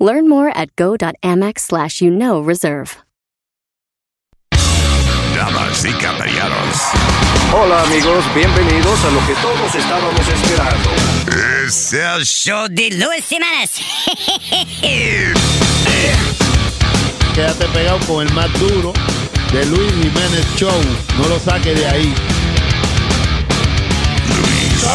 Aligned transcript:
Learn 0.00 0.28
more 0.30 0.48
at 0.56 0.74
go.amex 0.76 1.58
slash 1.60 2.00
you 2.00 2.10
know 2.10 2.40
reserve. 2.40 2.96
Damas 5.36 5.84
y 5.84 5.92
caballeros, 5.92 6.76
Hola 7.54 7.82
amigos, 7.82 8.24
bienvenidos 8.34 9.04
a 9.04 9.10
lo 9.10 9.20
que 9.26 9.34
todos 9.42 9.74
estábamos 9.74 10.26
esperando. 10.26 10.90
es 11.66 11.92
el 11.92 12.24
show 12.24 12.66
de 12.70 12.90
Luis 12.92 13.24
Semanas. 13.24 13.78
Quédate 17.34 17.66
pegado 17.68 17.98
con 18.06 18.26
el 18.26 18.32
más 18.34 18.50
duro 18.58 18.92
de 19.52 19.66
Luis 19.66 19.92
Jiménez 19.92 20.46
Show. 20.56 20.80
No 21.18 21.28
lo 21.28 21.38
saque 21.38 21.74
de 21.74 21.86
ahí. 21.86 22.14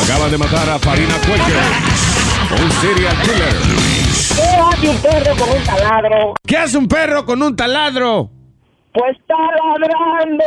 Acaban 0.03 0.31
de 0.31 0.37
matar 0.37 0.69
a 0.69 0.79
Farina 0.79 1.15
Cuello, 1.19 1.43
un 2.51 2.71
serial 2.81 3.15
killer. 3.21 3.55
¿Qué 4.35 4.87
hace 4.87 4.87
un 4.89 4.97
perro 4.97 5.35
con 5.35 5.49
un 5.49 5.63
taladro? 5.63 6.33
¿Qué 6.45 6.57
hace 6.57 6.77
un 6.77 6.87
perro 6.87 7.25
con 7.25 7.41
un 7.41 7.55
taladro? 7.55 8.29
Pues 8.93 9.17
está 9.17 9.35
ladrando. 9.77 10.43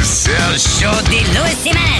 Es 0.00 0.28
el 0.28 0.58
show 0.58 0.94
de 1.04 1.20
Luis 1.38 1.58
Semanas. 1.58 1.90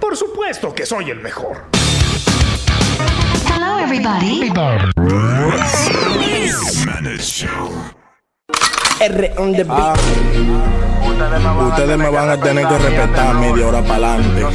Por 0.00 0.16
supuesto 0.16 0.74
que 0.74 0.86
soy 0.86 1.10
el 1.10 1.20
mejor. 1.20 1.64
Hello, 3.46 3.78
everybody. 3.78 4.50
Jiménez 6.72 7.26
Show. 7.26 8.03
Ah, 9.68 9.94
ustedes 11.68 11.98
me 11.98 12.08
van 12.10 12.30
a 12.30 12.40
tener 12.40 12.66
que 12.66 12.78
respetar 12.78 13.34
media 13.34 13.66
hora 13.66 13.82
para 13.82 14.14
adelante. 14.14 14.46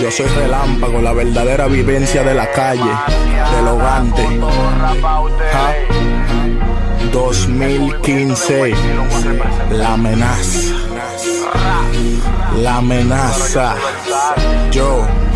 Yo 0.00 0.10
soy 0.10 0.26
relámpago, 0.26 1.00
la 1.00 1.12
verdadera 1.12 1.66
vivencia 1.66 2.22
de 2.22 2.34
la 2.34 2.50
calle, 2.50 2.90
del 3.54 3.68
hogante. 3.68 4.26
Ja. 5.52 5.74
2015, 7.12 8.72
la 9.72 9.94
amenaza. 9.94 10.74
La 12.56 12.76
amenaza. 12.76 13.74
Yo 14.70 15.06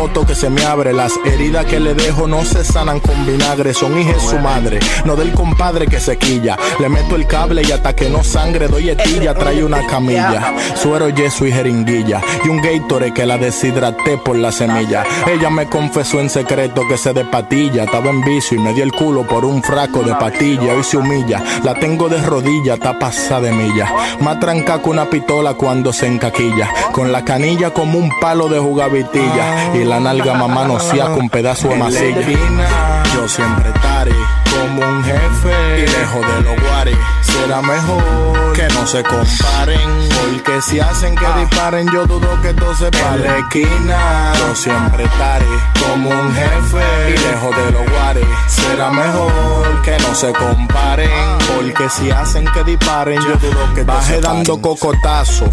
toto 0.00 0.26
que 0.26 0.34
se 0.34 0.50
me 0.50 0.64
abre. 0.64 0.92
Las 0.92 1.12
heridas 1.24 1.66
que 1.66 1.80
le 1.80 1.94
dejo 1.94 2.26
no 2.26 2.44
se 2.44 2.64
sanan 2.64 3.00
con 3.00 3.26
vinagre, 3.26 3.74
son 3.74 3.98
hijas 3.98 4.22
su 4.22 4.38
madre. 4.38 4.80
No 5.04 5.16
del 5.16 5.32
compadre 5.32 5.86
que 5.86 6.00
se 6.00 6.16
quilla. 6.18 6.56
Le 6.78 6.88
meto 6.88 7.16
el 7.16 7.26
cable 7.26 7.62
y 7.62 7.72
hasta 7.72 7.94
que 7.94 8.08
no 8.08 8.24
sangre 8.24 8.68
doy 8.68 8.90
etilla. 8.90 9.34
Trae 9.34 9.64
una 9.64 9.86
camilla, 9.86 10.54
suero, 10.74 11.08
yeso 11.08 11.46
y 11.46 11.52
jeringuilla. 11.52 12.20
Y 12.44 12.48
un 12.48 12.60
Gatorade 12.60 13.12
que 13.12 13.26
la 13.26 13.38
deshidraté 13.38 14.18
por 14.18 14.36
la 14.36 14.52
semilla. 14.52 15.04
Ella 15.26 15.50
me 15.50 15.66
confesó 15.66 16.20
en 16.20 16.30
secreto 16.30 16.82
que 16.88 16.96
se 16.96 17.12
de 17.12 17.24
patilla. 17.24 17.84
Estaba 17.84 18.10
en 18.10 18.22
vicio 18.22 18.56
y 18.56 18.60
me 18.60 18.72
dio 18.74 18.84
el 18.84 18.92
culo 18.92 19.26
por 19.26 19.44
un 19.44 19.62
fraco 19.62 20.02
de 20.02 20.14
patilla. 20.14 20.74
Hoy 20.74 20.84
se 20.84 20.96
humilla, 20.96 21.42
la 21.64 21.74
tengo 21.74 22.08
de 22.08 22.20
rodilla, 22.22 22.74
está 22.74 22.98
pasada 22.98 23.40
de 23.40 23.52
milla. 23.52 23.90
Más 24.20 24.38
tranca 24.40 24.82
que 24.82 24.88
una 24.88 25.08
pistola 25.08 25.54
cuando 25.54 25.92
se 25.92 26.06
encaquilla. 26.06 26.68
Con 26.92 27.12
la 27.12 27.24
canilla 27.24 27.70
como 27.70 27.98
un 27.98 28.10
palo 28.20 28.48
de 28.48 28.58
jugavitilla. 28.58 29.74
Y 29.74 29.79
la 29.84 30.00
nalga 30.00 30.34
mamá 30.34 30.64
no 30.64 30.78
con 31.14 31.28
pedazo 31.28 31.68
de 31.68 31.76
masilla. 31.76 33.02
Yo 33.14 33.28
siempre 33.28 33.70
estaré 33.70 34.14
como 34.50 34.80
un 34.82 35.04
jefe. 35.04 35.78
Y 35.78 35.86
lejos 35.86 36.26
de 36.26 36.42
los 36.42 36.60
guares. 36.60 36.96
Será 37.22 37.62
mejor 37.62 38.52
que 38.54 38.68
no 38.68 38.86
se 38.86 39.02
comparen. 39.02 40.09
Porque 40.42 40.62
si 40.62 40.80
hacen 40.80 41.14
que 41.16 41.26
disparen, 41.38 41.86
yo 41.92 42.06
dudo 42.06 42.40
que 42.40 42.54
todo 42.54 42.74
se 42.74 42.90
pare. 42.90 43.16
En 43.16 43.24
la 43.24 43.38
esquina, 43.40 44.32
yo 44.38 44.54
siempre 44.54 45.04
estaré 45.04 45.44
como 45.86 46.08
un 46.08 46.34
jefe. 46.34 47.10
Y 47.10 47.18
lejos 47.18 47.56
de 47.56 47.72
los 47.72 47.90
guares. 47.90 48.24
Será 48.48 48.90
mejor 48.90 49.82
que 49.82 49.98
no 49.98 50.14
se 50.14 50.32
comparen. 50.32 51.10
Porque 51.54 51.90
si 51.90 52.10
hacen 52.10 52.46
que 52.54 52.64
disparen, 52.64 53.20
yo 53.20 53.36
dudo 53.36 53.74
que 53.74 53.84
se 54.06 54.20
dando 54.22 54.62
cocotazo 54.62 55.44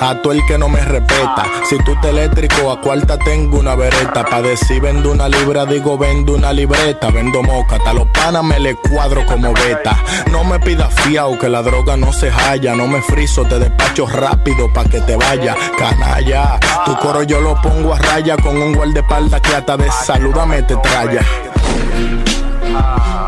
a 0.00 0.20
todo 0.20 0.34
el 0.34 0.44
que 0.46 0.58
no 0.58 0.68
me 0.68 0.80
respeta. 0.80 1.46
Si 1.66 1.78
tú 1.78 1.98
te 2.02 2.10
eléctrico, 2.10 2.70
a 2.70 2.82
cuarta 2.82 3.16
tengo 3.16 3.60
una 3.60 3.74
vereta. 3.74 4.26
Pa' 4.26 4.42
decir 4.42 4.82
vendo 4.82 5.10
una 5.12 5.26
libra, 5.26 5.64
digo 5.64 5.96
vendo 5.96 6.34
una 6.34 6.52
libreta. 6.52 7.10
Vendo 7.10 7.42
moca, 7.42 7.78
a 7.86 7.94
los 7.94 8.08
panas 8.08 8.44
me 8.44 8.60
le 8.60 8.74
cuadro 8.74 9.24
como 9.24 9.54
beta. 9.54 9.96
No 10.30 10.44
me 10.44 10.60
pidas 10.60 10.92
fiao 11.00 11.38
que 11.38 11.48
la 11.48 11.62
droga 11.62 11.96
no 11.96 12.12
se 12.12 12.30
halla. 12.30 12.74
No 12.74 12.86
me 12.86 13.00
friso, 13.00 13.44
te 13.44 13.58
despacho 13.58 14.06
rápido 14.06 14.33
pa' 14.72 14.84
que 14.84 15.00
te 15.00 15.16
vaya. 15.16 15.56
Canalla, 15.78 16.58
tu 16.84 16.96
coro 16.98 17.22
yo 17.22 17.40
lo 17.40 17.60
pongo 17.60 17.94
a 17.94 17.98
raya 17.98 18.36
con 18.36 18.56
un 18.56 18.74
guardaespaldas 18.74 19.40
que 19.40 19.54
hasta 19.54 19.76
de 19.76 19.90
saludame 19.90 20.62
te 20.62 20.76
traya. 20.76 21.20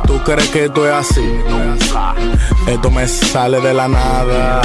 ¿Tú 0.06 0.22
crees 0.25 0.49
que 0.50 0.65
esto 0.67 0.87
es 0.87 0.93
así? 0.93 1.41
Esto 2.67 2.91
me 2.91 3.06
sale 3.06 3.61
de 3.61 3.75
la 3.75 3.89
nada. 3.89 4.62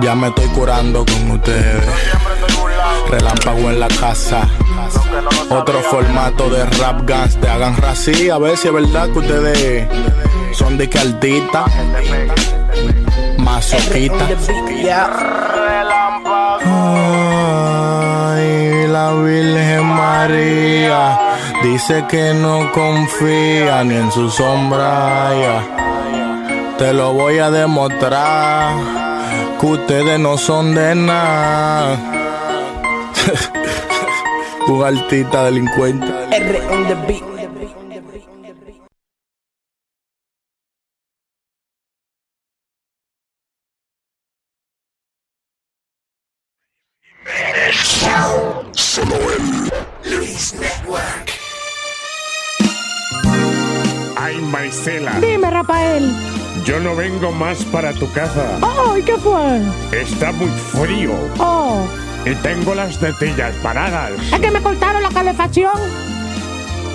Ya 0.00 0.14
me 0.14 0.28
estoy 0.28 0.46
curando 0.48 1.04
con 1.04 1.30
ustedes. 1.32 1.84
Relámpago 3.10 3.70
en 3.70 3.80
la 3.80 3.88
casa. 3.88 4.48
Otro 5.50 5.80
formato 5.82 6.48
de 6.50 6.64
rap 6.64 7.08
guns. 7.08 7.36
Te 7.40 7.48
hagan 7.48 7.76
rací. 7.76 8.30
A 8.30 8.38
ver 8.38 8.56
si 8.56 8.68
es 8.68 8.74
verdad 8.74 9.10
que 9.10 9.18
ustedes 9.18 9.88
son 10.52 10.76
de 10.76 10.88
caldita. 10.88 11.64
Masoquita. 13.48 14.28
Ay, 17.50 18.86
la 18.88 19.12
Virgen 19.14 19.84
María 19.86 21.18
dice 21.62 22.04
que 22.08 22.34
no 22.34 22.70
confía 22.72 23.82
ni 23.84 23.94
en 23.96 24.12
su 24.12 24.28
sombra. 24.30 25.30
ya. 25.42 25.62
Te 26.76 26.92
lo 26.92 27.14
voy 27.14 27.38
a 27.38 27.50
demostrar 27.50 28.74
que 29.58 29.66
ustedes 29.66 30.20
no 30.20 30.36
son 30.36 30.74
de 30.74 30.94
nada. 30.94 31.96
Un 34.68 34.84
altita 34.84 35.44
delincuente. 35.44 36.06
R 36.30 36.60
on 36.70 36.86
the 36.86 36.94
beat. 37.06 37.37
Solo 48.72 49.14
él, 49.14 49.70
Luis 50.16 50.54
Network. 50.54 51.30
Ay, 54.16 54.36
Marisela, 54.40 55.12
Dime, 55.20 55.48
Rafael. 55.50 56.10
yo 56.64 56.80
no 56.80 56.96
vengo 56.96 57.30
más 57.30 57.58
para 57.66 57.92
tu 57.92 58.10
casa. 58.12 58.58
Oh, 58.62 58.96
¿y 58.96 59.02
qué 59.02 59.16
fue? 59.18 59.60
Está 59.92 60.32
muy 60.32 60.48
frío 60.48 61.12
Oh, 61.38 61.86
y 62.26 62.34
tengo 62.36 62.74
las 62.74 62.98
tetillas 62.98 63.54
paradas. 63.62 64.12
es 64.32 64.40
que 64.40 64.50
me 64.50 64.60
cortaron 64.60 65.02
la 65.02 65.10
calefacción. 65.10 65.72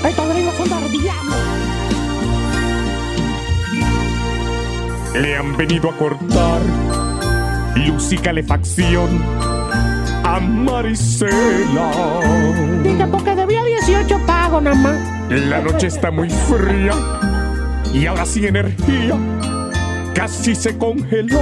Estos 0.05 0.29
gringos 0.29 0.55
son 0.57 0.91
diablo. 0.91 1.35
Le 5.15 5.37
han 5.37 5.55
venido 5.55 5.89
a 5.89 5.97
cortar 5.97 6.61
luz 7.75 8.11
y 8.11 8.17
calefacción 8.17 9.23
a 10.23 10.39
Marisela. 10.39 11.91
Dije, 12.83 13.07
porque 13.07 13.35
debía 13.35 13.63
18 13.63 14.19
pagos 14.25 14.63
nada 14.63 14.75
más. 14.75 14.95
La 15.29 15.61
noche 15.61 15.87
está 15.87 16.11
muy 16.11 16.29
fría 16.29 16.93
y 17.93 18.05
ahora 18.05 18.25
sin 18.25 18.45
energía. 18.45 19.15
Casi 20.13 20.55
se 20.55 20.77
congeló 20.77 21.39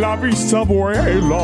la 0.00 0.16
bisabuela. 0.16 1.38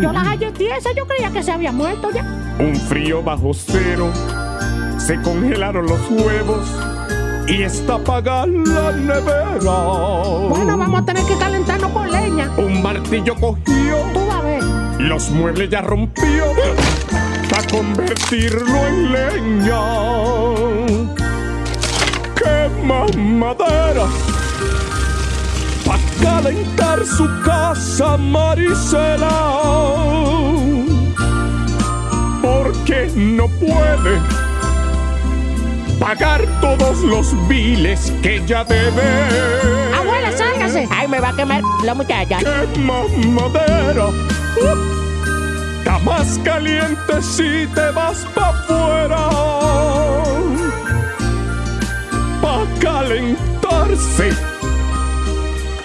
Yo 0.00 0.12
la 0.12 0.20
hallé 0.20 0.52
tiesa, 0.52 0.90
yo 0.96 1.06
creía 1.06 1.30
que 1.30 1.42
se 1.42 1.52
había 1.52 1.72
muerto 1.72 2.10
ya. 2.10 2.24
Un 2.58 2.76
frío 2.76 3.22
bajo 3.22 3.52
cero, 3.54 4.10
se 4.98 5.20
congelaron 5.22 5.86
los 5.86 6.00
huevos 6.10 6.68
y 7.48 7.62
está 7.62 7.94
apagada 7.94 8.46
la 8.46 8.92
nevera. 8.92 9.58
Bueno, 10.48 10.76
vamos 10.76 11.00
a 11.02 11.04
tener 11.04 11.24
que 11.24 11.36
calentarnos 11.36 11.90
con 11.90 12.10
leña. 12.10 12.50
Un 12.56 12.82
martillo 12.82 13.34
cogió, 13.34 13.96
los 15.00 15.30
muebles 15.30 15.70
ya 15.70 15.80
rompió 15.80 16.44
para 17.48 17.66
convertirlo 17.68 18.86
en 18.86 19.12
leña. 19.12 19.80
Quema 22.36 23.06
madera 23.16 24.06
para 25.86 26.02
calentar 26.22 27.04
su 27.04 27.28
casa, 27.44 28.16
Marisela. 28.16 29.28
Porque 32.42 33.10
no 33.14 33.48
puede 33.48 34.39
pagar 36.00 36.44
todos 36.60 36.98
los 37.02 37.48
biles 37.48 38.12
que 38.22 38.36
ella 38.36 38.64
debe. 38.64 39.02
Abuela, 39.94 40.32
sálgase. 40.36 40.88
Ay, 40.90 41.06
me 41.06 41.20
va 41.20 41.28
a 41.28 41.36
quemar 41.36 41.62
la 41.84 41.94
muchacha. 41.94 42.38
Quema 42.38 43.02
madera. 43.28 44.08
Está 45.78 45.98
más 45.98 46.40
caliente 46.42 47.22
si 47.22 47.66
te 47.74 47.90
vas 47.90 48.26
pa' 48.34 48.48
afuera. 48.48 49.28
Pa' 52.40 52.66
calentarse. 52.80 54.30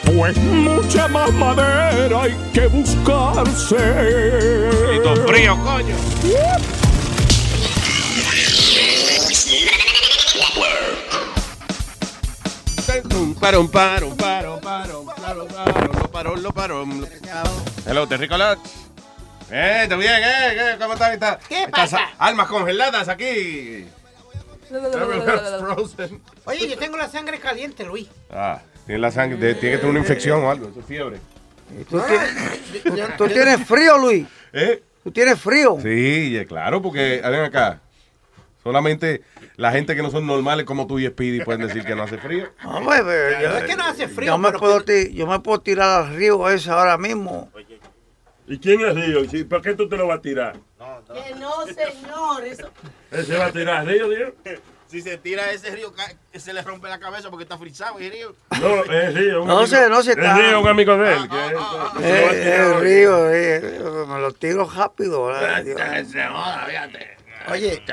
Pues 0.05 0.37
mucha 0.37 1.07
más 1.09 1.33
madera 1.33 2.23
hay 2.23 2.35
que 2.53 2.67
buscarse. 2.67 3.75
frío, 5.27 5.57
coño. 5.57 5.95
Un 6.23 6.84
parón, 13.03 13.35
parón, 13.69 13.69
parón, 14.17 14.17
parón, 14.17 14.59
parón, 14.61 15.47
parón, 15.47 15.91
lo 15.93 16.09
parón, 16.11 16.43
lo 16.43 16.51
parón. 16.53 17.07
Hello, 17.85 18.07
te 18.07 18.17
Ricolás. 18.17 18.57
Eh, 19.51 19.81
¿está 19.83 19.95
bien? 19.95 20.11
Eh, 20.15 20.53
¿Qué? 20.55 20.77
¿Cómo 20.79 20.93
estás? 20.93 21.13
Está- 21.13 21.39
¿Qué 21.47 21.67
pasa? 21.69 21.99
almas 22.17 22.47
congeladas 22.47 23.07
aquí. 23.09 23.85
Frozen. 24.67 26.21
Oye, 26.45 26.67
yo 26.67 26.77
tengo 26.77 26.97
la 26.97 27.07
sangre 27.09 27.39
caliente, 27.39 27.83
Luis. 27.83 28.07
Ah, 28.31 28.59
tiene 28.85 28.99
la 28.99 29.11
sangre, 29.11 29.37
de- 29.37 29.55
tiene 29.55 29.75
que 29.75 29.77
tener 29.77 29.91
una 29.91 29.99
infección 29.99 30.43
o 30.43 30.49
algo, 30.49 30.69
eso 30.69 30.79
es 30.79 30.85
fiebre. 30.85 31.17
¿Tú, 31.89 31.99
tienes, 32.01 33.17
¿Tú 33.17 33.27
tienes 33.27 33.67
frío, 33.67 33.97
Luis? 33.97 34.25
¿Eh? 34.53 34.83
¿Tú 35.03 35.11
tienes 35.11 35.39
frío? 35.39 35.77
Sí, 35.81 36.35
eh, 36.37 36.45
claro, 36.47 36.81
porque, 36.81 37.21
ven 37.23 37.41
acá, 37.41 37.79
solamente 38.65 39.21
la 39.57 39.71
gente 39.71 39.95
que 39.95 40.01
no 40.01 40.09
son 40.09 40.25
normales 40.25 40.65
como 40.65 40.87
tú 40.87 40.97
y 40.97 41.05
Speedy 41.05 41.41
pueden 41.45 41.67
decir 41.67 41.85
que 41.85 41.95
no 41.95 42.01
hace 42.03 42.17
frío. 42.17 42.47
Hombre, 42.65 42.97
pero 43.05 43.39
yo, 43.41 43.49
No 43.49 43.57
es 43.57 43.63
que 43.65 43.75
no 43.75 43.83
hace 43.85 44.07
frío, 44.07 44.25
yo 44.31 44.37
me, 44.39 44.47
pero 44.49 44.59
puedo 44.59 44.83
yo 45.11 45.27
me 45.27 45.39
puedo 45.39 45.59
tirar 45.61 46.01
al 46.05 46.15
río 46.15 46.49
ese 46.49 46.71
ahora 46.71 46.97
mismo. 46.97 47.51
¿Y 48.47 48.57
quién 48.59 48.81
es 48.81 48.93
Río? 48.95 49.47
¿Por 49.49 49.61
qué 49.61 49.73
tú 49.73 49.87
te 49.89 49.97
lo 49.97 50.07
vas 50.07 50.19
a 50.19 50.21
tirar? 50.21 50.53
Que 50.53 51.35
no, 51.35 51.65
señor. 51.65 52.43
Eso... 52.45 52.69
¿Él 53.11 53.25
se 53.25 53.37
va 53.37 53.45
a 53.45 53.51
tirar 53.51 53.85
Río, 53.85 54.09
Dios? 54.09 54.33
Si 54.87 55.01
se 55.01 55.17
tira 55.17 55.49
ese 55.51 55.71
río, 55.71 55.91
se 56.31 56.53
le 56.53 56.61
rompe 56.61 56.87
la 56.87 56.99
cabeza 56.99 57.29
porque 57.31 57.41
está 57.43 57.57
frisado 57.57 57.97
el 57.97 58.11
río. 58.11 58.35
No, 58.61 58.83
es 58.93 59.13
Río. 59.15 59.41
un 59.41 59.47
No 59.47 59.57
amigo- 59.57 59.67
sé, 59.67 59.89
no 59.89 60.03
sé, 60.03 60.11
Es 60.11 60.17
está- 60.17 60.37
Río, 60.37 60.61
un 60.61 60.67
amigo 60.67 60.95
de 60.95 61.11
él. 61.11 61.27
que 61.27 61.35
Ah, 61.35 61.51
ah, 61.57 61.93
que 61.97 62.03
se 62.03 62.21
lo 62.21 62.25
va 62.25 62.31
a 62.31 62.35
Eh, 62.35 62.43
tirar 62.43 62.59
el 62.61 62.81
río, 62.81 64.05
me 64.07 64.19
lo 64.21 64.31
tiro 64.33 64.69
rápido. 64.69 65.25
¿verdad? 65.25 65.63
Dios. 65.65 65.81
Oye, 67.49 67.83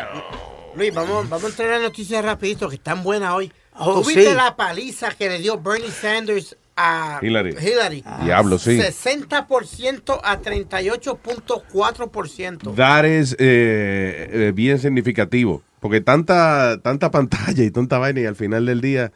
Luis, 0.74 0.94
vamos, 0.94 1.28
vamos 1.28 1.44
a 1.44 1.48
entrar 1.48 1.68
en 1.68 1.74
las 1.74 1.82
noticias 1.82 2.24
rapidito, 2.24 2.66
que 2.68 2.76
están 2.76 3.02
buenas 3.02 3.34
hoy. 3.34 3.52
Oh, 3.74 4.00
¿Tú 4.00 4.08
viste 4.08 4.30
sí. 4.30 4.34
la 4.34 4.56
paliza 4.56 5.10
que 5.10 5.28
le 5.28 5.38
dio 5.38 5.60
Bernie 5.60 5.90
Sanders 5.90 6.56
a 6.76 7.18
Hillary. 7.22 7.54
Hillary? 7.60 8.04
Diablo, 8.24 8.58
sí. 8.58 8.78
60% 8.78 10.20
a 10.22 10.40
38.4%. 10.40 12.74
That 12.74 13.04
is 13.04 13.36
eh, 13.38 14.28
eh, 14.30 14.52
bien 14.54 14.78
significativo. 14.78 15.62
Porque 15.80 16.00
tanta, 16.00 16.80
tanta 16.82 17.10
pantalla 17.10 17.64
y 17.64 17.70
tanta 17.70 17.98
vaina 17.98 18.20
y 18.20 18.26
al 18.26 18.36
final 18.36 18.66
del 18.66 18.80
día 18.80 19.12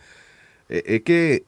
eh, 0.68 0.82
es 0.86 1.02
que 1.02 1.44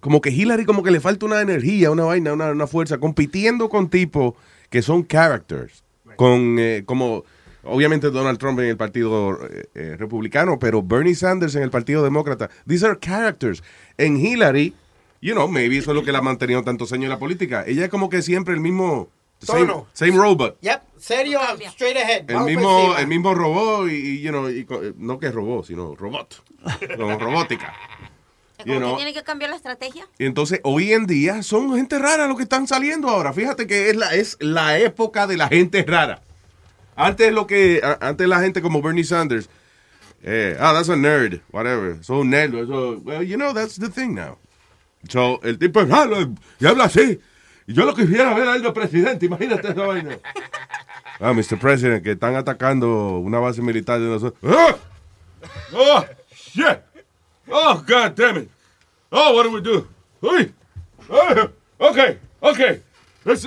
como 0.00 0.20
que 0.20 0.30
Hillary 0.30 0.64
como 0.64 0.82
que 0.82 0.90
le 0.90 1.00
falta 1.00 1.26
una 1.26 1.40
energía, 1.40 1.90
una 1.90 2.04
vaina, 2.04 2.32
una, 2.32 2.50
una 2.50 2.66
fuerza, 2.66 2.98
compitiendo 2.98 3.68
con 3.68 3.90
tipos 3.90 4.34
que 4.70 4.82
son 4.82 5.02
characters. 5.02 5.84
Con 6.16 6.56
eh, 6.58 6.82
como 6.84 7.24
obviamente 7.68 8.10
Donald 8.10 8.38
Trump 8.38 8.58
en 8.60 8.66
el 8.66 8.76
partido 8.76 9.38
eh, 9.46 9.68
eh, 9.74 9.96
republicano, 9.98 10.58
pero 10.58 10.82
Bernie 10.82 11.14
Sanders 11.14 11.54
en 11.54 11.62
el 11.62 11.70
partido 11.70 12.02
demócrata. 12.02 12.50
These 12.66 12.86
are 12.86 12.98
characters. 12.98 13.62
En 13.96 14.16
Hillary, 14.16 14.74
you 15.20 15.34
know, 15.34 15.48
maybe 15.48 15.78
eso 15.78 15.90
es 15.92 15.94
lo 15.94 16.04
que 16.04 16.12
la 16.12 16.18
ha 16.18 16.22
mantenido 16.22 16.62
tantos 16.62 16.92
años 16.92 17.04
en 17.04 17.10
la 17.10 17.18
política. 17.18 17.64
Ella 17.66 17.84
es 17.84 17.90
como 17.90 18.08
que 18.08 18.22
siempre 18.22 18.54
el 18.54 18.60
mismo 18.60 19.08
same, 19.40 19.66
Tono. 19.66 19.86
same 19.92 20.12
robot. 20.12 20.58
Yep, 20.60 20.82
serio, 20.98 21.40
straight 21.68 21.96
ahead. 21.96 22.30
El 22.30 22.40
mismo, 22.40 22.96
el 22.96 23.06
mismo 23.06 23.34
robot 23.34 23.88
y, 23.90 24.20
you 24.20 24.30
know, 24.30 24.48
y 24.48 24.66
no 24.96 25.18
que 25.18 25.30
robot, 25.30 25.66
sino 25.66 25.94
robot, 25.94 26.42
como 26.96 27.18
robótica. 27.18 27.74
You 28.64 28.74
¿Cómo 28.74 28.78
know. 28.80 28.90
que 28.90 28.96
tiene 28.96 29.14
que 29.14 29.22
cambiar 29.22 29.50
la 29.50 29.56
estrategia? 29.56 30.08
Y 30.18 30.24
entonces 30.26 30.60
hoy 30.64 30.92
en 30.92 31.06
día 31.06 31.44
son 31.44 31.76
gente 31.76 31.96
rara 31.96 32.26
los 32.26 32.36
que 32.36 32.42
están 32.42 32.66
saliendo 32.66 33.08
ahora. 33.08 33.32
Fíjate 33.32 33.68
que 33.68 33.90
es 33.90 33.96
la, 33.96 34.14
es 34.14 34.36
la 34.40 34.78
época 34.78 35.28
de 35.28 35.36
la 35.36 35.46
gente 35.46 35.84
rara. 35.86 36.22
Antes 36.98 37.32
lo 37.32 37.46
que, 37.46 37.80
antes 38.00 38.26
la 38.26 38.40
gente 38.40 38.60
como 38.60 38.82
Bernie 38.82 39.04
Sanders, 39.04 39.48
eh, 40.24 40.56
ah, 40.58 40.72
that's 40.72 40.88
a 40.88 40.96
nerd, 40.96 41.40
whatever, 41.52 42.02
so 42.02 42.24
nerd, 42.24 42.66
so, 42.66 43.00
well, 43.04 43.22
you 43.22 43.36
know, 43.36 43.52
that's 43.52 43.76
the 43.78 43.88
thing 43.88 44.16
now. 44.16 44.36
So, 45.08 45.38
el 45.44 45.58
tipo 45.58 45.80
es 45.80 45.88
raro 45.88 46.34
y 46.58 46.66
habla 46.66 46.86
así. 46.86 47.20
Y 47.68 47.72
yo 47.72 47.84
lo 47.84 47.94
quisiera 47.94 48.34
ver 48.34 48.48
a 48.48 48.56
él 48.56 48.62
de 48.62 48.72
presidente, 48.72 49.26
imagínate 49.26 49.68
esa 49.68 49.86
vaina. 49.86 50.18
Ah, 51.20 51.32
Mr. 51.32 51.58
President, 51.58 52.04
que 52.04 52.12
están 52.12 52.36
atacando 52.36 53.18
una 53.18 53.40
base 53.40 53.60
militar 53.60 53.98
de 53.98 54.06
nosotros. 54.06 54.38
¡Ah! 54.44 54.76
¡Oh, 55.72 56.04
shit! 56.32 56.78
Oh, 57.50 57.82
God 57.84 58.14
damn 58.14 58.36
it! 58.36 58.50
Oh, 59.10 59.34
what 59.34 59.42
do 59.42 59.50
we 59.50 59.60
do? 59.60 59.84
Uy. 60.22 60.52
Oh, 61.10 61.50
okay, 61.80 62.18
okay. 62.40 62.80
Let's, 63.24 63.44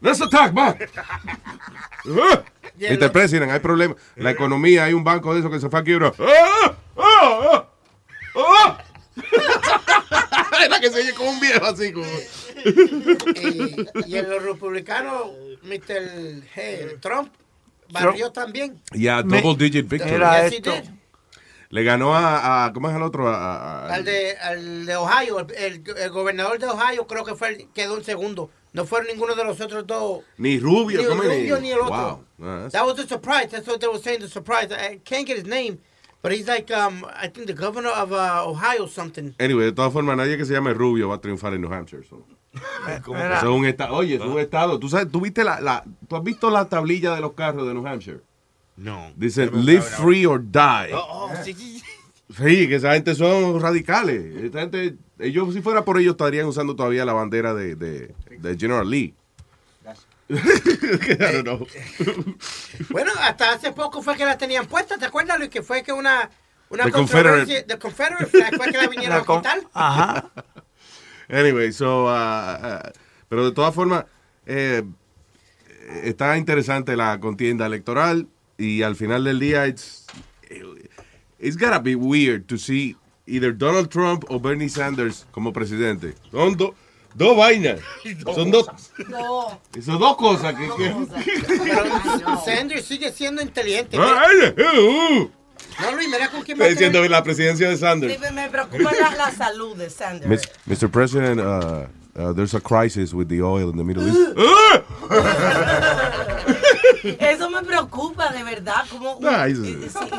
let's 0.00 0.20
attack 0.20 0.52
back. 0.52 0.90
Ah. 0.96 2.42
Mr. 2.78 3.10
President, 3.10 3.50
hay 3.50 3.60
problema. 3.60 3.94
La 4.16 4.30
economía, 4.30 4.84
hay 4.84 4.92
un 4.92 5.02
banco 5.04 5.32
de 5.34 5.40
eso 5.40 5.50
que 5.50 5.58
se 5.60 5.68
fue 5.70 5.80
a 5.80 5.82
quiebra. 5.82 6.12
¡Ah! 6.18 6.74
¡Ah! 6.96 7.66
¡Ah! 8.36 8.78
Era 10.64 10.80
que 10.80 10.90
se 10.90 11.00
oye 11.00 11.14
como 11.14 11.30
un 11.30 11.40
viejo 11.40 11.64
así 11.64 11.92
como. 11.92 12.06
y, 13.34 13.86
y 14.06 14.16
en 14.18 14.28
los 14.30 14.42
republicanos, 14.42 15.28
Mr. 15.62 16.42
hey, 16.54 16.86
Trump 17.00 17.32
barrió 17.90 18.30
también. 18.32 18.80
Ya, 18.92 19.22
double 19.22 19.54
digit 19.56 19.88
victory. 19.88 20.12
Yes, 20.18 20.52
he 20.52 20.60
did. 20.60 20.90
Le 21.70 21.82
ganó 21.82 22.14
a, 22.14 22.66
a- 22.66 22.72
¿cómo 22.72 22.88
es 22.88 22.96
el 22.96 23.02
otro? 23.02 23.28
A- 23.28 23.86
a- 23.88 23.94
Al 23.94 24.04
de, 24.04 24.36
al 24.38 24.86
de 24.86 24.96
Ohio, 24.96 25.40
el, 25.40 25.50
el- 25.56 25.96
el 25.98 26.10
gobernador 26.10 26.58
de 26.58 26.66
Ohio 26.66 27.06
creo 27.06 27.24
que 27.24 27.34
fue 27.34 27.48
el, 27.48 27.68
quedó 27.74 27.96
en 27.96 28.04
segundo. 28.04 28.50
No 28.76 28.84
fueron 28.84 29.08
ninguno 29.08 29.34
de 29.34 29.42
los 29.42 29.60
otros 29.60 29.86
dos. 29.86 30.22
ni 30.38 30.58
Rubio, 30.60 31.00
Ni. 31.00 31.06
Rubio 31.06 31.58
ni 31.60 31.70
el 31.72 31.80
otro. 31.80 31.90
Wow. 31.90 32.24
Ah, 32.42 32.68
That 32.70 32.84
was 32.86 32.96
the 32.96 33.06
surprise. 33.08 33.48
That's 33.50 33.66
what 33.66 33.80
they 33.80 33.88
were 33.88 33.98
saying. 33.98 34.20
The 34.20 34.28
surprise. 34.28 34.70
I 34.70 35.00
can't 35.02 35.26
get 35.26 35.36
his 35.38 35.46
name, 35.46 35.78
but 36.22 36.30
he's 36.32 36.46
like, 36.46 36.70
um, 36.70 37.04
I 37.16 37.28
think 37.28 37.46
the 37.46 37.54
governor 37.54 37.88
of 37.90 38.12
uh, 38.12 38.44
Ohio 38.46 38.82
or 38.84 38.88
something. 38.88 39.34
Anyway, 39.40 39.64
de 39.64 39.72
todas 39.72 39.92
formas, 39.92 40.16
nadie 40.16 40.36
que 40.36 40.44
se 40.44 40.52
llame 40.52 40.74
Rubio 40.74 41.08
va 41.08 41.14
a 41.16 41.20
triunfar 41.20 41.54
en 41.54 41.62
New 41.62 41.72
Hampshire. 41.72 42.04
so. 42.04 42.22
Eso 42.86 43.14
es 43.16 43.44
un 43.44 43.64
estado. 43.66 43.94
Oye, 43.94 44.14
es 44.16 44.20
un 44.20 44.38
estado. 44.38 44.78
¿Tú, 44.78 44.88
sabes, 44.88 45.10
¿tú, 45.10 45.20
viste 45.20 45.42
la, 45.44 45.60
la- 45.60 45.84
¿Tú 46.08 46.16
has 46.16 46.22
visto 46.22 46.48
la 46.50 46.68
tablilla 46.68 47.14
de 47.14 47.20
los 47.20 47.32
carros 47.32 47.66
de 47.66 47.74
New 47.74 47.86
Hampshire? 47.86 48.20
No. 48.76 49.10
Dice, 49.16 49.50
live 49.52 49.80
free 49.82 50.26
or 50.26 50.38
die. 50.38 50.92
Oh, 50.92 51.30
oh, 51.30 51.30
sí, 51.42 51.54
sí, 51.54 51.75
sí. 52.36 52.68
Que 52.68 52.76
esa 52.76 52.94
gente 52.94 53.14
son 53.14 53.60
radicales. 53.60 54.44
Esta 54.44 54.60
gente, 54.60 54.96
ellos, 55.18 55.54
si 55.54 55.62
fuera 55.62 55.84
por 55.84 55.98
ellos, 55.98 56.12
estarían 56.12 56.46
usando 56.46 56.76
todavía 56.76 57.04
la 57.04 57.12
bandera 57.12 57.54
de, 57.54 57.74
de, 57.76 58.14
de 58.38 58.56
General 58.58 58.88
Lee. 58.88 59.14
Bueno, 62.90 63.12
hasta 63.20 63.52
hace 63.52 63.72
poco 63.72 64.02
fue 64.02 64.16
que 64.16 64.24
la 64.24 64.38
tenían 64.38 64.66
puesta, 64.66 64.98
¿te 64.98 65.04
acuerdas, 65.06 65.38
Luis? 65.38 65.50
Que 65.50 65.62
fue 65.62 65.82
que 65.82 65.92
una, 65.92 66.30
una 66.68 66.84
The 66.84 66.92
controversia- 66.92 67.62
Confederate. 67.62 67.64
The 67.64 67.78
Confederate 67.78 68.26
flag 68.26 68.56
fue 68.56 68.66
que 68.72 68.78
la 68.78 68.86
vinieron 68.88 69.18
a 69.18 69.24
quitar. 69.24 69.60
Ajá. 69.72 70.30
Anyway, 71.28 71.72
so, 71.72 72.04
uh, 72.06 72.08
uh, 72.08 72.90
pero 73.28 73.44
de 73.44 73.52
todas 73.52 73.74
formas, 73.74 74.04
eh, 74.46 74.82
está 76.04 76.36
interesante 76.38 76.96
la 76.96 77.18
contienda 77.20 77.66
electoral 77.66 78.28
y 78.58 78.82
al 78.82 78.96
final 78.96 79.24
del 79.24 79.40
día, 79.40 79.66
it's, 79.66 80.06
it's 81.46 81.56
gotta 81.56 81.80
be 81.80 81.94
weird 81.94 82.46
to 82.48 82.56
see 82.58 82.96
either 83.26 83.52
Donald 83.52 83.90
Trump 83.90 84.24
o 84.28 84.38
Bernie 84.38 84.68
Sanders 84.68 85.26
como 85.32 85.52
presidente. 85.52 86.14
Son 86.30 86.54
do- 86.56 86.74
dos 87.14 87.36
vainas. 87.36 87.80
Son 88.34 88.50
dos. 88.50 88.66
No. 89.08 89.60
Son 89.80 89.98
dos 89.98 90.16
cosas 90.16 90.54
que. 90.54 90.68
que- 90.76 90.94
Sanders 92.44 92.84
sigue 92.84 93.12
siendo 93.12 93.40
inteligente. 93.42 93.96
Ay, 93.98 94.54
uh, 94.58 95.30
No, 95.80 95.90
Luis, 95.94 96.08
mira 96.08 96.28
con 96.30 96.42
quién 96.42 96.56
Está 96.60 96.68
diciendo 96.68 97.02
la 97.08 97.22
presidencia 97.22 97.68
de 97.68 97.76
Sanders. 97.76 98.14
Sí, 98.14 98.18
me- 98.20 98.30
me 98.30 98.48
preocupa 98.48 98.92
la, 98.92 99.14
la 99.16 99.30
salud 99.30 99.76
de 99.76 99.90
Sanders. 99.90 100.28
Mis- 100.28 100.48
Mr. 100.82 100.88
President, 100.90 101.40
uh, 101.40 101.86
uh, 102.18 102.32
there's 102.32 102.54
a 102.54 102.60
crisis 102.60 103.12
with 103.14 103.28
the 103.28 103.42
oil 103.42 103.70
in 103.70 103.76
the 103.76 103.84
Middle 103.84 104.06
East. 104.06 104.18
Eso 107.02 107.50
me 107.50 107.62
preocupa 107.62 108.30
de 108.32 108.42
verdad. 108.44 108.84
Como 108.90 109.18
Nah, 109.20 109.46
he's- 109.46 109.62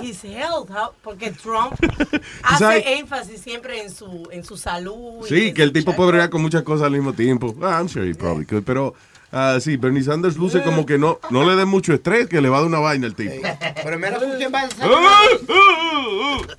his 0.04 0.24
health, 0.24 0.70
how- 0.70 0.92
porque 1.04 1.32
Trump 1.32 1.74
sabes- 2.60 2.84
hace 2.84 2.94
énfasis 3.00 3.42
siempre 3.42 3.82
en 3.84 3.92
su, 3.92 4.28
en 4.32 4.44
su 4.44 4.58
salud. 4.58 5.26
Sí, 5.28 5.54
que 5.54 5.64
el 5.64 5.72
tipo 5.74 5.94
puede 5.94 6.12
bregar 6.12 6.30
con 6.30 6.42
muchas 6.42 6.64
cosas 6.64 6.86
al 6.88 6.92
mismo 6.92 7.14
tiempo. 7.14 7.56
Ah, 7.62 7.78
I'm 7.80 7.88
sure 7.90 8.08
he 8.10 8.14
probably 8.16 8.46
could. 8.46 8.64
Pero 8.64 8.94
ah, 9.32 9.58
sí, 9.62 9.78
Bernie 9.78 10.04
Sanders 10.04 10.38
luce 10.38 10.62
como 10.64 10.86
que 10.86 10.98
no, 10.98 11.20
no 11.30 11.44
le 11.50 11.56
dé 11.56 11.66
mucho 11.66 11.94
estrés, 11.94 12.28
que 12.28 12.42
le 12.42 12.50
va 12.50 12.58
a 12.58 12.60
dar 12.62 12.68
una 12.70 12.80
vaina 12.80 13.08
al 13.08 13.16
tipo. 13.16 13.34
Pero 13.84 13.98
mira 13.98 14.18
con 14.20 14.32
quién 14.38 14.52
va 14.54 14.60
a 14.62 14.64
Ah, 14.66 14.68
desayunar. 14.68 16.58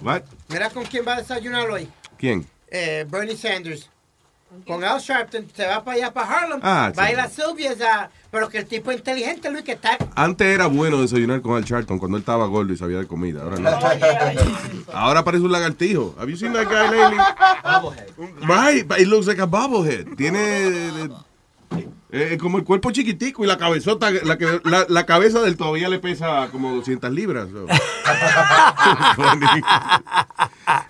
What? 0.00 0.22
Mira 0.48 0.70
con 0.70 0.84
quién 0.84 1.04
va 1.06 1.14
a 1.14 1.18
desayunar 1.20 1.70
hoy. 1.70 1.88
¿Quién? 2.18 2.46
Eh, 2.68 3.06
Bernie 3.08 3.36
Sanders. 3.36 3.88
Con 4.66 4.84
Al 4.84 5.00
Sharpton, 5.00 5.46
se 5.54 5.66
va 5.66 5.82
para 5.82 5.96
allá, 5.96 6.12
para 6.12 6.28
Harlem. 6.30 6.60
Ah, 6.62 6.92
va 6.96 7.04
a 7.04 7.06
sí. 7.08 7.12
ir 7.14 7.20
a 7.20 7.28
Sylvia, 7.28 7.72
esa- 7.72 8.10
pero 8.30 8.48
que 8.48 8.58
el 8.58 8.66
tipo 8.66 8.92
inteligente, 8.92 9.50
Luis, 9.50 9.64
que 9.64 9.72
está... 9.72 9.96
Antes 10.14 10.46
era 10.46 10.66
bueno 10.66 11.00
desayunar 11.00 11.40
con 11.42 11.56
Al 11.56 11.64
Charlton 11.64 11.98
cuando 11.98 12.16
él 12.16 12.22
estaba 12.22 12.46
gordo 12.46 12.72
y 12.72 12.76
sabía 12.76 12.98
de 12.98 13.06
comida. 13.06 13.42
Ahora 13.42 13.58
no. 13.58 13.70
Ahora 14.92 15.24
parece 15.24 15.44
un 15.44 15.52
lagartijo. 15.52 16.14
Have 16.18 16.30
you 16.30 16.36
seen 16.36 16.52
that 16.52 16.66
guy 16.68 16.88
lately? 16.88 17.18
Right, 18.46 18.86
but 18.86 18.98
it 19.00 19.08
looks 19.08 19.26
like 19.26 19.40
a 19.40 19.46
bobblehead. 19.46 20.16
Tiene 20.16 21.08
eh, 21.78 21.88
eh, 22.32 22.38
como 22.38 22.58
el 22.58 22.64
cuerpo 22.64 22.90
chiquitico 22.90 23.44
y 23.44 23.46
la 23.46 23.56
cabezota, 23.58 24.10
la, 24.10 24.36
que- 24.38 24.60
la, 24.64 24.86
la 24.88 25.06
cabeza 25.06 25.40
del 25.40 25.56
todavía 25.56 25.88
le 25.88 25.98
pesa 25.98 26.48
como 26.50 26.74
200 26.74 27.10
libras. 27.12 27.48
so. 27.50 27.66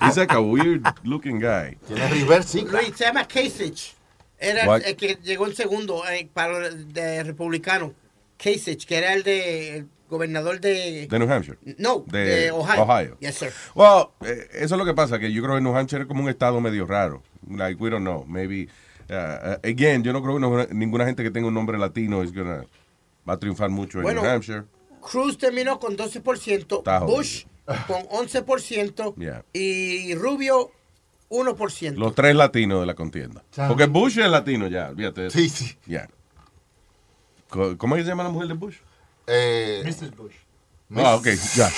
He's 0.01 0.17
like 0.17 0.33
a 0.33 0.41
weird 0.41 0.83
looking 1.05 1.39
guy. 1.39 1.77
Tiene 1.87 2.09
reverse, 2.09 2.49
sí. 2.61 2.65
Luis, 2.67 2.93
se 2.97 3.05
llama 3.05 3.25
Kasich. 3.27 3.95
Era 4.39 4.67
What? 4.67 4.83
el 4.85 4.97
que 4.97 5.19
llegó 5.23 5.47
en 5.47 5.55
segundo 5.55 6.03
eh, 6.09 6.29
para 6.33 6.67
el 6.67 6.93
de 6.93 7.23
republicano. 7.23 7.93
Kasich, 8.37 8.87
que 8.87 8.97
era 8.99 9.13
el 9.15 9.23
de 9.23 9.77
el 9.79 9.87
gobernador 10.11 10.61
de... 10.61 11.07
De 11.09 11.19
New 11.19 11.31
Hampshire. 11.33 11.59
No, 11.79 12.05
de, 12.09 12.51
Ohio. 12.51 13.17
Yes, 13.21 13.37
sir. 13.37 13.53
Well, 13.75 14.09
eh, 14.27 14.49
eso 14.53 14.75
es 14.75 14.79
lo 14.79 14.85
que 14.85 14.93
pasa, 14.95 15.19
que 15.19 15.33
yo 15.33 15.43
creo 15.43 15.55
que 15.55 15.63
New 15.63 15.75
Hampshire 15.75 16.03
es 16.03 16.09
como 16.09 16.23
un 16.23 16.29
estado 16.29 16.61
medio 16.61 16.85
raro. 16.87 17.23
Like, 17.49 17.81
we 17.83 17.89
don't 17.89 18.03
know. 18.05 18.25
Maybe, 18.27 18.69
uh, 19.11 19.13
uh, 19.15 19.57
again, 19.67 20.03
yo 20.03 20.13
no 20.13 20.23
creo 20.23 20.35
que 20.35 20.41
no- 20.41 20.67
ninguna 20.79 21.05
gente 21.07 21.23
que 21.23 21.31
tenga 21.31 21.49
un 21.49 21.55
nombre 21.55 21.79
latino 21.79 22.23
is 22.23 22.33
gonna, 22.33 22.65
va 23.29 23.35
a 23.35 23.39
triunfar 23.39 23.71
mucho 23.71 23.99
en 23.99 24.05
Bueno. 24.05 24.23
New 24.23 24.31
Hampshire. 24.31 24.65
Cruz 25.01 25.37
terminó 25.39 25.79
con 25.81 25.97
12%, 25.97 26.79
Está 26.79 27.01
jodido. 27.01 27.17
Bush 27.17 27.45
con 27.87 28.03
11% 28.09 29.15
Yeah. 29.19 29.45
y 29.53 30.15
Rubio 30.15 30.71
1%. 31.31 31.95
Los 31.97 32.15
tres 32.15 32.35
latinos 32.37 32.81
de 32.81 32.87
la 32.87 32.95
contienda. 32.95 33.43
Porque 33.69 33.87
Bush 33.87 34.19
es 34.19 34.31
latino 34.31 34.67
ya, 34.69 34.93
fíjate. 34.97 35.31
Sí, 35.31 35.49
sí. 35.49 35.77
Ya. 35.87 36.09
Co- 37.49 37.77
¿Cómo 37.79 37.97
es 37.97 38.01
que 38.01 38.05
se 38.05 38.11
llama 38.11 38.25
la 38.25 38.31
mujer 38.31 38.49
de 38.49 38.55
Bush? 38.55 38.77
Eh, 39.27 39.83
Mrs. 39.85 40.15
Bush. 40.17 40.35
Ah, 40.95 41.15
ok, 41.17 41.27
ya. 41.57 41.71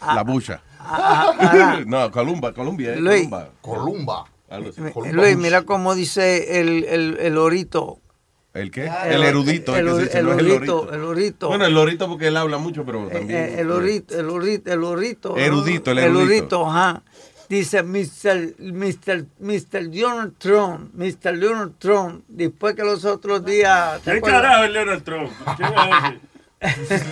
la 0.14 0.22
Busha. 0.22 0.60
ah, 0.78 1.80
no, 1.86 2.10
Columba, 2.10 2.52
Columbia. 2.52 2.92
eh. 2.94 2.96
Columba. 2.96 3.50
Columba. 3.60 4.24
Algo 4.54 4.70
así. 4.70 4.80
Eh, 4.80 5.12
Luis, 5.12 5.36
mira 5.36 5.62
cómo 5.62 5.94
dice 5.94 6.60
el, 6.60 6.84
el, 6.84 7.16
el 7.20 7.38
orito. 7.38 7.98
¿El 8.52 8.70
qué? 8.70 8.88
Ah, 8.88 9.08
el 9.08 9.14
el- 9.16 9.22
erudito. 9.24 9.76
el- 9.76 9.88
es 9.88 9.92
que 9.94 9.98
se 9.98 10.04
dice, 10.04 10.18
el 10.20 10.24
no 10.26 10.32
el 10.32 10.50
orito, 10.50 10.54
lorito. 10.76 10.92
el 10.94 11.00
orito. 11.02 11.48
Bueno, 11.48 11.66
el 11.66 11.74
lorito 11.74 12.08
porque 12.08 12.28
él 12.28 12.36
habla 12.36 12.58
mucho, 12.58 12.84
pero 12.84 13.08
también. 13.08 13.30
Eh, 13.40 13.60
el 13.60 13.70
orito, 13.70 14.18
el 14.18 14.30
orito, 14.30 14.72
el 14.72 14.84
orito. 14.84 15.36
Erudito, 15.36 15.90
el 15.90 15.98
El 15.98 16.04
erudito. 16.04 16.60
orito, 16.60 16.66
ajá. 16.70 17.02
Dice 17.48 17.82
Mr. 17.82 18.54
Mr. 18.58 19.26
Mr. 19.40 19.90
Donald 19.90 20.34
Trump, 20.38 20.94
Mr. 20.94 21.38
Donald 21.38 21.72
Trump, 21.78 22.24
después 22.28 22.74
que 22.74 22.82
los 22.84 23.04
otros 23.04 23.44
días... 23.44 24.00
¿te 24.02 24.12
¿Qué 24.14 24.20
carajo 24.22 24.64
es 24.64 24.72
Donald 24.74 25.02
Trump? 25.04 25.30
¿Qué 25.56 25.62
va 25.64 25.82
a 25.84 26.10
decir? 26.12 26.20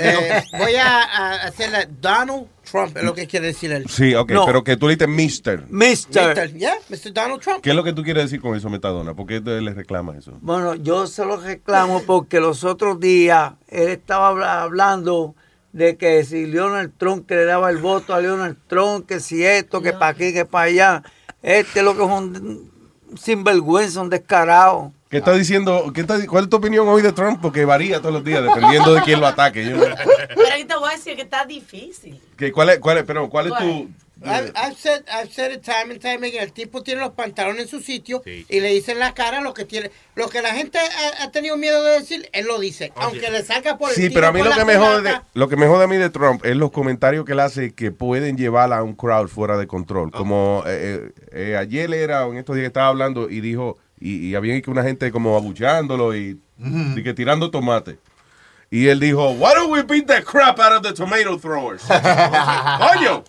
Eh, 0.00 0.42
voy 0.58 0.74
a, 0.76 1.02
a 1.02 1.32
hacerle 1.44 1.88
Donald 2.00 2.46
Trump, 2.70 2.96
es 2.96 3.02
lo 3.04 3.14
que 3.14 3.26
quiere 3.26 3.48
decir 3.48 3.70
él. 3.72 3.86
Sí, 3.88 4.14
ok, 4.14 4.30
No. 4.30 4.46
pero 4.46 4.64
que 4.64 4.76
tú 4.76 4.88
le 4.88 4.94
dices 4.96 5.08
Mister. 5.08 5.64
Mister. 5.68 6.36
Mr. 6.36 6.54
Yeah, 6.58 6.74
Mr. 6.88 7.12
Donald 7.12 7.40
Trump. 7.40 7.60
¿Qué 7.62 7.70
es 7.70 7.76
lo 7.76 7.84
que 7.84 7.92
tú 7.92 8.02
quieres 8.02 8.24
decir 8.24 8.40
con 8.40 8.56
eso, 8.56 8.70
Metadona? 8.70 9.14
¿Por 9.14 9.26
qué 9.26 9.40
te- 9.40 9.60
le 9.60 9.74
reclamas 9.74 10.16
eso? 10.16 10.32
Bueno, 10.40 10.74
yo 10.74 11.06
se 11.06 11.24
lo 11.24 11.36
reclamo 11.36 12.02
porque 12.04 12.40
los 12.40 12.64
otros 12.64 12.98
días 13.00 13.52
él 13.68 13.88
estaba 13.88 14.28
habla- 14.28 14.62
hablando 14.62 15.34
de 15.72 15.96
que 15.96 16.24
si 16.24 16.44
Donald 16.50 16.92
Trump 16.98 17.26
que 17.26 17.34
le 17.34 17.44
daba 17.44 17.70
el 17.70 17.78
voto 17.78 18.14
a 18.14 18.20
Donald 18.22 18.56
Trump, 18.68 19.06
que 19.06 19.20
si 19.20 19.44
esto, 19.44 19.80
que 19.82 19.92
para 19.92 20.08
aquí, 20.08 20.32
que 20.32 20.44
para 20.44 20.64
allá. 20.66 21.02
Este 21.42 21.80
es 21.80 21.84
lo 21.84 21.96
que 21.96 22.04
es 22.04 22.08
un 22.10 22.70
sinvergüenza, 23.18 24.00
un 24.00 24.10
descarado. 24.10 24.92
¿Qué 25.12 25.18
está 25.18 25.34
diciendo? 25.34 25.92
Qué 25.94 26.00
está- 26.00 26.26
¿Cuál 26.26 26.44
es 26.44 26.50
tu 26.50 26.56
opinión 26.56 26.88
hoy 26.88 27.02
de 27.02 27.12
Trump? 27.12 27.38
Porque 27.42 27.66
varía 27.66 27.98
todos 28.00 28.14
los 28.14 28.24
días, 28.24 28.42
dependiendo 28.42 28.94
de 28.94 29.02
quién 29.02 29.20
lo 29.20 29.26
ataque. 29.26 29.62
Yo- 29.62 29.76
Pero 29.78 30.52
ahí 30.54 30.64
te 30.64 30.74
voy 30.74 30.90
a 30.90 30.96
decir 30.96 31.14
que 31.16 31.22
está 31.22 31.44
difícil. 31.44 32.18
¿Qué- 32.38 32.50
¿Cuál 32.50 32.70
es, 32.70 32.78
cuál 32.78 32.96
es, 32.96 33.04
perdón, 33.04 33.28
cuál 33.28 33.48
es 33.48 33.52
tu...? 33.58 33.90
I've, 34.24 34.52
I've 34.54 34.76
said, 34.78 35.02
I've 35.08 35.32
said 35.32 35.50
it 35.52 35.62
time 35.62 35.90
and 35.92 35.98
time 36.00 36.24
again. 36.24 36.44
El 36.44 36.52
tipo 36.52 36.82
tiene 36.84 37.00
los 37.00 37.10
pantalones 37.12 37.62
en 37.64 37.68
su 37.68 37.80
sitio 37.80 38.22
y 38.24 38.60
le 38.60 38.68
dice 38.68 38.92
en 38.92 39.00
la 39.00 39.12
cara 39.14 39.40
lo 39.40 39.52
que 39.52 39.64
tiene. 39.64 39.90
Lo 40.14 40.28
que 40.28 40.40
la 40.40 40.54
gente 40.54 40.78
ha, 40.78 41.24
ha 41.24 41.30
tenido 41.32 41.56
miedo 41.56 41.82
de 41.82 41.98
decir, 41.98 42.30
él 42.32 42.46
lo 42.46 42.60
dice. 42.60 42.92
Aunque 42.94 43.30
le 43.32 43.42
salga 43.42 43.76
por 43.78 43.90
el 43.90 43.96
Sí, 43.96 44.02
tiro 44.02 44.14
pero 44.14 44.26
a 44.28 44.32
mí 44.32 44.40
lo 44.42 44.52
que, 44.52 44.64
me 44.64 44.76
jode 44.76 45.02
de, 45.02 45.20
lo 45.34 45.48
que 45.48 45.56
me 45.56 45.66
jode 45.66 45.84
a 45.84 45.86
mí 45.88 45.96
de 45.96 46.08
Trump 46.08 46.44
es 46.46 46.54
los 46.56 46.70
comentarios 46.70 47.24
que 47.26 47.32
él 47.32 47.40
hace 47.40 47.74
que 47.74 47.90
pueden 47.90 48.36
llevar 48.38 48.72
a 48.72 48.84
un 48.84 48.94
crowd 48.94 49.26
fuera 49.26 49.58
de 49.58 49.66
control. 49.66 50.12
Como 50.12 50.62
eh, 50.68 51.10
eh, 51.32 51.50
eh, 51.50 51.56
ayer 51.56 51.92
era, 51.92 52.24
o 52.24 52.30
en 52.30 52.38
estos 52.38 52.54
días 52.54 52.68
estaba 52.68 52.86
hablando 52.86 53.28
y 53.28 53.40
dijo, 53.40 53.76
y, 54.02 54.28
y 54.28 54.34
había 54.34 54.60
que 54.60 54.70
una 54.70 54.82
gente 54.82 55.10
como 55.12 55.36
abuchándolo 55.36 56.16
y, 56.16 56.40
y 56.58 57.02
que 57.02 57.14
tirando 57.14 57.50
tomate. 57.50 57.98
Y 58.70 58.88
él 58.88 59.00
dijo, 59.00 59.32
why 59.32 59.52
don't 59.54 59.70
we 59.70 59.82
beat 59.82 60.06
the 60.06 60.22
crap 60.24 60.58
out 60.58 60.72
of 60.72 60.82
the 60.82 60.94
tomato 60.94 61.36
throwers? 61.38 61.82
Coño. 61.86 63.22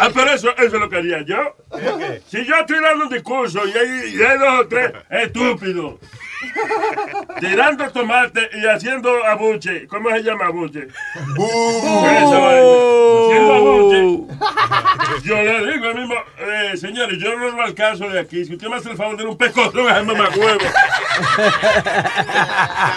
Ah, 0.00 0.08
pero 0.14 0.32
eso, 0.32 0.48
eso 0.56 0.64
es 0.64 0.72
lo 0.72 0.88
que 0.88 0.96
haría 0.96 1.22
yo. 1.26 1.36
Si 2.26 2.44
yo 2.46 2.56
estoy 2.56 2.80
dando 2.80 3.04
un 3.04 3.10
discurso 3.10 3.60
y 3.66 3.72
hay, 3.72 4.14
y 4.14 4.22
hay 4.22 4.38
dos 4.38 4.60
o 4.60 4.66
tres 4.66 4.92
estúpidos 5.10 5.96
tirando 7.40 7.90
tomate 7.90 8.48
y 8.60 8.66
haciendo 8.66 9.24
abuche, 9.24 9.86
¿cómo 9.88 10.10
se 10.10 10.22
llama 10.22 10.46
abuche? 10.46 10.88
Haciendo 13.26 13.54
abuche. 13.54 14.34
Yo 15.24 15.34
le 15.42 15.72
digo 15.72 15.86
al 15.86 15.94
mismo, 15.96 16.14
eh, 16.38 16.76
señores, 16.76 17.18
yo 17.18 17.36
no 17.36 17.50
lo 17.50 17.62
alcanzo 17.62 18.08
de 18.08 18.20
aquí. 18.20 18.44
Si 18.44 18.54
usted 18.54 18.68
me 18.68 18.76
hace 18.76 18.90
el 18.90 18.96
favor 18.96 19.16
de 19.16 19.24
un 19.24 19.36
pescozón 19.36 19.88
a 19.88 19.96
ese 19.96 20.02
mamacuevo. 20.04 20.58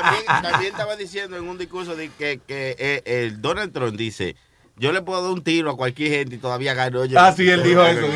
también, 0.01 0.25
también 0.41 0.71
estaba 0.71 0.95
diciendo 0.95 1.37
en 1.37 1.47
un 1.47 1.57
discurso 1.57 1.95
de 1.95 2.09
que, 2.09 2.39
que 2.45 2.75
eh, 2.77 3.01
el 3.05 3.41
Donald 3.41 3.73
Trump 3.73 3.95
dice, 3.97 4.35
yo 4.77 4.91
le 4.91 5.01
puedo 5.01 5.23
dar 5.23 5.31
un 5.31 5.43
tiro 5.43 5.71
a 5.71 5.77
cualquier 5.77 6.11
gente 6.11 6.35
y 6.35 6.37
todavía 6.37 6.73
gano 6.73 7.05
yo. 7.05 7.19
Ah, 7.19 7.31
sí, 7.35 7.49
él 7.49 7.63
dijo 7.63 7.83
eso. 7.85 8.07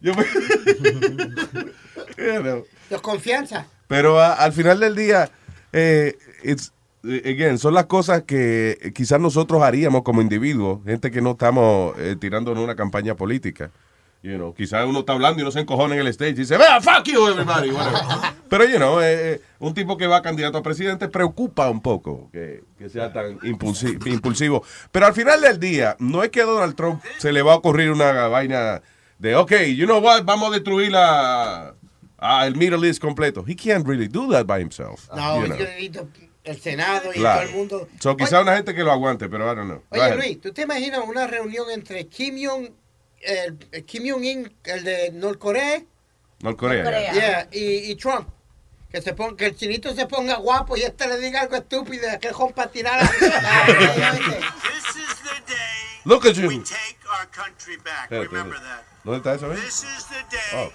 Yo 0.00 0.12
me- 0.14 0.24
You 2.90 2.96
know. 2.96 2.98
De 2.98 3.02
confianza. 3.02 3.66
Pero 3.88 4.20
a- 4.20 4.34
al 4.34 4.52
final 4.52 4.80
del 4.80 4.94
día, 4.96 5.30
eh, 5.72 6.16
it's, 6.42 6.72
eh, 7.04 7.22
again, 7.34 7.58
son 7.58 7.74
las 7.74 7.86
cosas 7.86 8.22
que 8.22 8.92
quizás 8.94 9.20
nosotros 9.20 9.62
haríamos 9.62 10.02
como 10.02 10.20
individuos, 10.22 10.80
gente 10.84 11.10
que 11.10 11.20
no 11.20 11.32
estamos 11.32 11.94
eh, 11.98 12.16
tirando 12.18 12.52
en 12.52 12.58
una 12.58 12.74
campaña 12.74 13.14
política. 13.14 13.70
You 14.22 14.34
know, 14.38 14.54
quizás 14.54 14.84
uno 14.88 15.00
está 15.00 15.12
hablando 15.12 15.38
y 15.38 15.42
uno 15.42 15.52
se 15.52 15.60
encojona 15.60 15.94
en 15.94 16.00
el 16.00 16.08
stage 16.08 16.30
y 16.30 16.34
dice, 16.34 16.56
vea, 16.56 16.80
fuck 16.80 17.04
you, 17.04 17.28
everybody. 17.28 17.70
Pero, 18.48 18.64
you 18.64 18.76
know, 18.78 19.00
eh, 19.00 19.34
eh, 19.34 19.40
un 19.60 19.72
tipo 19.72 19.96
que 19.96 20.08
va 20.08 20.20
candidato 20.20 20.58
a 20.58 20.62
presidente 20.64 21.06
preocupa 21.08 21.70
un 21.70 21.80
poco 21.80 22.28
que, 22.32 22.64
que 22.76 22.88
sea 22.88 23.12
tan 23.12 23.38
impulsi- 23.40 24.04
impulsivo. 24.10 24.64
Pero 24.90 25.06
al 25.06 25.12
final 25.14 25.40
del 25.42 25.60
día, 25.60 25.94
no 26.00 26.24
es 26.24 26.30
que 26.30 26.40
a 26.40 26.44
Donald 26.44 26.74
Trump 26.74 27.00
se 27.18 27.30
le 27.30 27.42
va 27.42 27.52
a 27.52 27.56
ocurrir 27.56 27.90
una 27.92 28.26
vaina 28.26 28.82
de, 29.20 29.36
ok, 29.36 29.52
you 29.76 29.84
know 29.86 30.00
what, 30.00 30.24
vamos 30.24 30.48
a 30.50 30.54
destruir 30.54 30.90
la, 30.90 31.74
a 32.18 32.46
el 32.46 32.54
Middle 32.56 32.86
East 32.86 33.00
completo. 33.00 33.44
He 33.46 33.54
can't 33.54 33.86
really 33.86 34.08
do 34.08 34.30
that 34.32 34.46
by 34.46 34.60
himself. 34.60 35.08
No, 35.14 35.44
you 35.44 35.48
know. 35.48 36.08
el 36.44 36.60
Senado 36.60 37.10
y 37.12 37.18
Claro. 37.18 37.40
todo 37.40 37.50
el 37.50 37.56
mundo. 37.56 37.88
So, 38.00 38.16
quizá 38.16 38.40
una 38.40 38.54
gente 38.54 38.72
que 38.74 38.84
lo 38.84 38.92
aguante, 38.92 39.28
pero 39.28 39.44
I 39.50 39.54
don't 39.56 39.66
know. 39.68 39.78
Go 39.90 39.98
Oye, 39.98 40.02
ahead. 40.02 40.16
Luis, 40.16 40.40
¿tú 40.40 40.52
te 40.52 40.62
imaginas 40.62 41.00
una 41.06 41.26
reunión 41.26 41.68
entre 41.70 42.06
Kim 42.06 42.36
Jong, 42.40 42.68
el, 43.20 43.58
de 44.84 45.10
Norcorea, 45.12 45.82
Norcorea. 46.40 46.84
Norcorea. 46.84 47.12
yeah, 47.12 47.48
y, 47.50 47.90
y 47.90 47.96
Trump? 47.96 48.28
Que, 48.92 49.02
se 49.02 49.12
ponga, 49.14 49.36
que 49.36 49.46
el 49.46 49.56
chinito 49.56 49.92
se 49.94 50.06
ponga 50.06 50.36
guapo 50.36 50.76
y 50.76 50.82
este 50.82 51.08
le 51.08 51.18
diga 51.18 51.40
algo 51.40 51.56
estúpido 51.56 52.06
y 52.06 52.10
aquel 52.10 52.32
para 52.54 52.70
tirar 52.70 53.00
a... 53.00 53.10
Look 56.04 56.24
at 56.24 56.34
you. 56.36 56.48
take 56.62 56.96
our 57.10 57.26
country 57.32 57.76
back. 57.78 58.04
Espérate, 58.04 58.28
Remember 58.28 58.54
espérate. 58.54 58.62
that. 58.62 59.04
¿Dónde 59.04 59.18
está 59.18 59.34
eso? 59.34 59.52
eh? 59.52 59.56
This 59.56 59.82
is 59.82 60.04
the 60.08 60.22
day 60.30 60.38
Oh. 60.54 60.70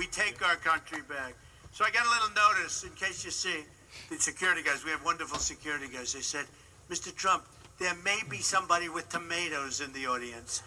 We 0.00 0.06
take 0.06 0.40
our 0.40 0.56
country 0.56 1.02
back. 1.10 1.34
So 1.72 1.84
I 1.84 1.90
got 1.90 2.06
a 2.06 2.08
little 2.08 2.32
notice 2.34 2.84
in 2.84 2.90
case 2.92 3.22
you 3.22 3.30
see 3.30 3.64
the 4.08 4.16
security 4.16 4.62
guys. 4.62 4.82
We 4.82 4.92
have 4.92 5.04
wonderful 5.04 5.38
security 5.38 5.88
guys. 5.92 6.14
They 6.14 6.22
said, 6.22 6.46
Mr. 6.88 7.14
Trump, 7.14 7.44
there 7.78 7.92
may 8.02 8.18
be 8.30 8.38
somebody 8.38 8.88
with 8.88 9.10
tomatoes 9.10 9.82
in 9.82 9.92
the 9.92 10.06
audience. 10.06 10.62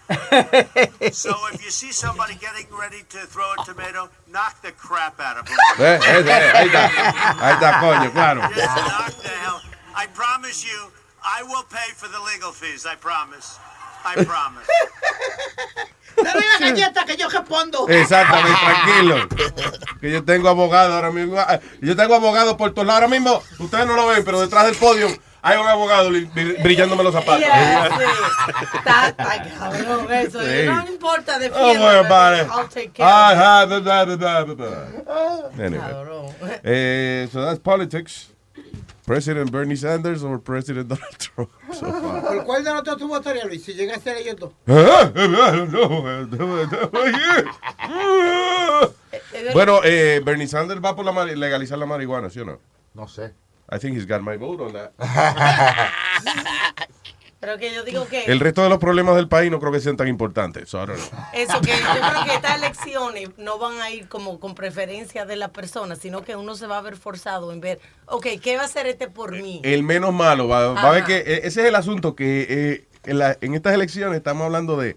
so 1.11 1.33
if 1.51 1.65
you 1.65 1.71
see 1.71 1.91
somebody 1.91 2.35
getting 2.35 2.67
ready 2.77 3.01
to 3.09 3.17
throw 3.25 3.51
a 3.59 3.65
tomato, 3.65 4.07
knock 4.31 4.61
the 4.61 4.71
crap 4.71 5.19
out 5.19 5.37
of 5.39 5.45
them. 5.47 5.57
Eh, 5.79 5.97
eh, 5.97 6.21
eh, 6.21 6.51
ahí 6.53 6.67
está. 6.67 6.85
Ahí 7.41 7.53
está, 7.55 7.79
coño, 7.79 8.11
claro. 8.11 8.41
Just 8.53 8.75
knock 8.75 9.13
the 9.23 9.29
hell. 9.29 9.61
I 9.95 10.05
promise 10.13 10.63
you, 10.63 10.91
I 11.25 11.41
will 11.41 11.63
pay 11.63 11.89
for 11.95 12.07
the 12.07 12.19
legal 12.19 12.51
fees. 12.51 12.85
I 12.85 12.93
promise. 12.93 13.57
I 14.05 14.23
promise. 14.25 14.67
Dale 16.15 16.41
la 16.59 16.69
galleta 16.69 17.05
que 17.05 17.17
yo 17.17 17.27
respondo. 17.27 17.87
Exactamente, 17.89 18.59
tranquilo. 18.65 19.27
Que 19.99 20.11
yo 20.11 20.23
tengo 20.23 20.47
abogado 20.49 20.93
ahora 20.93 21.11
mismo. 21.11 21.37
Ah, 21.39 21.59
Yo 21.81 21.95
tengo 21.95 22.15
abogado 22.15 22.55
por 22.55 22.71
todos 22.71 22.85
lados. 22.87 23.01
Ahora 23.03 23.07
mismo, 23.13 23.41
ustedes 23.59 23.87
no 23.87 23.95
lo 23.95 24.07
ven, 24.07 24.23
pero 24.23 24.39
detrás 24.39 24.65
del 24.65 24.75
podio 24.75 25.07
hay 25.41 25.57
un 25.57 25.67
abogado 25.67 26.09
brillándome 26.61 27.03
los 27.03 27.13
zapatos. 27.13 27.39
Yeah, 27.39 27.89
sí. 27.97 28.03
Está, 28.77 29.07
está 29.09 29.43
cabrón 29.59 30.13
eso. 30.13 30.39
Sí. 30.41 30.65
No 30.65 30.87
importa, 30.87 31.37
Oh, 31.55 31.73
boy, 31.77 32.07
vale. 32.07 32.41
I'll 32.43 32.69
take 32.69 32.91
care 32.93 33.05
of 33.05 33.31
it. 33.31 33.43
Ah, 33.43 33.65
blah, 33.67 33.79
blah, 33.79 34.05
blah, 34.15 34.43
blah, 34.45 34.55
blah. 34.55 35.65
Anyway. 35.65 35.79
Cabrón. 35.81 36.35
Eh, 36.63 37.27
so 37.31 37.41
that's 37.43 37.59
politics. 37.59 38.29
President 39.05 39.51
Bernie 39.51 39.75
Sanders 39.75 40.23
or 40.23 40.39
President 40.39 40.87
Donald 40.87 41.17
Trump. 41.17 41.49
So. 41.73 41.85
¿Por 41.85 42.45
cuál 42.45 42.63
de 42.63 42.73
los 42.73 42.83
dos 42.83 42.97
tú 42.97 43.07
votarías, 43.07 43.45
Luis? 43.45 43.63
Si 43.63 43.73
llega 43.73 43.95
a 43.95 44.17
ellos 44.17 44.37
dos. 44.37 44.53
bueno, 49.53 49.81
eh, 49.83 50.21
Bernie 50.23 50.47
Sanders 50.47 50.81
va 50.83 50.95
por 50.95 51.05
la 51.05 51.25
legalizar 51.25 51.77
la 51.77 51.85
marihuana, 51.85 52.29
¿sí 52.29 52.39
o 52.39 52.45
no? 52.45 52.59
No 52.93 53.07
sé. 53.07 53.33
I 53.69 53.77
think 53.77 53.95
he's 53.95 54.05
got 54.05 54.21
my 54.21 54.37
vote 54.37 54.61
on 54.61 54.73
that. 54.73 54.93
Pero 57.43 57.57
que 57.57 57.73
yo 57.73 57.83
digo 57.83 58.07
que 58.07 58.23
El 58.23 58.39
resto 58.39 58.63
de 58.63 58.69
los 58.69 58.77
problemas 58.77 59.17
del 59.17 59.27
país 59.27 59.51
no 59.51 59.59
creo 59.59 59.69
que 59.73 59.81
sean 59.81 59.97
tan 59.97 60.07
importantes. 60.07 60.69
So 60.69 60.81
eso 61.33 61.59
que 61.59 61.71
yo 61.71 62.09
creo 62.09 62.23
que 62.25 62.33
estas 62.35 62.55
elecciones 62.55 63.31
no 63.37 63.57
van 63.59 63.81
a 63.81 63.89
ir 63.91 64.07
como 64.07 64.39
con 64.39 64.55
preferencia 64.55 65.25
de 65.25 65.35
la 65.35 65.49
persona, 65.49 65.97
sino 65.97 66.21
que 66.23 66.37
uno 66.37 66.55
se 66.55 66.67
va 66.67 66.77
a 66.77 66.81
ver 66.81 66.95
forzado 66.95 67.51
en 67.51 67.59
ver, 67.59 67.81
ok, 68.05 68.27
¿qué 68.41 68.55
va 68.55 68.61
a 68.61 68.65
hacer 68.65 68.87
este 68.87 69.09
por 69.09 69.33
mí? 69.33 69.59
El 69.65 69.83
menos 69.83 70.13
malo. 70.13 70.47
Va, 70.47 70.67
va 70.71 70.81
a 70.89 70.91
ver 70.91 71.03
que 71.03 71.17
eh, 71.17 71.41
ese 71.43 71.63
es 71.63 71.67
el 71.67 71.75
asunto 71.75 72.15
que 72.15 72.45
eh, 72.49 72.85
en, 73.03 73.19
la- 73.19 73.37
en 73.41 73.55
estas 73.55 73.73
elecciones 73.73 74.15
estamos 74.15 74.45
hablando 74.45 74.77
de. 74.77 74.95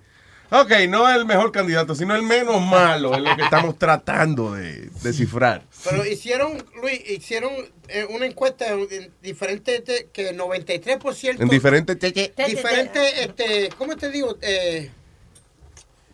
Ok, 0.51 0.71
no 0.89 1.11
el 1.13 1.25
mejor 1.27 1.51
candidato, 1.53 1.95
sino 1.95 2.15
el 2.15 2.23
menos 2.23 2.61
malo. 2.63 3.15
Es 3.15 3.21
lo 3.21 3.35
que 3.37 3.43
estamos 3.43 3.79
tratando 3.79 4.55
de 4.55 4.91
descifrar. 5.03 5.63
Pero 5.85 6.07
hicieron, 6.07 6.65
Luis, 6.81 7.01
hicieron 7.11 7.53
eh, 7.89 8.07
una 8.11 8.27
encuesta 8.27 8.69
en, 8.69 8.87
en 8.91 9.13
diferentes, 9.23 9.83
te- 9.85 10.09
que 10.13 10.37
93%. 10.37 11.41
En 11.41 11.49
diferentes 11.49 11.99
Diferentes, 12.01 13.19
este, 13.21 13.71
¿cómo 13.77 13.97
te 13.97 14.11
digo? 14.11 14.37
Eh, 14.41 14.91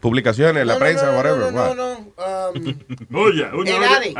publicaciones, 0.01 0.67
la 0.67 0.73
no, 0.75 0.79
no, 0.79 0.85
prensa, 0.85 1.07
no, 1.07 1.13
no, 1.13 1.17
whatever. 1.19 1.53
No, 1.53 1.75
no, 1.75 1.95
no. 1.95 2.51
um, 2.51 3.15
Oye, 3.25 3.45
una 3.55 3.71
Edades, 3.71 4.15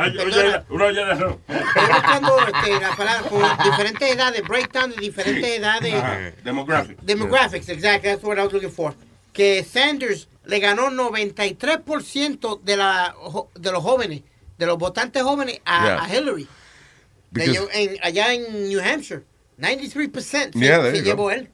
una 0.69 0.85
olla 0.85 1.05
de. 1.05 1.13
Estoy 1.13 1.85
buscando 1.91 2.37
este, 2.39 2.79
la 2.79 2.95
palabra 2.95 3.29
con 3.29 3.41
diferentes 3.63 4.11
edades, 4.15 4.41
breakdown 4.47 4.91
de 4.91 4.97
diferentes 4.97 5.59
edades. 5.59 5.93
Ajá, 5.95 6.19
Demographic. 6.43 6.99
Demographics, 7.01 7.67
exactly, 7.69 8.11
that's 8.11 8.23
what 8.23 8.37
I 8.37 8.43
was 8.43 8.53
looking 8.53 8.71
for. 8.71 8.93
Que 9.33 9.63
Sanders 9.63 10.27
le 10.45 10.59
ganó 10.59 10.89
93% 10.91 12.61
de, 12.61 12.77
la, 12.77 13.15
de 13.55 13.71
los 13.71 13.83
jóvenes, 13.83 14.21
de 14.57 14.65
los 14.65 14.77
votantes 14.77 15.23
jóvenes 15.23 15.59
a, 15.65 15.83
Yeah. 15.85 16.03
a 16.03 16.09
Hillary. 16.15 16.47
De 17.31 17.45
Because- 17.47 17.69
en- 17.73 17.97
allá 18.03 18.33
en 18.33 18.69
New 18.69 18.79
Hampshire. 18.79 19.23
93% 19.57 20.53
se, 20.53 20.59
Yeah, 20.59 20.81
se 20.91 21.01
llevó 21.01 21.31
él. 21.31 21.49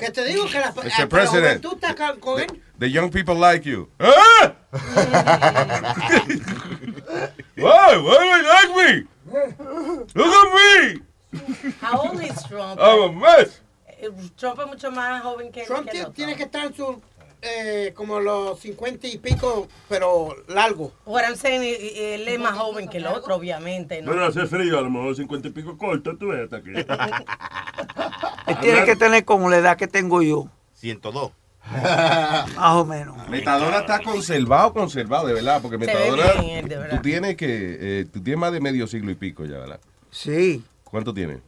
Que 0.00 0.10
te 0.10 0.24
digo 0.24 0.46
que 0.46 0.58
la, 0.58 0.72
Mr. 0.72 0.84
la 0.98 1.06
President. 1.08 1.62
juventud 1.64 1.74
está 1.74 1.94
ca- 1.94 2.16
con 2.18 2.40
él. 2.40 2.62
The 2.78 2.90
young 2.90 3.10
people 3.10 3.34
like 3.34 3.68
you. 3.68 3.88
Ah! 4.00 4.54
why? 7.56 7.96
Why 7.98 8.18
do 8.18 8.26
they 8.32 8.42
like 8.42 8.72
me? 8.76 9.06
Look 10.14 10.34
at 10.34 10.48
me. 10.54 11.02
How 11.80 11.98
old 12.08 12.20
is 12.22 12.42
Trump? 12.48 12.80
I'm 12.80 13.02
a 13.02 13.12
mess. 13.12 13.60
Eh, 14.02 14.10
Trump 14.34 14.58
es 14.58 14.66
mucho 14.66 14.90
más 14.90 15.22
joven 15.22 15.52
que, 15.52 15.62
Trump 15.62 15.88
que 15.88 15.98
el 15.98 16.02
otro. 16.06 16.12
tiene 16.12 16.34
que 16.34 16.42
estar 16.42 16.66
en 16.66 16.74
su, 16.74 17.00
eh, 17.40 17.92
como 17.94 18.18
los 18.18 18.58
50 18.58 19.06
y 19.06 19.18
pico, 19.18 19.68
pero 19.88 20.34
largo. 20.48 20.92
What 21.06 21.22
I'm 21.22 21.36
saying, 21.36 21.62
él 21.62 22.26
es 22.26 22.40
más 22.40 22.58
joven 22.58 22.88
que 22.88 22.98
el 22.98 23.06
otro, 23.06 23.36
obviamente, 23.36 24.02
¿no? 24.02 24.08
Bueno, 24.10 24.24
hace 24.24 24.44
frío, 24.46 24.76
a 24.76 24.82
lo 24.82 24.90
mejor 24.90 25.14
50 25.14 25.48
y 25.48 25.50
pico 25.52 25.78
corto, 25.78 26.16
tú 26.16 26.28
ves 26.28 26.44
hasta 26.44 26.56
aquí. 26.56 26.70
Él 28.48 28.56
tiene 28.60 28.84
que 28.84 28.96
tener 28.96 29.24
como 29.24 29.48
la 29.48 29.58
edad 29.58 29.76
que 29.76 29.86
tengo 29.86 30.20
yo. 30.20 30.48
102. 30.74 31.30
Más 31.72 32.74
o 32.74 32.84
menos. 32.84 33.28
Metadona 33.28 33.78
está 33.78 34.00
conservado, 34.02 34.72
conservado, 34.72 35.28
de 35.28 35.34
verdad, 35.34 35.62
porque 35.62 35.78
Metadona, 35.78 36.32
bien 36.40 36.56
él, 36.58 36.68
de 36.68 36.76
verdad. 36.76 36.96
tú 36.96 37.02
tienes 37.02 37.36
que, 37.36 37.46
eh, 38.00 38.06
tú 38.12 38.20
tienes 38.20 38.40
más 38.40 38.52
de 38.52 38.60
medio 38.60 38.88
siglo 38.88 39.12
y 39.12 39.14
pico 39.14 39.44
ya, 39.44 39.58
¿verdad? 39.58 39.80
Sí, 40.10 40.64
¿Cuánto 40.82 41.14
tienes? 41.14 41.38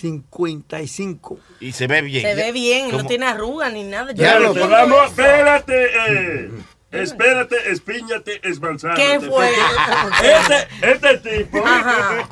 55. 0.00 1.38
Y 1.60 1.72
se 1.72 1.86
ve 1.86 2.02
bien. 2.02 2.22
Se 2.22 2.34
ve 2.34 2.52
bien, 2.52 2.90
no 2.90 3.04
tiene 3.04 3.26
arrugas 3.26 3.72
ni 3.72 3.84
nada. 3.84 4.12
Ya, 4.12 4.38
tengo 4.38 4.54
vamos, 4.68 5.06
espérate, 5.06 5.86
eh, 6.08 6.50
espérate, 6.90 7.56
espíñate, 7.70 8.40
esbalzándote. 8.48 9.02
¿Qué 9.02 9.20
fue? 9.20 9.50
Este, 10.22 10.90
este 10.92 11.38
tipo. 11.38 11.64
Ajá. 11.66 12.24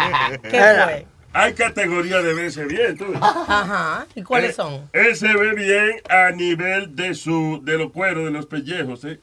¿Qué 0.42 0.50
fue? 0.50 1.07
Hay 1.35 1.52
categoría 1.52 2.22
de 2.22 2.33
verse 2.33 2.64
bien, 2.64 2.96
tú. 2.96 3.04
Ajá. 3.20 4.07
¿Y 4.14 4.22
cuáles 4.22 4.50
Eh, 4.52 4.54
son? 4.54 4.88
Él 4.92 5.14
se 5.14 5.28
ve 5.28 5.52
bien 5.54 6.00
a 6.09 6.31
nivel 6.31 6.96
de 6.96 7.14
su, 7.14 7.61
de 7.62 7.76
los 7.78 7.92
cueros, 7.92 8.24
de 8.24 8.31
los 8.31 8.46
pellejos, 8.46 9.04
¿eh? 9.04 9.20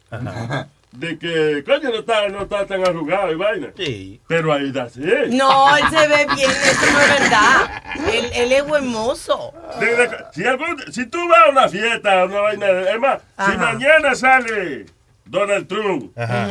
De 0.97 1.17
que, 1.19 1.63
coño, 1.65 1.89
no 1.89 1.95
está, 1.99 2.27
no 2.29 2.43
está 2.43 2.65
tan 2.65 2.81
arrugado 2.88 3.31
y 3.31 3.36
vaina. 3.36 3.67
Sí. 3.77 4.21
Pero 4.27 4.53
ahí 4.53 4.71
da 4.71 4.89
sí. 4.89 5.01
No, 5.31 5.75
él 5.75 5.84
se 5.89 6.08
ve 6.08 6.25
bien, 6.36 6.49
eso 6.51 6.91
no 6.91 6.99
es 7.01 7.19
verdad. 7.19 7.84
Él, 8.13 8.29
él 8.34 8.51
es 8.51 8.65
buen 8.65 8.88
mozo. 8.88 9.53
De- 9.79 9.95
de- 9.95 10.10
si, 10.34 10.45
algún- 10.45 10.81
si 10.93 11.05
tú 11.08 11.19
vas 11.27 11.47
a 11.47 11.49
una 11.49 11.67
fiesta, 11.69 12.25
una 12.25 12.39
vaina, 12.41 12.67
de- 12.67 12.91
es 12.91 12.99
más, 12.99 13.19
si 13.45 13.58
mañana 13.58 14.15
sale 14.15 14.86
Donald 15.25 15.67
Trump 15.67 16.17
Ajá. 16.17 16.47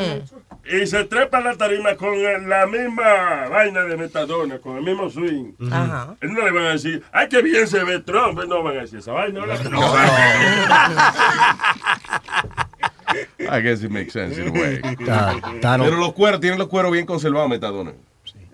y 0.64 0.86
se 0.86 1.04
trepa 1.04 1.40
la 1.40 1.54
tarima 1.56 1.94
con 1.94 2.20
la 2.48 2.66
misma 2.66 3.48
vaina 3.48 3.82
de 3.82 3.96
metadona, 3.96 4.58
con 4.58 4.76
el 4.76 4.82
mismo 4.82 5.08
swing, 5.08 5.52
Ajá. 5.70 6.16
él 6.20 6.32
no 6.34 6.44
le 6.44 6.50
van 6.50 6.64
a 6.64 6.70
decir, 6.70 7.02
ay, 7.12 7.28
qué 7.28 7.40
bien 7.40 7.66
se 7.68 7.82
ve 7.84 8.00
Trump, 8.00 8.42
no 8.48 8.62
van 8.62 8.76
a 8.78 8.80
decir 8.82 8.98
esa 8.98 9.12
vaina. 9.12 9.40
No, 9.46 9.46
I 13.50 13.60
guess 13.60 13.82
it 13.82 13.90
makes 13.90 14.12
sense 14.12 14.40
in 14.40 14.48
a 14.48 14.52
way. 14.52 14.80
Está- 14.82 15.32
está 15.54 15.78
no- 15.78 15.84
Pero 15.84 15.96
los 15.96 16.12
cueros, 16.14 16.40
tienen 16.40 16.58
los 16.58 16.68
cueros 16.68 16.92
bien 16.92 17.06
conservados, 17.06 17.48
Metadona. 17.48 17.92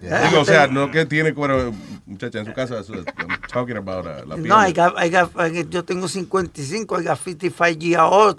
Digo, 0.00 0.40
o 0.40 0.44
sea, 0.44 0.66
no 0.66 0.90
que 0.90 1.04
tiene 1.04 1.34
cuero, 1.34 1.72
muchacha, 2.06 2.38
en 2.38 2.46
su 2.46 2.52
casa, 2.54 2.82
so 2.82 2.94
I'm 2.94 3.04
talking 3.52 3.76
about 3.76 4.06
uh, 4.06 4.26
la 4.26 4.34
piel. 4.36 4.48
No, 4.48 4.66
I 4.66 4.72
got- 4.72 4.94
I 4.98 5.10
got- 5.10 5.30
I 5.36 5.50
got- 5.62 5.68
yo 5.70 5.84
tengo 5.84 6.08
55, 6.08 7.00
I 7.00 7.04
got 7.04 7.18
55 7.18 7.78
years 7.78 8.02
old. 8.02 8.38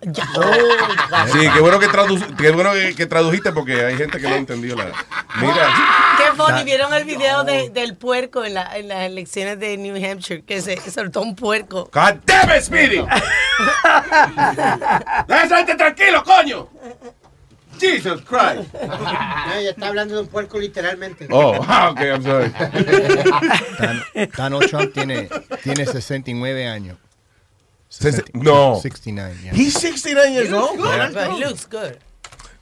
Sí, 1.31 1.39
qué 1.53 1.59
bueno 1.59 1.77
que, 1.79 1.87
tradu 1.87 2.17
qué 2.37 2.51
bueno 2.51 2.71
que, 2.73 2.95
que 2.95 3.05
tradujiste 3.05 3.51
porque 3.51 3.85
hay 3.85 3.95
gente 3.95 4.19
que 4.19 4.27
no 4.27 4.35
entendió 4.35 4.75
la... 4.75 4.85
Mira, 5.39 5.69
Qué 6.17 6.35
funny, 6.35 6.63
¿vieron 6.63 6.93
el 6.93 7.05
video 7.05 7.43
de- 7.43 7.69
del 7.69 7.95
puerco 7.95 8.43
en, 8.43 8.55
la- 8.55 8.77
en 8.77 8.87
las 8.87 9.01
elecciones 9.03 9.59
de 9.59 9.77
New 9.77 9.95
Hampshire? 9.95 10.43
Que 10.43 10.61
se 10.61 10.77
soltó 10.91 11.21
un 11.21 11.35
puerco. 11.35 11.89
God 11.93 12.15
damn 12.25 12.49
it, 12.57 12.63
Speedy. 12.63 13.05
Déjate 15.27 15.75
tranquilo, 15.75 16.23
coño. 16.23 16.67
Jesus 17.81 18.21
Christ. 18.21 18.73
No, 18.73 19.53
ella 19.55 19.71
está 19.71 19.87
hablando 19.87 20.15
de 20.15 20.21
un 20.21 20.27
puerco 20.27 20.57
literalmente. 20.59 21.27
Oh, 21.31 21.59
ah, 21.67 21.89
ok, 21.91 21.99
I'm 21.99 22.23
sorry. 22.23 22.49
Dan- 23.79 24.29
Donald 24.37 24.69
Trump 24.69 24.93
tiene, 24.93 25.27
tiene 25.63 25.85
69 25.85 26.67
años. 26.67 26.97
No. 28.33 28.79
69, 28.81 29.35
yeah. 29.43 29.53
He's 29.53 29.73
69 29.73 30.31
years 30.33 30.53
old. 30.53 30.79
But 30.79 31.31
he 31.31 31.39
looks 31.45 31.65
good. 31.67 31.97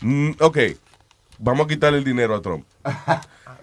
Mm, 0.02 0.32
ok, 0.40 0.58
vamos 1.38 1.66
a 1.66 1.68
quitarle 1.70 2.00
el 2.00 2.04
dinero 2.04 2.36
a 2.36 2.42
Trump. 2.42 2.66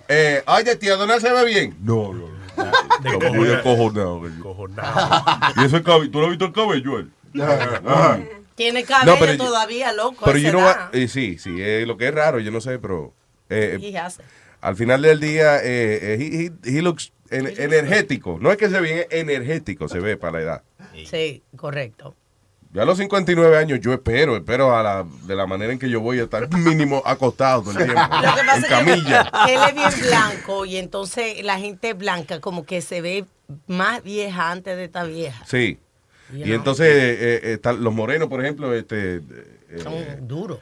Eh, 0.09 0.42
oye, 0.47 0.77
tía, 0.77 0.95
¿dónde 0.97 1.19
se 1.21 1.33
ve 1.33 1.45
bien? 1.45 1.77
No, 1.83 2.12
no, 2.12 2.29
no. 2.29 3.16
Está 3.19 3.31
muy 3.33 3.53
acojonado. 3.53 4.23
Y 5.57 5.64
eso 5.64 5.77
es 5.79 5.83
cabello. 5.83 6.11
¿Tú 6.12 6.19
no 6.21 6.25
has 6.27 6.31
visto 6.31 6.45
el 6.45 6.53
cabello? 6.53 6.99
él? 7.01 7.11
Tiene 8.57 8.83
cabello 8.85 9.12
No, 9.12 9.19
pero 9.21 9.33
yo- 9.35 9.45
todavía, 9.45 9.92
loco. 9.92 10.25
Pero 10.25 10.38
yo 10.38 10.51
no 10.53 10.59
va- 10.62 10.90
eh, 10.92 11.07
sí, 11.09 11.38
sí, 11.38 11.55
eh, 11.61 11.85
lo 11.87 11.97
que 11.97 12.09
es 12.09 12.14
raro, 12.14 12.40
yo 12.40 12.51
no 12.51 12.61
sé, 12.61 12.79
pero 12.81 13.14
eh, 13.49 13.79
al 14.61 14.75
final 14.77 15.03
del 15.03 15.21
día, 15.21 15.59
eh, 15.59 15.99
eh, 16.03 16.51
he, 16.64 16.71
he- 16.71 16.79
he 16.79 16.83
looks 16.83 17.12
en- 17.31 17.47
energético. 17.61 18.38
No 18.40 18.51
es 18.51 18.57
que 18.57 18.69
se 18.69 18.81
ve 18.81 18.92
bien, 18.95 18.99
es 19.11 19.21
energético, 19.21 19.88
se 19.88 20.01
ve 20.01 20.16
para 20.16 20.38
la 20.38 20.42
edad. 20.45 20.62
Sí, 21.09 21.42
correcto. 21.57 22.16
Yo 22.73 22.83
a 22.83 22.85
los 22.85 22.99
59 22.99 23.57
años, 23.57 23.81
yo 23.81 23.92
espero, 23.92 24.37
espero 24.37 24.77
a 24.77 24.83
la, 24.83 25.07
de 25.25 25.35
la 25.37 25.47
manera 25.47 25.73
en 25.73 25.79
que 25.79 25.88
yo 25.88 26.01
voy 26.01 26.19
a 26.21 26.25
estar 26.25 26.49
mínimo 26.59 27.03
acostado 27.07 27.62
todo 27.62 27.71
el 27.79 27.85
tiempo. 27.87 28.01
Lo 28.23 28.35
que 28.35 28.45
pasa 28.45 28.57
en 28.57 28.64
es 28.64 28.69
camilla. 28.69 29.31
que 29.47 29.55
él 29.55 29.61
es 29.69 29.75
bien 29.75 30.09
blanco 30.11 30.64
y 30.66 30.77
entonces 30.77 31.42
la 31.45 31.59
gente 31.59 31.95
blanca 31.95 32.40
como 32.40 32.64
que 32.66 32.83
se 32.83 33.01
ve 33.01 33.25
más 33.66 34.03
vieja 34.03 34.51
antes 34.51 34.77
de 34.77 34.85
estar 34.85 35.07
vieja. 35.09 35.42
Sí. 35.47 35.79
Y 36.33 36.53
entonces 36.53 36.87
eh, 36.89 37.59
eh, 37.65 37.73
los 37.79 37.95
morenos, 37.95 38.29
por 38.29 38.43
ejemplo, 38.43 38.75
este 38.75 39.17
eh, 39.17 39.23
Son 39.83 39.95
duros. 40.27 40.59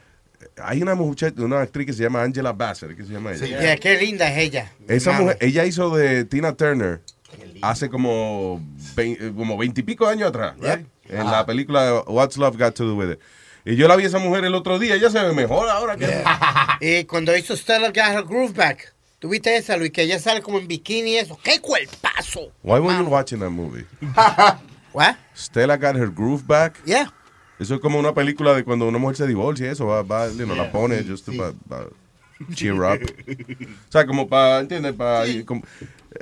hay 0.61 0.81
una 0.81 0.95
mujer, 0.95 1.33
una 1.37 1.61
actriz 1.61 1.87
que 1.87 1.93
se 1.93 2.03
llama 2.03 2.21
Angela 2.23 2.53
Bassett, 2.53 2.95
¿qué 2.95 3.03
se 3.03 3.13
llama 3.13 3.33
ella? 3.33 3.45
Yeah, 3.45 3.77
qué 3.77 3.97
linda 3.97 4.29
es 4.31 4.37
ella. 4.37 4.71
Esa 4.87 5.11
Mami. 5.11 5.23
mujer, 5.25 5.37
ella 5.41 5.65
hizo 5.65 5.95
de 5.95 6.25
Tina 6.25 6.53
Turner 6.55 7.01
hace 7.61 7.89
como 7.89 8.61
vein- 8.95 9.17
eh, 9.19 9.31
como 9.35 9.57
veintipico 9.57 10.05
años 10.07 10.29
atrás, 10.29 10.55
right? 10.59 10.85
en 11.09 11.21
Ah. 11.21 11.31
la 11.31 11.45
película 11.45 12.03
What's 12.07 12.37
Love 12.37 12.57
Got 12.57 12.75
to 12.75 12.85
Do 12.85 12.95
With 12.95 13.11
It. 13.13 13.19
Y 13.65 13.75
yo 13.75 13.87
la 13.87 13.95
vi 13.95 14.03
a 14.03 14.07
esa 14.07 14.19
mujer 14.19 14.45
el 14.45 14.53
otro 14.53 14.77
día, 14.77 14.93
ella 14.95 15.09
se 15.09 15.19
ve 15.19 15.33
mejor 15.33 15.67
ahora 15.69 15.95
que... 15.97 16.07
Y 16.81 17.05
cuando 17.05 17.35
hizo 17.35 17.55
Stella 17.57 17.87
Got 17.87 17.97
Her 18.17 18.23
Groove 18.23 18.53
Back, 18.53 18.93
¿tuviste 19.17 19.55
esa, 19.57 19.75
Luis? 19.77 19.91
Que 19.91 20.03
ella 20.03 20.19
sale 20.19 20.41
como 20.41 20.59
en 20.59 20.67
bikini 20.67 21.13
y 21.13 21.17
eso. 21.17 21.39
¡Qué 21.43 21.59
cuerpazo! 21.61 22.51
Why 22.63 22.79
were 22.79 22.95
you 22.97 23.05
watching 23.05 23.39
that 23.39 23.49
movie? 23.49 23.85
What? 24.93 25.15
Stella 25.35 25.77
Got 25.77 25.95
Her 25.97 26.09
Groove 26.09 26.43
Back. 26.45 26.83
Yeah. 26.85 27.11
Eso 27.59 27.75
es 27.75 27.81
como 27.81 27.99
una 27.99 28.13
película 28.13 28.53
de 28.53 28.63
cuando 28.63 28.87
una 28.87 28.97
mujer 28.97 29.15
se 29.17 29.27
divorcia 29.27 29.67
y 29.67 29.69
eso, 29.69 29.85
va, 29.87 30.01
va, 30.03 30.27
you 30.29 30.43
know, 30.45 30.55
la 30.55 30.71
pone 30.71 31.03
just 31.07 31.25
to 31.25 31.31
pa- 31.37 31.53
pa- 31.69 31.87
cheer 32.53 32.73
up. 32.73 32.99
O 32.99 33.91
sea, 33.91 34.05
como 34.05 34.27
para, 34.27 34.59
¿entiendes? 34.59 34.91
Para 34.93 35.23
como, 35.45 35.63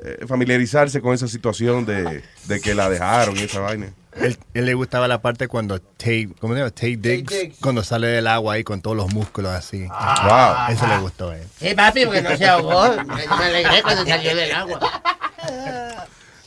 eh, 0.04 0.26
familiarizarse 0.28 1.02
con 1.02 1.13
esa 1.15 1.28
situación 1.28 1.86
de, 1.86 2.21
de 2.45 2.62
que 2.62 2.76
la 2.76 2.88
dejaron 2.89 3.36
y 3.38 3.41
esa 3.41 3.62
vaina. 3.62 3.91
Él, 4.15 4.38
él 4.54 4.65
le 4.67 4.76
gustaba 4.76 5.08
la 5.08 5.23
parte 5.23 5.47
cuando 5.47 5.80
Tate, 5.82 6.30
¿cómo 6.39 6.54
se 6.54 6.60
llama? 6.60 6.69
Tate 6.69 6.97
Diggs, 6.97 7.34
Diggs. 7.34 7.58
cuando 7.60 7.84
sale 7.84 8.06
del 8.10 8.28
agua 8.28 8.54
ahí 8.54 8.63
con 8.63 8.80
todos 8.80 8.95
los 8.95 9.12
músculos 9.12 9.52
así. 9.54 9.88
Wow. 9.88 10.69
Eso 10.69 10.86
le 10.86 10.97
gustó 10.99 11.30
a 11.32 11.38
él. 11.39 11.47
Sí, 11.60 11.73
papi, 11.73 12.06
porque 12.06 12.21
no 12.21 12.38
se 12.38 12.45
ahogó. 12.47 12.95
Yo 12.95 13.04
me 13.06 13.45
alegré 13.45 13.82
cuando 13.82 14.06
salió 14.06 14.36
del 14.36 14.52
agua. 14.52 14.80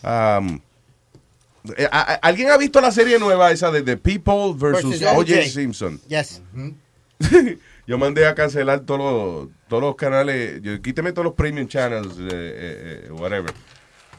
Um, 0.04 0.60
¿Alguien 2.22 2.50
ha 2.50 2.56
visto 2.56 2.80
la 2.80 2.90
serie 2.90 3.18
nueva 3.18 3.50
esa 3.50 3.70
de 3.70 3.82
The 3.82 3.96
People 3.96 4.54
versus 4.56 5.02
O.J. 5.02 5.42
Simpson? 5.46 6.00
Yes. 6.08 6.42
Yo 7.86 7.98
mandé 7.98 8.26
a 8.26 8.34
cancelar 8.34 8.80
todos 8.80 9.00
los, 9.00 9.48
todos 9.68 9.82
los 9.82 9.94
canales, 9.94 10.60
yo, 10.60 10.82
quíteme 10.82 11.12
todos 11.12 11.24
los 11.24 11.34
premium 11.34 11.68
channels, 11.68 12.18
eh, 12.18 12.28
eh, 12.30 13.04
eh, 13.04 13.12
whatever. 13.12 13.52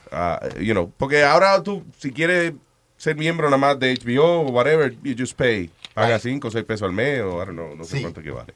Ah, 0.09 0.39
you 0.57 0.71
know, 0.71 0.89
porque 0.97 1.21
ahora 1.23 1.61
tú, 1.61 1.83
si 1.99 2.11
quieres 2.11 2.53
ser 2.95 3.17
miembro 3.17 3.47
nada 3.47 3.57
más 3.57 3.77
de 3.77 3.93
HBO 3.93 4.41
o 4.41 4.51
whatever, 4.51 4.95
you 5.03 5.13
just 5.17 5.37
pay. 5.37 5.69
Paga 5.93 6.17
5 6.17 6.47
o 6.47 6.51
6 6.51 6.63
pesos 6.63 6.83
al 6.83 6.93
mes 6.93 7.21
o 7.21 7.43
I 7.43 7.45
don't 7.45 7.53
know, 7.53 7.75
no 7.75 7.83
sé 7.83 8.01
cuánto 8.01 8.21
que 8.21 8.31
vale. 8.31 8.53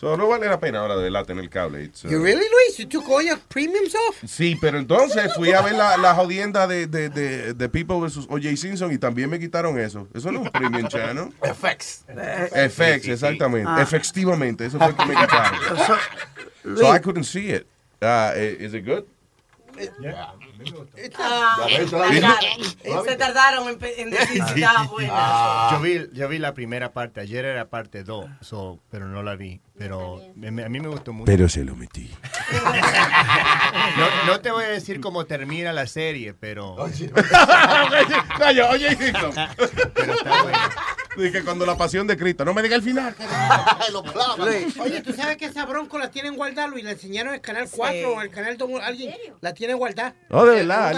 So, 0.00 0.16
no 0.16 0.28
vale 0.28 0.48
la 0.48 0.58
pena 0.58 0.78
ahora 0.78 0.96
de 0.96 1.02
verdad 1.02 1.26
tener 1.26 1.50
cable. 1.50 1.84
It's, 1.84 2.06
uh, 2.06 2.08
You 2.08 2.22
really, 2.22 2.40
Luis? 2.40 2.78
You 2.78 2.86
took 2.86 3.06
all 3.10 3.22
your 3.22 3.38
premiums 3.48 3.94
off? 3.94 4.24
Sí, 4.26 4.56
pero 4.58 4.78
entonces 4.78 5.30
fui 5.34 5.52
a 5.52 5.60
ver 5.60 5.74
la, 5.74 5.98
la 5.98 6.14
jodienda 6.14 6.66
de, 6.66 6.86
de, 6.86 7.10
de, 7.10 7.52
de 7.52 7.68
People 7.68 8.00
vs. 8.00 8.26
O.J. 8.30 8.56
Simpson 8.56 8.90
y 8.92 8.96
también 8.96 9.28
me 9.28 9.38
quitaron 9.38 9.78
eso. 9.78 10.08
Eso 10.14 10.32
no 10.32 10.40
es 10.40 10.46
un 10.46 10.52
premium 10.52 10.88
channel. 10.88 11.34
FX. 11.42 12.06
FX, 12.08 13.08
exactamente. 13.08 13.70
Ah. 13.70 13.82
Efectivamente, 13.82 14.64
eso 14.64 14.78
fue 14.78 14.96
que 14.96 15.04
me 15.04 15.14
quitaron. 15.14 15.60
so 16.78 16.96
I 16.96 16.98
couldn't 16.98 17.24
see 17.24 17.50
it. 17.50 17.66
Uh, 18.00 18.32
is 18.58 18.72
it 18.72 18.86
good? 18.86 19.04
Ah, 21.18 21.58
Ya 21.68 21.78
ves, 21.78 21.90
tardaron. 21.90 23.04
Se 23.04 23.16
tardaron 23.16 23.68
en, 23.68 24.10
decir 24.10 24.42
si 24.54 24.62
estaba 24.62 24.86
buena. 24.86 25.68
Yo 25.72 25.80
vi, 25.80 26.08
yo 26.12 26.28
vi 26.28 26.38
la 26.38 26.54
primera 26.54 26.92
parte, 26.92 27.20
ayer 27.20 27.44
era 27.44 27.68
parte 27.68 28.02
2, 28.02 28.26
so, 28.40 28.78
pero 28.90 29.06
no 29.06 29.22
la 29.22 29.36
vi. 29.36 29.60
Pero 29.80 30.20
me- 30.36 30.62
a 30.62 30.68
mí 30.68 30.78
me 30.78 30.88
gustó 30.88 31.10
mucho. 31.14 31.24
Pero 31.24 31.48
se 31.48 31.64
lo 31.64 31.74
metí. 31.74 32.10
No, 33.96 34.26
no 34.26 34.40
te 34.40 34.50
voy 34.50 34.64
a 34.64 34.68
decir 34.68 35.00
cómo 35.00 35.24
termina 35.24 35.72
la 35.72 35.86
serie, 35.86 36.34
pero... 36.34 36.76
Coño, 38.36 38.68
oye, 38.72 38.94
Simpson. 38.94 39.32
Dije 41.16 41.42
cuando 41.42 41.64
la 41.64 41.78
pasión 41.78 42.06
de 42.06 42.18
Cristo. 42.18 42.44
No 42.44 42.52
me 42.52 42.60
diga 42.62 42.76
el 42.76 42.82
final. 42.82 43.14
Oye, 44.80 45.00
¿tú 45.00 45.14
sabes 45.14 45.38
que 45.38 45.46
esa 45.46 45.64
bronco 45.64 45.98
la 45.98 46.10
tienen 46.10 46.36
guardada, 46.36 46.68
Luis? 46.68 46.84
La 46.84 46.90
enseñaron 46.90 47.30
en 47.30 47.36
el 47.36 47.40
canal 47.40 47.66
4 47.70 48.08
o 48.10 48.20
en 48.20 48.20
el 48.20 48.30
canal 48.30 48.58
2. 48.58 48.70
Alguien 48.82 49.14
la 49.40 49.54
tiene 49.54 49.72
guardada. 49.72 50.14
Oh, 50.28 50.44
de 50.44 50.56
verdad. 50.56 50.88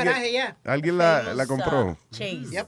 Alguien, 0.65 0.99
la, 0.99 1.35
la 1.35 1.47
compró. 1.47 1.97
Yep. 2.51 2.67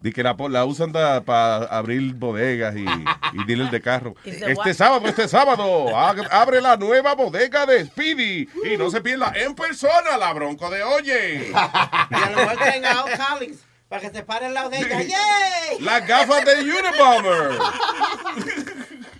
Dice 0.00 0.14
que 0.14 0.22
la, 0.22 0.36
la 0.48 0.64
usan 0.64 0.92
para 0.92 1.64
abrir 1.64 2.14
bodegas 2.14 2.76
y, 2.76 2.84
y 3.32 3.44
dealers 3.46 3.70
de 3.70 3.80
carro. 3.80 4.14
Este 4.24 4.54
what? 4.54 4.72
sábado, 4.72 5.06
este 5.08 5.28
sábado, 5.28 5.96
abre 5.96 6.60
la 6.60 6.76
nueva 6.76 7.14
bodega 7.14 7.66
de 7.66 7.84
Speedy 7.86 8.48
y 8.64 8.76
no 8.76 8.90
se 8.90 9.00
pierda 9.00 9.32
en 9.34 9.54
persona 9.54 10.16
la 10.18 10.32
bronco 10.32 10.70
de 10.70 10.82
Oye. 10.82 11.52
Y 12.10 12.14
a 12.14 12.30
lo 12.30 12.36
mejor 12.36 12.56
traen 12.56 12.84
a 12.84 13.02
Collins 13.02 13.58
para 13.88 14.02
que 14.02 14.10
se 14.10 14.22
pare 14.22 14.46
al 14.46 14.54
lado 14.54 14.70
de 14.70 14.78
ella. 14.78 15.02
¡Yay! 15.02 15.80
Las 15.80 16.06
gafas 16.06 16.44
de 16.44 16.62
Unabomber. 16.62 17.58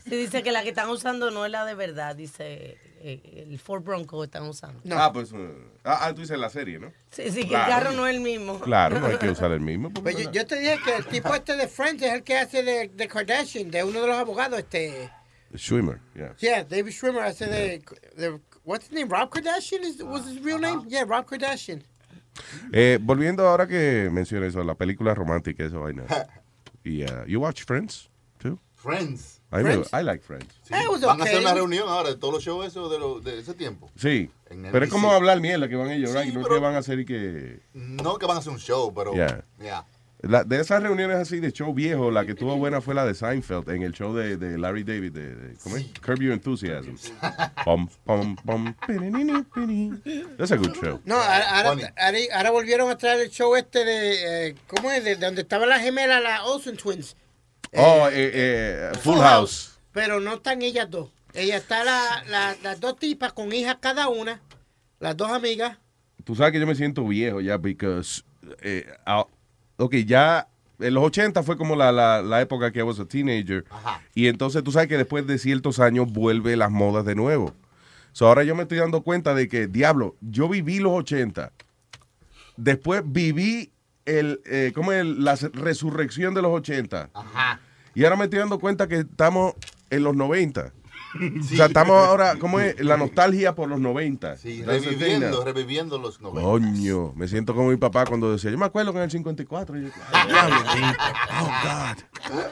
Sí, 0.09 0.17
dice 0.17 0.43
que 0.43 0.53
la 0.53 0.63
que 0.63 0.71
están 0.71 0.89
usando 0.89 1.31
no 1.31 1.45
es 1.45 1.51
la 1.53 1.67
de 1.67 1.75
verdad, 1.75 2.17
dice 2.17 2.79
eh, 3.03 3.45
el 3.47 3.59
Ford 3.59 3.83
Bronco 3.83 4.21
que 4.21 4.25
están 4.25 4.45
usando. 4.49 4.81
Ah, 4.97 5.13
pues. 5.13 5.33
uh, 5.33 5.51
ah, 5.89 5.99
ah, 6.07 6.15
tú 6.15 6.21
dices 6.21 6.39
la 6.39 6.51
serie, 6.51 6.79
¿no? 6.79 6.93
Sí, 7.11 7.31
sí, 7.31 7.43
que 7.43 7.49
Claro. 7.49 7.65
el 7.65 7.71
carro 7.85 7.97
no 7.97 8.07
es 8.07 8.15
el 8.15 8.21
mismo. 8.21 8.61
Claro, 8.61 9.01
no 9.01 9.07
hay 9.07 9.17
que 9.19 9.29
usar 9.31 9.51
el 9.53 9.61
mismo. 9.61 9.91
Pues 9.91 10.17
yo, 10.17 10.31
yo 10.31 10.47
te 10.47 10.59
dije 10.59 10.79
que 10.85 10.97
el 10.97 11.07
tipo 11.07 11.35
este 11.35 11.57
de 11.57 11.67
Friends 11.69 12.03
es 12.03 12.13
el 12.13 12.23
que 12.23 12.37
hace 12.39 12.63
de, 12.63 12.89
de 12.89 13.09
Kardashian, 13.09 13.71
de 13.71 13.83
uno 13.85 14.01
de 14.03 14.07
los 14.09 14.17
abogados, 14.17 14.59
este... 14.59 15.11
Schwimmer, 15.57 15.99
yeah. 16.15 16.35
Yeah, 16.39 16.65
David 16.65 16.93
Schwimmer 16.93 17.23
hace 17.23 17.47
de... 17.47 17.83
de 18.17 18.39
what's 18.65 18.87
his 18.87 18.93
name? 18.93 19.09
Rob 19.09 19.31
Kardashian? 19.31 19.83
Is, 19.83 20.03
was 20.03 20.27
his 20.27 20.41
real 20.43 20.59
name? 20.61 20.85
Yeah, 20.89 21.05
Rob 21.05 21.27
Kardashian. 21.27 21.83
Eh, 22.73 22.99
volviendo 23.01 23.49
ahora 23.49 23.67
que 23.67 24.09
mencioné 24.13 24.47
eso, 24.49 24.63
la 24.63 24.75
película 24.75 25.15
romántica, 25.15 25.65
esa 25.65 25.79
vaina. 25.79 26.05
Y, 26.85 27.03
uh, 27.05 27.25
you 27.27 27.41
watch 27.41 27.65
Friends, 27.65 28.09
too? 28.39 28.59
Friends. 28.75 29.38
I. 29.51 30.01
I 30.01 30.03
like 30.05 30.23
Friends. 30.23 30.47
Sí, 30.63 30.75
Van 31.07 31.21
a 31.21 31.25
hacer 31.25 31.41
una 31.41 31.55
reunión 31.55 31.89
ahora 31.89 32.11
de 32.11 32.17
todos 32.17 32.35
los 32.35 32.43
shows 32.45 32.67
esos 32.67 32.91
de, 32.91 32.99
lo- 32.99 33.21
de 33.21 33.39
ese 33.41 33.55
tiempo. 33.55 33.91
Sí, 33.97 34.31
pero 34.73 34.85
es 34.85 34.91
como 34.91 35.11
hablar 35.11 35.41
mierda 35.41 35.69
que 35.69 35.77
van 35.77 35.91
ellos, 35.91 36.11
Sí, 36.11 36.19
right? 36.19 36.35
No 36.35 36.43
pero- 36.43 36.55
que 36.57 36.61
van 36.61 36.75
a 36.75 36.79
hacer 36.79 37.01
y 37.01 37.07
que... 37.07 37.61
No 37.73 38.19
que 38.19 38.27
van 38.27 38.37
a 38.37 38.41
hacer 38.41 38.53
un 38.53 38.59
show, 38.59 38.93
pero. 38.95 39.15
Yeah. 39.15 39.45
Yeah. 39.61 39.87
La- 40.21 40.43
de 40.43 40.61
esas 40.61 40.83
reuniones 40.83 41.17
así 41.17 41.39
de 41.39 41.53
show 41.53 41.73
viejo, 41.73 42.11
la 42.11 42.27
que 42.27 42.35
tuvo 42.35 42.57
buena 42.57 42.81
fue 42.81 42.93
la 42.93 43.07
de 43.07 43.15
Seinfeld 43.15 43.71
en 43.71 43.83
el 43.85 43.93
show 43.93 44.13
de, 44.15 44.37
de 44.37 44.59
Larry 44.59 44.83
David, 44.83 45.13
de, 45.13 45.35
de- 45.37 45.57
¿cómo 45.63 45.77
es? 45.77 45.87
Curb 46.05 46.21
Your 46.21 46.33
Enthusiasm. 46.33 46.97
Pum, 47.65 47.89
pum, 48.05 48.35
pum, 48.45 48.75
pinini, 48.87 49.45
pini. 49.55 49.93
That's 50.37 50.51
a 50.51 50.57
good 50.57 50.75
show. 50.75 51.01
No, 51.05 51.15
ahora, 51.15 51.61
ahora, 51.69 51.95
ahora- 52.35 52.51
volvieron 52.51 52.91
a 52.91 52.99
traer 52.99 53.21
el 53.21 53.31
show 53.31 53.55
este 53.55 53.85
de... 53.85 54.49
eh, 54.49 54.55
¿Cómo 54.67 54.91
es? 54.91 55.05
De 55.05 55.15
donde 55.17 55.43
estaba 55.43 55.67
la 55.67 55.79
gemela, 55.79 56.19
la 56.21 56.45
Olsen 56.47 56.77
Twins. 56.77 57.17
Oh, 57.77 58.09
eh, 58.11 58.31
eh, 58.35 58.93
Full 59.03 59.19
House. 59.19 59.79
Pero 59.93 60.21
no 60.21 60.35
están 60.35 60.63
ellas 60.63 60.91
dos. 60.91 61.11
Ella 61.35 61.57
está 61.57 61.85
la, 61.85 62.25
la- 62.29 62.57
las 62.63 62.81
dos 62.81 62.99
tipas 62.99 63.33
con 63.33 63.53
hijas 63.53 63.77
cada 63.81 64.09
una, 64.09 64.41
las 65.01 65.17
dos 65.17 65.31
amigas. 65.31 65.77
Tú 66.25 66.35
sabes 66.35 66.53
que 66.53 66.61
yo 66.61 66.67
me 66.67 66.75
siento 66.75 67.07
viejo 67.07 67.41
ya, 67.41 67.57
because, 67.59 68.23
eh, 68.63 68.87
ah, 69.07 69.27
ok, 69.77 69.95
ya 70.07 70.49
en 70.79 70.95
los 70.95 71.05
80 71.05 71.43
fue 71.43 71.57
como 71.57 71.75
la, 71.77 71.91
la, 71.93 72.23
la 72.23 72.41
época 72.41 72.71
que 72.73 72.79
I 72.81 72.83
was 72.83 72.99
a 73.01 73.05
teenager. 73.07 73.65
Y 74.15 74.29
entonces 74.29 74.63
tú 74.65 74.73
sabes 74.73 74.89
que 74.89 74.97
después 74.97 75.27
de 75.27 75.39
ciertos 75.39 75.81
años 75.81 76.11
vuelve 76.13 76.57
las 76.57 76.71
modas 76.71 77.05
de 77.05 77.15
nuevo. 77.15 77.55
So, 78.13 78.27
ahora 78.27 78.43
yo 78.45 78.55
me 78.55 78.63
estoy 78.63 78.79
dando 78.79 79.03
cuenta 79.03 79.35
de 79.35 79.49
que, 79.49 79.67
diablo, 79.69 80.17
yo 80.21 80.49
viví 80.49 80.79
los 80.81 80.93
80. 80.93 81.53
Después 82.57 83.03
viví 83.05 83.71
el, 84.09 84.41
eh, 84.47 84.73
¿cómo 84.75 84.93
es? 84.93 85.05
la 85.05 85.37
resurrección 85.53 86.35
de 86.35 86.43
los 86.43 86.53
80. 86.53 87.11
Ajá. 87.13 87.61
Y 87.95 88.05
ahora 88.05 88.17
me 88.17 88.25
estoy 88.25 88.39
dando 88.39 88.59
cuenta 88.59 88.87
que 88.89 88.97
estamos 89.01 89.55
en 89.91 90.03
los 90.05 90.15
90. 90.17 90.73
O 91.41 91.43
sea, 91.43 91.67
estamos 91.67 91.97
ahora, 92.07 92.37
¿cómo 92.39 92.61
es? 92.61 92.79
La 92.81 92.99
nostalgia 92.99 93.55
por 93.55 93.67
los 93.69 93.81
90. 93.81 94.37
Sí, 94.37 94.63
reviviendo, 94.63 95.43
reviviendo 95.43 95.97
los 95.99 96.21
90. 96.21 96.43
Coño, 96.43 97.15
me 97.17 97.27
siento 97.29 97.55
como 97.55 97.71
mi 97.71 97.79
papá 97.79 98.05
cuando 98.05 98.31
decía, 98.31 98.51
yo 98.51 98.59
me 98.59 98.67
acuerdo 98.67 98.93
que 98.93 98.99
en 98.99 99.05
el 99.05 99.11
54. 99.11 99.79
y 99.79 99.85
yo, 99.85 99.89
"Ay, 100.13 100.29
diablo, 100.29 100.57
oh, 101.41 101.51
God. 101.65 102.49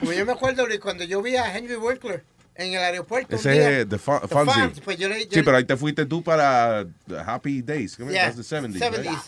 Como 0.00 0.12
yo 0.12 0.26
me 0.26 0.32
acuerdo 0.32 0.64
cuando 0.82 1.04
yo 1.04 1.22
vi 1.22 1.36
a 1.36 1.56
Henry 1.56 1.76
Winkler 1.76 2.22
en 2.56 2.74
el 2.74 2.78
aeropuerto. 2.78 3.36
un 3.36 3.40
Ese 3.40 3.52
día, 3.52 3.80
es 3.80 3.88
The, 3.88 3.96
Fun- 3.98 4.20
The 4.20 4.28
Fonzie. 4.28 4.62
Fonz, 4.62 4.80
pues 4.80 4.98
yo 4.98 5.08
le- 5.08 5.24
yo 5.24 5.30
sí, 5.30 5.36
le- 5.36 5.42
pero 5.44 5.56
ahí 5.56 5.64
te 5.64 5.76
fuiste 5.78 6.04
tú 6.04 6.22
para 6.22 6.84
The 7.08 7.18
Happy 7.24 7.62
Days. 7.62 7.96
¿cómo 7.96 8.10
es? 8.10 8.14
Yeah, 8.14 8.24
That's 8.30 8.36
the 8.36 8.56
70s. 8.56 8.78
70s. 8.78 8.98
right? 8.98 9.18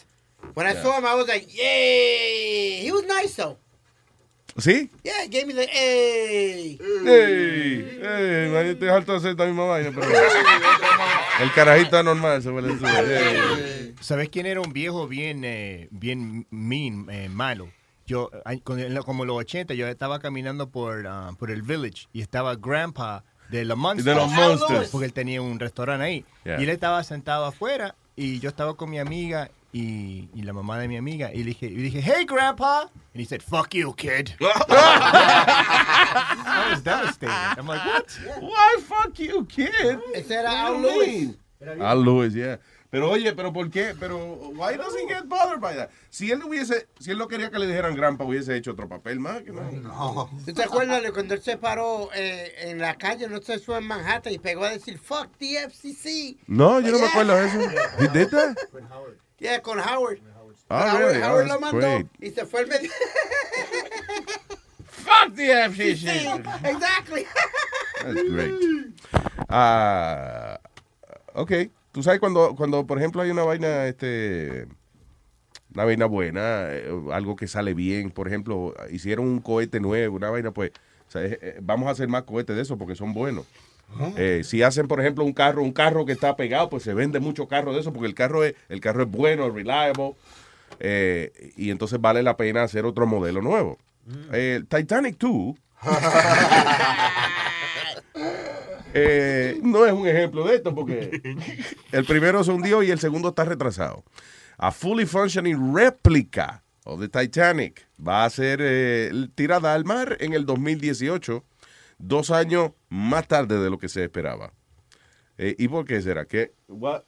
When 0.54 0.66
I 0.66 0.72
Yeah. 0.74 0.82
saw 0.82 0.98
him, 0.98 1.04
I 1.06 1.14
was 1.14 1.26
like, 1.26 1.46
yay! 1.52 2.80
He 2.84 2.92
was 2.92 3.04
nice 3.04 3.34
though. 3.36 3.56
¿Sí? 4.56 4.88
Yeah, 5.02 5.24
he 5.24 5.28
gave 5.28 5.46
me 5.46 5.52
the 5.54 5.66
hey. 5.66 6.78
¡Ey! 6.80 7.98
¡Ey! 8.02 8.50
Nadie 8.52 8.76
te 8.76 8.88
harto 8.88 9.10
de 9.12 9.18
hacer 9.18 9.30
esta 9.32 9.46
misma 9.46 9.64
vaina, 9.64 9.90
pero. 9.92 10.06
El 11.40 11.52
carajito 11.52 11.98
anormal 11.98 12.40
se 12.40 12.50
vuelve 12.50 12.78
su. 12.78 12.86
¡Ey! 12.86 13.94
¿Sabes 14.00 14.28
quién 14.28 14.46
era 14.46 14.60
un 14.60 14.72
viejo 14.72 15.08
bien, 15.08 15.44
eh, 15.44 15.88
bien 15.90 16.46
mean, 16.50 17.08
eh, 17.10 17.28
malo? 17.28 17.68
Yo, 18.06 18.30
como 19.04 19.24
los 19.24 19.36
80, 19.38 19.74
yo 19.74 19.88
estaba 19.88 20.20
caminando 20.20 20.68
por, 20.68 21.06
ah, 21.08 21.30
por 21.38 21.50
el 21.50 21.62
village 21.62 22.06
y 22.12 22.20
estaba 22.20 22.54
Grandpa 22.54 23.24
de 23.48 23.64
los 23.64 23.78
Monsters. 23.78 24.04
De 24.04 24.14
los 24.14 24.30
Monsters. 24.30 24.90
Porque 24.90 25.06
él 25.06 25.12
tenía 25.14 25.40
un 25.40 25.58
restaurante 25.58 26.04
ahí. 26.04 26.24
Yeah. 26.44 26.60
Y 26.60 26.64
él 26.64 26.68
estaba 26.68 27.02
sentado 27.02 27.46
afuera 27.46 27.96
y 28.14 28.40
yo 28.40 28.50
estaba 28.50 28.74
con 28.74 28.90
mi 28.90 28.98
amiga 28.98 29.50
y, 29.74 30.30
y 30.32 30.42
la 30.42 30.52
mamá 30.52 30.78
de 30.78 30.86
mi 30.86 30.96
amiga. 30.96 31.32
Y 31.34 31.38
le 31.38 31.46
dije, 31.46 31.66
y 31.66 31.74
dije 31.74 32.00
hey, 32.00 32.24
Grandpa. 32.24 32.82
And 33.12 33.20
he 33.20 33.24
said, 33.24 33.42
fuck 33.42 33.74
you, 33.74 33.92
kid. 33.94 34.32
I 34.40 34.68
was 36.70 36.80
devastated. 36.80 37.58
I'm 37.58 37.66
like, 37.66 37.84
what? 37.84 38.16
Why 38.40 38.76
fuck 38.80 39.18
you, 39.18 39.44
kid? 39.46 39.98
Ese 40.14 40.30
era 40.30 40.66
Al 40.66 40.80
Lewis. 40.80 41.36
Al 41.80 42.04
Lewis, 42.04 42.34
yeah. 42.34 42.58
Pero 42.88 43.10
oye, 43.10 43.32
pero 43.32 43.52
¿por 43.52 43.68
qué? 43.68 43.96
Pero 43.98 44.16
why 44.54 44.76
does 44.76 44.94
he 44.94 45.08
get 45.08 45.28
bothered 45.28 45.60
by 45.60 45.74
that? 45.74 45.90
Si 46.10 46.30
él 46.30 46.40
hubiese, 46.44 46.86
si 47.00 47.10
él 47.10 47.18
no 47.18 47.26
quería 47.26 47.50
que 47.50 47.58
le 47.58 47.66
dijeran 47.66 47.96
Grampa, 47.96 48.22
hubiese 48.22 48.54
hecho 48.56 48.70
otro 48.70 48.88
papel 48.88 49.18
más. 49.18 49.42
Que 49.42 49.50
no. 49.50 50.30
¿Tú 50.46 50.52
te 50.52 50.62
acuerdas 50.62 51.02
de 51.02 51.10
cuando 51.10 51.34
él 51.34 51.42
se 51.42 51.56
paró 51.56 52.10
eh, 52.14 52.54
en 52.58 52.78
la 52.78 52.94
calle, 52.94 53.28
no 53.28 53.42
sé, 53.42 53.58
fue 53.58 53.78
en 53.78 53.88
Manhattan 53.88 54.32
y 54.32 54.38
pegó 54.38 54.62
a 54.62 54.70
decir, 54.70 55.00
fuck 55.00 55.36
the 55.38 55.68
FCC? 55.68 56.36
No, 56.46 56.78
yo 56.78 56.92
no 56.92 57.00
me 57.00 57.06
acuerdo 57.06 57.34
de 57.34 57.46
eso. 57.46 57.58
He 57.98 58.06
did 58.16 58.28
that? 58.28 58.56
Yeah, 59.38 59.60
con 59.60 59.78
Howard. 59.78 60.20
Ah, 60.70 60.92
Howard, 60.92 61.06
really? 61.06 61.22
Oh, 61.22 61.26
Howard 61.26 61.48
that's 61.48 61.54
lo 61.54 61.60
mandó 61.60 61.78
great. 61.78 62.06
y 62.20 62.30
se 62.30 62.46
fue 62.46 62.60
el 62.62 62.66
medio. 62.68 62.90
Fuck 64.86 65.34
the 65.34 65.70
Sí, 65.74 66.08
exactly. 66.64 67.26
That's 68.02 68.30
great. 68.30 68.54
Ah, 69.48 70.58
ok. 71.34 71.52
Tú 71.92 72.02
sabes 72.02 72.18
cuando, 72.18 72.54
cuando, 72.56 72.86
por 72.86 72.98
ejemplo, 72.98 73.22
hay 73.22 73.30
una 73.30 73.44
vaina, 73.44 73.86
este, 73.86 74.66
una 75.74 75.84
vaina 75.84 76.06
buena, 76.06 76.66
eh, 76.70 76.90
algo 77.12 77.36
que 77.36 77.46
sale 77.46 77.74
bien. 77.74 78.10
Por 78.10 78.26
ejemplo, 78.26 78.74
hicieron 78.90 79.26
un 79.26 79.40
cohete 79.40 79.78
nuevo, 79.78 80.16
una 80.16 80.30
vaina, 80.30 80.50
pues, 80.52 80.72
o 81.06 81.10
sea, 81.10 81.22
eh, 81.24 81.38
eh, 81.40 81.58
vamos 81.62 81.88
a 81.88 81.92
hacer 81.92 82.08
más 82.08 82.24
cohetes 82.24 82.56
de 82.56 82.62
eso 82.62 82.78
porque 82.78 82.96
son 82.96 83.12
buenos. 83.12 83.46
Eh, 84.16 84.42
si 84.44 84.62
hacen, 84.62 84.88
por 84.88 85.00
ejemplo, 85.00 85.24
un 85.24 85.32
carro, 85.32 85.62
un 85.62 85.72
carro 85.72 86.04
que 86.04 86.12
está 86.12 86.36
pegado, 86.36 86.68
pues 86.68 86.82
se 86.82 86.94
vende 86.94 87.20
mucho 87.20 87.48
carro 87.48 87.72
de 87.72 87.80
eso 87.80 87.92
porque 87.92 88.08
el 88.08 88.14
carro 88.14 88.44
es, 88.44 88.54
el 88.68 88.80
carro 88.80 89.04
es 89.04 89.10
bueno, 89.10 89.46
es 89.46 89.54
reliable, 89.54 90.14
eh, 90.80 91.52
y 91.56 91.70
entonces 91.70 92.00
vale 92.00 92.22
la 92.22 92.36
pena 92.36 92.62
hacer 92.62 92.84
otro 92.84 93.06
modelo 93.06 93.40
nuevo. 93.40 93.78
Eh, 94.32 94.56
El 94.56 94.66
Titanic 94.66 95.16
2 95.18 95.54
eh, 98.94 99.58
no 99.62 99.86
es 99.86 99.92
un 99.92 100.06
ejemplo 100.06 100.46
de 100.46 100.56
esto 100.56 100.74
porque 100.74 101.20
el 101.92 102.04
primero 102.04 102.44
se 102.44 102.52
hundió 102.52 102.82
y 102.82 102.90
el 102.90 102.98
segundo 102.98 103.30
está 103.30 103.44
retrasado. 103.44 104.04
A 104.56 104.70
fully 104.70 105.06
functioning 105.06 105.74
replica 105.74 106.62
of 106.84 107.00
the 107.00 107.08
Titanic 107.08 107.88
va 107.98 108.24
a 108.24 108.30
ser 108.30 108.60
eh, 108.62 109.10
tirada 109.34 109.74
al 109.74 109.84
mar 109.84 110.16
en 110.20 110.32
el 110.32 110.46
2018, 110.46 111.44
dos 111.98 112.30
años 112.30 112.72
más 112.88 113.26
tarde 113.28 113.58
de 113.60 113.70
lo 113.70 113.78
que 113.78 113.88
se 113.88 114.04
esperaba. 114.04 114.52
Eh, 115.38 115.54
¿Y 115.58 115.68
por 115.68 115.84
qué 115.84 116.00
será? 116.00 116.26
¿Qué, 116.26 116.52
what- 116.68 117.02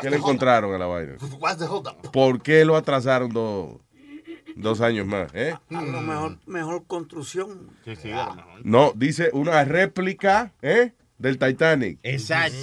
¿qué 0.00 0.10
le 0.10 0.16
encontraron 0.16 0.72
a 0.74 0.78
la 0.78 0.86
vaina? 0.86 1.16
¿Por 2.12 2.40
qué 2.42 2.64
lo 2.64 2.76
atrasaron 2.76 3.32
dos, 3.32 3.78
dos 4.56 4.80
años 4.80 5.06
más? 5.06 5.30
eh? 5.34 5.54
A 5.70 5.82
lo 5.82 6.00
mejor, 6.00 6.38
mejor 6.46 6.86
construcción. 6.86 7.70
No, 8.64 8.92
dice 8.94 9.30
una 9.32 9.64
réplica 9.64 10.52
¿eh? 10.62 10.92
del 11.18 11.38
Titanic. 11.38 11.98
Exacto. 12.02 12.56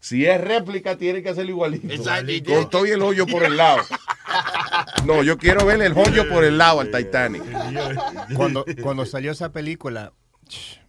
Si 0.00 0.24
es 0.24 0.40
réplica, 0.40 0.96
tiene 0.96 1.22
que 1.22 1.28
hacerlo 1.30 1.50
igualito. 1.50 1.92
Exacto. 1.92 2.32
Con 2.46 2.70
todo 2.70 2.86
y 2.86 2.90
el 2.90 3.02
hoyo 3.02 3.26
por 3.26 3.42
el 3.44 3.56
lado. 3.56 3.82
No, 5.04 5.22
yo 5.22 5.38
quiero 5.38 5.66
ver 5.66 5.82
el 5.82 5.92
hoyo 5.96 6.28
por 6.28 6.44
el 6.44 6.56
lado 6.56 6.80
al 6.80 6.90
Titanic. 6.90 7.42
Cuando, 8.36 8.64
cuando 8.82 9.04
salió 9.06 9.32
esa 9.32 9.50
película, 9.52 10.12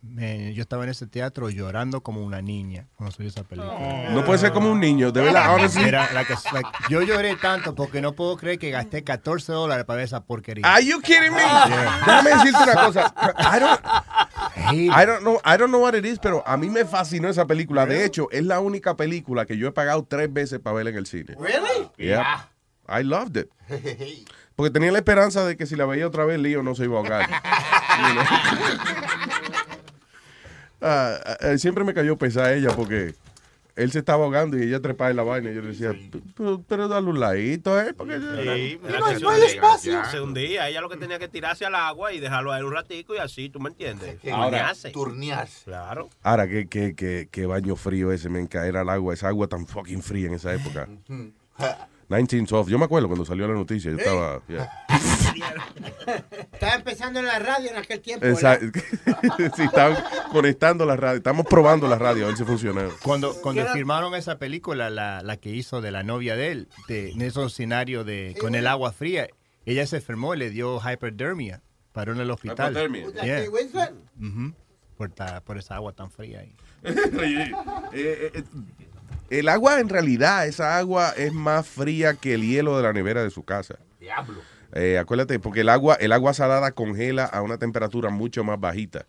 man, 0.01 0.51
yo 0.53 0.61
estaba 0.61 0.83
en 0.83 0.89
ese 0.89 1.07
teatro 1.07 1.49
llorando 1.49 2.01
como 2.01 2.23
una 2.23 2.41
niña 2.41 2.87
cuando 2.95 3.15
salió 3.15 3.29
esa 3.29 3.43
película. 3.43 4.09
No 4.11 4.23
puede 4.25 4.39
ser 4.39 4.51
como 4.51 4.71
un 4.71 4.79
niño, 4.79 5.11
de 5.11 5.21
verdad. 5.21 5.59
Era 5.77 6.11
like 6.13 6.33
a- 6.33 6.53
like- 6.53 6.69
yo 6.89 7.01
lloré 7.01 7.35
tanto 7.35 7.75
porque 7.75 8.01
no 8.01 8.13
puedo 8.13 8.37
creer 8.37 8.59
que 8.59 8.71
gasté 8.71 9.03
14 9.03 9.51
dólares 9.51 9.85
para 9.85 9.97
ver 9.97 10.05
esa 10.05 10.23
porquería. 10.23 10.65
Are 10.71 10.85
you 10.85 10.99
kidding 11.01 11.33
me? 11.33 11.41
Déjame 12.05 12.29
decirte 12.31 12.63
una 12.63 12.73
cosa. 12.75 13.13
I 13.37 13.59
don't, 13.59 13.79
I 14.95 15.05
don't 15.05 15.21
know, 15.21 15.39
I 15.45 15.57
don't 15.57 15.69
know 15.69 15.81
what 15.81 15.95
it 15.95 16.05
is, 16.05 16.19
pero 16.19 16.43
a 16.47 16.57
mí 16.57 16.69
me 16.69 16.85
fascinó 16.85 17.29
esa 17.29 17.45
película. 17.45 17.85
De 17.85 18.05
hecho, 18.05 18.27
es 18.31 18.43
la 18.45 18.59
única 18.59 18.95
película 18.95 19.45
que 19.45 19.57
yo 19.57 19.67
he 19.67 19.71
pagado 19.71 20.03
tres 20.05 20.31
veces 20.31 20.59
para 20.59 20.75
verla 20.75 20.91
en 20.91 20.97
el 20.97 21.05
cine. 21.05 21.35
Really? 21.39 21.89
Yeah. 21.97 22.49
I 22.87 23.03
loved 23.03 23.37
it. 23.37 23.49
Porque 24.55 24.71
tenía 24.71 24.91
la 24.91 24.97
esperanza 24.97 25.45
de 25.45 25.55
que 25.55 25.65
si 25.65 25.75
la 25.75 25.85
veía 25.85 26.07
otra 26.07 26.25
vez, 26.25 26.37
Leo 26.39 26.63
no 26.63 26.73
se 26.75 26.83
iba 26.85 26.95
a 26.95 26.99
ahogar. 26.99 27.29
Ah, 30.81 31.19
ah, 31.41 31.57
siempre 31.57 31.83
me 31.83 31.93
cayó 31.93 32.17
pesada 32.17 32.53
ella 32.53 32.69
porque 32.75 33.13
él 33.75 33.91
se 33.91 33.99
estaba 33.99 34.25
ahogando 34.25 34.57
y 34.57 34.63
ella 34.63 34.81
trepaba 34.81 35.09
en 35.09 35.15
la 35.15 35.23
vaina. 35.23 35.51
Y 35.51 35.55
yo 35.55 35.61
le 35.61 35.69
decía, 35.69 35.93
pero, 36.35 36.61
pero 36.67 36.87
dale 36.89 37.07
un 37.07 37.19
ladito, 37.19 37.79
¿eh? 37.79 37.93
Porque 37.93 38.17
Sí, 38.17 38.77
no, 38.81 38.87
mira 38.87 38.99
no 38.99 39.05
hay- 39.05 39.15
se 39.15 39.21
no 39.21 39.29
hay 39.29 39.35
hundía, 39.41 39.53
espacio. 39.53 40.05
Se 40.05 40.19
hundía, 40.19 40.67
ella 40.69 40.81
lo 40.81 40.89
que 40.89 40.97
tenía 40.97 41.17
que 41.19 41.27
tirarse 41.29 41.65
al 41.65 41.75
agua 41.75 42.11
y 42.11 42.19
dejarlo 42.19 42.51
a 42.51 42.57
él 42.57 42.65
un 42.65 42.73
ratico 42.73 43.15
y 43.15 43.19
así, 43.19 43.49
¿tú 43.49 43.59
me 43.61 43.69
entiendes? 43.69 44.17
Ahora, 44.31 44.57
Bañarse. 44.57 44.89
turnearse. 44.91 45.63
Claro. 45.65 46.09
Ahora, 46.23 46.47
qué, 46.49 46.67
qué, 46.67 46.93
qué, 46.93 47.29
qué 47.31 47.45
baño 47.45 47.75
frío 47.77 48.11
ese, 48.11 48.27
me 48.29 48.45
caer 48.49 48.75
al 48.77 48.89
agua. 48.89 49.13
Esa 49.13 49.29
agua 49.29 49.47
tan 49.47 49.65
fucking 49.65 50.01
fría 50.01 50.27
en 50.27 50.33
esa 50.33 50.53
época. 50.53 50.87
1912. 52.09 52.71
Yo 52.71 52.79
me 52.79 52.85
acuerdo 52.85 53.07
cuando 53.07 53.25
salió 53.25 53.47
la 53.47 53.53
noticia. 53.53 53.91
Yo 53.91 53.97
estaba. 53.97 54.41
yeah. 54.47 54.69
Estaba 56.51 56.73
empezando 56.75 57.19
en 57.19 57.25
la 57.25 57.39
radio 57.39 57.69
en 57.69 57.77
aquel 57.77 57.99
tiempo. 58.01 58.25
¿verdad? 58.25 58.59
sí, 59.55 59.63
estaban 59.63 59.97
conectando 60.31 60.85
la 60.85 60.95
radio. 60.95 61.17
Estamos 61.17 61.45
probando 61.45 61.87
la 61.87 61.97
radio 61.97 62.25
a 62.25 62.27
ver 62.29 62.37
si 62.37 62.43
funciona. 62.43 62.87
Cuando, 63.03 63.33
cuando 63.41 63.65
firmaron 63.67 64.15
esa 64.15 64.37
película, 64.39 64.89
la, 64.89 65.21
la 65.21 65.37
que 65.37 65.49
hizo 65.51 65.81
de 65.81 65.91
la 65.91 66.03
novia 66.03 66.35
de 66.35 66.51
él, 66.51 66.67
de, 66.87 67.11
en 67.11 67.21
esos 67.21 67.53
escenarios 67.53 68.05
de, 68.05 68.35
con 68.41 68.55
el 68.55 68.67
agua 68.67 68.91
fría, 68.91 69.27
ella 69.65 69.85
se 69.85 69.97
enfermó 69.97 70.33
y 70.33 70.39
le 70.39 70.49
dio 70.49 70.79
hyperdermia. 70.81 71.61
Paró 71.91 72.13
en 72.13 72.19
el 72.19 72.31
hospital. 72.31 72.73
That 72.73 72.89
Yeah. 73.23 73.49
Winslet? 73.49 73.93
Ujú. 74.19 74.53
por, 74.97 75.11
ta- 75.11 75.41
por 75.41 75.57
esa 75.57 75.75
agua 75.75 75.93
tan 75.93 76.09
fría 76.11 76.39
ahí. 76.39 76.55
Eh, 77.91 77.91
eh, 77.93 78.31
eh, 78.35 78.43
el 79.29 79.49
agua, 79.49 79.79
en 79.79 79.89
realidad, 79.89 80.47
esa 80.47 80.77
agua 80.77 81.13
es 81.17 81.33
más 81.33 81.67
fría 81.67 82.13
que 82.13 82.33
el 82.33 82.43
hielo 82.43 82.77
de 82.77 82.83
la 82.83 82.93
nevera 82.93 83.23
de 83.23 83.29
su 83.29 83.43
casa. 83.43 83.79
Diablo. 83.99 84.41
Eh, 84.73 84.97
acuérdate, 84.97 85.39
porque 85.39 85.61
el 85.61 85.69
agua, 85.69 85.95
el 85.95 86.11
agua 86.11 86.33
salada 86.33 86.71
congela 86.71 87.25
a 87.25 87.41
una 87.41 87.57
temperatura 87.57 88.09
mucho 88.09 88.43
más 88.43 88.59
bajita. 88.59 89.05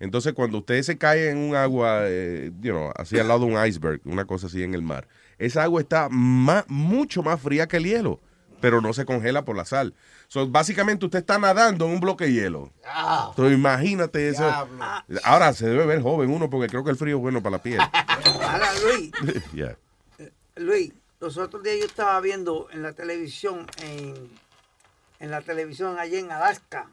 Entonces, 0.00 0.32
cuando 0.32 0.58
usted 0.58 0.82
se 0.82 0.98
cae 0.98 1.30
en 1.30 1.38
un 1.38 1.54
agua, 1.54 2.00
eh, 2.04 2.50
you 2.60 2.72
know, 2.72 2.90
así 2.96 3.18
al 3.18 3.28
lado 3.28 3.40
de 3.40 3.52
un 3.52 3.66
iceberg, 3.66 4.00
una 4.04 4.24
cosa 4.24 4.48
así 4.48 4.62
en 4.62 4.74
el 4.74 4.82
mar, 4.82 5.06
esa 5.38 5.62
agua 5.62 5.80
está 5.80 6.08
más, 6.10 6.64
mucho 6.68 7.22
más 7.22 7.40
fría 7.40 7.66
que 7.66 7.76
el 7.76 7.84
hielo, 7.84 8.20
pero 8.64 8.80
no 8.80 8.94
se 8.94 9.04
congela 9.04 9.44
por 9.44 9.56
la 9.56 9.66
sal. 9.66 9.92
So, 10.28 10.48
básicamente, 10.48 11.04
usted 11.04 11.18
está 11.18 11.38
nadando 11.38 11.84
en 11.84 11.90
un 11.92 12.00
bloque 12.00 12.24
de 12.24 12.32
hielo. 12.32 12.72
Entonces, 13.28 13.58
imagínate 13.58 14.30
eso. 14.30 14.50
Ahora 15.22 15.52
se 15.52 15.68
debe 15.68 15.84
ver 15.84 16.00
joven 16.00 16.30
uno, 16.30 16.48
porque 16.48 16.68
creo 16.68 16.82
que 16.82 16.90
el 16.90 16.96
frío 16.96 17.16
es 17.16 17.20
bueno 17.22 17.42
para 17.42 17.58
la 17.58 17.62
piel. 17.62 17.78
Ahora, 18.42 18.70
Luis, 18.82 19.12
Yeah. 19.52 19.76
Luis, 20.56 20.94
los 21.20 21.36
otros 21.36 21.62
días 21.62 21.76
yo 21.80 21.84
estaba 21.84 22.18
viendo 22.22 22.68
en 22.70 22.80
la 22.82 22.94
televisión, 22.94 23.66
en, 23.82 24.14
en 25.20 25.30
la 25.30 25.42
televisión 25.42 25.98
allá 25.98 26.18
en 26.18 26.30
Alaska, 26.32 26.88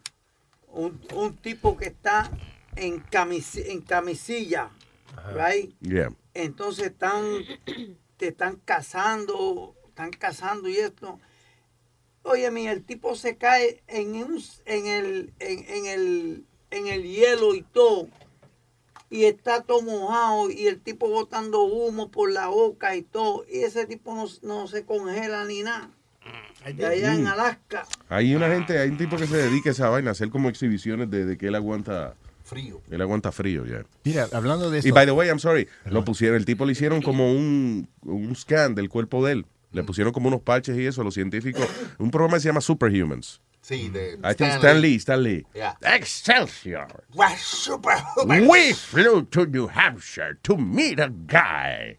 un, 0.67 0.99
un 1.13 1.37
tipo 1.37 1.77
que 1.77 1.85
está 1.85 2.29
en, 2.75 3.01
camis- 3.05 3.63
en 3.65 3.79
camisilla, 3.79 4.71
right? 5.33 5.73
Yeah. 5.79 6.09
entonces 6.33 6.87
están, 6.87 7.23
te 8.17 8.27
están 8.27 8.57
cazando, 8.65 9.73
están 9.87 10.11
cazando 10.11 10.67
y 10.67 10.75
esto. 10.75 11.17
Oye, 12.23 12.51
mi, 12.51 12.67
el 12.67 12.83
tipo 12.83 13.15
se 13.15 13.35
cae 13.37 13.81
en, 13.87 14.15
un- 14.15 14.43
en, 14.65 14.85
el, 14.87 15.33
en, 15.39 15.65
en 15.67 15.85
el, 15.87 16.43
en 16.69 16.87
el 16.87 17.03
hielo 17.03 17.55
y 17.55 17.63
todo. 17.63 18.07
Y 19.09 19.25
está 19.25 19.61
todo 19.63 19.81
mojado 19.81 20.49
y 20.49 20.67
el 20.67 20.79
tipo 20.79 21.09
botando 21.09 21.63
humo 21.63 22.09
por 22.11 22.31
la 22.31 22.47
boca 22.47 22.95
y 22.95 23.01
todo. 23.01 23.43
Y 23.51 23.59
ese 23.59 23.85
tipo 23.85 24.15
no, 24.15 24.25
no 24.43 24.67
se 24.67 24.85
congela 24.85 25.43
ni 25.45 25.63
nada. 25.63 25.89
De 26.75 26.85
allá 26.85 27.15
en 27.15 27.23
Mm. 27.23 27.27
Alaska. 27.27 27.87
Hay 28.07 28.35
una 28.35 28.47
gente, 28.47 28.77
hay 28.77 28.89
un 28.89 28.97
tipo 28.97 29.17
que 29.17 29.25
se 29.27 29.35
dedica 29.37 29.69
a 29.69 29.73
esa 29.73 29.89
vaina, 29.89 30.09
a 30.09 30.11
hacer 30.11 30.29
como 30.29 30.47
exhibiciones 30.47 31.09
de, 31.09 31.25
de 31.25 31.37
que 31.37 31.47
él 31.47 31.55
aguanta 31.55 32.13
frío. 32.45 32.79
Él 32.91 33.01
aguanta 33.01 33.31
frío, 33.31 33.65
ya. 33.65 33.83
Mira, 34.03 34.27
hablando 34.31 34.69
de 34.69 34.79
eso. 34.79 34.87
Y 34.87 34.91
by 34.91 35.05
the 35.07 35.11
way, 35.11 35.27
I'm 35.27 35.39
sorry, 35.39 35.67
lo 35.85 36.05
pusieron, 36.05 36.37
el 36.37 36.45
tipo 36.45 36.65
le 36.65 36.73
hicieron 36.73 37.01
como 37.01 37.31
un, 37.33 37.89
un 38.03 38.35
scan 38.35 38.75
del 38.75 38.89
cuerpo 38.89 39.25
de 39.25 39.31
él. 39.33 39.45
Le 39.71 39.83
pusieron 39.83 40.11
como 40.13 40.27
unos 40.27 40.41
parches 40.41 40.77
y 40.77 40.85
eso, 40.85 41.03
los 41.03 41.13
científicos. 41.13 41.67
Un 41.97 42.11
programa 42.11 42.35
que 42.37 42.41
se 42.41 42.49
llama 42.49 42.61
Superhumans. 42.61 43.41
Sí, 43.61 43.89
de 43.89 44.17
I 44.23 44.33
think 44.35 44.53
Stan 44.55 44.81
Lee, 44.81 44.95
Stan 44.95 45.21
Lee. 45.21 45.45
Yeah. 45.53 45.77
Excelsior. 45.83 46.87
We're 47.13 48.47
We 48.47 48.73
flew 48.73 49.23
to 49.27 49.45
New 49.45 49.67
Hampshire 49.67 50.39
to 50.43 50.57
meet 50.57 50.99
a 50.99 51.09
guy 51.27 51.97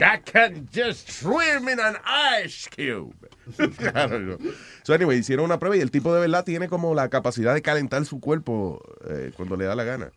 that 0.00 0.24
can 0.24 0.68
just 0.72 1.08
swim 1.08 1.68
in 1.68 1.78
an 1.78 1.96
ice 2.04 2.68
cube. 2.68 3.14
So 4.82 4.94
anyway, 4.94 5.18
hicieron 5.18 5.44
una 5.44 5.58
prueba 5.60 5.76
y 5.76 5.80
el 5.80 5.90
tipo 5.92 6.12
de 6.12 6.20
verdad 6.20 6.44
tiene 6.44 6.68
como 6.68 6.94
la 6.94 7.08
capacidad 7.08 7.54
de 7.54 7.62
calentar 7.62 8.04
su 8.04 8.18
cuerpo 8.20 8.80
eh, 9.08 9.30
cuando 9.36 9.56
le 9.56 9.64
da 9.64 9.74
la 9.76 9.84
gana. 9.84 10.10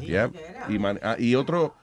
Yeah. 0.00 0.30
Y, 0.70 0.78
man- 0.78 1.00
ah, 1.02 1.16
y 1.18 1.34
otro 1.34 1.74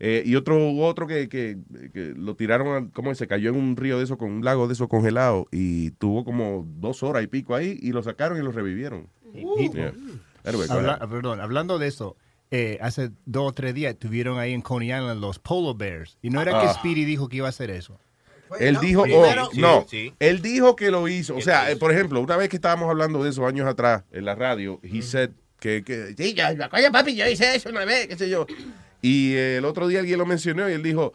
eh, 0.00 0.22
y 0.24 0.36
otro 0.36 0.72
otro 0.78 1.06
que, 1.06 1.28
que- 1.28 1.58
que 1.92 2.14
lo 2.16 2.36
tiraron, 2.36 2.68
a- 2.88 2.90
¿cómo 2.92 3.10
es? 3.10 3.18
se 3.18 3.26
cayó 3.26 3.50
en 3.50 3.56
un 3.56 3.76
río 3.76 3.98
de 3.98 4.04
eso, 4.04 4.16
con 4.18 4.30
un 4.30 4.44
lago 4.44 4.66
de 4.68 4.74
eso 4.74 4.88
congelado 4.88 5.46
y 5.50 5.90
tuvo 5.92 6.24
como 6.24 6.64
dos 6.78 7.02
horas 7.02 7.22
y 7.24 7.26
pico 7.26 7.54
ahí 7.54 7.78
y 7.82 7.92
lo 7.92 8.02
sacaron 8.02 8.38
y 8.38 8.42
lo 8.42 8.52
revivieron. 8.52 9.08
Yeah. 9.34 9.92
Anyway, 10.44 10.66
Habla- 10.70 10.94
ahead. 10.94 11.08
perdón, 11.08 11.40
hablando 11.40 11.78
de 11.78 11.88
eso, 11.88 12.16
eh, 12.50 12.78
hace 12.80 13.10
dos 13.26 13.48
o 13.48 13.52
tres 13.52 13.74
días 13.74 13.96
tuvieron 13.98 14.38
ahí 14.38 14.52
en 14.54 14.62
Coney 14.62 14.88
Island 14.90 15.20
los 15.20 15.38
Polo 15.38 15.74
Bears. 15.74 16.16
Y 16.22 16.30
no 16.30 16.40
era 16.40 16.52
que 16.60 16.66
Ah. 16.68 16.74
Speedy 16.74 17.04
dijo 17.04 17.28
que 17.28 17.36
iba 17.38 17.46
a 17.46 17.50
hacer 17.50 17.70
eso. 17.70 17.98
Él 18.58 18.78
dijo, 18.80 19.02
primero- 19.02 19.48
oh, 19.48 19.50
Sí, 19.52 19.60
no, 19.60 19.84
sí. 19.90 20.14
él 20.18 20.40
dijo 20.40 20.74
que 20.74 20.90
lo 20.90 21.06
hizo. 21.08 21.36
O 21.36 21.40
sea, 21.42 21.70
eh, 21.70 21.76
por 21.76 21.92
ejemplo, 21.92 22.18
una 22.20 22.36
vez 22.38 22.48
que 22.48 22.56
estábamos 22.56 22.88
hablando 22.88 23.22
de 23.22 23.28
eso 23.28 23.46
años 23.46 23.66
atrás 23.66 24.04
en 24.10 24.24
la 24.24 24.34
radio, 24.34 24.80
he 24.82 25.02
said 25.02 25.30
que, 25.60 25.82
que 25.84 26.14
sí, 26.16 26.34
yo, 26.34 26.44
papi, 26.92 27.14
yo 27.14 27.26
hice 27.28 27.54
eso 27.56 27.68
una 27.68 27.84
vez, 27.84 28.06
qué 28.06 28.16
sé 28.16 28.30
yo. 28.30 28.46
Y 29.02 29.34
eh, 29.34 29.56
el 29.58 29.64
otro 29.64 29.86
día 29.88 30.00
alguien 30.00 30.18
lo 30.18 30.26
mencionó 30.26 30.68
y 30.68 30.72
él 30.72 30.82
dijo, 30.82 31.12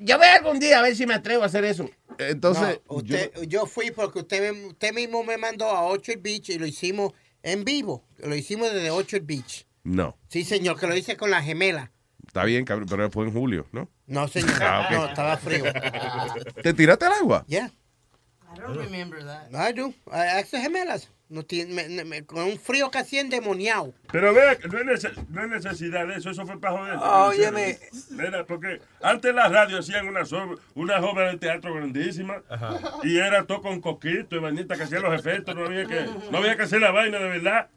yo 0.00 0.18
voy 0.18 0.26
algún 0.28 0.58
día 0.60 0.78
a 0.78 0.82
ver 0.82 0.94
si 0.96 1.06
me 1.06 1.14
atrevo 1.14 1.42
a 1.42 1.46
hacer 1.46 1.64
eso. 1.64 1.88
Entonces, 2.18 2.80
No, 2.88 2.96
usted, 2.96 3.30
yo, 3.48 3.66
fui 3.66 3.90
porque 3.90 4.20
usted, 4.20 4.52
me- 4.52 4.66
usted 4.66 4.92
mismo 4.92 5.22
me 5.24 5.36
mandó 5.38 5.66
a 5.66 5.82
Orchard 5.82 6.20
Beach 6.20 6.50
y 6.50 6.58
lo 6.58 6.66
hicimos 6.66 7.12
en 7.42 7.64
vivo. 7.64 8.04
Lo 8.18 8.34
hicimos 8.36 8.72
desde 8.72 8.90
Orchard 8.90 9.22
Beach. 9.24 9.66
no, 9.84 10.16
Sí, 10.28 10.44
señor, 10.44 10.78
que 10.78 10.86
lo 10.86 10.96
hice 10.96 11.16
con 11.16 11.30
la 11.30 11.42
gemela. 11.42 11.90
está 12.26 12.44
bien, 12.44 12.64
cabrón, 12.64 12.86
pero 12.88 13.10
fue 13.10 13.24
en 13.26 13.32
julio, 13.32 13.66
¿no? 13.72 13.88
No, 14.06 14.28
señor. 14.28 14.62
Ah. 14.62 14.88
No, 14.92 15.06
estaba 15.06 15.36
frío. 15.38 15.64
¿Te 16.62 16.72
tiraste 16.74 17.04
al 17.06 17.12
agua? 17.14 17.44
Yeah. 17.48 17.70
I 18.54 18.58
don't 18.60 18.76
remember 18.76 19.24
that. 19.24 19.48
I 19.54 19.72
do. 19.72 19.94
I 20.10 20.26
asked 20.38 20.50
the 20.50 20.58
gemelas. 20.60 21.08
No 21.32 21.44
tiene- 21.44 21.88
me- 21.88 22.04
me- 22.04 22.24
con 22.26 22.44
un 22.44 22.58
frío 22.58 22.90
casi 22.90 23.18
endemoniado. 23.18 23.94
Pero 24.12 24.34
vea, 24.34 24.54
que 24.58 24.68
no 24.68 24.76
hay, 24.76 24.84
nece- 24.84 25.14
no 25.30 25.40
hay 25.40 25.48
necesidad 25.48 26.06
de 26.06 26.16
eso, 26.16 26.28
eso 26.28 26.44
fue 26.44 26.60
para 26.60 26.76
joder. 26.76 26.96
Óyeme. 27.00 27.78
Mira, 28.10 28.44
porque 28.44 28.82
antes 29.00 29.30
en 29.30 29.36
la 29.36 29.48
radio 29.48 29.78
hacían 29.78 30.06
una, 30.06 30.26
so- 30.26 30.58
una 30.74 30.98
obra 30.98 31.30
de 31.32 31.38
teatro 31.38 31.72
grandísima 31.74 32.42
y 33.02 33.16
era 33.16 33.44
todo 33.44 33.62
con 33.62 33.80
coquito 33.80 34.36
y 34.36 34.40
vainita 34.40 34.76
que 34.76 34.82
hacían 34.82 35.00
los 35.02 35.18
efectos, 35.18 35.54
no 35.56 35.64
había 35.64 35.86
que, 35.86 36.06
no 36.30 36.36
había 36.36 36.54
que 36.54 36.64
hacer 36.64 36.82
la 36.82 36.90
vaina 36.90 37.18
de 37.18 37.28
verdad. 37.30 37.68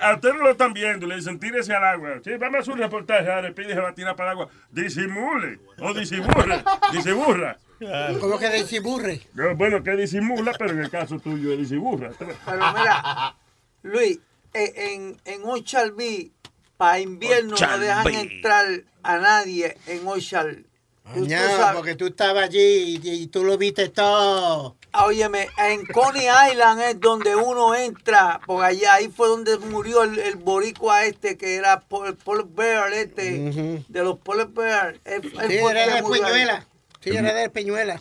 A 0.00 0.14
usted 0.14 0.32
no 0.34 0.38
lo 0.44 0.50
están 0.52 0.72
viendo, 0.72 1.08
le 1.08 1.16
dicen 1.16 1.40
tírese 1.40 1.74
al 1.74 1.82
agua. 1.84 2.20
Sí, 2.22 2.30
vamos 2.38 2.54
a 2.56 2.58
hacer 2.60 2.74
un 2.74 2.78
reportaje, 2.78 3.32
ahora 3.32 3.52
pide 3.52 3.74
se 3.74 3.80
va 3.80 3.88
a 3.88 3.94
tirar 3.94 4.14
para 4.14 4.30
el 4.30 4.38
agua. 4.38 4.48
Disimule 4.70 5.58
o 5.80 5.92
disiburre, 5.92 6.62
disiburra. 7.86 8.18
¿Cómo 8.20 8.38
que 8.38 8.50
disiburre? 8.50 9.20
No, 9.34 9.54
bueno, 9.56 9.82
que 9.82 9.92
disimula, 9.92 10.52
pero 10.58 10.72
en 10.72 10.80
el 10.80 10.90
caso 10.90 11.18
tuyo 11.18 11.52
es 11.52 11.58
disiburra. 11.58 12.10
Pero 12.18 12.32
mira, 12.76 13.36
Luis, 13.82 14.18
en, 14.52 15.16
en 15.24 15.44
Orchard 15.44 15.92
Beach, 15.94 16.30
para 16.76 17.00
invierno 17.00 17.54
no 17.60 17.78
dejan 17.78 18.04
Beach. 18.04 18.16
entrar 18.32 18.66
a 19.02 19.18
nadie 19.18 19.76
en 19.86 20.06
Ya, 21.26 21.40
sabes- 21.56 21.76
porque 21.76 21.94
tú 21.94 22.06
estabas 22.06 22.44
allí 22.44 23.00
y, 23.02 23.10
y 23.22 23.26
tú 23.28 23.42
lo 23.44 23.56
viste 23.56 23.88
todo. 23.88 24.76
Ah, 24.92 25.06
Óyeme, 25.06 25.48
en 25.58 25.86
Coney 25.86 26.26
Island 26.50 26.80
es 26.82 27.00
donde 27.00 27.34
uno 27.36 27.74
entra, 27.74 28.40
porque 28.46 28.66
allá 28.66 28.94
ahí 28.94 29.08
fue 29.08 29.28
donde 29.28 29.56
murió 29.58 30.02
el, 30.02 30.18
el 30.18 30.36
boricua 30.36 31.04
este 31.04 31.36
que 31.36 31.56
era 31.56 31.80
Paul, 31.80 32.16
Paul 32.16 32.46
Bear, 32.50 32.92
este, 32.92 33.82
de 33.88 34.02
los 34.04 34.18
Paul 34.18 34.46
Bear. 34.46 34.98
Él- 35.04 35.22
él 35.40 35.48
Sí, 35.50 35.58
fue 35.60 35.70
era 35.72 35.84
Sí, 37.00 37.10
era 37.10 37.32
de 37.34 37.48
Peñuela. 37.50 38.00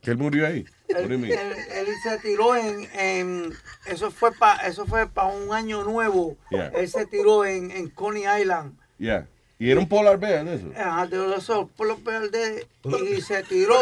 Que 0.00 0.10
él 0.10 0.16
murió 0.18 0.46
ahí. 0.46 0.64
Él, 0.88 1.08
mean? 1.08 1.24
él- 1.26 1.56
él 1.74 1.86
se 2.02 2.18
tiró 2.18 2.56
en, 2.56 2.88
en- 2.98 3.52
eso 3.86 4.10
fue 4.10 4.32
para 4.32 4.66
eso 4.66 4.84
fue 4.84 5.06
para 5.08 5.28
un 5.28 5.52
año 5.54 5.84
nuevo. 5.84 6.36
Yeah. 6.50 6.68
Él 6.74 6.88
se 6.88 7.06
tiró 7.06 7.44
en, 7.44 7.70
en 7.70 7.88
Coney 7.88 8.24
Island. 8.40 8.76
Yeah. 8.98 9.28
Y 9.58 9.70
era 9.70 9.78
un 9.78 9.88
polar 9.88 10.18
bear 10.18 10.44
de 10.44 10.56
eso. 10.56 10.66
Ajá, 10.76 11.06
de 11.06 11.36
esos 11.36 11.70
polos 11.70 12.02
verdes 12.02 12.66
y 12.84 13.20
se 13.20 13.44
tiró. 13.44 13.76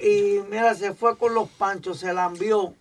Y 0.00 0.40
mira, 0.48 0.74
se 0.76 0.94
fue 0.94 1.18
con 1.18 1.34
los 1.34 1.48
panchos, 1.50 1.98
se 1.98 2.12
la 2.12 2.26
envió. 2.26 2.74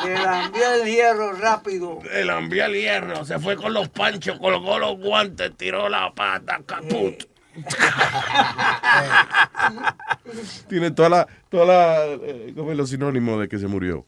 Se 0.00 0.08
la 0.14 0.44
envió 0.46 0.72
el 0.74 0.88
hierro 0.88 1.32
rápido. 1.32 1.98
El 2.12 2.30
envió 2.30 2.64
el 2.66 2.74
hierro, 2.74 3.24
se 3.24 3.40
fue 3.40 3.56
con 3.56 3.72
los 3.74 3.88
panchos, 3.88 4.38
colgó 4.38 4.78
los 4.78 4.98
guantes, 5.00 5.50
tiró 5.56 5.88
la 5.88 6.12
pata, 6.14 6.60
caput. 6.64 7.24
Tiene 10.68 10.90
toda 10.90 11.08
la, 11.08 11.28
toda 11.48 11.66
la, 11.66 12.04
eh, 12.22 12.52
¿cómo 12.56 12.70
es 12.70 12.76
los 12.76 12.90
sinónimos 12.90 13.40
de 13.40 13.48
que 13.48 13.58
se 13.58 13.66
murió? 13.66 14.06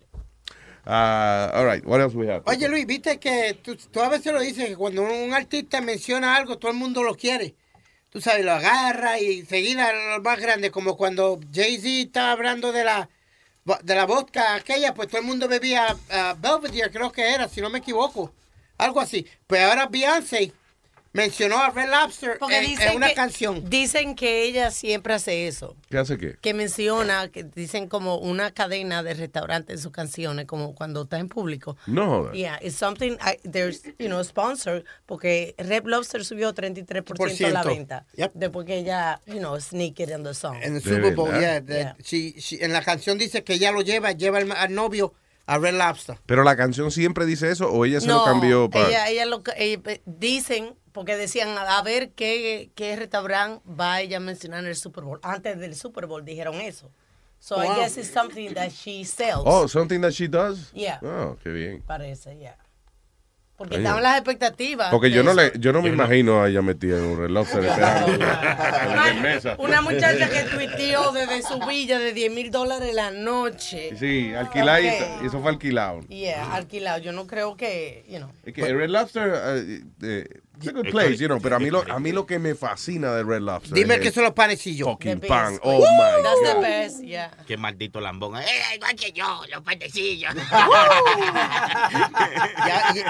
Ah, 0.85 1.51
all 1.55 1.71
right, 1.71 1.85
what 1.87 2.01
else 2.01 2.17
we 2.17 2.29
have? 2.29 2.43
Oye, 2.47 2.69
Luis, 2.69 2.87
viste 2.87 3.19
que 3.19 3.57
tú, 3.63 3.77
tú 3.77 4.01
a 4.01 4.09
veces 4.09 4.33
lo 4.33 4.41
dices 4.41 4.69
que 4.69 4.77
cuando 4.77 5.03
un 5.03 5.33
artista 5.33 5.81
menciona 5.81 6.37
algo, 6.37 6.59
todo 6.59 6.73
el 6.73 6.77
mundo 6.77 7.03
lo 7.03 7.15
quiere. 7.15 7.55
Tú 8.11 8.21
sabes, 8.21 8.45
lo 8.45 8.53
agarra 8.53 9.19
y 9.19 9.41
enseguida 9.41 9.91
lo 10.17 10.23
más 10.23 10.39
grande, 10.39 10.71
como 10.71 10.97
cuando 10.97 11.41
Jay-Z 11.53 11.89
estaba 11.89 12.33
hablando 12.33 12.73
de 12.73 12.85
la 12.85 13.09
de 13.85 13.95
la 13.95 14.07
vodka 14.07 14.55
aquella, 14.55 14.93
pues 14.93 15.09
todo 15.09 15.21
el 15.21 15.27
mundo 15.27 15.47
bebía 15.47 15.97
ah, 16.11 16.37
Belvedere, 16.39 16.91
creo 16.91 17.13
que 17.13 17.33
era, 17.33 17.49
si 17.49 17.61
no 17.61 17.71
me 17.71 17.79
equivoco. 17.79 18.33
Algo 18.77 19.01
así. 19.01 19.25
Pues 19.47 19.63
ahora 19.63 19.87
Beyoncé 19.87 20.53
mencionó 21.13 21.59
a 21.59 21.71
Red 21.71 21.91
Lobster 21.91 22.39
Porque 22.39 22.59
en, 22.59 22.67
dicen 22.67 22.89
en 22.91 22.97
una 22.97 23.09
que- 23.09 23.15
canción. 23.15 23.69
Dicen 23.69 24.15
que 24.15 24.45
ella 24.45 24.71
siempre 24.71 25.15
hace 25.15 25.47
eso. 25.47 25.77
¿Qué 25.91 25.99
hace 25.99 26.17
qué? 26.19 26.37
Que 26.41 26.55
menciona, 26.55 27.29
que 27.29 27.45
dicen 27.45 27.89
como 27.89 28.17
una 28.17 28.51
cadena 28.53 29.03
de 29.03 29.15
restaurantes 29.15 29.77
en 29.77 29.83
sus 29.83 29.93
canciones, 29.93 30.47
como 30.47 30.75
cuando 30.75 31.03
está 31.03 31.19
en 31.19 31.29
público. 31.29 31.77
No 31.87 32.07
jodas. 32.07 32.35
Yeah, 32.35 32.59
it's 32.63 32.77
something, 32.77 33.13
I- 33.21 33.39
there's, 33.49 33.83
you 33.99 34.07
know, 34.07 34.23
sponsor, 34.25 34.85
porque 35.07 35.55
Red 35.59 35.85
Lobster 35.85 36.25
subió 36.25 36.55
33% 36.55 37.03
la 37.09 37.15
Por 37.15 37.31
ciento. 37.31 37.69
venta. 37.69 38.07
Después 38.35 38.67
que 38.67 38.77
ella, 38.79 39.21
you 39.27 39.39
know, 39.39 39.59
sneak 39.61 40.01
it 40.01 40.11
in 40.11 40.23
the 40.25 40.35
song. 40.35 40.57
En 40.63 40.77
el 40.77 40.83
¿De 40.83 40.95
Super 40.95 41.15
Bowl, 41.15 41.31
yeah, 41.39 41.61
the- 41.61 41.95
she- 42.03 42.35
she- 42.39 42.65
en 42.65 42.73
la 42.73 42.83
canción 42.83 43.19
dice 43.19 43.45
que 43.45 43.55
ella 43.55 43.71
lo 43.73 43.83
lleva, 43.83 44.13
lleva 44.13 44.39
al, 44.39 44.51
al 44.53 44.75
novio 44.75 45.13
a 45.45 45.59
Red 45.59 45.75
Lobster. 45.77 46.17
Pero 46.25 46.45
la 46.45 46.57
canción 46.57 46.91
siempre 46.91 47.27
dice 47.27 47.51
eso 47.51 47.71
o 47.71 47.85
ella 47.85 48.01
se 48.01 48.07
no, 48.07 48.19
lo 48.21 48.25
cambió 48.25 48.71
para. 48.71 48.89
ella, 48.89 49.09
ella 49.11 49.27
lo, 49.27 49.43
ella- 49.57 49.81
eh, 49.87 50.01
dicen, 50.07 50.75
porque 50.93 51.17
decían, 51.17 51.57
a 51.59 51.83
ver 51.83 52.11
qué, 52.11 52.71
qué 52.75 52.95
restaurante 52.97 53.63
va 53.69 54.01
ella 54.01 54.19
a 54.19 54.21
mencionar 54.21 54.61
en 54.61 54.67
el 54.67 54.77
Super 54.77 55.05
Bowl. 55.05 55.19
Antes 55.23 55.59
del 55.59 55.75
Super 55.75 56.07
Bowl 56.07 56.25
dijeron 56.25 56.61
eso. 56.61 56.91
So 57.39 57.57
I 57.63 57.67
Wow. 57.67 57.77
guess 57.77 57.97
it's 57.97 58.09
something 58.13 58.55
that 58.55 58.71
she 58.71 59.05
sells. 59.05 59.43
Oh, 59.47 59.67
something 59.67 60.01
that 60.03 60.13
she 60.13 60.29
does. 60.29 60.71
Yeah. 60.73 61.01
Oh, 61.03 61.37
qué 61.43 61.51
bien. 61.51 61.83
Parece, 61.83 62.39
ya. 62.39 62.57
Porque 63.57 63.77
estaban 63.77 64.03
las 64.03 64.17
expectativas. 64.17 64.91
Porque 64.91 65.11
yo 65.11 65.23
no 65.23 65.35
le, 65.35 65.53
yo 65.59 65.73
no 65.73 65.83
me 65.83 65.89
imagino 65.89 66.43
a 66.43 66.49
ella 66.49 66.63
metida 66.63 66.99
en 66.99 67.05
un 67.05 67.19
reloj 67.19 67.47
esperando 67.49 68.19
mesa. 69.23 69.55
Una 69.59 69.81
muchacha 69.83 70.29
que 70.29 70.43
tuiteó 70.45 71.13
desde 71.13 71.43
su 71.43 71.61
villa 71.67 71.99
de 71.99 72.13
10 72.13 72.33
mil 72.33 72.51
dólares 72.51 72.93
la 72.95 73.11
noche. 73.13 73.95
Sí, 73.99 74.33
alquiladita. 74.35 75.17
Ok. 75.19 75.25
Eso 75.27 75.41
fue 75.41 75.51
alquilado. 75.51 76.01
Yeah, 76.09 76.53
alquilado. 76.55 76.99
Yo 77.01 77.13
no 77.13 77.27
creo 77.27 77.57
que, 77.57 78.05
you 78.09 78.17
know. 78.19 78.31
Es 78.45 78.53
que 78.53 78.73
Red 78.73 78.89
Lobster, 78.91 79.33
eh, 79.35 79.83
eh, 80.03 80.41
a 80.69 80.73
good 80.73 80.91
place, 80.91 81.17
you 81.19 81.27
know, 81.29 81.41
pero 81.41 81.57
a 81.57 81.59
mí, 81.59 81.71
lo, 81.71 81.83
a 81.91 81.99
mí 81.99 82.13
lo 82.13 82.25
que 82.27 82.39
me 82.39 82.55
fascina 82.55 83.13
de 83.15 83.23
Red 83.25 83.41
Lobster 83.43 83.75
Dime 83.75 83.95
es 83.97 84.01
que 84.01 84.11
son 84.13 84.25
los 84.25 84.33
panecillos. 84.33 84.89
fucking 84.89 85.21
The 85.21 85.27
pan. 85.29 85.53
best. 85.53 85.61
Oh 85.65 85.81
my 85.81 86.23
That's 86.23 86.41
the 86.41 86.53
God. 86.55 86.63
best, 86.63 87.01
yeah. 87.03 87.31
Qué 87.47 87.57
maldito 87.57 88.01
lambón. 88.01 88.37
Eh, 88.39 88.45
igual 88.77 88.95
que 88.97 89.13
yo, 89.13 89.43
los 89.51 89.63
panecillos. 89.63 90.35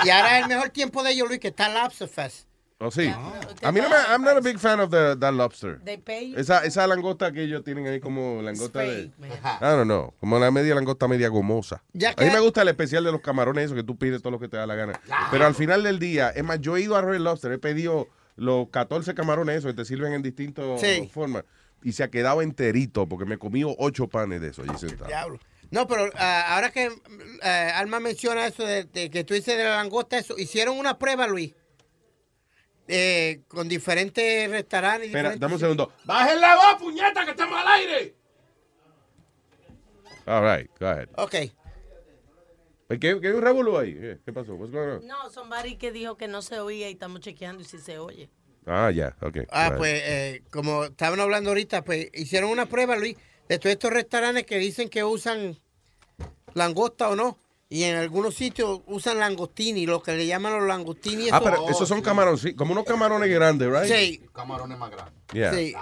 y, 0.04 0.06
y 0.06 0.10
ahora 0.10 0.38
es 0.38 0.42
el 0.44 0.48
mejor 0.48 0.70
tiempo 0.70 1.02
de 1.02 1.12
ellos, 1.12 1.28
Luis, 1.28 1.40
que 1.40 1.48
está 1.48 1.68
Lobster 1.68 2.08
Fest. 2.08 2.46
¿Oh, 2.84 2.90
sí? 2.90 3.06
A 3.62 3.70
mí 3.70 3.80
no 3.80 3.88
me, 3.88 3.94
I'm 4.10 4.22
not 4.22 4.36
a 4.36 4.40
big 4.40 4.58
fan 4.58 4.80
of 4.80 4.90
the, 4.90 5.14
that 5.20 5.32
lobster. 5.32 5.78
They 5.84 5.98
pay 5.98 6.34
Esa, 6.36 6.64
esa 6.64 6.84
langosta 6.88 7.30
que 7.30 7.44
ellos 7.44 7.62
tienen 7.62 7.86
ahí 7.86 8.00
como 8.00 8.42
langosta 8.42 8.80
de... 8.80 9.04
I 9.04 9.60
don't 9.60 9.84
know, 9.84 10.12
como 10.18 10.38
la 10.40 10.50
media 10.50 10.74
langosta 10.74 11.06
media 11.06 11.28
gomosa. 11.28 11.82
Ya 11.92 12.10
A 12.10 12.20
mí 12.22 12.26
que- 12.28 12.32
me 12.32 12.40
gusta 12.40 12.62
el 12.62 12.68
especial 12.68 13.04
de 13.04 13.12
los 13.12 13.20
camarones, 13.20 13.66
eso 13.66 13.74
que 13.76 13.84
tú 13.84 13.96
pides 13.96 14.20
todo 14.20 14.32
lo 14.32 14.40
que 14.40 14.48
te 14.48 14.56
da 14.56 14.66
la 14.66 14.74
gana. 14.74 15.00
Pero 15.30 15.46
al 15.46 15.54
final 15.54 15.84
del 15.84 15.98
día, 16.00 16.30
es 16.30 16.42
más, 16.42 16.60
yo 16.60 16.76
he 16.76 16.80
ido 16.80 16.96
a 16.96 17.02
Red 17.02 17.20
Lobster, 17.20 17.52
he 17.52 17.58
pedido 17.58 18.08
los 18.34 18.68
14 18.70 19.14
camarones 19.14 19.58
esos 19.58 19.70
que 19.70 19.76
te 19.76 19.84
sirven 19.84 20.12
en 20.14 20.22
distintas 20.22 20.80
Sí. 20.80 21.08
formas. 21.12 21.44
Y 21.84 21.92
se 21.92 22.02
ha 22.02 22.10
quedado 22.10 22.42
enterito 22.42 23.08
porque 23.08 23.24
me 23.26 23.38
comí 23.38 23.62
ocho 23.64 24.08
panes 24.08 24.40
de 24.40 24.48
esos 24.48 24.68
allí 24.68 24.78
sentado. 24.78 25.06
Diablo. 25.06 25.38
No, 25.70 25.86
pero 25.86 26.10
ah, 26.16 26.54
ahora 26.54 26.70
que 26.70 26.90
ah, 27.42 27.72
Alma 27.78 27.98
menciona 28.00 28.46
eso 28.46 28.64
de, 28.64 28.84
de 28.84 29.10
que 29.10 29.24
tú 29.24 29.34
dices 29.34 29.56
de 29.56 29.64
la 29.64 29.76
langosta, 29.76 30.18
eso, 30.18 30.36
hicieron 30.36 30.78
una 30.78 30.98
prueba, 30.98 31.26
Luis, 31.26 31.54
eh, 32.94 33.40
con 33.48 33.68
diferentes 33.68 34.50
restaurantes. 34.50 35.06
Espera, 35.08 35.30
diferentes- 35.30 35.40
dame 35.40 35.54
un 35.54 35.60
segundo. 35.60 35.92
¡Bajen 36.04 36.40
la 36.40 36.54
voz, 36.56 36.76
puñeta, 36.82 37.24
que 37.24 37.30
estamos 37.32 37.58
al 37.58 37.68
aire! 37.68 38.14
All 40.26 40.42
right, 40.42 40.70
go 40.78 40.86
ahead. 40.86 41.08
Ok. 41.16 41.30
¿Qué, 42.90 42.98
qué 43.00 43.28
hay 43.28 43.32
un 43.32 43.40
revolú 43.42 43.78
ahí? 43.78 43.94
¿Qué, 43.94 44.18
qué 44.24 44.32
pasó? 44.32 44.54
What's 44.54 44.70
going 44.72 44.88
on? 45.00 45.06
No, 45.06 45.30
somebody 45.30 45.76
que 45.76 45.90
dijo 45.92 46.16
que 46.16 46.28
no 46.28 46.42
se 46.42 46.60
oía 46.60 46.90
y 46.90 46.92
estamos 46.92 47.20
chequeando 47.20 47.62
y 47.62 47.64
si 47.64 47.78
se 47.78 47.98
oye. 47.98 48.28
Ah, 48.66 48.90
ya, 48.90 49.16
ok. 49.22 49.38
Ah, 49.50 49.70
right. 49.70 49.78
pues, 49.78 50.02
eh, 50.04 50.42
como 50.50 50.84
estaban 50.84 51.18
hablando 51.18 51.50
ahorita, 51.50 51.82
pues 51.84 52.08
hicieron 52.12 52.50
una 52.50 52.66
prueba, 52.66 52.94
Luis, 52.96 53.16
de 53.48 53.58
todos 53.58 53.72
estos 53.72 53.90
restaurantes 53.92 54.44
que 54.44 54.58
dicen 54.58 54.88
que 54.90 55.02
usan 55.02 55.58
langosta 56.54 57.08
o 57.08 57.16
no. 57.16 57.38
Y 57.72 57.84
en 57.84 57.96
algunos 57.96 58.34
sitios 58.34 58.82
usan 58.86 59.18
langostini, 59.18 59.86
lo 59.86 60.02
que 60.02 60.12
le 60.12 60.26
llaman 60.26 60.52
los 60.52 60.68
langostini. 60.68 61.30
Ah, 61.32 61.40
pero 61.42 61.70
esos 61.70 61.88
son 61.88 62.02
camarones, 62.02 62.54
como 62.54 62.72
unos 62.72 62.84
camarones 62.84 63.30
grandes, 63.30 63.66
right? 63.66 63.90
Sí. 63.90 64.22
Camarones 64.30 64.76
más 64.76 64.90
grandes. 64.90 65.14
Yeah. 65.32 65.54
Sí. 65.54 65.72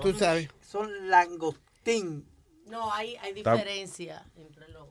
Tú 0.00 0.14
sabes. 0.14 0.48
Son 0.66 0.88
langostín. 1.10 2.24
No, 2.64 2.90
hay, 2.90 3.14
hay 3.16 3.34
diferencia 3.34 4.24
entre 4.36 4.68
los... 4.68 4.86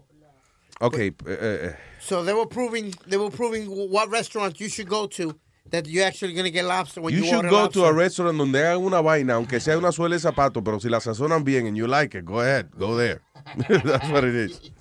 Ok, 0.80 0.98
eh, 1.00 1.16
eh, 1.26 1.76
So 2.00 2.24
they 2.24 2.36
were 2.36 2.46
proving, 2.48 2.94
they 3.08 3.18
were 3.18 3.36
proving 3.36 3.66
what 3.66 4.12
restaurants 4.12 4.60
you 4.60 4.70
should 4.70 4.88
go 4.88 5.08
to 5.08 5.36
that 5.72 5.88
you're 5.88 6.06
actually 6.06 6.34
going 6.34 6.46
to 6.46 6.52
get 6.52 6.66
lobster 6.66 7.02
when 7.02 7.16
you 7.16 7.22
you, 7.22 7.26
should 7.26 7.38
order 7.38 7.50
go 7.50 7.62
lobster. 7.64 7.80
to 7.80 7.86
a 7.86 7.94
restaurant 7.94 8.38
donde 8.38 8.60
hagan 8.60 8.86
una 8.86 9.02
vaina, 9.02 9.34
aunque 9.34 9.60
sea 9.60 9.76
una 9.76 9.92
suela 9.92 10.14
de 10.14 10.20
zapato, 10.20 10.64
pero 10.64 10.80
si 10.80 10.88
la 10.88 11.00
sazonan 11.00 11.44
bien 11.44 11.66
and 11.66 11.76
you 11.76 11.88
like 11.88 12.14
it, 12.14 12.26
go 12.26 12.42
ahead, 12.42 12.70
go 12.78 12.96
there. 12.96 13.22
That's 13.68 14.08
what 14.12 14.24
it 14.24 14.36
is. 14.36 14.72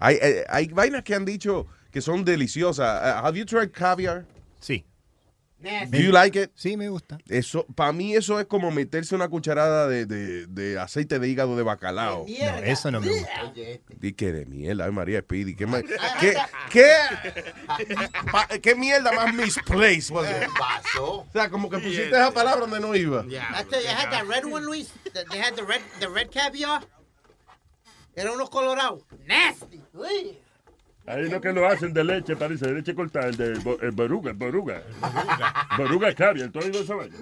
Hay, 0.00 0.16
eh, 0.20 0.44
hay 0.48 0.68
vainas 0.68 1.02
que 1.02 1.14
han 1.14 1.24
dicho 1.24 1.66
que 1.90 2.00
son 2.00 2.24
deliciosas. 2.24 3.02
Uh, 3.02 3.26
have 3.26 3.38
you 3.38 3.44
tried 3.44 3.70
caviar? 3.72 4.24
Sí. 4.60 4.84
Do 5.90 5.98
you 5.98 6.12
like 6.12 6.36
it? 6.40 6.52
Sí, 6.54 6.76
me 6.76 6.88
gusta. 6.88 7.18
Eso, 7.28 7.66
para 7.74 7.90
mí 7.92 8.14
eso 8.14 8.38
es 8.38 8.46
como 8.46 8.70
meterse 8.70 9.16
una 9.16 9.26
cucharada 9.28 9.88
de, 9.88 10.06
de, 10.06 10.46
de 10.46 10.78
aceite 10.78 11.18
de 11.18 11.28
hígado 11.28 11.56
de 11.56 11.64
bacalao. 11.64 12.26
No, 12.28 12.56
eso 12.62 12.92
no 12.92 13.00
me 13.00 13.08
gusta. 13.08 13.52
Di 13.98 14.12
que 14.12 14.30
de 14.32 14.46
mierda, 14.46 14.84
ay 14.84 14.92
María 14.92 15.18
Speedy, 15.18 15.56
¿qué, 15.56 15.66
ma- 15.66 15.82
qué, 15.82 16.36
qué, 16.70 16.86
pa- 18.30 18.46
qué 18.62 18.74
mierda 18.76 19.10
más 19.12 19.34
misplaced? 19.34 20.10
was 20.12 20.28
it? 20.30 20.48
O 21.00 21.26
sea, 21.32 21.50
como 21.50 21.68
que 21.68 21.78
pusiste 21.78 22.10
esa 22.10 22.30
palabra 22.30 22.60
donde 22.66 22.78
no 22.80 22.94
iba. 22.94 23.24
You, 23.24 23.36
I 23.38 23.40
had 23.40 24.10
that 24.10 24.26
red 24.28 24.44
one, 24.44 24.64
Luis. 24.64 24.90
They 25.12 25.40
had 25.40 25.54
the 25.56 25.64
red, 25.64 25.80
the 26.00 26.08
red 26.08 26.30
caviar. 26.30 26.82
Eran 28.18 28.34
unos 28.34 28.50
colorados. 28.50 29.04
Nasty. 29.26 29.80
Uy. 29.94 30.38
Hay 31.06 31.24
uno 31.24 31.40
que 31.40 31.52
lo 31.52 31.66
hacen 31.66 31.94
de 31.94 32.04
leche, 32.04 32.36
parece, 32.36 32.66
de 32.66 32.74
leche 32.74 32.94
cortada, 32.94 33.28
el 33.28 33.36
de 33.36 33.52
el 33.52 33.90
boruga, 33.92 34.32
boruga. 34.34 34.82
Boruga 35.78 36.14
caviar, 36.14 36.50
¿tú 36.50 36.58
has 36.58 36.66
oído 36.66 36.80
esa 36.80 36.96
vaina? 36.96 37.16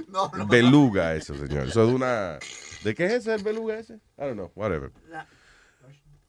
Beluga, 0.49 1.15
eso, 1.15 1.37
señor. 1.37 1.69
Eso 1.69 1.87
es 1.87 1.95
una. 1.95 2.39
¿De 2.83 2.95
qué 2.95 3.07
es 3.07 3.13
ese 3.13 3.35
el 3.35 3.45
beluga 3.45 3.79
ese? 3.79 3.95
I 3.95 4.01
don't 4.23 4.35
know, 4.35 4.51
whatever. 4.57 4.91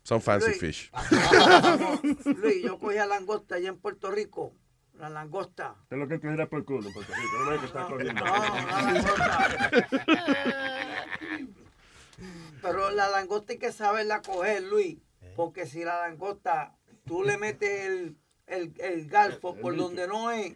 Some 0.04 0.22
fancy 0.22 0.50
Luis. 0.50 0.60
fish. 0.60 0.92
Luis, 2.26 2.64
yo 2.64 2.78
cogía 2.78 3.08
langosta 3.08 3.56
allá 3.56 3.70
en 3.70 3.78
Puerto 3.78 4.12
Rico. 4.12 4.54
La 5.00 5.10
langosta. 5.10 5.76
Es 5.90 5.98
lo 5.98 6.08
que 6.08 6.18
dirás 6.18 6.48
por 6.48 6.64
culo, 6.64 6.92
Puerto 6.94 7.12
Rico. 7.14 7.44
No 7.44 7.50
ves 7.50 7.60
que 7.60 7.66
está 7.66 7.88
corriendo. 7.88 8.24
Pero 12.62 12.92
la 12.92 13.10
langosta 13.10 13.54
hay 13.54 13.60
que 13.60 13.72
saberla 13.72 14.22
coger, 14.22 14.64
Luis. 14.64 14.98
Porque 15.36 15.66
si 15.68 15.84
la 15.84 16.00
langosta, 16.00 16.76
tú 17.06 17.24
le 17.24 17.38
metes 17.38 17.86
el, 17.86 18.18
el, 18.48 18.74
el 18.80 19.08
garfo 19.08 19.56
por 19.56 19.76
donde 19.76 20.08
no 20.08 20.32
es, 20.32 20.52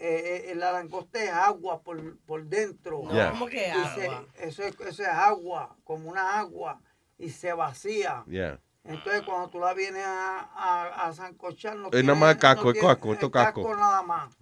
eh, 0.00 0.46
eh, 0.50 0.54
la 0.56 0.72
langosta 0.72 1.22
es 1.22 1.30
agua 1.30 1.82
por, 1.82 2.18
por 2.20 2.44
dentro. 2.44 3.02
No, 3.04 3.12
Yeah. 3.12 3.30
¿cómo 3.30 3.46
que 3.46 3.68
Y 3.68 3.70
se- 3.94 4.06
agua? 4.08 4.26
eso, 4.36 4.62
es, 4.62 4.80
eso 4.80 5.02
es 5.02 5.08
agua, 5.08 5.76
como 5.84 6.08
una 6.10 6.38
agua, 6.38 6.80
y 7.18 7.30
se 7.30 7.52
vacía. 7.52 8.24
Yeah. 8.26 8.60
Entonces, 8.84 9.22
cuando 9.22 9.48
tú 9.50 9.58
la 9.60 9.74
vienes 9.74 10.04
a, 10.04 10.38
a, 10.40 11.06
a 11.08 11.12
sancochar, 11.12 11.76
no 11.76 11.90
Es 11.92 12.04
nada 12.04 12.18
más 12.18 12.36
casco, 12.36 12.68
es 12.70 12.74
tiene- 12.74 12.88
casco, 12.88 13.12
esto 13.12 13.30
casco. 13.30 13.76
nada 13.76 14.02
más. 14.02 14.34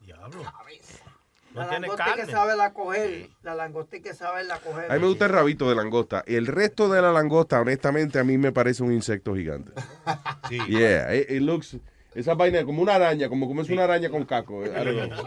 No 1.56 1.62
La 1.62 1.68
tiene 1.70 1.86
langosta 1.88 2.04
hay 2.04 2.12
que 2.12 2.18
carne. 2.20 2.32
saberla 2.32 2.72
coger. 2.74 3.28
La 3.42 3.54
langosta 3.54 3.98
que 4.00 4.14
saberla 4.14 4.58
coger. 4.58 4.90
A 4.92 4.94
mí 4.94 5.00
me 5.00 5.06
gusta 5.08 5.24
el 5.24 5.30
rabito 5.32 5.68
de 5.68 5.74
langosta. 5.74 6.22
El 6.26 6.46
resto 6.46 6.88
de 6.90 7.00
la 7.00 7.10
langosta, 7.12 7.60
honestamente, 7.60 8.18
a 8.18 8.24
mí 8.24 8.36
me 8.36 8.52
parece 8.52 8.82
un 8.82 8.92
insecto 8.92 9.34
gigante. 9.34 9.72
Sí. 10.48 10.58
Yeah, 10.68 11.12
it, 11.14 11.30
it 11.30 11.40
looks. 11.42 11.76
Esa 12.14 12.34
vaina 12.34 12.64
como 12.64 12.80
una 12.82 12.94
araña, 12.94 13.28
como 13.28 13.46
comerse 13.48 13.72
una 13.72 13.84
araña 13.84 14.08
con 14.10 14.24
caco. 14.24 14.64
I 14.64 14.68
don't 14.68 15.12
know. 15.12 15.24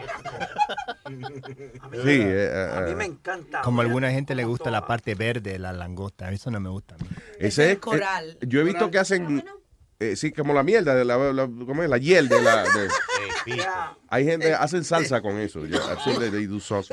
Sí, 2.04 2.20
eh, 2.22 2.50
eh, 2.52 2.70
A 2.72 2.80
mí 2.82 2.90
eh. 2.92 2.94
me 2.94 3.04
encanta. 3.04 3.62
Como 3.62 3.80
a 3.80 3.84
alguna 3.84 4.10
gente 4.10 4.34
le 4.34 4.44
gusta 4.44 4.70
la 4.70 4.86
parte 4.86 5.14
verde 5.14 5.52
de 5.52 5.58
la 5.58 5.72
langosta. 5.72 6.30
Eso 6.30 6.50
no 6.50 6.60
me 6.60 6.68
gusta 6.70 6.94
a 6.94 6.98
mí. 6.98 7.08
Ese 7.38 7.72
es, 7.72 7.78
coral. 7.78 8.36
eh, 8.40 8.46
yo 8.46 8.60
he 8.60 8.64
visto 8.64 8.90
que 8.90 8.98
hacen, 8.98 9.44
eh, 10.00 10.16
sí, 10.16 10.32
como 10.32 10.52
la 10.54 10.62
mierda, 10.62 10.94
de 10.94 11.04
la, 11.04 11.16
la- 11.32 11.46
¿cómo 11.66 11.82
es? 11.82 11.88
La 11.90 11.98
hiel 11.98 12.28
de 12.28 12.42
la... 12.42 12.62
de- 12.64 12.88
hay 14.08 14.24
gente, 14.24 14.52
hacen 14.54 14.84
salsa 14.84 15.20
con 15.22 15.38
eso. 15.38 15.64
ya, 15.66 15.78
absolutely, 15.92 16.30
they 16.30 16.46
do 16.46 16.58
sauce. 16.60 16.92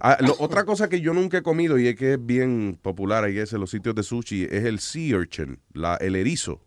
Ah, 0.00 0.16
lo- 0.20 0.36
otra 0.38 0.64
cosa 0.64 0.88
que 0.88 1.00
yo 1.00 1.12
nunca 1.14 1.38
he 1.38 1.42
comido 1.42 1.78
y 1.78 1.88
es 1.88 1.96
que 1.96 2.12
es 2.14 2.18
bien 2.24 2.78
popular 2.80 3.24
ahí 3.24 3.38
es 3.38 3.52
en 3.52 3.60
los 3.60 3.70
sitios 3.70 3.94
de 3.94 4.02
sushi, 4.02 4.44
es 4.44 4.64
el 4.64 4.78
sea 4.78 5.16
urchin, 5.18 5.58
la, 5.72 5.96
el 5.96 6.14
erizo. 6.16 6.60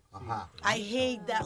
I 0.63 0.81
hate 0.81 1.21
that. 1.27 1.43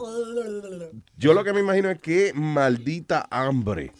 Yo 1.17 1.33
lo 1.33 1.43
que 1.43 1.51
me 1.53 1.59
imagino 1.59 1.89
es 1.89 1.99
que 1.99 2.31
maldita 2.33 3.27
hambre 3.31 3.91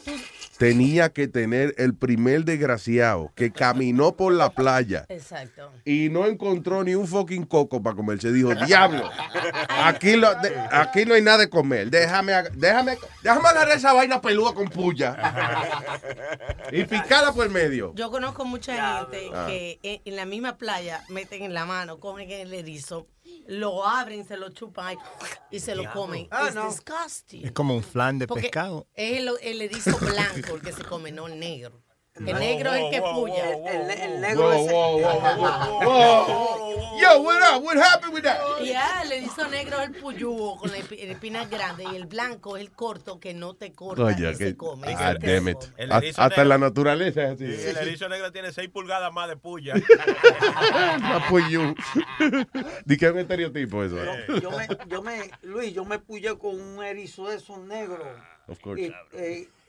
tenía 0.60 1.08
que 1.14 1.30
tener 1.30 1.74
el 1.78 1.96
primer 1.96 2.44
desgraciado 2.44 3.32
que 3.34 3.50
caminó 3.52 4.18
por 4.18 4.34
la 4.34 4.50
playa 4.50 5.06
Exacto. 5.08 5.72
y 5.86 6.10
no 6.10 6.26
encontró 6.28 6.84
ni 6.84 6.96
un 6.96 7.08
fucking 7.08 7.46
coco 7.46 7.82
para 7.82 7.96
comerse. 7.96 8.32
Dijo, 8.34 8.54
diablo, 8.54 9.10
aquí, 9.70 10.18
lo- 10.18 10.36
de- 10.36 10.54
aquí 10.72 11.06
no 11.06 11.14
hay 11.14 11.22
nada 11.22 11.38
de 11.38 11.50
comer. 11.50 11.90
Déjame, 11.90 12.34
déjame, 12.56 12.98
déjame 13.24 13.48
agarrar 13.48 13.78
esa 13.78 13.94
vaina 13.94 14.20
peluda 14.20 14.54
con 14.54 14.68
puya 14.68 15.16
y 16.74 16.84
picarla 16.84 17.32
por 17.32 17.46
el 17.46 17.52
medio. 17.52 17.94
Yo 17.96 18.12
conozco 18.12 18.44
mucha 18.44 19.00
gente 19.00 19.30
Ah. 19.34 19.46
que 19.48 19.80
en, 19.82 20.02
en 20.04 20.16
la 20.18 20.26
misma 20.26 20.58
playa 20.58 21.04
meten 21.08 21.44
en 21.44 21.54
la 21.54 21.66
mano, 21.66 22.00
cogen 22.02 22.30
el 22.30 22.54
erizo, 22.54 23.08
lo 23.50 23.84
abren, 23.86 24.26
se 24.28 24.38
lo 24.38 24.50
chupan 24.50 24.96
y 25.50 25.60
se 25.60 25.74
lo 25.76 25.92
comen. 25.92 26.28
Ah, 26.30 26.50
es 26.50 26.56
no. 26.56 26.70
disgusting. 26.70 27.46
Es 27.46 27.52
como 27.52 27.76
un 27.76 27.84
flan 27.84 28.20
de 28.20 28.28
Porque 28.28 28.44
pescado. 28.44 28.88
es 28.94 29.20
el, 29.20 29.32
el 29.42 29.62
erizo 29.62 29.98
blanco 29.98 30.56
el 30.56 30.62
que 30.62 30.72
se 30.72 30.84
come, 30.84 31.12
no 31.12 31.28
el 31.28 31.40
negro. 31.40 31.82
El 32.16 32.26
negro 32.26 32.74
es 32.74 32.84
el 32.84 32.92
que 32.92 33.02
puya. 33.02 33.50
El- 33.52 33.92
el 33.92 34.22
negro 34.22 34.50
whoa, 34.50 34.98
whoa. 35.84 37.00
Yo, 37.00 37.22
what 37.22 37.38
up? 37.56 37.64
What 37.64 37.78
happened 37.78 38.14
with 38.14 38.24
that? 38.24 38.40
Ya, 38.62 39.04
el 39.04 39.12
erizo 39.14 39.48
negro 39.48 39.80
es 39.80 39.88
el 39.90 39.96
puyúo 39.96 40.58
con 40.58 40.70
la 40.72 40.78
espina 40.80 41.46
grande 41.46 41.86
y 41.90 41.96
el 41.96 42.08
blanco 42.08 42.58
es 42.58 42.64
el 42.64 42.72
corto 42.72 43.20
que 43.22 43.34
no 43.34 43.54
te 43.54 43.72
corta 43.72 44.04
Oye, 44.04 44.32
y 44.32 44.38
que, 44.38 44.48
se 44.50 44.58
come. 44.58 44.94
ah, 44.98 45.14
damn 45.18 45.48
it. 45.48 45.58
es 45.62 45.72
El 45.78 45.92
Hasta 45.94 46.42
en 46.42 46.50
la 46.50 46.58
naturaleza 46.58 47.24
es 47.24 47.30
así. 47.36 47.56
Sí, 47.56 47.68
el 47.70 47.78
erizo 47.78 48.10
negro 48.10 48.32
tiene 48.34 48.52
6 48.52 48.70
pulgadas 48.70 49.14
más 49.14 49.30
de 49.30 49.38
puya. 49.38 49.76
Más 51.00 51.24
puyú. 51.30 51.74
Di 52.86 52.98
que 52.98 53.06
es 53.06 53.12
un 53.14 53.20
estereotipo 53.20 53.84
eso. 53.84 53.96
Yo 54.42 54.52
me, 54.52 54.68
yo 54.88 55.02
me, 55.02 55.32
Luis, 55.44 55.74
yo 55.74 55.86
me 55.86 56.00
puyé 56.00 56.38
con 56.38 56.60
un 56.60 56.84
erizo 56.84 57.28
de 57.30 57.38
esos 57.38 57.60
negros. 57.60 58.06
Of 58.48 58.60
course. 58.60 58.92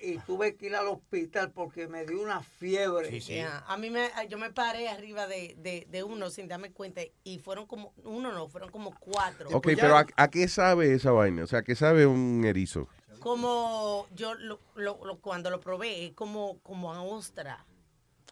Y, 0.03 0.19
tuve 0.19 0.57
que 0.57 0.67
ir 0.67 0.77
al 0.77 0.89
hospital 0.89 1.51
porque 1.53 1.87
me 1.89 2.05
dio 2.07 2.21
una 2.23 2.43
fiebre. 2.43 3.21
Ya, 3.21 3.65
A 3.67 3.77
mí 3.77 3.91
me, 3.91 4.09
yo 4.29 4.39
me 4.39 4.51
paré 4.51 4.89
arriba 4.89 5.27
de, 5.27 5.55
de, 5.59 5.87
de 5.91 6.03
uno 6.03 6.31
sin 6.31 6.49
darme 6.49 6.73
cuenta 6.73 7.03
y 7.25 7.39
fueron 7.39 7.67
como, 7.67 7.93
uno 8.05 8.33
no, 8.33 8.49
fueron 8.49 8.71
como 8.71 8.95
cuatro. 8.99 9.49
Ok, 9.51 9.69
pero 9.77 9.97
¿a, 9.97 10.07
a 10.17 10.29
qué 10.29 10.49
sabe 10.49 10.95
esa 10.95 11.11
vaina? 11.13 11.45
O 11.45 11.47
sea, 11.47 11.61
¿a 11.61 11.63
qué 11.63 11.75
sabe 11.75 12.07
un 12.07 12.45
erizo? 12.45 12.89
Como 13.21 14.07
yo 14.15 14.35
lo, 14.35 14.59
lo- 14.75 15.05
lo- 15.05 15.19
cuando 15.21 15.51
lo 15.51 15.61
probé, 15.61 16.07
es 16.07 16.13
como, 16.15 16.59
como 16.61 16.93
a 16.95 17.03
ostra. 17.03 17.67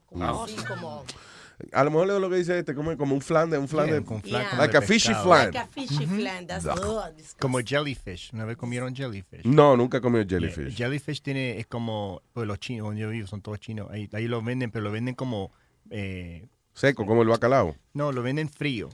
Como 0.07 0.25
Ah. 0.25 0.45
así, 0.45 0.57
como... 0.67 1.05
A 1.73 1.83
lo 1.85 1.91
mejor 1.91 2.07
lo 2.21 2.31
que 2.31 2.37
dice 2.37 2.59
este, 2.59 2.75
como, 2.75 2.97
como 2.97 3.15
un 3.15 3.21
flan 3.21 3.51
de 3.51 3.59
un 3.59 3.67
flan 3.69 3.91
de. 3.91 4.05
con 4.05 4.23
flan 4.23 4.43
Yeah. 4.43 4.51
como 4.51 4.63
Like 4.63 4.73
de 4.73 4.79
a 4.79 4.83
fishy 4.83 5.13
flan. 5.15 5.45
Like 5.47 5.59
a 5.59 5.67
fishy 5.67 6.07
flan. 6.07 6.47
That's 6.47 6.65
Ugh. 6.67 6.79
ugh, 6.79 7.05
disgusting. 7.17 7.41
Como 7.41 7.59
jellyfish. 7.61 8.31
¿Una 8.33 8.45
vez 8.45 8.57
comieron 8.57 8.95
jellyfish? 8.95 9.45
No, 9.45 9.77
nunca 9.77 9.99
he 9.99 10.01
comido 10.01 10.25
jellyfish. 10.29 10.75
Yeah, 10.77 10.87
jellyfish 10.87 11.21
tiene, 11.21 11.59
es 11.59 11.67
como, 11.67 12.23
pues 12.33 12.47
los 12.47 12.59
chinos, 12.61 12.87
donde 12.87 13.01
yo 13.03 13.11
vivo, 13.11 13.27
son 13.27 13.43
todos 13.43 13.59
chinos. 13.61 13.89
Ahí, 13.91 14.09
ahí 14.13 14.29
lo 14.29 14.41
venden, 14.43 14.71
pero 14.71 14.85
lo 14.85 14.91
venden 14.93 15.15
como, 15.15 15.51
eh, 15.91 16.47
Seco, 16.75 17.05
como 17.07 17.23
el 17.23 17.29
bacalao. 17.29 17.75
no, 17.93 18.13
lo 18.13 18.23
venden 18.23 18.49
frío. 18.49 18.89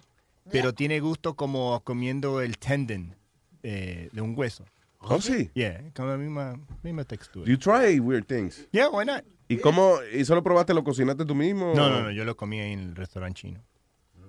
Pero 0.50 0.72
tiene 0.74 1.00
gusto 1.00 1.34
como 1.36 1.80
comiendo 1.84 2.40
el 2.42 2.58
tendon 2.58 3.14
eh, 3.62 4.08
de 4.12 4.20
un 4.20 4.34
hueso. 4.38 4.64
Oh, 5.08 5.20
sí. 5.20 5.50
Yeah, 5.54 5.82
con 5.94 6.08
la 6.08 6.16
misma, 6.16 6.58
misma 6.82 7.04
textura. 7.04 7.46
You 7.46 7.56
try 7.58 7.98
weird 8.00 8.26
things. 8.26 8.66
Yeah, 8.72 8.88
why 8.90 9.04
not? 9.04 9.24
¿Y 9.48 9.58
cómo? 9.58 9.98
¿Y 10.12 10.24
solo 10.24 10.42
probaste, 10.42 10.72
lo 10.74 10.82
cocinaste 10.84 11.24
tú 11.24 11.34
mismo? 11.34 11.72
No, 11.74 11.90
no, 11.90 12.02
no, 12.04 12.10
yo 12.10 12.24
lo 12.24 12.36
comí 12.36 12.60
ahí 12.60 12.72
en 12.72 12.80
el 12.80 12.96
restaurante 12.96 13.40
chino. 13.42 13.62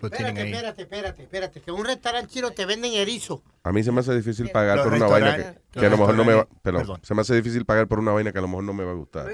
Lo 0.02 0.10
tienen 0.10 0.36
Espérate, 0.38 0.42
ahí. 0.42 0.52
espérate, 0.54 0.82
espérate, 0.82 1.24
espérate. 1.24 1.62
Que 1.62 1.72
en 1.72 1.78
un 1.78 1.86
restaurante 1.86 2.34
chino 2.34 2.52
te 2.52 2.66
venden 2.66 2.94
erizo. 2.94 3.42
A 3.64 3.72
mí 3.72 3.82
se 3.82 3.92
me 3.94 4.02
hace 4.02 4.14
difícil 4.14 4.50
pagar 4.52 4.76
Los 4.78 4.86
por 4.88 4.94
una 4.96 5.08
vaina 5.08 5.36
que, 5.38 5.44
restaurantes- 5.44 5.62
que 5.72 5.86
a 5.86 5.90
lo 5.90 5.98
mejor 5.98 6.16
no 6.16 6.26
me 6.26 6.34
va. 6.34 6.42
restaurantes- 6.44 6.62
Perdón, 6.62 6.82
perdón. 6.82 7.00
se 7.04 7.14
me 7.16 7.22
hace 7.22 7.36
difícil 7.36 7.66
pagar 7.66 7.88
por 7.88 8.00
una 8.00 8.12
vaina 8.12 8.32
que 8.34 8.38
a 8.38 8.42
lo 8.42 8.48
mejor 8.50 8.66
no 8.66 8.74
me 8.74 8.84
va 8.84 8.92
a 8.92 8.96
gustar. 8.96 9.32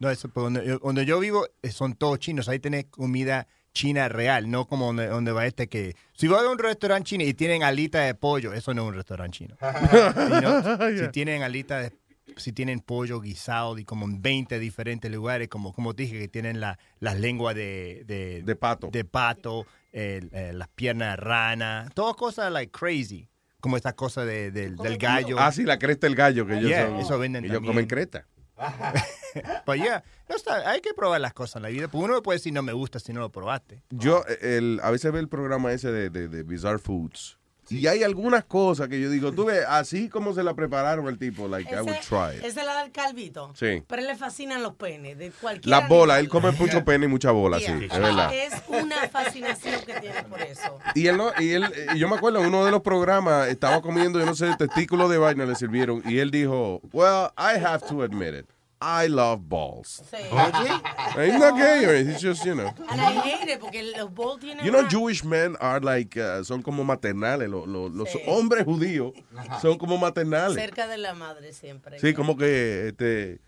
No, 0.00 0.10
eso, 0.10 0.28
pues, 0.28 0.42
donde, 0.42 0.66
yo- 0.66 0.78
donde 0.80 1.06
yo 1.06 1.20
vivo 1.20 1.46
eh, 1.62 1.70
son 1.70 1.94
todos 1.94 2.18
chinos. 2.18 2.48
Ahí 2.48 2.58
tenés 2.58 2.86
comida 2.86 3.46
china 3.72 4.08
real, 4.08 4.50
no 4.50 4.66
como 4.66 4.86
donde, 4.86 5.06
donde 5.06 5.32
va 5.32 5.46
este 5.46 5.68
que... 5.68 5.94
Si 6.14 6.28
vas 6.28 6.42
a 6.42 6.50
un 6.50 6.58
restaurante 6.58 7.08
chino 7.10 7.24
y 7.24 7.34
tienen 7.34 7.62
alita 7.62 8.00
de 8.00 8.14
pollo, 8.14 8.52
eso 8.52 8.74
no 8.74 8.82
es 8.82 8.88
un 8.88 8.94
restaurante 8.94 9.38
chino. 9.38 9.56
You 9.60 10.40
know? 10.40 10.98
Si 10.98 11.08
tienen 11.10 11.42
alita 11.42 11.78
de... 11.80 11.92
Si 12.36 12.52
tienen 12.52 12.80
pollo 12.80 13.20
guisado 13.20 13.78
y 13.78 13.84
como 13.84 14.06
en 14.06 14.22
20 14.22 14.58
diferentes 14.58 15.10
lugares, 15.10 15.48
como, 15.48 15.72
como 15.72 15.92
dije, 15.92 16.18
que 16.18 16.28
tienen 16.28 16.60
la, 16.60 16.78
las 17.00 17.18
lenguas 17.18 17.54
de, 17.54 18.04
de, 18.06 18.42
De 18.42 18.56
pato. 18.56 18.88
de 18.90 19.04
pato, 19.04 19.66
eh, 19.92 20.50
las 20.54 20.68
piernas 20.68 21.10
de 21.10 21.16
rana, 21.16 21.90
todas 21.94 22.14
cosas 22.16 22.50
like 22.52 22.70
crazy, 22.72 23.28
como 23.60 23.76
esta 23.76 23.92
cosa 23.94 24.24
de- 24.24 24.50
del, 24.50 24.76
del 24.76 24.96
gallo. 24.98 25.36
Ah, 25.38 25.52
sí, 25.52 25.64
la 25.64 25.78
cresta 25.78 26.06
del 26.06 26.14
gallo 26.16 26.46
que 26.46 26.54
ellos 26.54 26.70
Yeah, 26.70 26.86
son- 26.86 27.00
eso 27.00 27.18
venden 27.18 27.44
Ellos 27.44 27.56
también. 27.56 27.72
comen 27.74 27.86
creta. 27.86 28.26
Pues 29.64 29.82
ya, 29.82 30.04
está- 30.28 30.68
hay 30.70 30.80
que 30.80 30.92
probar 30.94 31.20
las 31.20 31.32
cosas 31.32 31.56
en 31.56 31.62
la 31.62 31.68
vida. 31.70 31.88
Uno 31.92 32.22
puede 32.22 32.38
decir 32.38 32.52
no 32.52 32.62
me 32.62 32.72
gusta 32.74 32.98
si 32.98 33.12
no 33.12 33.20
lo 33.20 33.30
probaste. 33.32 33.82
Yo 33.90 34.24
el, 34.42 34.78
a 34.82 34.90
veces 34.90 35.10
veo 35.10 35.20
el 35.20 35.28
programa 35.28 35.72
ese 35.72 35.90
de, 35.90 36.10
de, 36.10 36.28
de 36.28 36.42
Bizarre 36.42 36.78
Foods. 36.78 37.38
Y 37.72 37.86
hay 37.86 38.02
algunas 38.02 38.44
cosas 38.44 38.88
que 38.88 39.00
yo 39.00 39.08
digo, 39.08 39.32
tú 39.32 39.46
ves, 39.46 39.64
así 39.66 40.10
como 40.10 40.34
se 40.34 40.42
la 40.42 40.52
prepararon 40.54 41.08
el 41.08 41.18
tipo, 41.18 41.48
like, 41.48 41.74
I 41.74 41.80
would 41.80 41.96
try 42.06 42.36
it. 42.36 42.44
Ese 42.44 42.62
la 42.64 42.74
da 42.74 42.84
el 42.84 42.92
calvito. 42.92 43.52
Sí. 43.54 43.82
Pero 43.86 44.02
le 44.02 44.14
fascinan 44.14 44.62
los 44.62 44.74
penes 44.74 45.16
de 45.16 45.30
cualquier 45.30 45.70
Las 45.70 45.88
bolas, 45.88 46.18
él 46.20 46.28
come 46.28 46.50
mucho 46.52 46.84
pene 46.84 47.06
y 47.06 47.08
mucha 47.08 47.30
bola, 47.30 47.58
sí, 47.58 47.64
es 47.64 47.98
verdad. 47.98 48.30
Es 48.34 48.52
una 48.68 49.08
fascinación 49.08 49.80
que 49.86 49.94
tiene 50.00 50.22
por 50.24 50.42
eso. 50.42 50.78
Y 50.94 51.06
él, 51.06 51.16
no, 51.16 51.30
y 51.38 51.52
él, 51.52 51.64
y 51.94 51.98
yo 51.98 52.08
me 52.08 52.16
acuerdo 52.16 52.40
en 52.40 52.46
uno 52.46 52.64
de 52.64 52.70
los 52.70 52.82
programas, 52.82 53.48
estaba 53.48 53.80
comiendo, 53.80 54.18
yo 54.18 54.26
no 54.26 54.34
sé, 54.34 54.54
testículo 54.58 55.08
de 55.08 55.16
vaina 55.16 55.46
le 55.46 55.54
sirvieron, 55.54 56.02
y 56.04 56.18
él 56.18 56.30
dijo, 56.30 56.80
well, 56.92 57.28
I 57.38 57.58
have 57.58 57.86
to 57.88 58.02
admit 58.02 58.34
it, 58.34 58.46
I 58.84 59.06
love 59.06 59.48
balls. 59.48 60.02
Sí. 60.10 60.18
He's 60.18 61.38
not 61.38 61.56
gay, 61.56 61.84
or 61.86 61.94
he's 62.04 62.20
just, 62.20 62.44
you 62.44 62.54
know. 62.56 62.72
And 62.90 63.00
I 63.00 63.12
hate 63.20 63.48
it 63.48 63.60
porque 63.60 63.80
los 63.96 64.10
balls 64.10 64.40
tienen 64.40 64.64
You 64.64 64.72
know, 64.72 64.82
Jewish 64.88 65.22
men 65.24 65.56
are 65.60 65.78
like, 65.80 66.16
uh, 66.16 66.42
son 66.42 66.62
como 66.62 66.82
maternales. 66.84 67.48
Los, 67.48 67.66
los, 67.68 67.92
los 67.92 68.08
Sí. 68.10 68.18
hombres 68.26 68.64
judíos 68.64 69.12
son 69.60 69.78
como 69.78 69.96
maternales. 69.98 70.54
cerca 70.56 70.86
de 70.88 70.98
la 70.98 71.14
madre 71.14 71.52
siempre. 71.52 71.98
Sí, 72.00 72.12
como 72.12 72.36
que 72.36 72.88
este, 72.88 73.40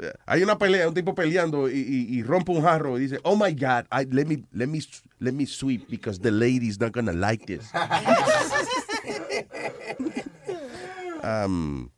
eh, 0.00 0.12
hay 0.26 0.42
una 0.42 0.56
pelea, 0.56 0.88
un 0.88 0.94
tipo 0.94 1.14
peleando 1.14 1.68
y, 1.68 1.74
y- 1.78 2.18
y 2.18 2.22
rompe 2.22 2.52
un 2.52 2.62
jarro 2.62 2.96
y 2.98 3.02
dice, 3.02 3.18
oh 3.24 3.36
my 3.36 3.52
God, 3.52 3.84
I, 3.92 4.04
let, 4.10 4.24
me, 4.26 4.42
let, 4.52 4.66
me, 4.68 4.80
let 5.18 5.32
me 5.32 5.44
sweep 5.46 5.88
because 5.90 6.18
the 6.20 6.30
lady's 6.30 6.80
not 6.80 6.92
gonna 6.92 7.12
like 7.12 7.44
this. 7.46 7.70
Um, 11.20 11.90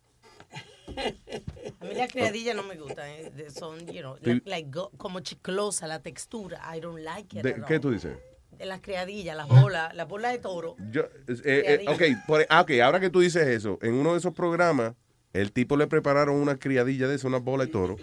A 1.81 1.85
mí 1.85 1.95
la 1.95 2.07
criadilla 2.07 2.53
no 2.53 2.63
me 2.63 2.75
gusta. 2.75 3.09
eh, 3.09 3.31
Son, 3.49 3.79
you 3.87 4.01
know, 4.01 4.15
like 4.45 4.69
go- 4.71 4.91
como 4.97 5.19
chiclosa 5.21 5.87
la 5.87 5.99
textura. 6.01 6.61
I 6.75 6.79
don't 6.79 6.99
like 7.03 7.37
it. 7.37 7.43
de-. 7.43 7.63
¿Qué 7.67 7.79
tú 7.79 7.91
dices? 7.91 8.17
De 8.57 8.65
las 8.65 8.81
criadillas, 8.81 9.35
las 9.35 9.47
bolas, 9.47 9.93
las 9.95 10.07
bolas 10.07 10.31
de 10.33 10.37
toro. 10.39 10.75
Yo, 10.91 11.01
eh, 11.27 11.41
eh, 11.45 11.85
ok, 11.87 12.01
por- 12.27 12.45
ah, 12.49 12.61
ok, 12.61 12.71
ahora 12.83 12.99
que 12.99 13.09
tú 13.09 13.19
dices 13.21 13.47
eso, 13.47 13.79
en 13.81 13.95
uno 13.95 14.11
de 14.11 14.19
esos 14.19 14.33
programas, 14.33 14.93
el 15.33 15.51
tipo 15.51 15.77
le 15.77 15.87
prepararon 15.87 16.35
una 16.35 16.57
criadilla 16.57 17.07
de 17.07 17.15
esa, 17.15 17.27
una 17.27 17.37
bola 17.39 17.65
de 17.65 17.71
toro, 17.71 17.95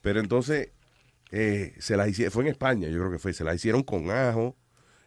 pero 0.00 0.18
entonces 0.18 0.70
eh, 1.30 1.74
se 1.78 1.96
la 1.96 2.08
hicieron, 2.08 2.32
fue 2.32 2.42
en 2.44 2.48
España, 2.50 2.88
yo 2.88 2.98
creo 2.98 3.12
que 3.12 3.18
fue, 3.20 3.32
se 3.32 3.44
la 3.44 3.54
hicieron 3.54 3.82
con 3.84 4.10
ajo 4.10 4.56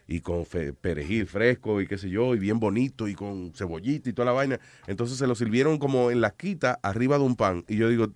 y 0.07 0.21
con 0.21 0.45
fe- 0.45 0.73
perejil 0.73 1.27
fresco 1.27 1.81
y 1.81 1.87
qué 1.87 1.97
sé 1.97 2.09
yo, 2.09 2.33
y 2.33 2.39
bien 2.39 2.59
bonito, 2.59 3.07
y 3.07 3.13
con 3.15 3.51
cebollita 3.53 4.09
y 4.09 4.13
toda 4.13 4.25
la 4.27 4.31
vaina. 4.31 4.59
Entonces 4.87 5.17
se 5.17 5.27
lo 5.27 5.35
sirvieron 5.35 5.77
como 5.79 6.11
en 6.11 6.21
la 6.21 6.31
quita, 6.31 6.79
arriba 6.81 7.17
de 7.17 7.23
un 7.25 7.35
pan, 7.35 7.65
y 7.67 7.75
yo 7.77 7.89
digo, 7.89 8.07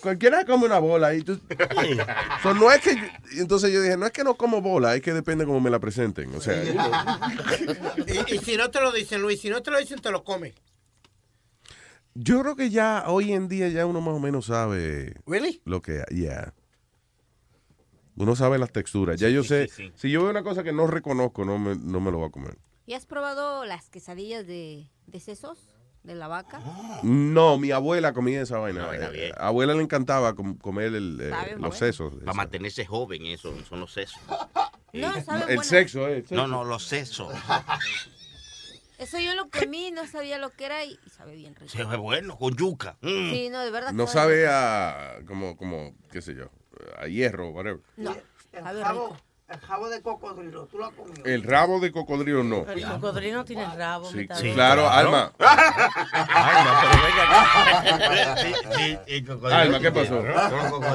cualquiera 0.00 0.44
come 0.44 0.66
una 0.66 0.78
bola 0.78 1.14
y 1.14 1.22
tú... 1.22 1.40
So, 2.42 2.54
no 2.54 2.70
es 2.70 2.80
que 2.80 2.94
yo- 2.94 3.40
entonces 3.42 3.72
yo 3.72 3.80
dije, 3.82 3.96
no 3.96 4.06
es 4.06 4.12
que 4.12 4.22
no 4.22 4.36
como 4.36 4.60
bola, 4.62 4.94
es 4.94 5.02
que 5.02 5.12
depende 5.12 5.44
cómo 5.44 5.60
me 5.60 5.70
la 5.70 5.80
presenten. 5.80 6.32
O 6.34 6.40
sea, 6.40 6.62
y 8.28 8.38
si 8.38 8.56
no 8.56 8.70
te 8.70 8.80
lo 8.80 8.92
dicen, 8.92 9.22
Luis, 9.22 9.40
si 9.40 9.48
no 9.50 9.62
te 9.62 9.70
lo 9.72 9.78
dicen, 9.78 9.98
te 10.00 10.10
lo 10.12 10.22
comes. 10.22 10.54
Yo 12.14 12.40
creo 12.42 12.56
que 12.56 12.70
ya 12.70 13.04
hoy 13.08 13.32
en 13.32 13.48
día 13.48 13.68
ya 13.68 13.84
uno 13.84 14.00
más 14.00 14.14
o 14.14 14.20
menos 14.20 14.46
sabe 14.46 15.14
Really? 15.26 15.60
lo 15.64 15.82
que 15.82 16.02
yeah. 16.10 16.54
Uno 18.16 18.34
sabe 18.36 18.58
las 18.58 18.72
texturas. 18.72 19.20
Ya 19.20 19.28
yo 19.28 19.42
sé, 19.44 19.68
si 19.94 20.10
yo 20.10 20.22
veo 20.22 20.30
una 20.30 20.42
cosa 20.42 20.62
que 20.62 20.72
no 20.72 20.86
reconozco, 20.86 21.44
no 21.44 21.58
me, 21.58 21.76
no 21.76 22.00
me 22.00 22.10
lo 22.10 22.18
voy 22.18 22.28
a 22.28 22.30
comer. 22.30 22.56
¿Y 22.86 22.94
has 22.94 23.04
probado 23.06 23.64
las 23.64 23.88
quesadillas 23.90 24.46
de, 24.46 24.88
de 25.06 25.20
sesos 25.20 25.70
de 26.02 26.14
la 26.14 26.28
vaca? 26.28 26.60
No, 27.02 27.58
mi 27.58 27.72
abuela 27.72 28.12
comía 28.12 28.40
esa 28.42 28.58
vaina. 28.58 28.80
Una 28.80 28.88
vaina 28.88 29.06
Eh, 29.08 29.10
bien. 29.12 29.32
A 29.36 29.48
abuela 29.48 29.74
le 29.74 29.82
encantaba 29.82 30.34
com- 30.34 30.56
comer 30.56 30.94
el, 30.94 31.18
eh, 31.20 31.56
los 31.58 31.76
sesos. 31.76 32.14
Para 32.20 32.32
mantenerse 32.34 32.86
joven, 32.86 33.26
eso 33.26 33.54
son 33.68 33.80
los 33.80 33.92
sesos. 33.92 34.20
No, 34.92 35.12
sabe 35.22 35.52
El 35.52 35.62
sexo, 35.62 36.08
eh. 36.08 36.18
el 36.18 36.22
No, 36.22 36.28
sexo. 36.28 36.46
no, 36.46 36.64
los 36.64 36.82
sesos. 36.84 37.34
Eso 38.98 39.18
yo 39.18 39.34
lo 39.34 39.50
comí, 39.50 39.90
no 39.90 40.06
sabía 40.06 40.38
lo 40.38 40.50
que 40.50 40.64
era 40.64 40.82
y, 40.84 40.98
sabe 41.14 41.36
bien 41.36 41.54
rico. 41.54 41.70
Se 41.70 41.84
ve 41.84 41.96
bueno, 41.98 42.38
con 42.38 42.56
yuca. 42.56 42.96
Mm. 43.02 43.30
Sí, 43.30 43.48
no, 43.50 43.62
de 43.62 43.70
verdad. 43.70 43.92
No 43.92 44.06
sabe 44.06 44.46
a, 44.48 45.16
como, 45.26 45.54
como, 45.58 45.94
qué 46.10 46.22
sé 46.22 46.34
yo, 46.34 46.50
a 46.98 47.06
hierro, 47.06 47.50
whatever. 47.50 47.80
No, 47.96 48.16
El 48.52 48.64
rico. 48.64 49.16
el 49.48 49.60
jabo 49.60 49.88
de 49.88 50.02
cocodrilo, 50.02 50.66
¿tú 50.66 50.78
lo 50.78 50.86
has 50.86 50.94
comido? 50.94 51.24
El 51.24 51.42
rabo 51.42 51.80
de 51.80 51.92
cocodrilo 51.92 52.42
no. 52.42 52.66
El 52.68 52.84
cocodrilo 52.84 53.44
tiene 53.44 53.64
rabo. 53.76 54.10
Sí, 54.10 54.26
sí, 54.34 54.52
claro, 54.52 54.88
Alma. 54.88 55.32
Alma, 55.38 56.80
pero 56.82 57.02
venga 57.04 57.22
el 59.06 59.52
Alma, 59.52 59.80
¿qué 59.80 59.92
pasó? 59.92 60.24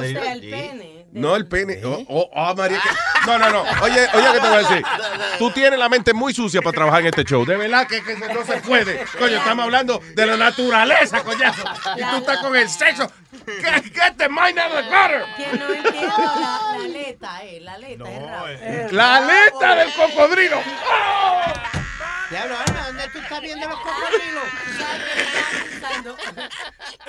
El 0.02 0.40
pene. 0.40 1.01
No, 1.12 1.36
el 1.36 1.46
pene. 1.46 1.80
Oh, 1.84 2.04
oh, 2.08 2.30
ah, 2.34 2.54
María. 2.56 2.80
que- 2.80 3.26
No, 3.30 3.38
no, 3.38 3.50
no. 3.50 3.62
Oye, 3.82 4.08
oye, 4.14 4.26
¿qué 4.32 4.40
te 4.40 4.48
voy 4.48 4.56
a 4.56 4.58
decir? 4.58 4.82
Tú 5.38 5.50
tienes 5.50 5.78
la 5.78 5.88
mente 5.88 6.12
muy 6.14 6.32
sucia 6.32 6.62
para 6.62 6.72
trabajar 6.74 7.00
en 7.02 7.06
este 7.08 7.24
show. 7.24 7.44
De 7.44 7.56
verdad 7.56 7.86
que, 7.86 8.02
que 8.02 8.16
no 8.16 8.44
se 8.44 8.56
puede. 8.62 9.04
Coño, 9.18 9.36
estamos 9.36 9.64
hablando 9.64 10.00
de 10.14 10.26
la 10.26 10.36
naturaleza, 10.38 11.22
coñazo. 11.22 11.62
Y 11.96 12.00
tú 12.02 12.16
estás 12.16 12.38
con 12.38 12.56
el 12.56 12.68
sexo. 12.68 13.10
Get, 13.46 13.84
get 13.92 14.16
the 14.16 14.28
mind 14.28 14.58
out 14.58 14.70
of 14.72 14.76
the 14.78 14.82
gutter. 14.84 15.24
Que 15.36 15.58
no 15.58 15.68
entiendo 15.74 16.14
la, 16.18 16.40
la 16.40 16.74
aleta, 16.84 17.44
eh. 17.44 17.60
La 17.60 17.72
aleta 17.74 18.10
es 18.10 18.22
rabo. 18.22 18.46
La 18.92 19.16
aleta 19.16 19.74
del 19.76 19.92
cocodrilo. 19.92 20.60
Diablo, 22.32 22.56
Alma, 22.66 22.86
¿dónde 22.86 23.08
tú 23.12 23.18
estás 23.18 23.40
viendo 23.42 23.68
los 23.68 23.78
cocodrilos? 23.78 24.44
Pensando, 25.68 26.16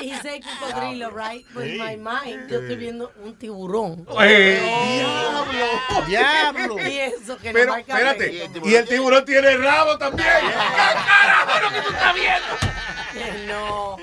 Hice 0.01 0.41
cocodrilo, 0.59 1.11
right? 1.11 1.47
But 1.53 1.63
in 1.63 1.77
my 1.77 1.95
mind, 1.95 2.49
yo 2.49 2.59
estoy 2.59 2.75
viendo 2.75 3.09
un 3.23 3.33
tiburón. 3.37 4.05
Eh, 4.19 4.59
¡Diablo! 4.99 6.05
¡Diablo! 6.07 6.89
Y 6.89 6.99
eso 6.99 7.37
que 7.37 7.53
Pero, 7.53 7.71
no 7.71 7.77
espérate. 7.77 8.49
Y 8.65 8.75
el 8.75 8.85
tiburón 8.85 9.23
tiene 9.23 9.55
rabo 9.55 9.97
también. 9.97 10.27
¿Qué 10.27 10.93
carajo 11.07 11.61
lo 11.61 11.69
que 11.69 11.81
tú 11.83 11.89
estás 11.93 12.13
viendo? 12.13 13.47
No. 13.47 13.97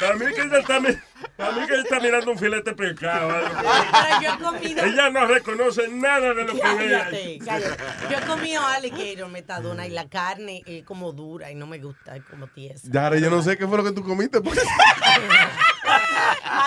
Para 0.00 0.16
mí 0.16 0.26
que 0.34 0.42
ella 0.42 0.58
está, 0.58 0.80
mi- 0.80 0.88
para 1.36 1.52
mí 1.52 1.66
que 1.66 1.72
ella 1.74 1.82
está 1.82 2.00
mirando 2.00 2.30
un 2.32 2.38
filete 2.38 2.72
pescado. 2.74 3.30
algo. 3.30 3.48
Pero 3.60 4.20
yo 4.22 4.32
he 4.34 4.38
comido. 4.38 4.84
Ella 4.84 5.10
no 5.10 5.26
reconoce 5.26 5.88
nada 5.88 6.34
de 6.34 6.44
lo 6.44 6.52
que 6.54 6.74
ve. 6.74 7.38
Cállate. 7.44 7.78
Yo 8.10 8.18
he 8.18 8.20
comido 8.26 8.66
alligator, 8.66 9.28
metadona, 9.30 9.86
y 9.86 9.90
la 9.90 10.08
carne 10.08 10.62
es 10.66 10.84
como 10.84 11.12
dura 11.12 11.50
y 11.50 11.54
no 11.54 11.66
me 11.66 11.78
gusta, 11.78 12.16
es 12.16 12.24
como 12.24 12.46
tiesa. 12.48 12.88
Ahora 13.02 13.18
yo 13.18 13.30
no 13.30 13.42
sé 13.42 13.56
qué 13.56 13.66
fue 13.66 13.76
lo 13.78 13.84
que 13.84 13.92
tú 13.92 14.02
comiste. 14.04 14.40
Porque... 14.40 14.60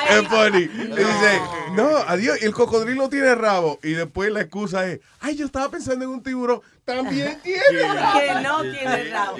Es 0.10 0.28
funny. 0.28 0.68
Le 0.68 0.96
dice, 1.04 1.42
no, 1.74 1.98
adiós, 2.08 2.38
el 2.42 2.54
cocodrilo 2.54 3.10
tiene 3.10 3.36
rabo. 3.36 3.80
Y 3.84 3.92
después 3.92 4.32
la 4.32 4.42
excusa 4.42 4.88
es, 4.88 5.00
ay, 5.20 5.36
yo 5.36 5.46
estaba 5.46 5.70
pensando 5.70 6.06
en 6.06 6.12
un 6.12 6.24
tiburón. 6.24 6.62
También 6.86 7.40
tiene 7.42 7.94
rabo. 7.94 8.20
que 8.20 8.34
no 8.42 8.62
tiene 8.62 9.04
rabo. 9.10 9.38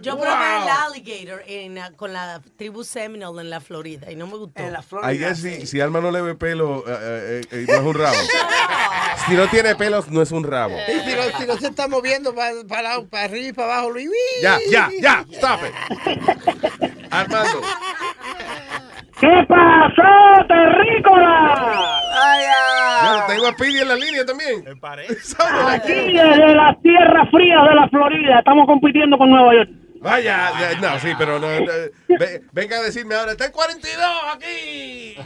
Yo 0.00 0.16
Wow. 0.16 0.24
probé 0.24 0.56
el 0.62 0.68
alligator 0.68 1.42
en, 1.46 1.78
ah, 1.78 1.90
con 1.96 2.12
la 2.12 2.40
tribu 2.56 2.84
Seminole 2.84 3.42
en 3.42 3.50
la 3.50 3.60
Florida 3.60 4.10
y 4.10 4.16
no 4.16 4.26
me 4.26 4.36
gustó. 4.36 4.62
En 4.62 4.72
la 4.72 4.82
si, 5.34 5.66
si 5.66 5.80
Alma 5.80 6.00
no 6.00 6.10
le 6.10 6.22
ve 6.22 6.34
pelo, 6.34 6.84
eh, 6.86 7.40
eh, 7.40 7.40
eh, 7.50 7.64
no 7.68 7.74
es 7.74 7.80
un 7.80 7.94
rabo. 7.94 8.16
si 9.28 9.34
no 9.34 9.48
tiene 9.48 9.74
pelos, 9.74 10.08
no 10.08 10.22
es 10.22 10.30
un 10.30 10.44
rabo. 10.44 10.76
Y 10.88 11.00
si 11.00 11.16
no, 11.16 11.38
si 11.38 11.46
no 11.46 11.56
se 11.56 11.66
está 11.68 11.88
moviendo 11.88 12.34
para 12.34 12.94
arriba 13.24 13.48
y 13.48 13.52
para 13.52 13.74
abajo, 13.74 13.90
Luis. 13.90 14.08
Ya, 14.42 14.58
ya, 14.70 14.90
ya, 15.00 15.24
stop 15.30 15.60
it. 15.66 17.08
Armando. 17.10 17.60
¿Qué 19.20 19.46
pasó, 19.48 20.46
terrícola? 20.46 22.00
Ya, 23.02 23.26
tengo 23.26 23.46
a 23.46 23.52
Speedy 23.52 23.80
en 23.80 23.88
la 23.88 23.96
línea 23.96 24.24
también. 24.24 24.64
Aquí 25.68 25.92
desde 26.12 26.54
las 26.54 26.80
tierras 26.82 27.28
frías 27.30 27.68
de 27.68 27.74
la 27.74 27.88
Florida, 27.88 28.38
estamos 28.38 28.66
compitiendo 28.66 29.18
con 29.18 29.30
Nueva 29.30 29.54
York. 29.54 29.70
Vaya, 30.00 30.50
ya, 30.60 30.80
no, 30.80 30.98
sí, 31.00 31.08
pero 31.18 31.38
no, 31.38 31.48
no, 31.60 31.66
ve- 32.08 32.42
venga 32.52 32.76
a 32.78 32.82
decirme 32.82 33.14
ahora, 33.16 33.32
está 33.32 33.46
en 33.46 33.52
42 33.52 34.06
aquí. 34.34 35.16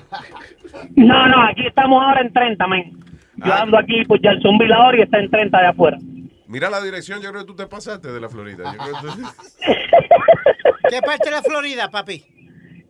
No, 0.96 1.28
no, 1.28 1.42
aquí 1.46 1.66
estamos 1.66 2.02
ahora 2.02 2.22
en 2.22 2.32
30, 2.32 2.66
men. 2.68 2.98
Yo 3.36 3.52
ando 3.52 3.78
aquí 3.78 4.04
por 4.04 4.20
Jacksonville 4.20 4.72
ahora 4.72 4.98
y 4.98 5.02
está 5.02 5.18
en 5.18 5.30
30 5.30 5.60
de 5.60 5.66
afuera. 5.66 5.98
Mira 6.46 6.70
la 6.70 6.80
dirección, 6.82 7.20
yo 7.20 7.30
creo 7.30 7.42
que 7.42 7.46
tú 7.48 7.56
te 7.56 7.66
pasaste 7.66 8.08
de 8.12 8.20
la 8.20 8.28
Florida. 8.28 8.72
Yo 8.72 8.78
creo 8.78 8.94
que 8.94 9.22
tú- 9.22 9.28
¿Qué 10.90 11.00
parte 11.02 11.24
de 11.30 11.36
la 11.36 11.42
Florida, 11.42 11.88
papi? 11.90 12.24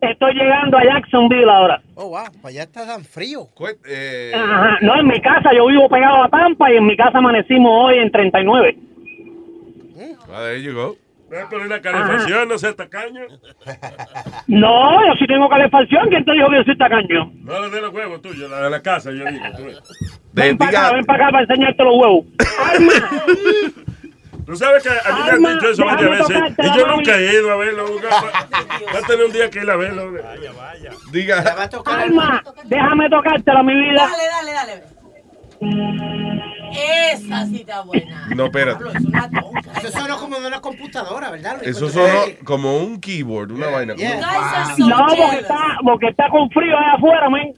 Estoy 0.01 0.33
llegando 0.33 0.77
a 0.77 0.83
Jacksonville 0.83 1.49
ahora. 1.49 1.81
Oh, 1.95 2.09
wow, 2.09 2.25
para 2.41 2.49
allá 2.49 2.63
está 2.63 2.85
tan 2.85 3.05
frío. 3.05 3.47
eh, 3.87 4.33
Ajá. 4.35 4.77
No, 4.81 4.99
en 4.99 5.07
mi 5.07 5.21
casa, 5.21 5.51
yo 5.55 5.65
vivo 5.67 5.87
pegado 5.87 6.23
a 6.23 6.29
Tampa 6.29 6.71
y 6.71 6.75
en 6.77 6.85
mi 6.85 6.97
casa 6.97 7.19
amanecimos 7.19 7.71
hoy 7.85 7.99
en 7.99 8.11
39. 8.11 8.77
Ah, 10.29 10.41
there 10.41 10.61
you 10.61 10.73
go. 10.73 10.97
Voy 11.33 11.41
a 11.41 11.49
poner 11.49 11.67
la 11.67 11.81
calefacción, 11.81 12.47
no 12.47 12.59
seas 12.59 12.75
tacaño. 12.75 13.21
No, 14.45 15.07
yo 15.07 15.13
sí 15.17 15.25
tengo 15.25 15.49
calefacción. 15.49 16.07
¿Quién 16.09 16.23
te 16.23 16.31
dijo 16.31 16.47
que 16.47 16.57
yo 16.57 16.63
soy 16.63 16.77
tacaño? 16.77 17.31
No 17.37 17.59
la 17.59 17.69
de 17.69 17.81
los 17.81 17.91
huevos 17.91 18.21
tuyos, 18.21 18.47
la 18.51 18.61
de 18.61 18.69
la 18.69 18.83
casa, 18.83 19.09
yo 19.09 19.25
digo. 19.25 19.43
tú. 19.57 19.63
Ven 20.33 20.55
para 20.59 20.69
acá, 20.69 20.93
ven 20.93 21.05
para 21.05 21.23
acá 21.23 21.31
para 21.31 21.43
enseñarte 21.45 21.83
los 21.83 21.93
huevos. 21.95 22.25
Tú 24.45 24.55
sabes 24.57 24.83
que 24.83 24.89
a 24.89 25.13
mí 25.13 25.21
me 25.23 25.31
Alma, 25.31 25.49
han 25.49 25.55
dicho 25.55 25.69
eso 25.69 25.85
varias 25.85 26.09
veces 26.11 26.27
tocarte 26.27 26.67
y 26.67 26.77
yo 26.77 26.87
nunca 26.87 27.17
he 27.17 27.33
ido 27.33 27.51
a 27.51 27.55
verlo. 27.55 27.85
Va 28.93 28.99
a 28.99 29.07
tener 29.07 29.25
un 29.25 29.31
día 29.31 29.49
que 29.49 29.59
ir 29.59 29.71
a 29.71 29.75
verlo. 29.77 30.11
Diga. 31.11 31.69
Alma, 31.85 32.43
déjame 32.65 33.09
tocártela, 33.09 33.63
mi 33.63 33.73
vida. 33.73 34.05
Dale, 34.05 34.27
dale, 34.27 34.51
dale. 34.51 34.92
Esa 36.75 37.45
sí 37.45 37.57
está 37.61 37.81
buena. 37.81 38.27
No, 38.35 38.45
espérate. 38.45 38.83
Eso 39.77 39.91
suena 39.91 40.15
como 40.15 40.39
de 40.39 40.47
una 40.47 40.59
computadora, 40.61 41.29
¿verdad? 41.29 41.57
Luis? 41.61 41.67
Eso 41.75 41.89
sonó 41.89 42.07
como 42.45 42.77
un 42.77 42.99
keyboard, 42.99 43.51
una 43.51 43.67
vaina. 43.67 43.93
como- 43.95 44.87
No, 44.89 45.05
porque 45.07 45.37
está, 45.39 45.59
porque 45.83 46.07
está 46.07 46.29
con 46.29 46.49
frío 46.49 46.75
allá 46.77 46.93
afuera, 46.93 47.29
men. 47.29 47.53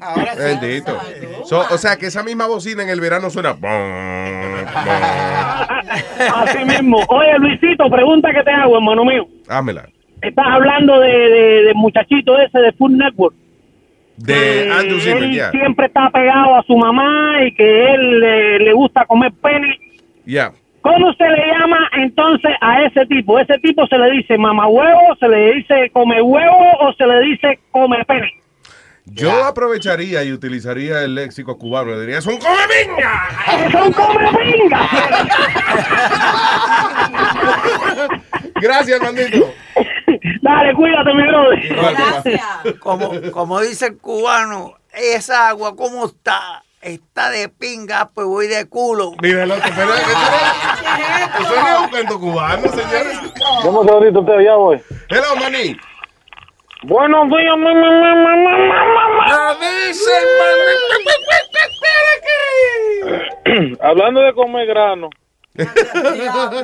Ahora 0.00 0.34
Bendito. 0.34 0.98
So, 1.44 1.60
o 1.70 1.78
sea, 1.78 1.96
que 1.96 2.06
esa 2.06 2.22
misma 2.22 2.46
bocina 2.46 2.82
en 2.82 2.88
el 2.88 3.00
verano 3.00 3.30
suena. 3.30 3.50
Así 6.34 6.64
mismo. 6.64 6.98
Oye, 7.08 7.38
Luisito, 7.38 7.88
pregunta 7.90 8.32
que 8.32 8.42
te 8.42 8.50
hago, 8.50 8.76
hermano 8.76 9.04
mío. 9.04 9.26
Hámela. 9.48 9.88
Estás 10.22 10.46
hablando 10.48 10.98
de, 11.00 11.08
de, 11.08 11.62
de 11.64 11.74
muchachito 11.74 12.38
ese 12.40 12.58
de 12.58 12.72
Food 12.72 12.90
Network. 12.92 13.34
De 14.20 14.34
que 14.34 14.70
Andrew 14.70 15.00
Zimmer, 15.00 15.22
él 15.22 15.42
siempre 15.50 15.86
está 15.86 16.10
pegado 16.10 16.56
a 16.56 16.62
su 16.64 16.76
mamá 16.76 17.42
y 17.42 17.52
que 17.54 17.94
él 17.94 18.20
le, 18.20 18.58
le 18.58 18.72
gusta 18.74 19.06
comer 19.06 19.32
pene. 19.42 19.78
Ya. 20.26 20.52
¿Cómo 20.82 21.12
se 21.14 21.28
le 21.28 21.46
llama 21.46 21.90
entonces 21.92 22.52
a 22.60 22.82
ese 22.82 23.06
tipo? 23.06 23.38
¿Ese 23.38 23.58
tipo 23.58 23.86
se 23.86 23.98
le 23.98 24.10
dice 24.12 24.36
mamá 24.36 24.66
huevo, 24.66 25.16
se 25.18 25.28
le 25.28 25.54
dice 25.54 25.90
come 25.92 26.20
huevo 26.20 26.72
o 26.80 26.92
se 26.94 27.06
le 27.06 27.20
dice 27.22 27.58
come 27.70 28.04
pene? 28.04 28.30
Yo 29.06 29.44
aprovecharía 29.44 30.22
y 30.22 30.32
utilizaría 30.32 31.02
el 31.02 31.14
léxico 31.14 31.58
cubano. 31.58 31.92
Le 31.92 32.00
diría, 32.00 32.18
es 32.18 32.26
un 32.26 32.38
come 32.38 32.56
pinga. 32.68 33.28
¡Es 33.66 33.74
un 33.74 33.92
come 33.92 34.30
pinga! 34.38 34.88
Gracias, 38.60 39.00
mandito. 39.00 39.52
Dale, 40.42 40.74
cuídate, 40.74 41.14
mi 41.14 41.22
brother. 41.26 42.78
Como, 42.78 43.10
como 43.32 43.60
dice 43.60 43.86
el 43.86 43.98
cubano, 43.98 44.74
esa 44.92 45.48
agua, 45.48 45.74
¿cómo 45.76 46.06
está? 46.06 46.62
Está 46.80 47.30
de 47.30 47.48
pinga, 47.48 48.10
pues 48.14 48.26
voy 48.26 48.46
de 48.46 48.66
culo. 48.68 49.12
Mira, 49.20 49.44
loco, 49.44 49.60
pero 49.76 49.92
eso 49.94 50.10
es 51.40 51.80
un 51.80 51.88
canto 51.90 52.18
cubano, 52.18 52.62
señores. 52.68 53.18
Dame 53.62 53.78
un 53.78 53.86
segundito, 53.86 54.20
usted, 54.20 54.40
ya 54.40 54.54
voy. 54.54 54.80
Hello, 55.10 55.36
maní. 55.36 55.76
Buenos 56.84 57.28
días, 57.28 57.56
mi, 57.58 57.74
mi, 57.74 57.84
mi. 57.84 57.90
Hablando 63.80 64.20
de 64.20 64.32
comer 64.32 64.66
grano, 64.66 65.10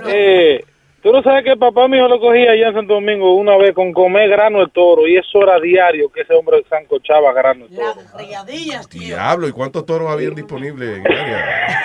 eh, 0.07 0.65
tú 1.07 1.13
no 1.13 1.23
sabes 1.23 1.45
que 1.45 1.57
papá 1.57 1.87
mío 1.87 2.09
lo 2.09 2.19
cogía 2.19 2.51
allá 2.51 2.67
en 2.69 2.75
Santo 2.75 2.95
Domingo 2.95 3.37
una 3.37 3.57
vez 3.57 3.73
con 3.75 3.93
comer 3.93 4.29
grano 4.29 4.59
de 4.59 4.67
toro 4.75 5.07
y 5.07 5.17
eso 5.17 5.41
era 5.41 5.61
diario 5.61 6.09
que 6.11 6.23
ese 6.23 6.35
hombre 6.35 6.65
sancochaba 6.69 7.33
grano 7.33 7.69
de 7.69 7.77
toro. 7.77 7.95
Riadillas, 8.19 8.89
tío. 8.89 9.01
Diablo, 9.15 9.47
¿y 9.47 9.53
cuántos 9.53 9.87
toros 9.87 10.11
habían 10.11 10.35
disponibles 10.35 10.99
en 10.99 11.07
el 11.07 11.13
área? 11.17 11.79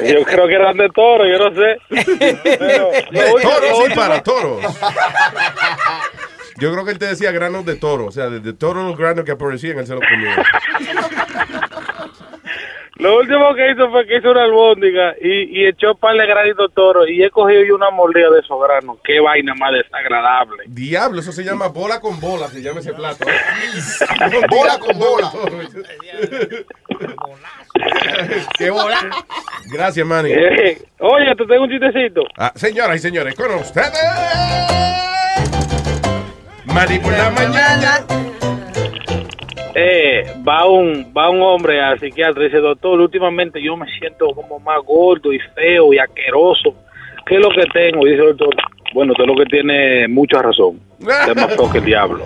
Yo 0.14 0.22
creo 0.24 0.48
que 0.48 0.54
eran 0.54 0.76
de 0.78 0.88
toro, 0.88 1.26
yo 1.26 1.38
no 1.38 1.54
sé. 1.54 1.76
Pero, 2.58 2.90
De 3.10 3.42
toros, 3.42 3.78
último- 3.80 3.94
para 3.94 4.22
toros. 4.22 4.60
Yo 6.58 6.72
creo 6.72 6.84
que 6.84 6.92
él 6.92 6.98
te 6.98 7.06
decía 7.06 7.30
granos 7.32 7.66
de 7.66 7.76
toro, 7.76 8.06
o 8.06 8.10
sea, 8.12 8.30
de, 8.30 8.40
de 8.40 8.52
todos 8.54 8.76
los 8.76 8.96
granos 8.96 9.24
que 9.24 9.32
aparecían, 9.32 9.78
él 9.78 9.86
se 9.86 9.94
los 9.94 10.02
comía. 10.08 10.36
Lo 13.02 13.18
último 13.18 13.52
que 13.56 13.72
hizo 13.72 13.90
fue 13.90 14.06
que 14.06 14.18
hizo 14.18 14.30
una 14.30 14.44
albóndiga 14.44 15.16
y, 15.20 15.60
y 15.60 15.66
echó 15.66 15.96
par 15.96 16.14
de 16.16 16.24
granitos 16.24 16.72
toro 16.72 17.04
y 17.04 17.20
he 17.20 17.30
cogido 17.30 17.64
yo 17.64 17.74
una 17.74 17.90
mordida 17.90 18.30
de 18.30 18.38
esos 18.38 18.56
granos. 18.62 18.98
Qué 19.02 19.18
vaina 19.18 19.54
más 19.56 19.72
desagradable. 19.72 20.62
Diablo, 20.68 21.18
eso 21.18 21.32
se 21.32 21.42
llama 21.42 21.66
bola 21.66 21.98
con 22.00 22.20
bola, 22.20 22.46
se 22.46 22.62
llama 22.62 22.78
ese 22.78 22.92
plato. 22.92 23.26
Bola 24.50 24.78
con 24.78 24.96
bola. 24.98 25.32
¡Qué 28.56 28.70
bola! 28.70 28.98
Gracias, 29.72 30.06
Manny. 30.06 30.30
Eh, 30.30 30.78
oye, 31.00 31.34
te 31.36 31.44
tengo 31.44 31.64
un 31.64 31.70
chistecito. 31.70 32.22
Ah, 32.38 32.52
señoras 32.54 32.96
y 32.96 32.98
señores, 33.00 33.34
con 33.34 33.52
ustedes. 33.54 33.92
Manny 36.66 36.98
por 37.00 37.12
la 37.12 37.30
mañana. 37.30 38.06
Eh, 39.74 40.22
va 40.46 40.66
un 40.66 41.12
va 41.16 41.30
un 41.30 41.40
hombre 41.42 41.80
al 41.80 41.98
psiquiatra 41.98 42.42
y 42.42 42.46
dice, 42.46 42.58
doctor, 42.58 43.00
últimamente 43.00 43.62
yo 43.62 43.76
me 43.76 43.86
siento 43.98 44.26
como 44.34 44.58
más 44.60 44.78
gordo 44.84 45.32
y 45.32 45.38
feo 45.54 45.92
y 45.94 45.98
asqueroso. 45.98 46.74
¿Qué 47.26 47.36
es 47.36 47.40
lo 47.40 47.48
que 47.50 47.64
tengo? 47.72 48.06
Y 48.06 48.10
dice 48.10 48.22
el 48.22 48.36
doctor, 48.36 48.54
bueno, 48.94 49.12
usted 49.12 49.24
lo 49.24 49.34
que 49.36 49.46
tiene 49.46 50.06
mucha 50.08 50.42
razón. 50.42 50.78
Usted 51.00 51.28
es 51.30 51.36
más 51.36 51.54
feo 51.56 51.70
que 51.72 51.78
el 51.78 51.84
diablo. 51.84 52.24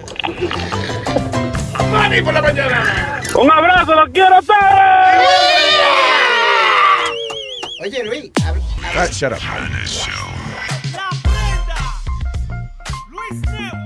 Manny 1.92 2.20
por 2.22 2.34
la 2.34 2.42
mañana. 2.42 3.20
Un 3.38 3.50
abrazo, 3.50 3.94
los 3.94 4.08
quiero 4.10 4.36
todos. 4.44 4.58
Oye, 7.84 8.02
Luis, 8.04 8.32
Ah, 8.98 9.06
shut 9.12 9.32
up. 9.32 9.38
Luis 13.10 13.40
Network. 13.42 13.85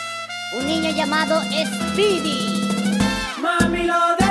un 0.51 0.65
niño 0.65 0.91
llamado 0.91 1.41
Speedy. 1.43 2.69
Mami 3.41 3.83
lo 3.85 4.15
dejo 4.19 4.30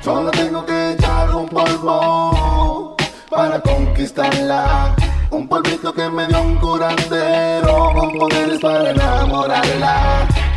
Solo 0.00 0.30
tengo 0.30 0.64
que 0.64 0.92
echar 0.92 1.34
un 1.34 1.46
polvo 1.46 2.96
para 3.28 3.60
conquistarla. 3.60 4.96
Un 5.30 5.46
polvito 5.46 5.92
que 5.92 6.08
me 6.08 6.26
dio 6.26 6.40
un 6.40 6.56
curandero 6.56 7.92
con 7.94 8.18
poderes 8.18 8.60
para 8.60 8.90
enamorarla. 8.90 10.31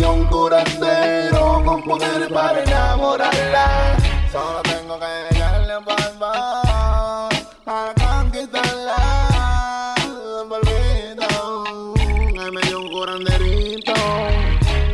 dio 0.00 0.12
un 0.12 0.24
curandero 0.26 1.62
con 1.64 1.82
poder 1.82 2.28
para 2.32 2.62
enamorarla. 2.62 3.96
Solo 4.32 4.62
tengo 4.62 4.98
que 4.98 5.34
echarle 5.34 5.76
un 5.76 5.84
polvo 5.84 7.28
para 7.64 7.94
conquistarla. 7.94 9.94
Polvito 10.48 11.94
que 12.34 12.50
me 12.50 12.60
dio 12.62 12.80
un 12.80 12.90
curanderito 12.90 13.92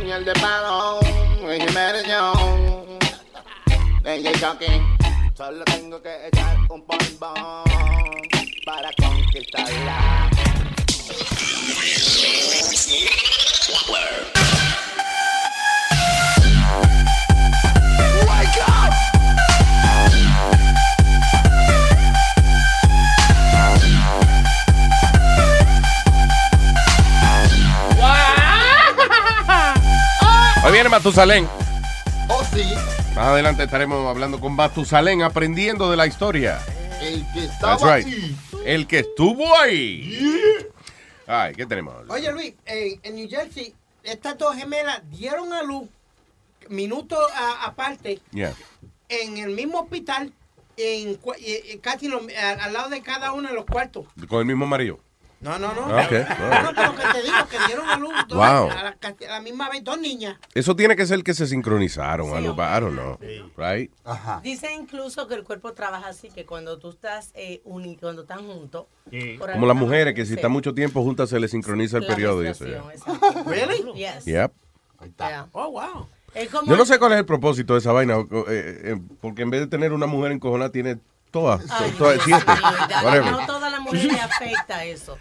y 0.05 0.11
el 0.11 0.25
de 0.25 0.33
palo 0.33 0.99
y 1.41 1.61
Jiménez. 1.61 2.03
DJ. 4.03 4.83
Solo 5.35 5.63
tengo 5.65 6.01
que 6.01 6.27
echar 6.27 6.57
un 6.69 6.85
polvo 6.85 7.33
para 8.65 8.91
conquistarla. 8.97 10.16
Matusalén. 31.07 31.47
Oh, 32.27 32.43
sí, 32.53 32.63
Más 33.15 33.27
adelante 33.29 33.63
estaremos 33.63 34.05
hablando 34.05 34.41
con 34.41 34.51
Matusalén, 34.57 35.21
aprendiendo 35.21 35.89
de 35.89 35.95
la 35.95 36.05
historia. 36.05 36.59
el 37.01 37.25
que 37.33 37.45
estaba 37.45 37.95
right. 37.97 38.05
aquí. 38.05 38.35
El 38.65 38.87
que 38.87 38.99
estuvo 38.99 39.55
ahí. 39.57 40.19
Ay, 41.25 41.55
¿qué 41.55 41.65
tenemos? 41.65 41.95
Oye, 42.09 42.29
Luis, 42.33 42.55
en, 42.65 42.99
en 43.03 43.15
New 43.15 43.29
Jersey, 43.29 43.73
estas 44.03 44.37
dos 44.37 44.53
gemelas 44.57 45.01
dieron 45.09 45.53
a 45.53 45.63
luz 45.63 45.87
minutos 46.67 47.19
aparte 47.63 48.19
Yeah. 48.33 48.53
en 49.07 49.37
el 49.37 49.51
mismo 49.51 49.79
hospital, 49.79 50.33
en, 50.75 51.17
y- 51.39 51.71
y 51.71 51.77
casi 51.77 52.09
lo- 52.09 52.19
al, 52.19 52.59
al 52.59 52.73
lado 52.73 52.89
de 52.89 53.01
cada 53.01 53.31
uno 53.31 53.47
de 53.47 53.55
los 53.55 53.63
cuartos. 53.63 54.07
Con 54.27 54.39
el 54.41 54.45
mismo 54.45 54.67
marido. 54.67 54.99
No, 55.39 55.59
no, 55.59 55.73
no. 55.75 55.81
Ah, 55.95 56.05
ok. 56.05 56.11
No, 56.39 56.63
no, 56.63 56.73
pero 56.75 56.95
que 56.95 57.01
te 57.13 57.21
digo 57.21 57.47
que 57.49 57.57
dieron 57.67 57.87
a 57.87 57.97
luz 57.97 58.11
dos- 58.27 58.37
Wow. 58.37 58.71
a, 58.71 58.83
la, 58.83 58.95
casi 58.99 59.25
a 59.25 59.33
la 59.33 59.41
misma 59.41 59.69
vez 59.69 59.83
dos 59.83 59.99
niñas. 59.99 60.37
Eso 60.55 60.75
tiene 60.75 60.95
que 60.95 61.05
ser 61.05 61.23
que 61.23 61.33
se 61.35 61.45
sincronizaron. 61.45 62.35
algo, 62.35 62.53
I 62.53 62.79
don't 62.81 62.93
know. 62.93 63.19
Right? 63.55 63.91
Dice 64.41 64.73
incluso 64.73 65.27
que 65.27 65.35
el 65.35 65.43
cuerpo 65.43 65.73
trabaja 65.73 66.07
así, 66.09 66.29
que 66.29 66.45
cuando 66.45 66.79
tú 66.79 66.89
estás 66.89 67.31
eh, 67.35 67.61
uni- 67.65 67.97
cuando 67.97 68.23
están 68.23 68.45
juntos. 68.47 68.85
por 69.37 69.51
Como 69.51 69.67
las 69.67 69.75
mujeres, 69.75 70.15
que 70.15 70.25
si 70.25 70.33
están 70.33 70.51
mucho 70.51 70.73
tiempo 70.73 71.03
juntas 71.03 71.29
se 71.29 71.39
les 71.39 71.51
sincroniza 71.51 71.97
el 71.97 72.07
periodo. 72.07 72.43
exacto. 72.43 73.43
Really? 73.45 73.83
Yes. 73.93 74.25
Yep. 74.25 74.51
Yeah. 75.19 75.47
Oh, 75.51 75.71
wow. 75.71 76.07
Yo 76.65 76.75
no 76.77 76.85
sé 76.85 76.97
cuál 76.99 77.13
es 77.13 77.19
el 77.19 77.25
propósito 77.25 77.73
de 77.73 77.79
esa 77.79 77.91
vaina, 77.91 78.17
o, 78.17 78.23
eh, 78.49 78.81
eh, 78.83 79.01
porque 79.21 79.43
en 79.43 79.49
vez 79.51 79.61
de 79.61 79.67
tener 79.67 79.93
una 79.93 80.07
mujer 80.07 80.31
encojonada, 80.31 80.71
tiene 80.71 80.97
todas, 81.31 81.61
Ay, 81.69 81.91
todas 81.97 82.19
siete. 82.23 82.43
Whatever. 83.03 83.31
No 83.31 83.45
todas 83.45 83.71
le 83.93 84.19
afecta 84.19 84.83
eso. 84.85 85.17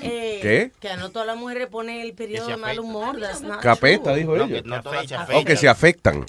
Eh, 0.00 0.38
¿Qué? 0.42 0.72
Que 0.80 0.88
a 0.90 0.96
no 0.96 1.10
todas 1.10 1.26
las 1.26 1.36
mujeres 1.36 1.68
pone 1.68 2.02
el 2.02 2.12
periodo 2.14 2.48
de 2.48 2.56
mal 2.56 2.78
humor. 2.80 3.16
Capeta, 3.60 4.04
true. 4.10 4.16
dijo 4.16 4.36
ella. 4.36 4.62
No 4.64 4.82
todas 4.82 5.06
se 5.06 5.16
O 5.34 5.44
que 5.44 5.56
se 5.56 5.68
afectan. 5.68 6.24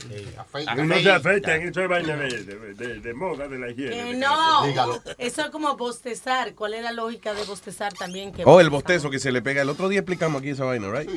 No 0.85 0.95
se 0.99 1.11
afectan, 1.11 1.61
eso 1.61 1.81
es 1.81 1.89
vaina 1.89 2.15
de, 2.15 2.43
de, 2.43 2.73
de- 2.73 2.99
de 2.99 3.13
moda, 3.13 3.47
de 3.47 3.57
la 3.59 3.69
higiene. 3.71 3.95
Que 4.11 4.13
no. 4.15 4.63
Eso 5.17 5.41
es 5.41 5.49
como 5.49 5.75
bostezar. 5.77 6.53
¿Cuál 6.55 6.73
es 6.75 6.83
la 6.83 6.91
lógica 6.91 7.33
de 7.33 7.43
bostezar 7.43 7.93
también? 7.93 8.31
Que 8.31 8.43
Oh, 8.45 8.59
el 8.61 8.69
bostezo 8.69 9.09
que 9.09 9.19
se 9.19 9.31
le 9.31 9.41
pega. 9.41 9.61
El 9.61 9.69
otro 9.69 9.89
día 9.89 9.99
explicamos 9.99 10.41
aquí 10.41 10.49
esa 10.49 10.65
vaina, 10.65 10.89
right? 10.91 11.09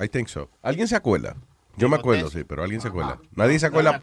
I 0.00 0.08
think 0.08 0.28
so. 0.28 0.50
¿Alguien 0.62 0.88
se 0.88 0.96
acuerda? 0.96 1.36
Yo 1.76 1.88
me 1.88 1.96
acuerdo, 1.96 2.30
sí, 2.30 2.44
pero 2.44 2.62
alguien 2.62 2.80
se 2.80 2.88
acuerda. 2.88 3.18
Nadie 3.34 3.58
se 3.58 3.66
acuerda. 3.66 4.00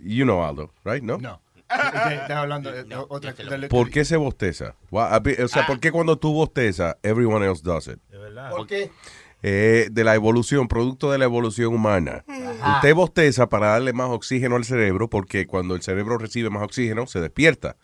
You 0.00 0.24
know 0.24 0.44
Aldo, 0.44 0.70
right? 0.84 1.02
No. 1.02 1.18
No. 1.18 1.40
Estás 1.74 2.30
hablando 2.30 2.70
de 2.72 2.84
de 2.84 2.96
otra 2.96 3.32
de- 3.32 3.68
¿Por 3.68 3.90
qué 3.90 4.04
se 4.04 4.16
bosteza? 4.16 4.74
O 4.90 5.48
sea, 5.48 5.66
¿por 5.66 5.80
qué 5.80 5.90
cuando 5.92 6.16
tú 6.18 6.32
bostezas, 6.32 6.96
everyone 7.02 7.46
else 7.46 7.62
does 7.62 7.88
it? 7.88 7.98
¿Por 8.50 8.66
qué? 8.66 8.90
Eh, 9.46 9.88
de 9.92 10.04
la 10.04 10.14
evolución, 10.14 10.68
producto 10.68 11.10
de 11.12 11.18
la 11.18 11.24
evolución 11.26 11.74
humana. 11.74 12.24
Ajá. 12.26 12.76
Usted 12.76 12.94
bosteza 12.94 13.48
para 13.48 13.68
darle 13.68 13.92
más 13.92 14.08
oxígeno 14.08 14.56
al 14.56 14.64
cerebro, 14.64 15.10
porque 15.10 15.46
cuando 15.46 15.74
el 15.74 15.82
cerebro 15.82 16.16
recibe 16.16 16.48
más 16.48 16.62
oxígeno, 16.62 17.06
se 17.06 17.20
despierta. 17.20 17.76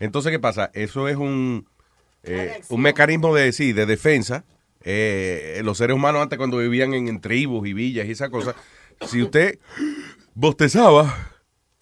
Entonces, 0.00 0.32
¿qué 0.32 0.38
pasa? 0.38 0.70
Eso 0.72 1.08
es 1.08 1.16
un, 1.16 1.68
eh, 2.22 2.62
un 2.70 2.80
mecanismo 2.80 3.34
de, 3.34 3.52
sí, 3.52 3.74
de 3.74 3.84
defensa. 3.84 4.44
Eh, 4.84 5.60
los 5.64 5.76
seres 5.78 5.94
humanos 5.94 6.22
antes 6.22 6.38
cuando 6.38 6.56
vivían 6.58 6.94
en, 6.94 7.06
en 7.08 7.20
tribus 7.20 7.68
y 7.68 7.74
villas 7.74 8.06
y 8.06 8.12
esa 8.12 8.30
cosa, 8.30 8.54
si 9.06 9.22
usted 9.22 9.58
bostezaba, 10.34 11.31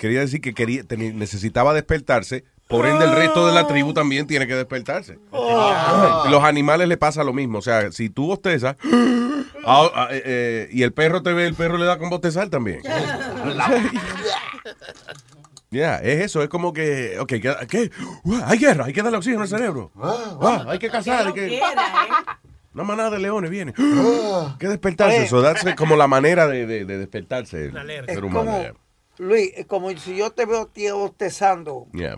quería 0.00 0.20
decir 0.20 0.40
que 0.40 0.54
quería, 0.54 0.82
necesitaba 0.96 1.74
despertarse, 1.74 2.44
por 2.68 2.86
ende 2.86 3.04
el 3.04 3.12
resto 3.12 3.46
de 3.46 3.52
la 3.52 3.66
tribu 3.66 3.92
también 3.92 4.26
tiene 4.26 4.46
que 4.46 4.54
despertarse. 4.54 5.18
Los 6.30 6.42
animales 6.42 6.88
le 6.88 6.96
pasa 6.96 7.22
lo 7.22 7.32
mismo, 7.34 7.58
o 7.58 7.62
sea, 7.62 7.92
si 7.92 8.08
tú 8.08 8.26
bostezas 8.28 8.76
ah, 9.66 9.90
ah, 9.94 10.08
eh, 10.10 10.22
eh, 10.24 10.68
y 10.72 10.82
el 10.82 10.92
perro 10.92 11.22
te 11.22 11.32
ve, 11.34 11.46
el 11.46 11.54
perro 11.54 11.76
le 11.78 11.84
da 11.84 11.98
con 11.98 12.08
bostezar 12.10 12.48
también. 12.48 12.80
Ya, 15.72 15.98
es 15.98 16.24
eso, 16.24 16.42
es 16.42 16.48
como 16.48 16.72
que, 16.72 17.16
ok, 17.20 17.28
¿qué? 17.28 17.54
qué? 17.68 17.90
Uah, 18.24 18.42
Hay 18.48 18.58
guerra, 18.58 18.86
hay 18.86 18.92
que 18.92 19.02
darle 19.02 19.18
oxígeno 19.18 19.42
al 19.42 19.48
cerebro. 19.48 19.92
Ah, 20.02 20.64
hay 20.66 20.80
que 20.80 20.90
cazar, 20.90 21.28
hay 21.28 21.32
que... 21.32 21.60
Una 22.74 22.82
manada 22.82 23.10
de 23.10 23.18
leones 23.20 23.50
viene. 23.52 23.72
Hay 23.78 24.58
que 24.58 24.66
despertarse, 24.66 25.22
eso, 25.24 25.40
darse 25.40 25.76
como 25.76 25.94
la 25.94 26.08
manera 26.08 26.48
de, 26.48 26.66
de- 26.66 26.84
de 26.84 26.98
despertarse 26.98 27.66
el 27.66 27.76
Es 27.90 28.14
ser 28.14 28.24
humano. 28.24 28.50
como, 28.50 28.79
Luis, 29.20 29.50
es 29.54 29.66
como 29.66 29.90
si 29.98 30.16
yo 30.16 30.30
te 30.30 30.46
veo 30.46 30.66
tío 30.66 30.96
bostezando, 30.98 31.86
Yeah. 31.92 32.16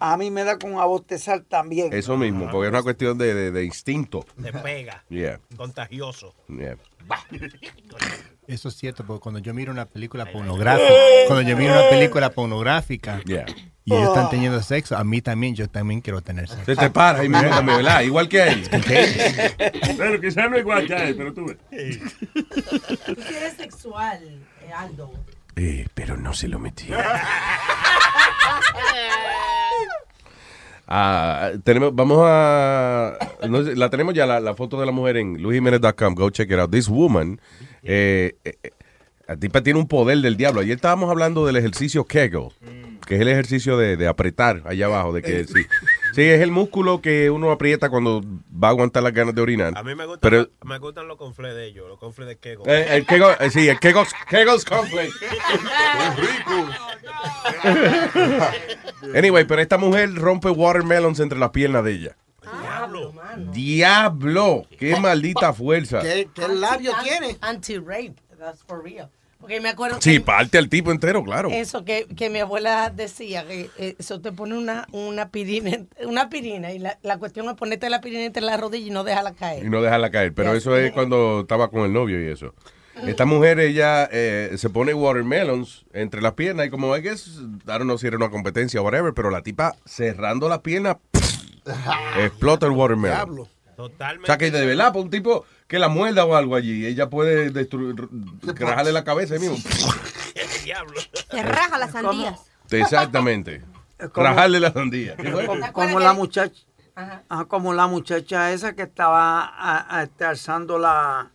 a 0.00 0.16
mí 0.16 0.30
me 0.30 0.44
da 0.44 0.58
con 0.58 0.78
a 0.78 0.84
bostezar 0.86 1.42
también. 1.42 1.92
Eso 1.92 2.16
mismo, 2.16 2.48
porque 2.50 2.68
es 2.68 2.72
una 2.72 2.82
cuestión 2.82 3.18
de, 3.18 3.34
de- 3.34 3.50
de 3.50 3.64
instinto. 3.64 4.24
Te 4.42 4.52
pega. 4.52 5.04
Yeah, 5.10 5.40
Contagioso. 5.56 6.34
yeah. 6.48 6.76
Eso 8.46 8.68
es 8.68 8.76
cierto, 8.76 9.04
porque 9.06 9.20
cuando 9.20 9.40
yo 9.40 9.52
miro 9.52 9.70
una 9.72 9.84
película 9.86 10.24
pornográfica, 10.32 10.90
cuando 11.26 11.46
yo 11.48 11.54
miro 11.56 11.72
una 11.74 11.90
película 11.90 12.30
pornográfica 12.30 13.20
Yeah. 13.26 13.44
y 13.84 13.92
ellos 13.94 14.08
están 14.08 14.30
teniendo 14.30 14.62
sexo, 14.62 14.96
a 14.96 15.04
mí 15.04 15.20
también, 15.20 15.54
yo 15.54 15.68
también 15.68 16.00
quiero 16.00 16.22
tener 16.22 16.48
sexo. 16.48 16.64
Se 16.64 16.76
te 16.76 16.88
para 16.90 17.20
mismo 17.22 17.40
también, 17.42 17.76
¿verdad? 17.78 18.00
Igual 18.02 18.28
que 18.28 18.40
a 18.40 18.46
él. 18.52 18.62
Bueno, 19.98 20.20
quizás 20.20 20.50
no 20.50 20.56
igual 20.58 20.86
que 20.86 20.94
a 20.94 21.08
él, 21.08 21.14
pero 21.16 21.34
tú 21.34 21.44
ves. 21.46 21.58
Tú 23.04 23.22
eres 23.36 23.54
sexual, 23.58 24.22
eh, 24.62 24.72
Aldo. 24.74 25.12
Eh, 25.60 25.86
pero 25.92 26.16
no 26.16 26.32
se 26.34 26.46
lo 26.46 26.60
metí. 26.60 26.86
Ah, 30.90 31.50
tenemos, 31.64 31.94
vamos 31.94 32.20
a. 32.22 33.18
la 33.42 33.90
tenemos 33.90 34.14
ya 34.14 34.24
la, 34.24 34.54
foto 34.54 34.80
de 34.80 34.86
la 34.86 34.92
mujer 34.92 35.18
en 35.18 35.42
luisjimenez.com. 35.42 36.14
Go 36.14 36.30
check 36.30 36.50
it 36.50 36.58
out. 36.58 36.70
This 36.70 36.88
woman. 36.88 37.38
Eh, 37.82 38.36
eh, 38.42 38.54
eh, 38.62 39.36
tipa 39.36 39.62
tiene 39.62 39.78
un 39.78 39.86
poder 39.86 40.18
del 40.18 40.38
diablo. 40.38 40.62
Ayer 40.62 40.76
estábamos 40.76 41.10
hablando 41.10 41.44
del 41.44 41.56
ejercicio 41.56 42.04
Kegel, 42.04 42.48
que 43.08 43.14
es 43.14 43.22
el 43.22 43.28
ejercicio 43.28 43.78
de, 43.78 43.96
de 43.96 44.06
apretar 44.06 44.62
allá 44.66 44.84
abajo. 44.84 45.14
De 45.14 45.22
que, 45.22 45.44
sí, 45.44 45.64
sí, 46.14 46.22
es 46.22 46.42
el 46.42 46.50
músculo 46.50 47.00
que 47.00 47.30
uno 47.30 47.50
aprieta 47.50 47.88
cuando 47.88 48.20
va 48.22 48.68
a 48.68 48.70
aguantar 48.72 49.02
las 49.02 49.14
ganas 49.14 49.34
de 49.34 49.40
orinar. 49.40 49.72
A 49.76 49.82
mí 49.82 49.94
me 49.94 50.04
gustan, 50.04 50.30
Pero, 50.30 50.48
me 50.64 50.78
gustan 50.78 51.08
los 51.08 51.16
conflés 51.16 51.54
de 51.54 51.64
ellos, 51.64 51.88
los 51.88 51.98
conflés 51.98 52.28
de 52.28 52.36
Kego. 52.36 52.64
eh, 52.66 52.86
el 52.96 53.06
Kegel, 53.06 53.34
eh, 53.40 53.50
sí, 53.50 53.66
el 53.66 53.80
Kegel's, 53.80 54.12
Kegel's 54.28 54.64
Cornflake. 54.66 55.10
Anyway, 59.14 59.44
pero 59.44 59.62
esta 59.62 59.78
mujer 59.78 60.14
rompe 60.14 60.50
watermelons 60.50 61.18
entre 61.20 61.38
las 61.38 61.50
piernas 61.50 61.84
de 61.84 61.92
ella. 61.92 62.16
Diablo, 62.62 63.12
mano. 63.12 63.52
Diablo, 63.52 64.66
qué 64.78 64.98
maldita 65.00 65.52
fuerza. 65.52 66.00
¿Qué, 66.00 66.28
qué 66.34 66.48
labio 66.48 66.92
tiene? 67.02 67.36
Anti-rape, 67.40 68.14
that's 68.38 68.62
for 68.62 68.82
real. 68.82 69.08
Porque 69.40 69.60
me 69.60 69.68
acuerdo 69.68 69.98
Sí, 70.00 70.14
que 70.14 70.20
parte 70.20 70.58
al 70.58 70.68
tipo 70.68 70.90
entero, 70.90 71.22
claro. 71.22 71.48
eso 71.50 71.84
que, 71.84 72.06
que 72.16 72.28
mi 72.28 72.40
abuela 72.40 72.90
decía, 72.90 73.46
que 73.46 73.70
eh, 73.78 73.94
eso 73.98 74.20
te 74.20 74.32
pone 74.32 74.58
una, 74.58 74.86
una 74.90 75.30
pirina, 75.30 75.78
una 76.04 76.28
pirina 76.28 76.72
y 76.72 76.78
la, 76.78 76.98
la 77.02 77.18
cuestión 77.18 77.48
es 77.48 77.54
ponerte 77.54 77.88
la 77.88 78.00
pirina 78.00 78.24
entre 78.24 78.42
las 78.42 78.58
rodillas 78.60 78.88
y 78.88 78.90
no 78.90 79.04
dejarla 79.04 79.34
caer. 79.34 79.64
Y 79.64 79.70
no 79.70 79.80
dejarla 79.80 80.10
caer. 80.10 80.34
Pero 80.34 80.54
eso 80.54 80.76
es 80.76 80.92
cuando 80.92 81.40
estaba 81.42 81.70
con 81.70 81.82
el 81.82 81.92
novio 81.92 82.20
y 82.22 82.32
eso. 82.32 82.54
Esta 83.06 83.26
mujer, 83.26 83.60
ella 83.60 84.08
eh, 84.10 84.54
se 84.56 84.70
pone 84.70 84.92
watermelons 84.92 85.84
entre 85.92 86.20
las 86.20 86.32
piernas 86.32 86.66
y 86.66 86.70
como 86.70 86.92
hay 86.92 87.02
que, 87.02 87.12
I 87.12 87.14
don't 87.64 87.82
know 87.82 87.96
si 87.96 88.08
era 88.08 88.16
una 88.16 88.28
competencia 88.30 88.80
o 88.80 88.84
whatever, 88.84 89.14
pero 89.14 89.30
la 89.30 89.42
tipa 89.42 89.76
cerrando 89.84 90.48
las 90.48 90.58
piernas, 90.60 90.96
explota 92.18 92.66
el 92.66 92.72
watermelon. 92.72 93.48
Totalmente. 93.78 94.24
O 94.24 94.26
sea 94.26 94.36
que 94.38 94.50
de 94.50 94.66
verdad, 94.66 94.88
para 94.88 95.02
un 95.04 95.08
tipo 95.10 95.46
que 95.68 95.78
la 95.78 95.88
muerda 95.88 96.24
o 96.24 96.34
algo 96.34 96.56
allí, 96.56 96.84
ella 96.84 97.08
puede 97.08 97.50
destruir, 97.50 97.94
rajarle 98.42 98.90
la 98.90 99.04
cabeza 99.04 99.34
ahí 99.34 99.40
mismo. 99.40 99.56
Diablo. 100.64 101.00
Se 101.30 101.42
raja 101.44 101.78
las 101.78 101.92
sandías. 101.92 102.40
Exactamente. 102.72 103.62
como- 104.12 104.26
Rajarle 104.26 104.58
la 104.58 104.72
sandía. 104.72 105.14
¿Qué 105.16 105.30
fue? 105.30 105.46
Como, 105.72 106.00
la 106.00 106.12
muchacha, 106.12 106.60
ajá, 106.96 107.44
como 107.46 107.72
la 107.72 107.86
muchacha 107.86 108.50
esa 108.52 108.74
que 108.74 108.82
estaba 108.82 109.44
a- 109.44 109.98
a- 109.98 110.02
este, 110.02 110.24
alzando 110.24 110.76
la, 110.76 111.30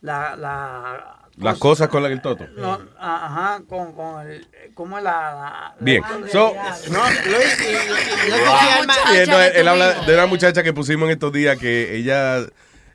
la, 0.00 0.36
la 0.36 1.17
Las 1.40 1.58
cosas 1.58 1.88
con 1.88 2.02
la 2.02 2.08
el 2.08 2.20
toto. 2.20 2.46
no, 2.56 2.78
ajá, 2.98 3.62
con, 3.68 3.92
con 3.92 4.26
el, 4.28 4.46
¿cómo 4.74 4.98
es 4.98 5.04
la, 5.04 5.12
la- 5.12 5.74
Bien. 5.80 6.02
la- 6.02 6.28
So- 6.28 6.54
no, 6.90 7.00
Luis, 7.26 7.60
y- 7.60 7.64
y- 7.64 9.14
y- 9.14 9.18
él, 9.18 9.28
no, 9.30 9.40
él 9.40 9.68
habla 9.68 10.00
de 10.06 10.14
una 10.14 10.26
muchacha 10.26 10.62
que 10.62 10.72
pusimos 10.72 11.06
en 11.06 11.12
estos 11.12 11.32
días 11.32 11.56
que 11.58 11.96
ella 11.96 12.40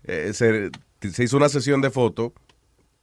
eh, 0.05 0.31
se, 0.33 0.69
se 1.11 1.23
hizo 1.23 1.37
una 1.37 1.49
sesión 1.49 1.81
de 1.81 1.89
fotos 1.89 2.31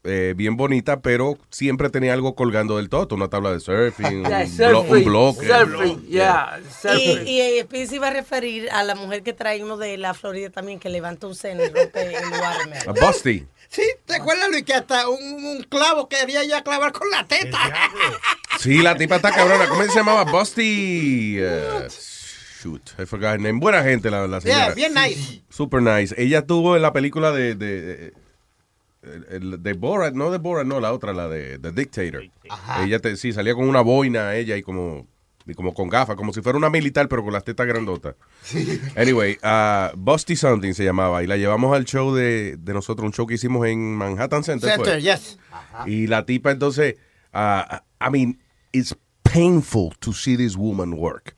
eh, 0.02 0.32
bien 0.34 0.56
bonita, 0.56 1.00
pero 1.00 1.36
siempre 1.50 1.90
tenía 1.90 2.14
algo 2.14 2.34
colgando 2.34 2.78
del 2.78 2.88
toto, 2.88 3.14
una 3.14 3.28
tabla 3.28 3.52
de 3.52 3.60
surfing, 3.60 4.24
Yeah, 4.24 4.38
un, 4.44 4.50
blo- 4.56 4.82
surfing, 4.86 4.94
un 4.96 5.04
bloque. 5.04 5.46
surfing, 5.46 6.06
yeah, 6.06 6.58
Y, 6.58 6.72
surfing. 6.82 7.26
y 7.28 7.40
eh, 7.40 7.62
Speedy 7.64 7.86
se 7.86 7.96
iba 7.96 8.08
a 8.08 8.10
referir 8.10 8.70
a 8.72 8.82
la 8.82 8.94
mujer 8.94 9.22
que 9.22 9.34
trae 9.34 9.62
uno 9.62 9.76
de 9.76 9.98
la 9.98 10.14
Florida 10.14 10.48
también, 10.48 10.78
que 10.80 10.88
levanta 10.88 11.26
un 11.26 11.34
seno 11.34 11.62
y 11.62 11.68
rompe 11.68 12.02
el 12.02 12.14
watermelon. 12.14 12.88
A 12.88 13.06
Busty. 13.06 13.46
Sí, 13.70 13.82
¿te 14.04 14.16
acuerdas, 14.16 14.48
Luis, 14.50 14.64
que 14.64 14.74
hasta 14.74 15.08
un, 15.08 15.44
un 15.44 15.62
clavo 15.62 16.08
quería 16.08 16.42
ya 16.44 16.62
clavar 16.64 16.92
con 16.92 17.08
la 17.08 17.24
teta? 17.28 17.58
Sí, 18.58 18.78
la 18.82 18.96
tipa 18.96 19.16
está 19.16 19.30
cabrona. 19.30 19.68
¿Cómo 19.68 19.82
se 19.84 19.94
llamaba? 19.94 20.24
Busty. 20.24 21.36
eh, 21.38 21.86
shoot, 22.60 22.82
I 22.98 23.06
forgot 23.06 23.34
her 23.34 23.40
name. 23.40 23.60
Buena 23.60 23.82
gente 23.84 24.10
la, 24.10 24.26
la 24.26 24.40
señora. 24.40 24.66
Yeah, 24.66 24.74
bien 24.74 24.94
nice. 24.94 25.42
Super 25.48 25.80
nice. 25.82 26.12
Ella 26.20 26.44
tuvo 26.44 26.74
en 26.74 26.82
la 26.82 26.92
película 26.92 27.30
de, 27.30 27.54
de, 27.54 28.12
de 29.02 29.72
Borat, 29.74 30.14
no 30.14 30.32
de 30.32 30.38
Borat, 30.38 30.66
no, 30.66 30.80
la 30.80 30.92
otra, 30.92 31.12
la 31.12 31.28
de 31.28 31.60
The 31.60 31.70
Dictator. 31.70 32.24
Ella 32.84 32.98
te- 32.98 33.16
sí, 33.16 33.32
salía 33.32 33.54
con 33.54 33.68
una 33.68 33.82
boina 33.82 34.34
ella 34.34 34.56
y 34.56 34.62
como, 34.62 35.06
como 35.56 35.74
con 35.74 35.88
gafas, 35.88 36.16
como 36.16 36.32
si 36.32 36.40
fuera 36.42 36.56
una 36.58 36.70
militar, 36.70 37.08
pero 37.08 37.22
con 37.24 37.32
las 37.32 37.44
tetas 37.44 37.66
grandotas. 37.66 38.14
Anyway, 38.96 39.36
uh, 39.42 39.96
Busty 39.96 40.36
Something 40.36 40.72
se 40.74 40.84
llamaba 40.84 41.22
y 41.22 41.26
la 41.26 41.36
llevamos 41.36 41.74
al 41.76 41.84
show 41.84 42.14
de, 42.14 42.56
de 42.56 42.72
nosotros, 42.72 43.04
un 43.06 43.12
show 43.12 43.26
que 43.26 43.34
hicimos 43.34 43.66
en 43.66 43.96
Manhattan 43.96 44.44
Center. 44.44 44.76
fue. 44.76 44.84
Center, 44.84 45.00
yes. 45.02 45.38
Y 45.86 46.06
la 46.06 46.24
tipa 46.24 46.50
entonces, 46.50 46.96
uh, 47.34 47.76
I 48.00 48.10
mean, 48.10 48.38
it's 48.72 48.94
painful 49.22 49.90
to 50.00 50.12
see 50.12 50.36
this 50.36 50.56
woman 50.56 50.92
work. 50.94 51.34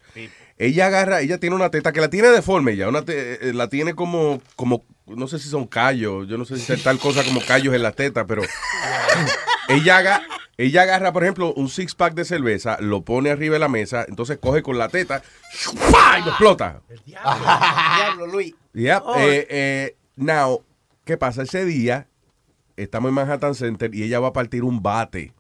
Ella 0.59 0.87
agarra, 0.87 1.21
ella 1.23 1.39
tiene 1.39 1.57
una 1.57 1.71
teta 1.71 1.93
que 1.93 2.01
la 2.01 2.09
tiene 2.11 2.29
deforme 2.29 2.77
ya, 2.77 2.89
una 2.89 3.03
te- 3.05 3.49
eh, 3.49 3.53
la 3.53 3.69
tiene 3.69 3.95
como, 3.95 4.41
como, 4.55 4.85
no 5.07 5.27
sé 5.27 5.39
si 5.41 5.49
son 5.49 5.67
callos, 5.67 6.29
yo 6.29 6.39
no 6.39 6.45
sé 6.45 6.57
si 6.59 6.73
es 6.73 6.83
tal 6.85 6.99
cosa 6.99 7.25
como 7.25 7.41
callos 7.45 7.75
en 7.75 7.83
la 7.83 7.91
teta, 7.93 8.27
pero 8.27 8.43
ella, 9.75 9.97
aga- 9.99 10.23
ella 10.57 10.83
agarra, 10.83 11.13
por 11.13 11.23
ejemplo, 11.23 11.53
un 11.55 11.69
six 11.69 11.95
pack 11.95 12.15
de 12.15 12.25
cerveza, 12.25 12.77
lo 12.81 13.03
pone 13.03 13.31
arriba 13.31 13.55
de 13.55 13.59
la 13.61 13.69
mesa, 13.69 14.05
entonces 14.09 14.39
coge 14.39 14.63
con 14.63 14.79
la 14.79 14.89
teta 14.89 15.23
¡fua! 15.53 16.19
y 16.19 16.23
lo 16.23 16.29
explota. 16.31 16.81
Diablo, 17.05 18.27
Luis. 18.27 18.55
Yep. 18.75 19.03
Oh. 19.05 19.17
Eh, 19.19 19.47
eh, 19.51 19.97
now, 20.17 20.63
¿qué 21.05 21.17
pasa? 21.17 21.43
Ese 21.43 21.65
día 21.65 22.09
estamos 22.77 23.09
en 23.11 23.15
Manhattan 23.15 23.55
Center 23.55 23.95
y 23.95 24.03
ella 24.03 24.21
va 24.21 24.29
a 24.29 24.33
partir 24.33 24.65
un 24.65 24.83
bate. 24.83 25.33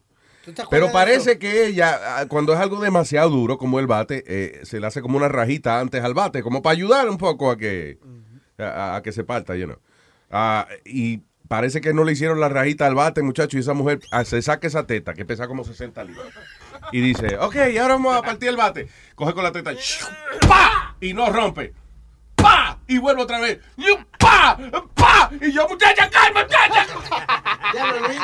¿Tú 0.44 0.52
te 0.52 0.62
acuerdas 0.62 0.90
Pero 0.90 0.92
parece 0.92 1.38
que 1.38 1.66
ella, 1.66 2.18
ah, 2.18 2.26
cuando 2.26 2.52
es 2.52 2.58
algo 2.58 2.80
demasiado 2.80 3.30
duro 3.30 3.58
como 3.58 3.78
el 3.78 3.86
bate, 3.86 4.24
eh, 4.26 4.60
se 4.64 4.80
le 4.80 4.86
hace 4.88 5.00
como 5.00 5.16
una 5.16 5.28
rajita 5.28 5.78
antes 5.78 6.02
al 6.02 6.14
bate, 6.14 6.42
como 6.42 6.62
para 6.62 6.72
ayudar 6.72 7.08
un 7.08 7.16
poco 7.16 7.50
a 7.50 7.56
que, 7.56 7.98
a, 8.58 8.96
a 8.96 9.02
que 9.02 9.12
se 9.12 9.22
parta, 9.22 9.54
you 9.54 9.66
know. 9.66 9.78
Ah, 10.30 10.66
y 10.84 11.22
parece 11.48 11.80
que 11.80 11.92
no 11.92 12.04
le 12.04 12.12
hicieron 12.12 12.40
la 12.40 12.48
rajita 12.48 12.86
al 12.86 12.94
bate, 12.94 13.22
muchacho, 13.22 13.56
y 13.56 13.60
esa 13.60 13.74
mujer 13.74 14.00
ah, 14.10 14.24
se 14.24 14.42
saca 14.42 14.66
esa 14.66 14.86
teta, 14.86 15.14
que 15.14 15.24
pesa 15.24 15.46
como 15.46 15.64
60 15.64 16.04
libras. 16.04 16.26
Y 16.92 17.00
dice, 17.00 17.38
ok, 17.38 17.56
ahora 17.80 17.94
vamos 17.94 18.16
a 18.16 18.22
partir 18.22 18.48
el 18.48 18.56
bate. 18.56 18.88
Coge 19.14 19.34
con 19.34 19.44
la 19.44 19.52
teta, 19.52 19.72
¡pa! 20.48 20.96
Y 21.00 21.14
no 21.14 21.30
rompe. 21.30 21.72
¡Pa! 22.34 22.78
Y 22.88 22.98
vuelve 22.98 23.22
otra 23.22 23.40
vez. 23.40 23.60
¡pa! 24.18 24.58
¡pa! 24.94 25.01
Y 25.40 25.52
yo, 25.52 25.66
muchacha, 25.68 26.08
calma, 26.10 26.42
muchacha. 26.42 26.86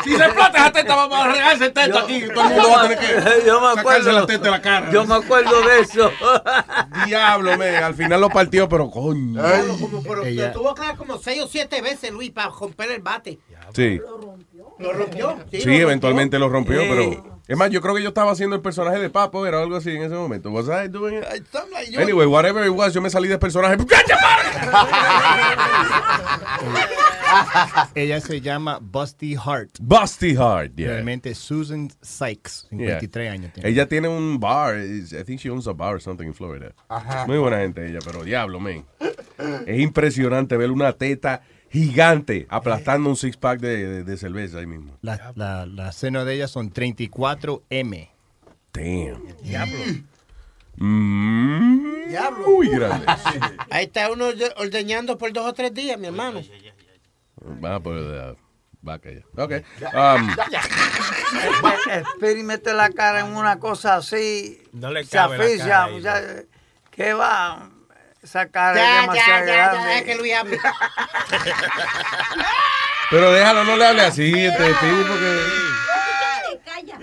Si 0.05 0.15
se 0.15 0.25
explota 0.25 0.59
esa 0.59 0.73
teta, 0.73 0.95
vamos 0.95 1.19
a 1.19 1.29
regarse 1.33 1.71
teta 1.71 2.01
aquí. 2.01 2.21
Todo 2.35 2.43
el 2.49 2.55
mundo 2.55 2.69
va 2.71 2.83
a 2.83 2.89
tener 2.89 2.99
que 2.99 3.07
Yo 3.47 3.61
me 3.61 3.67
sacarse 3.69 3.81
acuerdo. 3.81 4.13
la 4.13 4.27
teta 4.27 4.45
de 4.45 4.51
la 4.51 4.61
cara. 4.63 4.91
Yo 4.91 5.07
me 5.07 5.15
acuerdo 5.15 5.63
de 5.63 5.81
eso. 5.81 6.11
Diablo, 7.07 7.57
me. 7.57 7.77
Al 7.79 7.95
final 7.95 8.21
lo 8.21 8.29
partió, 8.29 8.69
pero 8.69 8.91
coño. 8.91 9.43
Diablo, 9.43 9.77
como, 9.81 10.03
pero 10.03 10.25
Ella- 10.25 10.53
tuvo 10.53 10.75
que 10.75 10.83
dar 10.83 10.97
como 10.97 11.17
seis 11.19 11.41
o 11.43 11.49
siete 11.49 11.81
veces, 11.81 12.11
Luis, 12.13 12.31
para 12.31 12.51
romper 12.51 12.91
el 12.93 13.01
bate. 13.01 13.39
Sí. 13.75 13.99
Lo 14.79 14.93
rompió. 14.93 15.39
Sí, 15.51 15.61
Sí, 15.63 15.67
lo 15.79 15.83
eventualmente 15.83 16.39
lo 16.39 16.49
rompió, 16.51 16.81
Sí. 16.83 16.87
pero. 16.91 17.38
Es 17.49 17.57
más, 17.57 17.71
yo 17.71 17.81
creo 17.81 17.95
que 17.95 18.03
yo 18.03 18.09
estaba 18.09 18.31
haciendo 18.31 18.55
el 18.57 18.63
personaje 18.63 18.99
de 18.99 19.09
Papo, 19.09 19.47
era 19.47 19.61
algo 19.63 19.75
así 19.77 19.89
en 19.91 20.03
ese 20.03 20.15
momento. 20.15 20.51
Was 20.51 20.67
I 20.67 20.87
doing 20.89 21.15
it? 21.17 21.25
Something 21.51 21.73
like 21.73 21.91
you- 21.91 21.99
Anyway, 21.99 22.27
whatever 22.27 22.63
it 22.67 22.71
was, 22.73 22.93
yo 22.93 23.01
me 23.01 23.09
salí 23.09 23.27
del 23.27 23.39
personaje. 23.39 23.79
Ella 27.95 28.21
se 28.21 28.41
llama 28.41 28.79
Busty 28.81 29.35
Hart. 29.35 29.71
Busty 29.81 30.37
Hart, 30.37 30.73
yeah. 30.77 30.89
Realmente 30.89 31.35
Susan 31.35 31.89
Sykes, 32.03 32.67
53 32.71 33.31
años 33.31 33.53
tiene. 33.53 33.69
Ella 33.69 33.87
tiene 33.87 34.09
un 34.09 34.39
bar, 34.39 34.77
I 34.79 35.25
think 35.25 35.41
she 35.41 35.49
owns 35.51 35.67
a 35.67 35.73
bar 35.73 35.95
or 35.95 36.01
something 36.01 36.27
in 36.27 36.35
Florida. 36.35 36.75
Ajá. 36.89 37.27
Muy 37.27 37.39
buena 37.39 37.59
gente 37.59 37.87
ella, 37.89 38.01
pero 38.05 38.25
diablo, 38.25 38.61
man. 38.61 38.85
Es 39.67 39.79
impresionante 39.81 40.57
ver 40.57 40.71
una 40.71 40.93
teta 40.93 41.43
gigante 41.71 42.47
aplastando 42.49 43.09
un 43.11 43.17
six 43.17 43.37
pack 43.37 43.61
de, 43.61 43.87
de- 43.87 44.05
de 44.05 44.17
cerveza 44.17 44.59
ahí 44.59 44.67
mismo. 44.67 44.97
La, 45.03 45.33
la, 45.37 45.67
la 45.67 45.93
seno 45.93 46.25
de 46.25 46.35
ella 46.35 46.49
son 46.49 46.73
34M. 46.73 48.09
Damn. 48.73 49.37
Diablo. 49.43 49.79
Mm, 50.77 52.09
Diablo. 52.09 52.47
Muy 52.49 52.69
grande. 52.69 53.07
Ahí 53.71 53.87
está 53.87 54.11
uno 54.13 54.27
orde- 54.29 54.53
ordeñando 54.57 55.19
por 55.19 55.33
dos 55.33 55.47
o 55.47 55.53
tres 55.53 55.75
días, 55.75 55.99
mi 55.99 56.07
hermano. 56.07 56.41
Va 57.65 57.81
por 57.81 57.97
la 57.97 58.37
vaca 58.83 59.11
ya. 59.11 59.23
Ok. 59.43 59.53
Um, 59.95 60.31
Espera 61.91 62.39
y 62.39 62.43
mete 62.45 62.73
la 62.75 62.91
cara 62.91 63.21
en 63.21 63.35
una 63.37 63.59
cosa 63.59 63.97
así. 63.97 64.63
No 64.73 64.91
le 64.93 65.05
se 65.05 65.11
cabe 65.11 65.37
la 65.39 65.45
asfixia, 65.45 65.69
cara 65.69 65.85
ahí, 65.85 65.95
muchacho. 65.95 66.49
¿Qué 66.93 67.13
va? 67.13 67.71
Esa 68.23 68.49
cara 68.49 68.75
Ya, 68.75 68.83
es 68.83 68.95
ya, 68.95 69.01
demasiado 69.03 69.47
ya, 69.47 69.47
ya, 69.47 69.71
grande. 69.73 69.97
es 69.99 70.03
que 70.03 70.15
Luis 70.17 70.35
hable. 70.35 70.59
pero 73.11 73.33
déjalo, 73.33 73.65
no 73.65 73.77
le 73.77 73.87
hable 73.87 74.03
así, 74.03 74.33
este 74.47 74.65
tipo, 74.75 75.15
ya, 76.87 76.99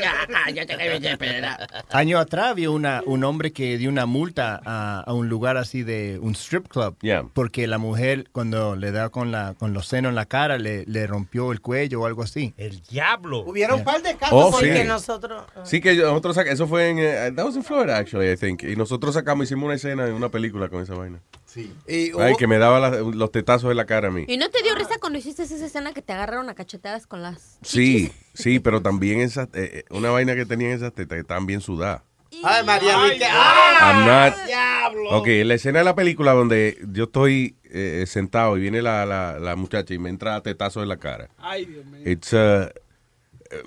ya, 0.00 0.12
cállate 0.28 0.76
que 0.76 1.00
me 1.00 1.10
espera. 1.10 1.58
Año 1.90 2.18
atrás 2.18 2.46
había 2.50 2.70
una, 2.70 3.02
un 3.06 3.24
hombre 3.24 3.52
que 3.52 3.78
dio 3.78 3.88
una 3.88 4.06
multa 4.06 4.60
a, 4.64 5.00
a 5.00 5.12
un 5.12 5.28
lugar 5.28 5.56
así 5.56 5.82
de 5.82 6.18
un 6.20 6.34
strip 6.34 6.68
club. 6.68 6.96
Porque 7.34 7.66
la 7.66 7.78
mujer 7.78 8.28
cuando 8.32 8.76
le 8.76 8.92
da 8.92 9.08
con, 9.10 9.30
la, 9.32 9.54
con 9.58 9.72
los 9.72 9.86
senos 9.86 10.10
en 10.10 10.14
la 10.16 10.26
cara 10.26 10.58
le, 10.58 10.84
le 10.86 11.06
rompió 11.06 11.52
el 11.52 11.60
cuello 11.60 12.02
o 12.02 12.06
algo 12.06 12.22
así. 12.22 12.54
El 12.56 12.80
diablo. 12.82 13.40
Hubiera 13.40 13.74
un 13.74 13.84
par 13.84 14.02
de 14.02 14.16
casos 14.16 14.30
Oh, 14.32 14.50
porque 14.50 14.82
sí. 14.82 14.88
nosotros... 14.88 15.44
Sí, 15.64 15.80
que 15.80 15.94
nosotros 15.94 16.34
sacamos, 16.34 16.54
eso 16.54 16.66
fue 16.66 16.88
en, 16.88 16.98
eh, 16.98 17.32
that 17.34 17.44
was 17.44 17.56
in 17.56 17.64
Florida, 17.64 17.96
actually, 17.96 18.30
I 18.30 18.36
think. 18.36 18.62
Y 18.62 18.76
nosotros 18.76 19.14
sacamos, 19.14 19.44
hicimos 19.44 19.64
una 19.66 19.74
escena 19.74 20.06
en 20.06 20.14
una 20.14 20.28
película 20.28 20.68
con 20.68 20.82
esa 20.82 20.94
vaina. 20.94 21.20
Sí. 21.52 21.74
Y 21.88 22.12
Ay, 22.20 22.34
que 22.38 22.46
me 22.46 22.58
daba 22.58 22.78
la- 22.78 22.90
los 23.00 23.32
tetazos 23.32 23.72
en 23.72 23.76
la 23.76 23.84
cara 23.84 24.06
a 24.06 24.10
mí. 24.12 24.24
¿Y 24.28 24.36
no 24.36 24.48
te 24.50 24.62
dio 24.62 24.72
risa 24.76 24.98
cuando 25.00 25.18
hiciste 25.18 25.42
esa 25.42 25.64
escena 25.66 25.92
que 25.92 26.00
te 26.00 26.12
agarraron 26.12 26.48
a 26.48 26.54
cachetadas 26.54 27.08
con 27.08 27.22
las... 27.22 27.58
Sí, 27.62 28.12
sí, 28.34 28.60
pero 28.60 28.82
también 28.82 29.18
esa, 29.20 29.44
eh, 29.54 29.82
eh, 29.82 29.84
una 29.90 30.10
vaina 30.10 30.36
que 30.36 30.46
tenían 30.46 30.70
esas 30.70 30.92
tetas 30.92 31.16
que 31.16 31.22
estaban 31.22 31.46
bien 31.46 31.60
sudadas. 31.60 32.02
Ay, 32.44 32.64
María 32.64 32.92
I'm 32.92 33.20
¡Ah! 33.32 34.30
not- 34.36 34.46
¡Diablo! 34.46 35.10
Ok, 35.10 35.26
la 35.44 35.54
escena 35.54 35.80
de 35.80 35.84
la 35.84 35.96
película 35.96 36.32
donde 36.34 36.78
yo 36.92 37.04
estoy 37.04 37.56
eh, 37.64 38.04
sentado 38.06 38.56
y 38.56 38.60
viene 38.60 38.80
la, 38.80 39.04
la, 39.04 39.40
la 39.40 39.56
muchacha 39.56 39.92
y 39.92 39.98
me 39.98 40.08
entra 40.08 40.36
a 40.36 40.42
tetazo 40.42 40.82
en 40.84 40.88
la 40.88 40.98
cara. 40.98 41.30
Ay, 41.38 41.64
Dios 41.64 41.84
mío. 41.84 42.00
It's, 42.08 42.32
uh, 42.32 42.36
eh, 42.38 42.70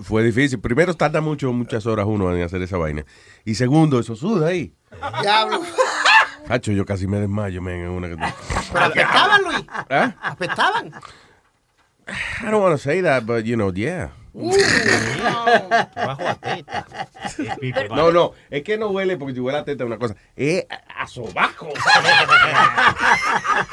fue 0.02 0.24
difícil. 0.24 0.60
Primero, 0.62 0.94
tarda 0.94 1.20
mucho, 1.20 1.52
muchas 1.52 1.86
horas 1.86 2.06
uno 2.08 2.34
en 2.34 2.42
hacer 2.44 2.62
esa 2.62 2.78
vaina. 2.78 3.06
Y 3.44 3.56
segundo, 3.56 4.00
eso 4.00 4.16
suda 4.16 4.48
ahí. 4.48 4.74
Diablo. 5.22 5.62
Hacho, 6.50 6.72
yo 6.72 6.86
casi 6.86 7.08
me 7.08 7.20
desmayo, 7.20 7.62
men, 7.62 7.82
en 7.82 7.90
una 7.90 8.10
que... 8.10 8.16
Pero 8.72 8.86
apestaban, 8.86 9.44
Luis. 9.44 9.66
¿Ah? 9.70 10.14
Apestaban. 10.22 10.88
I 12.42 12.46
don't 12.52 12.62
want 12.62 12.74
to 12.74 12.78
say 12.78 13.02
that, 13.02 13.26
but 13.26 13.46
you 13.46 13.56
know, 13.56 13.72
yeah. 13.74 14.10
Bajo 14.34 16.28
a 16.28 16.36
teta. 16.36 16.86
No, 17.96 18.12
no, 18.12 18.32
es 18.50 18.64
que 18.64 18.78
no 18.78 18.88
huele 18.90 19.16
porque 19.18 19.36
si 19.36 19.40
huele 19.40 19.60
a 19.60 19.64
teta 19.64 19.84
es 19.84 19.88
una 19.88 19.98
cosa. 20.00 20.16
Es 20.36 20.66
a 20.96 21.08
sobaco. 21.08 21.68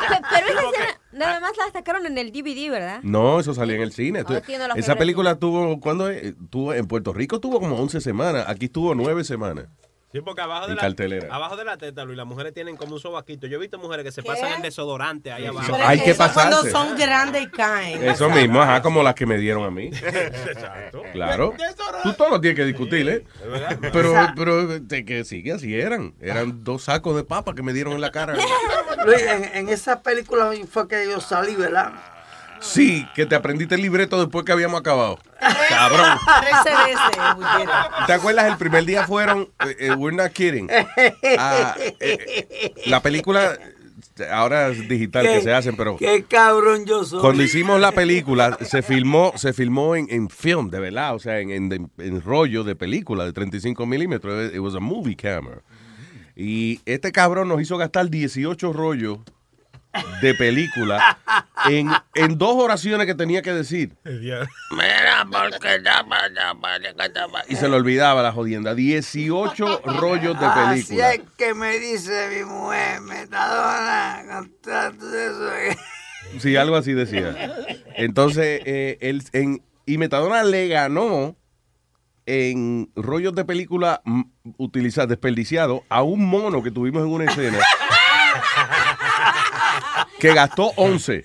Pe- 0.08 0.20
Pero 0.30 0.46
esa 0.48 0.60
escena 0.60 1.00
nada 1.12 1.40
más 1.40 1.52
la 1.56 1.72
sacaron 1.72 2.06
en 2.06 2.18
el 2.18 2.30
DVD, 2.32 2.70
¿verdad? 2.70 3.00
No, 3.02 3.40
eso 3.40 3.54
salía 3.54 3.76
en 3.76 3.82
el 3.82 3.92
cine. 3.92 4.20
Ah, 4.26 4.40
no 4.58 4.68
lo 4.68 4.74
esa 4.74 4.96
película 4.96 5.36
tuvo, 5.36 5.80
¿cuándo 5.80 6.08
es? 6.10 6.34
tuvo 6.50 6.74
en 6.74 6.86
Puerto 6.86 7.12
Rico 7.12 7.40
tuvo 7.40 7.58
como 7.60 7.76
11 7.76 8.00
semanas, 8.00 8.44
aquí 8.46 8.68
tuvo 8.68 8.94
9 8.94 9.24
semanas. 9.24 9.66
Sí, 10.12 10.20
porque 10.22 10.40
abajo 10.40 10.66
de, 10.66 10.72
En 10.72 10.76
la, 10.76 10.82
cartelera. 10.82 11.32
abajo 11.32 11.56
de 11.56 11.64
la 11.64 11.76
teta, 11.76 12.04
Luis, 12.04 12.16
las 12.16 12.26
mujeres 12.26 12.52
tienen 12.52 12.76
como 12.76 12.94
un 12.94 13.00
sobaquito. 13.00 13.46
Yo 13.46 13.58
he 13.58 13.60
visto 13.60 13.78
mujeres 13.78 14.04
que 14.04 14.10
se 14.10 14.24
pasan 14.24 14.54
el 14.54 14.62
desodorante 14.62 15.30
ahí 15.30 15.46
abajo. 15.46 15.70
Pero 15.70 15.86
Hay 15.86 16.00
que 16.00 16.10
Eso 16.10 16.28
cuando 16.34 16.56
pasarse. 16.56 16.70
son 16.72 16.96
grandes 16.98 17.42
y 17.42 17.46
caen. 17.48 18.02
Eso 18.02 18.28
mismo, 18.28 18.60
ajá, 18.60 18.82
como 18.82 19.04
las 19.04 19.14
que 19.14 19.24
me 19.24 19.38
dieron 19.38 19.62
a 19.64 19.70
mí. 19.70 19.86
Exacto. 20.02 21.02
Claro. 21.12 21.54
Tú 22.02 22.12
todo 22.14 22.30
lo 22.30 22.40
tienes 22.40 22.56
que 22.56 22.64
discutir, 22.64 23.08
¿eh? 23.08 23.24
Pero, 23.92 24.12
pero 24.36 24.66
de 24.80 25.04
que 25.04 25.24
sí, 25.24 25.44
que 25.44 25.52
así 25.52 25.78
eran. 25.78 26.14
Eran 26.20 26.64
dos 26.64 26.84
sacos 26.84 27.14
de 27.14 27.22
papa 27.22 27.54
que 27.54 27.62
me 27.62 27.72
dieron 27.72 27.92
en 27.92 28.00
la 28.00 28.10
cara. 28.10 28.34
Luis, 29.06 29.22
en, 29.22 29.44
en 29.54 29.68
esa 29.68 30.02
película 30.02 30.50
fue 30.68 30.88
que 30.88 31.06
yo 31.08 31.20
salí, 31.20 31.54
¿verdad? 31.54 31.92
Sí, 32.60 33.06
que 33.14 33.26
te 33.26 33.34
aprendiste 33.34 33.74
el 33.74 33.82
libreto 33.82 34.18
después 34.20 34.44
que 34.44 34.52
habíamos 34.52 34.80
acabado. 34.80 35.18
Cabrón. 35.68 36.18
Trece 36.40 36.76
veces, 36.84 37.34
bullera. 37.36 37.90
¿Te 38.06 38.12
acuerdas? 38.12 38.46
El 38.50 38.56
primer 38.58 38.84
día 38.84 39.06
fueron, 39.06 39.48
eh, 39.66 39.76
eh, 39.78 39.92
we're 39.92 40.16
not 40.16 40.32
kidding. 40.32 40.68
Ah, 41.38 41.74
eh, 42.00 42.74
la 42.86 43.00
película, 43.00 43.58
ahora 44.30 44.68
es 44.68 44.88
digital 44.88 45.24
que 45.26 45.40
se 45.40 45.52
hacen, 45.54 45.76
pero 45.76 45.96
Qué 45.96 46.24
cabrón 46.28 46.84
yo 46.84 47.04
soy. 47.04 47.20
cuando 47.20 47.42
hicimos 47.42 47.80
la 47.80 47.92
película, 47.92 48.58
se 48.60 48.82
filmó, 48.82 49.32
se 49.36 49.52
filmó 49.54 49.96
en, 49.96 50.06
en 50.10 50.28
film, 50.28 50.68
de 50.70 50.80
verdad, 50.80 51.14
o 51.14 51.18
sea, 51.18 51.38
en, 51.40 51.50
en- 51.50 51.90
en 51.98 52.22
rollo 52.22 52.62
de 52.64 52.76
película 52.76 53.24
de 53.24 53.32
35 53.32 53.86
milímetros. 53.86 54.52
It 54.52 54.58
was 54.60 54.74
a 54.74 54.80
movie 54.80 55.16
camera. 55.16 55.62
Y 56.36 56.80
este 56.86 57.12
cabrón 57.12 57.48
nos 57.48 57.60
hizo 57.60 57.76
gastar 57.78 58.08
18 58.10 58.72
rollos 58.72 59.18
de 60.20 60.34
película 60.34 61.18
en, 61.66 61.90
en 62.14 62.38
dos 62.38 62.54
oraciones 62.56 63.06
que 63.06 63.14
tenía 63.14 63.42
que 63.42 63.52
decir. 63.52 63.96
Mira, 64.04 64.48
porque 65.30 65.80
llama, 65.82 66.28
llama, 66.28 66.78
llama, 66.78 67.06
llama. 67.08 67.42
Y 67.48 67.56
se 67.56 67.68
le 67.68 67.76
olvidaba 67.76 68.22
la 68.22 68.32
jodienda. 68.32 68.74
18 68.74 69.82
rollos 69.98 70.38
de 70.38 70.46
Así 70.46 70.82
película. 70.84 71.12
es 71.12 71.20
que 71.36 71.54
me 71.54 71.78
dice 71.78 72.28
mi 72.36 72.44
mujer, 72.44 73.00
metadona. 73.00 74.48
Sí, 76.38 76.56
algo 76.56 76.76
así 76.76 76.92
decía. 76.92 77.54
Entonces, 77.96 78.62
eh, 78.64 78.98
él, 79.00 79.22
en, 79.32 79.62
y 79.86 79.98
Metadona 79.98 80.44
le 80.44 80.68
ganó 80.68 81.36
en 82.26 82.90
rollos 82.94 83.34
de 83.34 83.44
película 83.44 84.02
utilizados, 84.56 85.08
desperdiciados, 85.08 85.80
a 85.88 86.02
un 86.02 86.24
mono 86.24 86.62
que 86.62 86.70
tuvimos 86.70 87.02
en 87.02 87.08
una 87.08 87.24
escena 87.24 87.58
que 90.20 90.34
gastó 90.34 90.72
11. 90.76 91.22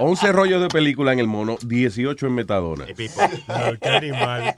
11 0.00 0.32
rollos 0.32 0.60
de 0.62 0.68
película 0.68 1.12
en 1.12 1.18
el 1.18 1.26
mono, 1.26 1.56
18 1.62 2.26
en 2.26 2.34
Metadona. 2.34 2.86
qué 2.86 3.88
animal. 3.88 4.54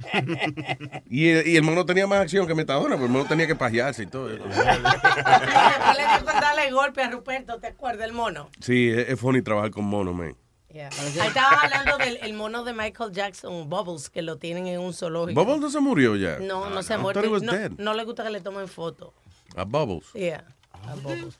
Y 1.09 1.29
el, 1.29 1.47
y 1.47 1.57
el 1.57 1.63
mono 1.63 1.85
tenía 1.85 2.07
más 2.07 2.21
acción 2.21 2.47
que 2.47 2.55
Metadona, 2.55 2.91
porque 2.97 3.07
el 3.07 3.11
mono 3.11 3.25
tenía 3.27 3.47
que 3.47 3.57
pajearse 3.57 4.05
y 4.05 4.07
todo. 4.07 4.31
Él 4.31 4.41
le 4.43 4.49
dio 4.49 6.25
darle 6.41 6.71
golpe 6.71 7.03
a 7.03 7.11
Ruperto, 7.11 7.59
¿te 7.59 7.69
acuerdas 7.69 8.01
del 8.01 8.13
mono? 8.13 8.49
Sí, 8.61 8.91
es, 8.91 9.09
es 9.11 9.21
funny 9.21 9.43
trabajar 9.43 9.71
con 9.71 9.85
mono, 9.85 10.13
man. 10.13 10.37
Yeah. 10.73 10.89
Ahí 11.21 11.29
estaba 11.29 11.61
hablando 11.61 11.99
del 11.99 12.17
el 12.23 12.33
mono 12.33 12.65
de 12.65 12.73
Michael 12.73 13.13
Jackson, 13.13 13.69
Bubbles, 13.69 14.09
que 14.09 14.23
lo 14.23 14.39
tienen 14.39 14.67
en 14.69 14.81
un 14.81 14.95
zoológico. 14.95 15.39
Bubbles 15.45 15.61
no 15.61 15.69
se 15.71 15.81
murió 15.81 16.17
ya. 16.17 16.39
No, 16.39 16.71
no 16.71 16.83
se 16.83 16.95
ha 16.95 16.97
I 16.97 17.01
muerto. 17.01 17.21
thought 17.21 17.29
he 17.29 17.33
was 17.33 17.43
No, 17.43 17.53
no 17.77 17.93
le 17.95 18.05
gusta 18.05 18.23
que 18.25 18.31
le 18.31 18.41
tomen 18.41 18.69
fotos. 18.69 19.11
A 19.55 19.65
Bubbles. 19.65 20.11
Yeah, 20.15 20.45
Bubbles. 21.03 21.39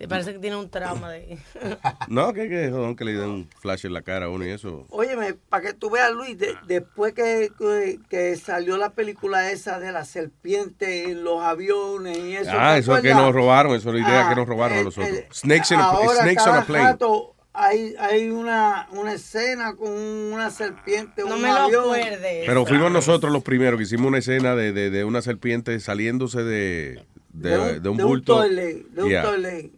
Me 0.00 0.06
parece 0.06 0.32
que 0.32 0.38
tiene 0.38 0.54
un 0.54 0.70
trauma 0.70 1.10
de... 1.10 1.38
No, 2.08 2.32
que, 2.32 2.48
que 2.48 2.70
jodón 2.70 2.94
que 2.94 3.04
le 3.04 3.14
den 3.14 3.28
un 3.28 3.50
flash 3.60 3.84
en 3.84 3.92
la 3.94 4.02
cara 4.02 4.26
a 4.26 4.28
uno 4.28 4.46
y 4.46 4.50
eso. 4.50 4.86
Óyeme, 4.90 5.34
para 5.34 5.66
que 5.66 5.74
tú 5.74 5.90
veas, 5.90 6.12
Luis, 6.12 6.38
de- 6.38 6.54
después 6.68 7.14
que, 7.14 7.50
que, 7.58 7.98
que 8.08 8.36
salió 8.36 8.76
la 8.76 8.90
película 8.90 9.50
esa 9.50 9.80
de 9.80 9.90
la 9.90 10.04
serpiente 10.04 11.10
en 11.10 11.24
los 11.24 11.42
aviones 11.42 12.16
y 12.16 12.36
eso. 12.36 12.52
ah, 12.54 12.74
¿te 12.74 12.80
eso 12.80 12.96
es 12.96 13.02
que 13.02 13.12
nos 13.12 13.34
robaron, 13.34 13.74
eso 13.74 13.88
es 13.88 14.00
la 14.00 14.08
idea 14.08 14.26
Ah, 14.26 14.28
que 14.28 14.36
nos 14.36 14.46
robaron 14.46 14.76
a 14.76 14.80
el- 14.80 14.84
nosotros. 14.84 15.10
el- 15.18 15.26
snakes 15.32 15.74
in 15.74 15.80
a, 15.80 15.84
ahora 15.86 16.22
snakes 16.22 16.42
on 16.48 16.54
a 16.56 16.64
plane. 16.64 16.84
rato 16.84 17.34
hay, 17.52 17.94
hay 17.98 18.30
una, 18.30 18.86
una 18.92 19.14
escena 19.14 19.74
con 19.74 19.90
una 19.90 20.50
serpiente 20.50 21.22
en 21.22 21.28
No 21.28 21.34
un 21.34 21.42
me 21.42 21.48
lo 21.48 21.54
avión. 21.56 21.82
acuerdes. 21.86 22.44
Pero 22.46 22.64
fuimos 22.66 22.92
nosotros 22.92 23.32
los 23.32 23.42
primeros 23.42 23.78
que 23.78 23.82
hicimos 23.82 24.06
una 24.06 24.18
escena 24.18 24.54
de, 24.54 24.72
de, 24.72 24.90
de 24.90 25.02
una 25.04 25.22
serpiente 25.22 25.80
saliéndose 25.80 26.44
de, 26.44 27.04
de, 27.30 27.50
De 27.50 27.58
un- 27.58 27.82
de 27.82 27.88
un 27.90 27.96
de 27.96 28.04
un 28.04 28.08
bulto. 28.10 28.36
toilet, 28.36 28.84
de 28.90 29.02
un 29.02 29.08
Yeah. 29.08 29.24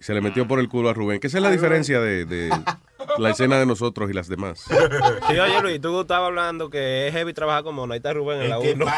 Se 0.00 0.14
le 0.14 0.20
metió 0.20 0.46
por 0.48 0.60
el 0.60 0.68
culo 0.68 0.88
a 0.88 0.94
Rubén. 0.94 1.20
Esa 1.22 1.38
es 1.38 1.42
la 1.42 1.50
diferencia 1.50 2.00
de, 2.00 2.24
de 2.24 2.50
la 3.18 3.30
escena 3.30 3.58
de 3.58 3.66
nosotros 3.66 4.08
y 4.10 4.14
las 4.14 4.28
demás. 4.28 4.64
Sí, 5.28 5.38
oye 5.38 5.60
Luis, 5.62 5.80
tú 5.80 6.00
estabas 6.00 6.28
hablando 6.28 6.70
que 6.70 7.08
es 7.08 7.12
heavy 7.14 7.32
trabajar 7.34 7.62
con 7.64 7.74
mono. 7.74 7.92
Ahí 7.92 7.98
está 7.98 8.12
Rubén 8.12 8.42
en 8.42 8.48
la 8.50 8.58
1. 8.58 8.86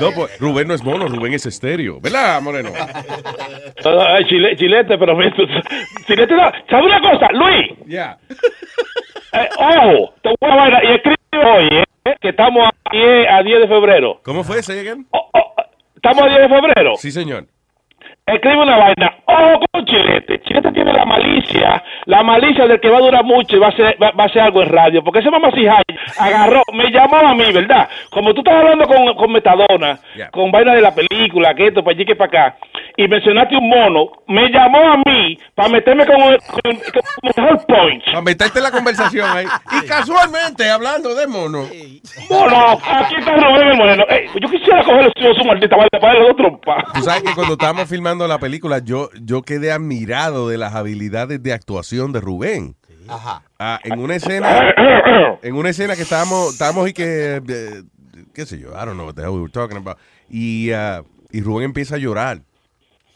No, 0.00 0.12
pues 0.12 0.38
Rubén 0.38 0.68
no 0.68 0.74
es 0.74 0.82
mono, 0.82 1.08
Rubén 1.08 1.34
es 1.34 1.46
estéreo. 1.46 2.00
¿Verdad, 2.00 2.40
Moreno? 2.42 2.70
Ay, 3.84 4.24
chile- 4.26 4.56
chilete, 4.56 4.96
pero 4.98 5.16
chilete 6.06 6.34
no. 6.34 6.50
¿Sabes 6.70 6.86
una 6.86 7.00
cosa, 7.00 7.28
Luis? 7.32 7.70
Ya. 7.86 8.18
Eh, 9.36 9.48
ojo, 9.58 10.14
te 10.22 10.30
voy 10.40 10.50
a 10.50 10.54
bailar 10.54 10.84
y 10.84 10.92
escribe 10.94 11.16
hoy, 11.44 11.68
eh, 12.04 12.14
que 12.20 12.28
estamos 12.30 12.66
a 12.66 12.90
10, 12.90 13.26
a 13.30 13.42
10 13.42 13.60
de 13.60 13.68
febrero. 13.68 14.20
¿Cómo 14.22 14.42
fue 14.44 14.60
ese 14.60 14.80
again? 14.80 15.06
¿Estamos 15.94 16.22
a 16.22 16.26
10 16.26 16.40
de 16.40 16.48
febrero? 16.48 16.92
Sí, 16.96 17.10
señor. 17.10 17.46
Escribe 18.26 18.60
una 18.60 18.76
vaina. 18.76 19.14
Ojo 19.26 19.60
con 19.70 19.84
Chilete. 19.86 20.40
Chilete 20.42 20.72
tiene 20.72 20.92
la 20.92 21.04
malicia, 21.04 21.80
la 22.06 22.24
malicia 22.24 22.66
de 22.66 22.80
que 22.80 22.88
va 22.88 22.96
a 22.98 23.00
durar 23.00 23.22
mucho 23.24 23.54
y 23.54 23.60
va 23.60 23.68
a 23.68 23.72
ser, 23.76 23.96
va, 24.02 24.10
va 24.18 24.24
a 24.24 24.28
ser 24.28 24.42
algo 24.42 24.62
en 24.62 24.68
radio. 24.68 25.04
Porque 25.04 25.20
ese 25.20 25.30
mamá 25.30 25.48
agarró, 26.18 26.62
me 26.72 26.90
llamó 26.90 27.18
a 27.18 27.34
mí, 27.34 27.52
¿verdad? 27.52 27.88
Como 28.10 28.34
tú 28.34 28.40
estás 28.40 28.54
hablando 28.56 28.84
con, 28.86 29.14
con 29.14 29.30
Metadona, 29.30 30.00
con 30.32 30.50
vaina 30.50 30.74
de 30.74 30.80
la 30.82 30.92
película, 30.92 31.54
que 31.54 31.68
esto, 31.68 31.84
para 31.84 31.94
allí, 31.94 32.04
que 32.04 32.16
para 32.16 32.28
acá, 32.48 32.56
y 32.96 33.06
mencionaste 33.06 33.56
un 33.56 33.68
mono, 33.68 34.10
me 34.26 34.48
llamó 34.50 34.78
a 34.78 34.96
mí 35.06 35.38
para 35.54 35.68
meterme 35.68 36.04
con, 36.04 36.16
el- 36.22 36.38
con, 36.38 36.60
el- 36.64 36.78
con 36.78 37.02
el 37.22 37.32
mejor 37.36 37.66
point. 37.66 38.04
Para 38.06 38.22
meterte 38.22 38.58
en 38.58 38.64
la 38.64 38.70
conversación 38.72 39.28
ahí. 39.36 39.46
Y 39.82 39.86
casualmente, 39.86 40.68
hablando 40.68 41.14
de 41.14 41.26
mono. 41.28 41.62
Mono, 42.28 42.78
aquí 42.90 43.14
está 43.18 43.36
Rubén 43.36 43.68
el 43.68 43.76
Moreno. 43.76 44.04
Ey, 44.08 44.26
yo 44.40 44.48
quisiera 44.48 44.82
coger 44.82 45.12
su 45.16 45.44
maldita 45.44 45.76
vaina 45.76 45.88
para 46.00 46.12
darle 46.14 46.28
dos 46.28 46.36
trompas. 46.36 46.84
Tú 46.94 47.02
sabes 47.02 47.22
que 47.22 47.34
cuando 47.34 47.52
estábamos 47.52 47.88
filmando 47.88 48.15
la 48.18 48.38
película, 48.38 48.78
yo, 48.78 49.10
yo 49.22 49.42
quedé 49.42 49.72
admirado 49.72 50.48
de 50.48 50.58
las 50.58 50.74
habilidades 50.74 51.42
de 51.42 51.52
actuación 51.52 52.12
de 52.12 52.20
Rubén. 52.20 52.76
Ajá. 53.08 53.42
Ah, 53.58 53.80
en 53.84 54.00
una 54.00 54.16
escena, 54.16 54.74
en 55.42 55.54
una 55.54 55.70
escena 55.70 55.94
que 55.94 56.02
estábamos, 56.02 56.52
estábamos 56.52 56.88
y 56.88 56.92
que, 56.92 57.42
eh, 57.46 57.82
qué 58.32 58.46
sé 58.46 58.58
yo, 58.58 58.70
I 58.70 58.84
don't 58.84 58.94
know 58.94 59.06
what 59.06 59.14
the 59.14 59.22
hell 59.22 59.30
we 59.30 59.40
were 59.40 59.52
talking 59.52 59.76
about. 59.76 59.98
Y, 60.28 60.70
ah, 60.72 61.02
y 61.30 61.40
Rubén 61.40 61.66
empieza 61.66 61.96
a 61.96 61.98
llorar 61.98 62.42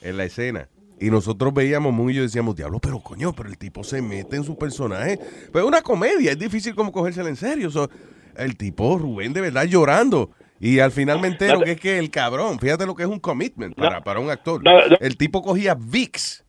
en 0.03 0.17
la 0.17 0.25
escena. 0.25 0.69
Y 1.01 1.11
nosotros 1.11 1.55
veíamos 1.55 1.95
muy 1.95 2.13
y 2.13 2.17
yo 2.17 2.23
decíamos, 2.23 2.55
diablo, 2.57 2.79
pero 2.79 3.01
coño, 3.01 3.33
pero 3.33 3.49
el 3.49 3.57
tipo 3.57 3.83
se 3.83 4.03
mete 4.03 4.37
en 4.37 4.45
su 4.45 4.59
personaje. 4.59 5.19
Pero 5.51 5.65
es 5.65 5.69
una 5.69 5.81
comedia, 5.81 6.33
es 6.33 6.39
difícil 6.39 6.75
como 6.75 6.93
cogérsela 6.93 7.31
en 7.31 7.37
serio. 7.37 7.71
So, 7.71 7.89
el 8.37 8.57
tipo, 8.57 8.99
Rubén, 8.99 9.33
de 9.33 9.41
verdad 9.41 9.65
llorando. 9.65 10.31
Y 10.61 10.79
al 10.81 10.93
final 10.93 11.19
me 11.21 11.29
entero 11.29 11.61
que 11.63 11.73
es 11.73 11.81
que 11.81 11.99
el 11.99 12.11
cabrón, 12.11 12.59
fíjate 12.61 12.85
lo 12.87 12.95
que 12.95 13.03
es 13.05 13.09
un 13.09 13.19
commitment 13.19 13.75
para, 13.75 14.03
para 14.03 14.21
un 14.21 14.31
actor. 14.31 14.63
El 15.01 15.17
tipo 15.17 15.43
cogía 15.43 15.75
VIX 15.75 16.45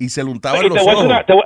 y 0.00 0.08
se 0.08 0.24
lo 0.24 0.30
untaba 0.32 0.56
en 0.58 0.62
te 0.64 0.68
los 0.70 0.78
ojos. 0.78 0.90
decir 0.94 1.06
una- 1.06 1.24
te 1.24 1.32
voy- 1.32 1.44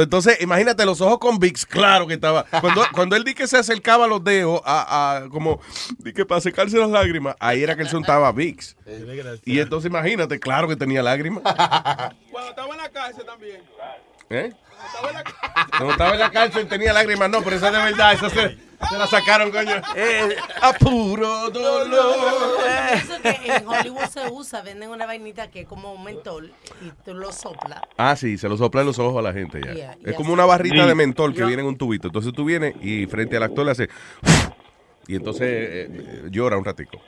Entonces, 0.00 0.40
imagínate 0.40 0.84
los 0.84 1.00
ojos 1.00 1.18
con 1.18 1.38
VIX, 1.38 1.64
claro 1.66 2.06
que 2.06 2.14
estaba. 2.14 2.44
Cuando, 2.60 2.82
cuando 2.92 3.14
él 3.16 3.22
di 3.24 3.34
que 3.34 3.46
se 3.46 3.56
acercaba 3.56 4.04
a 4.06 4.08
los 4.08 4.22
dedos, 4.24 4.60
a, 4.64 5.18
a- 5.24 5.28
como 5.28 5.60
di 5.98 6.12
que 6.12 6.24
para 6.24 6.40
secarse 6.40 6.76
las 6.78 6.90
lágrimas, 6.90 7.34
ahí 7.40 7.62
era 7.62 7.74
que 7.76 7.82
él 7.82 7.88
se 7.88 7.96
untaba 7.96 8.30
VIX. 8.32 8.76
Y 9.44 9.58
entonces, 9.60 9.88
imagínate, 9.90 10.38
claro 10.40 10.66
que 10.68 10.76
tenía 10.76 11.02
lágrimas. 11.02 11.42
Cuando 12.30 12.50
estaba 12.50 12.72
en 12.74 12.78
la 12.78 12.88
cárcel 12.90 13.24
también. 13.24 13.60
¿Eh? 14.30 14.52
Cuando 15.70 15.92
estaba 15.92 16.12
en 16.14 16.20
la 16.20 16.30
cárcel 16.30 16.68
tenía 16.68 16.92
lágrimas, 16.92 17.28
no, 17.30 17.42
pero 17.42 17.56
esa 17.56 17.66
es 17.68 17.72
de 17.72 17.78
verdad, 17.78 18.12
esa 18.14 18.30
se, 18.30 18.58
se 18.88 18.98
la 18.98 19.06
sacaron, 19.06 19.50
coño. 19.50 19.72
a 20.62 20.72
puro 20.74 21.50
dolor. 21.50 22.16
Eso 22.94 23.20
que 23.22 23.52
en 23.52 23.66
Hollywood 23.66 24.04
se 24.10 24.30
usa, 24.30 24.62
venden 24.62 24.90
una 24.90 25.06
vainita 25.06 25.50
que 25.50 25.60
es 25.62 25.66
como 25.66 25.92
un 25.92 26.04
mentol 26.04 26.52
y 26.82 26.90
tú 27.04 27.14
lo 27.14 27.32
soplas. 27.32 27.80
Ah, 27.96 28.16
sí, 28.16 28.38
se 28.38 28.48
lo 28.48 28.56
sopla 28.56 28.80
en 28.82 28.86
los 28.88 28.98
ojos 28.98 29.18
a 29.18 29.22
la 29.22 29.32
gente 29.32 29.60
ya. 29.64 29.72
Yeah, 29.74 29.96
es 30.04 30.14
como 30.14 30.32
una 30.32 30.44
barrita 30.46 30.82
Sí. 30.82 30.88
de 30.88 30.94
mentol 30.94 31.34
que 31.34 31.44
viene 31.44 31.62
en 31.62 31.68
un 31.68 31.76
tubito. 31.78 32.08
Entonces 32.08 32.32
tú 32.32 32.44
vienes 32.44 32.74
y 32.82 33.06
frente 33.06 33.36
al 33.36 33.42
actor 33.44 33.64
le 33.64 33.72
hace... 33.72 33.88
Y 35.06 35.16
entonces 35.16 35.42
eh, 35.48 35.88
eh, 35.90 36.22
llora 36.30 36.58
un 36.58 36.64
ratico. 36.66 37.00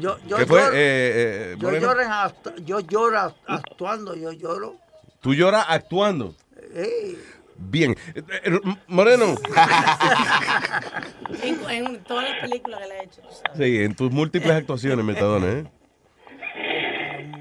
Yo, 0.00 0.16
yo 0.26 0.36
¿Qué 0.38 0.46
fue? 0.46 0.60
lloro- 0.60 0.72
Eh, 0.72 0.76
eh, 0.76 1.56
yo, 1.58 1.70
lloro 1.70 2.02
yo 2.64 2.80
lloro 2.80 3.18
act- 3.18 3.34
actuando, 3.46 4.14
yo 4.16 4.32
lloro. 4.32 4.76
Tú 5.20 5.34
lloras 5.34 5.66
actuando. 5.68 6.34
Eh, 6.74 7.18
Bien. 7.62 7.94
Eh, 8.14 8.22
eh, 8.44 8.60
Moreno. 8.88 9.34
En, 11.42 11.70
en 11.70 12.04
todas 12.04 12.28
las 12.28 12.38
películas 12.40 12.80
que 12.80 12.88
le 12.88 12.94
he 12.98 13.04
hecho. 13.04 13.22
Sí, 13.56 13.82
en 13.84 13.94
tus 13.94 14.10
múltiples 14.10 14.50
actuaciones, 14.50 15.04
Metadona, 15.04 15.46
¿eh? 15.46 15.64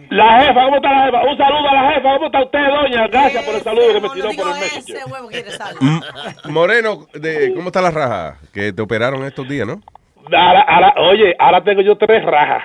La 0.10 0.42
jefa, 0.42 0.64
¿cómo 0.66 0.76
está 0.78 0.90
la 0.92 1.06
jefa? 1.06 1.22
Un 1.30 1.38
saludo 1.38 1.70
a 1.70 1.74
la 1.74 1.92
jefa, 1.94 2.14
¿cómo 2.14 2.26
está 2.28 2.44
usted, 2.44 2.60
doña? 2.68 3.08
Gracias 3.08 3.44
por 3.44 3.56
el 3.56 3.62
saludo 3.64 3.94
que 3.94 4.00
me 4.02 4.10
tiró 4.10 4.30
por 4.32 4.48
el 4.56 4.60
Messenger. 4.60 4.96
Ese 4.98 5.06
huevo 5.12 5.28
quiere 5.28 5.52
salir. 5.52 5.78
M- 5.82 6.02
Moreno, 6.46 7.08
de, 7.14 7.54
¿cómo 7.56 7.68
está 7.70 7.82
la 7.82 7.92
raja? 7.92 8.38
Que 8.54 8.72
te 8.74 8.82
operaron 8.82 9.24
estos 9.26 9.48
días, 9.50 9.68
¿no? 9.68 9.82
Ahora, 10.36 10.62
ahora, 10.62 10.94
oye, 10.98 11.36
ahora 11.40 11.64
tengo 11.64 11.82
yo 11.82 11.98
tres 11.98 12.24
rajas. 12.24 12.64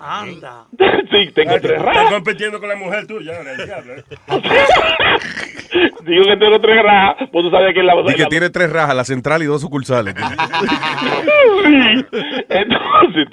Anda. 0.00 0.66
Sí, 1.10 1.30
tengo 1.34 1.58
tres 1.60 1.78
Estás 1.78 1.82
rajas. 1.82 2.12
compitiendo 2.12 2.60
con 2.60 2.68
la 2.68 2.76
mujer 2.76 3.06
tuya, 3.06 3.32
¿eh? 3.40 4.04
Digo 6.04 6.24
que 6.24 6.36
tengo 6.36 6.60
tres 6.60 6.82
rajas, 6.82 7.16
pues 7.32 7.44
tú 7.44 7.50
sabes 7.50 7.72
que 7.74 7.82
la... 7.82 7.94
Y 8.10 8.14
que 8.14 8.26
tiene 8.26 8.50
tres 8.50 8.70
rajas, 8.70 8.94
la 8.94 9.04
central 9.04 9.42
y 9.42 9.46
dos 9.46 9.62
sucursales. 9.62 10.14
Sí. 10.14 12.04
Entonces. 12.50 13.28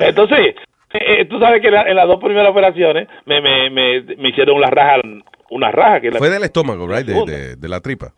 Entonces, 0.00 0.54
eh, 0.92 1.24
tú 1.26 1.38
sabes 1.38 1.60
que 1.60 1.68
en, 1.68 1.74
la- 1.74 1.82
en 1.88 1.96
las 1.96 2.06
dos 2.08 2.18
primeras 2.20 2.50
operaciones 2.50 3.08
me, 3.26 3.40
me, 3.40 3.70
me, 3.70 4.00
me 4.16 4.28
hicieron 4.30 4.56
una 4.56 4.70
raja, 4.70 5.00
una 5.50 5.70
raja 5.70 6.00
que 6.00 6.10
la- 6.10 6.18
Fue 6.18 6.30
del 6.30 6.42
estómago, 6.44 6.86
right? 6.88 7.06
De, 7.06 7.24
de- 7.24 7.56
de 7.56 7.68
la 7.68 7.80
tripa. 7.80 8.12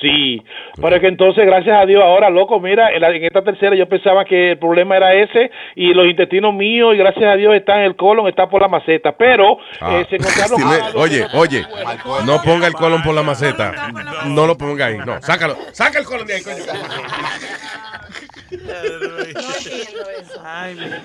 Sí, 0.00 0.42
pero 0.80 0.96
es 0.96 1.00
que 1.00 1.08
entonces, 1.08 1.46
gracias 1.46 1.74
a 1.80 1.86
Dios, 1.86 2.02
ahora, 2.02 2.28
loco, 2.28 2.60
mira, 2.60 2.90
en, 2.92 3.00
la- 3.00 3.10
en 3.10 3.24
esta 3.24 3.42
tercera 3.42 3.74
yo 3.74 3.88
pensaba 3.88 4.26
que 4.26 4.50
el 4.52 4.58
problema 4.58 4.94
era 4.98 5.14
ese 5.14 5.50
y 5.74 5.94
los 5.94 6.06
intestinos 6.06 6.52
míos, 6.52 6.94
y 6.94 6.98
gracias 6.98 7.24
a 7.24 7.34
Dios, 7.36 7.54
está 7.54 7.76
en 7.76 7.84
el 7.84 7.96
colon, 7.96 8.28
está 8.28 8.46
por 8.46 8.60
la 8.60 8.68
maceta, 8.68 9.16
pero 9.16 9.56
Ah. 9.80 10.00
eh, 10.00 10.06
se 10.10 10.16
encontraron... 10.16 10.60
Ah, 10.62 10.90
oye, 10.96 11.24
oye, 11.32 11.64
no 12.26 12.42
ponga 12.42 12.66
el 12.66 12.74
colon 12.74 13.02
por 13.02 13.14
la 13.14 13.22
maceta. 13.22 13.72
No 14.26 14.46
lo 14.46 14.58
ponga 14.58 14.86
ahí. 14.86 14.98
No, 14.98 15.20
sácalo. 15.22 15.56
Saca 15.72 15.98
el 15.98 16.04
colon 16.04 16.26
de 16.26 16.34
ahí, 16.34 16.42
coño. 16.42 16.56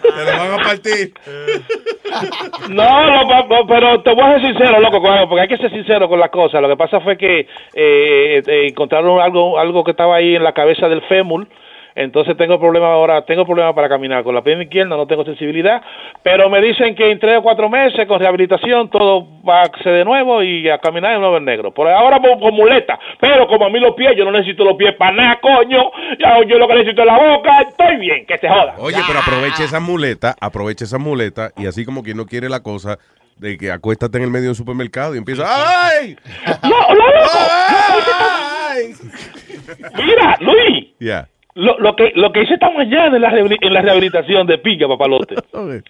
Te 0.01 0.09
lo 0.09 0.37
van 0.37 0.53
a 0.53 0.63
partir. 0.63 1.13
No, 2.69 3.23
no, 3.25 3.65
pero 3.67 4.01
te 4.01 4.13
voy 4.13 4.23
a 4.23 4.33
ser 4.33 4.51
sincero, 4.51 4.81
loco, 4.81 5.01
con 5.01 5.11
algo, 5.11 5.29
porque 5.29 5.43
hay 5.43 5.47
que 5.47 5.57
ser 5.57 5.71
sincero 5.71 6.09
con 6.09 6.19
las 6.19 6.29
cosas. 6.29 6.61
Lo 6.61 6.67
que 6.67 6.75
pasa 6.75 6.99
fue 6.99 7.17
que 7.17 7.47
eh, 7.73 8.43
eh, 8.45 8.67
encontraron 8.67 9.21
algo, 9.21 9.57
algo 9.57 9.83
que 9.83 9.91
estaba 9.91 10.17
ahí 10.17 10.35
en 10.35 10.43
la 10.43 10.53
cabeza 10.53 10.89
del 10.89 11.01
fémur. 11.03 11.47
Entonces 11.95 12.37
tengo 12.37 12.59
problema 12.59 12.93
ahora, 12.93 13.23
tengo 13.25 13.45
problema 13.45 13.73
para 13.75 13.89
caminar 13.89 14.23
con 14.23 14.33
la 14.33 14.41
pierna 14.41 14.63
izquierda, 14.63 14.95
no 14.95 15.07
tengo 15.07 15.25
sensibilidad, 15.25 15.81
pero 16.23 16.49
me 16.49 16.61
dicen 16.61 16.95
que 16.95 17.11
en 17.11 17.19
tres 17.19 17.39
o 17.39 17.41
cuatro 17.41 17.69
meses 17.69 18.07
con 18.07 18.19
rehabilitación 18.19 18.89
todo 18.89 19.27
va 19.43 19.63
a 19.63 19.83
ser 19.83 19.93
de 19.93 20.05
nuevo 20.05 20.41
y 20.43 20.69
a 20.69 20.77
caminar 20.77 21.13
de 21.13 21.19
nuevo 21.19 21.37
en 21.37 21.45
negro. 21.45 21.71
Por 21.73 21.87
ahora 21.87 22.19
con, 22.19 22.39
con 22.39 22.53
muleta, 22.53 22.99
pero 23.19 23.47
como 23.47 23.65
a 23.65 23.69
mí 23.69 23.79
los 23.79 23.95
pies, 23.95 24.13
yo 24.15 24.25
no 24.25 24.31
necesito 24.31 24.63
los 24.63 24.75
pies 24.75 24.95
para 24.95 25.11
nada, 25.11 25.39
coño, 25.41 25.91
ya, 26.19 26.37
yo 26.45 26.57
lo 26.57 26.67
que 26.67 26.75
necesito 26.75 27.01
es 27.01 27.07
la 27.07 27.17
boca, 27.17 27.61
estoy 27.61 27.97
bien, 27.97 28.25
que 28.25 28.37
se 28.37 28.47
joda. 28.47 28.75
Oye, 28.77 28.97
pero 29.07 29.19
aproveche 29.19 29.63
esa 29.63 29.79
muleta, 29.79 30.35
aproveche 30.39 30.85
esa 30.85 30.97
muleta 30.97 31.51
y 31.57 31.67
así 31.67 31.85
como 31.85 32.03
quien 32.03 32.17
no 32.17 32.25
quiere 32.25 32.49
la 32.49 32.61
cosa 32.61 32.97
de 33.37 33.57
que 33.57 33.71
acuéstate 33.71 34.17
en 34.17 34.23
el 34.25 34.29
medio 34.29 34.47
del 34.47 34.55
supermercado 34.55 35.15
y 35.15 35.17
empieza 35.17 35.43
¡Ay! 35.47 36.15
¡No, 36.63 36.69
no, 36.69 37.05
Mira, 39.97 40.37
Luis. 40.39 40.87
Ya. 40.99 41.27
Lo, 41.61 41.77
lo 41.77 41.95
que 41.95 42.11
lo 42.15 42.31
que 42.31 42.41
hice 42.41 42.55
esta 42.55 42.71
mañana 42.71 43.15
en 43.15 43.21
la, 43.21 43.29
en 43.37 43.73
la 43.73 43.81
rehabilitación 43.81 44.47
de 44.47 44.57
Pinga, 44.57 44.87
papalote. 44.87 45.35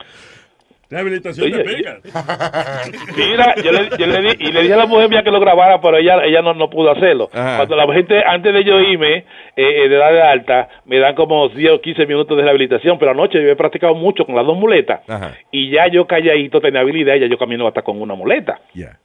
Rehabilitación 0.92 1.52
de 1.52 1.64
pica. 1.64 2.00
Mira, 3.16 3.56
yo 3.64 3.72
le, 3.72 3.90
yo 3.98 4.06
le 4.08 4.22
di, 4.22 4.46
y 4.46 4.52
le 4.52 4.62
dije 4.64 4.74
a 4.74 4.78
la 4.78 4.86
mujer 4.88 5.08
mía 5.08 5.24
que 5.24 5.32
lo 5.32 5.40
grabara, 5.40 5.80
pero 5.80 5.96
ella 5.96 6.22
ella 6.26 6.42
no, 6.42 6.54
no 6.54 6.70
pudo 6.70 6.92
hacerlo. 6.92 7.30
Cuando 7.32 7.78
la 7.78 7.94
gente, 7.94 8.22
antes 8.26 8.54
de 8.54 8.66
yo 8.66 8.78
irme, 8.82 9.14
eh, 9.16 9.24
eh, 9.56 9.88
de 9.88 9.96
dar 9.96 10.12
de 10.12 10.22
alta, 10.22 10.68
me 10.84 11.00
dan 11.00 11.16
como 11.16 11.48
10 11.48 11.72
o 11.72 11.80
15 11.80 12.06
minutos 12.06 12.36
de 12.36 12.44
rehabilitación, 12.44 13.00
pero 13.00 13.12
anoche 13.12 13.42
yo 13.42 13.48
he 13.48 13.56
practicado 13.56 13.96
mucho 13.96 14.26
con 14.26 14.36
las 14.36 14.46
dos 14.46 14.58
muletas. 14.58 15.00
Ajá. 15.08 15.38
Y 15.50 15.72
ya 15.72 15.88
yo 15.88 16.06
calladito 16.06 16.60
tenía 16.60 16.82
habilidad, 16.82 17.16
ya 17.16 17.28
yo 17.28 17.38
camino 17.38 17.66
hasta 17.68 17.84
con 17.84 18.02
una 18.02 18.14
muleta. 18.14 18.60
Ya. 18.74 19.00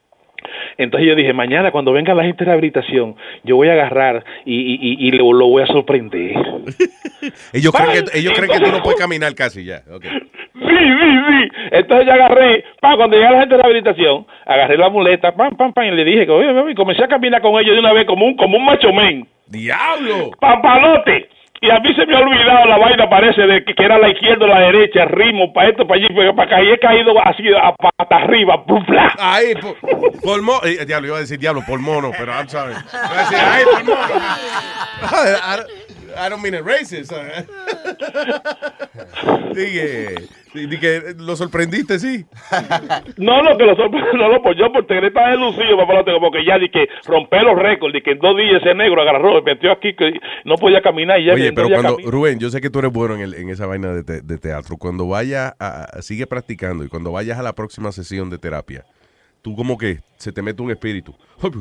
Entonces 0.79 1.09
yo 1.09 1.15
dije, 1.15 1.33
mañana 1.33 1.71
cuando 1.71 1.93
venga 1.93 2.15
la 2.15 2.23
gente 2.25 2.45
de 2.45 2.51
rehabilitación, 2.51 3.17
yo 3.45 3.57
voy 3.57 3.69
a 3.69 3.73
agarrar 3.73 4.25
y, 4.45 4.55
y, 4.55 4.75
y- 4.75 5.09
y 5.09 5.11
lo, 5.13 5.33
lo 5.33 5.47
voy 5.49 5.63
a 5.63 5.67
sorprender. 5.67 6.33
Ellos 7.53 7.73
creen, 7.73 8.05
que, 8.05 8.19
ellos 8.19 8.33
creen 8.35 8.51
que 8.51 8.61
tú 8.61 8.71
no 8.71 8.83
puedes 8.83 8.99
caminar 9.01 9.35
casi 9.35 9.65
ya. 9.65 9.83
ok. 9.91 10.05
Sí, 10.05 10.61
sí, 10.61 11.19
sí. 11.29 11.49
Entonces 11.73 12.07
yo 12.07 12.13
agarré, 12.13 12.65
pam, 12.81 12.97
cuando 12.97 13.17
llega 13.17 13.31
la 13.33 13.41
gente 13.41 13.57
de 13.57 13.63
rehabilitación, 13.63 14.27
agarré 14.47 14.77
la 14.79 14.89
muleta, 14.89 15.35
pam, 15.35 15.57
pam, 15.57 15.73
pam, 15.73 15.85
y 15.87 15.91
le 15.93 16.05
dije, 16.05 16.31
oye, 16.31 16.53
mami, 16.53 16.75
comencé 16.75 17.05
a 17.05 17.09
caminar 17.09 17.41
con 17.43 17.59
ellos 17.61 17.75
de 17.75 17.81
una 17.81 17.93
vez 17.93 18.07
como 18.07 18.27
un, 18.27 18.37
como 18.37 18.57
un 18.57 18.65
macho 18.65 18.93
men. 18.93 19.27
¡Diablo! 19.49 20.31
¡Papalote! 20.41 21.29
Y 21.61 21.71
a 21.71 21.79
mí 21.81 21.95
se 21.95 22.05
me 22.07 22.15
ha 22.17 22.21
olvidado 22.21 22.67
la 22.67 22.79
vaina, 22.79 23.09
parece, 23.09 23.43
de 23.43 23.65
que, 23.65 23.75
que 23.75 23.85
era 23.85 23.99
la 23.99 24.09
izquierda 24.11 24.45
o 24.45 24.49
la 24.49 24.61
derecha, 24.61 25.05
ritmo, 25.07 25.53
para 25.53 25.71
esto, 25.71 25.87
para 25.87 26.01
allí, 26.01 26.09
para 26.15 26.43
acá, 26.43 26.63
y 26.63 26.71
he 26.71 26.79
caído 26.79 27.13
así, 27.25 27.45
a 27.55 27.73
pata 27.75 28.17
arriba, 28.17 28.65
pla. 28.65 29.15
Ahí, 29.19 29.55
por, 29.55 29.75
por 30.21 30.43
mo- 30.43 30.61
eh, 30.65 30.85
diablo, 30.87 31.09
iba 31.09 31.17
a 31.17 31.21
decir 31.21 31.39
diablo, 31.39 31.63
por 31.67 31.79
mono, 31.81 32.11
pero 32.17 32.33
I'm 32.33 32.49
sorry. 32.49 32.73
Iba 32.75 33.11
a 33.11 33.19
decir, 33.23 33.39
ay, 33.41 33.65
por 33.65 33.85
mono. 33.85 35.67
I, 36.17 36.29
don't- 36.31 36.41
mean 36.43 36.55
it 36.55 36.65
racist. 36.65 37.13
Dije, 39.55 40.15
dije, 40.55 41.03
lo 41.19 41.37
sorprendiste, 41.37 41.99
sí. 41.99 42.25
No, 43.17 43.43
lo 43.43 43.57
que 43.57 43.65
lo 43.65 43.77
sorprendió, 43.77 44.13
no 44.19 44.29
lo 44.29 44.43
pues 44.43 44.57
yo 44.59 44.73
por 44.73 44.87
tener 44.87 45.13
tan 45.13 45.39
lucido, 45.39 45.77
papalote, 45.77 46.13
como 46.13 46.31
que 46.31 46.45
ya 46.45 46.59
di 46.59 46.69
que 46.69 46.87
romper 47.07 47.43
los 47.43 47.59
récords, 47.59 47.93
di 47.95 48.03
que 48.03 48.13
en 48.13 48.19
dos 48.19 48.37
días 48.37 48.63
ese 48.63 48.75
negro 48.75 49.01
agarró, 49.03 49.35
me 49.35 49.43
metió 49.55 49.73
aquí 49.73 49.95
que 49.95 50.13
no 50.45 50.57
podía 50.57 50.81
caminar 50.83 51.21
y 51.21 51.27
ya 51.27 51.35
Oye, 51.35 51.53
pero 51.53 51.69
cuando, 51.69 51.93
camino. 51.97 52.11
Rubén, 52.11 52.39
yo 52.39 52.51
sé 52.51 52.61
que 52.61 52.71
tú 52.71 52.79
eres 52.81 52.93
bueno 52.93 53.15
en, 53.15 53.21
el- 53.23 53.35
en 53.35 53.51
esa 53.51 53.67
vaina 53.67 53.93
de, 53.93 54.03
te- 54.05 54.21
de 54.23 54.39
teatro. 54.39 54.77
Cuando 54.77 55.07
vayas 55.09 55.55
sigue 56.01 56.27
practicando 56.27 56.85
y 56.85 56.89
cuando 56.89 57.13
vayas 57.13 57.39
a 57.39 57.43
la 57.43 57.55
próxima 57.55 57.93
sesión 57.93 58.31
de 58.31 58.39
terapia, 58.39 58.85
tú 59.47 59.55
como 59.55 59.79
que 59.79 60.01
se 60.17 60.33
te 60.33 60.43
mete 60.43 60.61
un 60.61 60.73
espíritu. 60.73 61.15
Ay, 61.41 61.53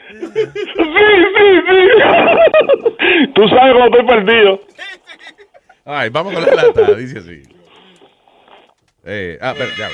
Sí, 0.07 0.93
sí, 1.35 1.61
sí. 1.67 3.27
Tú 3.33 3.47
sabes 3.49 3.73
cómo 3.73 3.85
estoy 3.85 4.05
perdido. 4.05 4.59
Ay, 5.85 6.09
vamos 6.09 6.33
con 6.33 6.45
la 6.45 6.63
lata, 6.63 6.93
dice 6.95 7.19
así. 7.19 7.43
Eh, 9.05 9.37
ah, 9.41 9.53
pero, 9.57 9.69
ya. 9.77 9.89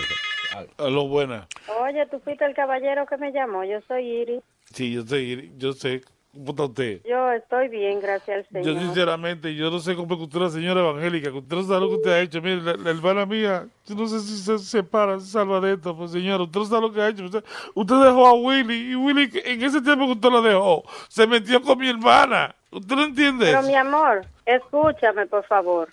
Aló, 0.77 1.07
buena. 1.07 1.47
Oye, 1.81 2.05
tú 2.07 2.19
fuiste 2.19 2.45
el 2.45 2.53
caballero 2.53 3.05
que 3.05 3.17
me 3.17 3.31
llamó. 3.31 3.63
Yo 3.63 3.79
soy 3.87 4.05
Iris. 4.05 4.41
Sí, 4.71 4.93
yo 4.93 5.03
sé, 5.03 5.51
yo 5.57 5.73
sé. 5.73 6.01
¿Cómo 6.33 6.49
está 6.49 6.63
usted? 6.63 7.01
Yo 7.05 7.31
estoy 7.31 7.67
bien, 7.67 7.99
gracias 8.01 8.37
al 8.37 8.47
Señor. 8.47 8.65
Yo 8.65 8.79
sinceramente, 8.81 9.53
yo 9.53 9.69
no 9.69 9.77
sé 9.77 9.95
cómo 9.95 10.15
es 10.15 10.17
que 10.17 10.23
usted 10.23 10.37
es 10.37 10.41
una 10.41 10.49
señora 10.49 10.79
evangélica, 10.81 11.31
que 11.31 11.37
usted 11.37 11.55
no 11.55 11.63
sabe 11.63 11.79
lo 11.81 11.89
que 11.89 11.95
usted 11.95 12.11
ha 12.11 12.19
hecho. 12.21 12.41
Mire, 12.41 12.61
la, 12.61 12.73
la 12.73 12.89
hermana 12.89 13.25
mía, 13.27 13.67
yo 13.85 13.95
no 13.95 14.07
sé 14.07 14.19
si 14.19 14.37
se 14.37 14.57
separa, 14.57 15.19
se 15.19 15.27
salva 15.27 15.59
de 15.59 15.73
esto, 15.73 15.95
pues 15.95 16.11
señora, 16.11 16.43
usted 16.43 16.59
no 16.59 16.65
sabe 16.65 16.81
lo 16.81 16.91
que 16.91 17.01
ha 17.01 17.09
hecho. 17.09 17.25
Usted, 17.25 17.43
usted 17.75 17.95
dejó 17.95 18.25
a 18.25 18.33
Willy, 18.33 18.91
y 18.91 18.95
Willy, 18.95 19.29
en 19.45 19.61
ese 19.61 19.79
tiempo 19.79 20.07
que 20.07 20.11
usted 20.13 20.29
lo 20.29 20.41
dejó, 20.41 20.83
se 21.07 21.27
metió 21.27 21.61
con 21.61 21.77
mi 21.77 21.89
hermana. 21.89 22.55
¿Usted 22.71 22.95
no 22.95 23.03
entiende? 23.03 23.45
Pero 23.45 23.59
eso? 23.59 23.67
mi 23.67 23.75
amor, 23.75 24.25
escúchame, 24.47 25.27
por 25.27 25.45
favor. 25.45 25.89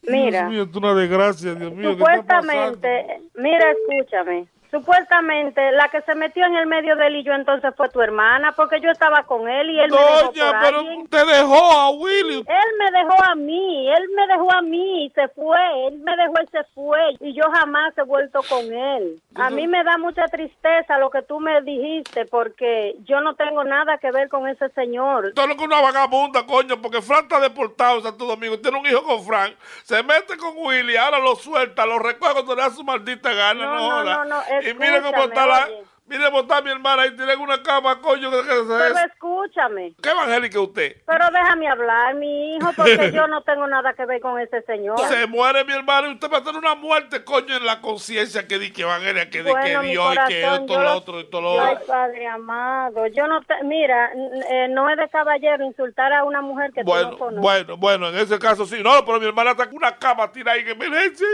Mira, 0.00 0.48
Dios 0.48 0.50
mío, 0.50 0.62
es 0.70 0.76
una 0.76 0.94
desgracia, 0.94 1.54
Dios 1.54 1.72
mío. 1.72 1.94
¿qué 1.94 2.02
está 2.04 2.40
pasando? 2.40 2.74
supuestamente, 2.74 3.20
mira, 3.34 3.64
escúchame. 3.72 4.46
Supuestamente, 4.70 5.72
la 5.72 5.88
que 5.88 6.00
se 6.02 6.14
metió 6.14 6.44
en 6.44 6.56
el 6.56 6.66
medio 6.66 6.96
de 6.96 7.06
él 7.08 7.16
y 7.16 7.22
yo 7.22 7.32
entonces 7.32 7.72
fue 7.76 7.88
tu 7.88 8.00
hermana, 8.00 8.52
porque 8.52 8.80
yo 8.80 8.90
estaba 8.90 9.24
con 9.24 9.48
él 9.48 9.70
y 9.70 9.80
él 9.80 9.90
me 9.90 9.96
dejó 9.96 10.24
por 10.26 10.32
pero 10.34 10.78
alguien. 10.80 11.00
usted 11.02 11.26
dejó 11.26 11.72
a 11.72 11.90
Willy. 11.90 12.44
Él 12.46 12.68
me 12.78 12.90
dejó 12.98 13.24
a 13.30 13.34
mí, 13.34 13.88
él 13.90 14.08
me 14.14 14.26
dejó 14.26 14.52
a 14.52 14.62
mí 14.62 15.06
y 15.06 15.10
se 15.10 15.28
fue, 15.28 15.58
él 15.88 15.98
me 16.00 16.16
dejó 16.16 16.34
y 16.42 16.46
se 16.48 16.64
fue 16.74 17.00
y 17.20 17.34
yo 17.34 17.44
jamás 17.52 17.96
he 17.98 18.02
vuelto 18.02 18.40
con 18.48 18.72
él. 18.72 19.20
A 19.34 19.50
mí 19.50 19.66
me 19.66 19.82
da 19.84 19.98
mucha 19.98 20.24
tristeza 20.26 20.98
lo 20.98 21.10
que 21.10 21.22
tú 21.22 21.40
me 21.40 21.60
dijiste 21.62 22.24
porque 22.26 22.94
yo 23.04 23.20
no 23.20 23.34
tengo 23.34 23.64
nada 23.64 23.98
que 23.98 24.10
ver 24.10 24.28
con 24.28 24.48
ese 24.48 24.68
señor. 24.70 25.32
Lo 25.36 25.56
que 25.56 25.64
una 25.64 25.80
vagabunda, 25.80 26.44
coño, 26.46 26.80
porque 26.82 27.00
Fran 27.02 27.22
está 27.24 27.40
deportado 27.40 27.98
en 27.98 28.02
Santo 28.02 28.24
Domingo. 28.26 28.58
Tiene 28.58 28.78
un 28.78 28.86
hijo 28.86 29.02
con 29.04 29.24
Fran. 29.24 29.54
Se 29.84 30.02
mete 30.02 30.36
con 30.36 30.54
Willy, 30.56 30.96
ahora 30.96 31.18
lo 31.18 31.34
suelta, 31.36 31.86
lo 31.86 31.98
recoge 31.98 32.32
cuando 32.32 32.54
le 32.54 32.62
da 32.62 32.70
su 32.70 32.82
maldita 32.84 33.32
gana. 33.32 33.64
No, 33.64 33.74
No, 33.76 33.80
no, 33.80 33.90
joda. 34.02 34.14
no, 34.16 34.24
no, 34.24 34.42
y 34.62 34.74
mire 34.74 35.02
cómo 35.02 35.24
está 35.24 35.46
la. 35.46 35.66
oye. 35.66 35.85
Mire 36.08 36.28
está 36.38 36.62
mi 36.62 36.70
hermana 36.70 37.02
ahí, 37.02 37.16
tiene 37.16 37.34
una 37.34 37.60
cama, 37.62 38.00
coño. 38.00 38.30
¿Qué, 38.30 38.38
es 38.38 38.44
Pero 38.46 38.84
eso? 38.86 38.98
escúchame. 39.12 39.92
¿Qué 40.00 40.10
evangélica 40.10 40.60
usted? 40.60 40.96
Pero 41.04 41.24
déjame 41.32 41.68
hablar, 41.68 42.14
mi 42.14 42.54
hijo, 42.56 42.72
porque 42.76 43.10
yo 43.12 43.26
no 43.26 43.42
tengo 43.42 43.66
nada 43.66 43.92
que 43.94 44.06
ver 44.06 44.20
con 44.20 44.38
ese 44.40 44.62
señor. 44.62 44.98
Se 45.08 45.26
muere 45.26 45.64
mi 45.64 45.72
hermano 45.72 46.08
y 46.08 46.14
usted 46.14 46.30
va 46.32 46.38
a 46.38 46.44
tener 46.44 46.58
una 46.60 46.76
muerte, 46.76 47.24
coño, 47.24 47.56
en 47.56 47.66
la 47.66 47.80
conciencia 47.80 48.46
que 48.46 48.58
di 48.60 48.72
que 48.72 48.82
evangelia, 48.82 49.28
que 49.30 49.42
di 49.42 49.50
Bueno, 49.50 49.80
que 49.80 49.86
mi 49.86 49.92
Dios 49.92 50.14
y 50.14 50.28
que 50.28 50.42
esto, 50.44 50.66
yo 50.66 50.76
lo 50.76 50.82
lo- 50.84 50.94
otro 50.96 51.20
y 51.20 51.24
todo 51.28 51.42
lo 51.42 51.60
Ay, 51.60 51.74
otro. 51.74 51.86
padre 51.86 52.26
amado, 52.28 53.06
yo 53.08 53.26
no 53.26 53.42
te, 53.42 53.54
mira, 53.64 54.12
eh, 54.48 54.68
no 54.70 54.88
es 54.88 54.96
de 54.98 55.08
caballero 55.08 55.64
insultar 55.64 56.12
a 56.12 56.22
una 56.22 56.40
mujer 56.40 56.70
que 56.72 56.82
tú 56.84 56.86
Bueno, 56.90 57.10
no 57.10 57.18
conoces. 57.18 57.40
bueno, 57.42 57.76
bueno, 57.76 58.08
en 58.10 58.16
ese 58.18 58.38
caso 58.38 58.64
sí. 58.64 58.80
No, 58.80 59.04
pero 59.04 59.18
mi 59.18 59.26
hermana 59.26 59.50
está 59.50 59.66
con 59.66 59.76
una 59.78 59.96
cama 59.98 60.30
tira 60.30 60.52
ahí 60.52 60.60
en 60.60 60.68
emergencia. 60.68 61.26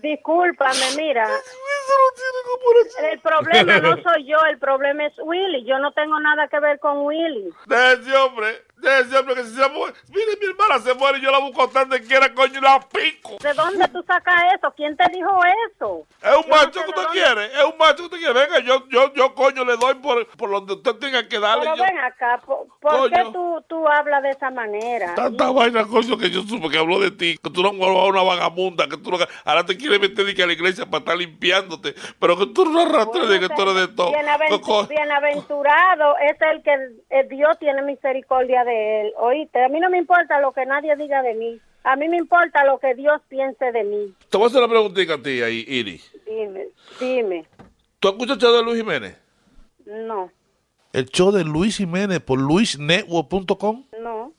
Discúlpame, 0.00 0.96
mira. 0.96 1.28
El 3.12 3.20
problema 3.20 3.78
no 3.80 3.97
soy 4.02 4.26
yo, 4.26 4.36
el 4.50 4.58
problema 4.58 5.06
es 5.06 5.14
Willy. 5.22 5.64
Yo 5.64 5.78
no 5.78 5.92
tengo 5.92 6.18
nada 6.20 6.48
que 6.48 6.60
ver 6.60 6.78
con 6.78 6.98
Willy. 7.06 7.52
De 7.66 8.16
hombre, 8.16 8.62
hombre 9.18 9.34
que 9.34 9.44
si 9.44 9.54
se 9.54 9.68
muere. 9.70 9.94
Mire, 10.08 10.36
mi 10.40 10.46
hermana 10.46 10.78
se 10.78 10.94
muere 10.94 11.18
y 11.18 11.22
yo 11.22 11.30
la 11.30 11.38
busco 11.38 11.66
donde 11.68 12.00
quiera, 12.02 12.32
coño, 12.34 12.58
y 12.58 12.62
la 12.62 12.80
pico. 12.80 13.36
¿De 13.42 13.52
dónde 13.54 13.86
tú 13.88 14.02
sacas 14.06 14.34
eso? 14.56 14.72
¿Quién 14.76 14.96
te 14.96 15.04
dijo 15.12 15.40
eso? 15.70 16.06
Es 16.22 16.36
un 16.36 16.42
Yo 16.42 16.48
no 16.48 16.56
macho 16.56 16.78
sé 16.80 16.84
que 16.84 16.90
usted 16.90 17.02
dónde- 17.02 17.20
quiere, 17.20 17.44
es 17.46 17.64
un 17.64 17.78
macho 17.78 17.96
que 17.96 18.02
usted 18.04 18.18
quiere. 18.18 18.32
Venga, 18.34 18.58
yo, 18.60 18.88
yo, 18.88 19.12
yo, 19.14 19.34
coño, 19.34 19.64
le 19.64 19.76
doy 19.76 19.94
por, 19.96 20.26
por 20.36 20.50
donde 20.50 20.74
usted 20.74 20.94
tenga 20.96 21.26
que 21.28 21.38
darle. 21.38 21.64
Pero 21.64 21.76
yo- 21.76 21.82
ven 21.84 21.98
acá, 21.98 22.40
¿por, 22.44 22.66
por 22.80 23.10
qué 23.10 23.24
tú, 23.32 23.64
tú 23.68 23.88
hablas 23.88 24.22
de 24.22 24.30
esa 24.30 24.50
manera? 24.50 25.14
Tanta 25.14 25.50
vaina, 25.50 25.84
coño, 25.86 26.16
que 26.18 26.30
yo 26.30 26.42
supe 26.42 26.68
que 26.70 26.78
habló 26.78 27.00
de 27.00 27.10
ti, 27.10 27.36
que 27.42 27.50
tú 27.50 27.62
no 27.62 27.70
eres 27.70 28.08
una 28.10 28.22
vagabunda, 28.22 28.88
que 28.88 28.96
tú 28.96 29.10
no, 29.10 29.18
ahora 29.44 29.64
te 29.66 29.76
quieres 29.76 30.00
meter 30.00 30.28
y 30.28 30.34
que 30.34 30.42
a 30.42 30.46
la 30.46 30.52
iglesia 30.52 30.86
para 30.86 30.98
estar 30.98 31.16
limpiándote, 31.16 31.94
pero 32.20 32.36
que 32.38 32.46
tú 32.46 32.64
no 32.64 32.80
arrastres 32.80 33.28
de 33.28 33.40
que 33.40 33.48
tú 33.48 33.62
eres 33.62 33.74
de 33.74 33.88
todo. 33.88 34.12
Bienaventu- 34.12 34.60
Coco- 34.60 34.86
bienaventurado 34.86 36.16
es 36.18 36.36
el 36.40 36.62
que 36.62 36.72
eh, 37.10 37.24
Dios 37.28 37.58
tiene 37.58 37.82
misericordia 37.82 38.64
de 38.64 38.67
él. 38.70 39.12
Oíste, 39.18 39.62
a 39.64 39.68
mí 39.68 39.80
no 39.80 39.90
me 39.90 39.98
importa 39.98 40.40
lo 40.40 40.52
que 40.52 40.64
nadie 40.66 40.94
diga 40.96 41.22
de 41.22 41.34
mí. 41.34 41.60
A 41.84 41.96
mí 41.96 42.08
me 42.08 42.16
importa 42.18 42.64
lo 42.64 42.78
que 42.78 42.94
Dios 42.94 43.20
piense 43.28 43.72
de 43.72 43.84
mí. 43.84 44.14
Te 44.30 44.36
voy 44.36 44.44
a 44.44 44.48
hacer 44.48 44.60
una 44.62 44.68
preguntita 44.68 45.14
a 45.14 45.22
ti 45.22 45.40
ahí, 45.42 45.64
Iris. 45.66 46.12
Dime, 46.26 46.66
dime. 47.00 47.46
¿Tú 48.00 48.08
escuchas 48.08 48.36
el 48.36 48.42
show 48.42 48.52
de 48.56 48.62
Luis 48.62 48.76
Jiménez? 48.78 49.16
No, 49.86 50.30
El 50.92 51.06
show 51.06 51.32
de 51.32 51.44
Luis 51.44 51.76
Jiménez 51.78 52.20
por 52.20 52.38
luisnetwork.com. 52.40 53.84
no. 54.02 54.32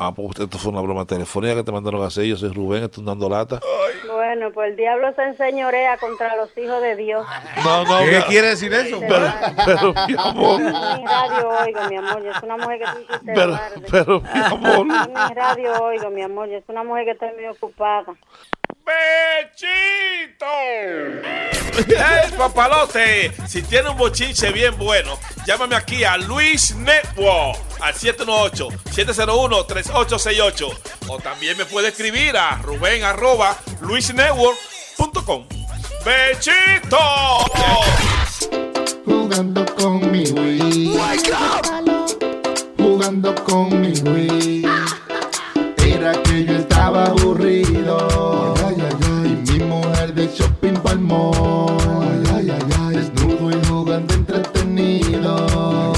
Ah, 0.00 0.12
pues 0.14 0.38
esto 0.38 0.58
fue 0.58 0.70
una 0.70 0.80
broma 0.80 1.04
telefónica 1.04 1.56
que 1.56 1.64
te 1.64 1.72
mandaron 1.72 2.00
a 2.02 2.06
hacer. 2.06 2.24
Yo 2.24 2.36
soy 2.36 2.52
Rubén, 2.52 2.84
estoy 2.84 3.04
dando 3.04 3.28
lata. 3.28 3.58
Bueno, 4.06 4.52
pues 4.52 4.70
el 4.70 4.76
diablo 4.76 5.12
se 5.16 5.22
enseñorea 5.24 5.96
contra 5.98 6.36
los 6.36 6.56
hijos 6.56 6.80
de 6.80 6.94
Dios. 6.94 7.26
No, 7.64 7.82
no. 7.84 7.98
¿Qué 8.04 8.18
mi- 8.18 8.22
quiere 8.26 8.48
decir 8.50 8.72
eso? 8.72 9.00
Pero, 9.00 9.26
pero, 9.66 9.94
mi 10.06 10.14
amor. 10.16 10.60
Mi 10.60 11.04
radio 11.04 11.48
oigo, 11.64 11.80
mi 11.90 11.96
amor, 11.96 12.22
yo 12.22 12.32
soy 12.34 12.44
una 12.48 12.56
mujer 12.58 12.78
que 12.78 13.00
hiciste 13.02 13.32
Pero, 13.34 13.58
pero, 13.90 14.20
mi 14.20 14.40
amor. 14.40 14.86
Mi 14.86 15.34
radio 15.34 15.82
oigo, 15.82 16.10
mi 16.10 16.22
amor, 16.22 16.48
yo 16.48 16.58
soy 16.64 16.64
una 16.76 16.84
mujer 16.84 17.04
que 17.04 17.10
estoy 17.10 17.30
muy 17.34 17.46
ocupada. 17.46 18.04
¡Bechito! 18.88 20.46
¡Ey, 21.88 22.30
papalote! 22.38 23.32
Si 23.46 23.60
tiene 23.62 23.90
un 23.90 23.98
bochinche 23.98 24.50
bien 24.50 24.78
bueno, 24.78 25.18
llámame 25.46 25.76
aquí 25.76 26.04
a 26.04 26.16
Luis 26.16 26.74
Network 26.74 27.58
al 27.80 27.92
718-701-3868. 27.94 30.78
O 31.08 31.18
también 31.18 31.58
me 31.58 31.66
puede 31.66 31.88
escribir 31.88 32.38
a 32.38 32.56
Rubén 32.62 33.04
arroba 33.04 33.58
luisnetwork.com. 33.82 35.46
¡Bechito! 36.04 36.98
Jugando 39.04 39.66
con 39.74 40.10
mi 40.10 40.24
Wii. 40.30 40.98
Jugando 42.78 43.34
con 43.44 43.80
mi 43.80 43.92
Wii. 44.00 44.64
Era 45.84 46.12
que 46.22 46.44
yo 46.44 46.57
shopping 51.08 51.08
palmó. 51.08 51.76
Desnudo 52.90 53.50
y 53.50 53.66
jugando 53.66 54.14
entretenido. 54.14 55.92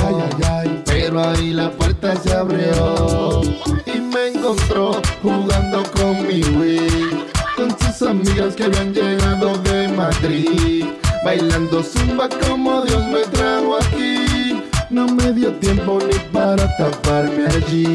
Pero 0.87 1.21
ahí 1.21 1.53
la 1.53 1.71
puerta 1.71 2.17
se 2.17 2.33
abrió. 2.33 3.43
Y 3.87 4.01
me 4.01 4.29
encontró 4.29 5.01
jugando 5.23 5.83
con 5.93 6.27
mi 6.27 6.43
Wii. 6.43 7.27
Con 7.57 7.71
sus 7.79 8.09
amigas 8.09 8.55
que 8.55 8.65
habían 8.65 8.93
llegado 8.93 9.59
de 9.59 9.89
Madrid. 9.89 10.85
Bailando 11.25 11.83
zumba 11.83 12.29
como 12.47 12.83
Dios 12.83 13.05
me 13.07 13.21
trajo 13.33 13.77
aquí. 13.77 14.63
No 14.91 15.07
me 15.07 15.33
dio 15.33 15.53
tiempo 15.57 15.99
ni 16.07 16.19
para 16.33 16.77
taparme 16.77 17.47
allí. 17.47 17.95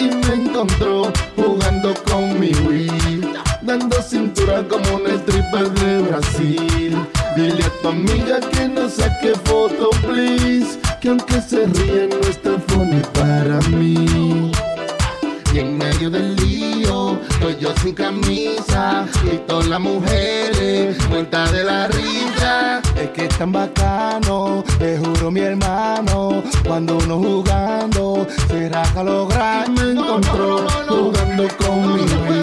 Y 0.00 0.04
me 0.04 0.34
encontró 0.34 1.12
jugando 1.36 1.94
con 2.04 2.38
mi 2.40 2.52
Wii. 2.66 3.13
Dando 3.64 4.02
cintura 4.02 4.62
como 4.68 4.96
un 4.96 5.06
stripper 5.06 5.70
de 5.70 6.02
Brasil. 6.02 6.98
Dile 7.34 7.64
a 7.64 7.70
tu 7.80 7.88
amiga 7.88 8.38
que 8.52 8.68
no 8.68 8.90
saque 8.90 9.32
foto, 9.44 9.88
please. 10.02 10.78
Que 11.00 11.08
aunque 11.08 11.40
se 11.40 11.64
ríe 11.66 12.08
no 12.08 12.20
está 12.28 12.58
funny 12.68 13.00
para 13.14 13.58
mí. 13.70 14.52
Y 15.54 15.58
en 15.60 15.78
medio 15.78 16.10
del 16.10 16.36
lío, 16.36 17.18
estoy 17.30 17.56
yo 17.60 17.72
sin 17.80 17.94
camisa 17.94 19.06
y 19.32 19.36
todas 19.46 19.68
las 19.68 19.80
mujeres 19.80 20.96
muertas 21.08 21.52
de 21.52 21.64
la 21.64 21.86
risa. 21.86 22.82
Es 23.00 23.10
que 23.10 23.26
es 23.26 23.38
tan 23.38 23.52
bacano, 23.52 24.64
te 24.78 24.98
juro 24.98 25.30
mi 25.30 25.40
hermano, 25.40 26.42
cuando 26.66 26.98
uno 26.98 27.18
jugando 27.18 28.26
se 28.48 28.68
raja 28.68 29.04
lo 29.04 29.28
grande. 29.28 29.84
Me 29.84 29.90
encontró 29.92 30.66
jugando 30.88 31.48
con 31.56 31.94
mi 31.94 32.02
Wii, 32.02 32.33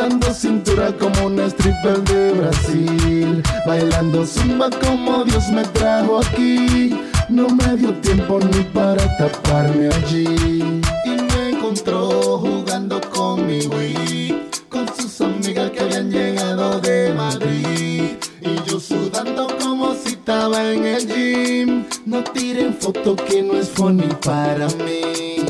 dando 0.00 0.32
cintura 0.32 0.92
como 0.96 1.26
una 1.26 1.46
stripper 1.46 2.00
de 2.04 2.32
Brasil, 2.32 3.42
bailando 3.66 4.24
zumba 4.24 4.70
como 4.70 5.24
Dios 5.24 5.50
me 5.50 5.62
trajo 5.64 6.20
aquí. 6.20 6.98
No 7.28 7.48
me 7.48 7.76
dio 7.76 7.92
tiempo 8.00 8.40
ni 8.40 8.62
para 8.74 9.04
taparme 9.18 9.88
allí 9.88 10.80
y 11.04 11.10
me 11.10 11.50
encontró 11.50 12.38
jugando 12.38 13.00
con 13.10 13.46
mi 13.46 13.66
Wii, 13.66 14.48
con 14.70 14.86
sus 14.96 15.20
amigas 15.20 15.70
que 15.70 15.80
habían 15.80 16.10
llegado 16.10 16.80
de 16.80 17.12
Madrid 17.14 18.16
y 18.40 18.68
yo 18.68 18.80
sudando 18.80 19.48
como 19.62 19.94
si 19.94 20.14
estaba 20.14 20.72
en 20.72 20.84
el 20.86 21.06
gym. 21.06 21.84
No 22.06 22.24
tiren 22.24 22.74
foto 22.74 23.14
que 23.14 23.42
no 23.42 23.52
es 23.54 23.68
funny 23.68 24.08
para 24.24 24.66
mí. 24.84 25.44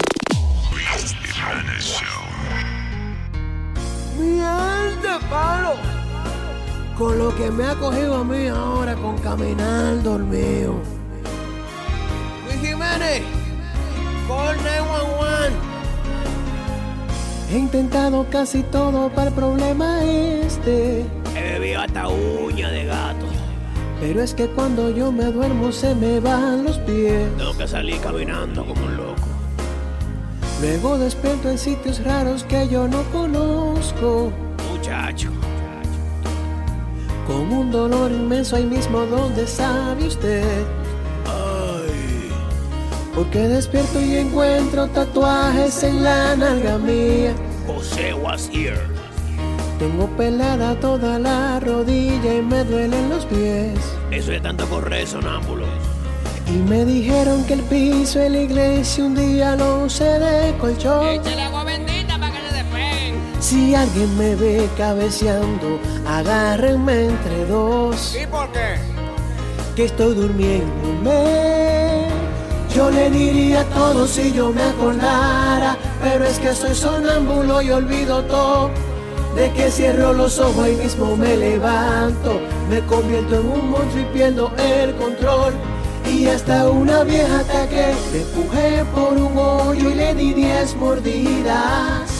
Mierda, 4.20 5.18
palo. 5.30 5.74
Con 6.98 7.18
lo 7.18 7.34
que 7.34 7.50
me 7.50 7.64
ha 7.64 7.74
cogido 7.74 8.16
a 8.16 8.24
mí 8.24 8.46
ahora 8.48 8.94
con 8.94 9.16
caminar 9.18 10.02
dormido. 10.02 10.74
Luis 12.46 12.60
Jiménez, 12.60 13.22
call 14.28 14.56
911. 14.56 15.70
He 17.50 17.58
intentado 17.58 18.26
casi 18.30 18.62
todo 18.64 19.08
para 19.08 19.28
el 19.28 19.34
problema 19.34 20.04
este. 20.04 21.04
He 21.34 21.58
bebido 21.58 21.80
hasta 21.80 22.08
uña 22.08 22.70
de 22.70 22.84
gato. 22.84 23.26
Pero 24.00 24.22
es 24.22 24.34
que 24.34 24.46
cuando 24.48 24.90
yo 24.90 25.10
me 25.10 25.24
duermo 25.24 25.72
se 25.72 25.94
me 25.94 26.20
van 26.20 26.64
los 26.64 26.78
pies. 26.78 27.28
Tengo 27.36 27.56
que 27.56 27.66
salir 27.66 28.00
caminando 28.00 28.64
como 28.64 28.84
un 28.84 28.96
loco. 28.96 29.39
Luego 30.60 30.98
despierto 30.98 31.48
en 31.48 31.56
sitios 31.56 32.04
raros 32.04 32.44
que 32.44 32.68
yo 32.68 32.86
no 32.86 33.02
conozco. 33.04 34.30
Muchacho. 34.70 35.30
Con 37.26 37.50
un 37.50 37.70
dolor 37.70 38.12
inmenso 38.12 38.56
ahí 38.56 38.66
mismo 38.66 39.06
donde 39.06 39.46
sabe 39.46 40.06
usted. 40.06 40.64
Ay. 41.24 42.30
Porque 43.14 43.38
despierto 43.38 44.00
y 44.02 44.16
encuentro 44.16 44.86
tatuajes 44.88 45.82
en 45.82 46.04
la 46.04 46.36
nalga 46.36 46.76
mía. 46.76 47.34
José 47.66 48.12
was 48.12 48.50
here. 48.52 48.80
Tengo 49.78 50.08
pelada 50.08 50.78
toda 50.78 51.18
la 51.18 51.58
rodilla 51.58 52.34
y 52.34 52.42
me 52.42 52.64
duelen 52.64 53.08
los 53.08 53.24
pies. 53.24 53.78
Eso 54.10 54.32
es 54.32 54.42
tanto 54.42 54.66
correr 54.66 55.06
sonámbulo. 55.06 55.64
Y 56.52 56.58
me 56.68 56.84
dijeron 56.84 57.44
que 57.44 57.54
el 57.54 57.62
piso 57.62 58.18
de 58.18 58.28
la 58.28 58.38
iglesia 58.40 59.04
un 59.04 59.14
día 59.14 59.54
lo 59.54 59.84
usé 59.84 60.18
de 60.18 60.52
colchón. 60.58 61.06
Échale 61.06 61.42
agua 61.42 61.62
bendita 61.62 62.18
para 62.18 62.32
que 62.32 62.40
se 62.48 62.54
despeguen. 62.54 63.14
Si 63.38 63.74
alguien 63.76 64.18
me 64.18 64.34
ve 64.34 64.68
cabeceando, 64.76 65.78
agárrenme 66.08 67.04
entre 67.04 67.46
dos. 67.46 68.16
¿Y 68.20 68.26
por 68.26 68.50
qué? 68.50 68.74
Que 69.76 69.84
estoy 69.84 70.12
durmiéndome. 70.16 72.08
Yo 72.74 72.90
le 72.90 73.10
diría 73.10 73.64
todo 73.66 74.08
si 74.08 74.32
yo 74.32 74.52
me 74.52 74.62
acordara, 74.62 75.76
pero 76.02 76.24
es 76.24 76.40
que 76.40 76.52
soy 76.52 76.74
sonámbulo 76.74 77.62
y 77.62 77.70
olvido 77.70 78.24
todo. 78.24 78.70
De 79.36 79.52
que 79.52 79.70
cierro 79.70 80.12
los 80.12 80.40
ojos 80.40 80.68
y 80.68 80.72
mismo 80.72 81.16
me 81.16 81.36
levanto, 81.36 82.40
me 82.68 82.80
convierto 82.80 83.36
en 83.36 83.46
un 83.46 83.70
monstruo 83.70 84.02
y 84.02 84.04
pierdo 84.12 84.52
el 84.58 84.96
control. 84.96 85.54
Y 86.10 86.26
hasta 86.26 86.68
una 86.68 87.04
vieja 87.04 87.40
ataque, 87.40 87.94
le 88.12 88.22
empujé 88.22 88.84
por 88.94 89.12
un 89.12 89.38
hoyo 89.38 89.90
y 89.90 89.94
le 89.94 90.14
di 90.14 90.34
diez 90.34 90.74
mordidas. 90.74 92.10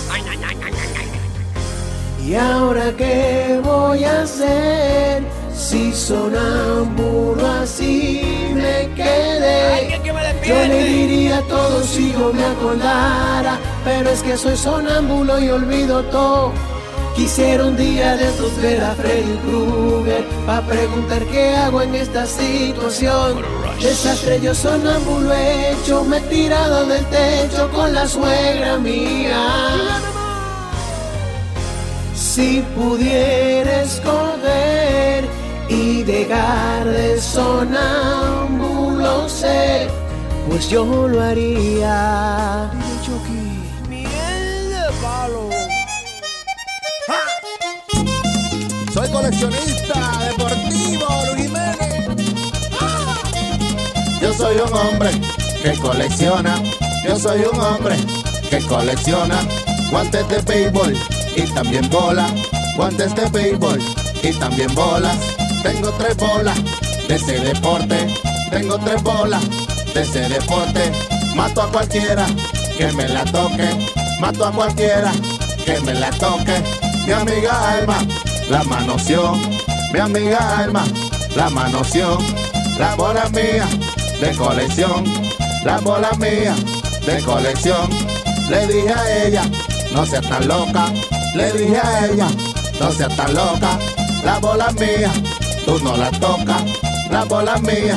¿Y 2.24 2.34
ahora 2.36 2.92
qué 2.96 3.60
voy 3.62 4.04
a 4.04 4.22
hacer? 4.22 5.24
Si 5.52 5.92
sonámbulo 5.92 7.44
así 7.62 8.22
me 8.54 8.94
quedé. 8.94 10.00
Yo 10.46 10.54
le 10.54 10.84
diría 10.84 11.42
todo 11.48 11.82
si 11.82 12.12
yo 12.12 12.32
me 12.32 12.44
acordara, 12.44 13.58
pero 13.84 14.10
es 14.10 14.22
que 14.22 14.36
soy 14.36 14.56
sonámbulo 14.56 15.40
y 15.40 15.50
olvido 15.50 16.04
todo. 16.04 16.52
Quisiera 17.20 17.66
un 17.66 17.76
día 17.76 18.16
de 18.16 18.28
estos 18.28 18.56
ver 18.62 18.82
a 18.82 18.94
Freddy 18.94 19.36
Krueger 19.44 20.24
Pa' 20.46 20.62
preguntar 20.62 21.22
qué 21.26 21.54
hago 21.54 21.82
en 21.82 21.94
esta 21.94 22.24
situación. 22.24 23.42
Desastre 23.78 24.40
yo 24.40 24.54
sonámbulo 24.54 25.30
hecho 25.34 26.02
Me 26.02 26.16
he 26.16 26.20
tirado 26.22 26.86
del 26.86 27.04
techo 27.10 27.70
con 27.72 27.92
la 27.92 28.08
suegra 28.08 28.78
mía. 28.78 29.76
Si 32.14 32.64
pudiera 32.74 33.82
escoger 33.82 35.28
y 35.68 36.02
dejar 36.04 36.86
de 36.86 37.20
sonámbulo 37.20 38.48
ser 39.28 39.90
Pues 40.48 40.70
yo 40.70 41.06
lo 41.06 41.20
haría 41.20 42.70
Coleccionista 49.12 50.18
deportivo, 50.28 51.06
Luis 51.26 51.46
Jiménez. 51.46 52.06
Yo 54.20 54.32
soy 54.32 54.56
un 54.56 54.72
hombre 54.72 55.10
que 55.62 55.72
colecciona. 55.78 56.62
Yo 57.04 57.18
soy 57.18 57.40
un 57.52 57.60
hombre 57.60 57.96
que 58.48 58.60
colecciona 58.62 59.36
guantes 59.90 60.28
de 60.28 60.38
béisbol 60.42 60.96
y 61.34 61.42
también 61.42 61.90
bolas. 61.90 62.30
Guantes 62.76 63.14
de 63.16 63.28
béisbol 63.30 63.80
y 64.22 64.32
también 64.34 64.72
bolas. 64.74 65.16
Tengo 65.62 65.90
tres 65.92 66.16
bolas 66.16 66.58
de 67.08 67.16
ese 67.16 67.40
deporte. 67.40 68.14
Tengo 68.50 68.78
tres 68.78 69.02
bolas 69.02 69.42
de 69.92 70.02
ese 70.02 70.28
deporte. 70.28 70.92
Mato 71.34 71.62
a 71.62 71.72
cualquiera 71.72 72.26
que 72.78 72.92
me 72.92 73.08
la 73.08 73.24
toque. 73.24 73.68
Mato 74.20 74.46
a 74.46 74.52
cualquiera 74.52 75.10
que 75.64 75.80
me 75.80 75.94
la 75.94 76.10
toque. 76.10 76.62
Mi 77.06 77.12
amiga 77.12 77.72
Alma 77.72 77.98
la 78.50 78.64
manoseó. 78.64 79.36
Mi 79.92 80.00
amiga 80.00 80.58
Alma 80.58 80.84
la 81.36 81.48
manoseó. 81.50 82.18
La 82.78 82.94
bola 82.96 83.28
mía 83.30 83.66
de 84.20 84.36
colección. 84.36 85.04
La 85.64 85.78
bola 85.78 86.10
mía 86.18 86.54
de 87.06 87.22
colección. 87.22 87.88
Le 88.48 88.66
dije 88.66 88.92
a 88.92 89.26
ella, 89.26 89.42
no 89.94 90.04
seas 90.04 90.28
tan 90.28 90.48
loca. 90.48 90.92
Le 91.34 91.52
dije 91.52 91.78
a 91.78 92.06
ella, 92.06 92.28
no 92.80 92.90
seas 92.90 93.14
tan 93.16 93.32
loca. 93.34 93.78
La 94.24 94.38
bola 94.38 94.70
mía, 94.72 95.12
tú 95.64 95.78
no 95.82 95.96
la 95.96 96.10
tocas. 96.10 96.62
La 97.10 97.24
bola 97.24 97.56
mía, 97.58 97.96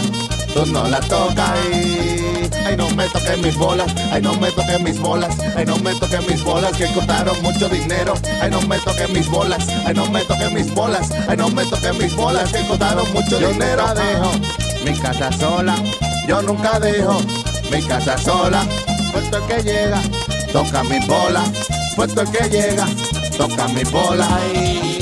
tú 0.53 0.65
no 0.67 0.88
la 0.88 0.99
tocas. 1.01 1.57
Ay, 2.65 2.75
no 2.77 2.89
me 2.91 3.07
toques 3.09 3.38
mis 3.39 3.55
bolas. 3.57 3.93
Ay, 4.11 4.21
no 4.21 4.34
me 4.35 4.51
toques 4.51 4.80
mis 4.81 4.99
bolas. 4.99 5.35
Ay, 5.55 5.65
no 5.65 5.77
me 5.77 5.93
toques 5.95 6.27
mis 6.27 6.43
bolas 6.43 6.75
que 6.77 6.85
costaron 6.93 7.41
mucho 7.41 7.69
dinero. 7.69 8.13
Ay, 8.41 8.49
no 8.51 8.61
me 8.61 8.77
toques 8.80 9.09
mis 9.09 9.27
bolas. 9.30 9.67
Ay, 9.85 9.93
no 9.93 10.05
me 10.09 10.21
toques 10.23 10.51
mis 10.51 10.73
bolas. 10.73 11.09
Ay, 11.27 11.38
no 11.38 11.49
me 11.49 11.65
toques 11.65 11.97
mis 11.97 12.15
bolas 12.15 12.51
que 12.51 12.65
costaron 12.67 13.11
mucho 13.13 13.39
Yo 13.39 13.49
dinero. 13.49 13.88
nunca 13.88 13.93
dejo 13.93 14.31
mi 14.85 14.99
casa 14.99 15.31
sola. 15.31 15.75
Yo 16.27 16.41
nunca 16.41 16.80
dejo 16.80 17.17
mi 17.71 17.81
casa 17.84 18.17
sola. 18.17 18.63
Puesto 19.11 19.38
el 19.38 19.43
que 19.43 19.63
llega, 19.63 20.01
toca 20.51 20.84
mi 20.84 20.99
bola. 21.05 21.43
Puesto 21.95 22.21
el 22.21 22.31
que 22.31 22.49
llega, 22.49 22.85
toca 23.38 23.67
mi 23.69 23.84
bola. 23.84 24.27
Ay, 24.31 24.92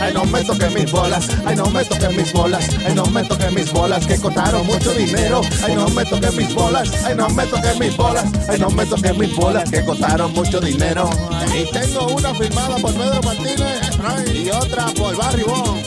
ay, 0.00 0.12
no 0.14 0.24
me 0.24 0.42
toques 0.44 0.72
mis 0.72 0.90
bolas. 0.90 1.28
Ay, 1.44 1.56
no 1.56 1.66
me 1.70 1.84
toques 1.84 2.16
mis 2.16 2.32
bolas. 2.32 2.68
Ay, 2.86 2.94
no 2.94 3.06
me 3.06 3.24
toques 3.24 3.52
mis 3.52 3.72
bolas 3.72 4.06
que 4.06 4.18
costaron 4.18 4.66
mucho 4.66 4.92
dinero. 4.94 5.40
Ay, 5.64 5.74
no 5.74 5.88
me 5.88 6.04
toques 6.04 6.34
mis 6.34 6.54
bolas. 6.54 7.04
Ay, 7.04 7.14
no 7.14 7.28
me 7.30 7.46
toques 7.46 7.78
mis 7.78 7.96
bolas. 7.96 8.24
Ay, 8.48 8.58
no 8.58 8.70
me 8.70 8.86
toques 8.86 9.16
mis 9.16 9.36
bolas 9.36 9.70
que 9.70 9.84
costaron 9.84 10.32
mucho 10.32 10.60
dinero. 10.60 11.10
Y 11.54 11.70
tengo 11.72 12.06
una 12.08 12.34
firmada 12.34 12.76
por 12.76 12.92
Pedro 12.94 13.20
Martínez 13.22 13.88
y 14.34 14.50
otra 14.50 14.86
por 14.96 15.16
Barry 15.16 15.42
Bond. 15.42 15.86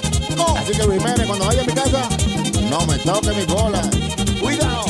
Así 0.58 0.74
que 0.74 0.84
Luis 0.84 1.02
cuando 1.28 1.46
vaya 1.46 1.62
a 1.62 1.66
mi 1.66 1.74
casa, 1.74 2.10
no 2.70 2.86
me 2.86 2.98
toque 3.00 3.32
mis 3.32 3.48
bolas. 3.48 3.90
Cuidado. 4.40 4.86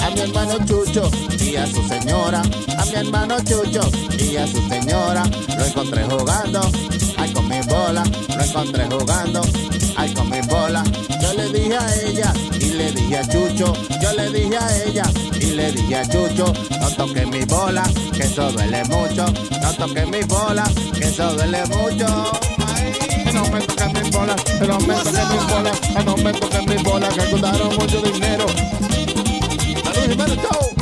A 0.00 0.10
mi 0.10 0.20
hermano 0.20 0.58
Chucho 0.66 1.10
y 1.40 1.56
a 1.56 1.66
su 1.66 1.86
señora. 1.88 2.42
A 2.78 2.84
mi 2.84 2.94
hermano 2.94 3.36
Chucho 3.40 3.90
y 4.18 4.36
a 4.36 4.46
su 4.46 4.66
señora. 4.68 5.24
Lo 5.56 5.64
encontré 5.64 6.04
jugando. 6.04 6.60
Con 7.46 7.58
mi 7.58 7.64
bola. 7.66 8.02
Lo 8.36 8.44
encontré 8.44 8.86
jugando. 8.86 9.40
Ay, 9.96 10.12
con 10.14 10.28
mi 10.28 10.40
bola. 10.42 10.82
Yo 11.20 11.32
le 11.34 11.48
dije 11.48 11.76
a 11.76 11.94
ella 12.02 12.32
y 12.58 12.70
le 12.70 12.92
dije 12.92 13.18
a 13.18 13.28
Chucho. 13.28 13.72
Yo 14.02 14.12
le 14.14 14.30
dije 14.30 14.56
a 14.56 14.84
ella 14.84 15.04
y 15.40 15.46
le 15.52 15.70
dije 15.72 15.96
a 15.96 16.04
Chucho. 16.04 16.52
No 16.80 16.90
toques 16.90 17.26
mi 17.28 17.44
bola, 17.44 17.84
que 18.12 18.24
eso 18.24 18.50
duele 18.50 18.82
mucho. 18.86 19.26
No 19.62 19.72
toques 19.74 20.08
mi 20.08 20.22
bola, 20.24 20.64
que 20.92 21.04
eso 21.04 21.34
duele 21.34 21.64
mucho. 21.66 22.06
Ay, 22.74 23.32
no 23.32 23.42
me 23.48 23.60
toques 23.60 23.92
mis 23.92 24.10
bolas. 24.10 24.36
No 24.60 24.78
me 24.80 24.94
toques 24.94 25.30
mis 25.30 25.46
bolas. 25.48 25.80
Ay, 25.94 26.04
no 26.04 26.16
me 26.16 26.32
toques 26.32 26.66
mis 26.66 26.82
bolas 26.82 27.14
que 27.14 27.30
costaron 27.30 27.76
mucho 27.76 28.02
dinero. 28.02 28.46
Luis 29.94 30.08
Jiménez, 30.08 30.38
chao. 30.42 30.75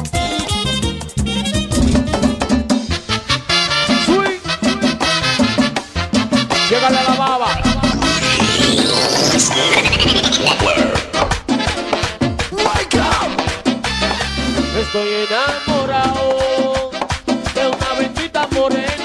Llegale 6.70 6.98
la 7.06 7.14
baba. 7.14 7.60
Estoy 14.80 15.08
enamorado 15.28 16.90
de 17.54 17.66
una 17.68 17.92
bendita 17.98 18.46
morena. 18.52 19.03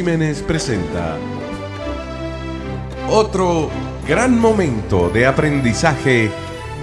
Jiménez 0.00 0.40
presenta 0.40 1.18
otro 3.10 3.68
gran 4.08 4.40
momento 4.40 5.10
de 5.10 5.26
aprendizaje 5.26 6.30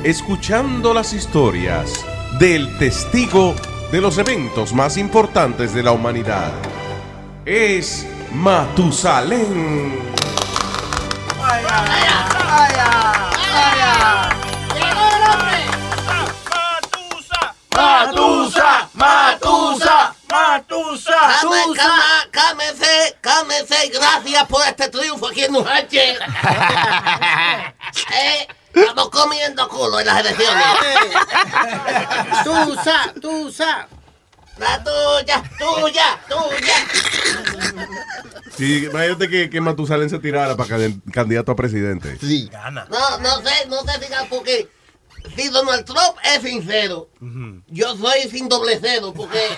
escuchando 0.04 0.94
las 0.94 1.14
historias 1.14 2.06
del 2.40 2.78
testigo 2.78 3.56
de 3.92 4.02
los 4.02 4.20
eventos 4.20 4.72
más 4.72 4.98
importantes 4.98 5.74
de 5.74 5.82
la 5.82 5.94
humanidad. 5.94 6.52
Es 7.44 8.06
Matusalén. 8.36 9.98
¡Vaya! 11.40 11.68
¡Vaya! 11.70 12.38
Matusa. 21.06 21.92
Cálmese, 22.32 23.18
cálmese. 23.22 23.90
Gracias 23.94 24.46
por 24.48 24.62
este 24.68 24.90
triunfo 24.90 25.28
aquí 25.28 25.44
en 25.44 25.52
New 25.54 25.66
Hampshire. 25.68 26.18
Eh, 28.14 28.48
Estamos 28.74 29.10
comiendo 29.10 29.68
culo 29.70 30.00
en 30.00 30.06
las 30.06 30.20
elecciones. 30.20 30.66
Tusa, 32.44 33.14
tusa. 33.20 33.88
La 34.58 34.84
tuya, 34.84 35.44
tuya, 35.58 36.20
tuya. 36.28 36.76
Sí, 38.56 38.86
imagínate 38.86 39.30
que, 39.30 39.50
que 39.50 39.62
Matusalén 39.62 40.10
se 40.10 40.20
tirara 40.20 40.56
para 40.56 40.70
can- 40.70 41.02
candidato 41.12 41.52
a 41.52 41.56
presidente. 41.56 42.18
Sí. 42.20 42.50
No, 42.90 43.18
no 43.20 43.42
sé, 43.42 43.66
no 43.68 43.82
sé, 43.84 44.00
diga, 44.00 44.26
porque 44.30 44.70
si 45.36 45.48
Donald 45.50 45.86
Trump 45.86 46.18
es 46.24 46.42
sincero, 46.42 47.10
yo 47.68 47.96
soy 47.98 48.30
sin 48.30 48.48
doble 48.50 48.78
cero, 48.82 49.14
porque 49.16 49.40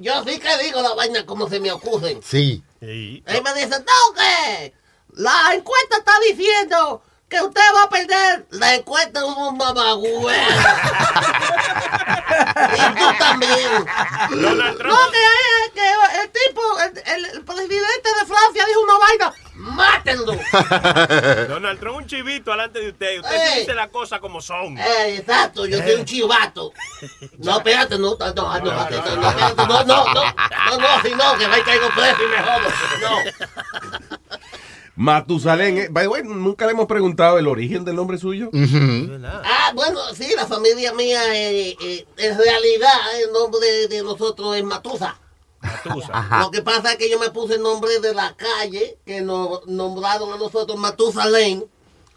yo 0.00 0.24
sí 0.24 0.38
que 0.38 0.62
digo 0.64 0.82
la 0.82 0.94
vaina 0.94 1.26
como 1.26 1.48
se 1.48 1.60
me 1.60 1.70
ocurren. 1.70 2.22
Sí. 2.22 2.62
Él 2.80 3.22
me 3.26 3.54
dice, 3.54 3.78
no, 3.78 4.14
que 4.14 4.74
la 5.14 5.54
encuesta 5.54 5.98
está 5.98 6.12
diciendo 6.26 7.02
que 7.30 7.40
usted 7.40 7.60
va 7.74 7.84
a 7.84 7.88
perder. 7.88 8.46
La 8.50 8.74
encuesta 8.74 9.20
es 9.20 9.24
un 9.24 9.56
mamagüey. 9.56 10.36
y 12.74 12.94
tú 12.98 13.06
también. 13.18 13.86
No, 14.30 14.66
que, 15.10 15.18
eh, 15.18 15.70
que 15.72 15.86
el 16.22 16.30
tipo, 16.30 16.60
el, 17.06 17.44
presidente 17.44 18.08
de 18.18 18.26
Francia 18.26 18.66
dijo 18.66 18.80
una 18.82 18.98
vaina. 18.98 19.32
Mátenlo. 19.54 20.32
Donald 21.48 21.78
Trump 21.78 21.98
un 21.98 22.06
chivito 22.06 22.50
delante 22.50 22.80
de 22.80 22.90
usted. 22.90 23.20
Usted 23.20 23.58
dice 23.58 23.74
las 23.74 23.90
cosas 23.90 24.18
como 24.18 24.40
son. 24.40 24.76
Eh, 24.78 25.18
exacto, 25.18 25.66
yo 25.66 25.78
soy 25.78 25.94
un 25.94 26.04
chivato. 26.04 26.72
No, 27.38 27.58
espérate, 27.58 27.98
no, 27.98 28.16
no, 28.18 28.32
no, 28.32 28.58
no, 28.58 28.58
no, 28.58 28.72
no, 28.72 28.80
espérate, 28.80 29.16
no, 29.16 29.32
no, 29.32 29.84
no, 29.84 29.84
no, 29.84 30.14
no, 30.14 30.78
no, 30.78 31.02
si 31.02 31.10
no, 31.14 31.38
que 31.38 31.46
va 31.46 31.58
y 31.58 31.62
caigo 31.62 31.88
preso 31.90 32.24
y 32.24 32.28
me 32.28 32.38
jodo. 32.42 32.68
No. 33.02 34.19
Matusalén, 35.00 35.78
eh, 35.78 35.88
by 35.90 36.04
the 36.04 36.08
way, 36.08 36.22
nunca 36.22 36.66
le 36.66 36.72
hemos 36.72 36.86
preguntado 36.86 37.38
el 37.38 37.48
origen 37.48 37.86
del 37.86 37.96
nombre 37.96 38.18
suyo. 38.18 38.50
Ah, 39.24 39.72
bueno, 39.74 39.98
sí, 40.14 40.30
la 40.36 40.46
familia 40.46 40.92
mía, 40.92 41.22
eh, 41.34 41.74
eh, 41.80 42.06
en 42.18 42.36
realidad, 42.36 42.92
el 43.24 43.32
nombre 43.32 43.60
de, 43.66 43.88
de 43.88 44.02
nosotros 44.02 44.54
es 44.58 44.62
Matusa. 44.62 45.18
Ajá. 45.62 46.40
Lo 46.40 46.50
que 46.50 46.60
pasa 46.60 46.92
es 46.92 46.98
que 46.98 47.08
yo 47.08 47.18
me 47.18 47.30
puse 47.30 47.54
el 47.54 47.62
nombre 47.62 47.98
de 48.00 48.12
la 48.12 48.36
calle 48.36 48.98
que 49.06 49.22
nos 49.22 49.66
nombraron 49.66 50.34
a 50.34 50.36
nosotros 50.36 50.78
Matusalén. 50.78 51.64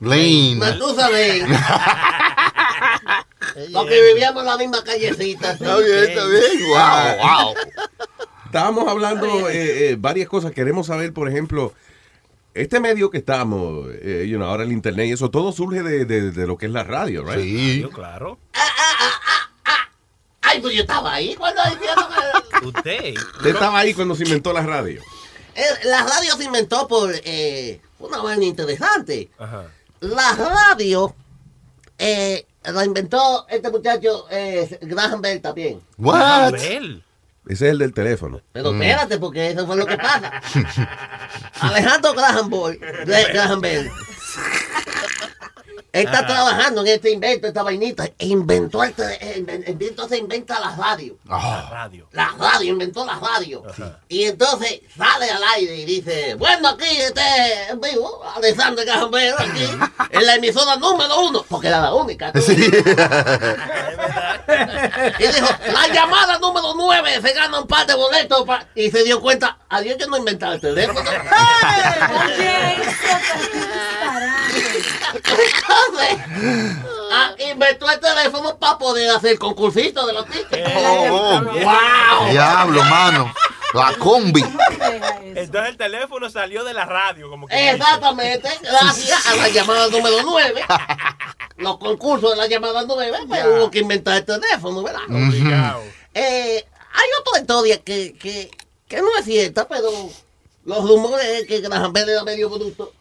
Lane. 0.01 0.55
Matusalén. 0.57 1.47
Porque 3.71 4.01
vivíamos 4.09 4.41
en 4.41 4.47
la 4.47 4.57
misma 4.57 4.83
callecita. 4.83 5.53
Está 5.53 5.77
bien, 5.77 6.03
está 6.03 6.25
bien. 6.25 6.67
Wow, 6.67 7.15
wow. 7.21 7.53
Estábamos 8.45 8.89
hablando 8.89 9.47
eh, 9.49 9.91
eh, 9.91 9.95
varias 9.97 10.27
cosas. 10.27 10.51
Queremos 10.51 10.87
saber, 10.87 11.13
por 11.13 11.29
ejemplo, 11.29 11.71
este 12.53 12.79
medio 12.79 13.09
que 13.09 13.17
estamos, 13.19 13.87
eh, 14.01 14.25
you 14.29 14.37
know, 14.37 14.47
ahora 14.47 14.63
el 14.63 14.71
internet 14.71 15.07
y 15.07 15.11
eso, 15.13 15.29
todo 15.31 15.51
surge 15.51 15.81
de, 15.83 16.05
de- 16.05 16.31
de 16.31 16.47
lo 16.47 16.57
que 16.57 16.67
es 16.67 16.71
la 16.71 16.83
radio, 16.83 17.23
right? 17.23 17.39
Sí. 17.41 17.85
claro. 17.93 18.37
Ay, 20.41 20.59
pues 20.61 20.75
yo 20.75 20.81
estaba 20.81 21.13
ahí 21.13 21.35
cuando 21.35 21.61
Usted. 22.63 23.15
Usted 23.15 23.45
estaba 23.53 23.79
ahí 23.79 23.93
cuando 23.93 24.15
se 24.15 24.23
inventó 24.23 24.53
la 24.53 24.61
radio. 24.61 25.01
Eh, 25.55 25.61
La 25.85 26.03
radio 26.03 26.35
se 26.37 26.43
inventó 26.45 26.87
por 26.87 27.11
eh, 27.23 27.79
una 27.99 28.19
vaina 28.19 28.45
interesante. 28.45 29.29
Ajá. 29.37 29.65
La 30.01 30.33
radio 30.35 31.15
eh, 31.97 32.45
la 32.65 32.85
inventó 32.85 33.47
este 33.49 33.69
muchacho 33.71 34.25
eh, 34.29 34.77
Graham 34.81 35.21
Bell 35.21 35.41
también. 35.41 35.81
What? 35.97 36.53
Ese 37.47 37.65
es 37.67 37.71
el 37.71 37.79
del 37.79 37.93
teléfono. 37.93 38.41
Pero 38.53 38.71
espérate, 38.73 39.17
porque 39.17 39.49
eso 39.51 39.65
fue 39.67 39.75
lo 39.75 39.85
que 39.85 39.97
pasa. 39.97 40.41
Alejandro 41.59 42.13
Graham, 42.13 42.49
Bell, 42.49 43.27
Graham 43.33 43.61
Bell 43.61 43.91
está 45.93 46.19
Ajá. 46.19 46.27
trabajando 46.27 46.81
en 46.81 46.87
este 46.87 47.11
invento, 47.11 47.47
esta 47.47 47.61
vainita. 47.63 48.05
E 48.17 48.25
inventó 48.25 48.83
eh, 48.83 48.93
inven- 49.37 49.63
entonces 49.79 50.19
inventa 50.19 50.59
la 50.59 50.75
radio. 50.75 51.17
La 51.25 51.69
radio. 51.69 52.07
La 52.11 52.33
radio, 52.37 52.73
inventó 52.73 53.05
la 53.05 53.19
radio. 53.19 53.63
Y 54.09 54.23
entonces 54.25 54.81
sale 54.97 55.29
al 55.29 55.43
aire 55.55 55.75
y 55.77 55.85
dice, 55.85 56.33
bueno, 56.35 56.69
aquí 56.69 56.85
este 56.99 57.21
en 57.69 57.79
vivo, 57.79 58.23
Alexander 58.35 58.83
Graham 58.85 59.11
Bell, 59.11 59.35
aquí, 59.37 59.69
en 60.09 60.25
la 60.25 60.35
emisora 60.35 60.75
número 60.77 61.21
uno, 61.21 61.45
porque 61.47 61.67
era 61.67 61.79
la 61.79 61.93
única. 61.93 62.31
Sí. 62.41 62.55
Y 65.19 65.27
dijo, 65.27 65.47
la 65.71 65.87
llamada 65.87 66.37
número 66.39 66.73
9 66.75 67.21
se 67.21 67.33
gana 67.33 67.61
un 67.61 67.67
par 67.67 67.85
de 67.87 67.93
boletos. 67.95 68.43
pa-". 68.45 68.65
Y 68.75 68.91
se 68.91 69.03
dio 69.03 69.21
cuenta, 69.21 69.57
adiós 69.69 69.97
que 69.97 70.05
no 70.07 70.17
inventaba 70.17 70.55
el 70.55 70.61
teléfono. 70.61 70.99
Entonces, 75.87 76.17
ah, 77.11 77.31
inventó 77.51 77.89
el 77.89 77.99
teléfono 77.99 78.57
para 78.57 78.77
poder 78.77 79.09
hacer 79.11 79.37
concursitos 79.37 80.05
de 80.07 80.13
los 80.13 80.25
tickets. 80.25 80.71
Oh, 80.75 81.41
¡Wow! 81.41 82.31
Diablo, 82.31 82.83
mano. 82.83 83.33
La 83.73 83.95
combi. 83.97 84.43
Entonces 85.35 85.69
el 85.69 85.77
teléfono 85.77 86.29
salió 86.29 86.63
de 86.63 86.73
la 86.73 86.85
radio, 86.85 87.29
como 87.29 87.47
que. 87.47 87.71
Exactamente, 87.71 88.49
gracias 88.61 89.25
a 89.25 89.35
la 89.35 89.49
llamada 89.49 89.87
número 89.87 90.17
9. 90.23 90.63
Los 91.57 91.77
concursos 91.77 92.31
de 92.31 92.35
la 92.37 92.47
llamada 92.47 92.83
9, 92.85 93.17
pues 93.27 93.45
hubo 93.45 93.71
que 93.71 93.79
inventar 93.79 94.17
el 94.17 94.25
teléfono, 94.25 94.83
¿verdad? 94.83 95.01
Eh, 96.13 96.65
hay 96.93 97.09
otra 97.19 97.41
historia 97.41 97.81
que, 97.81 98.13
que, 98.13 98.51
que 98.87 99.01
no 99.01 99.07
es 99.17 99.25
cierta, 99.25 99.67
pero 99.67 99.89
los 100.65 100.87
rumores 100.87 101.25
es 101.25 101.47
que 101.47 101.59
Graham 101.61 101.93
Bell 101.93 102.09
era 102.09 102.23
medio 102.23 102.49
bruto 102.49 102.93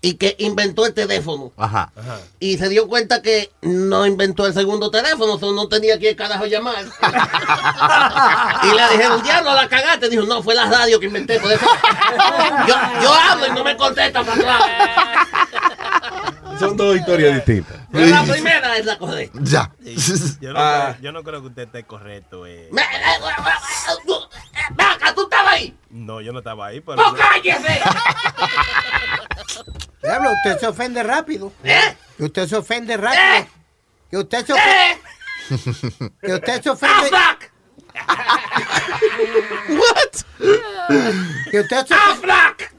y 0.00 0.14
que 0.14 0.36
inventó 0.38 0.86
el 0.86 0.94
teléfono. 0.94 1.52
Ajá. 1.56 1.90
Y 2.38 2.56
se 2.58 2.68
dio 2.68 2.86
cuenta 2.88 3.20
que 3.20 3.50
no 3.62 4.06
inventó 4.06 4.46
el 4.46 4.54
segundo 4.54 4.90
teléfono, 4.92 5.34
o 5.34 5.38
sea, 5.38 5.50
no 5.50 5.66
tenía 5.68 5.98
que 5.98 6.14
carajo 6.14 6.46
llamar. 6.46 6.84
y 8.62 8.66
le 8.76 8.88
dijeron, 8.92 9.22
diablo, 9.22 9.54
la 9.54 9.68
cagaste. 9.68 10.08
Dijo, 10.08 10.22
no, 10.24 10.42
fue 10.42 10.54
la 10.54 10.66
radio 10.70 11.00
que 11.00 11.06
inventé. 11.06 11.40
Por 11.40 11.50
eso 11.52 11.66
yo, 12.66 12.74
yo 13.02 13.12
hablo 13.14 13.46
y 13.48 13.50
no 13.50 13.64
me 13.64 13.76
contesta 13.76 14.22
para 14.22 14.34
atrás. 14.34 14.62
Son 16.60 16.76
dos 16.76 16.96
historias 16.96 17.34
distintas. 17.36 17.76
Pero 17.92 18.06
la 18.06 18.22
primera 18.24 18.76
es 18.76 18.84
la 18.84 18.98
correcta. 18.98 19.38
Ya. 19.42 19.72
Yo 20.40 20.52
no, 20.52 20.58
Ah. 20.58 20.90
creo, 20.96 21.02
yo 21.02 21.12
no 21.12 21.22
creo 21.22 21.40
que 21.40 21.46
usted 21.48 21.62
esté 21.64 21.84
correcto. 21.84 22.46
Eh. 22.46 22.68
Me- 22.72 22.82
eh, 22.82 22.86
tú- 24.06 24.28
eh, 25.58 25.60
ahí. 25.60 25.78
No, 25.90 26.20
yo 26.20 26.32
no 26.32 26.38
estaba 26.38 26.66
ahí. 26.66 26.80
Pero 26.80 26.96
¡No 26.96 27.14
cállese! 27.14 27.80
Diablo, 30.02 30.30
usted 30.32 30.58
se 30.58 30.66
ofende 30.66 31.02
rápido. 31.02 31.52
¿Eh? 31.64 31.96
Que 32.16 32.24
usted 32.24 32.48
se 32.48 32.56
ofende 32.56 32.96
rápido. 32.96 33.50
Que 34.10 34.16
usted 34.16 34.46
se 34.46 34.52
ofende. 34.52 34.98
Que 36.20 36.34
usted 36.34 36.62
se 36.62 36.70
ofende. 36.70 37.10
What? 39.68 40.24
Que 41.50 41.60
usted 41.60 41.86
se 41.86 41.94
Aflac. 41.94 42.72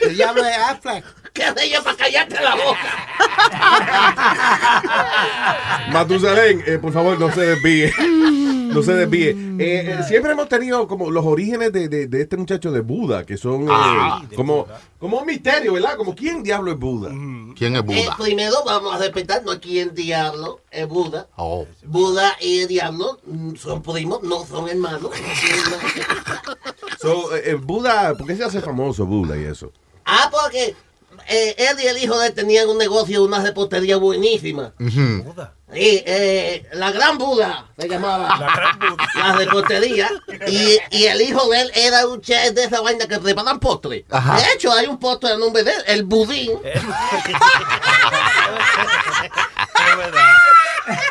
El 0.00 0.16
diablo 0.16 0.42
de 0.42 0.54
Aflac. 0.54 1.04
¿Qué 1.32 1.44
hace 1.44 1.70
yo 1.70 1.82
para 1.84 1.96
callarte 1.96 2.36
la 2.42 2.54
boca? 2.56 2.80
Matusalén, 5.92 6.62
eh, 6.66 6.78
por 6.78 6.92
favor, 6.92 7.18
no 7.18 7.32
se 7.32 7.40
desvíe. 7.40 7.92
No 8.70 8.84
se 8.84 8.92
desvíe. 8.94 9.30
Eh, 9.30 9.96
eh, 9.98 9.98
siempre 10.06 10.30
hemos 10.30 10.48
tenido 10.48 10.86
como 10.86 11.10
los 11.10 11.26
orígenes 11.26 11.72
de, 11.72 11.88
de- 11.88 12.06
de 12.06 12.20
este 12.22 12.36
muchacho 12.36 12.70
de 12.70 12.80
Buda, 12.82 13.26
que 13.26 13.36
son 13.36 13.64
eh, 13.64 13.68
Ah. 13.68 14.22
como, 14.36 14.68
como 15.00 15.18
un 15.18 15.26
misterio, 15.26 15.72
¿verdad? 15.72 15.96
Como 15.96 16.14
quién 16.14 16.44
diablo 16.44 16.70
es 16.70 16.78
Buda. 16.78 17.08
¿Quién 17.08 17.74
es 17.74 17.80
Eh, 17.80 17.82
Buda? 17.82 18.16
primero 18.16 18.54
vamos 18.64 18.94
a 18.94 18.98
respetarnos 18.98 19.56
aquí 19.56 19.80
en 19.80 19.92
diablo 19.92 20.60
es 20.70 20.86
Buda. 20.86 21.26
Oh. 21.34 21.66
Buda 21.82 22.36
y 22.40 22.60
el 22.60 22.68
diablo 22.68 23.18
mm, 23.26 23.56
son 23.56 23.82
primos, 23.82 24.22
no 24.22 24.46
son 24.46 24.68
hermanos. 24.68 25.10
So, 27.00 27.24
Buda, 27.62 28.14
¿por 28.14 28.24
qué 28.28 28.36
se 28.36 28.44
hace 28.44 28.60
famoso 28.60 29.04
Buda 29.04 29.36
y 29.36 29.44
eso? 29.46 29.72
ah, 30.04 30.30
porque 30.30 30.76
eh, 31.30 31.54
él 31.56 31.76
y 31.80 31.86
el 31.86 31.98
hijo 31.98 32.18
de 32.18 32.26
él 32.26 32.34
tenían 32.34 32.68
un 32.68 32.76
negocio, 32.76 33.22
una 33.22 33.40
repostería 33.40 33.96
buenísima. 33.96 34.74
Sí, 35.72 36.02
eh, 36.04 36.66
la 36.72 36.90
Gran 36.90 37.16
Buda 37.16 37.70
se 37.78 37.88
llamaba. 37.88 38.36
La 38.36 38.52
Gran 38.56 38.78
Buda. 38.80 39.08
La 39.14 39.32
repostería. 39.36 40.10
Y, 40.48 40.78
y 40.90 41.04
el 41.04 41.20
hijo 41.20 41.48
de 41.48 41.60
él 41.60 41.70
era 41.76 42.08
un 42.08 42.20
chef 42.20 42.52
de 42.52 42.64
esa 42.64 42.80
vaina 42.80 43.06
que 43.06 43.20
preparan 43.20 43.60
postre. 43.60 44.04
Ajá. 44.10 44.36
De 44.38 44.52
hecho, 44.52 44.72
hay 44.72 44.86
un 44.86 44.98
postre 44.98 45.30
de 45.30 45.38
nombre 45.38 45.62
de 45.62 45.70
él, 45.70 45.82
el 45.86 46.02
budín. 46.02 46.50
Es 49.80 49.96
verdad. 49.96 50.36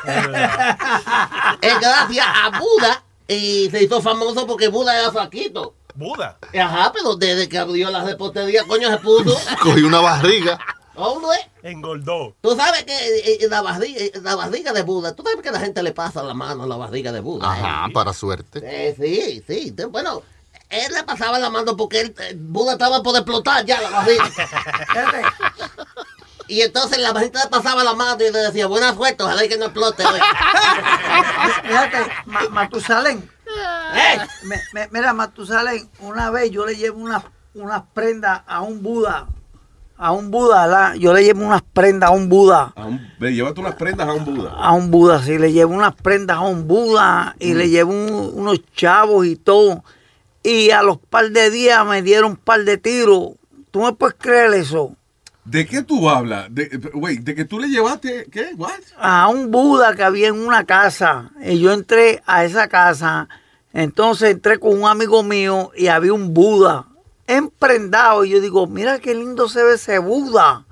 Es 0.05 0.27
verdad. 0.27 1.57
Es 1.61 1.79
gracias 1.79 2.25
a 2.27 2.59
Buda 2.59 3.03
y 3.27 3.69
se 3.69 3.83
hizo 3.83 4.01
famoso 4.01 4.45
porque 4.45 4.67
Buda 4.67 4.99
era 4.99 5.11
flaquito. 5.11 5.75
Buda. 5.95 6.37
Ajá, 6.59 6.91
pero 6.93 7.15
desde 7.15 7.49
que 7.49 7.57
abrió 7.57 7.89
la 7.89 8.03
repostería, 8.03 8.63
coño, 8.65 8.89
se 8.89 8.97
puso. 8.97 9.37
Cogí 9.61 9.81
una 9.83 9.99
barriga. 10.01 10.59
Hombre, 10.95 11.37
Engordó. 11.63 12.35
Tú 12.41 12.55
sabes 12.57 12.83
que 12.83 12.91
eh, 12.93 13.37
eh, 13.41 13.47
la, 13.49 13.61
barriga, 13.61 13.99
eh, 14.01 14.11
la 14.21 14.35
barriga 14.35 14.73
de 14.73 14.81
Buda, 14.83 15.15
tú 15.15 15.23
sabes 15.23 15.41
que 15.41 15.51
la 15.51 15.59
gente 15.59 15.81
le 15.81 15.91
pasa 15.93 16.21
la 16.23 16.33
mano 16.33 16.63
a 16.63 16.67
la 16.67 16.75
barriga 16.75 17.11
de 17.13 17.21
Buda. 17.21 17.49
Ajá, 17.51 17.87
para 17.93 18.11
suerte. 18.13 18.59
Eh, 18.63 18.95
sí, 18.99 19.41
sí. 19.47 19.73
Bueno, 19.89 20.23
él 20.69 20.91
le 20.93 21.03
pasaba 21.03 21.39
la 21.39 21.49
mano 21.49 21.77
porque 21.77 22.01
él, 22.01 22.15
Buda 22.37 22.73
estaba 22.73 23.01
por 23.01 23.15
explotar 23.15 23.65
ya 23.65 23.79
la 23.81 23.89
barriga. 23.91 24.29
y 26.49 26.61
entonces 26.61 26.97
la 26.99 27.17
gente 27.17 27.39
le 27.43 27.49
pasaba 27.49 27.83
la 27.83 27.93
mano 27.93 28.17
y 28.23 28.31
le 28.31 28.39
decía, 28.39 28.67
buena 28.67 28.93
suerte, 28.93 29.23
ojalá 29.23 29.47
que 29.47 29.57
no 29.57 29.65
explote. 29.65 30.05
hoy". 30.05 30.19
Fíjate, 31.63 31.97
Ma- 32.25 32.49
Matusalén. 32.49 33.29
¿Eh? 33.95 34.19
Me- 34.43 34.61
me- 34.73 34.87
mira, 34.91 35.13
Matusalén, 35.13 35.89
una 36.01 36.29
vez 36.29 36.51
yo 36.51 36.65
le 36.65 36.75
llevo 36.75 36.99
unas 36.99 37.23
unas 37.55 37.81
prendas 37.93 38.41
a 38.47 38.61
un 38.61 38.81
Buda. 38.83 39.27
A 39.97 40.11
un 40.11 40.31
Buda, 40.31 40.65
¿verdad? 40.67 40.93
Yo 40.93 41.13
le 41.13 41.23
llevo 41.23 41.43
unas 41.45 41.61
prendas 41.61 42.09
a 42.09 42.13
un 42.13 42.29
Buda. 42.29 42.71
A 42.75 42.85
un- 42.85 43.11
ve, 43.19 43.33
llévate 43.33 43.59
unas 43.59 43.75
prendas 43.75 44.07
a 44.07 44.13
un 44.13 44.23
Buda. 44.23 44.51
A 44.55 44.71
un 44.73 44.91
Buda, 44.91 45.21
sí, 45.23 45.37
le 45.37 45.51
llevo 45.51 45.73
unas 45.73 45.95
prendas 45.95 46.37
a 46.37 46.41
un 46.41 46.67
Buda 46.67 47.35
y 47.39 47.53
le 47.55 47.69
llevo 47.69 47.91
un- 47.91 48.31
unos 48.33 48.59
chavos 48.75 49.25
y 49.25 49.35
todo. 49.35 49.83
Y 50.43 50.69
a 50.69 50.83
los 50.83 50.99
par 50.99 51.31
de 51.31 51.49
días 51.49 51.85
me 51.85 52.01
dieron 52.01 52.31
un 52.31 52.37
par 52.37 52.63
de 52.63 52.77
tiros. 52.77 53.31
¿Tú 53.71 53.81
me 53.81 53.91
puedes 53.93 54.15
creer 54.17 54.53
eso? 54.53 54.95
¿De 55.43 55.65
qué 55.65 55.81
tú 55.81 56.07
hablas? 56.09 56.47
De, 56.51 56.79
güey, 56.93 57.17
¿de 57.17 57.33
que 57.35 57.43
tú 57.43 57.59
le 57.59 57.67
llevaste 57.67 58.27
qué? 58.31 58.51
What? 58.55 58.71
a 58.99 59.27
un 59.27 59.49
Buda 59.51 59.95
que 59.95 60.03
había 60.03 60.27
en 60.29 60.39
una 60.39 60.63
casa. 60.65 61.31
Y 61.43 61.59
yo 61.59 61.73
entré 61.73 62.21
a 62.25 62.45
esa 62.45 62.67
casa. 62.69 63.27
Entonces 63.73 64.31
entré 64.31 64.59
con 64.59 64.81
un 64.81 64.87
amigo 64.89 65.21
mío 65.23 65.71
y 65.75 65.87
había 65.87 66.13
un 66.13 66.33
Buda 66.33 66.85
emprendado. 67.27 68.25
Y 68.25 68.31
yo 68.31 68.41
digo, 68.41 68.65
mira 68.67 68.99
qué 68.99 69.13
lindo 69.13 69.47
se 69.49 69.63
ve 69.63 69.75
ese 69.75 69.99
Buda. 69.99 70.65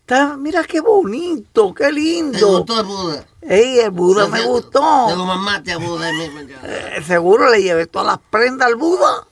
Está- 0.00 0.36
mira 0.36 0.62
qué 0.64 0.80
bonito, 0.80 1.72
qué 1.72 1.90
lindo. 1.90 2.38
¿Te 2.38 2.44
gustó 2.44 2.80
el 2.80 2.86
Buda? 2.86 3.24
Ey, 3.40 3.78
el 3.80 3.90
Buda 3.90 4.26
me 4.28 4.42
gustó. 4.42 5.06
Te 5.08 5.16
lo 5.16 5.24
mamaste 5.24 5.72
a 5.72 5.78
Buda 5.78 6.06
ahí 6.06 6.12
mismo 6.12 6.40
ya. 6.42 6.60
Eh, 6.64 7.02
seguro 7.06 7.48
le 7.50 7.62
llevé 7.62 7.86
todas 7.86 8.06
las 8.06 8.18
prendas 8.30 8.68
al 8.68 8.76
Buda. 8.76 9.26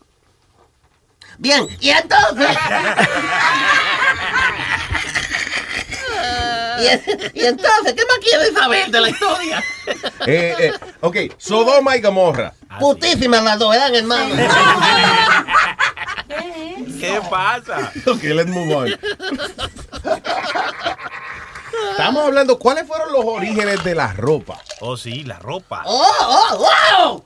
Bien, 1.38 1.66
y 1.80 1.90
entonces... 1.90 2.48
y, 6.80 7.40
y 7.40 7.46
entonces, 7.46 7.94
¿qué 7.94 8.02
más 8.06 8.18
quieres 8.22 8.52
saber 8.54 8.90
de 8.90 9.00
la 9.00 9.08
historia? 9.10 9.64
Eh, 10.26 10.54
eh, 10.58 10.72
ok, 11.00 11.16
Sodoma 11.38 11.96
y 11.96 12.00
Gomorra. 12.00 12.54
Putísimas 12.78 13.42
las 13.42 13.58
dos, 13.58 13.70
¿verdad, 13.70 13.94
hermano? 13.94 14.34
¿Qué 17.00 17.20
pasa? 17.28 17.92
Ok, 18.06 18.22
let's 18.22 18.48
move 18.50 18.74
on. 18.74 18.98
Estamos 21.90 22.24
hablando, 22.24 22.58
¿cuáles 22.58 22.86
fueron 22.86 23.12
los 23.12 23.24
orígenes 23.24 23.82
de 23.84 23.94
la 23.94 24.12
ropa? 24.12 24.58
Oh, 24.80 24.96
sí, 24.96 25.24
la 25.24 25.38
ropa. 25.38 25.82
¡Oh, 25.86 26.06
oh, 26.20 26.56
wow! 26.58 27.24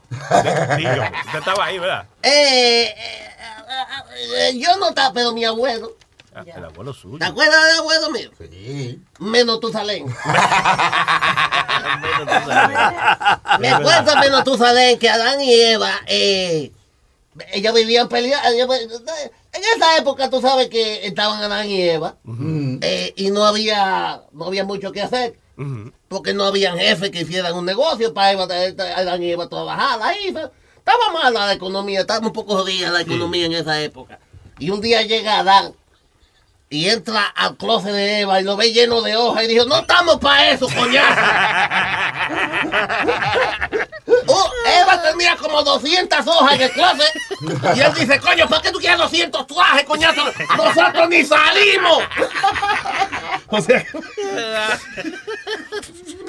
Digo, 0.76 1.04
usted 1.26 1.38
estaba 1.38 1.64
ahí, 1.66 1.78
¿verdad? 1.78 2.06
Eh, 2.22 2.84
eh, 2.86 2.94
eh, 2.96 4.48
eh, 4.48 4.58
yo 4.58 4.76
no 4.76 4.88
estaba, 4.88 5.12
pero 5.12 5.32
mi 5.32 5.44
abuelo. 5.44 5.92
Ah, 6.35 6.44
El 6.44 6.65
abuelo 6.65 6.93
suyo. 6.93 7.19
¿Te 7.19 7.24
acuerdas 7.27 7.65
del 7.69 7.78
abuelo 7.78 8.11
mío? 8.11 8.31
Sí. 8.39 9.01
Menos 9.20 9.61
tu 9.61 9.70
salén. 9.70 10.05
Me 13.61 13.69
acuerdo 13.69 14.16
menos 14.16 14.44
tu 14.44 14.56
salén 14.56 14.98
que 14.98 15.09
Adán 15.09 15.40
y 15.40 15.55
Eva, 15.55 15.93
eh, 16.06 16.73
ellos 17.52 17.74
vivían 17.74 18.09
peleando. 18.09 18.74
En 18.74 19.62
esa 19.77 19.97
época 19.98 20.31
tú 20.31 20.40
sabes 20.40 20.69
que 20.69 21.06
estaban 21.06 21.43
Adán 21.43 21.69
y 21.69 21.82
Eva 21.82 22.16
eh, 22.81 23.12
y 23.16 23.31
no 23.31 23.44
había, 23.44 24.23
no 24.32 24.47
había 24.47 24.65
mucho 24.65 24.93
que 24.93 25.02
hacer. 25.02 25.36
Porque 26.09 26.35
no 26.35 26.44
habían 26.44 26.77
jefes 26.78 27.11
que 27.11 27.20
hicieran 27.20 27.55
un 27.55 27.65
negocio 27.65 28.12
para 28.12 28.32
Eva, 28.32 28.44
Adán 28.44 29.23
y 29.23 29.31
Eva 29.31 29.48
trabajar 29.48 30.01
ahí. 30.02 30.35
Estaba 30.77 31.12
mala 31.12 31.47
la 31.47 31.52
economía, 31.52 32.01
estaba 32.01 32.27
un 32.27 32.32
poco 32.32 32.56
jodida 32.56 32.90
la 32.90 33.02
economía 33.02 33.47
en 33.47 33.52
esa 33.52 33.81
época. 33.81 34.19
Y 34.59 34.70
un 34.70 34.81
día 34.81 35.02
llega 35.02 35.39
Adán 35.40 35.74
y 36.70 36.88
entra 36.88 37.26
al 37.36 37.56
closet 37.56 37.92
de 37.92 38.20
Eva 38.20 38.40
y 38.40 38.44
lo 38.44 38.56
ve 38.56 38.72
lleno 38.72 39.02
de 39.02 39.16
hojas 39.16 39.44
y 39.44 39.48
dijo, 39.48 39.64
no 39.66 39.78
estamos 39.78 40.18
para 40.18 40.50
eso, 40.50 40.66
coñazo. 40.68 41.20
Oh, 44.26 44.50
Eva 44.80 45.02
tenía 45.02 45.36
como 45.36 45.62
200 45.62 46.26
hojas 46.26 46.54
en 46.54 46.62
el 46.62 46.70
closet 46.72 47.12
y 47.76 47.80
él 47.80 47.92
dice, 47.94 48.18
coño, 48.20 48.48
¿para 48.48 48.62
qué 48.62 48.70
tú 48.70 48.78
quieres 48.78 48.98
200 48.98 49.46
trajes, 49.46 49.84
coñazo? 49.84 50.22
Nosotros 50.56 51.08
ni 51.08 51.24
salimos. 51.24 52.02
O 53.48 53.60
sea, 53.60 53.84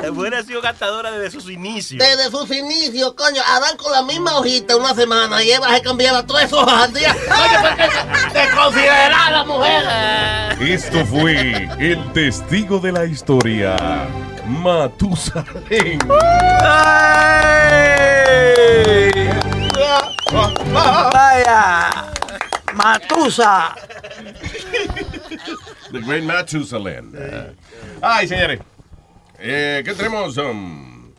Hubiera 0.09 0.43
sido 0.43 0.61
gastadora 0.61 1.11
desde 1.11 1.31
sus 1.31 1.49
inicios. 1.49 1.99
Desde 1.99 2.29
sus 2.29 2.51
inicios, 2.51 3.13
coño, 3.13 3.41
Adán 3.47 3.77
con 3.77 3.91
la 3.91 4.03
misma 4.03 4.37
hojita 4.37 4.75
una 4.75 4.93
semana 4.93 5.41
y 5.43 5.51
Eva 5.51 5.73
se 5.73 5.81
cambiaba 5.81 6.25
tres 6.25 6.51
hojas 6.53 6.83
al 6.83 6.93
día. 6.93 7.15
Coño, 7.27 7.61
porque 7.61 7.83
se, 7.83 8.45
se 8.45 8.55
considera 8.55 9.31
la 9.31 9.43
mujer. 9.45 9.83
Esto 10.59 11.05
fue 11.05 11.67
el 11.79 12.11
testigo 12.13 12.79
de 12.79 12.91
la 12.91 13.05
historia, 13.05 13.75
Matusalén. 14.47 15.99
Vaya, 21.11 21.89
Matusa. 22.73 23.75
The 25.91 25.99
Great 25.99 26.23
Matusalén. 26.23 27.11
Ay, 28.01 28.27
señores. 28.27 28.59
Eh, 29.39 29.81
¿Qué 29.85 29.93
tenemos? 29.93 30.37
Um, 30.37 31.11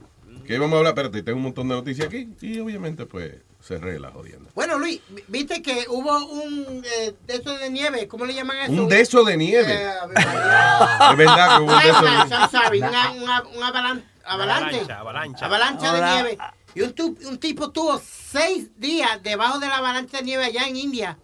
¿Qué 0.46 0.58
vamos 0.58 0.74
a 0.74 0.78
hablar? 0.78 0.92
Espérate, 0.92 1.22
tengo 1.22 1.38
un 1.38 1.44
montón 1.44 1.68
de 1.68 1.74
noticias 1.74 2.08
aquí. 2.08 2.28
Y 2.40 2.58
obviamente, 2.60 3.06
pues, 3.06 3.34
cerré 3.66 3.98
la 3.98 4.10
jodienda. 4.10 4.50
Bueno, 4.54 4.78
Luis, 4.78 5.00
viste 5.28 5.60
que 5.62 5.86
hubo 5.88 6.24
un 6.26 6.82
eh, 6.98 7.14
de 7.26 7.34
eso 7.36 7.56
de 7.58 7.68
nieve, 7.70 8.06
¿cómo 8.08 8.24
le 8.24 8.34
llaman 8.34 8.56
eso? 8.58 8.72
Un 8.72 8.88
deso 8.88 9.24
de 9.24 9.36
nieve. 9.36 9.72
Eh, 9.72 9.90
Es 11.10 11.16
verdad 11.16 11.56
que 11.58 11.62
hubo 11.64 11.72
un 11.74 11.82
deso 11.82 12.02
de 12.02 12.10
nieve. 12.10 12.30
I'm 12.30 12.50
sorry, 12.50 12.78
una, 12.78 13.10
una, 13.12 13.42
una 13.56 13.68
avalan- 13.72 14.04
avalanche. 14.24 14.92
Avalancha, 14.92 14.98
avalancha. 15.00 15.46
Avalancha 15.46 15.92
de 15.92 16.00
nieve. 16.14 16.38
Y 16.74 16.82
un, 16.82 16.92
tu- 16.92 17.16
un 17.26 17.38
tipo 17.38 17.70
tuvo 17.70 17.98
seis 18.04 18.68
días 18.78 19.22
debajo 19.22 19.58
de 19.58 19.66
la 19.66 19.78
avalancha 19.78 20.18
de 20.18 20.24
nieve 20.24 20.44
allá 20.44 20.66
en 20.68 20.76
India. 20.76 21.18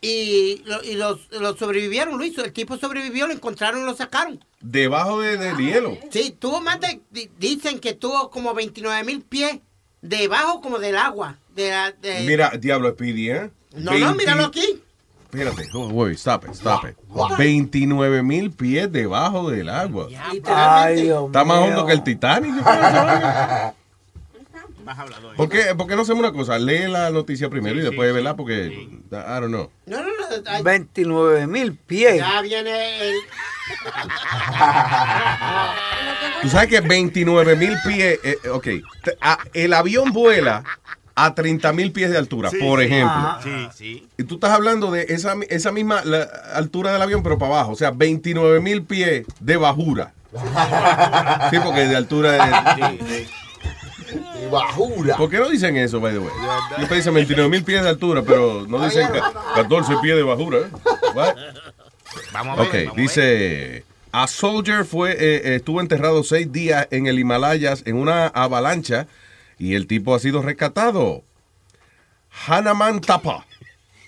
Y, 0.00 0.62
lo, 0.64 0.82
y 0.84 0.94
los, 0.94 1.28
los 1.32 1.58
sobrevivieron, 1.58 2.16
Luis. 2.16 2.38
El 2.38 2.52
tipo 2.52 2.76
sobrevivió, 2.78 3.26
lo 3.26 3.32
encontraron 3.32 3.82
y 3.82 3.84
lo 3.84 3.96
sacaron. 3.96 4.44
Debajo 4.60 5.20
de- 5.20 5.36
del 5.36 5.56
hielo. 5.56 5.98
Sí, 6.12 6.30
tuvo 6.38 6.60
más 6.60 6.80
de. 6.80 7.00
di- 7.10 7.28
Dicen 7.38 7.80
que 7.80 7.94
tuvo 7.94 8.30
como 8.30 8.54
29 8.54 9.02
mil 9.04 9.22
pies 9.22 9.58
debajo 10.00 10.60
como 10.60 10.78
del 10.78 10.96
agua. 10.96 11.36
De 11.58 11.70
la, 11.70 11.90
de- 11.90 12.20
Mira, 12.20 12.50
diablo, 12.58 12.90
Speedy, 12.90 13.30
¿eh? 13.30 13.50
No, 13.74 13.90
no, 13.90 13.98
20 13.98 14.14
míralo 14.16 14.44
aquí. 14.44 14.80
Espérate, 15.24 15.66
oh, 15.74 15.88
wait, 15.88 16.16
stop 16.16 16.44
it, 16.44 16.52
stop 16.54 16.84
it. 16.88 16.96
29 17.36 18.22
mil 18.22 18.50
pies 18.52 18.90
debajo 18.92 19.50
del 19.50 19.68
agua. 19.68 20.06
Ay, 20.46 21.02
Dios 21.02 21.26
Está 21.26 21.44
más 21.44 21.58
hondo 21.58 21.84
que 21.84 21.92
el 21.94 22.02
Titanic. 22.04 22.54
yo. 22.54 22.62
¿Por 25.36 25.48
qué, 25.50 25.74
por 25.74 25.86
qué 25.86 25.96
no 25.96 26.02
hacemos 26.02 26.20
una 26.20 26.32
cosa? 26.32 26.58
Lee 26.58 26.86
la 26.88 27.10
noticia 27.10 27.50
primero 27.50 27.78
y 27.78 27.82
después, 27.82 28.10
¿verdad? 28.14 28.36
Porque, 28.36 28.68
I 28.68 29.08
don't 29.10 29.48
know. 29.48 29.70
No, 29.84 29.98
no, 29.98 30.04
no. 30.04 30.12
ay, 30.46 30.62
29 30.62 31.46
mil 31.46 31.74
pies. 31.76 32.16
Ya 32.18 32.40
viene 32.40 33.08
el. 33.10 33.14
Tú 36.40 36.48
sabes 36.48 36.68
que 36.68 36.80
29 36.80 37.56
mil 37.56 37.76
pies, 37.86 38.18
eh, 38.24 38.38
ok, 38.50 38.64
te- 39.04 39.18
a- 39.20 39.38
el 39.52 39.74
avión 39.74 40.12
vuela 40.12 40.64
a 41.24 41.34
30 41.34 41.72
mil 41.72 41.92
pies 41.92 42.10
de 42.10 42.18
altura, 42.18 42.50
por 42.60 42.80
ejemplo. 42.82 43.38
Sí, 43.42 43.68
sí. 43.74 44.08
Y 44.18 44.24
tú 44.24 44.34
estás 44.36 44.50
hablando 44.52 44.90
de 44.90 45.06
esa, 45.08 45.34
esa 45.48 45.72
misma 45.72 46.02
la 46.04 46.22
altura 46.54 46.92
del 46.92 47.02
avión, 47.02 47.22
pero 47.22 47.38
para 47.38 47.54
abajo. 47.54 47.72
O 47.72 47.76
sea, 47.76 47.90
29 47.90 48.60
mil 48.60 48.82
pies 48.82 49.24
de 49.40 49.56
bajura. 49.56 50.12
Sí, 51.50 51.56
porque 51.64 51.80
de 51.86 51.96
altura 51.96 52.36
es... 53.10 53.28
Y 54.10 54.50
bajura. 54.50 55.16
¿Por 55.16 55.28
qué 55.30 55.38
no 55.38 55.48
dicen 55.48 55.76
eso, 55.76 56.00
by 56.00 56.12
the 56.12 56.18
way? 56.18 56.30
Siempre 56.76 56.96
dicen 56.96 57.14
29 57.14 57.50
mil 57.50 57.64
pies 57.64 57.82
de 57.82 57.88
altura, 57.88 58.22
pero 58.22 58.64
no 58.68 58.82
dicen 58.84 59.08
ca- 59.08 59.32
14 59.54 59.96
pies 60.02 60.16
de 60.16 60.22
bajura. 60.22 60.58
¿eh? 60.58 60.66
What? 61.14 61.34
Vamos 62.32 62.58
a 62.58 62.62
ver. 62.62 62.68
Ok, 62.68 62.74
vamos 62.74 62.92
a 62.92 62.94
ver. 62.94 62.94
dice... 62.94 63.84
A 64.10 64.26
soldier 64.26 64.86
fue, 64.86 65.12
eh, 65.18 65.56
estuvo 65.56 65.82
enterrado 65.82 66.24
seis 66.24 66.50
días 66.50 66.88
en 66.90 67.06
el 67.06 67.18
Himalayas 67.18 67.82
en 67.84 67.96
una 67.96 68.26
avalancha 68.28 69.06
y 69.58 69.74
el 69.74 69.86
tipo 69.86 70.14
ha 70.14 70.18
sido 70.18 70.42
rescatado. 70.42 71.24
Hanuman 72.46 73.00
Tapa. 73.00 73.46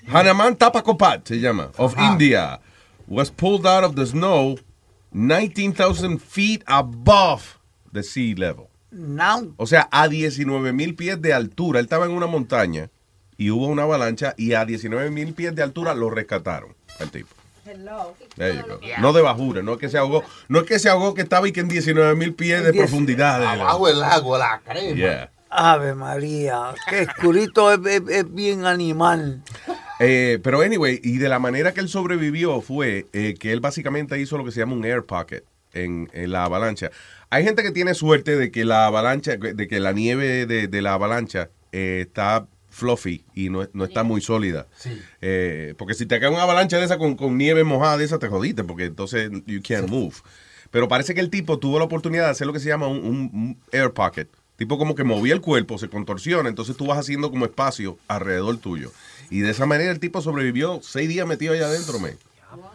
Hanuman 0.07 0.57
Tapa 0.57 0.83
Kopat 0.83 1.27
se 1.27 1.41
llama. 1.41 1.71
Of 1.77 1.99
India. 1.99 2.61
Was 3.09 3.31
pulled 3.31 3.67
out 3.67 3.85
of 3.85 3.97
the 3.97 4.07
snow 4.07 4.57
19,000 5.13 6.21
feet 6.21 6.63
above 6.67 7.59
the 7.93 8.03
sea 8.03 8.35
level. 8.35 8.69
Now, 8.93 9.53
O 9.57 9.67
sea, 9.67 9.89
a 9.91 10.09
19 10.09 10.73
mil 10.73 10.95
pies 10.95 11.21
de 11.21 11.33
altura. 11.33 11.81
Él 11.81 11.87
estaba 11.87 12.07
en 12.07 12.13
una 12.13 12.27
montaña 12.27 12.91
y 13.37 13.51
hubo 13.51 13.67
una 13.67 13.83
avalancha 13.85 14.35
y 14.37 14.55
a 14.55 14.65
19 14.65 15.11
mil 15.11 15.33
pies 15.35 15.55
de 15.55 15.63
altura 15.63 15.95
lo 15.95 16.11
rescataron 16.11 16.75
al 16.99 17.11
tipo. 17.11 17.29
Hello. 17.65 18.17
There 18.37 18.57
you 18.57 18.63
go. 18.67 18.81
No 19.01 19.13
de 19.13 19.23
bajura, 19.23 19.63
no 19.63 19.75
es 19.75 19.79
que 19.79 19.89
se 19.89 19.99
ahogó, 19.99 20.25
no 20.49 20.61
es 20.61 20.67
que 20.67 20.79
se 20.79 20.89
ahogó 20.89 21.15
que 21.15 21.23
estaba 21.23 21.47
y 21.47 21.53
que 21.53 21.61
en 21.61 21.69
19 21.69 22.17
mil 22.17 22.35
pies 22.35 22.65
de 22.65 22.73
profundidad. 22.73 23.45
Abajo 23.45 23.89
el 23.89 24.03
agua, 24.03 24.39
la 24.39 24.61
crema. 24.61 24.97
Yeah. 24.97 25.31
Ave 25.51 25.95
María, 25.95 26.75
que 26.89 27.03
escurito 27.03 27.73
es, 27.73 27.81
es- 27.87 28.09
es 28.09 28.35
bien 28.35 28.65
animal. 28.67 29.43
Eh, 29.99 30.39
pero 30.43 30.61
anyway, 30.63 31.01
y 31.03 31.19
de 31.19 31.29
la 31.29 31.39
manera 31.39 31.73
que 31.75 31.81
él 31.81 31.89
sobrevivió 31.89 32.61
fue 32.63 33.07
eh, 33.13 33.35
que 33.39 33.53
él 33.53 33.61
básicamente 33.61 34.19
hizo 34.21 34.39
lo 34.39 34.45
que 34.45 34.53
se 34.53 34.61
llama 34.61 34.75
un 34.75 34.85
air 34.85 35.05
pocket 35.05 35.43
en, 35.75 36.09
en 36.15 36.33
la 36.33 36.45
avalancha. 36.45 36.91
Hay 37.29 37.45
gente 37.45 37.63
que 37.63 37.71
tiene 37.71 37.95
suerte 37.95 38.37
de 38.37 38.51
que 38.51 38.65
la 38.65 38.87
avalancha, 38.87 39.37
de 39.37 39.69
que 39.69 39.79
la 39.81 39.93
nieve 39.93 40.47
de, 40.47 40.69
de 40.69 40.83
la 40.83 40.95
avalancha 40.95 41.51
eh, 41.73 42.05
está 42.07 42.47
fluffy 42.71 43.25
y 43.35 43.51
no, 43.51 43.69
no 43.73 43.85
está 43.85 44.03
muy 44.05 44.21
sólida. 44.21 44.69
Eh, 45.21 45.75
porque 45.77 45.95
si 45.95 46.07
te 46.07 46.19
cae 46.19 46.29
una 46.31 46.43
avalancha 46.43 46.79
de 46.79 46.85
esa 46.85 46.97
con, 46.99 47.15
con 47.17 47.37
nieve 47.37 47.65
mojada 47.65 47.99
de 47.99 48.05
esa, 48.05 48.19
te 48.19 48.29
jodiste, 48.29 48.65
porque 48.65 48.85
entonces 48.85 49.31
you 49.47 49.61
can't 49.63 49.89
move. 49.89 50.15
Pero 50.71 50.87
parece 50.89 51.15
que 51.15 51.21
el 51.21 51.31
tipo 51.31 51.59
tuvo 51.59 51.79
la 51.79 51.85
oportunidad 51.85 52.25
de 52.27 52.31
hacer 52.31 52.47
lo 52.47 52.53
que 52.53 52.61
se 52.61 52.69
llama 52.69 52.87
un, 52.87 52.99
un- 52.99 53.31
un 53.35 53.61
air 53.73 53.93
pocket. 53.93 54.29
Tipo 54.61 54.77
como 54.77 54.95
que 54.95 55.05
movía 55.05 55.33
el 55.33 55.41
cuerpo, 55.41 55.79
se 55.79 55.89
contorsiona, 55.89 56.51
entonces 56.51 56.77
tú 56.77 56.87
vas 56.87 56.99
haciendo 56.99 57.31
como 57.31 57.47
espacio 57.47 57.97
alrededor 58.09 58.59
tuyo. 58.59 58.93
Y 59.31 59.41
de 59.41 59.49
esa 59.53 59.65
manera 59.65 59.91
el 59.91 60.01
tipo 60.01 60.21
sobrevivió 60.21 60.81
seis 60.83 61.09
días 61.09 61.27
metido 61.27 61.55
allá 61.55 61.65
adentro, 61.65 61.99
man. 61.99 62.13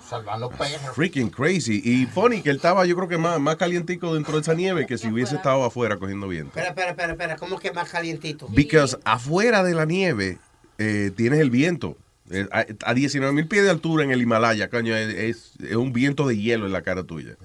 Salvando 0.10 0.50
perros. 0.50 0.96
Freaking 0.96 1.30
crazy. 1.30 1.80
Y 1.86 2.08
funny 2.08 2.42
que 2.42 2.50
él 2.50 2.56
estaba, 2.56 2.88
yo 2.88 2.96
creo 2.96 3.08
que 3.08 3.20
más, 3.20 3.40
más 3.40 3.58
calientico 3.58 4.16
dentro 4.16 4.34
de 4.34 4.42
esa 4.42 4.56
nieve 4.56 4.88
que 4.88 4.98
si 4.98 5.10
hubiese 5.10 5.36
estado 5.36 5.64
afuera 5.64 5.98
cogiendo 5.98 6.28
viento. 6.28 6.50
Espera, 6.50 6.70
espera, 6.70 6.90
espera, 6.90 7.12
espera. 7.12 7.36
¿Cómo 7.36 7.60
que 7.60 7.72
más 7.72 7.88
calientito? 7.92 8.48
Because 8.50 8.98
afuera 9.04 9.62
de 9.62 9.76
la 9.76 9.86
nieve 9.86 10.40
eh, 10.80 11.12
tienes 11.16 11.40
el 11.40 11.52
viento. 11.52 11.98
Eh, 12.32 12.48
a, 12.52 12.66
a 12.84 12.94
19 12.96 13.32
mil 13.32 13.48
pies 13.48 13.64
de 13.64 13.70
altura 13.70 14.04
en 14.04 14.10
el 14.10 14.24
Himalaya, 14.24 14.72
coño, 14.72 14.96
es, 14.96 15.14
es- 15.14 15.52
es 15.64 15.76
un 15.76 15.94
viento 15.94 16.26
de 16.28 16.36
hielo 16.36 16.66
en 16.66 16.72
la 16.72 16.82
cara 16.82 17.04
tuya. 17.04 17.36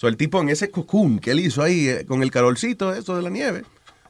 So, 0.00 0.08
el 0.08 0.16
tipo 0.16 0.40
en 0.40 0.48
ese 0.48 0.70
cocoon 0.70 1.18
que 1.18 1.32
él 1.32 1.40
hizo 1.40 1.60
ahí 1.62 1.88
eh, 1.88 2.04
con 2.06 2.22
el 2.22 2.30
calorcito, 2.30 2.94
eso 2.94 3.16
de 3.16 3.22
la 3.22 3.30
nieve, 3.30 3.64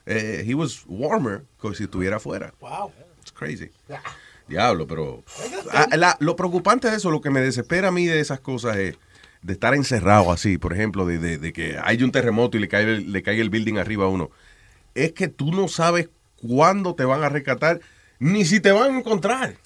eh, 0.06 0.44
he 0.46 0.54
was 0.54 0.82
warmer 0.86 1.42
que 1.60 1.74
si 1.74 1.84
estuviera 1.84 2.16
afuera. 2.18 2.52
Wow. 2.60 2.92
It's 3.20 3.32
crazy. 3.32 3.70
Diablo, 4.46 4.86
pero 4.86 5.24
ah, 5.72 5.88
la- 5.96 6.16
lo 6.20 6.36
preocupante 6.36 6.88
de 6.90 6.96
eso, 6.96 7.10
lo 7.10 7.20
que 7.20 7.30
me 7.30 7.40
desespera 7.40 7.88
a 7.88 7.90
mí 7.90 8.06
de 8.06 8.20
esas 8.20 8.40
cosas 8.40 8.76
es 8.76 8.96
de 9.42 9.52
estar 9.54 9.74
encerrado 9.74 10.30
así, 10.30 10.58
por 10.58 10.72
ejemplo, 10.74 11.06
de, 11.06 11.18
de- 11.18 11.38
de 11.38 11.52
que 11.52 11.78
hay 11.82 12.02
un 12.02 12.12
terremoto 12.12 12.56
y 12.56 12.60
le 12.60 12.68
cae, 12.68 12.84
el- 12.84 13.10
le 13.12 13.22
cae 13.22 13.40
el 13.40 13.50
building 13.50 13.78
arriba 13.78 14.04
a 14.04 14.08
uno. 14.08 14.30
Es 14.94 15.12
que 15.12 15.28
tú 15.28 15.52
no 15.52 15.68
sabes 15.68 16.10
cuándo 16.36 16.94
te 16.94 17.04
van 17.04 17.22
a 17.24 17.28
rescatar, 17.30 17.80
ni 18.18 18.44
si 18.44 18.60
te 18.60 18.72
van 18.72 18.94
a 18.94 18.98
encontrar. 18.98 19.56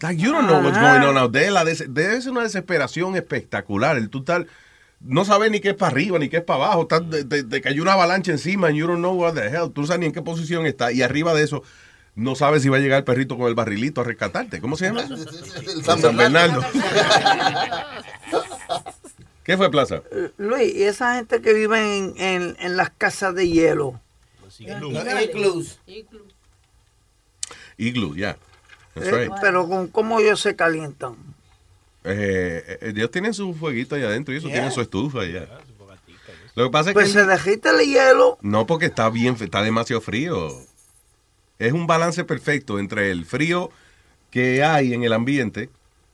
Like, 0.00 0.16
you 0.22 0.30
don't 0.32 0.46
know 0.46 0.60
what's 0.62 0.78
going 0.78 1.02
on 1.08 1.18
out 1.18 1.32
there. 1.32 1.50
La 1.50 1.64
des- 1.64 1.92
debe 1.92 2.20
ser 2.22 2.30
una 2.32 2.42
desesperación 2.42 3.16
espectacular. 3.16 3.96
El 3.96 4.10
estar- 4.10 4.46
no 5.00 5.24
sabes 5.24 5.50
ni 5.50 5.60
qué 5.60 5.70
es 5.70 5.74
para 5.76 5.92
arriba, 5.92 6.18
ni 6.18 6.28
qué 6.28 6.38
es 6.38 6.44
para 6.44 6.64
abajo. 6.64 6.82
Estás 6.82 7.08
de, 7.10 7.24
de- 7.24 7.42
de 7.42 7.60
que 7.60 7.68
hay 7.70 7.80
una 7.80 7.94
avalancha 7.94 8.30
encima 8.32 8.68
and 8.68 8.76
you 8.76 8.86
don't 8.86 8.98
know 9.00 9.14
what 9.14 9.34
the 9.34 9.46
hell. 9.48 9.70
Tú 9.72 9.80
no 9.82 9.86
sabes 9.86 10.00
ni 10.00 10.06
en 10.06 10.12
qué 10.12 10.22
posición 10.22 10.66
está. 10.66 10.92
Y 10.92 11.02
arriba 11.02 11.32
de 11.34 11.42
eso, 11.42 11.62
no 12.14 12.34
sabes 12.34 12.62
si 12.62 12.68
va 12.68 12.76
a 12.76 12.80
llegar 12.80 12.98
el 12.98 13.04
perrito 13.04 13.38
con 13.38 13.46
el 13.48 13.54
barrilito 13.54 14.00
a 14.02 14.04
rescatarte. 14.04 14.60
¿Cómo 14.60 14.76
se 14.76 14.86
llama? 14.86 15.02
El 15.08 15.84
San, 15.84 16.16
Bernardo. 16.16 16.60
¿Qué 19.44 19.56
fue, 19.56 19.70
Plaza? 19.70 20.02
Luis, 20.36 20.74
y 20.74 20.82
esa 20.84 21.16
gente 21.16 21.40
que 21.40 21.52
vive 21.54 21.98
en, 21.98 22.14
en- 22.18 22.56
en 22.60 22.76
las 22.76 22.90
casas 22.90 23.34
de 23.34 23.48
hielo. 23.48 24.00
Iglus. 24.58 25.78
Igloo, 27.78 28.14
yeah. 28.14 28.36
That's 28.94 29.06
Eh, 29.08 29.10
right. 29.24 29.32
Pero 29.40 29.66
con 29.68 29.88
cómo 29.88 30.20
ellos 30.20 30.40
se 30.40 30.54
calientan. 30.54 31.16
Eh, 32.04 32.78
eh, 32.80 32.92
ellos 32.94 33.10
tienen 33.10 33.34
su 33.34 33.54
fueguito 33.54 33.94
allá 33.94 34.06
adentro 34.06 34.32
y 34.34 34.38
eso 34.38 34.48
tienen 34.48 34.72
su 34.72 34.80
estufa 34.80 35.20
allá. 35.20 35.46
Lo 36.56 36.64
que 36.64 36.70
pasa 36.70 36.90
es 36.90 36.94
Pues 36.94 37.06
que... 37.08 37.12
se 37.12 37.26
derrite 37.26 37.68
el 37.70 37.86
hielo. 37.86 38.38
No, 38.42 38.66
porque 38.66 38.86
está 38.86 39.08
bien, 39.10 39.36
está 39.40 39.62
demasiado 39.62 40.00
frío. 40.00 40.48
Es 41.58 41.72
un 41.72 41.86
balance 41.86 42.24
perfecto 42.24 42.78
entre 42.78 43.10
el 43.10 43.24
frío 43.24 43.70
que 44.30 44.62
hay 44.64 44.94
en 44.94 45.02
el 45.04 45.12
ambiente 45.12 45.68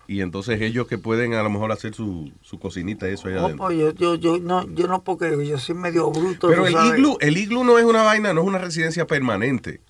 y 0.08 0.20
entonces 0.20 0.60
ellos 0.60 0.86
que 0.86 0.98
pueden 0.98 1.34
a 1.34 1.42
lo 1.42 1.50
mejor 1.50 1.72
hacer 1.72 1.94
su, 1.94 2.30
su 2.42 2.58
cocinita 2.58 3.08
y 3.08 3.14
eso 3.14 3.28
allá 3.28 3.36
No, 3.38 3.44
adentro. 3.46 3.66
pues 3.66 3.78
yo, 3.78 3.92
yo, 3.92 4.14
yo, 4.16 4.38
no, 4.38 4.68
yo 4.74 4.86
no, 4.88 5.02
porque 5.02 5.46
yo 5.46 5.58
soy 5.58 5.74
medio 5.74 6.10
bruto. 6.10 6.48
Pero 6.48 6.66
el 6.66 6.72
sabes. 6.74 6.98
iglú, 6.98 7.16
el 7.20 7.36
iglú 7.36 7.64
no 7.64 7.78
es 7.78 7.84
una 7.84 8.02
vaina, 8.02 8.32
no 8.34 8.42
es 8.42 8.46
una 8.46 8.58
residencia 8.58 9.06
permanente. 9.06 9.80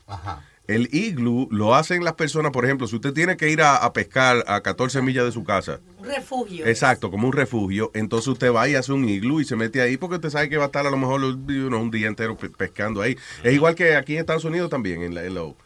El 0.69 0.89
iglú 0.93 1.49
lo 1.51 1.75
hacen 1.75 2.03
las 2.05 2.15
personas, 2.15 2.51
por 2.53 2.65
ejemplo, 2.65 2.87
si 2.89 2.97
usted 2.97 3.13
tiene 3.13 3.37
que 3.37 3.49
ir 3.51 3.63
a, 3.63 3.77
a 3.77 3.93
pescar 3.93 4.45
a 4.49 4.61
14 4.63 5.01
millas 5.03 5.25
de 5.25 5.33
su 5.33 5.45
casa, 5.45 5.81
Un 5.99 6.07
refugio. 6.07 6.67
Exacto, 6.67 7.11
como 7.11 7.27
un 7.29 7.33
refugio. 7.33 7.91
Entonces 7.95 8.29
usted 8.29 8.53
va 8.53 8.69
y 8.69 8.75
hace 8.75 8.93
un 8.93 9.09
iglú 9.09 9.41
y 9.41 9.45
se 9.45 9.55
mete 9.57 9.81
ahí 9.81 9.97
porque 9.97 10.17
usted 10.17 10.31
sabe 10.31 10.49
que 10.49 10.57
va 10.57 10.65
a 10.65 10.67
estar 10.67 10.87
a 10.87 10.91
lo 10.91 10.97
mejor 10.97 11.23
un 11.23 11.91
día 11.91 12.09
entero 12.09 12.37
pe- 12.37 12.49
pescando 12.51 13.01
ahí. 13.01 13.17
Es 13.45 13.53
igual 13.55 13.75
que 13.75 13.95
aquí 13.97 14.15
en 14.15 14.21
Estados 14.21 14.45
Unidos 14.45 14.69
también, 14.71 15.03
en 15.03 15.15
la, 15.15 15.25
en 15.25 15.35
lo- 15.35 15.57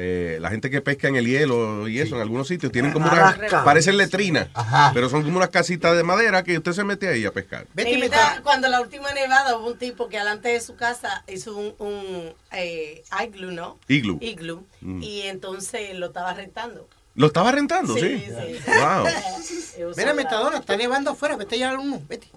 eh, 0.00 0.38
la 0.40 0.48
gente 0.50 0.70
que 0.70 0.80
pesca 0.80 1.08
en 1.08 1.16
el 1.16 1.26
hielo 1.26 1.88
y 1.88 1.98
eso, 1.98 2.14
en 2.14 2.22
algunos 2.22 2.46
sitios, 2.46 2.70
tienen 2.70 2.92
como 2.92 3.08
una, 3.08 3.30
Alaska. 3.30 3.64
parecen 3.64 3.96
letrinas, 3.96 4.46
pero 4.94 5.08
son 5.08 5.24
como 5.24 5.38
unas 5.38 5.48
casitas 5.48 5.96
de 5.96 6.04
madera 6.04 6.44
que 6.44 6.56
usted 6.56 6.70
se 6.70 6.84
mete 6.84 7.08
ahí 7.08 7.24
a 7.24 7.32
pescar. 7.32 7.66
Ahorita, 7.76 8.40
cuando 8.44 8.68
la 8.68 8.80
última 8.80 9.12
nevada 9.12 9.56
hubo 9.56 9.66
un 9.66 9.76
tipo 9.76 10.08
que 10.08 10.18
delante 10.18 10.50
de 10.50 10.60
su 10.60 10.76
casa 10.76 11.24
hizo 11.26 11.56
un, 11.56 11.74
un 11.80 12.32
eh, 12.52 13.02
igloo, 13.24 13.50
¿no? 13.50 13.76
Igloo. 13.88 14.18
Igloo. 14.20 14.64
Mm. 14.82 15.02
Y 15.02 15.22
entonces 15.22 15.98
lo 15.98 16.06
estaba 16.06 16.32
rentando. 16.32 16.88
¿Lo 17.16 17.26
estaba 17.26 17.50
rentando? 17.50 17.94
Sí. 17.94 18.00
Sí, 18.00 18.26
sí. 18.28 18.70
Wow. 18.70 19.92
Mira, 19.96 20.14
Metadona, 20.14 20.58
está 20.58 20.76
nevando 20.76 21.10
afuera. 21.10 21.34
Vete 21.34 21.58
ya 21.58 21.70
al 21.70 21.78
uno. 21.78 22.00
Vete. 22.08 22.28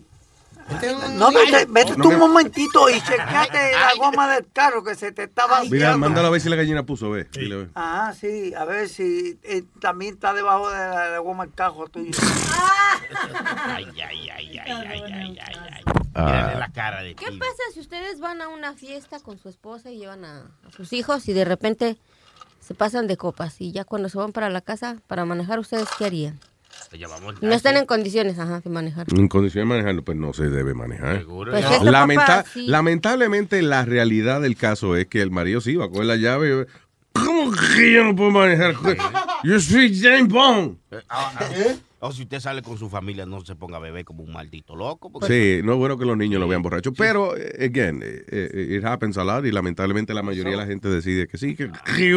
No, 1.14 1.32
vete, 1.32 1.66
vete 1.70 1.98
No 1.98 2.04
tú 2.04 2.10
un 2.10 2.20
momentito 2.20 2.90
y 2.90 3.00
chequeate 3.02 3.72
la 3.74 3.94
goma 3.98 4.34
del 4.34 4.48
carro 4.52 4.84
que 4.84 4.96
se 4.96 5.12
te 5.12 5.24
estaba 5.24 5.64
Mira, 5.66 5.98
mándala 5.98 6.28
a 6.30 6.32
ver 6.32 6.42
si 6.42 6.50
la 6.50 6.56
gallina 6.56 6.84
puso, 6.86 7.10
ve. 7.10 7.28
Dile, 7.32 7.56
ve. 7.56 7.68
Ah, 7.76 8.14
sí, 8.20 8.54
a 8.54 8.66
ver 8.66 8.90
si 8.90 9.40
eh, 9.44 9.64
también 9.80 10.14
está 10.16 10.34
debajo 10.34 10.70
de 10.70 10.78
la, 10.78 11.10
la 11.10 11.20
goma 11.20 11.46
del 11.46 11.54
carro 11.54 11.88
tuyo. 11.88 12.12
Ay, 13.66 13.86
ay, 14.02 14.30
ay, 14.30 14.30
ay, 14.30 14.60
ay, 14.60 14.88
ay, 14.88 15.38
ay, 15.40 15.40
ay. 15.40 15.84
Ah. 16.14 16.26
Mírale 16.26 16.60
la 16.60 16.72
cara 16.72 17.02
de 17.02 17.16
¿Qué 17.16 17.26
pasa 17.26 17.64
si 17.74 17.80
ustedes 17.80 18.20
van 18.20 18.42
a 18.42 18.48
una 18.48 18.74
fiesta 18.74 19.20
con 19.20 19.38
su 19.38 19.50
esposa 19.50 19.92
y 19.92 19.98
llevan 19.98 20.26
a, 20.26 20.52
a 20.68 20.72
sus 20.76 20.94
hijos 20.94 21.28
y 21.28 21.34
de 21.34 21.46
repente 21.46 21.98
se 22.60 22.74
pasan 22.74 23.08
de 23.08 23.18
copas 23.18 23.60
y 23.60 23.72
ya 23.72 23.86
cuando 23.86 24.10
se 24.10 24.18
van 24.18 24.32
para 24.32 24.50
la 24.50 24.62
casa 24.62 24.98
para 25.08 25.26
manejar 25.26 25.60
ustedes 25.60 25.88
qué 25.98 26.06
harían? 26.06 26.40
No 27.42 27.54
están 27.54 27.78
en 27.78 27.86
condiciones, 27.86 28.38
ajá, 28.40 28.60
de 28.62 28.70
manejar. 28.70 29.08
En 29.16 29.28
condición 29.28 29.64
de 29.64 29.70
manejarlo, 29.76 30.04
pues 30.04 30.18
no 30.18 30.34
se 30.34 30.50
debe 30.50 30.74
manejar. 30.74 31.24
Pues 31.26 31.66
este 31.66 31.92
Lamenta- 31.92 32.26
papá 32.26 32.46
sí. 32.54 32.68
Lamentablemente, 32.68 33.62
la 33.62 33.86
realidad 33.86 34.42
del 34.42 34.56
caso 34.56 34.96
es 34.96 35.08
que 35.08 35.22
el 35.22 35.32
marido 35.32 35.62
sí 35.62 35.76
va 35.76 35.86
a 35.86 35.90
coger 35.90 36.06
la 36.06 36.16
llave. 36.18 36.62
y- 36.62 36.66
¿Cómo 37.14 37.52
que 37.52 37.92
yo 37.94 38.04
no 38.06 38.16
puedo 38.16 38.32
manejar? 38.32 38.74
Yo 39.44 39.60
soy 39.60 40.00
James 40.00 40.30
Bond. 40.30 40.78
O 42.04 42.12
si 42.12 42.24
usted 42.24 42.40
sale 42.40 42.64
con 42.64 42.80
su 42.80 42.90
familia, 42.90 43.28
no 43.28 43.46
se 43.46 43.54
ponga 43.56 43.78
a 43.78 43.80
beber 43.80 44.04
como 44.04 44.24
un 44.24 44.32
maldito 44.34 44.76
loco. 44.76 45.12
porque- 45.12 45.28
Sí, 45.60 45.64
no 45.64 45.74
es 45.74 45.78
bueno 45.78 46.00
que 46.00 46.06
los 46.06 46.18
niños 46.18 46.40
lo 46.42 46.48
vean 46.48 46.64
borrachos, 46.64 46.94
pero, 46.98 47.38
eh, 47.38 47.70
again, 47.70 48.02
eh, 48.04 48.24
eh, 48.28 48.78
it 48.80 48.84
happens 48.86 49.20
a 49.20 49.24
lot 49.24 49.46
y 49.46 49.52
lamentablemente 49.52 50.12
la 50.16 50.24
mayoría 50.24 50.54
de 50.54 50.58
la 50.58 50.66
gente 50.66 50.90
decide 50.90 51.28
que 51.28 51.38
sí, 51.38 51.56
que, 51.56 51.70
que 51.96 52.16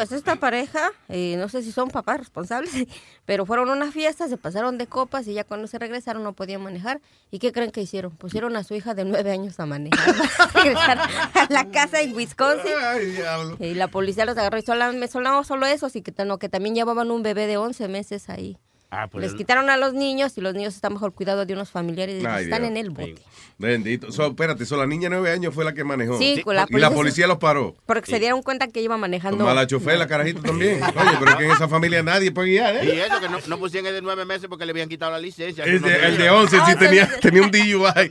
Pues 0.00 0.12
esta 0.12 0.36
pareja, 0.36 0.90
eh, 1.10 1.36
no 1.36 1.48
sé 1.50 1.62
si 1.62 1.72
son 1.72 1.88
papás 1.90 2.18
responsables, 2.18 2.72
pero 3.26 3.44
fueron 3.44 3.68
a 3.68 3.72
una 3.74 3.92
fiesta, 3.92 4.28
se 4.28 4.36
pasaron 4.38 4.78
de 4.78 4.86
copas 4.86 5.26
y 5.28 5.34
ya 5.34 5.44
cuando 5.44 5.66
se 5.66 5.78
regresaron 5.78 6.22
no 6.24 6.32
podían 6.32 6.62
manejar. 6.62 7.00
¿Y 7.30 7.38
qué 7.38 7.52
creen 7.52 7.70
que 7.70 7.82
hicieron? 7.82 8.10
Pusieron 8.16 8.56
a 8.56 8.64
su 8.64 8.74
hija 8.74 8.94
de 8.94 9.04
nueve 9.04 9.30
años 9.30 9.60
a 9.60 9.66
manejar 9.66 10.14
regresar 10.54 10.98
a 11.00 11.46
la 11.50 11.70
casa 11.70 12.00
en 12.00 12.14
Wisconsin. 12.16 12.72
Y 13.60 13.74
la 13.74 13.88
policía 13.88 14.24
los 14.24 14.38
agarró 14.38 14.56
y 14.58 14.62
sola- 14.62 14.92
me 14.92 15.06
sonaba 15.06 15.44
solo 15.44 15.66
eso, 15.66 15.84
así 15.86 16.00
que, 16.00 16.12
no, 16.24 16.38
que 16.38 16.48
también 16.48 16.74
llevaban 16.74 17.10
un 17.10 17.22
bebé 17.22 17.46
de 17.46 17.58
11 17.58 17.88
meses 17.88 18.28
ahí. 18.30 18.56
Ah, 18.92 19.06
pues 19.08 19.22
Les 19.22 19.32
el- 19.32 19.38
quitaron 19.38 19.70
a 19.70 19.76
los 19.76 19.94
niños 19.94 20.36
y 20.36 20.40
los 20.40 20.52
niños 20.54 20.74
están 20.74 20.94
bajo 20.94 21.06
el 21.06 21.12
cuidado 21.12 21.46
de 21.46 21.52
unos 21.54 21.70
familiares 21.70 22.22
y 22.22 22.26
Ay, 22.26 22.44
están 22.44 22.62
Dios. 22.62 22.70
en 22.72 22.76
el 22.76 22.90
bote. 22.90 23.22
Bendito. 23.56 24.10
So, 24.10 24.28
espérate, 24.28 24.64
so, 24.64 24.76
la 24.78 24.86
niña 24.86 25.10
de 25.10 25.16
nueve 25.16 25.30
años 25.30 25.54
fue 25.54 25.64
la 25.66 25.74
que 25.74 25.84
manejó. 25.84 26.16
Sí, 26.18 26.40
con 26.42 26.56
la 26.56 26.62
y 26.62 26.64
la 26.64 26.88
policía- 26.88 26.90
policía 26.96 27.26
los 27.26 27.38
paró. 27.38 27.76
Porque 27.86 28.10
se 28.10 28.18
dieron 28.18 28.42
cuenta 28.42 28.68
que 28.68 28.80
iba 28.80 28.96
manejando. 28.96 29.44
Mala 29.44 29.66
chofer, 29.66 29.98
la 29.98 30.06
carajita 30.08 30.40
también. 30.40 30.82
Oye, 30.82 30.92
pero 31.18 31.30
es 31.32 31.36
que 31.36 31.44
en 31.44 31.50
esa 31.52 31.68
familia 31.68 32.02
nadie 32.02 32.32
puede 32.32 32.48
guiar, 32.48 32.82
Y 32.84 32.88
¿eh? 32.90 33.04
eso 33.06 33.20
que 33.20 33.28
no, 33.28 33.38
no 33.46 33.58
pusieron 33.58 33.86
el 33.88 33.94
de 33.94 34.02
nueve 34.02 34.24
meses 34.24 34.48
porque 34.48 34.64
le 34.64 34.70
habían 34.72 34.88
quitado 34.88 35.12
la 35.12 35.18
licencia. 35.18 35.64
El 35.64 35.80
de, 35.82 35.90
tenía. 35.90 36.08
el 36.08 36.16
de 36.18 36.30
11 36.30 36.56
sí 36.66 36.76
tenía, 36.76 37.08
tenía 37.20 37.42
un 37.42 37.50
DUI. 37.50 38.10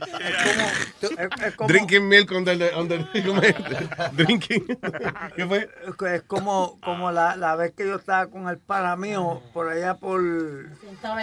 Es 1.00 1.54
como, 1.56 1.68
Drinking 1.68 2.06
milk 2.08 2.30
on 2.32 2.44
the, 2.44 2.70
on 2.74 2.88
the- 2.88 3.22
¿cómo 3.26 3.40
es? 3.42 3.54
Drinking. 4.12 4.64
¿Qué 5.36 5.46
fue? 5.46 5.68
es 5.86 6.12
es 6.14 6.22
como, 6.22 6.78
como 6.82 7.10
la, 7.10 7.36
la 7.36 7.56
vez 7.56 7.72
que 7.76 7.86
yo 7.86 7.96
estaba 7.96 8.26
con 8.28 8.48
el 8.48 8.58
pana 8.58 8.96
mío 8.96 9.42
por 9.52 9.68
allá 9.68 9.94
por... 9.94 10.20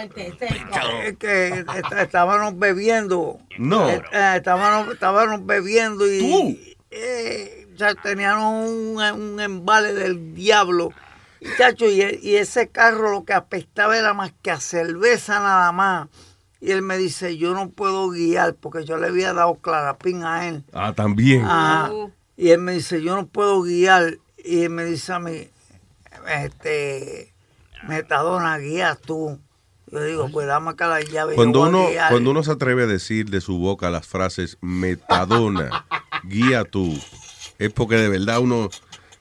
Teteco. 0.08 0.78
Es 1.04 1.16
que 1.18 1.48
est- 1.48 1.92
estábamos 1.98 2.58
bebiendo. 2.58 3.38
No. 3.58 3.88
Estábamos, 3.88 4.92
estábamos 4.92 5.46
bebiendo 5.46 6.06
y... 6.06 6.76
eh, 6.90 7.66
ya 7.76 7.94
tenían 7.94 8.38
un, 8.38 8.96
un 9.00 9.40
embale 9.40 9.92
del 9.94 10.34
diablo. 10.34 10.92
Chacho, 11.56 11.86
y, 11.86 12.02
y 12.22 12.34
ese 12.36 12.68
carro 12.68 13.12
lo 13.12 13.24
que 13.24 13.32
apestaba 13.34 13.96
era 13.96 14.12
más 14.14 14.32
que 14.42 14.50
a 14.50 14.58
cerveza 14.58 15.38
nada 15.38 15.70
más. 15.70 16.08
Y 16.60 16.72
él 16.72 16.82
me 16.82 16.98
dice, 16.98 17.36
yo 17.36 17.54
no 17.54 17.70
puedo 17.70 18.10
guiar 18.10 18.54
porque 18.54 18.84
yo 18.84 18.96
le 18.96 19.06
había 19.06 19.32
dado 19.32 19.54
clarapín 19.54 20.24
a 20.24 20.48
él. 20.48 20.64
Ah, 20.72 20.92
también. 20.92 21.44
Ajá. 21.44 21.92
Y 22.36 22.50
él 22.50 22.58
me 22.58 22.72
dice, 22.72 23.00
yo 23.00 23.14
no 23.14 23.26
puedo 23.28 23.62
guiar. 23.62 24.18
Y 24.44 24.62
él 24.64 24.70
me 24.70 24.84
dice 24.84 25.12
a 25.12 25.20
mí, 25.20 25.48
este, 26.26 27.32
Metadona, 27.86 28.58
guía 28.58 28.96
tú. 29.00 29.38
Yo 29.90 30.02
digo, 30.04 30.28
pues 30.30 30.46
dame 30.46 30.70
acá 30.70 30.86
la 30.88 31.00
llave. 31.00 31.34
Cuando 31.34 31.62
uno, 31.62 31.86
cuando 32.10 32.30
uno 32.32 32.42
se 32.42 32.50
atreve 32.52 32.82
a 32.82 32.86
decir 32.86 33.30
de 33.30 33.40
su 33.40 33.58
boca 33.58 33.88
las 33.90 34.06
frases 34.06 34.58
metadona, 34.60 35.86
guía 36.24 36.64
tú, 36.64 36.98
es 37.58 37.72
porque 37.72 37.96
de 37.96 38.08
verdad 38.10 38.40
uno, 38.40 38.68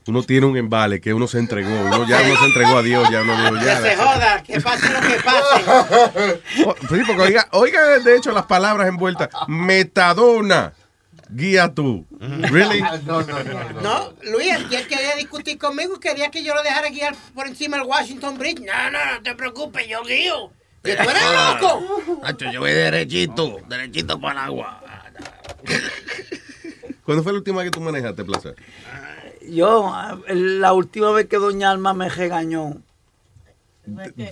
uno 0.07 0.23
tiene 0.23 0.45
un 0.45 0.57
embale 0.57 0.99
que 0.99 1.13
uno 1.13 1.27
se 1.27 1.39
entregó. 1.39 1.69
Uno 1.69 2.05
ya 2.05 2.21
no 2.27 2.35
se 2.37 2.45
entregó 2.45 2.77
a 2.77 2.81
Dios, 2.83 3.09
ya 3.09 3.23
no 3.23 3.41
dijo 3.41 3.53
Que 3.59 3.65
ya. 3.65 3.81
se 3.81 3.95
joda, 3.95 4.43
que 4.43 4.59
pase 4.59 4.89
lo 4.93 4.99
que 4.99 5.19
pase. 5.23 6.41
Oh, 6.65 6.75
Sí, 6.89 7.01
porque 7.07 7.21
oiga, 7.21 7.47
oiga, 7.51 7.99
de 7.99 8.17
hecho, 8.17 8.31
las 8.33 8.45
palabras 8.45 8.89
envueltas. 8.89 9.29
Metadona, 9.47 10.73
guía 11.29 11.73
tú. 11.73 12.05
Really? 12.19 12.81
No, 13.05 13.21
no, 13.21 13.43
no. 13.43 13.81
No, 13.81 14.13
Luis, 14.23 14.53
él 14.53 14.67
él 14.71 14.87
quería 14.87 15.15
discutir 15.15 15.57
conmigo, 15.57 15.99
quería 15.99 16.31
que 16.31 16.43
yo 16.43 16.53
lo 16.55 16.63
dejara 16.63 16.89
guiar 16.89 17.15
por 17.33 17.47
encima 17.47 17.77
del 17.77 17.85
Washington 17.85 18.37
Bridge. 18.37 18.61
No, 18.61 18.91
no, 18.91 19.15
no 19.15 19.23
te 19.23 19.35
preocupes, 19.35 19.87
yo 19.87 20.03
guío. 20.03 20.51
Que 20.83 20.95
tú 20.95 21.09
eres 21.09 21.23
loco. 21.23 22.21
Nacho, 22.23 22.51
yo 22.51 22.59
voy 22.61 22.71
derechito, 22.71 23.57
derechito 23.67 24.19
para 24.19 24.33
el 24.33 24.45
agua. 24.45 24.81
¿Cuándo 27.03 27.23
fue 27.23 27.31
la 27.31 27.39
última 27.39 27.57
vez 27.57 27.71
que 27.71 27.71
tú 27.71 27.81
manejaste, 27.81 28.23
Plaza? 28.23 28.49
Yo, 29.49 29.93
la 30.27 30.73
última 30.73 31.11
vez 31.11 31.27
que 31.27 31.37
Doña 31.37 31.71
Alma 31.71 31.93
me 31.93 32.09
regañó. 32.09 32.77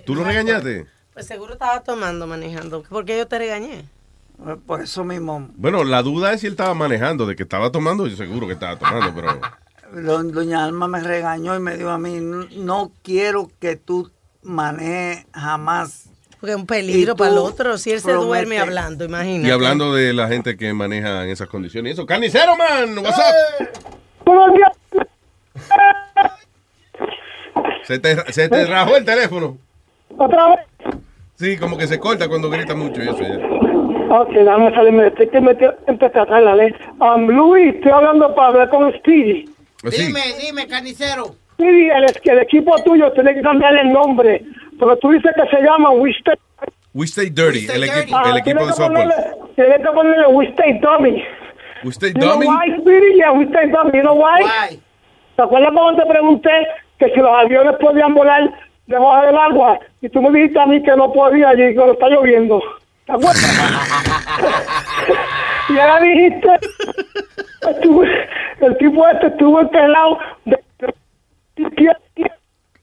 ¿Tú 0.06 0.16
lo 0.16 0.24
regañaste? 0.24 0.86
Pues 1.14 1.28
seguro 1.28 1.54
estaba 1.54 1.82
tomando, 1.84 2.28
manejando. 2.28 2.84
¿Por 2.84 3.06
qué 3.06 3.18
yo 3.18 3.28
te 3.28 3.38
regañé? 3.38 3.86
Por 4.68 4.82
eso 4.82 5.04
mismo. 5.04 5.50
Bueno, 5.56 5.84
la 5.84 6.04
duda 6.04 6.34
es 6.34 6.42
si 6.42 6.48
él 6.48 6.54
estaba 6.54 6.74
manejando, 6.74 7.26
de 7.26 7.36
que 7.36 7.44
estaba 7.44 7.72
tomando, 7.72 8.06
yo 8.08 8.16
seguro 8.16 8.48
que 8.48 8.54
estaba 8.54 8.78
tomando, 8.78 9.14
pero... 9.16 9.40
Do- 10.04 10.24
Doña 10.24 10.66
Alma 10.66 10.88
me 10.88 11.00
regañó 11.02 11.56
y 11.56 11.60
me 11.60 11.78
dijo 11.78 11.90
a 11.90 11.98
mí, 11.98 12.18
"No- 12.58 12.92
quiero 13.04 13.50
que 13.60 13.76
tú 13.76 14.12
manejes 14.44 15.26
jamás. 15.34 16.10
Porque 16.40 16.52
es 16.52 16.58
un 16.58 16.66
peligro 16.66 17.16
para 17.16 17.32
el 17.32 17.38
otro. 17.38 17.78
Si 17.78 17.92
él 17.92 18.02
se 18.02 18.12
duerme 18.12 18.60
hablando, 18.60 19.06
imagínate. 19.06 19.48
Y 19.48 19.52
hablando 19.52 19.94
de 19.96 20.12
la 20.14 20.28
gente 20.28 20.58
que 20.58 20.74
maneja 20.74 21.24
en 21.24 21.30
esas 21.30 21.48
condiciones. 21.48 21.92
y 21.92 21.94
Eso, 21.94 22.06
carnicero, 22.06 22.56
man, 22.58 22.98
what's 23.00 23.18
up? 23.18 23.68
Se 27.86 28.00
te, 28.00 28.34
se 28.34 28.50
te 28.50 28.66
rajó 28.66 28.98
el 28.98 29.06
teléfono. 29.06 29.58
¿Otra 30.18 30.48
vez? 30.50 30.60
Sí, 31.36 31.58
como 31.58 31.78
que 31.78 31.88
se 31.88 32.00
corta 32.00 32.28
cuando 32.28 32.50
grita 32.50 32.76
mucho 32.76 33.02
y 33.04 33.08
eso 33.10 33.20
ya. 33.20 33.38
Ok, 34.10 34.32
dame 34.34 34.74
salirme. 34.74 35.08
Estoy 35.08 35.28
que 35.30 35.42
meter, 35.42 35.78
empezar 35.88 36.32
a 36.32 36.42
la 36.42 36.56
ley. 36.56 36.74
Um, 37.00 37.28
Luis, 37.28 37.76
estoy 37.76 37.92
hablando 37.92 38.34
para 38.36 38.48
hablar 38.50 38.70
con 38.70 38.92
Speedy. 38.94 39.46
Dime, 39.84 40.22
dime, 40.42 40.68
carnicero. 40.68 41.36
Speedy, 41.54 41.90
el, 41.90 42.06
el 42.24 42.40
equipo 42.40 42.76
tuyo 42.84 43.12
tiene 43.14 43.34
que 43.36 43.42
cambiarle 43.42 43.82
el 43.82 43.92
nombre. 43.94 44.44
Porque 44.80 45.00
tú 45.02 45.10
dices 45.12 45.32
que 45.36 45.56
se 45.56 45.62
llama 45.64 45.92
We 45.92 46.12
Stay. 46.12 46.36
We 46.94 47.06
Stay 47.06 47.30
Dirty, 47.30 47.68
el 47.74 47.84
equipo, 47.84 48.18
Ah, 48.18 48.30
el 48.32 48.38
equipo 48.38 48.60
tienes 48.60 48.66
de 48.66 48.66
que 48.68 48.74
softball. 48.74 48.94
ponerle- 48.94 49.54
Tienes 49.56 49.78
que 49.80 49.92
ponerle 49.94 50.28
We 50.28 50.46
Stay 50.48 50.80
Dummy. 50.80 51.24
We 51.84 51.90
Stay 51.92 52.14
You 52.14 52.20
know 52.22 52.34
Dummy. 52.34 52.48
why, 52.48 52.78
Speedy? 52.82 53.16
Yeah, 53.18 53.32
We 53.34 53.44
Stay 53.46 53.70
Dummy. 53.70 53.92
You 53.98 54.02
know 54.02 54.16
why? 54.16 54.80
¿Te 55.36 55.42
acuerdas 55.44 55.72
cuando 55.74 56.02
te 56.04 56.10
pregunté 56.10 56.50
que 57.00 57.10
si 57.10 57.20
los 57.20 57.30
aviones 57.30 57.76
podían 57.82 58.14
volar 58.14 58.50
debajo 58.88 59.26
del 59.26 59.38
agua? 59.38 59.80
Y 60.02 60.10
tú 60.10 60.22
me 60.22 60.32
dijiste 60.32 60.60
a 60.60 60.66
mí 60.66 60.82
que 60.82 60.96
no 60.96 61.12
podía 61.12 61.54
y 61.54 61.76
cuando 61.76 61.94
está 61.94 62.08
lloviendo. 62.10 62.62
¿Te 63.06 63.12
acuerdas? 63.14 63.44
y 65.70 65.78
ahora 65.78 66.00
dijiste, 66.02 66.50
el 68.62 68.78
tipo 68.78 69.08
este 69.08 69.28
estuvo 69.28 69.62
enterrado 69.62 70.18
de... 70.46 70.60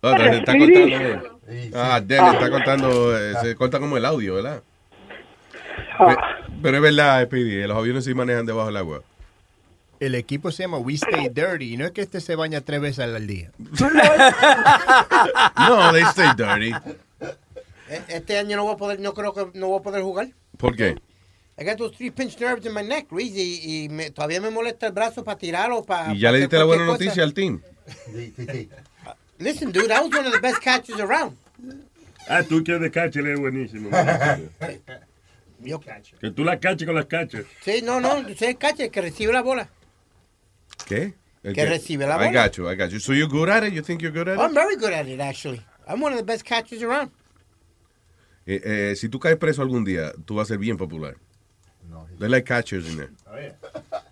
Ah, 0.05 0.17
te 0.17 0.37
está 0.37 0.53
cortando. 0.59 0.79
eh. 1.49 1.71
Ah, 1.75 2.01
Dennis 2.03 2.33
está 2.35 2.51
cortando, 2.51 3.19
eh, 3.19 3.35
se 3.43 3.55
corta 3.55 3.79
como 3.79 3.97
el 3.97 4.05
audio, 4.05 4.35
¿verdad? 4.35 4.63
Pe- 5.99 6.17
Pero 6.63 6.77
es 6.79 6.83
verdad, 6.83 7.25
Speedy, 7.27 7.63
los 7.67 7.77
aviones 7.77 8.05
sí 8.05 8.15
manejan 8.15 8.47
debajo 8.47 8.67
del 8.67 8.77
agua. 8.79 9.01
El 10.01 10.15
equipo 10.17 10.51
se 10.51 10.65
llama 10.65 10.79
We 10.79 10.95
Stay 10.95 11.29
Dirty 11.29 11.75
y 11.75 11.77
no 11.77 11.85
es 11.85 11.93
que 11.93 12.01
este 12.01 12.21
se 12.21 12.35
baña 12.35 12.61
tres 12.63 12.81
veces 12.81 13.01
al 13.05 13.27
día. 13.27 13.51
No, 15.59 15.93
they 15.93 16.03
stay 16.05 16.29
dirty. 16.37 16.73
E- 17.93 18.03
Este 18.09 18.39
año 18.39 18.57
no 18.57 18.65
voy 18.65 18.75
a 18.75 18.77
poder, 18.77 19.01
no 19.01 19.13
creo 19.15 19.33
que 19.35 19.59
no 19.59 19.69
voy 19.69 19.81
a 19.81 19.83
poder 19.83 20.03
jugar. 20.03 20.29
¿Por 20.57 20.77
qué? 20.77 20.97
I 21.59 21.65
got 21.65 21.77
those 21.77 21.95
three 21.97 22.11
pinch 22.11 22.39
nerves 22.41 22.65
in 22.67 22.73
my 22.73 22.83
neck, 22.83 23.07
Luis, 23.13 23.33
y, 23.37 23.85
y 23.85 23.89
me- 23.89 24.11
todavía 24.11 24.41
me 24.41 24.51
molesta 24.51 24.87
el 24.87 24.93
brazo 24.93 25.23
para 25.23 25.37
tirarlo, 25.39 25.85
para... 25.85 26.15
Y 26.15 26.19
ya 26.21 26.33
le 26.33 26.39
diste 26.41 26.57
la 26.57 26.65
buena 26.65 26.87
noticia 26.87 27.23
al 27.23 27.35
team. 27.35 27.61
Listen, 29.39 29.73
dude, 29.73 29.91
I 29.91 30.01
was 30.01 30.11
one 30.13 30.27
of 30.27 30.33
the 30.33 30.41
best 30.41 30.61
catchers 30.63 31.01
around. 31.01 31.37
Ah, 32.29 32.43
tú 32.43 32.63
que 32.65 32.79
de 32.79 32.91
catcher 32.91 33.27
es 33.27 33.39
buenísimo. 33.39 33.91
Yo 35.61 35.79
catcher. 35.81 36.19
Que 36.19 36.31
tú 36.31 36.45
la 36.45 36.59
caches 36.59 36.87
con 36.87 36.95
las 36.95 37.07
cachas. 37.07 37.45
Sí, 37.63 37.83
no, 37.83 38.01
no, 38.01 38.23
soy 38.37 38.49
el 38.49 38.59
catcher 38.59 38.91
que 38.91 39.01
recibe 39.01 39.33
la 39.33 39.43
bola. 39.43 39.69
¿Qué? 40.87 41.15
El 41.43 41.55
Que 41.55 41.67
recibe 41.67 42.07
la 42.07 42.15
I 42.17 42.29
bola. 42.29 42.45
got 42.47 42.57
you, 42.57 42.69
I 42.71 42.77
got 42.77 42.91
you. 42.91 43.01
So 43.01 43.13
you're 43.13 43.29
good 43.29 43.49
at 43.49 43.65
it? 43.65 43.73
You 43.75 43.83
think 43.83 44.01
you're 44.01 44.13
good 44.13 44.29
at 44.29 44.39
I'm 44.39 44.51
it? 44.53 44.55
very 44.55 44.77
good 44.77 44.93
at 44.93 45.07
it, 45.07 45.21
actually. 45.21 45.61
I'm 45.87 46.01
one 46.01 46.13
of 46.13 46.19
the 46.19 46.25
best 46.25 46.45
catchers 46.45 46.83
around. 46.83 47.11
Eh, 48.47 48.61
eh, 48.65 48.97
si 48.97 49.09
tú 49.09 49.19
caes 49.21 49.37
preso 49.37 49.63
algún 49.63 49.85
día, 49.85 50.13
tú 50.25 50.35
vas 50.37 50.47
a 50.47 50.49
ser 50.49 50.59
bien 50.59 50.77
popular. 50.77 51.17
They 52.19 52.29
like 52.29 52.45
catchers 52.47 52.89
in 52.89 52.97
there. 52.97 53.11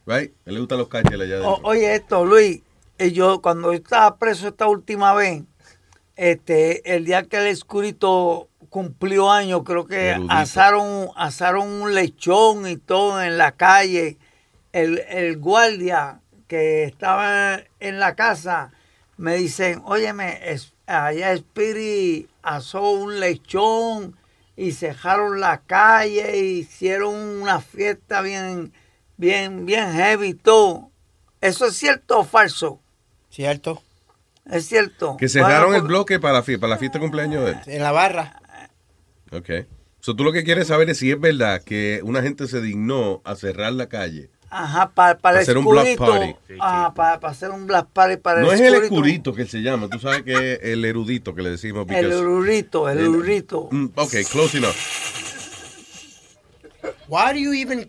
Right? 0.06 0.32
A 0.46 0.48
él 0.50 0.54
le 0.54 0.60
gustan 0.60 0.78
los 0.78 0.88
catchers 0.88 1.20
allá 1.20 1.36
O- 1.36 1.38
adentro. 1.48 1.68
oye 1.68 1.94
esto, 1.94 2.24
Luis, 2.24 2.62
eh, 2.98 3.12
yo 3.12 3.40
cuando 3.40 3.72
yo 3.72 3.78
estaba 3.78 4.16
preso 4.16 4.48
esta 4.48 4.66
última 4.66 5.12
vez, 5.14 5.42
este, 6.16 6.94
el 6.94 7.04
día 7.04 7.22
que 7.24 7.38
el 7.38 7.46
escurito 7.46 8.48
cumplió 8.68 9.30
años, 9.30 9.62
creo 9.64 9.86
que 9.86 10.10
Erudito. 10.10 10.32
asaron, 10.32 11.08
asaron 11.16 11.68
un 11.68 11.94
lechón 11.94 12.66
y 12.68 12.76
todo 12.76 13.22
en 13.22 13.38
la 13.38 13.52
calle. 13.52 14.18
El, 14.72 14.98
el 15.08 15.38
guardia 15.38 16.20
que 16.46 16.84
estaba 16.84 17.60
en 17.80 17.98
la 17.98 18.14
casa 18.14 18.72
me 19.16 19.36
dicen, 19.36 19.82
óyeme, 19.84 20.38
es- 20.52 20.72
allá 20.86 21.32
Spirit 21.32 22.28
asó 22.42 22.90
un 22.90 23.20
lechón 23.20 24.16
y 24.62 24.72
cejaron 24.72 25.40
la 25.40 25.62
calle, 25.62 26.32
e 26.34 26.44
hicieron 26.44 27.14
una 27.14 27.60
fiesta 27.62 28.20
bien, 28.20 28.74
bien, 29.16 29.64
bien 29.64 29.90
heavy 29.92 30.34
todo. 30.34 30.90
¿Eso 31.40 31.64
es 31.66 31.76
cierto 31.78 32.18
o 32.18 32.24
falso? 32.24 32.78
Cierto. 33.30 33.82
Es 34.44 34.66
cierto. 34.66 35.16
Que 35.16 35.30
cerraron 35.30 35.68
Bueno, 35.70 35.76
el 35.82 35.88
bloque 35.88 36.20
para 36.20 36.34
la, 36.34 36.44
fie- 36.44 36.58
para 36.60 36.72
la 36.74 36.78
fiesta 36.78 36.98
de 36.98 37.02
cumpleaños 37.02 37.44
de 37.46 37.52
él. 37.52 37.58
En 37.68 37.82
la 37.82 37.92
barra. 37.92 38.42
Ok. 39.32 39.48
So, 40.00 40.14
tú 40.14 40.24
lo 40.24 40.32
que 40.32 40.44
quieres 40.44 40.66
saber 40.66 40.90
es 40.90 40.98
si 40.98 41.10
es 41.10 41.18
verdad 41.18 41.62
que 41.62 42.00
una 42.02 42.20
gente 42.20 42.46
se 42.46 42.60
dignó 42.60 43.22
a 43.24 43.36
cerrar 43.36 43.72
la 43.72 43.88
calle. 43.88 44.30
Ajá, 44.52 44.90
para, 44.90 45.16
para 45.16 45.36
el 45.38 45.42
Hacer 45.42 45.56
un 45.58 45.64
block 45.64 45.86
escurito. 45.86 46.12
party. 46.18 46.34
Ah, 46.60 46.92
para, 46.96 47.20
para 47.20 47.30
hacer 47.32 47.50
un 47.50 47.66
black 47.68 47.86
party 47.92 48.16
para 48.16 48.40
No 48.40 48.48
el 48.50 48.54
es 48.54 48.60
el 48.60 48.74
escurito. 48.82 49.32
que 49.32 49.46
se 49.46 49.62
llama, 49.62 49.86
tú 49.88 50.00
sabes 50.00 50.22
que 50.24 50.54
es 50.54 50.58
el 50.62 50.84
erudito 50.84 51.34
que 51.36 51.42
le 51.42 51.50
decimos. 51.50 51.86
El 51.88 52.12
urrito, 52.12 52.88
el 52.88 52.98
el- 52.98 53.08
urrito. 53.08 53.68
Mm, 53.70 53.86
ok, 53.94 54.12
close 54.30 54.58
enough. 54.58 54.74
Why 57.08 57.32
do 57.32 57.38
you 57.38 57.52
even 57.52 57.80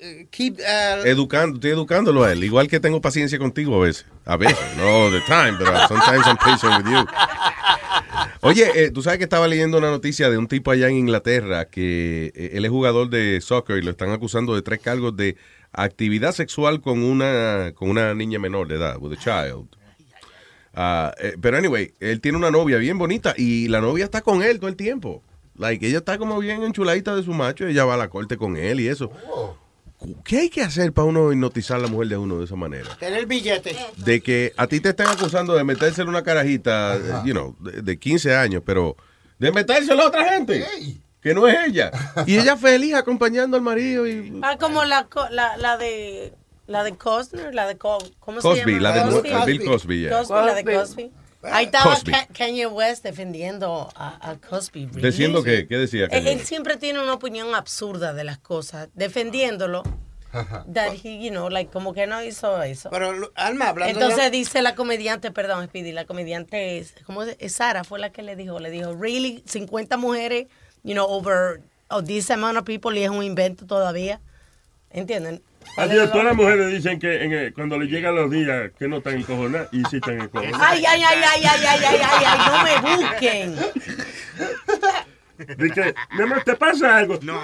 uh, 0.00 0.26
keep... 0.30 0.58
Uh, 0.60 1.06
Educando, 1.06 1.56
estoy 1.56 1.70
educándolo 1.72 2.24
a 2.24 2.32
él. 2.32 2.44
Igual 2.44 2.68
que 2.68 2.80
tengo 2.80 3.00
paciencia 3.00 3.38
contigo 3.38 3.76
a 3.82 3.86
veces. 3.86 4.06
A 4.24 4.36
veces, 4.36 4.58
no 4.76 5.06
all 5.06 5.10
the 5.12 5.20
time, 5.26 5.56
pero 5.58 5.72
sometimes 5.88 6.26
I'm 6.26 6.36
patient 6.36 6.84
with 6.86 6.92
you. 6.92 7.06
Oye, 8.42 8.70
eh, 8.74 8.90
tú 8.90 9.02
sabes 9.02 9.18
que 9.18 9.24
estaba 9.24 9.48
leyendo 9.48 9.78
una 9.78 9.90
noticia 9.90 10.28
de 10.30 10.36
un 10.38 10.46
tipo 10.48 10.70
allá 10.70 10.88
en 10.88 10.96
Inglaterra 10.96 11.64
que 11.66 12.30
eh, 12.34 12.50
él 12.54 12.64
es 12.64 12.70
jugador 12.70 13.08
de 13.10 13.40
soccer 13.40 13.78
y 13.78 13.82
lo 13.82 13.90
están 13.90 14.10
acusando 14.10 14.54
de 14.54 14.62
tres 14.62 14.80
cargos 14.80 15.16
de 15.16 15.36
actividad 15.82 16.32
sexual 16.32 16.80
con 16.80 17.02
una 17.02 17.72
con 17.74 17.90
una 17.90 18.14
niña 18.14 18.38
menor 18.38 18.68
de 18.68 18.76
edad, 18.76 18.96
with 18.98 19.12
a 19.12 19.16
child. 19.16 19.68
Eh, 21.20 21.36
pero 21.40 21.56
anyway, 21.56 21.92
él 22.00 22.20
tiene 22.20 22.38
una 22.38 22.50
novia 22.50 22.78
bien 22.78 22.98
bonita 22.98 23.34
y 23.36 23.68
la 23.68 23.80
novia 23.80 24.04
está 24.04 24.20
con 24.20 24.42
él 24.42 24.58
todo 24.58 24.68
el 24.68 24.76
tiempo. 24.76 25.22
Like, 25.56 25.86
ella 25.86 25.98
está 25.98 26.18
como 26.18 26.38
bien 26.38 26.62
enchuladita 26.62 27.16
de 27.16 27.24
su 27.24 27.32
macho 27.32 27.66
y 27.66 27.72
ella 27.72 27.84
va 27.84 27.94
a 27.94 27.96
la 27.96 28.08
corte 28.08 28.36
con 28.36 28.56
él 28.56 28.80
y 28.80 28.88
eso. 28.88 29.10
¿Qué 30.24 30.38
hay 30.38 30.48
que 30.48 30.62
hacer 30.62 30.92
para 30.92 31.06
uno 31.06 31.32
hipnotizar 31.32 31.78
a 31.78 31.82
la 31.82 31.88
mujer 31.88 32.08
de 32.08 32.16
uno 32.16 32.38
de 32.38 32.44
esa 32.44 32.54
manera? 32.54 32.96
Tener 33.00 33.26
billete. 33.26 33.76
De 33.96 34.20
que 34.20 34.52
a 34.56 34.68
ti 34.68 34.78
te 34.78 34.90
están 34.90 35.08
acusando 35.08 35.54
de 35.54 35.64
metérselo 35.64 36.08
una 36.08 36.22
carajita, 36.22 37.24
you 37.24 37.32
know, 37.32 37.56
de, 37.58 37.82
de 37.82 37.98
15 37.98 38.36
años, 38.36 38.62
pero 38.64 38.96
de 39.40 39.50
metérselo 39.50 40.02
a 40.02 40.06
otra 40.06 40.32
gente, 40.32 40.64
que 41.28 41.34
no 41.34 41.46
es 41.48 41.56
ella. 41.68 41.90
Y 42.26 42.38
ella 42.38 42.56
feliz 42.56 42.94
acompañando 42.94 43.56
al 43.56 43.62
marido 43.62 44.06
y... 44.06 44.32
Ah, 44.42 44.56
como 44.58 44.84
la, 44.84 45.04
co- 45.04 45.28
la, 45.30 45.56
la 45.56 45.76
de 45.76 46.32
la 46.66 46.84
de 46.84 46.96
Costner, 46.96 47.54
la 47.54 47.66
de 47.66 47.78
Co- 47.78 47.98
¿cómo 48.20 48.40
Cosby, 48.40 48.60
se 48.60 48.66
llama? 48.66 48.80
la 48.80 48.92
de 48.92 49.10
Cosby. 49.10 49.46
Bill 49.58 49.64
Cosby, 49.64 50.00
yeah. 50.00 50.10
Cosby, 50.18 50.34
la 50.46 50.54
de 50.54 50.64
Cosby. 50.64 51.10
Ahí 51.42 51.64
estaba 51.66 51.94
Cosby. 51.94 52.12
Ka- 52.12 52.26
Kanye 52.36 52.66
West 52.66 53.02
defendiendo 53.04 53.88
a, 53.94 54.30
a 54.30 54.36
Cosby. 54.36 54.86
really. 54.86 55.02
Diciendo 55.10 55.42
que, 55.42 55.66
¿qué 55.66 55.76
decía? 55.78 56.04
Él, 56.04 56.10
Kanye? 56.10 56.32
él 56.32 56.40
siempre 56.40 56.76
tiene 56.76 57.00
una 57.00 57.14
opinión 57.14 57.54
absurda 57.54 58.12
de 58.12 58.24
las 58.24 58.38
cosas, 58.38 58.88
defendiéndolo. 58.94 59.82
That 60.74 60.92
he, 61.02 61.18
you 61.24 61.30
know, 61.30 61.48
like, 61.48 61.70
como 61.72 61.94
que 61.94 62.06
no 62.06 62.22
hizo 62.22 62.62
eso. 62.62 62.90
Pero, 62.90 63.32
Alma, 63.34 63.68
hablando 63.70 63.94
Entonces 63.98 64.24
de- 64.24 64.30
dice 64.30 64.60
la 64.60 64.74
comediante, 64.74 65.30
perdón, 65.30 65.64
Speedy, 65.68 65.92
la 65.92 66.04
comediante 66.04 66.76
es, 66.78 66.94
¿cómo? 67.06 67.22
Es 67.22 67.54
Sara 67.54 67.82
fue 67.82 67.98
la 67.98 68.10
que 68.12 68.22
le 68.22 68.36
dijo, 68.36 68.60
le 68.60 68.70
dijo, 68.70 68.94
really, 68.94 69.42
50 69.46 69.96
mujeres, 69.96 70.48
you 70.88 70.94
know, 70.94 71.06
over 71.06 71.60
oh, 71.90 72.00
this 72.00 72.30
amount 72.30 72.56
of 72.56 72.64
people 72.64 72.96
y 72.98 73.04
es 73.04 73.10
un 73.10 73.22
invento 73.22 73.66
todavía. 73.66 74.20
¿Entienden? 74.90 75.42
Adiós, 75.76 76.10
todas 76.10 76.24
las 76.24 76.34
mujeres 76.34 76.72
dicen 76.72 76.98
que 76.98 77.22
en 77.24 77.32
el- 77.32 77.52
cuando 77.52 77.76
le 77.78 77.86
llegan 77.86 78.14
los 78.14 78.30
días 78.30 78.70
que 78.78 78.88
no 78.88 78.96
están 78.98 79.16
encojonadas 79.18 79.68
y 79.70 79.84
sí 79.90 79.96
están 79.96 80.18
encojonadas. 80.22 80.60
Ay, 80.66 80.82
ay, 80.86 81.02
ay, 81.06 81.18
ay, 81.24 81.42
ay, 81.44 81.60
ay, 81.68 81.80
ay, 81.84 82.00
ay, 82.02 82.24
ay, 82.26 82.38
no 82.48 82.64
me 82.64 82.96
busquen. 82.96 83.56
Dice, 85.56 85.94
mi 86.16 86.22
amor, 86.24 86.42
¿te 86.42 86.56
pasa 86.56 86.96
algo? 86.96 87.16
No. 87.22 87.40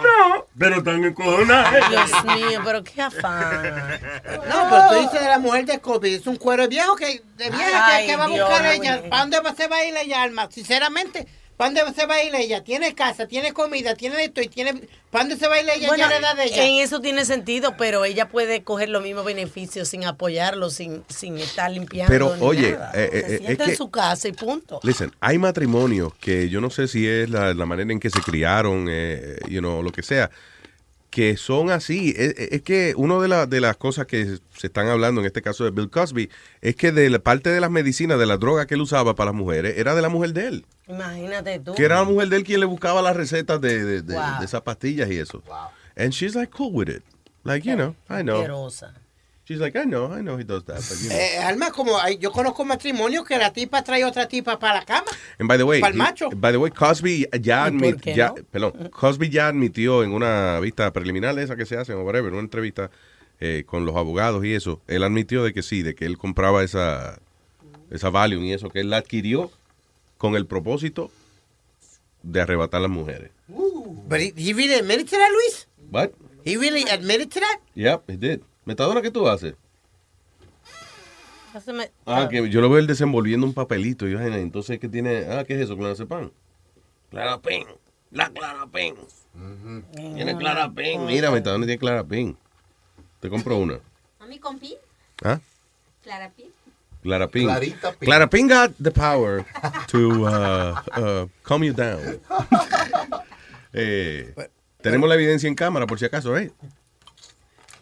pero 0.59 0.79
están 0.79 1.05
encojonadas. 1.05 1.89
Dios 1.91 2.25
mío, 2.25 2.61
pero 2.65 2.83
qué 2.83 3.03
afán. 3.03 4.01
No, 4.49 4.67
pero 4.69 4.89
tú 4.89 4.95
dices 5.01 5.21
de 5.21 5.29
la 5.29 5.39
mujer 5.39 5.65
de 5.65 5.79
Kobe, 5.79 6.15
es 6.17 6.27
un 6.27 6.35
cuero 6.37 6.67
viejo 6.67 6.97
que, 6.97 7.23
de 7.37 7.51
vieja 7.51 7.87
Ay, 7.87 8.07
que, 8.07 8.11
que 8.13 8.17
va 8.17 8.25
a 8.25 8.29
buscar 8.29 8.67
ella. 8.67 9.03
¿Para 9.09 9.21
dónde 9.23 9.41
va- 9.41 9.55
se 9.55 9.69
va 9.69 9.77
a 9.77 9.85
ir 9.85 9.95
ella, 9.97 10.23
Alma? 10.25 10.49
Sinceramente, 10.51 11.29
¿para 11.57 11.71
dónde 11.85 11.95
se 12.01 12.07
va 12.07 12.15
a 12.15 12.25
ir 12.25 12.35
ella? 12.35 12.63
Tiene 12.65 12.95
casa, 12.95 13.27
tiene 13.27 13.53
comida, 13.53 13.95
tiene 13.95 14.25
esto 14.25 14.41
y 14.41 14.49
tiene... 14.49 14.89
¿Para 15.11 15.25
dónde 15.27 15.37
se 15.39 15.47
va 15.49 15.55
a 15.55 15.61
ir 15.63 15.69
ella 15.69 15.87
Bueno, 15.89 16.09
ya 16.11 16.17
edad 16.17 16.37
de 16.37 16.45
ella? 16.45 16.65
en 16.67 16.75
eso 16.83 17.01
tiene 17.01 17.25
sentido, 17.25 17.77
pero 17.79 18.05
ella 18.05 18.29
puede 18.29 18.63
coger 18.65 18.89
los 18.89 19.03
mismos 19.03 19.25
beneficios 19.25 19.89
sin 19.89 20.05
apoyarlo, 20.05 20.71
sin, 20.71 21.05
sin 21.09 21.39
estar 21.39 21.71
limpiando. 21.71 22.11
Pero, 22.13 22.35
ni 22.37 22.43
oye, 22.45 22.73
nada. 22.73 22.91
eh, 22.95 23.11
eh, 23.13 23.21
Se 23.21 23.35
eh, 23.35 23.39
es 23.45 23.51
en 23.61 23.67
que- 23.67 23.77
su 23.77 23.91
casa 23.91 24.27
y 24.29 24.33
punto. 24.33 24.81
Listen, 24.83 25.13
hay 25.21 25.39
matrimonios 25.39 26.13
que 26.15 26.49
yo 26.49 26.61
no 26.61 26.71
sé 26.71 26.89
si 26.89 27.07
es 27.07 27.31
la, 27.31 27.55
la 27.55 27.67
manera 27.67 27.93
en 27.93 28.01
que 28.01 28.11
se 28.11 28.21
criaron, 28.21 28.87
eh, 28.91 29.37
you 29.49 29.61
know, 29.61 29.83
lo 29.83 29.93
que 29.93 30.03
sea, 30.03 30.31
que 31.15 31.37
son 31.37 31.71
así. 31.71 32.13
Es, 32.17 32.35
es 32.37 32.63
que 32.63 32.93
una 32.97 33.21
de, 33.21 33.29
la- 33.29 33.47
de 33.47 33.61
las 33.61 33.77
cosas 33.77 34.07
que 34.07 34.39
se 34.59 34.67
están 34.67 34.89
hablando 34.89 35.21
en 35.21 35.29
este 35.29 35.43
caso 35.43 35.63
de 35.63 35.71
Bill 35.71 35.89
Cosby 35.89 36.29
es 36.61 36.75
que 36.75 36.91
de 36.91 37.09
la 37.09 37.21
parte 37.21 37.51
de 37.51 37.61
las 37.61 37.71
medicinas, 37.71 38.19
de 38.19 38.27
la 38.27 38.37
droga 38.37 38.67
que 38.67 38.75
él 38.75 38.81
usaba 38.81 39.15
para 39.15 39.31
las 39.31 39.37
mujeres, 39.37 39.79
era 39.79 39.95
de 39.95 40.03
la 40.03 40.09
mujer 40.09 40.33
de 40.33 40.49
él. 40.49 40.67
Imagínate 40.89 41.61
tú. 41.61 41.73
Que 41.77 41.85
era 41.85 41.97
la 42.01 42.05
mujer 42.05 42.31
de 42.31 42.39
él 42.39 42.43
quien 42.43 42.59
le 42.59 42.67
buscaba 42.67 43.01
las 43.01 43.15
recetas 43.15 43.61
de, 43.61 43.85
de, 43.85 44.03
de- 44.03 44.15
Wow. 44.15 44.41
de 44.41 44.45
esas 44.45 44.63
pastillas 44.63 45.09
y 45.09 45.19
eso. 45.19 45.41
And 45.97 46.11
she's 46.13 46.35
like 46.35 46.51
cool 46.53 46.73
with 46.75 46.89
it. 46.89 47.05
Like, 47.45 47.65
you 47.65 47.77
know, 47.77 47.95
I 48.11 48.23
know. 48.23 48.39
Asquerosa. 48.41 48.95
She's 49.47 49.59
like, 49.61 49.77
I 49.79 49.85
know, 49.85 50.11
I 50.11 50.23
know 50.23 50.39
he 50.39 50.45
does 50.45 50.65
that. 50.65 50.77
But, 50.77 50.99
you 51.03 51.11
know. 51.11 51.17
Eh, 51.17 51.39
Alma, 51.39 51.71
como 51.71 51.99
hay- 51.99 52.17
yo 52.17 52.33
conozco 52.33 52.65
matrimonios 52.65 53.27
que 53.27 53.37
la 53.37 53.53
tipa 53.53 53.83
trae 53.85 54.03
otra 54.05 54.27
tipa 54.27 54.59
para 54.59 54.79
la 54.81 54.85
cama. 54.87 55.11
And 55.39 55.47
by 55.47 55.59
the 55.59 55.65
way, 55.65 55.83
Pa'l 55.83 55.93
he- 55.93 55.97
macho. 55.99 56.31
by 56.31 56.51
the 56.53 56.57
way, 56.59 56.71
Cosby 56.71 57.27
ya, 57.43 57.69
¿Y 57.69 57.73
por 57.79 57.81
admit- 57.89 58.15
ya- 58.15 58.29
no? 58.29 58.35
perdón, 58.51 58.89
Cosby 58.91 59.29
ya 59.29 59.49
admitió 59.49 60.03
en 60.03 60.13
una 60.13 60.59
vista 60.61 60.91
preliminar 60.95 61.39
esa 61.39 61.57
que 61.57 61.67
se 61.67 61.77
hace 61.77 61.93
o 61.93 62.03
whatever, 62.05 62.33
una 62.33 62.41
entrevista 62.41 62.91
eh, 63.41 63.65
con 63.67 63.85
los 63.85 63.97
abogados 63.97 64.45
y 64.47 64.55
eso, 64.55 64.81
él 64.87 65.03
admitió 65.03 65.45
de 65.45 65.53
que 65.53 65.63
sí, 65.63 65.83
de 65.83 65.95
que 65.95 66.07
él 66.07 66.17
compraba 66.17 66.63
esa 66.63 67.19
esa 67.91 68.09
Valium 68.09 68.43
y 68.45 68.53
eso 68.55 68.71
que 68.71 68.81
él 68.81 68.89
la 68.91 68.97
adquirió 68.99 69.51
con 70.17 70.37
el 70.37 70.47
propósito 70.47 71.11
de 72.23 72.41
arrebatar 72.41 72.79
a 72.79 72.83
las 72.83 72.91
mujeres. 72.91 73.31
But 73.49 74.21
he, 74.21 74.33
he 74.37 74.55
really 74.55 74.75
admitted 74.75 75.07
to 75.11 75.17
that, 75.17 75.31
Luis? 75.31 75.69
What? 75.91 76.11
He 76.45 76.57
really 76.57 76.85
admitted 76.89 77.29
to 77.33 77.41
that? 77.41 77.61
Yep, 77.75 78.05
he 78.09 78.17
did. 78.17 78.41
Metadona, 78.65 79.03
¿qué 79.03 79.11
tú 79.11 79.29
haces? 79.29 79.55
Pásame- 81.53 81.91
Ah, 82.07 82.29
que 82.29 82.49
yo 82.51 82.61
lo 82.61 82.69
veo 82.69 82.79
él 82.79 82.87
desenvolviendo 82.87 83.47
un 83.47 83.55
papelito. 83.55 84.09
Yo, 84.09 84.19
"Ay, 84.19 84.33
entonces, 84.35 84.79
¿qué 84.81 84.89
tiene? 84.89 85.27
Ah, 85.31 85.45
¿qué 85.45 85.55
es 85.55 85.61
eso? 85.63 85.77
¿Clonazepam? 85.77 86.31
Clarapín. 87.11 87.67
La 88.11 88.29
Clarapín. 88.31 88.97
Tiene 89.93 90.37
Clarapín. 90.37 91.07
Mira, 91.07 91.31
Metadona 91.31 91.65
tiene 91.67 91.79
Clarapín. 91.79 92.37
Te 93.21 93.29
compro 93.31 93.57
una. 93.57 93.79
¿A 94.21 94.27
mí 94.27 94.39
con 94.39 94.59
Pi? 94.59 94.77
¿Ah? 95.23 95.39
Clara 96.03 96.31
Pi. 96.31 96.51
Clarapín. 97.03 97.47
Clarita 97.47 97.93
Pin. 97.93 98.07
Clarapín 98.09 98.49
got 98.49 98.73
the 98.83 98.91
power 98.91 99.45
to 99.89 100.25
uh, 100.27 100.75
uh, 100.97 101.29
calm 101.43 101.63
you 101.63 101.73
down. 101.73 102.19
Eh, 103.77 104.33
tenemos 104.81 105.09
la 105.09 105.17
evidencia 105.17 105.49
en 105.49 105.57
cámara, 105.57 105.85
por 105.89 105.99
si 105.99 106.05
acaso, 106.05 106.37
¿eh? 106.39 106.53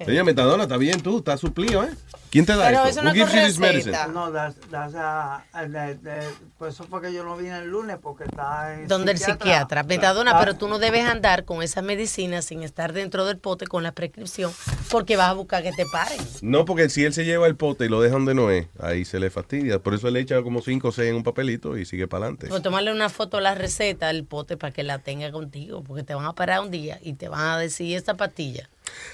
Señor 0.05 0.25
Metadona, 0.25 0.65
está 0.65 0.77
bien 0.77 1.01
tú, 1.01 1.19
estás 1.19 1.41
suplido, 1.41 1.83
¿eh? 1.85 1.91
¿Quién 2.31 2.47
te 2.47 2.57
da 2.57 2.65
Pero 2.67 2.79
esto? 2.87 2.89
eso 2.89 3.01
Who 3.01 3.05
no 3.05 3.11
es 3.11 3.17
gives 3.17 3.35
you 3.35 3.47
this 3.47 3.59
medicine? 3.59 3.99
No, 4.15 4.31
das, 4.31 4.55
das 4.71 4.95
a- 4.95 5.45
a- 5.53 5.67
de- 5.67 5.97
de- 5.97 6.31
por 6.59 6.69
eso 6.71 6.85
fue 6.85 7.03
que 7.03 7.13
yo 7.13 7.25
no 7.25 7.37
vine 7.37 7.59
el 7.59 7.69
lunes, 7.69 7.99
porque 8.01 8.25
está 8.25 8.73
en 8.75 8.89
Donde 8.89 9.13
el 9.13 9.19
psiquiatra, 9.19 9.83
Metadona, 9.83 10.39
pero 10.39 10.55
tú 10.57 10.67
no 10.67 10.79
debes 10.79 11.05
andar 11.07 11.45
con 11.45 11.63
esas 11.63 11.85
medicinas 11.85 12.47
sin 12.47 12.63
estar 12.63 12.95
dentro 12.95 13.27
del 13.27 13.37
pote 13.37 13.67
con 13.67 13.83
la 13.83 13.93
prescripción, 13.93 14.51
porque 14.91 15.17
vas 15.19 15.29
a 15.29 15.33
buscar 15.35 15.63
que 15.63 15.73
te 15.73 15.85
paren. 15.93 16.19
No, 16.41 16.65
porque 16.65 16.89
si 16.89 17.05
él 17.05 17.13
se 17.13 17.27
lleva 17.27 17.47
el 17.47 17.57
pote 17.57 17.85
y 17.85 17.89
lo 17.91 18.01
deja 18.01 18.15
donde 18.15 18.35
no 18.35 18.51
es, 18.51 18.67
ahí 18.81 19.05
se 19.05 19.21
le 19.21 19.29
fastidia. 19.29 19.79
Por 19.81 19.93
eso 19.93 20.09
él 20.09 20.15
le 20.15 20.21
echa 20.21 20.41
como 20.43 20.63
5 20.63 20.89
o 20.89 20.93
6 20.93 21.11
en 21.11 21.17
un 21.17 21.23
papelito 21.25 21.77
y 21.77 21.85
sigue 21.85 22.09
para 22.09 22.25
adelante. 22.25 22.47
Pues 22.49 22.63
tomarle 22.63 22.93
una 22.93 23.11
foto 23.11 23.37
a 23.37 23.41
la 23.43 23.55
receta 23.55 24.07
del 24.07 24.25
pote 24.25 24.57
para 24.57 24.73
que 24.73 24.83
la 24.85 24.99
tenga 25.01 25.31
contigo, 25.33 25.83
porque 25.85 26.03
te 26.03 26.15
van 26.15 26.25
a 26.25 26.33
parar 26.33 26.61
un 26.61 26.71
día 26.71 26.99
y 27.03 27.13
te 27.13 27.29
van 27.29 27.41
a 27.43 27.59
decir 27.59 27.95
esta 27.95 28.15
pastilla. 28.15 28.71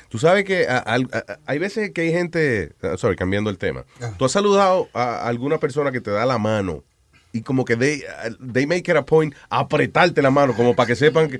Tú 0.09 0.19
sabes 0.19 0.45
que 0.45 0.67
a- 0.69 0.79
al- 0.79 1.09
a- 1.13 1.19
a- 1.33 1.39
hay 1.47 1.59
veces 1.59 1.91
que 1.93 2.03
hay 2.03 2.13
gente, 2.13 2.73
ah, 2.83 2.97
sorry, 2.97 3.17
cambiando 3.17 3.51
el 3.51 3.59
tema. 3.59 3.85
Tú 4.19 4.25
has 4.25 4.33
saludado 4.33 4.89
a 4.95 5.27
alguna 5.27 5.59
persona 5.59 5.93
que 5.93 6.01
te 6.01 6.11
da 6.11 6.25
la 6.27 6.39
mano 6.39 6.85
y 7.31 7.43
como 7.43 7.65
que 7.67 7.77
they, 7.77 8.03
uh, 8.27 8.53
they 8.53 8.67
make 8.67 8.91
it 8.91 8.97
a 8.97 9.05
point 9.05 9.35
a 9.51 9.61
apretarte 9.61 10.23
la 10.23 10.31
mano 10.31 10.55
como 10.57 10.75
para 10.75 10.87
que 10.87 10.97
sepan 10.97 11.29
que 11.29 11.39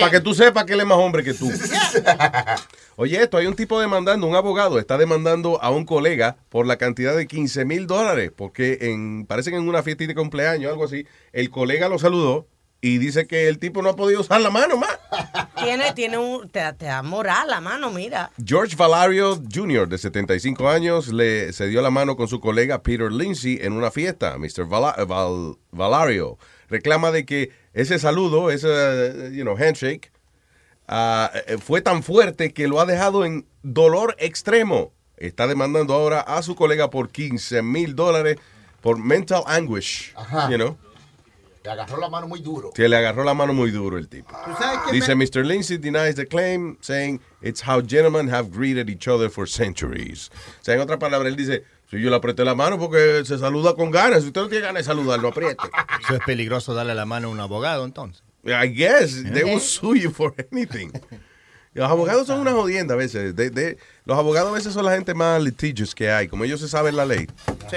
para 0.00 0.10
que 0.10 0.20
tú 0.20 0.34
sepas 0.34 0.64
que 0.66 0.74
él 0.74 0.80
es 0.80 0.86
más 0.86 0.98
hombre 0.98 1.24
que 1.24 1.32
tú. 1.32 1.50
Oye, 2.96 3.22
esto 3.22 3.36
hay 3.36 3.46
un 3.46 3.54
tipo 3.54 3.80
demandando, 3.80 4.26
un 4.26 4.34
abogado 4.34 4.78
está 4.78 4.98
demandando 4.98 5.62
a 5.62 5.70
un 5.70 5.84
colega 5.84 6.36
por 6.48 6.66
la 6.66 6.76
cantidad 6.78 7.16
de 7.16 7.26
15 7.26 7.64
mil 7.64 7.86
dólares 7.86 8.32
porque 8.34 8.78
en 8.82 9.24
parece 9.26 9.50
que 9.50 9.56
en 9.56 9.68
una 9.68 9.82
fiesta 9.82 10.04
de 10.06 10.14
cumpleaños 10.14 10.70
algo 10.70 10.84
así, 10.84 11.06
el 11.32 11.48
colega 11.50 11.88
lo 11.88 11.98
saludó 11.98 12.46
y 12.80 12.98
dice 12.98 13.26
que 13.26 13.48
el 13.48 13.58
tipo 13.58 13.82
no 13.82 13.88
ha 13.90 13.96
podido 13.96 14.20
usar 14.20 14.40
la 14.40 14.50
mano 14.50 14.76
más. 14.76 14.98
Tiene, 15.58 15.92
tiene 15.92 16.16
un, 16.18 16.48
te, 16.48 16.60
te 16.74 16.86
da 16.86 17.02
moral 17.02 17.48
la 17.48 17.60
mano, 17.60 17.90
mira. 17.90 18.30
George 18.42 18.76
Valario 18.76 19.36
Jr., 19.52 19.88
de 19.88 19.98
75 19.98 20.68
años, 20.68 21.08
le 21.08 21.52
se 21.52 21.66
dio 21.66 21.82
la 21.82 21.90
mano 21.90 22.16
con 22.16 22.28
su 22.28 22.38
colega 22.40 22.80
Peter 22.82 23.10
Lindsay 23.10 23.58
en 23.60 23.72
una 23.72 23.90
fiesta. 23.90 24.38
Mr. 24.38 24.66
Vala- 24.68 24.94
Val- 25.06 25.56
Valario 25.72 26.38
reclama 26.70 27.10
de 27.10 27.26
que 27.26 27.50
ese 27.74 27.98
saludo, 27.98 28.50
ese 28.52 28.68
eh, 28.70 29.30
you 29.34 29.42
know, 29.42 29.56
handshake, 29.56 30.12
eh, 30.88 31.56
fue 31.60 31.80
tan 31.80 32.02
fuerte 32.02 32.52
que 32.52 32.68
lo 32.68 32.80
ha 32.80 32.86
dejado 32.86 33.24
en 33.24 33.46
dolor 33.62 34.14
extremo. 34.18 34.92
Está 35.16 35.46
demandando 35.48 35.94
ahora 35.94 36.20
a 36.20 36.42
su 36.42 36.54
colega 36.54 36.90
por 36.90 37.10
15 37.10 37.62
mil 37.62 37.96
dólares 37.96 38.36
por 38.80 38.98
mental 38.98 39.42
anguish. 39.46 40.12
Ajá. 40.16 40.48
You 40.50 40.56
know, 40.56 40.76
Le 41.68 41.72
agarró 41.72 41.98
la 42.00 42.08
mano 42.08 42.26
muy 42.26 42.40
duro. 42.40 42.72
que 42.72 42.88
le 42.88 42.96
agarró 42.96 43.24
la 43.24 43.34
mano 43.34 43.52
muy 43.52 43.70
duro 43.70 43.98
el 43.98 44.08
tipo. 44.08 44.34
qué 44.86 44.92
Dice 44.92 45.14
me- 45.14 45.26
Mr. 45.26 45.44
Lindsay 45.44 45.76
denies 45.76 46.14
the 46.14 46.26
claim, 46.26 46.78
saying 46.80 47.20
it's 47.42 47.60
how 47.62 47.82
gentlemen 47.82 48.32
have 48.32 48.48
greeted 48.50 48.88
each 48.88 49.06
other 49.06 49.28
for 49.28 49.46
centuries. 49.46 50.30
O 50.60 50.64
sea, 50.64 50.74
en 50.76 50.80
otras 50.80 50.98
palabras, 50.98 51.28
él 51.30 51.36
dice, 51.36 51.64
si 51.90 52.00
yo 52.00 52.08
le 52.08 52.16
apreté 52.16 52.42
la 52.42 52.54
mano 52.54 52.78
porque 52.78 53.22
se 53.26 53.36
saluda 53.38 53.74
con 53.74 53.90
ganas. 53.90 54.22
Si 54.22 54.28
usted 54.28 54.40
no 54.40 54.48
tiene 54.48 54.64
ganas 54.64 54.80
de 54.80 54.84
saludar, 54.84 55.20
no 55.20 55.28
apriete. 55.28 55.62
Eso 56.04 56.14
es 56.14 56.20
peligroso 56.24 56.72
darle 56.72 56.94
la 56.94 57.04
mano 57.04 57.28
a 57.28 57.30
un 57.32 57.40
abogado, 57.40 57.84
entonces. 57.84 58.22
I 58.46 58.68
guess 58.68 59.22
they 59.34 59.44
will 59.44 59.60
sue 59.60 60.00
you 60.00 60.10
for 60.10 60.34
anything. 60.50 60.90
Los 61.74 61.88
abogados 61.90 62.26
son 62.26 62.40
una 62.40 62.52
jodienda 62.52 62.94
a 62.94 62.96
veces. 62.96 63.36
De- 63.36 63.50
de- 63.50 63.76
los 64.06 64.18
abogados 64.18 64.48
a 64.50 64.54
veces 64.54 64.72
son 64.72 64.84
la 64.86 64.92
gente 64.94 65.12
más 65.12 65.40
litigious 65.42 65.94
que 65.94 66.10
hay. 66.10 66.26
Como 66.26 66.44
ellos 66.44 66.60
se 66.60 66.66
saben 66.68 66.96
la 66.96 67.04
ley. 67.04 67.28
Sí. 67.70 67.76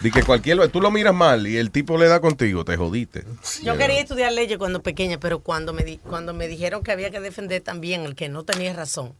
De 0.00 0.10
que 0.10 0.22
cualquier... 0.22 0.66
Tú 0.68 0.80
lo 0.80 0.90
miras 0.90 1.14
mal 1.14 1.46
y 1.46 1.56
el 1.58 1.70
tipo 1.70 1.98
le 1.98 2.06
da 2.08 2.20
contigo, 2.20 2.64
te 2.64 2.76
jodiste. 2.76 3.24
Yo 3.62 3.76
quería 3.76 4.00
estudiar 4.00 4.32
leyes 4.32 4.56
cuando 4.56 4.82
pequeña, 4.82 5.20
pero 5.20 5.40
cuando 5.40 5.72
me, 5.74 5.82
di- 5.84 5.98
cuando 5.98 6.32
me 6.32 6.48
dijeron 6.48 6.82
que 6.82 6.90
había 6.92 7.10
que 7.10 7.20
defender 7.20 7.60
también 7.62 8.02
el 8.06 8.14
que 8.14 8.28
no 8.30 8.44
tenía 8.44 8.72
razón, 8.72 9.14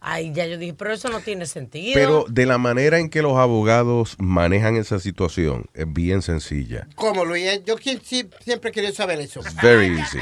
ay, 0.00 0.32
ya 0.32 0.46
yo 0.46 0.58
dije, 0.58 0.74
pero 0.74 0.92
eso 0.92 1.08
no 1.08 1.20
tiene 1.20 1.46
sentido. 1.46 1.92
Pero 1.94 2.24
de 2.28 2.46
la 2.46 2.58
manera 2.58 2.98
en 2.98 3.10
que 3.10 3.22
los 3.22 3.36
abogados 3.38 4.16
manejan 4.18 4.76
esa 4.76 4.98
situación 4.98 5.66
es 5.74 5.86
bien 5.92 6.22
sencilla. 6.22 6.88
¿Cómo, 6.96 7.24
Luis? 7.24 7.62
Yo 7.64 7.76
quien- 7.76 8.00
sí- 8.04 8.28
siempre 8.44 8.72
quería 8.72 8.92
saber 8.92 9.20
eso. 9.20 9.40
Very 9.62 9.98
easy. 9.98 10.18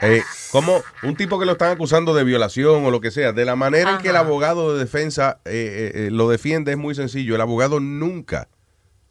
Eh, 0.00 0.22
como 0.50 0.82
un 1.02 1.16
tipo 1.16 1.38
que 1.38 1.44
lo 1.44 1.52
están 1.52 1.70
acusando 1.70 2.14
de 2.14 2.24
violación 2.24 2.84
o 2.86 2.90
lo 2.90 3.00
que 3.02 3.10
sea, 3.10 3.32
de 3.32 3.44
la 3.44 3.56
manera 3.56 3.92
en 3.92 3.98
que 3.98 4.08
el 4.08 4.16
abogado 4.16 4.72
de 4.74 4.80
defensa 4.82 5.38
eh, 5.44 5.50
eh, 5.94 6.06
eh, 6.06 6.10
lo 6.10 6.30
defiende 6.30 6.72
es 6.72 6.78
muy 6.78 6.94
sencillo. 6.94 7.34
El 7.34 7.42
abogado 7.42 7.78
nunca, 7.78 8.48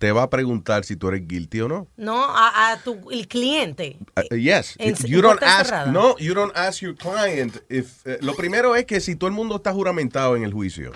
te 0.02 0.11
va 0.11 0.23
a 0.23 0.30
preguntar 0.32 0.84
si 0.84 0.95
tú 0.95 1.10
eres 1.10 1.28
guilty 1.28 1.61
o 1.61 1.68
no. 1.68 1.88
No, 1.95 2.23
a, 2.26 2.72
a 2.72 2.78
tu 2.82 3.11
el 3.11 3.28
cliente. 3.28 3.99
Uh, 4.32 4.36
yes. 4.36 4.73
En- 4.80 4.95
you 5.06 5.22
don't 5.22 5.41
ask, 5.44 5.68
cerrada. 5.68 5.91
no, 5.91 6.18
you 6.18 6.34
don't 6.34 6.52
ask 6.57 6.82
your 6.82 6.95
client 6.95 7.57
if, 7.69 8.03
eh, 8.07 8.18
lo 8.22 8.34
primero 8.34 8.76
es 8.76 8.86
que 8.86 8.99
si 8.99 9.15
todo 9.15 9.28
el 9.28 9.36
mundo 9.36 9.57
está 9.57 9.72
juramentado 9.73 10.36
en 10.36 10.44
el 10.44 10.52
juicio, 10.53 10.91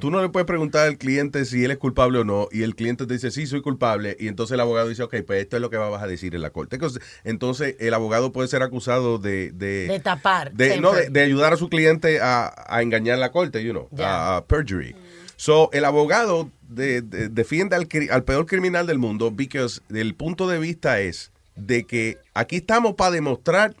tú 0.00 0.10
no 0.10 0.20
le 0.20 0.30
puedes 0.30 0.48
preguntar 0.48 0.88
al 0.88 0.98
cliente 0.98 1.44
si 1.44 1.64
él 1.64 1.70
es 1.70 1.78
culpable 1.78 2.18
o 2.18 2.24
no, 2.24 2.48
y 2.50 2.64
el 2.64 2.74
cliente 2.74 3.06
te 3.06 3.14
dice, 3.14 3.30
sí, 3.30 3.46
soy 3.46 3.62
culpable, 3.62 4.16
y 4.18 4.26
entonces 4.26 4.54
el 4.54 4.60
abogado 4.60 4.88
dice, 4.88 5.04
ok, 5.04 5.14
pues 5.24 5.42
esto 5.42 5.54
es 5.54 5.62
lo 5.62 5.70
que 5.70 5.76
vas 5.76 6.02
a 6.02 6.08
decir 6.08 6.34
en 6.34 6.42
la 6.42 6.50
corte. 6.50 6.76
Entonces, 7.22 7.76
el 7.78 7.94
abogado 7.94 8.32
puede 8.32 8.48
ser 8.48 8.64
acusado 8.64 9.18
de... 9.18 9.52
De, 9.52 9.86
De 9.86 10.00
tapar. 10.00 10.50
de- 10.52 10.80
no, 10.80 10.92
de, 10.92 11.08
de 11.08 11.20
ayudar 11.20 11.52
a 11.52 11.56
su 11.56 11.68
cliente 11.68 12.20
a, 12.20 12.52
a 12.66 12.82
engañar 12.82 13.18
la 13.18 13.30
corte, 13.30 13.62
you 13.62 13.70
know, 13.70 13.88
a, 14.04 14.38
a 14.38 14.44
perjury. 14.44 14.96
So, 15.36 15.70
el 15.72 15.84
abogado 15.84 16.50
de- 16.70 17.02
de- 17.02 17.28
defiende 17.28 17.76
al, 17.76 17.88
cri- 17.88 18.10
al 18.10 18.24
peor 18.24 18.46
criminal 18.46 18.86
del 18.86 18.98
mundo 18.98 19.30
because 19.30 19.80
el 19.90 20.14
punto 20.14 20.48
de 20.48 20.58
vista 20.58 21.00
es 21.00 21.30
de 21.56 21.84
que 21.84 22.18
aquí 22.34 22.56
estamos 22.56 22.94
para 22.94 23.10
demostrar 23.10 23.74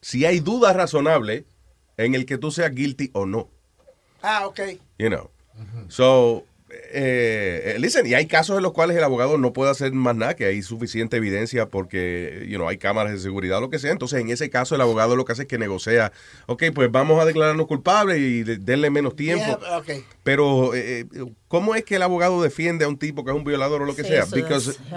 si 0.00 0.24
hay 0.24 0.40
duda 0.40 0.72
razonable 0.72 1.44
en 1.96 2.14
el 2.14 2.24
que 2.26 2.38
tú 2.38 2.50
seas 2.50 2.72
guilty 2.74 3.10
o 3.12 3.26
no, 3.26 3.48
Ah, 4.22 4.46
ok. 4.46 4.60
you 4.98 5.08
know. 5.08 5.30
So, 5.88 6.44
eh, 6.92 7.74
eh, 7.74 7.78
listen, 7.78 8.06
y 8.06 8.14
hay 8.14 8.26
casos 8.26 8.56
en 8.56 8.62
los 8.62 8.72
cuales 8.72 8.96
el 8.96 9.04
abogado 9.04 9.38
no 9.38 9.52
puede 9.52 9.70
hacer 9.70 9.92
más 9.92 10.14
nada, 10.16 10.34
que 10.36 10.44
hay 10.46 10.62
suficiente 10.62 11.16
evidencia 11.16 11.66
porque, 11.68 12.46
you 12.48 12.56
know, 12.56 12.68
hay 12.68 12.78
cámaras 12.78 13.12
de 13.12 13.18
seguridad 13.18 13.58
o 13.58 13.60
lo 13.62 13.70
que 13.70 13.78
sea. 13.78 13.92
Entonces, 13.92 14.20
en 14.20 14.30
ese 14.30 14.50
caso, 14.50 14.74
el 14.74 14.80
abogado 14.80 15.16
lo 15.16 15.24
que 15.24 15.32
hace 15.32 15.42
es 15.42 15.48
que 15.48 15.58
negocia, 15.58 16.12
ok, 16.46 16.64
pues 16.74 16.90
vamos 16.90 17.20
a 17.20 17.24
declararnos 17.24 17.66
culpables 17.66 18.18
y 18.18 18.42
de- 18.42 18.56
denle 18.58 18.90
menos 18.90 19.16
tiempo. 19.16 19.44
Yeah. 19.44 19.82
Pero, 20.22 20.74
eh, 20.74 21.00
eh, 21.00 21.04
¿cómo 21.48 21.74
es 21.74 21.84
que 21.84 21.96
el 21.96 22.02
abogado 22.02 22.42
defiende 22.42 22.84
a 22.84 22.88
un 22.88 22.98
tipo 22.98 23.24
que 23.24 23.30
es 23.30 23.36
un 23.36 23.44
violador 23.44 23.82
o 23.82 23.86
lo 23.86 23.94
que 23.96 24.02
Sí, 24.02 24.08
sea? 24.08 24.24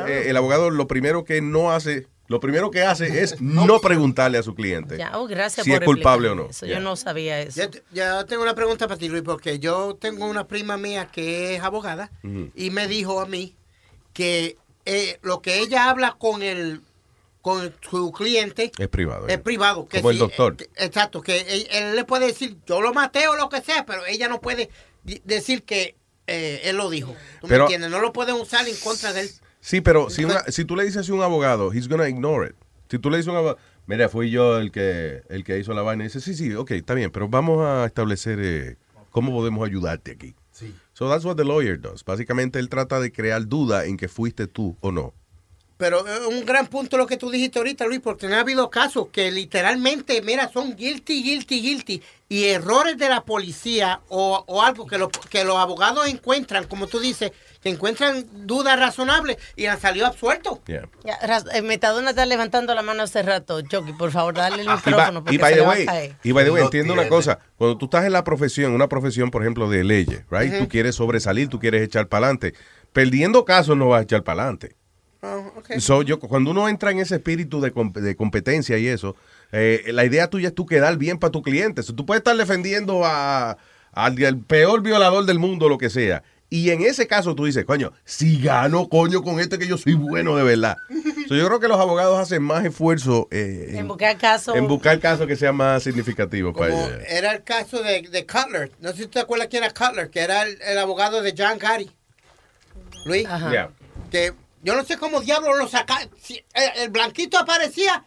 eh, 0.07 0.23
el 0.27 0.37
abogado 0.37 0.69
lo 0.69 0.87
primero 0.87 1.23
que 1.23 1.41
no 1.41 1.71
hace, 1.71 2.07
lo 2.29 2.39
primero 2.39 2.71
que 2.71 2.83
hace 2.83 3.05
es 3.23 3.41
no 3.41 3.79
preguntarle 3.81 4.37
a 4.37 4.43
su 4.43 4.55
cliente 4.55 4.97
Ya, 4.97 5.17
oh, 5.19 5.27
gracias 5.27 5.65
si 5.65 5.71
por 5.71 5.83
es 5.83 5.85
culpable 5.85 6.29
o 6.29 6.35
no. 6.35 6.49
Eso, 6.49 6.65
Yeah. 6.65 6.77
Yo 6.77 6.83
no 6.83 6.95
sabía 6.95 7.41
eso. 7.41 7.59
Ya, 7.61 7.69
ya 7.91 8.25
tengo 8.25 8.43
una 8.43 8.55
pregunta 8.55 8.87
para 8.87 8.97
ti, 8.97 9.09
Luis, 9.09 9.23
porque 9.23 9.59
yo 9.59 9.97
tengo 9.99 10.25
una 10.25 10.47
prima 10.47 10.77
mía 10.77 11.09
que 11.11 11.55
es 11.55 11.61
abogada 11.61 12.09
y 12.55 12.69
me 12.69 12.87
dijo 12.87 13.19
a 13.19 13.25
mí 13.25 13.55
que 14.13 14.57
eh, 14.85 15.19
lo 15.21 15.41
que 15.41 15.59
ella 15.59 15.89
habla 15.89 16.15
con 16.17 16.41
el 16.41 16.81
con 17.41 17.73
su 17.89 18.11
cliente 18.11 18.71
Es 18.77 18.89
privado. 18.89 19.27
es 19.27 19.39
privado. 19.39 19.87
Que 19.87 19.99
Como 19.99 20.11
el 20.11 20.17
doctor. 20.17 20.57
que- 20.57 20.69
exacto, 20.75 21.21
que 21.21 21.39
él, 21.39 21.67
él 21.71 21.95
le 21.95 22.03
puede 22.03 22.27
decir 22.27 22.57
yo 22.67 22.81
lo 22.81 22.93
maté 22.93 23.27
o 23.29 23.35
lo 23.37 23.47
que 23.49 23.61
sea, 23.61 23.85
pero 23.85 24.05
ella 24.05 24.27
no 24.27 24.41
puede 24.41 24.69
decir 25.23 25.63
que 25.63 25.95
eh, 26.27 26.61
él 26.65 26.75
lo 26.77 26.89
dijo. 26.89 27.15
¿Tú 27.41 27.47
Pero- 27.47 27.59
me 27.59 27.63
entiendes? 27.65 27.89
No 27.91 27.99
lo 28.01 28.11
pueden 28.13 28.35
usar 28.35 28.67
en 28.67 28.75
contra 28.77 29.13
de 29.13 29.21
él. 29.21 29.31
Sí, 29.61 29.81
pero 29.81 30.09
si, 30.09 30.23
una- 30.25 30.43
si 30.47 30.65
tú 30.65 30.75
le 30.75 30.83
dices 30.85 31.09
a 31.09 31.13
un 31.13 31.21
abogado, 31.21 31.71
he's 31.73 31.87
gonna 31.87 32.07
ignore 32.07 32.47
it. 32.49 32.55
Si 32.89 32.97
tú 32.99 33.09
le 33.09 33.17
dices 33.17 33.27
a 33.27 33.31
un 33.31 33.37
abogado, 33.37 33.57
mira, 33.87 34.09
fui 34.09 34.29
yo 34.31 34.57
el 34.57 34.71
que, 34.71 35.21
el 35.29 35.43
que 35.43 35.59
hizo 35.59 35.73
la 35.73 35.81
vaina, 35.81 36.03
y 36.03 36.07
dice, 36.07 36.21
sí, 36.21 36.33
sí, 36.33 36.53
ok, 36.55 36.71
está 36.71 36.93
bien, 36.93 37.11
pero 37.11 37.27
vamos 37.27 37.59
a 37.65 37.85
establecer 37.85 38.39
eh, 38.41 38.77
cómo 39.11 39.31
podemos 39.31 39.67
ayudarte 39.67 40.11
aquí. 40.11 40.33
Sí. 40.51 40.73
So 40.93 41.09
that's 41.09 41.23
what 41.25 41.35
the 41.37 41.45
lawyer 41.45 41.79
does. 41.79 42.03
Básicamente 42.03 42.59
él 42.59 42.67
trata 42.69 42.99
de 42.99 43.11
crear 43.11 43.47
duda 43.47 43.85
en 43.85 43.95
que 43.97 44.07
fuiste 44.07 44.47
tú 44.47 44.75
o 44.81 44.91
no. 44.91 45.13
Pero 45.79 46.05
es 46.05 46.19
un 46.27 46.45
gran 46.45 46.67
punto 46.67 46.97
lo 46.97 47.07
que 47.07 47.15
tú 47.15 47.31
dijiste 47.31 47.57
ahorita, 47.57 47.85
Luis, 47.85 48.01
porque 48.03 48.27
no 48.27 48.35
ha 48.35 48.41
habido 48.41 48.69
casos 48.69 49.07
que 49.13 49.31
literalmente, 49.31 50.21
mira, 50.21 50.49
son 50.51 50.75
guilty, 50.75 51.23
guilty, 51.23 51.61
guilty, 51.61 52.03
y 52.27 52.47
errores 52.47 52.97
de 52.97 53.07
la 53.07 53.23
policía 53.23 54.01
o, 54.09 54.43
o 54.45 54.61
algo 54.61 54.85
que, 54.85 54.97
lo- 54.97 55.07
que 55.09 55.45
los 55.45 55.55
abogados 55.55 56.05
encuentran, 56.09 56.65
como 56.65 56.87
tú 56.87 56.99
dices, 56.99 57.31
que 57.63 57.69
encuentran 57.69 58.25
dudas 58.45 58.77
razonables 58.77 59.37
y 59.55 59.67
han 59.67 59.79
salido 59.79 60.05
absueltos. 60.05 60.59
Yeah. 60.67 60.89
Eh, 61.53 61.61
Metadona 61.61 62.09
está 62.09 62.25
levantando 62.25 62.75
la 62.75 62.81
mano 62.81 63.03
hace 63.03 63.23
rato. 63.23 63.61
Chucky, 63.61 63.93
por 63.93 64.11
favor, 64.11 64.33
dale 64.33 64.61
el 64.63 64.67
by- 64.67 64.75
micrófono 64.75 65.23
y 65.31 65.37
by 65.37 65.53
the 65.53 65.61
way, 65.61 65.85
y 66.23 66.31
by 66.33 66.43
the 66.43 66.51
way, 66.51 66.63
entiendo 66.63 66.91
una 66.91 67.07
cosa. 67.07 67.39
Cuando 67.57 67.77
tú 67.77 67.85
estás 67.85 68.03
en 68.03 68.11
la 68.11 68.25
profesión, 68.25 68.73
una 68.73 68.89
profesión, 68.89 69.31
por 69.31 69.43
ejemplo, 69.43 69.69
de 69.69 69.85
leyes, 69.85 70.23
right? 70.29 70.51
Ujú. 70.51 70.63
Tú 70.63 70.67
quieres 70.67 70.95
sobresalir, 70.95 71.47
tú 71.47 71.57
quieres 71.57 71.83
echar 71.83 72.09
para 72.09 72.25
adelante. 72.25 72.53
Perdiendo 72.91 73.45
casos 73.45 73.77
no 73.77 73.87
vas 73.87 74.01
a 74.01 74.03
echar 74.03 74.23
para 74.23 74.41
adelante. 74.43 74.75
Oh. 75.21 75.51
So, 75.79 76.01
yo, 76.01 76.17
cuando 76.19 76.51
uno 76.51 76.69
entra 76.69 76.91
en 76.91 76.99
ese 76.99 77.15
espíritu 77.15 77.59
de, 77.59 77.71
com- 77.71 77.91
de 77.91 78.15
competencia 78.15 78.77
y 78.77 78.87
eso, 78.87 79.15
eh, 79.51 79.83
la 79.87 80.05
idea 80.05 80.29
tuya 80.29 80.47
es 80.49 80.55
tú 80.55 80.65
quedar 80.65 80.95
bien 80.97 81.17
para 81.19 81.31
tu 81.31 81.41
cliente. 81.41 81.83
So, 81.83 81.93
tú 81.93 82.05
puedes 82.05 82.19
estar 82.21 82.37
defendiendo 82.37 83.03
a, 83.05 83.57
al 83.91 84.23
al 84.23 84.37
peor 84.37 84.81
violador 84.81 85.25
del 85.25 85.37
mundo, 85.39 85.67
lo 85.67 85.77
que 85.77 85.89
sea. 85.89 86.23
Y 86.51 86.71
en 86.71 86.81
ese 86.81 87.05
caso 87.05 87.35
tú 87.35 87.45
dices, 87.45 87.63
coño, 87.65 87.91
si 88.05 88.41
gano, 88.41 88.87
coño, 88.89 89.21
con 89.21 89.39
este 89.39 89.59
que 89.59 89.67
yo 89.67 89.77
soy 89.77 89.93
bueno 89.93 90.35
de 90.35 90.43
verdad. 90.43 90.77
So, 91.29 91.35
yo 91.35 91.45
creo 91.45 91.59
que 91.59 91.67
los 91.67 91.79
abogados 91.79 92.17
hacen 92.17 92.41
más 92.41 92.65
esfuerzo 92.65 93.27
eh, 93.29 93.67
En 93.73 93.77
en, 93.79 93.87
buscar 93.87 94.17
caso. 94.17 94.55
en 94.55 94.67
buscar 94.67 94.99
casos 94.99 95.27
que 95.27 95.35
sean 95.35 95.55
más 95.55 95.83
significativos 95.83 96.55
para 96.57 96.73
ellos. 96.73 97.03
era 97.07 97.33
el 97.33 97.43
caso 97.43 97.83
de, 97.83 98.01
de 98.01 98.25
Cutler. 98.25 98.71
No 98.79 98.89
sé 98.93 99.03
si 99.03 99.07
te 99.09 99.19
acuerdas 99.19 99.47
quién 99.47 99.63
era 99.63 99.71
Cutler, 99.71 100.09
que 100.09 100.21
era 100.21 100.41
el, 100.41 100.59
el 100.59 100.79
abogado 100.79 101.21
de 101.21 101.35
John 101.37 101.59
Gotti. 101.59 101.91
Luis. 103.05 103.27
Ajá. 103.27 103.51
Yeah. 103.51 103.69
Que 104.09 104.33
yo 104.63 104.75
no 104.75 104.83
sé 104.83 104.97
cómo 104.97 105.21
diablos 105.21 105.57
lo 105.57 105.67
saca. 105.67 105.97
Si 106.21 106.35
el, 106.53 106.83
el 106.83 106.89
blanquito 106.89 107.37
aparecía, 107.37 108.03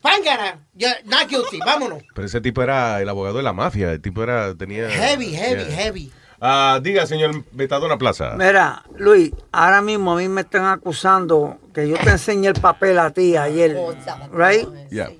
pángara. 0.00 0.58
Ya, 0.74 0.96
not 1.04 1.28
guilty, 1.28 1.58
vámonos. 1.58 2.02
Pero 2.14 2.26
ese 2.26 2.40
tipo 2.40 2.62
era 2.62 3.00
el 3.00 3.08
abogado 3.08 3.36
de 3.38 3.42
la 3.42 3.52
mafia. 3.52 3.92
El 3.92 4.00
tipo 4.00 4.22
era, 4.22 4.54
tenía... 4.54 4.88
Heavy, 4.90 5.30
heavy, 5.34 5.64
Yeah. 5.64 5.76
heavy. 5.76 6.12
Ah, 6.44 6.80
diga, 6.82 7.06
señor 7.06 7.44
Betadona 7.52 7.96
Plaza. 7.98 8.34
Mira, 8.36 8.82
Luis, 8.98 9.30
ahora 9.52 9.80
mismo 9.80 10.12
a 10.12 10.16
mí 10.16 10.28
me 10.28 10.40
están 10.40 10.64
acusando 10.64 11.58
que 11.72 11.88
yo 11.88 11.96
te 11.98 12.10
enseñé 12.10 12.48
el 12.48 12.54
papel 12.60 12.98
a 12.98 13.10
ti 13.10 13.36
ayer, 13.36 13.76
right? 14.32 14.66
Yeah. 14.90 15.10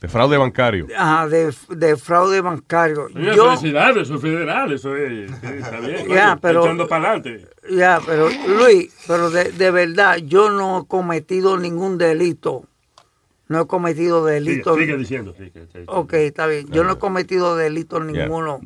De 0.00 0.08
fraude 0.08 0.36
bancario. 0.36 0.88
Ajá, 0.98 1.28
de, 1.28 1.54
de 1.68 1.96
fraude 1.96 2.40
bancario. 2.40 3.06
Oye, 3.14 3.36
Yo, 3.36 3.56
felicidades, 3.56 3.98
eso 4.08 4.16
es 4.16 4.20
federal, 4.20 4.72
eso 4.72 4.96
es, 4.96 5.30
está 5.30 5.78
bien. 5.78 6.08
Ya, 6.08 6.30
coño, 6.30 6.38
pero- 6.42 6.64
Echando 6.64 6.88
para 6.88 7.10
adelante. 7.12 7.46
Ya, 7.70 8.00
pero 8.04 8.28
Luis, 8.48 8.92
pero 9.06 9.30
de, 9.30 9.52
de 9.52 9.70
verdad, 9.70 10.16
yo 10.18 10.50
no 10.50 10.80
he 10.82 10.86
cometido 10.86 11.56
ningún 11.58 11.98
delito. 11.98 12.64
No 13.48 13.62
he 13.62 13.66
cometido 13.66 14.20
Sigue, 14.26 14.32
delito. 14.40 14.74
sigue 14.76 14.96
diciendo, 14.96 15.34
sí, 15.36 15.50
que- 15.50 15.66
que- 15.68 15.84
Ok, 15.86 16.12
está 16.14 16.46
bien. 16.46 16.66
Yo 16.70 16.84
no 16.84 16.92
he 16.92 16.98
cometido 16.98 17.54
delito 17.56 18.00
ninguno. 18.00 18.60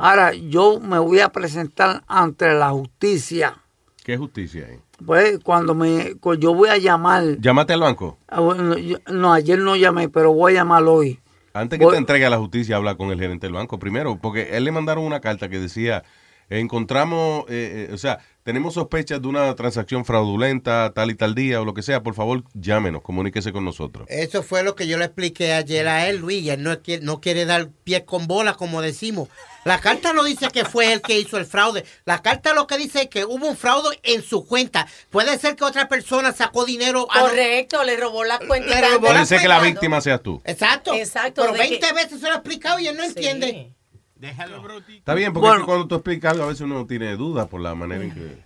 Ahora, 0.00 0.32
yo 0.34 0.80
me 0.80 0.98
voy 0.98 1.20
a 1.20 1.28
presentar 1.28 2.02
ante 2.08 2.52
la 2.52 2.70
justicia. 2.70 3.58
¿Qué 4.02 4.16
justicia 4.16 4.66
hay? 4.68 4.78
Pues 5.06 5.38
cuando 5.42 5.74
me, 5.74 6.16
yo 6.38 6.52
voy 6.54 6.68
a 6.68 6.76
llamar, 6.78 7.38
Llámate 7.38 7.72
al 7.74 7.80
banco. 7.80 8.18
ah, 8.28 8.40
yo- 8.76 8.98
no, 9.12 9.32
ayer 9.32 9.58
no 9.58 9.76
llamé, 9.76 10.08
pero 10.08 10.32
voy 10.32 10.52
a 10.52 10.56
llamar 10.56 10.82
hoy. 10.84 11.20
Antes 11.52 11.78
que 11.78 11.84
Voy- 11.84 11.92
te 11.94 11.98
entregue 11.98 12.26
a 12.26 12.30
la 12.30 12.38
justicia, 12.38 12.76
habla 12.76 12.96
con 12.96 13.10
el 13.10 13.18
gerente 13.20 13.46
del 13.46 13.54
banco 13.54 13.78
primero, 13.78 14.18
porque 14.20 14.56
él 14.56 14.64
le 14.64 14.72
mandaron 14.72 15.04
una 15.04 15.20
carta 15.20 15.48
que 15.48 15.60
decía, 15.60 16.02
encontramos, 16.50 17.44
eh, 17.48 17.88
eh, 17.88 17.94
o 17.94 17.98
sea, 17.98 18.18
tenemos 18.42 18.74
sospechas 18.74 19.22
de 19.22 19.28
una 19.28 19.54
transacción 19.54 20.04
fraudulenta, 20.04 20.92
tal 20.94 21.10
y 21.10 21.14
tal 21.14 21.34
día, 21.34 21.62
o 21.62 21.64
lo 21.64 21.72
que 21.72 21.82
sea, 21.82 22.02
por 22.02 22.14
favor, 22.14 22.44
llámenos, 22.52 23.00
comuníquese 23.00 23.52
con 23.52 23.64
nosotros. 23.64 24.06
Eso 24.10 24.42
fue 24.42 24.62
lo 24.62 24.74
que 24.74 24.86
yo 24.86 24.98
le 24.98 25.06
expliqué 25.06 25.54
ayer 25.54 25.88
a 25.88 26.08
él, 26.08 26.18
Luis. 26.18 26.42
y 26.42 26.50
Él 26.50 26.62
no 26.62 26.78
quiere, 26.82 27.02
no 27.02 27.20
quiere 27.22 27.46
dar 27.46 27.68
pie 27.84 28.04
con 28.04 28.26
bola, 28.26 28.52
como 28.54 28.82
decimos. 28.82 29.28
La 29.64 29.80
carta 29.80 30.12
no 30.12 30.22
dice 30.24 30.48
que 30.52 30.66
fue 30.66 30.92
él 30.92 31.00
que 31.00 31.18
hizo 31.18 31.38
el 31.38 31.46
fraude. 31.46 31.86
La 32.04 32.20
carta 32.20 32.52
lo 32.52 32.66
que 32.66 32.76
dice 32.76 33.02
es 33.04 33.08
que 33.08 33.24
hubo 33.24 33.46
un 33.46 33.56
fraude 33.56 33.98
en 34.02 34.22
su 34.22 34.44
cuenta. 34.46 34.86
Puede 35.08 35.38
ser 35.38 35.56
que 35.56 35.64
otra 35.64 35.88
persona 35.88 36.32
sacó 36.32 36.66
dinero. 36.66 37.06
a- 37.10 37.20
Correcto, 37.20 37.82
le 37.82 37.96
robó 37.96 38.24
la 38.24 38.38
cuenta. 38.40 38.68
Le 38.78 38.88
robó 38.90 39.00
Puede 39.06 39.14
la 39.14 39.24
ser 39.26 39.40
que 39.40 39.48
la 39.48 39.60
víctima 39.60 40.02
seas 40.02 40.20
tú. 40.22 40.42
Exacto. 40.44 40.92
Exacto, 40.94 41.40
Pero 41.40 41.52
de 41.54 41.58
20 41.60 41.78
que- 41.86 41.94
veces 41.94 42.20
se 42.20 42.26
lo 42.26 42.32
he 42.34 42.36
explicado 42.36 42.78
y 42.78 42.88
él 42.88 42.96
no 42.98 43.04
entiende. 43.04 43.72
Está 44.20 45.14
bien, 45.14 45.32
porque 45.32 45.48
Bueno. 45.48 45.54
es 45.56 45.60
que 45.62 45.66
cuando 45.66 45.86
tú 45.88 45.94
explicas 45.96 46.32
algo, 46.32 46.44
a 46.44 46.48
veces 46.48 46.62
uno 46.62 46.86
tiene 46.86 47.16
dudas 47.16 47.46
por 47.48 47.60
la 47.60 47.74
manera 47.74 48.02
en 48.04 48.12
que... 48.14 48.42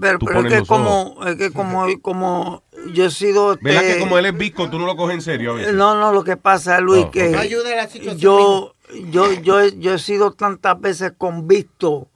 Pero, 0.00 0.18
Tú 0.18 0.26
pero 0.26 0.40
es 0.42 0.46
que 0.46 0.58
los 0.60 0.68
como, 0.68 1.18
es 1.26 1.34
que 1.36 1.50
como, 1.52 1.86
como 2.00 2.62
yo 2.92 3.06
he 3.06 3.10
sido... 3.10 3.58
¿Verdad 3.60 3.82
este, 3.82 3.94
que 3.94 4.00
como 4.00 4.16
él 4.18 4.26
es 4.26 4.38
visco, 4.38 4.70
tú 4.70 4.78
no 4.78 4.86
lo 4.86 4.96
coges 4.96 5.16
en 5.16 5.22
serio 5.22 5.52
a 5.52 5.54
veces? 5.54 5.74
No, 5.74 5.98
no, 5.98 6.12
lo 6.12 6.22
que 6.22 6.36
pasa, 6.36 6.80
Luis, 6.80 7.06
Oh, 7.06 7.10
que. 7.10 7.30
No 7.30 7.38
ayuda 7.40 7.72
a 7.72 7.76
la 7.76 7.88
situación. 7.88 8.18
yo, 8.20 8.74
yo, 9.10 9.32
yo, 9.42 9.60
he- 9.60 9.76
yo 9.78 9.94
he 9.94 9.98
sido 9.98 10.30
tantas 10.30 10.80
veces 10.80 11.12
convicto. 11.18 12.08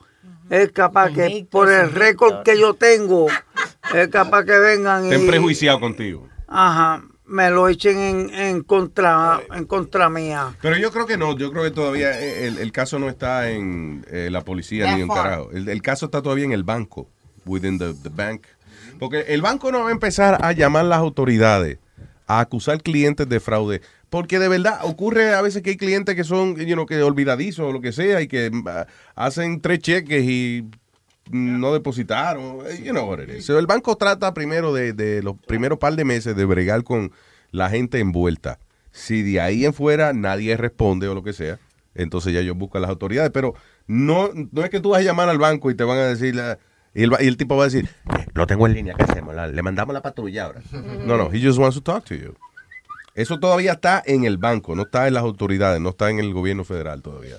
Es 0.48 0.70
capaz 0.72 1.10
que 1.12 1.46
por 1.50 1.70
el 1.70 1.90
récord 1.92 2.42
que 2.44 2.58
yo 2.58 2.74
tengo, 2.74 3.26
es 3.94 4.08
capaz 4.08 4.44
que 4.44 4.58
vengan 4.58 5.04
Estén 5.04 5.24
y, 5.24 5.26
prejuiciado 5.28 5.80
contigo. 5.80 6.28
ajá, 6.48 7.02
me 7.30 7.48
lo 7.48 7.68
echen 7.68 7.98
en, 7.98 8.34
en 8.34 8.62
contra, 8.62 9.40
en 9.54 9.64
contra 9.64 10.10
mía. 10.10 10.56
Pero 10.60 10.76
yo 10.76 10.90
creo 10.90 11.06
que 11.06 11.16
no, 11.16 11.38
yo 11.38 11.52
creo 11.52 11.62
que 11.62 11.70
todavía 11.70 12.20
eh, 12.20 12.48
el, 12.48 12.58
el 12.58 12.72
caso 12.72 12.98
no 12.98 13.08
está 13.08 13.50
en 13.50 14.04
eh, 14.10 14.28
la 14.30 14.42
policía 14.42 14.94
ni 14.94 15.02
en 15.02 15.08
carajo. 15.08 15.50
El, 15.52 15.68
el 15.68 15.80
caso 15.80 16.06
está 16.06 16.22
todavía 16.22 16.44
en 16.44 16.52
el 16.52 16.64
banco, 16.64 17.08
within 17.46 17.78
the, 17.78 17.94
the 18.02 18.08
bank. 18.08 18.42
Porque 18.98 19.20
el 19.28 19.42
banco 19.42 19.70
no 19.70 19.80
va 19.84 19.88
a 19.88 19.92
empezar 19.92 20.44
a 20.44 20.52
llamar 20.52 20.84
a 20.84 20.88
las 20.88 20.98
autoridades 20.98 21.78
a 22.26 22.40
acusar 22.40 22.82
clientes 22.82 23.28
de 23.28 23.40
fraude. 23.40 23.80
Porque 24.08 24.40
de 24.40 24.48
verdad 24.48 24.80
ocurre 24.82 25.34
a 25.34 25.40
veces 25.40 25.62
que 25.62 25.70
hay 25.70 25.76
clientes 25.76 26.16
que 26.16 26.24
son, 26.24 26.56
you 26.56 26.74
know, 26.74 26.84
que 26.84 27.00
olvidadizos 27.00 27.66
o 27.66 27.72
lo 27.72 27.80
que 27.80 27.92
sea 27.92 28.20
y 28.20 28.26
que 28.28 28.50
ah, 28.66 28.86
hacen 29.14 29.60
tres 29.60 29.78
cheques 29.78 30.24
y 30.24 30.64
no 31.30 31.72
depositaron. 31.72 32.58
eh, 32.66 32.82
You 32.84 32.92
know 32.92 33.08
what 33.08 33.20
it 33.20 33.30
is. 33.30 33.44
So, 33.46 33.58
el 33.58 33.66
banco 33.66 33.96
trata 33.96 34.34
primero 34.34 34.72
de, 34.72 34.92
de 34.92 35.22
los 35.22 35.36
primeros 35.46 35.78
par 35.78 35.94
de 35.96 36.04
meses 36.04 36.34
de 36.36 36.44
bregar 36.44 36.84
con 36.84 37.12
la 37.50 37.70
gente 37.70 37.98
envuelta. 38.00 38.58
Si 38.92 39.22
de 39.22 39.40
ahí 39.40 39.64
en 39.64 39.72
fuera 39.74 40.12
nadie 40.12 40.56
responde 40.56 41.06
o 41.08 41.14
lo 41.14 41.22
que 41.22 41.32
sea, 41.32 41.58
entonces 41.94 42.32
ya 42.32 42.40
ellos 42.40 42.56
buscan 42.56 42.82
las 42.82 42.90
autoridades. 42.90 43.30
Pero 43.32 43.54
no, 43.86 44.30
no 44.52 44.64
es 44.64 44.70
que 44.70 44.80
tú 44.80 44.90
vas 44.90 45.00
a 45.00 45.04
llamar 45.04 45.28
al 45.28 45.38
banco 45.38 45.70
y 45.70 45.74
te 45.74 45.84
van 45.84 45.98
a 45.98 46.06
decir... 46.06 46.34
la- 46.34 46.58
y, 46.92 47.04
el, 47.04 47.12
y 47.20 47.26
el 47.28 47.36
tipo 47.36 47.56
va 47.56 47.62
a 47.64 47.66
decir, 47.68 47.88
"Eh, 48.18 48.26
lo 48.34 48.48
tengo 48.48 48.66
en 48.66 48.72
línea, 48.74 48.94
¿qué 48.94 49.04
hacemos? 49.04 49.32
La- 49.34 49.46
le 49.46 49.62
mandamos 49.62 49.94
la 49.94 50.02
patrulla 50.02 50.46
ahora. 50.46 50.60
No, 51.06 51.16
no, 51.16 51.30
he 51.32 51.40
just 51.40 51.56
wants 51.58 51.76
to 51.76 51.82
talk 51.82 52.04
to 52.06 52.14
you. 52.16 52.34
Eso 53.14 53.38
todavía 53.38 53.72
está 53.72 54.02
en 54.06 54.24
el 54.24 54.38
banco, 54.38 54.74
no 54.74 54.82
está 54.82 55.06
en 55.06 55.14
las 55.14 55.22
autoridades, 55.22 55.80
no 55.80 55.90
está 55.90 56.10
en 56.10 56.18
el 56.18 56.32
gobierno 56.32 56.64
federal 56.64 57.00
todavía. 57.02 57.36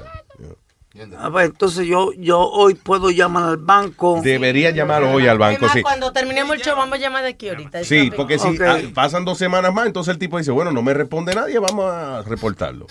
Ah, 1.18 1.30
pues, 1.31 1.45
entonces 1.45 1.88
yo, 1.88 2.11
yo 2.13 2.39
hoy 2.41 2.73
puedo 2.73 3.11
llamar 3.11 3.43
al 3.43 3.57
banco. 3.57 4.19
Debería 4.22 4.72
llamar 4.72 5.03
hoy 5.03 5.26
al 5.26 5.38
banco, 5.38 5.59
Además, 5.59 5.73
sí. 5.73 5.81
cuando 5.81 6.11
terminemos 6.11 6.55
el 6.57 6.61
show, 6.61 6.76
vamos 6.76 6.97
a 6.99 7.01
llamar 7.01 7.23
de 7.23 7.30
aquí 7.30 7.47
ahorita. 7.47 7.84
Sí, 7.85 8.11
porque 8.15 8.38
si 8.38 8.57
ah, 8.61 8.77
pasan 8.93 9.23
dos 9.23 9.38
semanas 9.38 9.73
más, 9.73 9.88
entonces 9.88 10.11
el 10.13 10.19
tipo 10.19 10.38
dice, 10.38 10.51
bueno, 10.51 10.72
no 10.72 10.81
me 10.81 10.93
responde 10.93 11.34
nadie, 11.34 11.59
vamos 11.59 11.85
a 11.85 12.23
reportarlo. 12.23 12.88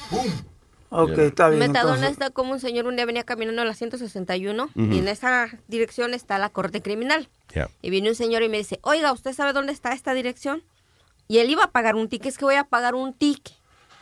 Ok, 0.93 1.11
Yeah. 1.15 1.25
está 1.27 1.49
bien. 1.49 1.61
Metadona 1.61 1.95
entonces. 1.97 2.13
está 2.13 2.31
como 2.31 2.53
un 2.53 2.59
señor 2.59 2.87
un 2.87 2.97
día 2.97 3.05
venía 3.07 3.23
caminando 3.23 3.63
a 3.63 3.65
la 3.65 3.75
161 3.75 4.65
Ujú. 4.65 4.93
y 4.93 4.99
en 4.99 5.07
esa 5.07 5.49
dirección 5.69 6.15
está 6.15 6.39
la 6.39 6.49
corte 6.49 6.83
criminal. 6.83 7.29
Yeah. 7.55 7.69
Y 7.81 7.91
viene 7.91 8.09
un 8.09 8.17
señor 8.17 8.43
y 8.43 8.49
me 8.49 8.57
dice, 8.57 8.81
oiga, 8.83 9.13
¿usted 9.13 9.33
sabe 9.33 9.53
dónde 9.53 9.73
está 9.73 9.93
esta 9.93 10.15
dirección? 10.15 10.63
Y 11.29 11.39
él 11.39 11.49
iba 11.51 11.63
a 11.65 11.71
pagar 11.71 11.95
un 11.95 12.09
ticket, 12.09 12.27
es 12.29 12.39
que 12.39 12.45
voy 12.45 12.57
a 12.57 12.65
pagar 12.65 12.97
un 12.97 13.13
ticket 13.13 13.55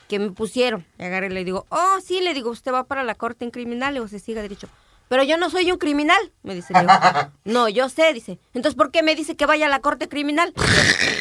que 0.09 0.19
me 0.19 0.31
pusieron. 0.31 0.85
Y 0.99 1.03
agarré 1.05 1.27
y 1.27 1.31
le 1.31 1.45
digo, 1.45 1.67
oh, 1.69 1.99
sí, 2.05 2.21
le 2.21 2.35
digo, 2.35 2.51
usted 2.51 2.73
va 2.73 2.85
para 2.85 3.05
la 3.05 3.15
corte 3.15 3.45
en 3.45 3.51
criminal, 3.51 3.97
y 3.97 4.09
se 4.09 4.19
siga 4.19 4.43
derecho. 4.43 4.69
Pero 5.09 5.23
yo 5.23 5.39
no 5.39 5.49
soy 5.49 5.73
un 5.73 5.79
criminal, 5.79 6.19
me 6.43 6.55
dice. 6.55 6.75
Le 6.75 6.81
digo, 6.81 6.93
no, 7.45 7.69
yo 7.71 7.89
sé, 7.89 8.13
dice. 8.13 8.39
Entonces, 8.53 8.75
¿por 8.77 8.91
qué 8.91 9.03
me 9.03 9.15
dice 9.15 9.37
que 9.37 9.47
vaya 9.47 9.65
a 9.65 9.71
la 9.71 9.81
corte 9.81 10.07
criminal? 10.07 10.53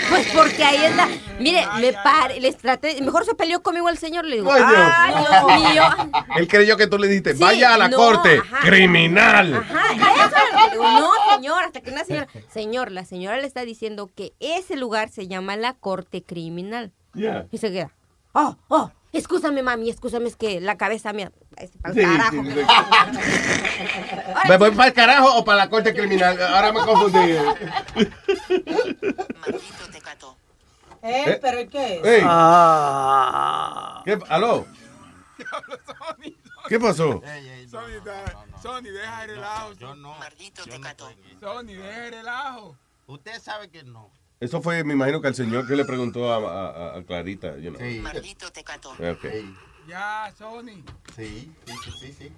Pues 0.09 0.27
porque 0.35 0.61
ahí 0.64 0.84
está. 0.84 1.07
Mire, 1.39 1.65
me 1.80 1.93
pare, 1.93 2.41
les 2.41 2.57
traté, 2.57 3.01
mejor 3.01 3.23
se 3.23 3.34
peleó 3.34 3.61
conmigo 3.61 3.88
el 3.88 3.97
señor, 3.97 4.26
le 4.26 4.38
digo, 4.38 4.51
Ay, 4.51 4.61
Dios. 4.61 4.91
ay, 4.93 5.14
Dios 5.15 5.72
mío. 5.72 5.84
Él 6.35 6.47
creyó 6.49 6.76
que 6.76 6.88
tú 6.88 6.97
le 6.97 7.07
dijiste, 7.07 7.35
Sí, 7.35 7.41
vaya 7.41 7.76
a 7.76 7.77
la 7.77 7.88
no, 7.88 7.95
corte, 7.95 8.39
ajá. 8.39 8.59
criminal. 8.59 9.53
Ajá, 9.53 9.93
eso 10.26 10.65
le 10.65 10.72
digo, 10.72 10.84
no, 10.84 11.09
señor, 11.35 11.64
hasta 11.64 11.80
que 11.80 11.91
una 11.91 12.03
señora, 12.03 12.27
señor, 12.51 12.91
la 12.91 13.05
señora 13.05 13.38
le 13.38 13.47
está 13.47 13.64
diciendo 13.64 14.09
que 14.14 14.34
ese 14.41 14.76
lugar 14.76 15.07
se 15.09 15.27
llama 15.30 15.55
la 15.55 15.73
corte 15.73 16.23
criminal. 16.23 16.91
Yeah. 17.14 17.47
Y 17.51 17.57
se 17.57 17.72
queda, 17.72 17.91
oh, 18.38 18.55
oh, 18.68 18.91
escúchame, 19.11 19.64
mami, 19.64 19.89
escúchame, 19.89 20.27
es 20.27 20.35
que 20.35 20.61
la 20.61 20.77
cabeza 20.77 21.14
mía, 21.14 21.31
este, 21.57 21.77
pa'l 21.80 21.93
Sí, 21.93 22.01
carajo. 22.01 22.31
sí, 22.31 22.39
¿Me 24.49 24.57
voy 24.57 24.72
para 24.72 24.88
el 24.88 24.93
carajo 24.93 25.35
o 25.38 25.45
para 25.45 25.57
la 25.57 25.69
corte 25.69 25.93
criminal? 25.93 26.41
Ahora 26.41 26.72
me 26.72 26.80
confundí. 26.81 27.35
Eh, 31.03 31.39
pero 31.41 31.61
¿y 31.61 31.68
qué? 31.68 32.01
Ey. 32.03 32.22
Ah. 32.26 34.01
¿Qué? 34.03 34.18
¿Aló? 34.30 34.65
¿Qué 36.68 36.80
pasó? 36.80 37.22
Sony, 37.69 38.01
Sony, 38.61 38.81
deja 38.81 39.23
el 39.23 39.30
relajo. 39.31 39.73
Yo 39.73 39.95
no. 39.95 40.15
Maldito 40.18 40.64
Sony, 41.39 41.64
deja 41.64 42.05
el 42.07 42.14
relajo. 42.14 42.76
Usted 43.07 43.39
sabe 43.41 43.69
que 43.69 43.84
no. 43.84 44.09
Eso 44.39 44.61
fue, 44.61 44.84
me 44.84 44.93
imagino 44.93 45.19
que 45.22 45.27
el 45.30 45.35
señor 45.35 45.68
que 45.68 45.76
le 45.76 45.84
preguntó 45.85 46.31
a, 46.31 46.38
a- 46.38 46.97
a 46.97 47.03
Clarita. 47.03 47.57
You 47.57 47.72
know. 47.73 47.80
Sí. 47.81 47.99
Maldito 47.99 48.51
tecato. 48.51 48.91
Ok. 48.91 49.26
Ya, 49.88 50.31
Sony. 50.38 50.84
Sí, 51.15 51.51
sí, 51.65 51.73
sí, 51.84 51.91
sí. 51.99 52.14
sí. 52.19 52.31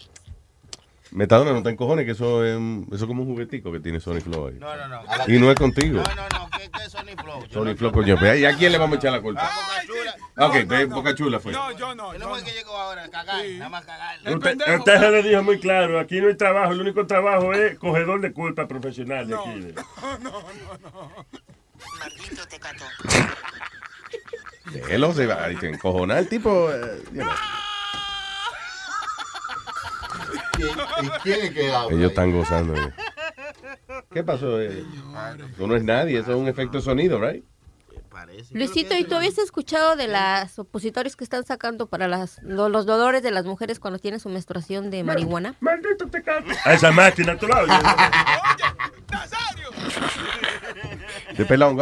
Metadona, 1.12 1.52
no 1.54 1.64
te 1.64 1.72
encojones, 1.72 2.06
que 2.06 2.12
eso 2.12 2.46
es, 2.46 2.54
eso 2.92 2.96
es 2.96 3.04
como 3.06 3.24
un 3.24 3.30
juguetico 3.30 3.72
que 3.72 3.80
tiene 3.80 4.00
Sony 4.00 4.22
Flow 4.22 4.48
ahí. 4.50 4.58
No, 4.60 4.76
no, 4.78 4.88
no. 4.88 5.02
Y 5.28 5.40
no 5.40 5.50
es 5.52 5.58
contigo. 5.58 6.04
No, 6.04 6.16
no, 6.16 6.30
no. 6.38 6.50
¿Qué, 6.56 6.70
qué 6.70 6.84
es 6.86 6.92
Sony 6.92 7.16
Flow? 7.20 7.42
Yo 7.48 7.54
Sony 7.54 7.66
no- 7.72 7.76
Flow, 7.76 7.92
coño. 7.92 8.16
¿Y 8.36 8.46
a 8.46 8.56
quién 8.56 8.72
le 8.72 8.78
vamos 8.78 8.98
a 8.98 9.00
echar 9.00 9.12
la 9.14 9.22
culpa? 9.22 9.42
Boca 9.50 9.86
Chula. 9.88 10.16
Ok, 10.48 10.54
de 10.70 10.86
Boca 10.86 11.16
Chula 11.16 11.40
fue. 11.40 11.52
No, 11.52 11.72
yo 11.76 11.96
no. 11.96 12.14
Él 12.14 12.20
no 12.20 12.30
fue 12.30 12.44
que 12.44 12.52
llegó 12.52 12.78
ahora 12.78 13.06
a 13.06 13.10
cagar, 13.10 13.44
nada 13.44 13.70
más 13.70 13.84
cagar. 13.86 14.20
Usted, 14.36 14.58
usted 14.78 15.00
se 15.00 15.10
le 15.12 15.24
dijo 15.24 15.42
muy 15.44 15.60
claro, 15.60 16.00
aquí 16.00 16.22
no 16.22 16.28
hay 16.28 16.38
trabajo, 16.38 16.72
el 16.74 16.82
único 16.82 17.06
trabajo 17.08 17.54
es 17.54 17.78
cogedor 17.80 18.22
de 18.22 18.32
culpa 18.32 18.68
profesional 18.68 19.28
de 19.28 19.36
aquí. 19.36 19.74
de- 24.74 24.80
Déjelo, 24.80 25.14
se 25.14 25.26
va. 25.26 25.48
Se 25.60 25.68
encojona 25.70 26.20
el 26.20 26.28
tipo. 26.30 26.72
eh, 26.72 27.02
you 27.14 27.22
know. 27.22 27.34
¿Y 31.02 31.10
quién 31.24 31.42
es 31.42 31.52
que 31.52 31.74
habla? 31.74 31.96
Ellos 31.96 32.10
están 32.10 32.32
gozando. 32.32 32.76
eh. 32.76 32.94
¿Qué 34.12 34.24
pasó? 34.24 34.60
eh? 34.62 34.84
Eso 35.56 35.68
no 35.68 35.76
es 35.76 35.84
nadie, 35.84 36.20
eso 36.20 36.32
es 36.32 36.38
un 36.38 36.48
efecto 36.48 36.78
de 36.78 36.84
sonido, 36.84 37.20
right? 37.20 37.44
Luisito, 38.52 38.96
¿y 38.98 39.04
tú 39.04 39.16
habías 39.16 39.38
escuchado 39.38 39.96
de 39.96 40.08
las 40.08 40.58
opositores 40.60 41.16
que 41.16 41.24
están 41.24 41.46
sacando 41.46 41.88
para 41.88 42.08
las, 42.08 42.41
lo- 42.44 42.70
los 42.70 42.86
dolores 42.86 43.22
de 43.24 43.32
las 43.32 43.46
mujeres 43.46 43.80
cuando 43.80 44.00
tienen 44.00 44.20
su 44.20 44.30
menstruación 44.30 44.90
de 44.91 45.04
marihuana? 45.04 45.56
Maldito 45.60 46.08
tecato. 46.08 46.50
A 46.66 46.74
esa 46.74 46.91
máquina 46.91 47.34
a 47.34 47.38
tu 47.38 47.48
lado. 47.48 47.68
De 51.38 51.46
pelón. 51.46 51.78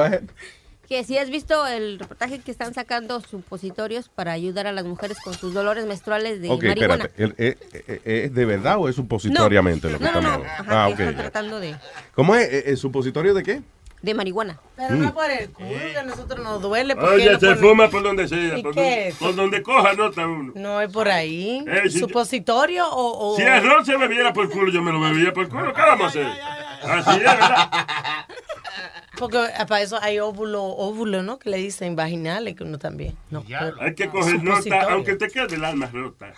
Que 0.88 1.04
si 1.04 1.18
has 1.18 1.30
visto 1.30 1.68
el 1.68 2.00
reportaje 2.00 2.40
que 2.40 2.50
están 2.50 2.74
sacando 2.74 3.20
supositorios 3.20 4.08
para 4.08 4.32
ayudar 4.32 4.68
a 4.68 4.72
las 4.72 4.86
mujeres 4.86 5.18
con 5.22 5.34
sus 5.34 5.54
dolores 5.54 5.86
menstruales 5.86 6.42
de 6.42 6.50
Ok, 6.50 6.64
marihuana. 6.64 7.04
espérate. 7.06 7.24
¿El- 7.24 7.36
eh, 7.38 7.58
eh, 7.74 8.02
eh, 8.06 8.22
¿Es 8.26 8.34
de 8.34 8.46
verdad 8.46 8.78
o 8.78 8.88
es 8.88 8.96
supositoriamente 8.96 9.90
lo 9.90 9.98
que 10.00 10.06
no, 10.06 10.12
no, 10.14 10.20
estamos 10.20 10.40
no. 10.48 10.50
Ajá, 10.54 10.86
Ah, 10.86 10.88
que 10.88 10.94
ok. 10.94 11.00
están 11.02 11.16
tratando 11.18 11.60
de, 11.60 11.76
¿Cómo 12.16 12.36
es? 12.36 12.66
¿El 12.68 12.78
supositorio 12.78 13.34
de 13.34 13.44
qué? 13.44 13.62
De 14.02 14.14
marihuana. 14.14 14.60
Pero 14.76 14.96
Mm. 14.96 15.02
no 15.02 15.14
por 15.14 15.30
el 15.30 15.50
culo, 15.52 15.70
que 15.70 15.98
a 15.98 16.04
nosotros 16.04 16.40
nos 16.44 16.62
duele. 16.62 16.96
porque 16.96 17.16
Oye, 17.16 17.32
no 17.34 17.40
se 17.40 17.48
por- 17.48 17.58
fuma 17.58 17.90
por 17.90 18.04
donde 18.04 18.28
sea. 18.28 18.58
¿Y 18.58 18.64
Por, 18.64 18.74
qué 18.76 18.80
donde, 18.82 19.08
es? 19.10 19.16
por 19.16 19.36
donde 19.36 19.64
coja 19.64 19.94
nota 19.94 20.28
uno. 20.28 20.52
No 20.56 20.82
es 20.82 20.92
por 20.92 21.08
ahí. 21.10 21.66
Eh, 21.68 21.90
si- 21.90 22.00
¿Supositorio 22.00 22.88
o...? 22.90 23.34
o- 23.34 23.36
Si 23.36 23.42
el 23.42 23.64
ron 23.68 23.86
se 23.86 23.98
bebiera 23.98 24.32
por 24.34 24.50
culo, 24.50 24.72
yo 24.72 24.82
me 24.82 24.92
lo 24.92 25.00
bebía 25.00 25.34
por 25.34 25.50
culo. 25.50 25.74
¿Qué 25.74 25.82
vamos 25.82 26.06
a 26.06 26.08
hacer? 26.10 26.26
Así 26.28 27.10
es, 27.12 27.20
¿verdad? 27.24 28.26
Porque 29.18 29.38
eh, 29.46 29.66
para 29.68 29.82
eso 29.82 29.98
hay 30.00 30.20
óvulo, 30.20 30.64
óvulo, 30.64 31.24
¿no? 31.24 31.40
Que 31.40 31.50
le 31.50 31.58
dicen 31.58 31.96
vaginales, 31.96 32.56
que 32.56 32.64
uno 32.64 32.78
también. 32.78 33.18
No, 33.32 33.44
pero- 33.44 33.82
Hay 33.82 33.96
que 33.96 34.10
coger 34.10 34.36
nota, 34.44 34.58
Supositorio. 34.58 34.90
aunque 34.90 35.16
te 35.16 35.28
quede 35.28 35.56
el 35.56 35.66
alma 35.66 35.90
rota. 35.92 36.34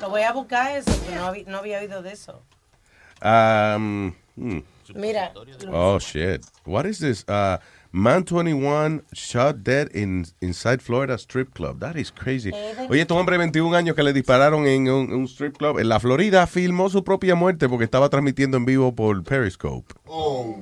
Lo 0.00 0.10
voy 0.10 0.22
a 0.22 0.32
buscar 0.32 0.76
eso, 0.76 0.90
no, 1.14 1.26
habí- 1.26 1.44
no 1.46 1.58
había 1.58 1.78
oído 1.78 2.02
de 2.02 2.12
eso. 2.12 2.42
Um, 3.22 4.14
hmm. 4.36 4.58
Mira. 4.94 5.32
Oh, 5.68 5.98
shit. 5.98 6.44
What 6.64 6.86
is 6.86 6.98
this? 6.98 7.24
Uh, 7.26 7.58
man 7.92 8.24
21 8.24 9.02
shot 9.12 9.62
dead 9.62 9.88
in, 9.94 10.26
inside 10.40 10.82
Florida 10.82 11.16
strip 11.16 11.54
club. 11.54 11.80
That 11.80 11.96
is 11.96 12.10
crazy. 12.10 12.52
Oye, 12.88 13.00
este 13.00 13.14
hombre 13.14 13.34
de 13.34 13.38
21 13.38 13.74
años 13.74 13.94
que 13.94 14.02
le 14.02 14.12
dispararon 14.12 14.66
en 14.66 14.88
un, 14.88 15.12
un 15.12 15.24
strip 15.26 15.56
club 15.56 15.78
en 15.78 15.88
la 15.88 16.00
Florida 16.00 16.46
filmó 16.46 16.90
su 16.90 17.02
propia 17.04 17.34
muerte 17.34 17.68
porque 17.68 17.84
estaba 17.84 18.08
transmitiendo 18.08 18.56
en 18.56 18.64
vivo 18.64 18.94
por 18.94 19.22
Periscope. 19.22 19.94
Oh. 20.06 20.56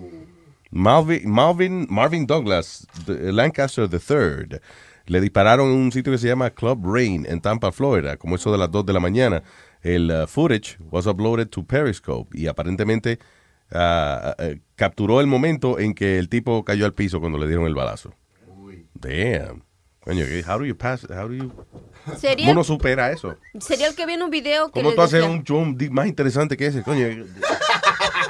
Malvin, 0.70 1.30
Malvin, 1.30 1.86
Marvin 1.90 2.26
Douglas, 2.26 2.86
de 3.06 3.30
Lancaster 3.30 3.88
III, 3.92 4.58
le 5.06 5.20
dispararon 5.20 5.70
en 5.70 5.76
un 5.76 5.92
sitio 5.92 6.12
que 6.12 6.18
se 6.18 6.28
llama 6.28 6.50
Club 6.50 6.80
Rain 6.84 7.26
en 7.28 7.42
Tampa, 7.42 7.72
Florida, 7.72 8.16
como 8.16 8.36
eso 8.36 8.50
de 8.50 8.56
las 8.56 8.70
2 8.70 8.86
de 8.86 8.92
la 8.94 9.00
mañana. 9.00 9.42
El 9.82 10.10
uh, 10.10 10.26
footage 10.26 10.78
was 10.90 11.06
uploaded 11.06 11.48
to 11.50 11.64
Periscope 11.64 12.36
y 12.38 12.46
aparentemente 12.46 13.18
ah, 13.72 14.34
eh, 14.38 14.60
capturó 14.76 15.20
el 15.20 15.26
momento 15.26 15.78
en 15.78 15.92
que 15.94 16.18
el 16.18 16.28
tipo 16.28 16.64
cayó 16.64 16.84
al 16.86 16.94
piso 16.94 17.20
cuando 17.20 17.36
le 17.38 17.46
dieron 17.48 17.66
el 17.66 17.74
balazo. 17.74 18.14
Damn. 18.94 19.64
Coño, 20.04 20.24
¿qué- 20.24 20.44
how 20.46 20.58
do 20.58 20.64
you 20.64 20.76
pass, 20.76 21.04
how 21.08 21.28
do 21.28 21.34
you, 21.34 21.52
Sería, 22.18 22.46
¿cómo 22.46 22.52
uno 22.52 22.64
supera 22.64 23.12
eso? 23.12 23.36
sería 23.60 23.86
el 23.86 23.94
que 23.94 24.04
viene 24.04 24.24
un 24.24 24.30
video 24.30 24.66
que 24.72 24.80
¿Cómo 24.80 24.94
tú 24.94 25.00
haces 25.00 25.22
un 25.24 25.44
show 25.44 25.64
di- 25.76 25.90
más 25.90 26.08
interesante 26.08 26.56
que 26.56 26.66
ese? 26.66 26.82
Coño, 26.82 27.06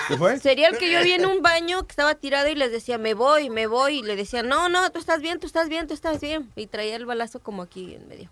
¿qué 0.09 0.17
fue? 0.19 0.39
Sería 0.39 0.69
el 0.69 0.77
que 0.77 0.93
yo 0.93 1.03
vi 1.03 1.13
en 1.13 1.25
un 1.25 1.41
baño 1.41 1.87
que 1.87 1.93
estaba 1.93 2.15
tirado 2.15 2.49
y 2.51 2.55
les 2.55 2.71
decía, 2.71 2.99
me 2.99 3.15
voy, 3.15 3.49
me 3.49 3.67
voy. 3.67 4.01
Y 4.01 4.03
le 4.03 4.17
decía, 4.17 4.43
no, 4.43 4.69
no, 4.69 4.91
tú 4.91 4.99
estás 4.99 5.23
bien, 5.23 5.39
tú 5.41 5.47
estás 5.47 5.71
bien, 5.71 5.87
tú 5.87 5.95
estás 5.95 6.21
bien. 6.21 6.51
Y 6.57 6.67
traía 6.67 6.95
el 6.97 7.07
balazo 7.07 7.41
como 7.41 7.63
aquí 7.63 7.95
en 7.95 8.07
medio. 8.07 8.29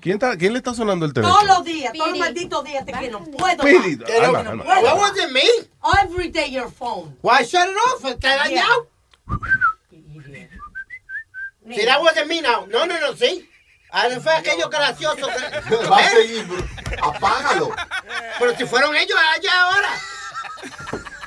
¿Quién, 0.00 0.14
está- 0.14 0.36
¿Quién 0.36 0.52
le 0.52 0.58
está 0.58 0.74
sonando 0.74 1.06
el 1.06 1.12
teléfono? 1.12 1.38
Todos 1.40 1.48
los 1.58 1.64
días, 1.64 1.92
todos 1.92 2.10
los 2.10 2.18
malditos 2.18 2.64
días 2.64 2.84
te 2.84 2.92
que 2.92 3.08
no 3.10 3.22
puedo. 3.24 3.62
Pidi, 3.62 3.96
no- 3.96 4.24
alma, 4.24 4.38
alma. 4.40 4.64
What 4.64 4.98
was 4.98 5.12
it, 5.16 5.30
me? 5.30 5.42
Every 6.02 6.28
day 6.30 6.50
your 6.50 6.70
phone. 6.72 7.16
Why 7.22 7.44
shut 7.44 7.68
it 7.68 7.76
off? 7.94 8.04
Está 8.04 8.36
dañado. 8.36 8.88
Si 11.72 11.84
that 11.86 12.00
wasn't 12.02 12.26
me 12.26 12.40
now. 12.40 12.66
No, 12.66 12.84
no, 12.86 12.98
no, 13.00 13.14
sí. 13.16 13.48
Ah, 13.92 14.08
no 14.12 14.20
fue 14.20 14.32
aquello 14.34 14.68
gracioso. 14.68 15.26
que- 15.28 15.76
Va 15.88 15.98
a 15.98 16.06
¿Eh? 16.06 16.10
seguir, 16.10 16.46
bro. 16.46 16.64
Apágalo. 17.02 17.70
Pero 18.38 18.56
si 18.56 18.64
fueron 18.66 18.96
ellos 18.96 19.16
allá 19.36 19.62
ahora. 19.62 19.88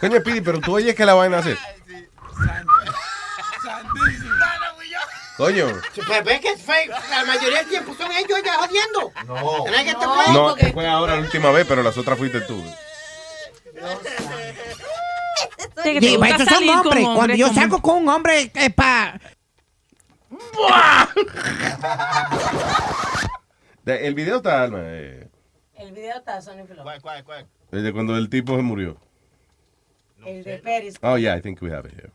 Coño, 0.01 0.21
Pidi, 0.21 0.41
pero 0.41 0.59
tú 0.59 0.75
oyes 0.75 0.93
que 0.95 1.05
la 1.05 1.13
vaina 1.13 1.37
hace. 1.37 1.57
Coño. 5.37 5.67
Pero 6.07 6.23
ves 6.23 6.39
que 6.39 6.55
fue- 6.57 6.87
la 7.09 7.25
mayoría 7.25 7.57
del 7.59 7.67
tiempo 7.69 7.93
son 7.95 8.11
ellos 8.11 8.39
ya 8.43 8.53
jodiendo. 8.57 9.11
No. 9.27 9.63
¿Verdad 9.65 9.83
que 9.83 9.93
fue? 9.95 10.33
No, 10.33 10.47
Porque- 10.49 10.71
fue 10.73 10.87
ahora 10.87 11.15
la 11.15 11.21
última 11.21 11.51
vez, 11.51 11.65
pero 11.67 11.83
las 11.83 11.97
otras 11.97 12.17
fuiste 12.17 12.41
tú. 12.41 12.63
Sí, 15.83 16.15
pues, 16.17 16.31
estos 16.31 16.47
son 16.47 16.69
hombres. 16.69 17.05
Cuando 17.15 17.35
yo 17.35 17.49
salgo 17.53 17.81
con 17.81 17.97
un 17.97 18.09
hombre 18.09 18.49
es 18.53 18.73
para... 18.73 19.19
El 23.85 24.15
video 24.15 24.37
está, 24.37 24.63
Alma, 24.63 24.79
eh, 24.81 25.27
El 25.75 25.91
video 25.91 26.17
está 26.17 26.41
Sony 26.41 26.65
Flow. 26.65 26.85
desde 27.71 27.93
cuando 27.93 28.17
el 28.17 28.29
tipo 28.29 28.55
se 28.55 28.61
murió. 28.63 28.97
El 30.25 30.43
de 30.43 30.57
Peris. 30.57 30.95
Oh, 31.03 31.17
yeah, 31.17 31.35
I 31.37 31.41
think 31.41 31.61
we 31.61 31.71
have 31.71 31.87
it 31.87 31.93
here. 31.93 32.11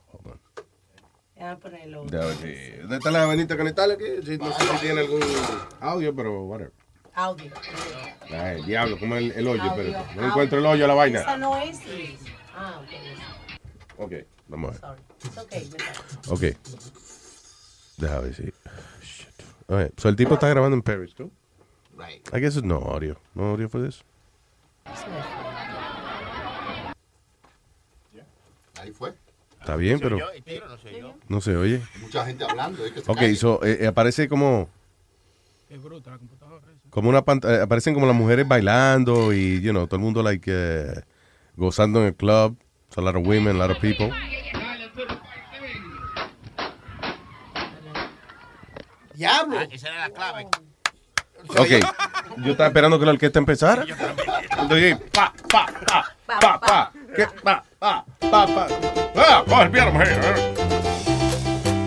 Déjame 1.41 1.57
ponerlo. 1.57 2.05
¿Dónde 2.05 2.97
está 2.97 3.11
la 3.11 3.25
venita 3.25 3.57
conectada 3.57 3.95
aquí? 3.95 4.05
No 4.39 4.53
sé 4.53 4.63
si 4.63 4.77
tiene 4.83 5.01
algún 5.01 5.23
audio, 5.81 6.15
pero 6.15 6.43
whatever. 6.43 6.71
Audio. 7.15 7.51
Ay, 8.31 8.63
diablo, 8.65 8.99
como 8.99 9.17
el, 9.17 9.33
el 9.33 9.49
hoyo, 9.49 9.73
pero 9.75 9.91
no 9.91 9.99
audio. 9.99 10.27
encuentro 10.27 10.59
el 10.59 10.67
hoyo 10.67 10.85
a 10.85 10.89
la 10.89 10.93
vaina. 10.93 11.21
Esa 11.21 11.39
no 11.39 11.57
es. 11.57 11.81
Ah, 12.55 12.83
ok. 12.83 14.05
Ok, 14.05 14.13
vamos 14.49 14.83
a 14.83 14.91
ver. 14.93 15.01
Sorry. 15.01 15.03
It's 15.25 15.39
okay. 15.39 15.71
Ok. 16.29 16.43
Déjame 17.97 18.21
ver 18.21 18.35
si. 18.35 18.43
Shit. 19.03 19.43
Okay, 19.67 19.91
so 19.97 20.11
el 20.11 20.17
tipo 20.17 20.35
está 20.35 20.47
grabando 20.47 20.77
en 20.77 20.83
Periscope. 20.83 21.33
Right. 21.97 22.21
I 22.35 22.41
guess 22.41 22.55
it's 22.55 22.67
no 22.67 22.83
audio. 22.83 23.17
No 23.35 23.53
audio 23.53 23.67
for 23.71 23.83
this. 23.83 24.05
Ahí 28.79 28.93
fue. 28.93 29.15
Está 29.61 29.77
bien, 29.77 30.01
pero. 30.01 30.19
No 31.29 31.41
se 31.41 31.57
oye. 31.57 31.83
Mucha 32.01 32.25
gente 32.27 32.45
hablando. 32.45 32.85
es 32.85 32.93
que 32.93 33.01
Ok, 33.07 33.23
so, 33.37 33.63
eh, 33.63 33.79
eh, 33.83 33.87
aparece 33.87 34.29
como. 34.29 34.69
Como 36.89 37.09
una 37.09 37.23
pantalla. 37.23 37.63
aparecen 37.63 37.95
como 37.95 38.07
las 38.07 38.17
mujeres 38.17 38.49
bailando 38.49 39.33
y, 39.33 39.61
you 39.61 39.71
know, 39.71 39.87
todo 39.87 39.97
el 39.97 40.03
mundo, 40.03 40.23
like, 40.23 40.51
eh, 40.53 41.05
gozando 41.57 42.01
en 42.01 42.07
el 42.07 42.15
club. 42.17 42.57
So, 42.89 43.01
a 43.01 43.05
lot 43.05 43.17
of 43.17 43.25
women, 43.27 43.57
a 43.57 43.67
lot 43.67 43.71
of 43.71 43.79
people. 43.79 44.11
Diablo. 49.15 49.61
esa 49.71 49.89
era 49.89 50.09
la 50.09 50.11
clave. 50.11 50.49
Ok, 51.59 51.69
yo 52.45 52.53
estaba 52.53 52.69
esperando 52.69 52.99
que 52.99 53.05
la 53.07 53.13
orquesta 53.13 53.39
empezara. 53.39 53.85
Entonces, 54.59 54.97
pa, 55.13 55.33
pa, 55.49 55.67
pa, 55.87 56.05
pa, 56.41 56.61
pa, 56.61 56.93
que, 57.15 57.27
pa, 57.43 57.65
pa, 57.79 58.05
pa, 58.31 58.47
pa. 58.47 58.67
Ah, 59.17 59.43
coge 59.47 59.63
el 59.63 59.71
piano, 59.71 59.93
mujer. 59.93 60.21
eh. 60.23 60.55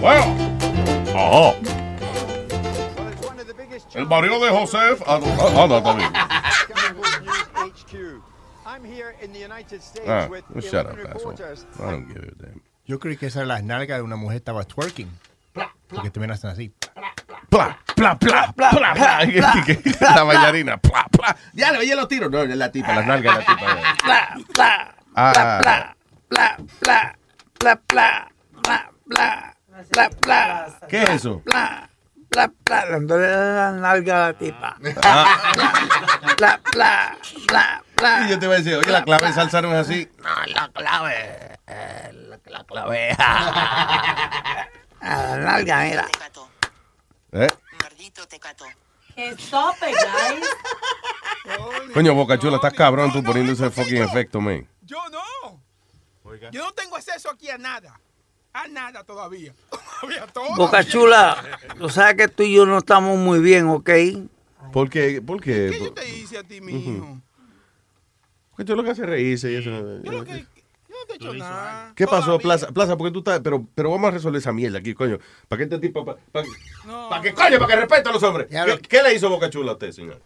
Bueno. 0.02 0.36
Ajá. 1.16 1.54
El 3.96 4.08
marido 4.08 4.40
de 4.44 4.50
Josef. 4.50 5.02
Ah, 5.06 5.20
no, 5.22 5.28
ah, 5.62 5.68
no, 5.68 5.78
está 5.78 5.94
bien. 5.94 6.10
Ah, 10.08 10.28
shut 10.60 10.86
up, 10.88 10.98
asshole. 11.16 11.36
I 11.80 11.92
don't 11.92 12.08
give 12.08 12.24
a 12.24 12.44
damn. 12.44 12.62
Yo 12.86 13.00
creo 13.00 13.18
que 13.18 13.28
esa 13.28 13.40
era 13.40 13.48
las 13.48 13.64
nalgas 13.64 13.98
de 14.00 14.02
una 14.04 14.16
mujer 14.16 14.38
estaba 14.38 14.64
twerking. 14.66 15.10
Porque 15.88 16.10
también 16.10 16.32
hacen 16.32 16.50
así. 16.50 16.74
Pla, 17.50 17.78
pla, 17.96 18.18
pla, 18.18 18.52
pla, 18.56 18.70
pla, 18.72 18.94
pla. 18.94 19.20
La 20.16 20.24
bailarina, 20.24 20.78
pla, 20.78 21.06
pla. 21.12 21.36
Ya 21.54 21.72
le 21.72 21.80
oye 21.80 21.96
los 21.96 22.08
tiros. 22.08 22.30
No, 22.32 22.42
es 22.42 22.56
la 22.56 22.72
tipa, 22.72 22.94
las 22.94 23.06
nalgas 23.06 23.38
de 23.38 23.44
la 23.44 23.46
tipa. 23.46 23.78
Pla, 24.04 24.38
pla, 24.54 24.96
Ah. 25.16 25.32
pla, 25.62 25.96
pla, 26.30 26.58
pla, 26.80 27.16
pla, 27.60 27.80
pla, 27.88 28.28
pla, 28.64 28.92
pla, 29.08 29.56
pla, 29.92 30.10
pla. 30.22 30.68
¿Qué 30.90 31.04
es 31.04 31.10
eso? 31.12 31.42
Pla, 31.46 31.88
pla, 32.30 32.50
pla, 32.64 32.86
dándole 32.90 33.28
la 33.30 33.72
nalga 33.74 34.16
a 34.16 34.28
la 34.30 34.34
tipa. 34.34 34.76
Ah. 35.04 35.26
Pla, 36.38 36.60
pla, 36.72 37.16
pla, 37.48 37.84
pla. 37.96 38.22
Y 38.26 38.30
yo 38.30 38.40
te 38.40 38.46
iba 38.46 38.56
a 38.56 38.58
decir, 38.58 38.76
oye, 38.76 38.92
la 38.92 39.04
clave 39.04 39.28
de 39.28 39.34
salsa 39.34 39.62
no 39.62 39.72
es 39.74 39.88
así. 39.88 40.10
No, 40.18 40.30
la 40.54 40.68
clave. 40.70 41.60
eh, 41.68 42.12
la, 42.14 42.40
la 42.48 42.64
clave. 42.64 43.16
A 43.20 44.68
la 45.02 45.38
nalga, 45.38 45.80
mira. 45.84 46.06
¿Eh? 47.34 47.48
Stop 49.38 49.76
it, 49.82 49.96
guys. 49.96 50.50
Coño, 51.94 52.14
Boca 52.14 52.40
Chula, 52.40 52.56
estás 52.56 52.74
cabrón 52.74 53.12
tú 53.12 53.24
poniendo 53.24 53.54
ese 53.54 53.70
fucking 53.70 54.02
efecto, 54.02 54.40
man. 54.40 54.68
Yo 54.82 54.98
no. 55.10 55.62
Yo 56.52 56.64
no 56.64 56.72
tengo 56.74 56.96
acceso 56.96 57.30
aquí 57.30 57.50
a 57.50 57.58
nada. 57.58 58.00
A 58.54 58.68
nada 58.68 59.04
todavía. 59.04 59.54
Todavía 60.02 60.28
todo. 60.28 60.56
Boca 60.56 60.84
Chula, 60.84 61.60
tú 61.78 61.90
sabes 61.90 62.16
que 62.16 62.28
tú 62.28 62.44
y 62.44 62.54
yo 62.54 62.66
no 62.66 62.78
estamos 62.78 63.18
muy 63.18 63.40
bien, 63.40 63.68
¿ok? 63.68 63.90
¿Por 64.72 64.90
qué? 64.90 65.22
¿Por 65.22 65.42
qué? 65.42 65.70
¿Qué 65.72 65.80
yo 65.80 65.94
te 65.94 66.08
hice 66.10 66.38
a 66.38 66.44
ti, 66.44 66.60
mijo? 66.62 66.78
Ujú. 66.90 67.22
Porque 68.52 68.66
tú 68.66 68.76
lo 68.76 68.84
que 68.84 68.92
hace 68.92 69.04
es 69.04 69.10
reírse 69.10 69.52
y 69.52 69.56
eso. 69.56 69.70
Yo 70.04 70.12
no 70.12 70.26
te 71.08 71.14
he 71.14 71.16
hecho 71.16 71.34
nada. 71.34 71.94
¿Qué 71.96 72.08
pasó, 72.08 72.40
Plaza? 72.40 72.68
Plaza, 72.68 72.98
porque 72.98 73.12
tú 73.12 73.20
estás. 73.20 73.40
Pero, 73.42 73.66
pero 73.76 73.92
vamos 73.92 74.08
a 74.08 74.12
resolver 74.12 74.40
esa 74.40 74.52
mierda 74.52 74.80
aquí, 74.80 74.94
coño. 74.94 75.20
¿Para 75.48 75.58
qué 75.58 75.64
este 75.64 75.80
tipo.? 75.80 76.06
¿Para, 76.06 76.18
para, 76.32 76.48
para 77.10 77.22
qué 77.22 77.34
coño? 77.34 77.60
¿Para 77.60 77.68
que 77.68 77.82
respete 77.82 78.10
a 78.10 78.12
los 78.12 78.24
hombres? 78.24 78.48
¿Qué, 78.50 78.80
qué 78.88 79.04
le 79.04 79.14
hizo 79.14 79.30
Boca 79.30 79.50
Chula 79.50 79.72
a 79.72 79.74
usted, 79.74 79.92
señor? 79.92 80.20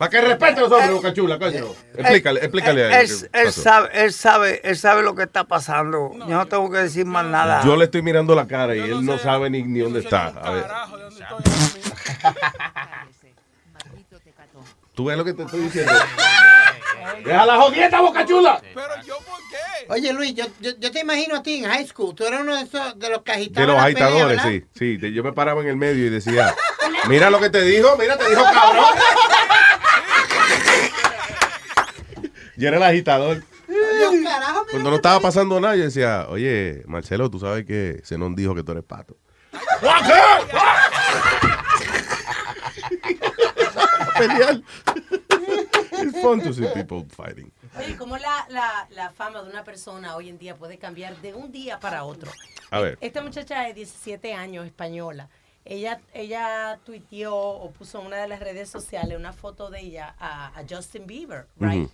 ¿Para 0.00 0.08
que 0.08 0.20
respete 0.22 0.60
a 0.60 0.62
los 0.62 0.72
hombres, 0.72 0.92
Boca 0.92 1.12
Chula, 1.12 1.38
coño? 1.38 1.74
Explícale, 1.94 2.40
explícale 2.40 2.84
a 2.84 3.02
él. 3.02 3.10
Él, 3.10 3.20
qué 3.20 3.38
él 3.38 3.44
pasó. 3.44 3.62
sabe, 3.62 3.88
él 3.92 4.12
sabe, 4.14 4.60
él 4.64 4.78
sabe 4.78 5.02
lo 5.02 5.14
que 5.14 5.24
está 5.24 5.44
pasando. 5.44 6.12
Yo 6.14 6.26
no 6.26 6.46
tengo 6.46 6.70
que 6.70 6.78
decir 6.78 7.04
más 7.04 7.26
nada. 7.26 7.62
Yo 7.64 7.76
le 7.76 7.84
estoy 7.84 8.00
mirando 8.00 8.34
la 8.34 8.46
cara 8.46 8.74
y 8.74 8.80
él 8.80 9.04
no 9.04 9.18
sabe 9.18 9.50
ni, 9.50 9.62
ni 9.62 9.80
dónde 9.80 10.00
está. 10.00 10.28
A 10.28 10.50
ver. 10.52 10.64
¿Tú 14.94 15.04
ves 15.04 15.18
lo 15.18 15.24
que 15.24 15.34
te 15.34 15.42
estoy 15.42 15.60
diciendo? 15.60 15.92
¡Deja 17.24 17.46
la 17.46 17.56
jodienda, 17.56 18.00
Boca 18.00 18.24
Chula! 18.26 18.60
Oye, 19.88 20.12
Luis, 20.12 20.34
yo, 20.34 20.44
yo, 20.60 20.70
yo 20.78 20.90
te 20.90 21.00
imagino 21.00 21.36
a 21.36 21.42
ti 21.42 21.64
en 21.64 21.70
high 21.70 21.86
school. 21.86 22.14
Tú 22.14 22.24
eras 22.26 22.40
uno 22.42 22.56
de 22.56 22.62
esos 22.62 22.98
de 22.98 23.08
los 23.10 23.22
que 23.22 23.32
De 23.32 23.38
agitaban 23.38 23.68
los 23.68 23.76
la 23.76 23.84
pelea, 23.84 24.06
agitadores, 24.06 24.42
sí. 24.42 24.64
Sí, 24.78 24.96
de- 24.96 25.12
yo 25.12 25.22
me 25.24 25.32
paraba 25.32 25.60
en 25.62 25.68
el 25.68 25.76
medio 25.76 26.06
y 26.06 26.10
decía, 26.10 26.54
mira 27.08 27.30
lo 27.30 27.40
que 27.40 27.50
te 27.50 27.62
dijo, 27.62 27.96
mira, 27.98 28.16
te 28.16 28.28
dijo 28.28 28.42
cabrón. 28.42 28.84
Yo 32.56 32.68
era 32.68 32.76
el 32.76 32.82
agitador. 32.82 33.42
Yo, 33.68 34.22
carajo, 34.22 34.66
Cuando 34.70 34.90
no 34.90 34.96
estaba 34.96 35.18
pasando 35.20 35.58
nada, 35.60 35.76
yo 35.76 35.84
decía, 35.84 36.26
oye, 36.28 36.82
Marcelo, 36.86 37.30
tú 37.30 37.38
sabes 37.40 37.64
que 37.64 38.02
Zenón 38.04 38.34
dijo 38.34 38.54
que 38.54 38.62
tú 38.62 38.72
eres 38.72 38.84
pato. 38.84 39.16
Pelear. 44.18 44.60
Fun 46.22 46.40
to 46.42 46.52
see 46.52 46.66
people 46.74 47.04
fighting. 47.08 47.50
Oye, 47.78 47.96
¿cómo 47.96 48.16
la, 48.16 48.46
la, 48.50 48.88
la 48.90 49.10
fama 49.10 49.42
de 49.42 49.50
una 49.50 49.64
persona 49.64 50.16
hoy 50.16 50.28
en 50.28 50.38
día 50.38 50.56
puede 50.56 50.78
cambiar 50.78 51.16
de 51.20 51.34
un 51.34 51.50
día 51.52 51.78
para 51.78 52.04
otro? 52.04 52.30
A 52.70 52.80
ver. 52.80 52.98
Esta 53.00 53.22
muchacha 53.22 53.62
de 53.62 53.74
17 53.74 54.34
años, 54.34 54.66
española, 54.66 55.28
ella, 55.64 56.00
ella 56.14 56.78
tuiteó 56.84 57.36
o 57.36 57.70
puso 57.70 58.00
en 58.00 58.06
una 58.06 58.16
de 58.16 58.28
las 58.28 58.40
redes 58.40 58.68
sociales 58.68 59.18
una 59.18 59.32
foto 59.32 59.70
de 59.70 59.80
ella 59.80 60.14
a, 60.18 60.58
a 60.58 60.64
Justin 60.68 61.06
Bieber, 61.06 61.46
right? 61.58 61.84
Ujú. 61.84 61.90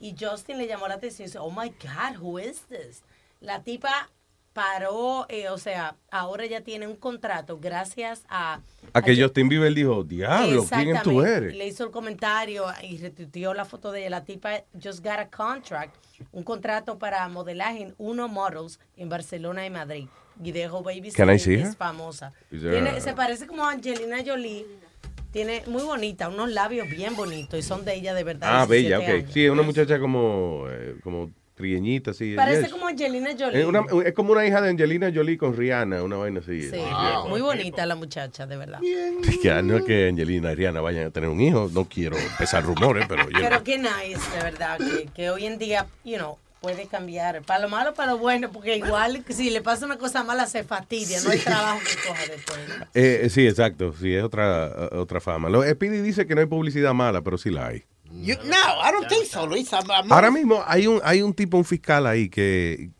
Y 0.00 0.16
Justin 0.18 0.56
le 0.56 0.66
llamó 0.66 0.88
la 0.88 0.94
atención 0.94 1.24
y 1.24 1.26
dice, 1.26 1.38
oh 1.38 1.50
my 1.50 1.68
God, 1.68 2.18
who 2.20 2.38
is 2.38 2.62
this? 2.62 3.02
La 3.40 3.62
tipa 3.62 4.08
paró, 4.52 5.26
eh, 5.28 5.48
o 5.48 5.58
sea, 5.58 5.96
ahora 6.10 6.44
ella 6.44 6.62
tiene 6.62 6.86
un 6.86 6.96
contrato 6.96 7.58
gracias 7.60 8.24
a... 8.28 8.60
A 8.92 9.02
que 9.02 9.20
Justin 9.20 9.48
Bieber 9.48 9.72
dijo, 9.72 10.02
diablo, 10.02 10.66
¿quién 10.68 10.96
tú 11.02 11.22
eres? 11.22 11.54
Le 11.54 11.66
hizo 11.68 11.84
el 11.84 11.90
comentario 11.90 12.64
y 12.82 12.98
retuiteó 12.98 13.54
la 13.54 13.64
foto 13.64 13.92
de 13.92 14.00
ella. 14.00 14.10
La 14.10 14.24
tipa 14.24 14.62
just 14.82 15.04
got 15.04 15.18
a 15.20 15.28
contract, 15.30 15.94
un 16.32 16.42
contrato 16.42 16.98
para 16.98 17.26
modelaje 17.28 17.82
en 17.82 17.94
Uno 17.98 18.26
Models 18.28 18.80
en 18.96 19.08
Barcelona 19.08 19.64
y 19.66 19.70
Madrid. 19.70 20.06
Y 20.42 20.52
dejó 20.52 20.82
Baby 20.82 21.12
Can 21.12 21.30
I 21.32 21.38
Skin, 21.38 21.54
see 21.56 21.62
es 21.62 21.68
her? 21.68 21.76
famosa. 21.76 22.32
There 22.50 22.70
Tiene- 22.70 23.00
se 23.00 23.12
parece 23.12 23.46
como 23.46 23.64
a 23.64 23.70
Angelina 23.72 24.18
Jolie. 24.26 24.66
Tiene 25.32 25.62
muy 25.68 25.82
bonita, 25.84 26.28
unos 26.28 26.50
labios 26.50 26.88
bien 26.88 27.14
bonitos 27.14 27.56
y 27.56 27.62
son 27.62 27.84
de 27.84 27.94
ella 27.94 28.14
de 28.14 28.24
verdad. 28.24 28.48
Ah, 28.62 28.66
17 28.66 28.82
bella, 28.82 28.98
ok. 28.98 29.14
años. 29.22 29.32
Sí, 29.32 29.44
es 29.44 29.50
una 29.50 29.62
muchacha 29.62 30.00
como, 30.00 30.64
eh, 30.68 30.96
como 31.04 31.30
trigueñita, 31.60 32.10
así. 32.10 32.34
Parece 32.34 32.62
Yes. 32.62 32.72
como 32.72 32.88
Angelina 32.88 33.30
Jolie. 33.38 33.60
Es, 33.60 33.66
una- 33.66 33.84
es 34.04 34.12
como 34.14 34.32
una 34.32 34.44
hija 34.46 34.60
de 34.60 34.70
Angelina 34.70 35.10
Jolie 35.14 35.38
con 35.38 35.56
Rihanna, 35.56 36.02
una 36.02 36.16
vaina 36.16 36.40
así. 36.40 36.62
Sí, 36.62 36.70
Yeah. 36.76 37.24
muy 37.28 37.40
bonita 37.40 37.86
la 37.86 37.94
muchacha, 37.94 38.46
de 38.46 38.56
verdad. 38.56 38.80
Que 38.80 39.50
no 39.62 39.76
es 39.76 39.84
que 39.84 40.08
Angelina 40.08 40.52
y 40.52 40.54
Rihanna 40.56 40.80
vayan 40.80 41.06
a 41.06 41.10
tener 41.10 41.28
un 41.28 41.40
hijo, 41.40 41.70
no 41.72 41.84
quiero 41.84 42.16
empezar 42.18 42.64
rumores, 42.64 43.06
pero 43.08 43.28
yo 43.30 43.38
Pero 43.40 43.62
qué 43.62 43.78
nice, 43.78 44.20
de 44.36 44.42
verdad, 44.42 44.78
que, 44.78 45.08
que 45.14 45.30
hoy 45.30 45.46
en 45.46 45.58
día, 45.58 45.86
you 46.04 46.16
know, 46.16 46.38
puede 46.60 46.86
cambiar. 46.86 47.40
Para 47.42 47.60
lo 47.60 47.68
malo, 47.70 47.94
para 47.94 48.12
lo 48.12 48.18
bueno, 48.18 48.50
porque 48.52 48.76
igual 48.76 49.24
si 49.30 49.48
le 49.50 49.62
pasa 49.62 49.86
una 49.86 49.96
cosa 49.96 50.24
mala 50.24 50.46
se 50.46 50.62
fastidia, 50.64 51.18
no 51.22 51.30
hay 51.30 51.38
trabajo 51.38 51.78
que 51.80 52.08
coja 52.08 52.20
después. 52.26 52.58
¿no? 52.78 52.86
Eh, 52.94 53.28
sí, 53.30 53.46
exacto, 53.46 53.94
sí, 53.98 54.14
es 54.14 54.22
otra, 54.22 54.90
otra 54.92 55.20
fama. 55.20 55.48
Lo, 55.48 55.62
Speedy 55.62 56.02
dice 56.02 56.26
que 56.26 56.34
no 56.34 56.40
hay 56.42 56.46
publicidad 56.46 56.92
mala, 56.92 57.22
pero 57.22 57.38
sí 57.38 57.48
la 57.50 57.68
hay. 57.68 57.84
You- 58.22 58.36
no, 58.44 58.56
I 58.56 58.92
don't 58.92 59.08
think 59.08 59.24
so, 59.26 59.46
Luis. 59.46 59.72
I'm- 59.72 59.86
I'm- 59.88 60.12
Ahora 60.12 60.30
mismo 60.30 60.62
hay 60.66 60.86
un, 60.86 61.00
hay 61.04 61.22
un 61.22 61.32
tipo, 61.34 61.56
un 61.56 61.64
fiscal 61.64 62.06
ahí 62.06 62.28
que, 62.28 62.90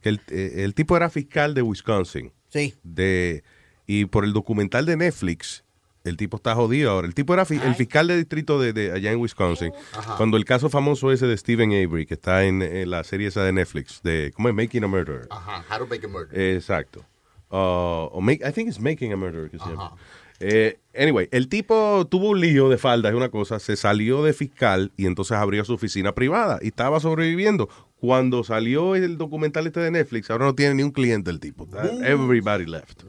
que 0.00 0.08
el, 0.10 0.20
eh, 0.28 0.62
el 0.64 0.74
tipo 0.74 0.96
era 0.96 1.10
fiscal 1.10 1.54
de 1.54 1.62
Wisconsin. 1.62 2.32
Sí. 2.48 2.74
De, 2.82 3.42
y 3.86 4.04
por 4.06 4.24
el 4.24 4.32
documental 4.32 4.86
de 4.86 4.96
Netflix, 4.96 5.64
el 6.04 6.16
tipo 6.16 6.36
está 6.38 6.54
jodido 6.54 6.90
ahora. 6.90 7.06
El 7.06 7.14
tipo 7.14 7.34
era 7.34 7.44
fi- 7.44 7.60
el 7.62 7.74
fiscal 7.74 8.06
de 8.06 8.16
distrito 8.16 8.58
de, 8.58 8.72
de 8.72 8.92
allá 8.92 9.12
en 9.12 9.18
Wisconsin. 9.20 9.72
Ajá. 9.92 10.16
Cuando 10.16 10.36
el 10.36 10.44
caso 10.44 10.70
famoso 10.70 11.12
ese 11.12 11.26
de 11.26 11.36
Stephen 11.36 11.70
Avery, 11.72 12.06
que 12.06 12.14
está 12.14 12.44
en, 12.44 12.62
en 12.62 12.90
la 12.90 13.04
serie 13.04 13.28
esa 13.28 13.42
de 13.44 13.52
Netflix, 13.52 14.00
de 14.02 14.32
¿cómo 14.34 14.48
es? 14.48 14.54
Making 14.54 14.84
a 14.84 14.86
Murderer. 14.86 15.26
Ajá, 15.30 15.64
How 15.70 15.78
to 15.80 15.86
Make 15.86 16.06
a 16.06 16.08
Murder. 16.08 16.40
Exacto. 16.56 17.04
Uh, 17.52 18.06
o 18.12 18.20
make, 18.22 18.40
I 18.48 18.52
think 18.52 18.68
it's 18.68 18.78
Making 18.80 19.12
a 19.12 19.16
Murderer. 19.16 19.50
Que 19.50 19.58
se 19.58 19.64
llama. 19.68 19.92
Eh, 20.40 20.78
anyway, 20.94 21.28
el 21.32 21.48
tipo 21.48 22.06
tuvo 22.10 22.30
un 22.30 22.40
lío 22.40 22.70
de 22.70 22.78
falda, 22.78 23.10
es 23.10 23.14
una 23.14 23.28
cosa, 23.28 23.58
se 23.58 23.76
salió 23.76 24.22
de 24.22 24.32
fiscal 24.32 24.90
y 24.96 25.06
entonces 25.06 25.36
abrió 25.36 25.64
su 25.64 25.74
oficina 25.74 26.14
privada 26.14 26.58
y 26.62 26.68
estaba 26.68 26.98
sobreviviendo. 26.98 27.68
Cuando 28.00 28.42
salió 28.42 28.96
el 28.96 29.18
documental 29.18 29.66
este 29.66 29.80
de 29.80 29.90
Netflix, 29.90 30.30
ahora 30.30 30.46
no 30.46 30.54
tiene 30.54 30.74
ni 30.74 30.82
un 30.82 30.90
cliente 30.90 31.30
el 31.30 31.38
tipo. 31.38 31.68
Everybody 32.02 32.66
left. 32.66 33.02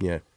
Yeah. 0.00 0.22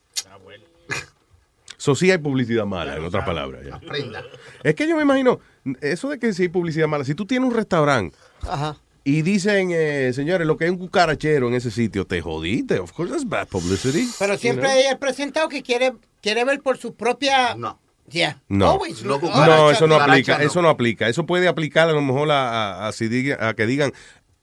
So 1.77 1.95
sí 1.95 2.09
hay 2.09 2.17
publicidad 2.17 2.65
mala, 2.65 2.95
en 2.95 3.03
otras 3.03 3.25
palabras. 3.25 3.61
Aprenda. 3.69 4.23
Es 4.63 4.73
que 4.73 4.87
yo 4.87 4.95
me 4.95 5.01
imagino, 5.01 5.41
eso 5.81 6.07
de 6.09 6.17
que 6.17 6.31
sí 6.31 6.43
hay 6.43 6.47
publicidad 6.47 6.87
mala, 6.87 7.03
si 7.03 7.13
tú 7.13 7.25
tienes 7.25 7.49
un 7.49 7.53
restaurante 7.53 8.15
Ajá. 8.47 8.77
Y 9.03 9.21
dicen, 9.21 9.69
eh, 9.73 10.11
señores, 10.13 10.47
lo 10.47 10.55
que 10.57 10.65
es 10.65 10.71
un 10.71 10.77
cucarachero 10.77 11.47
en 11.49 11.55
ese 11.55 11.71
sitio, 11.71 12.05
te 12.07 12.21
jodiste. 12.21 12.79
Of 12.79 12.91
course 12.93 13.11
that's 13.11 13.27
bad 13.27 13.47
publicity. 13.47 14.07
Pero 14.17 14.37
siempre 14.37 14.67
You 14.67 14.69
know? 14.73 14.79
hay 14.81 14.91
el 14.91 14.97
presentado 14.97 15.49
que 15.49 15.61
quiere, 15.61 15.93
quiere 16.21 16.45
ver 16.45 16.61
por 16.61 16.77
su 16.77 16.95
propia... 16.95 17.55
No. 17.55 17.79
Yeah. 18.09 18.41
No, 18.49 18.71
Always. 18.71 19.01
no, 19.03 19.71
eso 19.71 19.87
no 19.87 19.95
aplica, 19.95 20.37
no. 20.37 20.43
eso 20.43 20.61
no 20.61 20.69
aplica. 20.69 21.07
Eso 21.07 21.25
puede 21.25 21.47
aplicar 21.47 21.87
a 21.89 21.93
lo 21.93 22.01
mejor 22.01 22.29
a, 22.31 22.49
a- 22.83 22.87
a 22.89 22.91
si 22.91 23.07
diga- 23.07 23.37
a 23.41 23.53
que 23.53 23.65
digan, 23.65 23.93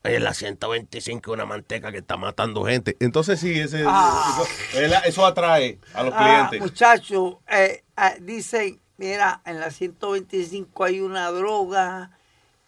"Oye, 0.03 0.19
la 0.19 0.33
125 0.33 1.31
es 1.31 1.33
una 1.35 1.45
manteca 1.45 1.91
que 1.91 1.99
está 1.99 2.17
matando 2.17 2.65
gente. 2.65 2.97
Entonces 2.99 3.39
sí, 3.39 3.51
ese, 3.59 3.83
Ah. 3.85 4.41
eso, 4.73 4.95
eso 5.05 5.25
atrae 5.27 5.77
a 5.93 6.01
los 6.03 6.13
Ah, 6.17 6.47
clientes. 6.49 6.59
muchacho, 6.59 7.39
eh, 7.47 7.83
ah, 7.95 8.15
dicen, 8.19 8.79
mira, 8.97 9.41
en 9.45 9.59
la 9.59 9.69
125 9.69 10.83
hay 10.83 10.99
una 10.99 11.29
droga 11.29 12.09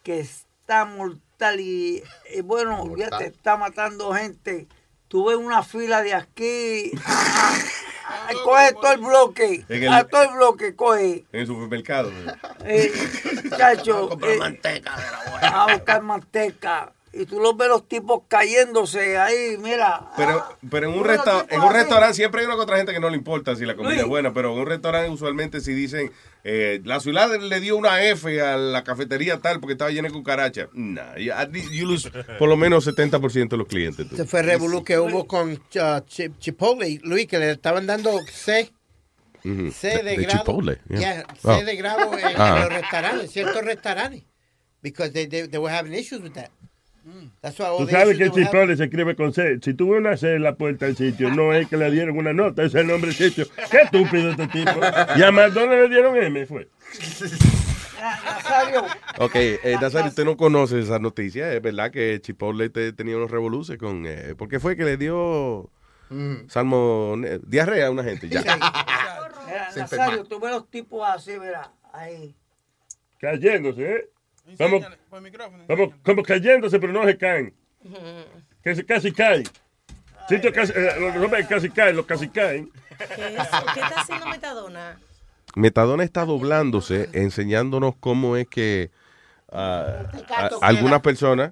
que 0.04 0.20
está 0.20 0.86
mortal 1.44 1.60
y, 1.60 2.04
y 2.34 2.42
bueno, 2.42 2.96
ya 2.96 3.10
te 3.18 3.26
está 3.28 3.58
matando 3.58 4.14
gente. 4.14 4.68
Tuve 5.08 5.36
una 5.36 5.62
fila 5.62 6.02
de 6.02 6.14
aquí. 6.14 6.92
ah, 7.06 7.54
ah, 8.08 8.30
coge 8.44 8.74
todo 8.74 8.92
el 8.94 9.00
bloque. 9.02 9.66
En 9.70 9.84
el- 9.84 9.94
a 9.94 10.04
todo 10.06 10.24
el 10.24 10.34
bloque, 10.36 10.76
coge. 10.76 11.26
En 11.32 11.40
el 11.42 11.48
supermercado. 11.48 12.12
Eh, 12.66 12.92
comprar 14.10 14.32
eh, 14.32 14.38
manteca 14.40 14.96
A 15.42 15.74
buscar 15.74 16.02
manteca. 16.02 16.94
Y 17.16 17.28
tú 17.28 17.40
los 17.40 17.56
ves 17.56 17.68
los 17.68 17.88
tipos 17.88 18.22
cayéndose 18.28 19.18
ahí, 19.18 19.56
mira. 19.60 20.10
Pero, 20.18 20.44
pero 20.72 20.90
en 20.92 20.98
un, 20.98 21.06
resta- 21.06 21.46
en 21.48 21.62
un 21.62 21.72
restaurante 21.72 22.16
siempre 22.16 22.42
hay 22.42 22.48
una 22.48 22.56
otra 22.56 22.78
gente 22.78 22.92
que 22.92 23.00
no 23.00 23.10
le 23.12 23.18
importa 23.18 23.56
si 23.56 23.66
la 23.68 23.76
comida 23.76 23.98
es 24.02 24.06
buena, 24.08 24.34
pero 24.34 24.52
en 24.54 24.60
un 24.60 24.66
restaurante 24.66 25.12
usualmente 25.12 25.62
si 25.62 25.74
dicen, 25.74 26.12
eh, 26.44 26.82
la 26.86 27.00
ciudad 27.00 27.30
le 27.40 27.60
dio 27.60 27.78
una 27.78 28.02
F 28.04 28.42
a 28.42 28.58
la 28.58 28.84
cafetería 28.84 29.40
tal 29.42 29.60
porque 29.60 29.74
estaba 29.74 29.92
llena 29.92 30.08
de 30.08 30.14
cucaracha. 30.16 30.70
Nah, 30.74 31.16
you, 31.18 31.86
lose 31.86 32.10
por 32.40 32.50
lo 32.50 32.58
menos 32.58 32.88
70% 32.88 33.48
de 33.50 33.58
los 33.58 33.68
clientes. 33.68 34.10
tú. 34.10 34.16
Se 34.16 34.26
fue 34.26 34.40
el 34.40 34.48
revolú 34.48 34.84
que 34.84 34.98
hubo 34.98 35.28
con 35.28 35.52
uh, 35.52 36.00
Chi- 36.08 36.32
Chipotle, 36.40 37.00
Luis, 37.04 37.28
que 37.28 37.38
le 37.38 37.52
estaban 37.52 37.86
dando 37.86 38.20
C. 38.32 38.72
C 39.44 39.88
de, 39.88 40.04
De 40.04 40.16
grado. 40.16 40.40
Chipotle, 40.40 40.80
yeah. 40.90 41.00
Yeah, 41.00 41.26
C 41.36 41.48
Oh. 41.50 41.64
de 41.64 41.76
grado 41.76 42.14
en, 42.18 42.28
en 42.28 42.36
Ah. 42.42 42.60
los 42.62 42.74
restaurantes, 42.74 43.32
ciertos 43.32 43.64
restaurantes. 43.64 44.24
Because 44.82 45.12
they, 45.14 45.28
they, 45.28 45.48
they 45.48 45.60
were 45.60 45.72
having 45.74 45.94
issues 45.94 46.22
with 46.22 46.34
that. 46.34 46.50
Tú 47.78 47.88
sabes 47.92 48.18
que 48.18 48.30
Chipotle 48.32 48.78
se 48.78 48.86
escribe 48.86 49.16
con 49.16 49.34
C. 49.34 49.60
Si 49.62 49.74
tú 49.74 49.90
ves 49.92 50.00
una 50.00 50.16
C 50.18 50.36
en 50.36 50.44
la 50.44 50.56
puerta 50.56 50.86
del 50.86 50.96
sitio, 50.96 51.30
no 51.30 51.54
es 51.54 51.68
que 51.68 51.76
le 51.78 51.92
dieron 51.92 52.18
una 52.18 52.32
nota, 52.34 52.64
es 52.64 52.74
el 52.76 52.88
nombre 52.88 53.12
del 53.12 53.16
sitio. 53.30 53.46
Qué 53.70 53.78
estúpido 53.82 54.32
este 54.32 54.48
tipo. 54.48 54.72
Y 55.18 55.22
a 55.24 55.32
McDonald's 55.32 55.84
le 55.84 55.90
dieron 55.90 56.16
M, 56.18 56.46
fue. 56.46 56.70
Nazario, 58.00 58.84
Ok, 59.20 59.36
eh, 59.36 59.76
Nazario, 59.82 60.10
usted 60.10 60.26
no 60.26 60.36
conoce 60.36 60.80
esa 60.80 61.00
noticia. 61.00 61.54
Es 61.54 61.62
verdad 61.62 61.92
que 61.92 62.20
Chipotle 62.22 62.70
te- 62.70 62.92
tenía 62.94 63.16
unos 63.18 63.32
revoluces 63.32 63.78
con... 63.78 64.06
Eh, 64.06 64.36
¿Por 64.38 64.50
qué 64.50 64.60
fue 64.60 64.76
que 64.76 64.84
le 64.84 64.98
dio 64.98 65.70
salmo, 66.48 67.16
diarrea 67.46 67.88
a 67.88 67.92
una 67.92 68.04
gente? 68.04 68.28
Ya. 68.30 68.44
Nazario, 69.76 70.24
tú 70.26 70.40
ves 70.40 70.52
los 70.52 70.70
tipos 70.70 71.08
así, 71.08 71.32
mira, 71.40 71.72
ahí. 71.94 72.36
Cayéndose, 73.20 73.96
¿eh? 73.96 74.10
Vamos, 74.60 74.84
vamos 75.68 75.94
como 76.04 76.24
cayéndose, 76.24 76.80
pero 76.80 76.94
no 76.94 77.06
se 77.06 77.18
caen. 77.18 77.54
Que 78.64 78.76
se 78.76 78.86
casi 78.86 79.12
caen. 79.12 79.44
Sitio 80.28 80.54
casi, 80.54 80.72
eh, 80.74 80.92
los 81.00 81.16
hombres 81.18 81.48
casi 81.48 81.70
caen, 81.70 81.96
los 81.96 82.06
casi 82.06 82.30
caen. 82.30 82.72
¿Qué, 82.98 83.04
es? 83.04 83.50
¿Qué 83.74 83.80
está 83.80 84.02
haciendo 84.02 84.28
Metadona? 84.28 85.00
Metadona 85.56 86.04
está 86.04 86.26
doblándose, 86.26 87.10
enseñándonos 87.14 87.96
cómo 88.00 88.38
es 88.38 88.48
que 88.48 88.92
ah, 89.52 90.10
algunas 90.62 91.02
personas 91.02 91.52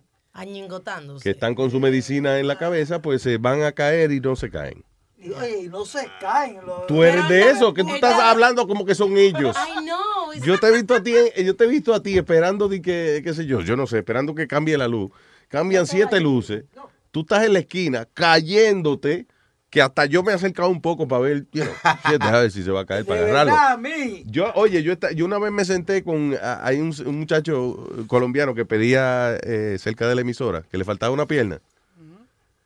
que 1.22 1.30
están 1.30 1.56
con 1.56 1.70
su 1.70 1.80
medicina 1.80 2.40
en 2.40 2.48
la 2.48 2.58
cabeza, 2.58 3.02
pues 3.02 3.22
se 3.22 3.38
van 3.38 3.64
a 3.64 3.74
caer 3.74 4.12
y 4.12 4.20
no 4.20 4.36
se 4.36 4.50
caen. 4.50 4.84
Oye, 5.24 5.70
no 5.70 5.86
se 5.86 6.08
caen. 6.20 6.58
los- 6.66 6.88
Tú 6.88 7.04
eres 7.04 7.28
de 7.30 7.50
eso, 7.52 7.74
que 7.74 7.84
tú 7.84 7.94
estás 7.94 8.20
hablando 8.20 8.68
como 8.68 8.86
que 8.86 8.96
son 8.96 9.18
ellos. 9.18 9.56
I 9.58 9.80
know. 9.84 10.34
it's 10.34 10.46
Yo 10.46 10.58
te 10.60 10.68
he 10.68 10.72
visto 10.72 10.96
a 10.96 11.04
ti, 11.04 11.14
en- 11.16 11.46
yo 11.46 11.56
te 11.56 11.66
he 11.66 11.68
visto 11.68 11.94
a 11.94 12.02
ti 12.02 12.18
esperando 12.18 12.68
de 12.68 12.82
que, 12.82 13.22
qué 13.24 13.34
sé 13.34 13.46
yo, 13.46 13.62
yo 13.62 13.76
no 13.76 13.86
sé, 13.88 14.00
esperando 14.00 14.34
que 14.36 14.48
cambie 14.48 14.78
la 14.78 14.88
luz. 14.88 15.12
Cambian 15.48 15.86
siete 15.86 16.20
luces. 16.20 16.64
Tú 17.12 17.22
estás 17.22 17.44
en 17.44 17.54
la 17.54 17.60
esquina 17.60 18.08
cayéndote, 18.14 19.28
que 19.70 19.82
hasta 19.82 20.06
yo 20.06 20.22
me 20.24 20.32
he 20.32 20.36
acercado 20.36 20.70
un 20.70 20.82
poco 20.82 21.08
para 21.08 21.22
ver, 21.22 21.46
you 21.54 21.64
know, 21.64 21.74
a 22.38 22.42
ver 22.42 22.52
si 22.52 22.62
se 22.64 22.72
va 22.72 22.82
a 22.82 22.86
caer 22.86 23.06
para 23.06 23.22
agarrarlo. 23.22 23.54
verdad, 23.54 23.72
a 23.74 23.78
mí. 23.78 24.24
Yo, 24.26 24.52
oye, 24.56 24.84
yo, 24.84 24.92
esta- 24.92 25.12
yo 25.12 25.24
una 25.26 25.40
vez 25.40 25.52
me 25.52 25.64
senté 25.64 26.04
con, 26.04 26.36
hay 26.62 26.80
un, 26.80 26.94
un 27.06 27.20
muchacho 27.20 27.88
colombiano 28.08 28.54
que 28.54 28.66
pedía 28.66 29.38
eh, 29.44 29.78
cerca 29.80 30.08
de 30.10 30.16
la 30.16 30.22
emisora, 30.22 30.64
que 30.70 30.78
le 30.78 30.84
faltaba 30.84 31.14
una 31.14 31.26
pierna. 31.26 31.60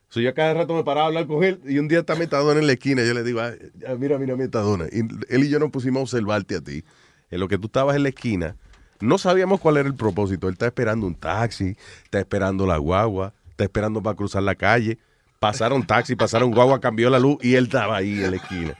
So, 0.08 0.20
yo 0.20 0.32
cada 0.34 0.54
rato 0.54 0.74
me 0.74 0.84
paraba 0.84 1.06
a 1.06 1.08
hablar 1.08 1.26
con 1.26 1.42
él 1.42 1.60
y 1.66 1.78
un 1.78 1.88
día 1.88 2.00
está 2.00 2.14
Metadona 2.14 2.60
en 2.60 2.66
la 2.66 2.72
esquina 2.74 3.04
yo 3.04 3.12
le 3.12 3.22
digo, 3.24 3.40
"Ay, 3.40 3.54
ah, 3.88 3.94
mira, 3.98 4.18
mira 4.18 4.36
Metadona. 4.36 4.86
Y 4.92 5.00
él 5.00 5.44
y 5.44 5.48
yo 5.48 5.58
nos 5.58 5.70
pusimos 5.70 6.00
a 6.00 6.02
observarte 6.02 6.56
a 6.56 6.60
ti. 6.60 6.84
En 7.30 7.40
lo 7.40 7.48
que 7.48 7.58
tú 7.58 7.66
estabas 7.66 7.96
en 7.96 8.04
la 8.04 8.10
esquina, 8.10 8.56
no 9.00 9.18
sabíamos 9.18 9.60
cuál 9.60 9.78
era 9.78 9.88
el 9.88 9.94
propósito. 9.94 10.46
Él 10.46 10.52
está 10.54 10.66
esperando 10.66 11.06
un 11.06 11.14
taxi, 11.14 11.76
está 12.04 12.20
esperando 12.20 12.66
la 12.66 12.76
guagua, 12.76 13.34
está 13.50 13.64
esperando 13.64 14.02
para 14.02 14.16
cruzar 14.16 14.42
la 14.42 14.54
calle. 14.54 14.98
Pasaron 15.40 15.86
taxi, 15.86 16.16
pasaron 16.16 16.50
guagua, 16.50 16.80
cambió 16.80 17.10
la 17.10 17.18
luz 17.18 17.36
y 17.42 17.54
él 17.56 17.64
estaba 17.64 17.96
ahí 17.96 18.22
en 18.22 18.30
la 18.30 18.36
esquina. 18.36 18.76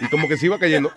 Y 0.00 0.08
como 0.08 0.28
que 0.28 0.36
se 0.36 0.46
iba 0.46 0.58
cayendo. 0.58 0.92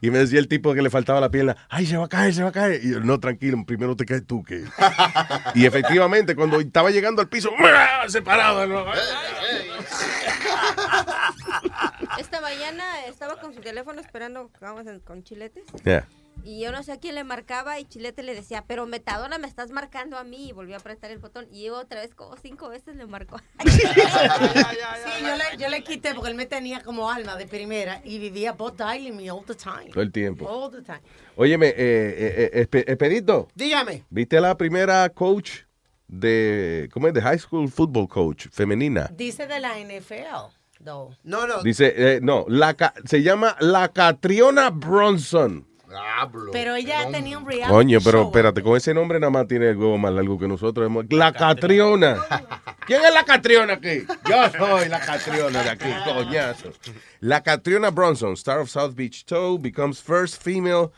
Y 0.00 0.10
me 0.10 0.18
decía 0.18 0.38
el 0.38 0.48
tipo 0.48 0.74
que 0.74 0.82
le 0.82 0.90
faltaba 0.90 1.20
la 1.20 1.30
pierna, 1.30 1.56
ay, 1.68 1.86
se 1.86 1.96
va 1.96 2.04
a 2.06 2.08
caer, 2.08 2.34
se 2.34 2.42
va 2.42 2.50
a 2.50 2.52
caer. 2.52 2.80
Y 2.84 2.92
yo, 2.92 3.00
no, 3.00 3.18
tranquilo, 3.20 3.62
primero 3.66 3.96
te 3.96 4.04
caes 4.04 4.26
tú 4.26 4.42
que. 4.42 4.64
Y 5.54 5.66
efectivamente, 5.66 6.34
cuando 6.34 6.60
estaba 6.60 6.90
llegando 6.90 7.22
al 7.22 7.28
piso, 7.28 7.50
separado. 8.08 8.66
¿no? 8.66 8.84
Esta 12.18 12.40
mañana 12.40 13.06
estaba 13.06 13.40
con 13.40 13.54
su 13.54 13.60
teléfono 13.60 14.00
esperando 14.00 14.50
vamos, 14.60 14.86
con 15.04 15.22
chiletes. 15.22 15.64
Yeah. 15.84 16.06
Y 16.44 16.60
yo 16.60 16.72
no 16.72 16.82
sé 16.82 16.92
a 16.92 16.96
quién 16.98 17.14
le 17.14 17.24
marcaba 17.24 17.78
y 17.78 17.84
Chilete 17.84 18.22
le 18.22 18.34
decía, 18.34 18.64
pero 18.66 18.86
Metadona 18.86 19.38
me 19.38 19.46
estás 19.46 19.70
marcando 19.70 20.16
a 20.16 20.24
mí. 20.24 20.48
Y 20.48 20.52
volvió 20.52 20.76
a 20.76 20.78
apretar 20.78 21.10
el 21.10 21.18
botón 21.18 21.46
y 21.52 21.68
otra 21.68 22.00
vez 22.00 22.14
como 22.14 22.36
cinco 22.36 22.68
veces 22.68 22.96
le 22.96 23.06
marcó. 23.06 23.36
Sí, 23.68 25.24
yo 25.24 25.36
le, 25.36 25.44
yo 25.58 25.68
le 25.68 25.82
quité 25.82 26.14
porque 26.14 26.30
él 26.30 26.36
me 26.36 26.46
tenía 26.46 26.82
como 26.82 27.10
alma 27.10 27.36
de 27.36 27.46
primera 27.46 28.00
y 28.04 28.18
vivía 28.18 28.52
both 28.52 28.76
dialing 28.76 29.16
me 29.16 29.30
all 29.30 29.44
the 29.44 29.54
time. 29.54 29.90
Todo 29.92 30.02
el 30.02 30.12
tiempo. 30.12 30.46
All 30.48 30.70
the 30.70 30.82
time. 30.82 31.00
Óyeme, 31.36 31.68
eh, 31.68 31.74
eh, 32.52 32.68
eh, 32.72 33.46
Dígame. 33.54 34.04
¿viste 34.10 34.38
a 34.38 34.40
la 34.40 34.56
primera 34.56 35.08
coach 35.10 35.60
de, 36.06 36.88
¿cómo 36.92 37.08
es? 37.08 37.14
De 37.14 37.22
high 37.22 37.38
school 37.38 37.68
football 37.68 38.08
coach 38.08 38.46
femenina? 38.50 39.10
Dice 39.14 39.46
de 39.46 39.60
la 39.60 39.78
NFL, 39.78 40.52
though. 40.84 41.14
No, 41.24 41.46
no. 41.46 41.62
Dice, 41.62 41.92
eh, 41.96 42.20
no, 42.22 42.44
la, 42.48 42.74
ca- 42.74 42.94
se 43.04 43.22
llama 43.22 43.56
la 43.60 43.88
Catriona 43.88 44.70
Bronson. 44.70 45.66
Pero 46.52 46.74
ella 46.76 47.08
tenía 47.10 47.38
un 47.38 47.46
reality 47.46 47.70
Coño, 47.72 47.98
pero 48.04 48.18
show. 48.20 48.26
espérate, 48.28 48.62
con 48.62 48.76
ese 48.76 48.92
nombre 48.94 49.18
nada 49.18 49.30
más 49.30 49.46
tiene 49.48 49.68
el 49.70 49.76
huevo 49.76 49.96
más 49.98 50.12
largo 50.12 50.38
que 50.38 50.46
nosotros. 50.48 50.86
hemos- 50.86 51.06
La 51.10 51.32
Catriona. 51.32 52.18
¿Quién 52.86 53.04
es 53.04 53.12
la 53.14 53.24
Catriona 53.24 53.74
aquí? 53.74 54.04
Yo 54.28 54.50
soy 54.58 54.88
la 54.88 55.00
Catriona 55.00 55.62
de 55.62 55.70
aquí, 55.70 55.88
coñazo. 56.04 56.70
La 57.20 57.42
Catriona 57.42 57.90
Bronson, 57.90 58.32
star 58.34 58.58
of 58.60 58.70
South 58.70 58.94
Beach 58.94 59.24
Toe, 59.24 59.58
becomes 59.58 60.00
first 60.02 60.42
female 60.42 60.92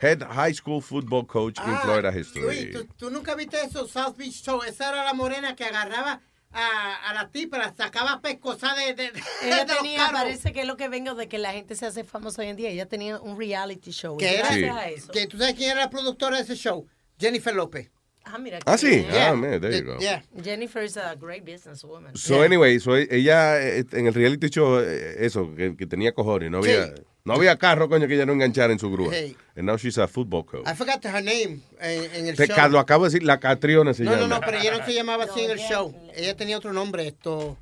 head 0.00 0.22
high 0.22 0.52
school 0.54 0.82
football 0.82 1.26
coach 1.26 1.56
in 1.58 1.76
Florida 1.78 2.10
history. 2.12 2.42
Luis, 2.44 2.72
¿tú, 2.72 2.86
tú 2.98 3.10
nunca 3.10 3.34
viste 3.34 3.56
eso, 3.62 3.86
South 3.86 4.16
Beach 4.16 4.42
Show. 4.42 4.62
Esa 4.62 4.90
era 4.90 5.04
la 5.04 5.14
morena 5.14 5.54
que 5.56 5.64
agarraba 5.64 6.20
a, 6.54 7.10
a 7.10 7.14
la 7.14 7.30
tipa, 7.30 7.58
la 7.58 7.74
sacaba 7.74 8.20
pescosa 8.20 8.74
de, 8.74 8.94
de, 8.94 9.10
de 9.12 9.20
Ella 9.42 9.64
los 9.66 9.76
tenía, 9.76 9.98
carros. 9.98 10.12
parece 10.20 10.52
que 10.52 10.60
es 10.62 10.66
lo 10.66 10.76
que 10.76 10.88
vengo 10.88 11.14
de 11.14 11.28
que 11.28 11.38
la 11.38 11.52
gente 11.52 11.74
se 11.74 11.86
hace 11.86 12.04
famosa 12.04 12.42
hoy 12.42 12.48
en 12.48 12.56
día. 12.56 12.70
Ella 12.70 12.86
tenía 12.86 13.18
un 13.20 13.38
reality 13.38 13.90
show. 13.90 14.14
y 14.14 14.18
Que 14.18 14.38
era, 14.38 14.48
gracias 14.48 14.76
a 14.76 14.88
eso. 14.88 15.12
que 15.12 15.26
tú 15.26 15.36
sabes 15.38 15.54
quién 15.54 15.70
era 15.72 15.80
la 15.80 15.90
productora 15.90 16.36
de 16.36 16.42
ese 16.44 16.54
show, 16.56 16.86
Jennifer 17.18 17.54
López. 17.54 17.90
Ah, 18.26 18.38
mira. 18.38 18.58
Ah, 18.64 18.72
qué 18.72 18.78
sí. 18.78 18.86
bien. 19.00 19.08
Ah, 19.12 19.34
man, 19.34 19.60
there 19.60 19.78
you 19.78 19.84
go. 19.84 19.98
Jennifer 20.42 20.82
is 20.82 20.96
a 20.96 21.14
great 21.14 21.44
businesswoman. 21.44 22.16
So 22.16 22.42
anyway, 22.42 22.78
so 22.80 22.96
ella 22.96 23.60
eh, 23.60 23.84
en 23.92 24.06
el 24.06 24.14
reality 24.14 24.48
show, 24.48 24.78
eh, 24.80 25.16
eso, 25.26 25.54
que, 25.54 25.76
que 25.76 25.86
tenía 25.86 26.12
cojones, 26.14 26.50
no 26.50 26.58
había, 26.58 26.86
Sí. 26.86 27.02
No 27.26 27.32
había 27.34 27.56
carro, 27.56 27.88
coño, 27.88 28.06
que 28.06 28.14
ella 28.14 28.26
no 28.26 28.34
enganchara 28.34 28.70
en 28.72 28.78
su 28.78 28.90
grúa. 28.90 29.08
Hey. 29.10 29.34
And 29.56 29.66
now 29.66 29.76
she's 29.78 29.96
a 29.96 30.06
football 30.06 30.44
coach. 30.44 30.66
I 30.68 30.74
forgot 30.74 31.02
her 31.04 31.22
name 31.22 31.62
eh, 31.80 32.10
en 32.14 32.26
el 32.28 32.36
Te, 32.36 32.46
show. 32.46 32.54
Carlos, 32.54 32.80
acabo 32.82 33.04
de 33.04 33.10
decir, 33.10 33.22
la 33.26 33.40
Catriona 33.40 33.94
se 33.94 34.04
No, 34.04 34.10
llama. 34.12 34.26
no, 34.26 34.34
no, 34.34 34.40
pero 34.44 34.58
ella 34.58 34.76
no 34.76 34.84
se 34.84 34.92
llamaba 34.92 35.24
así 35.24 35.40
en 35.40 35.50
el 35.52 35.58
show. 35.58 35.94
Ella 36.14 36.36
tenía 36.36 36.58
otro 36.58 36.72
nombre, 36.74 37.06
esto. 37.06 37.56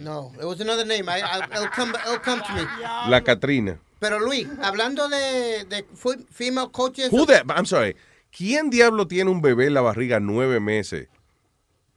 No, 0.00 0.32
it 0.36 0.44
was 0.44 0.60
another 0.60 0.84
name. 0.84 1.08
I, 1.08 1.20
I- 1.20 1.44
it'll, 1.52 1.68
come, 1.70 1.90
it'll 2.04 2.18
come 2.18 2.42
to 2.42 2.52
me. 2.54 2.62
La 3.08 3.20
Catrina. 3.22 3.78
Pero 4.00 4.18
Luis, 4.18 4.48
hablando 4.60 5.08
de, 5.08 5.64
de 5.68 5.84
female 6.32 6.70
coaches. 6.72 7.08
Who 7.12 7.24
the- 7.24 7.44
I'm 7.54 7.66
sorry. 7.66 7.94
¿Quién 8.36 8.68
diablo 8.70 9.06
tiene 9.06 9.30
un 9.30 9.40
bebé 9.40 9.66
en 9.66 9.74
la 9.74 9.80
barriga 9.80 10.18
nueve 10.18 10.58
meses? 10.58 11.06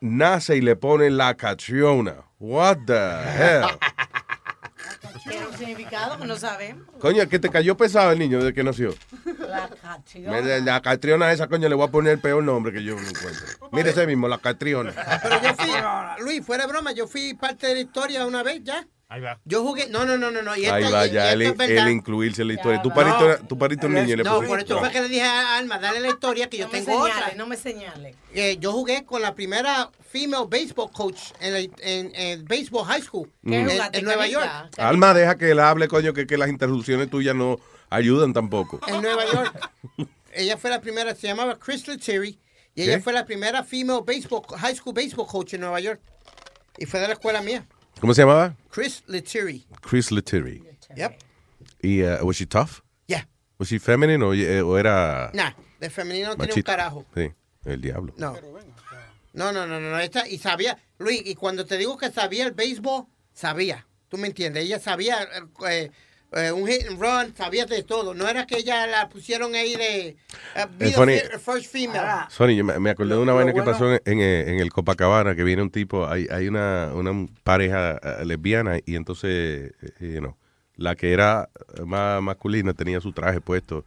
Nace 0.01 0.57
y 0.57 0.61
le 0.61 0.75
pone 0.75 1.09
la 1.09 1.33
Catriona. 1.35 2.25
What 2.37 2.77
the 2.85 2.93
hell? 2.93 3.65
Tiene 5.27 5.47
un 5.47 5.57
significado 5.57 6.17
que 6.19 6.25
no 6.25 6.35
sabemos. 6.37 6.85
Coño, 6.99 7.27
que 7.27 7.39
te 7.39 7.49
cayó 7.49 7.75
pesado 7.75 8.11
el 8.11 8.19
niño 8.19 8.37
desde 8.39 8.53
que 8.53 8.63
nació. 8.63 8.93
La 9.39 9.69
catriona. 9.81 10.41
Me- 10.41 10.61
La 10.61 10.81
Catriona 10.81 11.31
esa, 11.31 11.47
coño, 11.47 11.67
le 11.69 11.75
voy 11.75 11.87
a 11.87 11.91
poner 11.91 12.13
el 12.13 12.19
peor 12.19 12.43
nombre 12.43 12.71
que 12.73 12.83
yo 12.83 12.95
me 12.95 13.07
encuentro. 13.07 13.45
Mire 13.71 13.89
ese 13.89 14.05
mismo, 14.07 14.27
la 14.27 14.37
Catriona. 14.37 14.93
Pero 15.21 15.41
yo 15.41 15.53
fui, 15.55 15.71
Luis, 16.23 16.45
fuera 16.45 16.65
de 16.65 16.71
broma, 16.71 16.91
yo 16.91 17.07
fui 17.07 17.33
parte 17.33 17.67
de 17.67 17.73
la 17.75 17.79
historia 17.81 18.25
una 18.25 18.43
vez 18.43 18.61
ya. 18.63 18.85
Ahí 19.07 19.21
va. 19.21 19.39
Yo 19.45 19.61
jugué, 19.63 19.87
no, 19.87 20.03
no, 20.03 20.17
no, 20.17 20.31
no, 20.31 20.41
no. 20.41 20.55
Y 20.57 20.65
Ahí 20.65 20.91
va 20.91 21.05
y- 21.05 21.09
y 21.09 21.13
ya, 21.13 21.31
el, 21.31 21.41
el 21.43 21.89
incluirse 21.89 22.41
en 22.41 22.47
la 22.47 22.53
historia. 22.55 22.81
Tú 22.81 22.89
va. 22.89 22.95
pariste, 22.95 23.23
No. 23.43 23.47
tú 23.47 23.57
pariste 23.57 23.85
un 23.85 23.93
niño 23.93 24.13
y 24.13 24.15
le 24.17 24.23
No, 24.23 24.37
pusiste- 24.37 24.47
por 24.47 24.59
eso 24.61 24.79
fue 24.79 24.91
que 24.91 25.01
le 25.01 25.07
dije 25.09 25.21
a 25.21 25.57
Alma, 25.57 25.77
dale 25.77 25.99
la 25.99 26.07
historia 26.09 26.49
que 26.49 26.57
yo 26.57 26.65
No 26.65 26.71
me 26.71 26.81
tengo 26.81 27.03
señale, 27.05 27.23
otra. 27.23 27.35
no 27.37 27.45
me 27.45 27.55
señale. 27.55 28.15
Eh, 28.33 28.57
yo 28.59 28.71
jugué 28.71 29.05
con 29.05 29.21
la 29.21 29.35
primera 29.35 29.91
female 30.09 30.45
baseball 30.49 30.91
coach 30.91 31.19
en, 31.39 31.53
la- 31.53 31.59
en, 31.59 32.15
en 32.15 32.45
baseball 32.45 32.83
high 32.85 33.01
school 33.03 33.31
¿Qué 33.45 33.59
en, 33.59 34.03
Nueva? 34.05 34.27
York. 34.27 34.49
Alma, 34.77 35.13
deja 35.13 35.35
que 35.37 35.51
él 35.51 35.59
hable, 35.59 35.87
coño, 35.87 36.11
que, 36.13 36.25
que 36.25 36.37
las 36.37 36.49
interrupciones 36.49 37.07
tuyas 37.09 37.35
no 37.35 37.59
ayudan 37.91 38.33
tampoco. 38.33 38.79
En 38.87 39.03
Nueva 39.03 39.23
York. 39.31 39.69
ella 40.33 40.57
fue 40.57 40.71
la 40.71 40.81
primera, 40.81 41.13
se 41.13 41.27
llamaba 41.27 41.59
Chris 41.59 41.87
Lettieri, 41.87 42.39
y 42.73 42.81
ella 42.81 42.95
¿Qué? 42.97 43.01
fue 43.03 43.13
la 43.13 43.23
primera 43.25 43.63
female 43.63 44.01
baseball, 44.05 44.41
high 44.57 44.75
school 44.75 44.93
baseball 44.95 45.27
coach 45.27 45.53
en 45.53 45.61
Nueva 45.61 45.79
York. 45.79 46.01
Y 46.77 46.85
fue 46.87 46.99
de 46.99 47.07
la 47.07 47.13
escuela 47.13 47.41
mía. 47.41 47.65
¿Cómo 47.99 48.13
se 48.13 48.21
llamaba? 48.21 48.55
Chris 48.69 49.03
Lettieri. 49.07 49.65
Chris 49.81 50.11
Lettieri. 50.11 50.63
Yep. 50.95 51.17
¿Y 51.81 52.03
uh, 52.03 52.25
was 52.25 52.37
she 52.37 52.45
tough? 52.45 52.81
Yeah. 53.07 53.27
¿Was 53.57 53.69
she 53.69 53.79
feminine 53.79 54.23
o, 54.23 54.33
eh, 54.33 54.61
o 54.61 54.77
era 54.77 55.31
Nah, 55.33 55.51
de 55.79 55.89
femenino 55.89 56.29
no 56.29 56.35
tiene 56.37 56.53
un 56.55 56.61
carajo. 56.63 57.05
Sí, 57.15 57.31
el 57.65 57.81
diablo. 57.81 58.13
No. 58.17 58.35
No, 59.33 59.51
no, 59.51 59.67
no, 59.67 59.81
no, 59.81 59.89
no, 59.89 59.99
esta, 59.99 60.27
y 60.27 60.37
sabía, 60.37 60.77
Luis, 60.97 61.21
y 61.25 61.35
cuando 61.35 61.65
te 61.65 61.77
digo 61.77 61.97
que 61.97 62.09
sabía 62.09 62.45
el 62.45 62.53
béisbol, 62.53 63.05
sabía, 63.33 63.85
tú 64.07 64.17
me 64.17 64.27
entiendes, 64.27 64.63
ella 64.63 64.79
sabía 64.79 65.27
eh, 65.69 65.91
eh, 66.33 66.51
un 66.51 66.67
hit 66.67 66.87
and 66.89 66.99
run, 66.99 67.33
sabía 67.35 67.65
de 67.65 67.83
todo, 67.83 68.13
no 68.13 68.27
era 68.27 68.45
que 68.45 68.57
ella 68.57 68.87
la 68.87 69.07
pusieron 69.09 69.55
ahí 69.55 69.75
de 69.75 70.07
eh, 70.07 70.17
Es 70.55 70.67
the 70.79 70.91
funny. 70.93 71.17
fi- 71.19 71.37
first 71.39 71.71
female. 71.71 72.25
Sony, 72.29 72.55
yo 72.55 72.63
me, 72.63 72.77
me 72.79 72.89
acordé 72.89 73.15
de 73.15 73.21
una 73.21 73.33
vaina 73.33 73.53
que 73.53 73.63
pasó 73.63 73.93
en, 73.93 74.01
en, 74.05 74.19
eh, 74.19 74.41
en 74.53 74.59
el 74.59 74.71
Copacabana, 74.71 75.35
que 75.35 75.43
viene 75.43 75.61
un 75.61 75.69
tipo, 75.69 76.07
hay, 76.07 76.27
hay 76.31 76.47
una, 76.47 76.91
una 76.93 77.27
pareja 77.43 77.99
eh, 78.03 78.25
lesbiana 78.25 78.79
y 78.85 78.95
entonces, 78.95 79.71
eh, 79.81 80.13
you 80.13 80.19
know, 80.19 80.35
la 80.75 80.95
que 80.95 81.13
era 81.13 81.49
más 81.85 82.21
masculina 82.21 82.73
tenía 82.73 82.99
su 82.99 83.13
traje 83.13 83.39
puesto, 83.39 83.85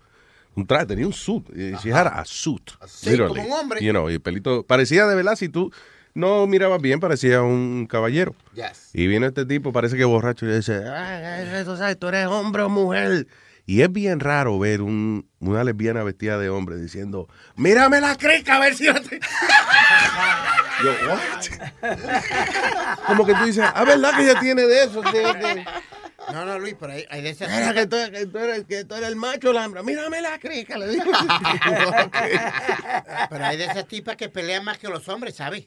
un 0.55 0.67
traje, 0.67 0.87
tenía 0.87 1.07
un 1.07 1.13
suit, 1.13 1.47
eh, 1.55 1.77
she 1.83 1.93
had 1.93 2.07
a 2.07 2.25
suit, 2.25 2.71
Sí, 2.87 3.17
como 3.19 3.43
un 3.43 3.53
hombre. 3.53 3.85
You 3.85 3.91
know, 3.93 4.09
y 4.11 4.15
el 4.15 4.21
pelito, 4.21 4.63
parecía 4.65 5.07
de 5.07 5.15
verdad, 5.15 5.37
si 5.37 5.49
tú 5.49 5.71
no 6.19 6.47
mirabas 6.47 6.81
bien, 6.83 7.01
parecía 7.01 7.43
un 7.43 7.87
caballero. 7.87 8.35
Yes. 8.55 8.91
Y 8.93 9.07
viene 9.07 9.27
este 9.29 9.47
tipo, 9.47 9.73
parece 9.73 9.97
que 9.97 10.05
borracho, 10.05 10.47
y 10.47 10.55
dice, 10.55 10.83
"Ah, 10.87 11.41
eso 11.61 11.77
sabes, 11.77 11.99
tú 11.99 12.09
eres 12.09 12.27
hombre 12.27 12.63
o 12.63 12.69
mujer. 12.69 13.27
Y 13.67 13.83
es 13.83 13.93
bien 13.93 14.19
raro 14.19 14.59
ver 14.59 14.81
un, 14.81 15.29
una 15.41 15.63
lesbiana 15.63 16.03
vestida 16.03 16.39
de 16.39 16.49
hombre 16.49 16.77
diciendo, 16.77 17.29
mírame 17.55 18.01
la 18.01 18.17
crica 18.17 18.57
a 18.57 18.61
ver 18.61 18.75
si 18.75 18.87
no 18.87 18.95
te... 18.95 19.21
Yo, 20.83 20.91
what? 21.07 21.45
Como 23.07 23.27
que 23.27 23.35
tú 23.35 23.45
dices, 23.45 23.65
ah, 23.75 23.85
¿verdad 23.85 24.17
que 24.17 24.23
ella 24.25 24.41
tiene 24.41 24.63
de 24.63 24.85
eso? 24.85 25.03
De- 25.03 25.19
de- 25.21 25.67
No, 26.33 26.47
no, 26.47 26.59
Luis, 26.59 26.77
pero 26.81 26.95
hay, 26.95 27.05
hay 27.11 27.21
de 27.21 27.29
esas... 27.31 27.51
Mira 27.51 27.75
que 27.75 27.87
tú, 27.87 27.97
que 28.11 28.27
tú 28.27 28.39
eres, 28.39 28.65
que 28.65 28.85
tú 28.87 28.95
eres 28.95 29.09
el 29.11 29.17
macho, 29.17 29.53
la 29.53 29.65
hembra. 29.67 29.83
Mírame 29.83 30.23
la 30.23 30.39
crica, 30.39 30.79
le 30.79 30.89
digo. 30.89 31.05
Pero 33.31 33.45
hay 33.45 33.57
de 33.59 33.65
esas 33.67 33.87
tipas 33.87 34.17
que 34.17 34.29
pelean 34.31 34.65
más 34.65 34.79
que 34.79 34.89
los 34.89 35.09
hombres, 35.09 35.37
¿sabes? 35.37 35.67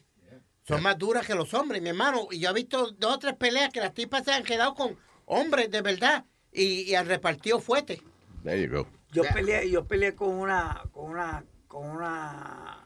Son 0.62 0.82
más 0.82 0.96
duras 0.98 1.26
que 1.26 1.34
los 1.34 1.52
hombres, 1.54 1.82
mi 1.82 1.88
hermano. 1.88 2.28
Y 2.30 2.40
yo 2.40 2.50
he 2.50 2.52
visto 2.52 2.92
dos 2.92 3.14
o 3.14 3.18
tres 3.18 3.34
peleas 3.34 3.70
que 3.72 3.80
las 3.80 3.94
tipas 3.94 4.24
se 4.24 4.32
han 4.32 4.44
quedado 4.44 4.74
con 4.74 4.96
hombres 5.26 5.70
de 5.70 5.82
verdad 5.82 6.24
y, 6.52 6.82
y 6.82 6.94
han 6.94 7.06
repartido 7.06 7.60
fuerte. 7.60 8.02
There 8.44 8.60
you 8.60 8.72
go. 8.72 8.86
Yo 9.10 9.22
peleé, 9.34 9.70
yo 9.70 9.84
peleé 9.84 10.14
con 10.14 10.30
una, 10.30 10.82
con 10.92 11.10
una, 11.10 11.44
con 11.68 11.86
una, 11.86 12.82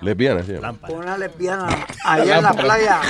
Lesbiana, 0.00 0.42
sí. 0.44 0.52
con 0.86 0.98
una 0.98 1.18
lesbiana 1.18 1.86
allá 2.04 2.38
en 2.38 2.42
la 2.44 2.52
playa. 2.52 3.00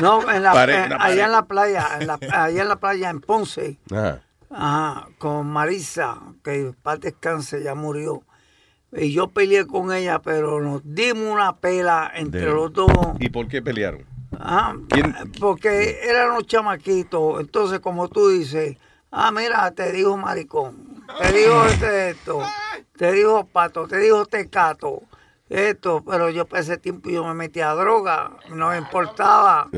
No, 0.00 0.30
en 0.30 0.42
la, 0.42 0.52
Pared, 0.52 0.74
eh, 0.74 0.86
una 0.86 1.04
allá 1.04 1.24
en 1.26 1.32
la 1.32 1.42
playa, 1.46 1.88
en 2.00 2.06
la, 2.06 2.18
allá 2.32 2.62
en 2.62 2.68
la 2.68 2.76
playa 2.76 3.10
en 3.10 3.20
Ponce. 3.20 3.78
Ajá. 3.90 4.22
Ajá, 4.50 5.08
con 5.18 5.46
Marisa, 5.46 6.18
que 6.42 6.74
para 6.82 6.98
descanse, 6.98 7.62
ya 7.62 7.74
murió. 7.74 8.22
Y 8.94 9.12
yo 9.12 9.28
peleé 9.28 9.66
con 9.66 9.92
ella, 9.92 10.20
pero 10.20 10.60
nos 10.60 10.82
dimos 10.84 11.32
una 11.32 11.56
pela 11.56 12.10
entre 12.14 12.42
De- 12.42 12.52
los 12.52 12.72
dos. 12.72 12.90
¿Y 13.18 13.30
por 13.30 13.48
qué 13.48 13.62
pelearon? 13.62 14.04
¿Quién? 14.88 15.14
porque 15.40 16.00
eran 16.02 16.30
unos 16.32 16.46
chamaquitos. 16.46 17.40
Entonces, 17.40 17.80
como 17.80 18.08
tú 18.08 18.28
dices, 18.28 18.76
ah, 19.10 19.30
mira, 19.30 19.70
te 19.70 19.92
dijo 19.92 20.16
maricón, 20.16 21.04
te 21.18 21.32
dijo 21.32 21.64
este 21.66 22.10
esto, 22.10 22.40
te 22.96 23.12
dijo 23.12 23.46
pato, 23.46 23.86
te 23.86 23.98
dijo 23.98 24.26
tecato, 24.26 25.02
esto. 25.48 26.02
Pero 26.06 26.28
yo 26.30 26.46
para 26.46 26.60
ese 26.62 26.76
tiempo 26.76 27.08
yo 27.08 27.24
me 27.24 27.34
metí 27.34 27.60
a 27.60 27.72
droga, 27.74 28.32
no 28.50 28.70
me 28.70 28.78
importaba. 28.78 29.68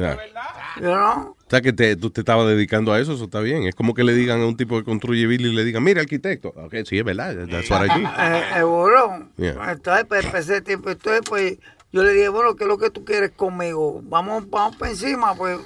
¿yo 0.80 0.96
no? 0.96 1.34
O 1.46 1.50
sea, 1.50 1.60
que 1.60 1.72
te, 1.72 1.94
tú 1.96 2.10
te 2.10 2.22
estabas 2.22 2.46
dedicando 2.48 2.92
a 2.92 3.00
eso, 3.00 3.12
eso 3.12 3.24
está 3.24 3.40
bien. 3.40 3.64
Es 3.64 3.74
como 3.74 3.92
que 3.94 4.02
le 4.02 4.14
digan 4.14 4.40
a 4.40 4.46
un 4.46 4.56
tipo 4.56 4.78
que 4.78 4.84
construye 4.84 5.26
Billy 5.26 5.50
y 5.50 5.52
le 5.54 5.64
digan, 5.64 5.84
mira, 5.84 6.00
arquitecto. 6.00 6.48
Ok, 6.56 6.74
sí, 6.86 6.98
es 6.98 7.04
verdad. 7.04 7.34
That's 7.48 7.70
what 7.70 7.84
I 7.84 7.88
do. 7.88 8.08
Eh, 8.18 8.44
eh, 8.56 9.26
Yeah. 9.36 9.72
entonces 9.72 10.06
pues, 10.09 10.24
ese 10.35 10.62
tiempo, 10.62 10.90
entonces 10.90 11.20
pues 11.28 11.59
yo 11.93 12.02
le 12.02 12.12
dije, 12.12 12.28
bueno, 12.28 12.56
¿qué 12.56 12.64
es 12.64 12.69
lo 12.69 12.78
que 12.78 12.90
tú 12.90 13.04
quieres 13.04 13.32
conmigo? 13.32 14.01
Vamos, 14.04 14.48
vamos 14.48 14.77
para 14.77 14.90
encima, 14.90 15.35
pues. 15.35 15.59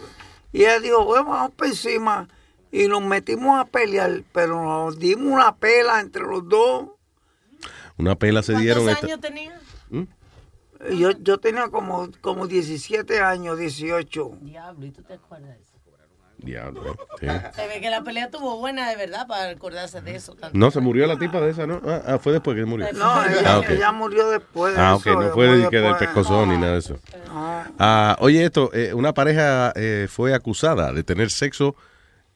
Y 0.52 0.62
ella 0.62 0.80
dijo, 0.80 1.04
bueno, 1.04 1.26
vamos 1.26 1.52
para 1.56 1.70
encima. 1.70 2.28
Y 2.72 2.86
nos 2.88 3.00
metimos 3.02 3.58
a 3.60 3.64
pelear, 3.64 4.24
pero 4.32 4.62
nos 4.62 4.98
dimos 4.98 5.32
una 5.32 5.54
pela 5.56 6.00
entre 6.00 6.22
los 6.22 6.46
dos. 6.48 6.88
Una 7.96 8.14
pela 8.16 8.42
se 8.42 8.56
dieron. 8.56 8.84
¿Cuántos 8.84 9.04
esta- 9.04 9.06
años 9.06 9.20
tenía? 9.20 9.60
Y 10.90 10.98
Yo, 10.98 11.10
yo 11.10 11.38
tenía 11.38 11.68
como, 11.70 12.08
como 12.20 12.46
17 12.46 13.20
años, 13.20 13.58
18. 13.58 14.38
Diablo, 14.42 14.86
¿y 14.86 14.90
tú 14.92 15.02
te 15.02 15.14
acuerdas 15.14 15.48
de 15.56 15.62
eso? 15.62 15.67
Diablo, 16.38 16.96
sí. 17.18 17.26
Se 17.54 17.66
ve 17.66 17.80
que 17.80 17.90
la 17.90 18.02
pelea 18.02 18.26
estuvo 18.26 18.58
buena 18.58 18.88
de 18.88 18.96
verdad 18.96 19.26
para 19.26 19.50
acordarse 19.50 20.00
de 20.00 20.14
eso. 20.14 20.34
tanto. 20.34 20.56
No, 20.56 20.70
se 20.70 20.80
murió 20.80 21.06
la 21.06 21.18
tipa 21.18 21.40
de 21.40 21.50
esa, 21.50 21.66
¿no? 21.66 21.80
Ah, 21.84 22.02
ah, 22.06 22.18
fue 22.18 22.32
después 22.32 22.56
que 22.56 22.64
murió. 22.64 22.86
No, 22.92 23.24
ella, 23.24 23.40
Ah, 23.44 23.62
ella 23.68 23.92
murió 23.92 24.30
después 24.30 24.74
de 24.74 24.80
Ah, 24.80 24.96
eso. 25.00 25.10
ok, 25.10 25.20
no 25.20 25.30
fue 25.32 25.48
de, 25.48 25.68
que 25.68 25.78
del 25.80 25.96
pescozón 25.96 26.50
ni 26.50 26.56
nada 26.58 26.74
de 26.74 26.78
eso. 26.78 26.98
No. 27.26 27.64
Ah, 27.78 28.16
oye, 28.20 28.44
esto, 28.44 28.70
eh, 28.72 28.94
una 28.94 29.12
pareja 29.14 29.72
eh, 29.74 30.06
fue 30.08 30.32
acusada 30.32 30.92
de 30.92 31.02
tener 31.02 31.30
sexo 31.30 31.74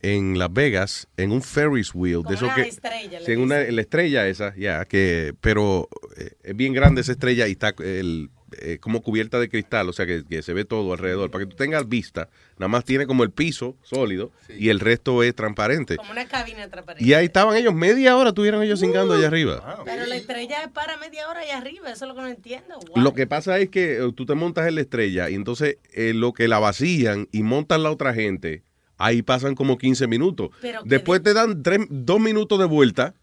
en 0.00 0.36
Las 0.36 0.52
Vegas 0.52 1.06
en 1.16 1.31
un 1.31 1.40
Ferris 1.40 1.94
wheel. 1.94 2.24
de 2.24 2.34
eso 2.34 2.47
una 2.47 2.55
que, 2.56 2.62
estrella, 2.62 3.20
Sí, 3.24 3.32
en 3.32 3.40
una, 3.40 3.60
la 3.60 3.81
estrella 3.81 4.26
esa, 4.26 4.52
ya, 4.56 4.84
que, 4.84 5.32
pero 5.40 5.89
eh, 6.16 6.32
es 6.42 6.56
bien 6.56 6.72
grande 6.72 7.02
esa 7.02 7.12
estrella 7.12 7.47
y 7.47 7.52
está 7.52 7.72
el, 7.78 8.31
eh, 8.58 8.78
como 8.81 9.02
cubierta 9.02 9.39
de 9.39 9.48
cristal, 9.48 9.89
o 9.89 9.92
sea 9.92 10.06
que, 10.06 10.24
que 10.24 10.42
se 10.42 10.52
ve 10.52 10.64
todo 10.64 10.92
alrededor. 10.92 11.31
Para 11.31 11.44
que 11.44 11.50
tú 11.50 11.56
tengas 11.56 11.89
vista, 11.89 12.28
nada 12.58 12.68
más 12.68 12.84
tiene 12.84 13.06
como 13.06 13.22
el 13.22 13.31
piso 13.31 13.76
sólido 13.82 14.31
y 14.48 14.68
el 14.68 14.81
resto 14.81 15.22
es 15.22 15.34
transparente. 15.34 15.97
Como 15.97 16.12
una 16.12 16.26
cabina 16.26 16.68
transparente. 16.68 17.05
Y 17.05 17.14
ahí 17.14 17.26
estaban 17.26 17.56
ellos, 17.56 17.74
media 17.74 18.16
hora 18.16 18.31
estuvieron 18.31 18.62
ellos 18.62 18.81
cingando 18.81 19.14
allá 19.14 19.26
arriba. 19.28 19.82
Pero 19.84 20.06
la 20.06 20.16
estrella 20.16 20.62
es 20.62 20.68
para 20.70 20.97
media 20.97 21.28
hora 21.28 21.40
allá 21.40 21.58
arriba, 21.58 21.90
eso 21.90 22.05
es 22.05 22.08
lo 22.08 22.14
que 22.14 22.20
no 22.22 22.28
entiendo. 22.28 22.78
Lo 22.94 23.14
que 23.14 23.26
pasa 23.26 23.58
es 23.58 23.68
que 23.68 23.97
eh, 23.97 24.12
tú 24.14 24.26
te 24.26 24.34
montas 24.34 24.68
en 24.68 24.74
la 24.74 24.81
estrella 24.81 25.31
y 25.31 25.34
entonces 25.34 25.78
eh, 25.92 26.12
lo 26.14 26.32
que 26.32 26.48
la 26.48 26.58
vacían 26.58 27.28
y 27.32 27.42
montan 27.42 27.82
la 27.82 27.90
otra 27.90 28.14
gente, 28.14 28.62
ahí 28.98 29.22
pasan 29.22 29.55
como 29.55 29.78
15 29.78 30.06
minutos. 30.06 30.50
Pero 30.60 30.81
Después 30.84 31.22
te 31.22 31.34
dan 31.34 31.62
tres, 31.62 31.81
dos 31.90 32.20
minutos 32.20 32.58
de 32.58 32.66
vuelta 32.66 33.14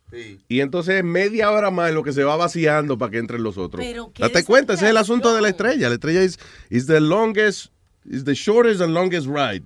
y 0.47 0.61
entonces 0.61 1.03
media 1.03 1.51
hora 1.51 1.71
más 1.71 1.91
lo 1.91 2.03
que 2.03 2.13
se 2.13 2.23
va 2.23 2.35
vaciando 2.35 2.97
para 2.97 3.11
que 3.11 3.17
entren 3.19 3.43
los 3.43 3.57
otros. 3.57 3.85
Pero 3.85 4.11
Date 4.17 4.43
cuenta, 4.43 4.73
ese 4.73 4.85
es 4.85 4.91
el 4.91 4.97
asunto 4.97 5.33
de 5.35 5.41
la 5.41 5.49
estrella. 5.49 5.89
La 5.89 5.95
estrella 5.95 6.21
es 6.21 6.39
is 6.69 6.87
the 6.87 6.99
longest, 6.99 7.67
is 8.05 8.23
the 8.23 8.33
shortest 8.33 8.81
and 8.81 8.93
longest 8.93 9.27
ride. 9.27 9.63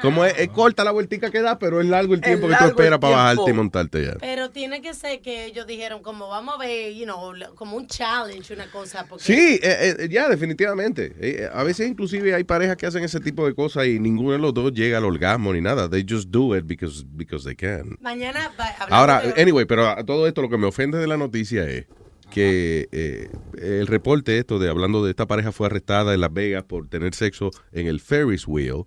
Como 0.00 0.24
es, 0.24 0.38
es 0.38 0.48
corta 0.48 0.82
la 0.82 0.92
vueltica 0.92 1.30
que 1.30 1.42
da, 1.42 1.58
pero 1.58 1.80
es 1.80 1.86
largo 1.86 2.14
el 2.14 2.22
tiempo 2.22 2.48
que 2.48 2.54
tú 2.54 2.64
esperas 2.64 2.98
para 2.98 3.16
bajarte 3.16 3.50
y 3.50 3.52
montarte 3.52 4.04
ya. 4.04 4.14
Pero 4.18 4.50
tiene 4.50 4.80
que 4.80 4.94
ser 4.94 5.20
que 5.20 5.44
ellos 5.44 5.66
dijeron, 5.66 6.02
como 6.02 6.28
vamos 6.28 6.54
a 6.54 6.58
ver, 6.58 6.94
you 6.94 7.04
know, 7.04 7.32
como 7.54 7.76
un 7.76 7.86
challenge, 7.86 8.54
una 8.54 8.70
cosa. 8.70 9.04
Porque 9.06 9.24
Sí, 9.24 9.60
eh, 9.62 9.94
eh, 9.98 10.08
ya, 10.10 10.28
definitivamente. 10.28 11.14
Eh, 11.20 11.48
a 11.52 11.62
veces 11.64 11.88
inclusive 11.88 12.34
hay 12.34 12.44
parejas 12.44 12.76
que 12.76 12.86
hacen 12.86 13.04
ese 13.04 13.20
tipo 13.20 13.46
de 13.46 13.54
cosas 13.54 13.86
y 13.86 13.98
ninguno 13.98 14.32
de 14.32 14.38
los 14.38 14.54
dos 14.54 14.72
llega 14.72 14.98
al 14.98 15.04
orgasmo 15.04 15.52
ni 15.52 15.60
nada. 15.60 15.90
They 15.90 16.06
just 16.08 16.30
do 16.30 16.56
it 16.56 16.64
because, 16.66 17.04
because 17.06 17.44
they 17.44 17.54
can. 17.56 17.98
Mañana, 18.00 18.50
Ahora, 18.88 19.20
de- 19.20 19.42
anyway, 19.42 19.66
pero 19.66 19.86
a 19.88 20.02
todo 20.04 20.26
esto 20.26 20.40
lo 20.40 20.48
que 20.48 20.56
me 20.56 20.66
ofende 20.66 20.96
de 20.96 21.06
la 21.06 21.18
noticia 21.18 21.68
es 21.68 21.86
que 22.30 22.88
eh, 22.92 23.28
el 23.60 23.86
reporte 23.86 24.38
esto 24.38 24.58
de 24.58 24.68
hablando 24.68 25.04
de 25.04 25.10
esta 25.10 25.26
pareja 25.26 25.52
fue 25.52 25.66
arrestada 25.66 26.14
en 26.14 26.20
Las 26.20 26.32
Vegas 26.32 26.64
por 26.64 26.88
tener 26.88 27.14
sexo 27.14 27.50
en 27.72 27.86
el 27.86 28.00
Ferris 28.00 28.46
wheel. 28.46 28.84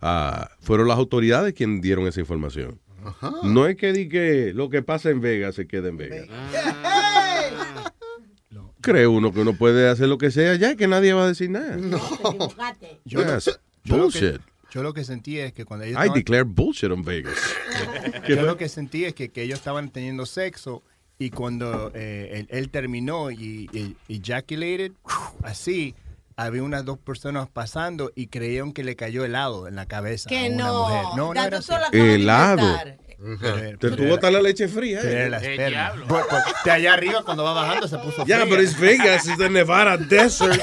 Ah, 0.00 0.50
fueron 0.60 0.88
las 0.88 0.98
autoridades 0.98 1.54
quienes 1.54 1.82
dieron 1.82 2.06
esa 2.06 2.20
información. 2.20 2.78
No 3.44 3.66
es 3.68 3.76
que 3.76 3.92
di 3.92 4.08
que 4.08 4.52
lo 4.54 4.68
que 4.68 4.82
pasa 4.82 5.10
en 5.10 5.20
Vegas 5.20 5.54
se 5.54 5.66
quede 5.68 5.90
en 5.90 5.96
Vegas. 5.96 6.28
Cree 8.80 9.06
uno 9.06 9.32
que 9.32 9.40
uno 9.40 9.54
puede 9.56 9.88
hacer 9.88 10.08
lo 10.08 10.18
que 10.18 10.30
sea 10.30 10.54
ya 10.54 10.72
y 10.72 10.76
que 10.76 10.86
nadie 10.86 11.12
va 11.12 11.24
a 11.24 11.28
decir 11.28 11.50
nada. 11.50 11.76
Yo, 13.04 13.20
Yes. 13.20 13.58
yo 13.84 13.96
lo 13.96 14.08
que, 14.10 14.18
Bullshit. 14.20 14.40
yo 14.70 14.82
lo 14.82 14.92
que 14.94 15.04
sentí 15.04 15.38
es 15.38 15.52
que 15.52 15.64
cuando 15.64 15.84
ellos 15.84 15.96
I 15.98 16.02
estaban- 16.02 16.14
declare 16.18 16.42
bullshit 16.44 16.90
on 16.90 17.02
Vegas. 17.04 17.34
yo 18.28 18.42
lo 18.42 18.56
que 18.56 18.68
sentí 18.68 19.04
es 19.04 19.14
que, 19.14 19.28
que 19.30 19.42
ellos 19.42 19.58
estaban 19.58 19.90
teniendo 19.90 20.24
sexo 20.26 20.82
y 21.18 21.30
cuando 21.30 21.90
eh, 21.94 22.30
él, 22.34 22.46
él 22.50 22.70
terminó 22.70 23.30
y, 23.32 23.68
y- 23.72 23.96
ejaculated, 24.08 24.92
así, 25.42 25.94
había 26.36 26.62
unas 26.62 26.84
dos 26.84 26.98
personas 26.98 27.48
pasando 27.48 28.12
y 28.14 28.26
creyeron 28.28 28.72
que 28.72 28.84
le 28.84 28.94
cayó 28.96 29.24
helado 29.24 29.68
en 29.68 29.76
la 29.76 29.86
cabeza 29.86 30.28
Que 30.28 30.46
a 30.46 30.50
una 30.50 30.66
no. 30.66 30.82
mujer. 30.88 31.02
No, 31.16 31.34
no 31.34 31.42
era 31.44 31.58
así. 31.58 31.72
de 31.92 32.14
Helado. 32.16 32.78
Pero- 33.40 33.70
Te 33.70 33.76
pero 33.78 33.96
tuvo 33.96 34.14
hasta 34.14 34.30
la 34.30 34.42
leche 34.42 34.68
fría. 34.68 34.98
pero 35.02 35.36
eh. 35.38 35.70
la. 35.70 35.94
Pues- 36.06 36.24
pues, 36.28 36.42
de 36.64 36.70
allá 36.70 36.92
arriba 36.92 37.22
cuando 37.24 37.44
va 37.44 37.54
bajando 37.54 37.88
se 37.88 37.96
puso 37.96 38.26
Yeah, 38.26 38.40
fría. 38.42 38.54
but 38.54 38.62
it's 38.62 38.78
Vegas, 38.78 39.26
it's 39.26 39.38
the 39.38 39.48
Nevada 39.48 39.96
desert. 39.96 40.60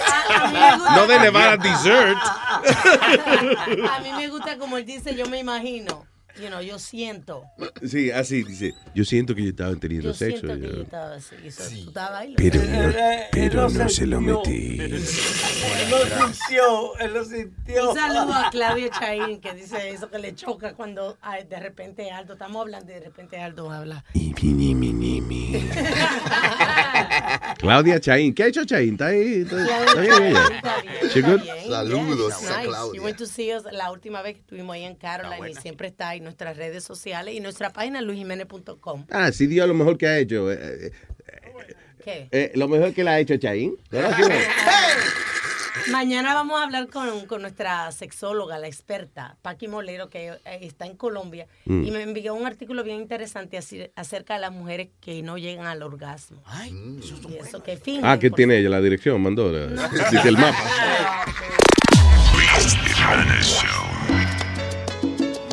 no 0.96 1.08
de 1.08 1.20
Nevada 1.20 1.58
dessert. 1.58 2.18
A 3.90 4.00
mí 4.04 4.12
me 4.16 4.28
gusta 4.28 4.58
como 4.60 4.78
él 4.78 4.86
dice, 4.86 5.16
yo 5.16 5.26
me 5.28 5.40
imagino. 5.40 6.06
You 6.42 6.48
know, 6.48 6.62
yo 6.62 6.80
siento. 6.80 7.44
Sí, 7.88 8.10
así 8.10 8.44
dice. 8.44 8.74
Yo 8.96 9.06
siento 9.06 9.36
que 9.36 9.42
ellos 9.42 9.52
estaban 9.52 9.80
teniendo 9.80 10.08
Yo 10.10 10.14
sexo. 10.16 10.48
siento 10.48 10.56
que 10.62 10.68
yo- 10.68 10.76
yo 10.78 10.82
estaba 10.84 11.14
así. 11.16 11.36
Eso, 11.44 11.64
Tú 11.70 11.90
estabas 11.90 12.22
ahí. 12.22 12.34
Pero 12.36 12.60
no, 12.64 12.94
pero 13.32 13.68
él 13.68 13.78
no 13.78 13.90
se 13.90 14.08
lo 14.08 14.20
metí. 14.20 14.80
Él 14.80 14.92
lo 15.92 16.00
sintió, 16.00 16.98
él 17.00 17.14
lo 17.14 17.24
sintió. 17.26 17.92
Un 17.92 17.96
saludo 17.98 18.34
a 18.34 18.50
Claudia 18.50 18.90
Chaín 18.90 19.40
que 19.42 19.54
dice 19.54 19.90
eso 19.92 20.10
que 20.10 20.18
le 20.18 20.34
choca 20.34 20.74
cuando 20.74 21.18
ay, 21.22 21.44
de 21.44 21.60
repente 21.60 22.10
Aldo, 22.10 22.34
estamos 22.34 22.62
hablando 22.62 22.92
y 22.92 22.96
de 22.96 23.02
repente 23.02 23.40
Aldo 23.40 23.70
habla. 23.72 24.04
Claudia 27.60 28.00
Chaín. 28.00 28.34
¿Qué 28.34 28.44
ha 28.44 28.48
hecho 28.48 28.66
Chaín? 28.66 28.94
¿Está 28.94 29.08
ahí? 29.08 29.42
¿Está, 29.42 29.86
está 29.86 30.02
bien? 30.02 30.36
Saludos 31.70 32.40
Yes, 32.42 32.50
a 32.50 32.58
nice. 32.58 32.68
Claudia. 32.70 32.98
You 33.00 33.04
went 33.04 33.18
to 33.18 33.26
see 33.26 33.54
us 33.54 33.64
la 33.72 33.92
última 33.92 34.22
vez 34.22 34.36
que 34.36 34.42
estuvimos 34.42 34.74
ahí 34.76 34.84
en 34.84 34.96
Caroline 34.96 35.52
y 35.52 35.56
siempre 35.56 35.88
está 35.88 36.10
ahí 36.10 36.18
en 36.18 36.24
nuestras 36.26 36.58
redes 36.58 36.84
sociales 36.84 37.34
y 37.36 37.40
nuestra 37.40 37.72
página 37.72 38.02
luisjiménez.com. 38.02 39.06
Ah, 39.12 39.32
sí 39.32 39.48
dio 39.48 39.66
lo 39.68 39.74
mejor 39.74 39.98
que 39.98 40.08
ha 40.08 40.18
hecho. 40.18 40.52
eh, 40.52 40.58
eh, 40.88 40.92
¿Qué? 42.04 42.28
eh, 42.32 42.52
lo 42.56 42.68
mejor 42.68 42.94
que 42.94 43.04
le 43.04 43.10
ha 43.12 43.20
hecho 43.20 43.38
Chaín. 43.38 43.78
¿Verdad 45.76 45.86
que 45.86 45.92
no? 45.92 45.98
Mañana 45.98 46.34
vamos 46.34 46.60
a 46.60 46.64
hablar 46.64 46.88
con, 46.90 47.26
con 47.26 47.42
nuestra 47.42 47.92
sexóloga, 47.92 48.60
la 48.60 48.68
experta, 48.68 49.38
Paqui 49.42 49.68
Molero, 49.68 50.10
que 50.10 50.28
eh, 50.30 50.40
está 50.62 50.86
en 50.86 50.96
Colombia, 50.96 51.48
Mm. 51.66 51.84
y 51.86 51.92
me 51.92 52.02
envió 52.04 52.34
un 52.36 52.46
artículo 52.46 52.84
bien 52.84 52.98
interesante 53.02 53.58
así- 53.58 53.90
acerca 53.96 54.36
de 54.36 54.42
las 54.42 54.52
mujeres 54.52 54.90
que 55.02 55.22
no 55.22 55.38
llegan 55.38 55.66
al 55.68 55.82
orgasmo. 55.84 56.42
y 56.68 57.36
eso 57.38 57.64
que 57.64 57.78
fingen. 57.78 58.06
Ah, 58.06 58.18
¿qué 58.20 58.30
tiene 58.30 58.58
ella? 58.58 58.70
La 58.70 58.82
dirección, 58.82 59.22
mandó. 59.22 59.52
la- 59.52 59.68
Dice 60.12 60.28
el 60.30 60.38
mapa. 60.38 60.58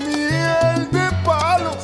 Miel 0.06 0.90
de 0.90 1.10
palo. 1.24 1.76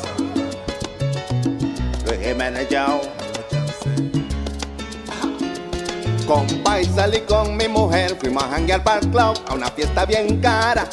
Compa, 6.26 6.80
y 6.80 6.84
salí 6.86 7.20
con 7.20 7.56
mi 7.56 7.68
mujer, 7.68 8.16
fuimos 8.20 8.42
a 8.42 8.48
janguear 8.48 8.82
para 8.82 8.98
el 9.00 9.08
club, 9.10 9.38
a 9.48 9.54
una 9.54 9.70
fiesta 9.70 10.04
bien 10.04 10.40
cara. 10.40 10.84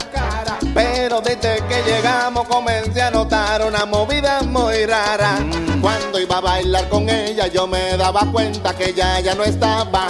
Pero 0.75 1.21
desde 1.21 1.55
que 1.67 1.81
llegamos 1.85 2.47
comencé 2.47 3.01
a 3.01 3.09
notar 3.09 3.65
una 3.65 3.85
movida 3.85 4.41
muy 4.43 4.85
rara. 4.85 5.39
Cuando 5.81 6.19
iba 6.19 6.37
a 6.37 6.41
bailar 6.41 6.87
con 6.87 7.09
ella 7.09 7.47
yo 7.47 7.65
me 7.65 7.97
daba 7.97 8.21
cuenta 8.31 8.75
que 8.75 8.89
ella 8.89 9.19
ya 9.21 9.33
no 9.33 9.43
estaba. 9.43 10.07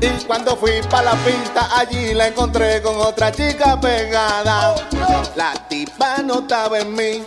Y 0.00 0.24
cuando 0.24 0.56
fui 0.56 0.80
para 0.90 1.14
la 1.14 1.24
pista 1.24 1.68
allí 1.76 2.14
la 2.14 2.28
encontré 2.28 2.80
con 2.82 2.96
otra 2.96 3.32
chica 3.32 3.80
pegada. 3.80 4.76
La 5.34 5.54
tipa 5.68 6.18
no 6.24 6.40
estaba 6.40 6.78
en 6.78 6.94
mí, 6.94 7.24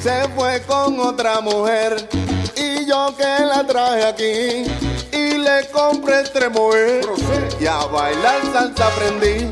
se 0.00 0.28
fue 0.36 0.62
con 0.62 1.00
otra 1.00 1.40
mujer. 1.40 2.08
Y 2.54 2.86
yo 2.86 3.14
que 3.16 3.44
la 3.44 3.64
traje 3.64 4.04
aquí 4.04 5.01
y 5.12 5.38
le 5.38 5.68
compré 5.70 6.22
mujer. 6.48 7.04
Y 7.60 7.66
a 7.66 7.84
bailar 7.86 8.40
salsa 8.52 8.88
aprendí. 8.88 9.50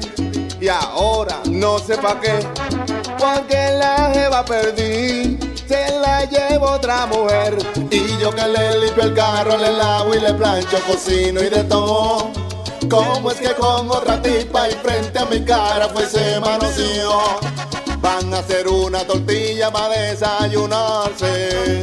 Y 0.60 0.68
ahora 0.68 1.40
no 1.46 1.78
sé 1.78 1.96
pa' 1.96 2.20
qué, 2.20 2.38
porque 3.18 3.72
la 3.78 4.10
jeva 4.12 4.44
perdí. 4.44 5.38
Se 5.66 5.98
la 6.00 6.24
llevo 6.24 6.72
otra 6.72 7.06
mujer. 7.06 7.56
Y 7.90 8.18
yo 8.18 8.34
que 8.34 8.46
le 8.46 8.78
limpio 8.80 9.04
el 9.04 9.14
carro, 9.14 9.56
le 9.56 9.72
lavo 9.72 10.14
y 10.14 10.20
le 10.20 10.34
plancho, 10.34 10.78
cocino 10.86 11.40
y 11.40 11.48
de 11.48 11.64
todo. 11.64 12.30
¿Cómo 12.90 13.30
es 13.30 13.36
que 13.38 13.54
con 13.54 13.88
otra 13.88 14.20
tipa 14.20 14.68
y 14.68 14.72
frente 14.72 15.18
a 15.18 15.24
mi 15.26 15.44
cara 15.44 15.88
pues 15.88 16.10
se 16.10 16.40
manoseó? 16.40 17.38
Van 18.00 18.34
a 18.34 18.38
hacer 18.38 18.66
una 18.66 19.06
tortilla 19.06 19.70
para 19.70 19.94
desayunarse. 19.94 21.82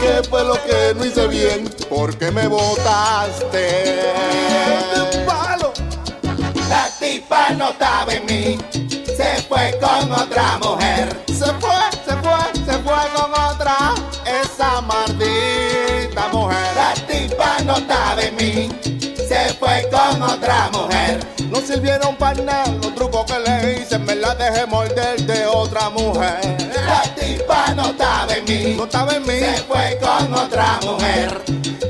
¿Qué 0.00 0.22
fue 0.28 0.44
lo 0.44 0.54
que 0.54 0.94
no 0.96 1.04
hice 1.04 1.26
bien? 1.26 1.68
Porque 1.88 2.30
me 2.30 2.46
botaste. 2.46 4.00
palo! 5.26 5.72
La 6.68 6.88
tipa 6.98 7.50
no 7.50 7.70
estaba 7.70 8.12
en 8.12 8.26
mí. 8.26 8.58
Se 9.16 9.42
fue 9.48 9.78
con 9.80 10.12
otra 10.12 10.58
mujer. 10.58 11.24
Se 11.26 11.46
fue, 11.54 11.80
se 12.06 12.16
fue, 12.16 12.64
se 12.64 12.78
fue 12.78 12.96
con 13.14 13.32
otra. 13.32 13.94
Esa 14.24 14.80
maldita 14.80 16.28
mujer. 16.32 16.58
La 16.76 16.94
tipa 17.06 17.56
no 17.64 17.76
estaba 17.76 18.22
en 18.22 18.36
mí. 18.36 18.68
Se 19.16 19.54
fue 19.54 19.88
con 19.90 20.22
otra 20.22 20.70
mujer. 20.72 21.26
No 21.50 21.60
sirvieron 21.60 22.16
para 22.16 22.40
nada 22.42 22.66
los 22.82 22.94
trucos 22.94 23.24
que 23.24 23.38
le 23.40 23.80
hice. 23.80 23.98
Me 23.98 24.14
la 24.14 24.34
dejé 24.34 24.66
morder 24.66 25.20
de 25.22 25.46
otra 25.46 25.90
mujer. 25.90 26.57
Mí. 28.48 28.74
No 28.76 28.84
estaba 28.84 29.14
en 29.14 29.26
mí. 29.26 29.38
Se 29.38 29.62
fue 29.62 29.98
con 30.00 30.34
otra 30.34 30.78
mujer. 30.82 31.42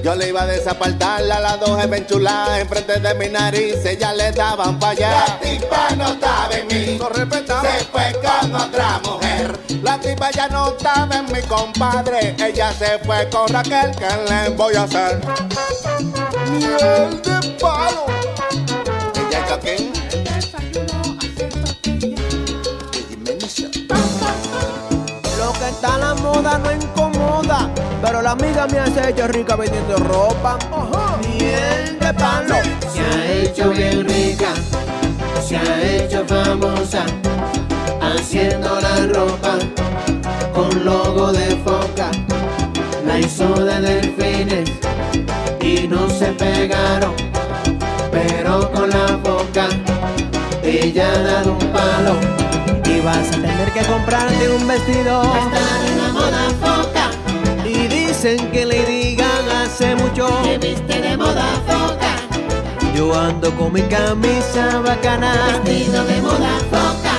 Yo 0.03 0.15
le 0.15 0.28
iba 0.28 0.43
a 0.43 0.47
desapartar 0.47 1.20
a 1.20 1.41
las 1.41 1.61
dos 1.61 1.83
enchuladas 1.83 2.61
enfrente 2.61 3.01
de 3.01 3.15
mi 3.15 3.28
nariz. 3.28 3.85
Ella 3.85 4.12
le 4.12 4.33
daban 4.33 4.78
para 4.78 4.93
allá. 4.93 5.11
La 5.11 5.41
tipa 5.41 5.89
no 5.97 6.09
estaba 6.09 6.55
en 6.55 6.67
mí. 6.67 6.97
No 6.99 7.09
respetaba. 7.09 7.62
Se 7.62 7.85
fue 7.85 8.12
con 8.23 8.55
otra 8.55 9.01
mujer. 9.05 9.59
La 9.83 9.99
tipa 10.01 10.31
ya 10.31 10.49
no 10.49 10.69
estaba 10.69 11.17
en 11.17 11.27
mi 11.33 11.41
compadre. 11.43 12.37
Ella 12.39 12.73
se 12.73 12.99
fue 13.01 13.28
con 13.31 13.49
Raquel. 13.49 13.91
¿Qué 13.97 14.09
le 14.28 14.49
voy 14.51 14.75
a 14.75 14.83
hacer? 14.83 15.20
Miel 16.51 17.23
de 17.23 17.49
palo. 17.61 18.07
Ella 19.15 19.39
es 19.39 19.45
Joaquín. 19.49 19.93
Lo 22.03 22.18
está 25.69 25.99
la 25.99 26.15
moda 26.15 26.59
no 26.59 26.73
incomoda, 26.73 27.71
pero 28.03 28.23
la 28.23 28.33
amiga 28.33 28.67
me 28.67 28.79
hace 28.79 29.11
hecho 29.11 29.27
rica 29.29 29.57
vendiendo 29.57 29.97
ropa. 29.97 30.59
Miel 31.21 31.99
de 31.99 32.15
palo. 32.15 32.57
Se 32.93 33.01
ha 33.01 33.33
hecho 33.33 33.71
bien 33.71 34.09
rica, 34.09 34.53
se 35.47 35.57
ha 35.57 35.83
hecho 35.83 36.25
famosa, 36.27 37.05
haciendo 38.01 38.81
la 38.81 39.07
ropa 39.07 39.59
con 40.55 40.85
logo 40.85 41.33
de 41.33 41.57
foca. 41.65 42.11
La 43.07 43.19
hizo 43.19 43.65
de 43.65 43.81
delfines 43.81 44.71
y 45.61 45.89
no 45.89 46.09
se 46.11 46.27
pegaron, 46.33 47.08
vas 53.09 53.28
a 53.28 53.31
tener 53.31 53.73
que 53.73 53.83
comprarte 53.87 54.51
un 54.51 54.69
vestido. 54.69 55.23
Está 55.23 55.65
en 55.89 55.99
la 56.03 56.09
moda 56.12 56.45
foca. 56.61 57.11
Y 57.65 57.87
dicen 57.87 58.51
que 58.51 58.67
le 58.67 58.85
digan 58.85 59.45
hace 59.61 59.95
mucho. 59.95 60.27
Que 60.43 60.59
viste 60.59 61.01
de 61.01 61.17
moda 61.17 61.49
foca. 61.67 62.12
Yo 62.95 63.19
ando 63.19 63.51
con 63.57 63.73
mi 63.73 63.83
camisa 63.83 64.81
bacana. 64.85 65.33
Vestido 65.65 66.05
de 66.05 66.20
moda 66.20 66.55
foca. 66.73 67.15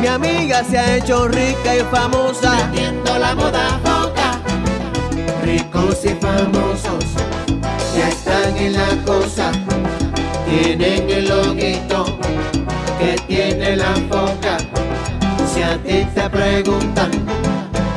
Mi 0.00 0.06
amiga 0.06 0.64
se 0.64 0.78
ha 0.78 0.96
hecho 0.96 1.28
rica 1.28 1.76
y 1.76 1.80
famosa. 1.96 2.70
Viendo 2.72 3.18
la 3.18 3.34
moda 3.34 3.66
foca. 3.84 4.28
Ricos 5.44 6.04
y 6.04 6.14
famosos 6.26 7.04
ya 7.96 8.08
están 8.08 8.56
en 8.56 8.72
la 8.72 8.90
cosa. 9.04 9.52
Tienen 10.46 11.10
el 11.10 11.28
loguito 11.28 12.18
que 12.98 13.16
tiene 13.26 13.76
la 13.76 13.92
foca 14.08 14.56
a 15.72 15.78
ti 15.78 16.06
te 16.14 16.28
preguntan 16.28 17.10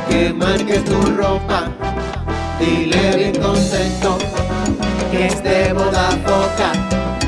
que 0.08 0.32
marques 0.32 0.82
tu 0.84 0.98
ropa, 1.14 1.68
dile 2.58 3.16
bien 3.16 3.34
contento 3.34 4.16
que 5.10 5.26
es 5.26 5.42
de 5.42 5.74
moda 5.74 6.08
foca. 6.24 6.72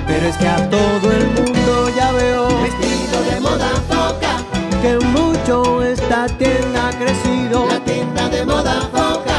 Pero 0.06 0.26
es 0.26 0.36
que 0.38 0.48
a 0.48 0.70
todo 0.70 1.12
el 1.12 1.26
mundo 1.36 1.90
ya 1.94 2.12
veo 2.12 2.46
vestido 2.62 3.16
de 3.30 3.40
moda 3.40 3.70
foca, 3.90 4.32
que 4.80 4.98
mucho 5.18 5.82
esta 5.82 6.26
tienda 6.38 6.88
ha 6.88 6.92
crecido. 6.92 7.66
La 7.68 7.80
tienda 7.80 8.28
de 8.30 8.46
moda 8.46 8.80
foca. 8.90 9.36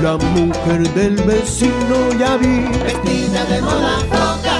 La 0.00 0.16
mujer 0.16 0.88
del 0.94 1.16
vecino 1.24 1.96
ya 2.20 2.36
vi 2.36 2.68
vestida 2.84 3.44
de 3.46 3.62
moda 3.62 3.98
foca. 4.10 4.56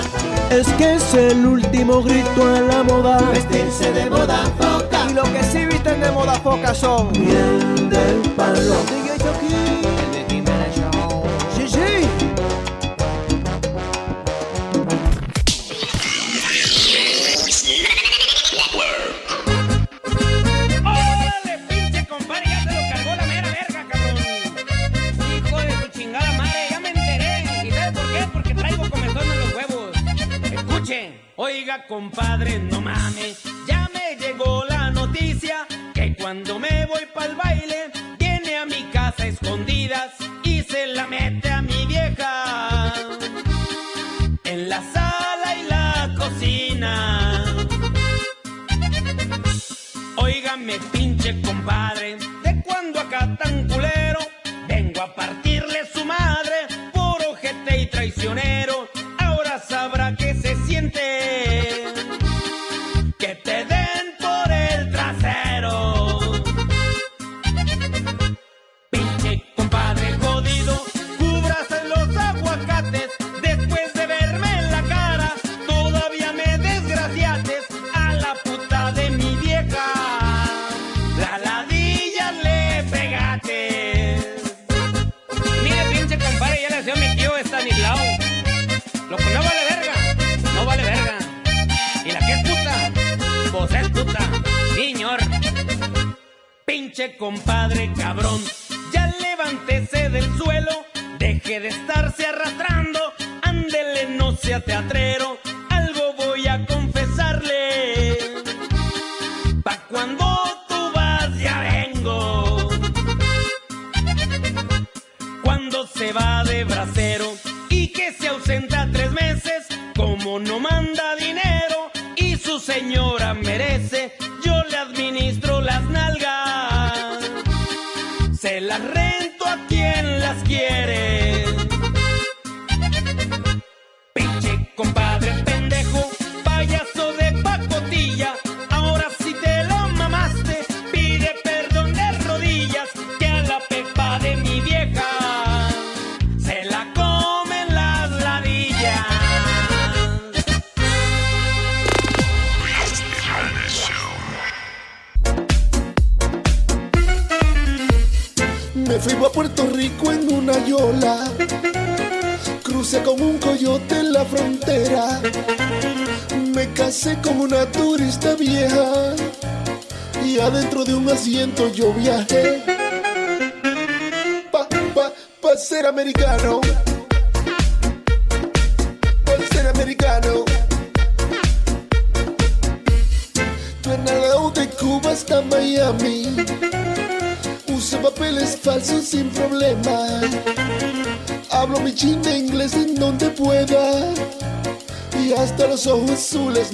Es 0.50 0.66
que 0.74 0.94
es 0.94 1.14
el 1.14 1.46
último 1.46 2.02
grito 2.02 2.42
a 2.42 2.60
la 2.60 2.82
moda, 2.82 3.18
vestirse 3.32 3.92
de 3.92 4.10
moda 4.10 4.44
foca 4.58 4.61
pocas 6.56 6.78
son. 6.78 7.12
Del 7.12 8.20
palo. 8.36 9.01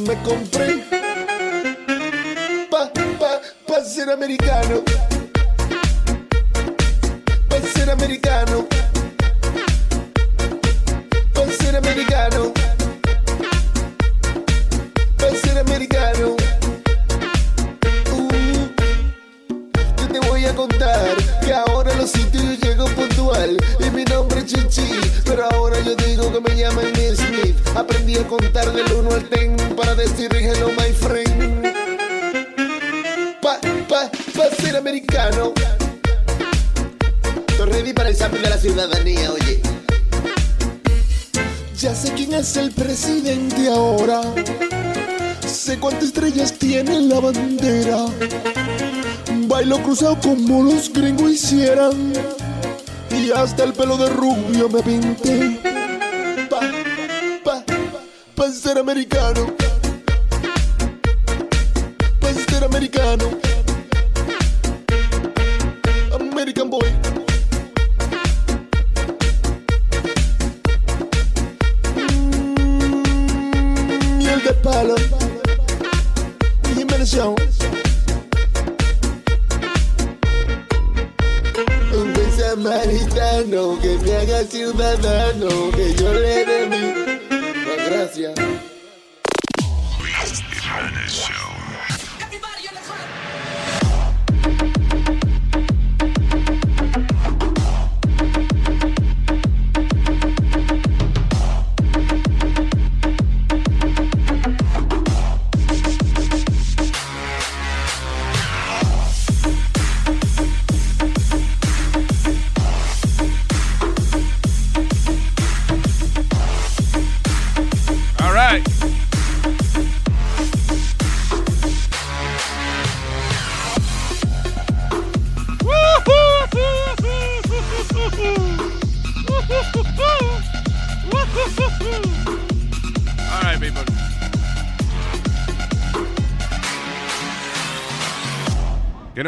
me 0.08 0.14
compré 0.24 0.67
hasta 53.48 53.64
el 53.64 53.72
pelo 53.72 53.96
de 53.96 54.10
rubio 54.10 54.68
me 54.68 54.82
pinté. 54.82 55.58
Pa, 56.50 56.60
pa, 57.42 57.64
pa 58.34 58.52
ser 58.52 58.76
americano. 58.76 59.54
Pa 62.20 62.28
ser 62.34 62.62
americano. 62.64 63.30
American 66.12 66.68
boy. 66.68 66.88
Mm, 72.56 74.18
miel 74.18 74.42
de 74.44 74.52
palo. 74.62 74.96
Jiménez 76.74 77.12
Young. 77.12 77.47
Samaritano 83.48 83.78
que 83.80 83.98
me 83.98 84.16
haga 84.16 84.44
ciudadano, 84.44 85.48
que 85.74 85.94
yo 85.94 86.12
le 86.12 86.44
dé 86.44 86.66
mi 86.66 87.88
gracias. 87.90 88.67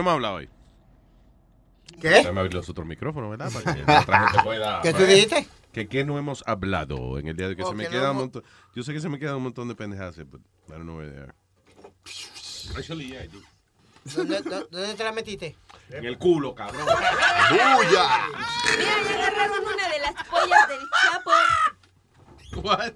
¿Qué 0.01 0.05
no 0.05 0.11
hemos 0.11 0.13
hablado 0.15 0.35
hoy? 0.37 0.49
¿Qué? 2.01 2.09
Déjame 2.09 2.41
abrir 2.41 2.55
los 2.55 2.69
otros 2.69 2.87
micrófonos, 2.87 3.31
¿verdad? 3.31 3.51
Para 3.53 3.75
que 3.75 3.83
la 3.85 4.01
otra 4.01 4.29
gente 4.29 4.43
pueda... 4.43 4.81
¿Qué 4.83 4.93
tú 4.95 5.03
dijiste? 5.05 5.47
Que 5.73 5.89
qué 5.89 6.05
no 6.05 6.19
hemos 6.19 6.43
hablado 6.47 7.19
en 7.19 7.29
el 7.29 7.37
día 7.37 7.49
de 7.49 7.57
que 7.57 7.65
se 7.65 7.75
me 7.75 7.85
que 7.85 7.91
no 7.91 7.93
queda 7.93 8.05
un 8.11 8.17
hemos- 8.17 8.23
montón... 8.23 8.45
Yo 8.75 8.83
sé 8.83 8.93
que 8.93 9.01
se 9.01 9.09
me 9.09 9.19
queda 9.19 9.37
un 9.37 9.43
montón 9.43 9.69
de 9.69 9.75
pendejadas, 9.75 10.17
but 10.29 10.41
I 10.69 10.73
don't 10.73 10.83
know 10.85 10.97
where 10.97 11.11
they 11.11 11.21
are. 11.21 11.35
Actually, 12.77 13.09
yeah, 13.09 13.25
I 13.25 13.29
do. 13.29 13.41
¿Dónde, 14.17 14.41
dónde- 14.43 14.67
dónde 14.71 14.95
te 14.95 15.05
la 15.05 15.13
metiste? 15.13 15.57
En 15.91 16.05
el 16.07 16.17
culo, 16.19 16.55
cabrón. 16.55 16.81
¡Bulla! 16.87 18.29
Mira, 18.79 19.03
ya 19.05 19.27
agarraron 19.27 19.65
una 19.65 19.89
de 19.89 19.99
las 20.01 20.15
pollas 20.29 20.69
del 20.69 20.81
Chapo. 21.03 22.63
What? 22.67 22.95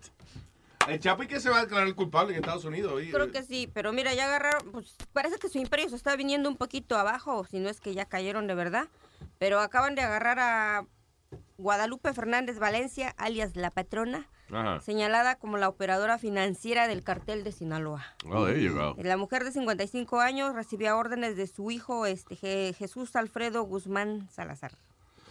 El 0.89 1.01
Chapo 1.01 1.23
y 1.23 1.27
que 1.27 1.41
se 1.41 1.51
va 1.51 1.59
a 1.59 1.63
declarar 1.63 1.95
culpable 1.95 2.33
en 2.35 2.41
Estados 2.41 2.65
Unidos. 2.65 2.93
hoy. 2.93 3.11
Creo 3.11 3.31
que 3.31 3.43
sí, 3.43 3.71
pero 3.73 3.93
mira, 3.93 4.13
ya 4.15 4.27
agarraron, 4.27 4.71
pues 4.73 4.95
parece 5.13 5.39
que 5.39 5.49
su 5.49 5.59
imperio 5.59 5.89
se 5.89 5.97
está 5.97 6.15
viniendo 6.17 6.49
un 6.49 6.57
poquito 6.57 6.97
abajo, 6.99 7.45
si 7.51 7.59
no 7.59 7.69
es 7.71 7.81
que 7.81 7.95
ya 7.95 8.05
cayeron 8.05 8.47
de 8.47 8.55
verdad. 8.55 8.89
Pero 9.39 9.61
acaban 9.61 9.95
de 9.95 10.03
agarrar 10.03 10.39
a 10.39 10.87
Guadalupe 11.59 12.13
Fernández 12.13 12.59
Valencia, 12.59 13.15
alias 13.17 13.57
La 13.57 13.71
Patrona, 13.71 14.29
Ajá. 14.53 14.81
señalada 14.81 15.37
como 15.37 15.57
la 15.57 15.69
operadora 15.69 16.19
financiera 16.19 16.87
del 16.87 17.03
cartel 17.03 17.45
de 17.45 17.53
Sinaloa. 17.53 18.05
Oh, 18.31 18.45
there 18.47 18.63
you 18.63 18.75
go. 18.75 18.95
La 19.03 19.17
mujer 19.17 19.43
de 19.45 19.53
55 19.53 20.21
años 20.21 20.55
recibía 20.55 20.97
órdenes 20.97 21.37
de 21.37 21.47
su 21.47 21.71
hijo 21.71 22.07
este, 22.07 22.37
Je- 22.37 22.75
Jesús 22.75 23.17
Alfredo 23.17 23.63
Guzmán 23.63 24.29
Salazar. 24.31 24.73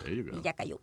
There 0.04 0.16
you 0.16 0.32
go. 0.32 0.38
Y 0.38 0.42
ya 0.42 0.54
cayó. 0.54 0.80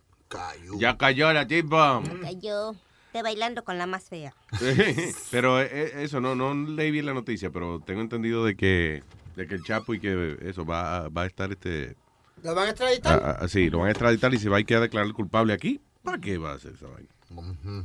Ya 0.77 0.97
cayó 0.97 1.33
la 1.33 1.45
tipa. 1.45 2.01
Cayó. 2.21 2.73
Está 3.11 3.23
bailando 3.23 3.63
con 3.65 3.77
la 3.77 3.85
más 3.87 4.05
fea. 4.07 4.33
pero 5.31 5.61
eh, 5.61 6.03
eso, 6.03 6.21
no, 6.21 6.33
no 6.33 6.53
leí 6.53 6.91
bien 6.91 7.05
la 7.05 7.13
noticia, 7.13 7.49
pero 7.49 7.81
tengo 7.85 7.99
entendido 7.99 8.45
de 8.45 8.55
que, 8.55 9.03
de 9.35 9.47
que 9.47 9.55
el 9.55 9.63
Chapo 9.65 9.93
y 9.93 9.99
que 9.99 10.37
eso 10.43 10.65
va, 10.65 10.97
a- 10.97 11.09
va 11.09 11.23
a 11.23 11.25
estar 11.25 11.51
este... 11.51 11.97
¿Lo 12.41 12.55
van 12.55 12.67
a 12.67 12.69
extraditar? 12.69 13.21
a- 13.21 13.31
a- 13.43 13.47
sí, 13.49 13.69
lo 13.69 13.79
van 13.79 13.87
a 13.89 13.91
extraditar 13.91 14.33
y 14.33 14.39
se 14.39 14.47
va 14.47 14.59
a 14.59 14.63
quedar 14.63 14.81
declarar 14.83 15.11
culpable 15.11 15.51
aquí. 15.51 15.81
¿Para 16.03 16.19
qué 16.19 16.37
va 16.37 16.51
a 16.51 16.55
hacer 16.55 16.71
esa 16.73 16.87
vaina? 16.87 17.09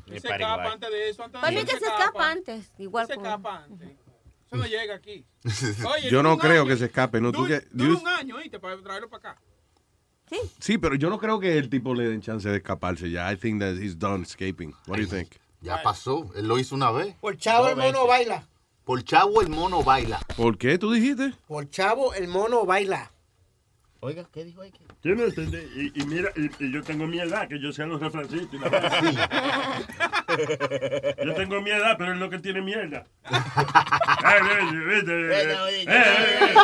Y 0.06 0.20
se 0.20 0.28
escapa 0.28 0.72
antes 0.72 0.90
de 0.90 1.08
eso. 1.10 1.24
Antes 1.24 1.40
Para 1.40 1.52
de 1.52 1.58
mí 1.58 1.64
que 1.68 1.76
se 1.78 1.84
escapa 1.86 2.30
antes, 2.30 2.72
igual 2.78 3.06
Se 3.08 3.14
como- 3.14 3.26
escapa 3.26 3.64
antes. 3.64 3.88
Eso 4.46 4.56
no 4.56 4.64
llega 4.66 4.94
aquí. 4.94 5.24
Oye, 5.44 6.08
Yo 6.08 6.22
no 6.22 6.38
creo 6.38 6.62
año. 6.62 6.70
que 6.70 6.76
se 6.76 6.84
escape, 6.84 7.20
¿no? 7.20 7.32
Tú 7.32 7.46
que- 7.46 7.62
dura 7.72 7.90
you- 7.90 7.98
un 7.98 8.06
año, 8.08 8.36
¿oíste? 8.36 8.60
Para 8.60 8.80
traerlo 8.80 9.08
para 9.10 9.30
acá. 9.32 9.42
Sí, 10.58 10.78
pero 10.78 10.94
yo 10.94 11.08
no 11.10 11.18
creo 11.18 11.38
que 11.38 11.56
el 11.58 11.68
tipo 11.68 11.94
le 11.94 12.08
den 12.08 12.20
chance 12.20 12.48
de 12.48 12.56
escaparse 12.56 13.10
ya. 13.10 13.32
I 13.32 13.36
think 13.36 13.60
that 13.60 13.74
he's 13.76 13.98
done 13.98 14.22
escaping. 14.22 14.74
What 14.86 14.96
do 14.96 15.02
you 15.02 15.08
think? 15.08 15.36
Ya 15.60 15.82
pasó. 15.82 16.30
Él 16.34 16.48
lo 16.48 16.58
hizo 16.58 16.74
una 16.74 16.90
vez. 16.90 17.14
Por 17.20 17.36
chavo 17.36 17.68
el 17.68 17.76
mono 17.76 18.06
baila. 18.06 18.46
Por 18.84 19.02
chavo 19.02 19.40
el 19.40 19.48
mono 19.48 19.82
baila. 19.82 20.20
¿Por 20.36 20.58
qué 20.58 20.78
tú 20.78 20.92
dijiste? 20.92 21.32
Por 21.46 21.68
chavo 21.70 22.14
el 22.14 22.28
mono 22.28 22.64
baila. 22.64 23.10
Oiga, 24.00 24.25
¿qué 24.33 24.44
dijo 24.44 24.60
ahí? 24.62 24.73
Yo 25.02 25.15
no 25.15 25.25
entendí. 25.25 25.58
Y, 25.75 26.00
y 26.00 26.05
mira, 26.07 26.31
y, 26.36 26.50
y 26.65 26.73
yo 26.73 26.83
tengo 26.83 27.07
mi 27.07 27.18
edad, 27.18 27.49
que 27.49 27.58
yo 27.58 27.73
sea 27.73 27.86
los 27.86 28.00
refrancitos. 28.00 28.55
y 28.55 28.58
la 28.58 28.70
yo 31.25 31.34
tengo 31.34 31.60
mi 31.62 31.70
edad, 31.70 31.97
pero 31.99 32.12
es 32.12 32.18
lo 32.18 32.28
que 32.31 32.39
tiene 32.39 32.60
mierda. 32.60 33.05
Eh, 33.25 33.36
eh, 34.28 34.70
eh, 34.86 35.02
eh, 35.08 35.57
eh, 35.89 36.55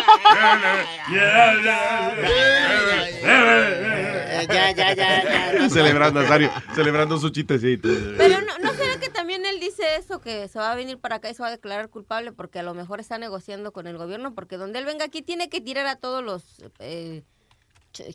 eh, 3.25 4.47
Ya, 4.49 4.73
ya, 4.73 4.95
ya, 4.95 5.69
celebrando, 5.71 6.21
Nazario, 6.23 6.51
celebrando 6.75 7.19
su 7.19 7.31
chistecito. 7.31 7.89
Pero 8.19 8.41
no, 8.41 8.47
¿no 8.47 8.52
será 8.52 8.52
que 8.52 8.52
también 9.23 9.47
él 9.47 9.61
dice 9.61 9.83
eso, 9.99 10.21
que 10.21 10.49
se 10.49 10.59
va 10.59 10.73
a 10.73 10.75
venir 10.75 10.99
para 10.99 11.17
acá 11.17 11.31
y 11.31 11.35
se 11.35 11.43
va 11.43 11.49
a 11.49 11.53
declarar 11.53 11.89
culpable 11.91 12.33
porque 12.33 12.59
a 12.59 12.63
lo 12.65 12.75
mejor 12.75 12.99
está 12.99 13.19
negociando 13.19 13.73
con 13.73 13.87
el 13.87 13.97
gobierno? 13.97 14.35
Porque 14.35 14.57
donde 14.57 14.81
él 14.81 14.85
venga 14.85 15.05
aquí 15.05 15.23
tiene 15.23 15.49
que 15.49 15.61
tirar 15.61 15.87
a 15.87 15.95
todos 15.95 16.25
los, 16.25 16.43
eh, 16.81 17.23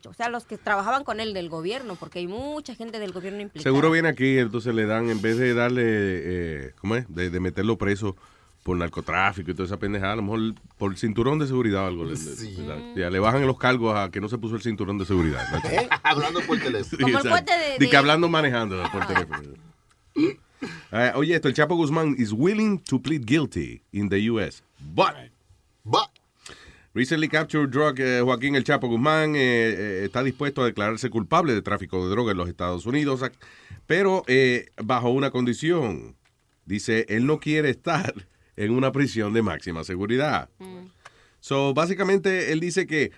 o 0.06 0.14
sea, 0.14 0.28
los 0.28 0.46
que 0.46 0.58
trabajaban 0.58 1.06
con 1.06 1.22
él 1.22 1.34
del 1.34 1.48
gobierno, 1.48 1.96
porque 1.96 2.20
hay 2.20 2.28
mucha 2.28 2.76
gente 2.76 3.00
del 3.00 3.14
gobierno 3.14 3.40
implicada. 3.42 3.64
Seguro 3.64 3.90
viene 3.90 4.10
aquí, 4.10 4.38
entonces 4.38 4.76
le 4.76 4.86
dan, 4.86 5.10
en 5.10 5.22
vez 5.22 5.38
de 5.38 5.54
darle, 5.54 5.84
eh, 5.86 6.74
¿cómo 6.82 6.98
es? 6.98 7.06
De, 7.08 7.30
de 7.30 7.40
meterlo 7.40 7.78
preso 7.78 8.18
por 8.64 8.76
narcotráfico 8.76 9.50
y 9.52 9.54
toda 9.54 9.66
esa 9.66 9.78
pendejada, 9.78 10.12
a 10.12 10.16
lo 10.18 10.24
mejor 10.24 10.40
por 10.78 10.98
cinturón 10.98 11.40
de 11.40 11.48
seguridad 11.48 11.86
o 11.86 11.88
algo. 11.88 12.04
le- 12.04 12.16
le-. 12.16 12.94
Ya, 13.00 13.10
le 13.10 13.20
bajan 13.20 13.48
los 13.48 13.58
cargos 13.58 13.96
a 13.96 14.12
que 14.12 14.20
no 14.20 14.28
se 14.28 14.38
puso 14.38 14.56
el 14.56 14.62
cinturón 14.62 14.98
de 14.98 15.06
seguridad. 15.06 15.42
¿no? 15.54 15.60
Hablando 16.04 16.42
por 16.42 16.58
teléfono. 16.60 16.84
Sí, 16.84 16.98
Como 16.98 17.18
el 17.38 17.46
de- 17.46 17.78
Di 17.80 17.90
que 17.90 17.96
hablando 17.96 18.28
manejando 18.28 18.84
por 18.92 19.08
teléfono. 19.08 19.54
Eh, 20.92 21.12
oye, 21.16 21.36
esto, 21.36 21.48
el 21.48 21.54
Chapo 21.54 21.76
Guzmán 21.76 22.16
is 22.18 22.34
willing 22.34 22.80
to 22.80 23.00
plead 23.00 23.26
guilty 23.26 23.82
in 23.92 24.10
the 24.10 24.20
U.S. 24.32 24.62
But, 24.80 25.16
recently 26.94 27.28
captured 27.28 27.70
drug, 27.70 28.00
eh, 28.00 28.22
Joaquín 28.22 28.56
El 28.56 28.64
Chapo 28.64 28.88
Guzmán 28.88 29.36
eh, 29.36 29.40
eh, 29.40 30.06
está 30.06 30.24
dispuesto 30.24 30.64
a 30.64 30.66
declararse 30.66 31.10
culpable 31.10 31.54
de 31.54 31.62
tráfico 31.62 32.04
de 32.04 32.10
droga 32.10 32.32
en 32.32 32.38
los 32.38 32.50
Estados 32.50 32.86
Unidos, 32.86 33.22
pero 33.86 34.24
eh, 34.28 34.68
bajo 34.84 35.10
una 35.10 35.30
condición. 35.32 36.16
Dice, 36.66 37.06
él 37.08 37.26
no 37.26 37.40
quiere 37.40 37.70
estar 37.70 38.14
en 38.58 38.72
una 38.72 38.92
prisión 38.92 39.34
de 39.34 39.42
máxima 39.42 39.84
seguridad. 39.84 40.50
So, 41.40 41.74
básicamente, 41.74 42.52
él 42.52 42.60
dice 42.60 42.88
que 42.88 43.12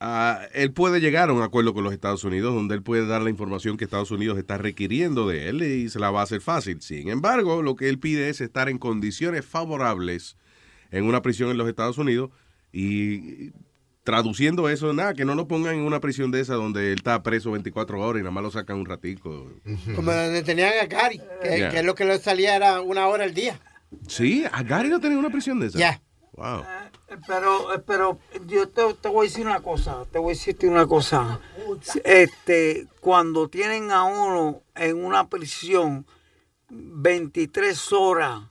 ah, 0.00 0.40
él 0.52 0.72
puede 0.72 1.00
llegar 1.00 1.30
a 1.30 1.32
un 1.32 1.42
acuerdo 1.42 1.74
con 1.74 1.84
los 1.84 1.92
Estados 1.92 2.24
Unidos 2.24 2.54
donde 2.54 2.74
él 2.74 2.82
puede 2.82 3.06
dar 3.06 3.22
la 3.22 3.30
información 3.30 3.76
que 3.76 3.84
Estados 3.84 4.10
Unidos 4.10 4.38
está 4.38 4.58
requiriendo 4.58 5.26
de 5.28 5.48
él 5.48 5.62
y 5.62 5.88
se 5.88 5.98
la 5.98 6.10
va 6.10 6.20
a 6.20 6.24
hacer 6.24 6.40
fácil. 6.40 6.80
Sin 6.82 7.08
embargo, 7.08 7.62
lo 7.62 7.76
que 7.76 7.88
él 7.88 7.98
pide 7.98 8.28
es 8.28 8.40
estar 8.40 8.68
en 8.68 8.78
condiciones 8.78 9.44
favorables 9.44 10.36
en 10.90 11.04
una 11.04 11.22
prisión 11.22 11.50
en 11.50 11.56
los 11.58 11.68
Estados 11.68 11.98
Unidos 11.98 12.30
y 12.72 13.50
traduciendo 14.04 14.68
eso, 14.68 14.92
nada, 14.92 15.14
que 15.14 15.24
no 15.24 15.34
lo 15.34 15.48
pongan 15.48 15.76
en 15.76 15.80
una 15.80 15.98
prisión 15.98 16.30
de 16.30 16.40
esa 16.40 16.54
donde 16.54 16.88
él 16.92 16.98
está 16.98 17.22
preso 17.22 17.50
24 17.52 17.98
horas 18.00 18.20
y 18.20 18.22
nada 18.22 18.32
más 18.32 18.42
lo 18.44 18.50
sacan 18.50 18.76
un 18.76 18.84
ratico. 18.86 19.50
Como 19.96 20.12
donde 20.12 20.42
tenían 20.42 20.72
a 20.82 20.86
Gary, 20.86 21.20
que, 21.42 21.56
Yeah. 21.58 21.70
que 21.70 21.82
lo 21.82 21.94
que 21.94 22.04
le 22.04 22.18
salía 22.18 22.54
era 22.54 22.82
una 22.82 23.06
hora 23.06 23.24
al 23.24 23.32
día. 23.32 23.58
Sí, 24.06 24.44
a 24.52 24.62
Gary 24.62 24.88
no 24.90 25.00
tenía 25.00 25.16
una 25.18 25.30
prisión 25.30 25.58
de 25.60 25.68
esa. 25.68 25.78
Ya. 25.78 26.02
Wow. 26.36 26.64
Pero, 27.26 27.74
eh, 27.74 27.78
pero 27.86 28.18
yo 28.46 28.68
te, 28.68 28.94
te 28.94 29.08
voy 29.08 29.26
a 29.26 29.30
decir 29.30 29.46
una 29.46 29.62
cosa, 29.62 30.04
te 30.10 30.18
voy 30.18 30.32
a 30.32 30.34
decirte 30.34 30.66
una 30.66 30.86
cosa. 30.86 31.40
Este, 32.04 32.88
cuando 33.00 33.48
tienen 33.48 33.90
a 33.92 34.04
uno 34.04 34.62
en 34.74 35.04
una 35.04 35.28
prisión 35.28 36.06
23 36.70 37.92
horas, 37.92 38.42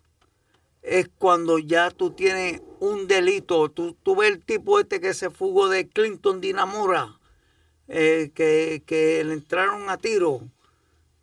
es 0.82 1.10
cuando 1.18 1.60
ya 1.60 1.92
tú 1.92 2.12
tienes 2.12 2.62
un 2.80 3.08
delito. 3.08 3.70
Tú, 3.70 3.96
tú 4.04 4.16
ves 4.16 4.32
el 4.32 4.44
tipo 4.44 4.80
este 4.80 5.00
que 5.02 5.14
se 5.14 5.30
fugó 5.30 5.70
de 5.70 5.88
Clinton 5.88 6.42
Dinamora, 6.42 7.20
eh, 7.88 8.32
que, 8.34 8.84
que 8.86 9.24
le 9.24 9.34
entraron 9.34 9.90
a 9.90 9.98
tiro 9.98 10.42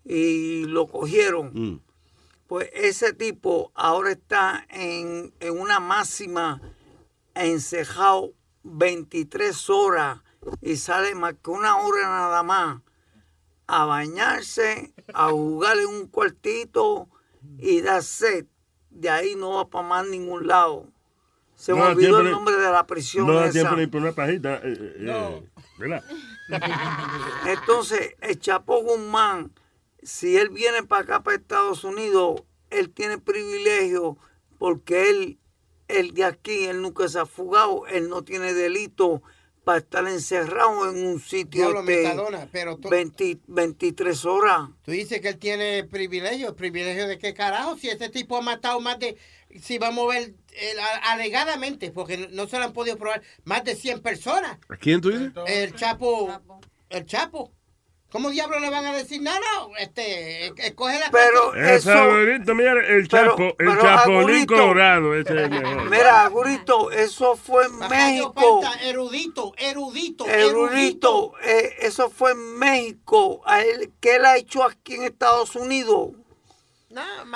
y 0.04 0.64
lo 0.64 0.86
cogieron. 0.86 1.52
Mm. 1.52 1.80
Pues 2.50 2.68
ese 2.74 3.12
tipo 3.12 3.70
ahora 3.76 4.10
está 4.10 4.66
en, 4.70 5.32
en 5.38 5.56
una 5.60 5.78
máxima 5.78 6.60
encejado 7.32 8.32
23 8.64 9.70
horas 9.70 10.18
y 10.60 10.74
sale 10.74 11.14
más 11.14 11.34
que 11.40 11.50
una 11.50 11.76
hora 11.76 12.08
nada 12.08 12.42
más 12.42 12.80
a 13.68 13.84
bañarse, 13.84 14.92
a 15.14 15.28
jugar 15.28 15.78
en 15.78 15.86
un 15.86 16.06
cuartito 16.08 17.08
y 17.58 17.82
da 17.82 18.02
sed. 18.02 18.46
De 18.90 19.08
ahí 19.08 19.36
no 19.36 19.50
va 19.52 19.68
para 19.68 19.86
más 19.86 20.08
ningún 20.08 20.48
lado. 20.48 20.88
Se 21.54 21.72
me 21.72 21.78
No 21.78 21.84
da 21.84 21.90
olvidó 21.92 22.18
el 22.18 22.32
nombre 22.32 22.56
de 22.56 22.68
la 22.72 22.84
prisión 22.84 23.28
No 23.28 23.34
da 23.34 23.44
esa. 23.44 23.52
tiempo 23.52 23.76
ni 23.76 23.86
por 23.86 24.00
una 24.00 24.10
pajita. 24.10 24.56
eh, 24.56 24.96
eh, 24.98 25.06
eh, 25.08 25.48
¿Verdad? 25.78 26.02
Entonces, 27.46 28.16
el 28.20 28.40
Chapo 28.40 28.82
Guzmán, 28.82 29.52
si 30.02 30.36
él 30.36 30.48
viene 30.50 30.82
para 30.82 31.02
acá, 31.02 31.22
para 31.22 31.36
Estados 31.36 31.84
Unidos, 31.84 32.42
él 32.70 32.90
tiene 32.90 33.18
privilegio 33.18 34.16
porque 34.58 35.10
él, 35.10 35.38
él 35.88 36.12
de 36.14 36.24
aquí, 36.24 36.64
él 36.66 36.82
nunca 36.82 37.08
se 37.08 37.18
ha 37.18 37.26
fugado, 37.26 37.86
él 37.86 38.08
no 38.08 38.22
tiene 38.22 38.54
delito 38.54 39.22
para 39.64 39.78
estar 39.78 40.06
encerrado 40.08 40.90
en 40.90 41.06
un 41.06 41.20
sitio 41.20 41.62
Diablo, 41.70 41.82
de 41.82 41.96
Metadona, 41.96 42.48
pero 42.50 42.78
tú, 42.78 42.88
20 42.88 43.40
23 43.46 44.24
horas. 44.24 44.70
tú 44.82 44.90
dices 44.92 45.20
que 45.20 45.28
él 45.28 45.38
tiene 45.38 45.84
privilegio. 45.84 46.56
¿Privilegio 46.56 47.06
de 47.06 47.18
qué 47.18 47.34
carajo? 47.34 47.76
Si 47.76 47.88
este 47.88 48.08
tipo 48.08 48.38
ha 48.38 48.40
matado 48.42 48.80
más 48.80 48.98
de, 48.98 49.16
si 49.60 49.78
vamos 49.78 50.06
a 50.06 50.18
ver, 50.18 50.34
a- 50.80 51.12
alegadamente, 51.12 51.90
porque 51.90 52.28
no 52.32 52.46
se 52.48 52.58
lo 52.58 52.64
han 52.64 52.72
podido 52.72 52.96
probar, 52.96 53.22
más 53.44 53.62
de 53.64 53.76
100 53.76 54.00
personas. 54.00 54.58
¿A 54.68 54.76
quién 54.76 55.00
tú 55.02 55.10
dices? 55.10 55.30
El 55.46 55.74
Chapo, 55.74 56.28
el 56.88 57.04
Chapo. 57.06 57.52
¿Cómo 58.10 58.30
diablos 58.30 58.60
le 58.60 58.70
van 58.70 58.84
a 58.86 58.92
decir? 58.92 59.22
No, 59.22 59.30
no, 59.30 59.76
este, 59.78 60.46
eh, 60.46 60.52
escoge 60.56 60.98
la 60.98 61.10
Pero 61.10 61.54
El 61.54 61.80
favorito, 61.80 62.54
mira, 62.56 62.72
el 62.72 63.06
pero- 63.08 63.30
Chapo, 63.30 63.42
el 63.44 63.54
pero, 63.56 63.80
Chapolín 63.80 64.18
Agurito, 64.20 64.54
Colorado, 64.54 65.14
ese 65.14 65.32
es 65.32 65.38
el 65.44 65.50
mejor. 65.50 65.90
Mira, 65.90 66.26
Gurito, 66.28 66.90
eso 66.90 67.36
fue 67.36 67.66
en 67.66 67.78
México. 67.88 68.60
Panta, 68.60 68.82
erudito, 68.84 69.54
erudito, 69.56 70.26
Erudito, 70.26 71.32
eh, 71.44 71.76
eso 71.82 72.10
fue 72.10 72.32
en 72.32 72.58
México. 72.58 73.42
A 73.46 73.62
él, 73.62 73.92
¿Qué 74.00 74.16
él 74.16 74.24
ha 74.24 74.36
hecho 74.36 74.64
aquí 74.64 74.94
en 74.94 75.04
Estados 75.04 75.54
Unidos? 75.54 76.10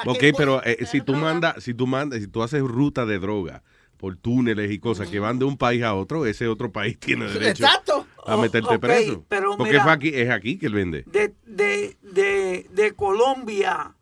Ok, 0.07 0.25
pero 0.37 0.61
eh, 0.65 0.85
si 0.91 1.01
tú 1.01 1.15
mandas, 1.15 1.63
si 1.63 1.75
tú 1.75 1.87
mandas, 1.87 2.19
si 2.19 2.27
tú 2.27 2.43
haces 2.43 2.61
ruta 2.63 3.07
de 3.07 3.21
droga 3.21 3.63
por 3.97 4.17
túneles 4.17 4.71
y 4.71 4.79
cosas 4.79 5.09
que 5.09 5.21
van 5.21 5.39
de 5.39 5.45
un 5.45 5.57
país 5.57 5.83
a 5.83 5.95
otro, 5.95 6.27
ese 6.27 6.47
otro 6.49 6.71
país 6.73 6.99
tiene 7.01 7.27
derecho 7.27 7.65
Exacto. 7.65 8.07
a 8.27 8.37
meterte 8.37 8.79
preso. 8.79 9.25
pero 9.29 9.57
Porque 9.57 9.73
mira- 9.73 9.83
fue 9.85 9.93
aquí, 9.93 10.09
es 10.15 10.31
aquí 10.31 10.59
que 10.59 10.67
él 10.67 10.75
vende. 10.75 11.05
De, 11.07 11.35
de, 11.47 11.97
de, 12.03 12.67
de 12.71 12.93
Colombia 12.95 13.95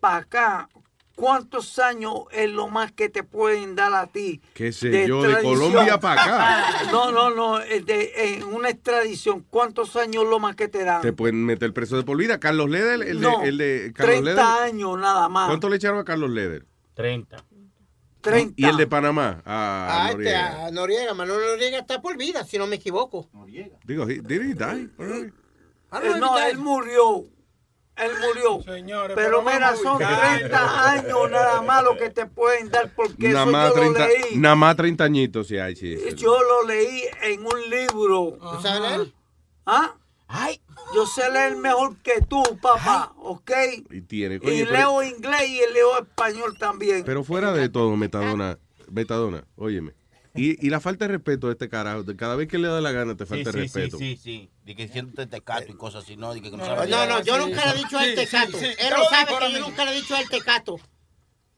para 0.00 0.16
acá, 0.18 0.68
¿cuántos 1.14 1.78
años 1.78 2.12
es 2.32 2.50
lo 2.50 2.68
más 2.68 2.90
que 2.92 3.08
te 3.08 3.22
pueden 3.22 3.76
dar 3.76 3.92
a 3.94 4.06
ti? 4.06 4.40
Qué 4.54 4.72
sé 4.72 5.06
yo, 5.06 5.22
de? 5.22 5.42
Colombia 5.42 5.98
para 6.00 6.22
acá. 6.22 6.68
No, 6.92 7.10
no, 7.12 7.30
no, 7.30 7.58
es 7.60 7.86
de- 7.86 8.34
en 8.36 8.44
una 8.44 8.68
extradición, 8.70 9.44
¿cuántos 9.48 9.96
años 9.96 10.24
es 10.24 10.30
lo 10.30 10.38
más 10.40 10.56
que 10.56 10.68
te 10.68 10.84
dan? 10.84 11.00
Te 11.02 11.12
pueden 11.12 11.44
meter 11.44 11.72
preso 11.72 11.96
de 11.96 12.02
por 12.02 12.16
vida. 12.16 12.38
Carlos 12.40 12.68
Leder, 12.70 13.02
el 13.02 13.20
de, 13.20 13.26
No, 13.26 13.42
el 13.42 13.56
de 13.58 13.92
Carlos 13.94 14.22
30 14.22 14.30
Leder. 14.30 14.44
años 14.72 14.98
nada 14.98 15.28
más. 15.28 15.48
¿Cuánto 15.48 15.68
le 15.68 15.76
echaron 15.76 15.98
a 16.00 16.04
Carlos 16.04 16.30
Leder? 16.30 16.64
30. 16.94 17.44
30. 18.22 18.54
Y 18.56 18.64
el 18.64 18.76
de 18.76 18.86
Panamá, 18.86 19.42
a 19.44 20.04
A, 20.06 20.10
este, 20.10 20.16
Noriega. 20.16 20.66
a 20.66 20.70
Noriega, 20.70 21.14
Manuel 21.14 21.40
Noriega 21.46 21.78
está 21.80 22.00
por 22.00 22.16
vida, 22.16 22.44
si 22.44 22.56
no 22.58 22.66
me 22.66 22.76
equivoco. 22.76 23.28
Digo, 23.84 24.04
he- 24.08 24.20
did 24.22 24.40
he 24.40 24.54
die? 24.54 24.88
Alright. 24.98 25.34
Eh, 26.02 26.18
no, 26.18 26.38
él 26.38 26.56
murió. 26.58 27.24
Él 27.94 28.10
murió. 28.26 28.60
pero 28.64 29.14
pero 29.14 29.42
mira, 29.42 29.68
a 29.68 29.76
son 29.76 29.96
ubicar. 29.96 30.38
30 30.38 30.90
años 30.92 31.30
nada 31.30 31.60
más 31.60 31.84
lo 31.84 31.94
que 31.98 32.08
te 32.08 32.24
pueden 32.24 32.70
dar 32.70 32.90
porque 32.96 33.28
Nada 33.28 33.42
eso 33.42 33.52
más, 33.52 33.68
yo 33.68 33.74
30, 33.74 33.98
lo 33.98 34.06
leí. 34.06 34.36
nada 34.38 34.54
más 34.54 34.76
30 34.76 35.04
añitos, 35.04 35.46
sí, 35.48 35.58
hay, 35.58 35.76
sí. 35.76 35.98
sí. 35.98 36.14
Yo 36.16 36.38
lo 36.42 36.66
leí 36.66 37.02
en 37.22 37.44
un 37.44 37.68
libro. 37.70 38.38
¿Tú 38.40 38.62
sabes 38.62 38.80
leer? 38.80 39.12
¿Ah? 39.66 39.94
Ay, 40.34 40.60
yo 40.94 41.06
sé 41.06 41.30
leer 41.30 41.56
mejor 41.56 41.96
que 41.98 42.22
tú, 42.26 42.42
papá, 42.60 43.12
¿ok? 43.18 43.50
Y 43.90 44.00
tiene, 44.00 44.38
coño, 44.40 44.52
Y 44.52 44.60
pero- 44.64 44.72
leo 44.72 45.02
inglés 45.02 45.48
y 45.48 45.72
leo 45.74 45.98
español 46.00 46.56
también. 46.58 47.04
Pero 47.04 47.22
fuera 47.22 47.52
de 47.52 47.68
todo, 47.68 47.94
Metadona, 47.96 48.58
Metadona, 48.90 49.44
óyeme. 49.56 49.92
Y, 50.34 50.66
y 50.66 50.70
la 50.70 50.80
falta 50.80 51.06
de 51.06 51.12
respeto 51.12 51.48
de 51.48 51.52
este 51.52 51.68
carajo, 51.68 52.04
de 52.04 52.16
cada 52.16 52.34
vez 52.36 52.48
que 52.48 52.56
le 52.56 52.66
da 52.68 52.80
la 52.80 52.90
gana 52.92 53.14
te 53.14 53.26
falta 53.26 53.52
sí, 53.52 53.58
de 53.58 53.68
sí, 53.68 53.74
respeto. 53.78 53.98
sí, 53.98 54.16
sí. 54.16 54.50
De 54.64 54.74
que 54.74 54.88
siéndote 54.88 55.26
tecato 55.26 55.70
y 55.70 55.74
cosas 55.74 56.04
así, 56.04 56.16
no, 56.16 56.32
de 56.32 56.40
que 56.40 56.50
no, 56.50 56.56
No, 56.56 56.64
sabes 56.64 56.88
no, 56.88 57.04
leer. 57.06 57.22
yo 57.24 57.38
nunca 57.38 57.66
le 57.66 57.72
he 57.72 57.82
dicho 57.84 57.98
a 57.98 58.04
él 58.06 58.16
Sí, 58.18 58.24
sí, 58.24 58.30
tecato. 58.30 58.58
sí. 58.58 58.64
Él 58.78 58.94
lo 58.96 59.04
sabe 59.10 59.26
que 59.38 59.44
yo 59.44 59.48
mismo. 59.50 59.68
nunca 59.68 59.84
le 59.84 59.90
he 59.90 59.94
dicho 59.96 60.14
a 60.14 60.20
él 60.22 60.28
tecato. 60.30 60.80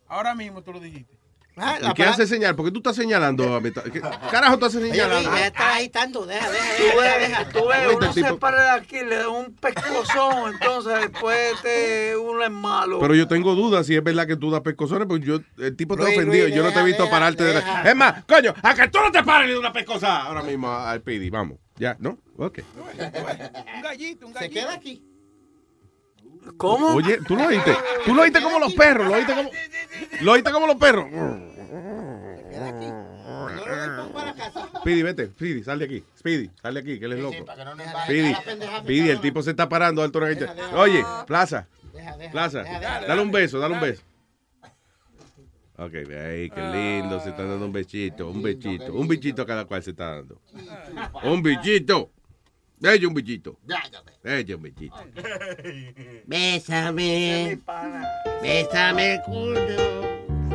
Ahora 0.08 0.34
mismo 0.34 0.62
tú 0.62 0.72
lo 0.72 0.80
dijiste. 0.80 1.16
Ah, 1.57 1.78
¿Y 1.81 1.94
qué 1.94 2.02
hace 2.05 2.26
señal? 2.26 2.57
¿Por 2.57 2.65
qué 2.65 2.73
tú 2.73 2.78
estás 2.78 2.97
señalando 2.97 3.55
a 3.55 3.62
¿Qué 3.62 4.00
carajo 4.00 4.58
Oye, 4.60 4.70
señalando? 4.70 5.31
Ya 5.36 5.47
está 5.47 5.76
agitando, 5.76 6.26
deja, 6.26 6.50
deja, 6.50 6.76
Tú 6.76 6.83
deja, 6.83 6.97
ves, 7.00 7.28
deja. 7.28 7.49
tú 7.50 7.68
ves, 7.68 7.94
uno 7.94 8.07
el 8.07 8.12
se 8.12 8.34
para 8.34 8.62
de 8.62 8.70
aquí, 8.70 8.97
le 9.05 9.16
da 9.16 9.28
un 9.28 9.55
pescozón, 9.55 10.52
entonces 10.52 11.00
después 11.00 11.55
este, 11.55 12.16
uno 12.16 12.42
es 12.42 12.50
malo. 12.50 12.99
Pero 12.99 13.15
yo 13.15 13.28
tengo 13.28 13.55
dudas 13.55 13.86
si 13.86 13.94
es 13.94 14.02
verdad 14.02 14.26
que 14.26 14.36
tú 14.36 14.50
das 14.50 14.62
pescozones, 14.62 15.07
porque 15.07 15.24
yo, 15.26 15.41
el 15.58 15.76
tipo 15.76 15.94
te 15.97 16.02
ha 16.02 16.07
Luis, 16.07 16.18
ofendido. 16.18 16.44
Luis, 16.44 16.57
yo 16.57 16.62
no 16.65 16.73
te 16.73 16.81
he 16.81 16.84
visto 16.84 17.05
deja, 17.05 17.15
pararte 17.15 17.44
de 17.44 17.55
la... 17.55 17.83
Es 17.83 17.94
más, 17.94 18.24
coño, 18.24 18.52
a 18.60 18.74
que 18.74 18.89
tú 18.89 18.99
no 18.99 19.12
te 19.12 19.23
pares 19.23 19.49
de 19.49 19.57
una 19.57 19.73
pescosa 19.73 20.23
ahora 20.23 20.42
mismo 20.42 20.73
al 20.73 21.02
PD. 21.02 21.31
Vamos, 21.31 21.58
ya, 21.76 21.97
¿no? 22.00 22.18
Ok. 22.36 22.60
Un 22.66 23.83
gallito, 23.83 24.26
un 24.26 24.33
gallito. 24.33 24.39
Se 24.41 24.50
queda 24.50 24.74
aquí. 24.74 25.13
¿Cómo? 26.56 26.89
Oye, 26.94 27.18
tú 27.26 27.36
lo 27.36 27.47
oíste. 27.47 27.76
Tú 28.05 28.14
lo 28.14 28.23
oíste 28.23 28.42
como 28.42 28.58
los 28.58 28.74
perros. 28.74 29.06
Lo 29.06 29.14
oíste 29.14 29.34
como, 29.34 29.50
lo 30.20 30.32
oíste 30.32 30.52
como 30.52 30.66
los 30.66 30.76
perros. 30.76 31.06
Speedy, 34.81 35.02
vete. 35.02 35.26
Speedy, 35.28 35.62
sal 35.62 35.78
de 35.78 35.84
aquí. 35.86 36.05
Speedy, 36.18 36.50
sal 36.60 36.74
de 36.74 36.81
aquí, 36.81 36.98
que 36.98 37.06
él 37.06 37.12
es 37.14 37.20
loco. 37.20 37.44
Speedy, 38.05 38.34
Speedy, 38.81 39.10
el 39.10 39.20
tipo 39.20 39.42
se 39.42 39.50
está 39.50 39.68
parando 39.68 40.02
alto. 40.02 40.20
Oye, 40.74 41.05
Plaza. 41.26 41.66
Plaza, 42.32 42.62
dale 42.62 43.23
un 43.23 43.31
beso, 43.31 43.58
dale 43.58 43.74
un 43.74 43.81
beso. 43.81 44.02
Ok, 45.76 45.92
ve 46.06 46.24
ahí, 46.24 46.50
qué 46.50 46.60
lindo, 46.60 47.18
se 47.20 47.31
están 47.31 47.48
dando 47.48 47.66
un 47.66 47.73
besito, 47.73 48.28
un 48.28 48.42
besito, 48.42 48.94
un 48.94 49.08
bichito 49.08 49.44
cada 49.44 49.64
cual 49.64 49.82
se 49.82 49.90
está 49.90 50.16
dando. 50.16 50.40
Un 51.24 51.42
bichito. 51.42 52.10
Ella 52.82 53.08
un 53.08 53.14
bichito. 53.14 53.58
Ella 54.22 54.56
un 54.56 54.62
bichito. 54.62 54.96
Bésame. 56.26 57.58
Bésame 58.42 59.14
el 59.14 59.22
culo. 59.22 59.60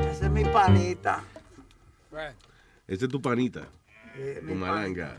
Esa 0.01 0.25
es 0.25 0.31
mi 0.31 0.43
panita. 0.45 1.23
Ese 2.87 3.05
es 3.05 3.11
tu 3.11 3.21
panita. 3.21 3.67
Tu 4.47 4.55
malanga. 4.55 5.17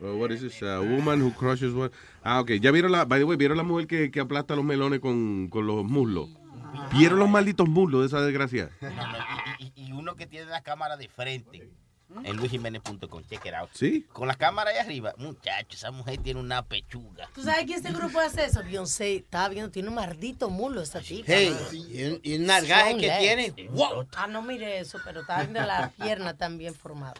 Oh, 0.00 0.14
what 0.16 0.30
is 0.30 0.42
this? 0.42 0.62
A 0.62 0.80
woman 0.80 1.20
who 1.20 1.32
crushes 1.32 1.72
one. 1.72 1.90
Ah, 2.22 2.40
ok. 2.40 2.52
Ya 2.60 2.70
vieron 2.70 2.92
la, 2.92 3.04
by 3.04 3.18
the 3.18 3.24
way, 3.24 3.36
vieron 3.36 3.56
la 3.56 3.64
mujer 3.64 3.88
que, 3.88 4.10
que 4.12 4.20
aplasta 4.20 4.54
los 4.54 4.64
melones 4.64 5.00
con, 5.00 5.48
con 5.48 5.66
los 5.66 5.84
muslos. 5.84 6.28
¿Vieron 6.92 7.18
los 7.18 7.28
malditos 7.28 7.68
muslos 7.68 8.02
de 8.02 8.06
esa 8.06 8.20
desgracia? 8.20 8.70
Y, 9.58 9.72
y 9.88 9.92
uno 9.92 10.14
que 10.14 10.26
tiene 10.26 10.46
la 10.46 10.62
cámara 10.62 10.96
de 10.96 11.08
frente 11.08 11.68
en 12.24 12.36
luisjiménez.com, 12.36 13.22
check 13.28 13.44
it 13.46 13.54
out. 13.54 13.68
¿Sí? 13.74 14.06
Con 14.12 14.28
la 14.28 14.34
cámara 14.34 14.70
ahí 14.70 14.78
arriba, 14.78 15.14
muchacho, 15.18 15.76
esa 15.76 15.90
mujer 15.90 16.18
tiene 16.22 16.40
una 16.40 16.64
pechuga. 16.64 17.28
¿Tú 17.34 17.42
sabes 17.42 17.66
que 17.66 17.74
este 17.74 17.92
grupo 17.92 18.18
hace 18.18 18.44
eso? 18.46 18.62
Beyoncé 18.62 19.16
estaba 19.16 19.48
viendo, 19.50 19.70
tiene 19.70 19.88
un 19.88 19.94
maldito 19.94 20.48
mulo 20.50 20.80
esta 20.82 21.02
chica. 21.02 21.24
Hey, 21.34 21.54
¿no? 21.54 21.72
y 21.76 22.04
un- 22.04 22.20
y 22.22 22.36
un 22.36 22.46
nalgaje 22.46 22.82
Strong 22.92 23.00
que 23.00 23.06
legs. 23.06 23.54
tiene. 23.54 23.68
Wow. 23.70 24.06
Ah, 24.16 24.26
no 24.26 24.42
mire 24.42 24.78
eso, 24.80 24.98
pero 25.04 25.20
estaba 25.20 25.40
viendo 25.42 25.60
la 25.60 25.90
pierna 25.90 26.36
también 26.36 26.74
formada. 26.74 27.14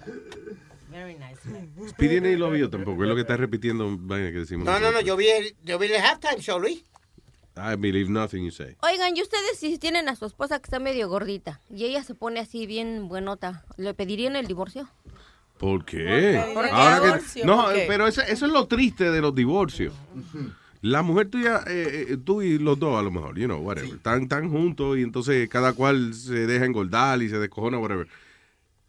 Very 0.90 1.16
nice. 1.16 1.90
Speedy 1.90 2.20
ni 2.22 2.34
lo 2.36 2.50
vio 2.50 2.70
tampoco. 2.70 3.02
Es 3.02 3.08
lo 3.10 3.14
que 3.14 3.20
está 3.20 3.36
repitiendo 3.36 3.86
vaina 3.98 4.32
que 4.32 4.38
decimos. 4.38 4.64
No, 4.64 4.80
no, 4.80 4.90
no, 4.90 5.00
yo 5.02 5.16
vi 5.16 5.28
el, 5.28 5.54
yo 5.62 5.78
vi 5.78 5.86
el 5.92 6.00
halftime 6.02 6.40
show, 6.40 6.58
Luis. 6.58 6.82
I 7.58 7.76
believe 7.76 8.08
nothing 8.10 8.44
you 8.44 8.50
say. 8.50 8.76
Oigan, 8.82 9.16
¿y 9.16 9.22
ustedes 9.22 9.58
si 9.58 9.78
tienen 9.78 10.08
a 10.08 10.16
su 10.16 10.26
esposa 10.26 10.58
que 10.58 10.64
está 10.64 10.78
medio 10.78 11.08
gordita 11.08 11.60
y 11.70 11.84
ella 11.84 12.02
se 12.04 12.14
pone 12.14 12.40
así 12.40 12.66
bien 12.66 13.08
buenota, 13.08 13.64
¿le 13.76 13.94
pedirían 13.94 14.36
el 14.36 14.46
divorcio? 14.46 14.88
¿Por 15.58 15.84
qué? 15.84 16.40
¿Por 16.54 16.64
qué 16.64 16.70
Ahora 16.70 17.00
que- 17.00 17.06
divorcio? 17.06 17.46
no, 17.46 17.64
¿Por 17.64 17.74
qué? 17.74 17.84
pero 17.88 18.06
eso, 18.06 18.22
eso 18.22 18.46
es 18.46 18.52
lo 18.52 18.66
triste 18.66 19.10
de 19.10 19.20
los 19.20 19.34
divorcios. 19.34 19.92
La 20.80 21.02
mujer 21.02 21.28
tuya, 21.28 21.64
eh, 21.66 22.06
eh, 22.10 22.16
tú 22.24 22.40
y 22.42 22.58
los 22.58 22.78
dos 22.78 22.96
a 22.96 23.02
lo 23.02 23.10
mejor, 23.10 23.36
you 23.36 23.46
know, 23.46 23.58
whatever. 23.58 23.92
Están, 23.96 24.22
están 24.22 24.48
juntos 24.50 24.96
y 24.96 25.02
entonces 25.02 25.48
cada 25.48 25.72
cual 25.72 26.14
se 26.14 26.46
deja 26.46 26.64
engordar 26.64 27.20
y 27.20 27.28
se 27.28 27.38
descojona, 27.40 27.78
whatever. 27.78 28.06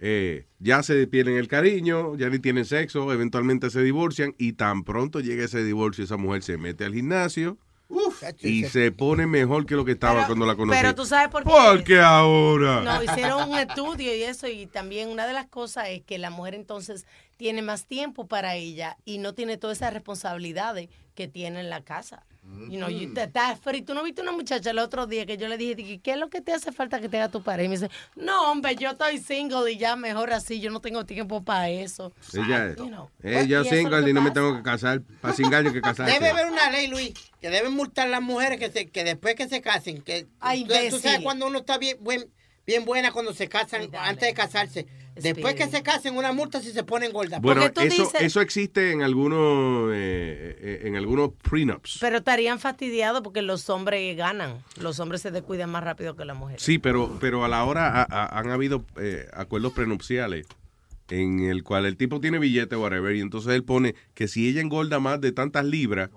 Eh, 0.02 0.46
ya 0.60 0.84
se 0.84 1.08
pierden 1.08 1.36
el 1.38 1.48
cariño, 1.48 2.16
ya 2.16 2.30
ni 2.30 2.38
tienen 2.40 2.66
sexo, 2.66 3.12
eventualmente 3.12 3.70
se 3.72 3.82
divorcian 3.82 4.36
y 4.38 4.54
tan 4.54 4.84
pronto 4.84 5.20
llega 5.20 5.44
ese 5.44 5.64
divorcio, 5.64 6.04
esa 6.04 6.16
mujer 6.18 6.44
se 6.44 6.58
mete 6.58 6.86
al 6.86 6.94
gimnasio 6.94 7.58
y 8.42 8.66
se 8.66 8.92
pone 8.92 9.26
mejor 9.26 9.66
que 9.66 9.76
lo 9.76 9.84
que 9.84 9.94
estaba 9.94 10.26
cuando 10.28 10.46
la 10.46 10.56
conocí. 10.56 10.78
Pero 10.78 10.96
tú 10.96 11.06
sabes 11.06 11.30
por 11.30 11.44
qué. 11.44 11.50
Porque 11.50 12.00
ahora. 12.00 12.82
No, 12.82 13.04
hicieron 13.04 13.50
un 13.50 13.58
estudio 13.58 14.16
y 14.16 14.24
eso, 14.24 14.48
y 14.48 14.68
también 14.68 15.10
una 15.10 15.26
de 15.26 15.34
las 15.34 15.48
cosas 15.48 15.90
es 15.90 16.04
que 16.04 16.18
la 16.18 16.30
mujer 16.30 16.54
entonces 16.54 17.06
tiene 17.38 17.62
más 17.62 17.86
tiempo 17.86 18.28
para 18.28 18.56
ella 18.56 18.98
y 19.06 19.18
no 19.18 19.34
tiene 19.34 19.58
todas 19.58 19.78
esas 19.78 19.94
responsabilidades 19.94 20.90
que 21.16 21.28
tiene 21.28 21.62
en 21.62 21.70
la 21.70 21.84
casa. 21.84 22.24
You 22.70 22.78
know, 22.80 22.90
you, 22.90 23.14
that, 23.14 23.32
that's 23.32 23.60
free. 23.60 23.82
Tú 23.82 23.94
no 23.94 24.04
viste 24.04 24.22
una 24.22 24.32
muchacha 24.32 24.70
el 24.70 24.80
otro 24.80 25.08
día 25.08 25.26
que 25.26 25.38
yo 25.38 25.48
le 25.48 25.58
dije, 25.58 26.00
¿qué 26.00 26.12
es 26.12 26.18
lo 26.18 26.30
que 26.30 26.42
te 26.42 26.54
hace 26.54 26.72
falta 26.72 27.00
que 27.00 27.10
te 27.10 27.18
haga 27.18 27.30
tu 27.30 27.42
pareja? 27.42 27.66
Y 27.66 27.70
me 27.70 27.76
dice, 27.76 27.90
no, 28.16 28.52
hombre, 28.52 28.76
yo 28.76 28.92
estoy 28.92 29.18
single 29.18 29.72
y 29.72 29.78
ya 29.78 29.96
mejor 29.96 30.32
así, 30.34 30.60
yo 30.60 30.70
no 30.70 30.80
tengo 30.80 31.06
tiempo 31.06 31.44
para 31.44 31.70
eso. 31.70 32.12
Ella, 32.34 32.76
You 32.76 32.88
know. 32.88 33.10
ella 33.24 33.42
Y 33.42 33.54
eso 33.54 33.62
es 33.62 33.84
lo 33.84 33.90
single 33.90 34.10
y 34.10 34.14
no 34.14 34.22
me 34.22 34.32
tengo 34.32 34.56
que 34.56 34.64
casar. 34.64 35.02
Para 35.22 35.34
single 35.34 35.72
que 35.74 35.82
casarse. 35.82 36.14
Debe 36.14 36.30
haber 36.30 36.52
una 36.52 36.70
ley, 36.70 36.88
Luis, 36.88 37.14
que 37.42 37.50
deben 37.50 37.74
multar 37.74 38.08
a 38.08 38.10
las 38.10 38.22
mujeres 38.22 38.60
que, 38.60 38.70
se, 38.72 38.90
que 38.90 39.04
después 39.04 39.36
que 39.36 39.48
se 39.48 39.62
casen. 39.62 40.02
Que, 40.02 40.28
Ay, 40.40 40.66
tú, 40.66 40.74
tú 40.90 41.00
sabes 41.00 41.22
cuando 41.22 41.48
uno 41.48 41.60
está 41.60 41.78
bien, 41.78 41.98
buen, 42.02 42.30
bien 42.68 42.86
buena 42.86 43.12
cuando 43.12 43.34
se 43.34 43.48
casan, 43.48 43.90
antes 43.96 44.28
de 44.28 44.34
casarse. 44.34 44.88
Después 45.24 45.56
que 45.56 45.68
se 45.68 45.84
casen, 45.84 46.16
una 46.18 46.32
multa 46.32 46.62
si 46.62 46.72
se 46.72 46.84
ponen 46.84 47.12
gordas. 47.12 47.42
Bueno, 47.42 47.64
eso, 47.64 47.82
dices- 47.82 48.14
eso 48.22 48.42
existe 48.42 48.92
en 48.92 49.02
algunos, 49.02 49.92
eh, 49.94 50.58
eh, 50.60 50.82
en 50.86 50.96
algunos 50.96 51.32
prenups. 51.42 51.98
Pero 52.02 52.18
estarían 52.18 52.60
fastidiados 52.60 53.22
porque 53.22 53.42
los 53.42 53.70
hombres 53.70 54.16
ganan. 54.18 54.64
Los 54.80 55.00
hombres 55.00 55.22
se 55.22 55.32
descuidan 55.32 55.70
más 55.70 55.84
rápido 55.84 56.16
que 56.16 56.26
las 56.26 56.38
mujeres. 56.38 56.62
Sí, 56.62 56.80
pero, 56.80 57.18
pero 57.20 57.44
a 57.44 57.48
la 57.48 57.64
hora 57.66 57.88
a- 57.90 58.04
a- 58.10 58.40
han 58.40 58.50
habido 58.50 58.84
eh, 58.98 59.28
acuerdos 59.34 59.74
prenupciales 59.74 60.46
en 61.10 61.40
el 61.40 61.64
cual 61.64 61.86
el 61.86 61.98
tipo 61.98 62.20
tiene 62.22 62.38
billete, 62.38 62.76
whatever, 62.76 63.16
y 63.16 63.22
entonces 63.22 63.54
él 63.54 63.64
pone 63.64 63.96
que 64.14 64.28
si 64.28 64.48
ella 64.48 64.62
engorda 64.62 65.00
más 65.00 65.20
de 65.20 65.32
tantas 65.32 65.66
libras, 65.66 66.10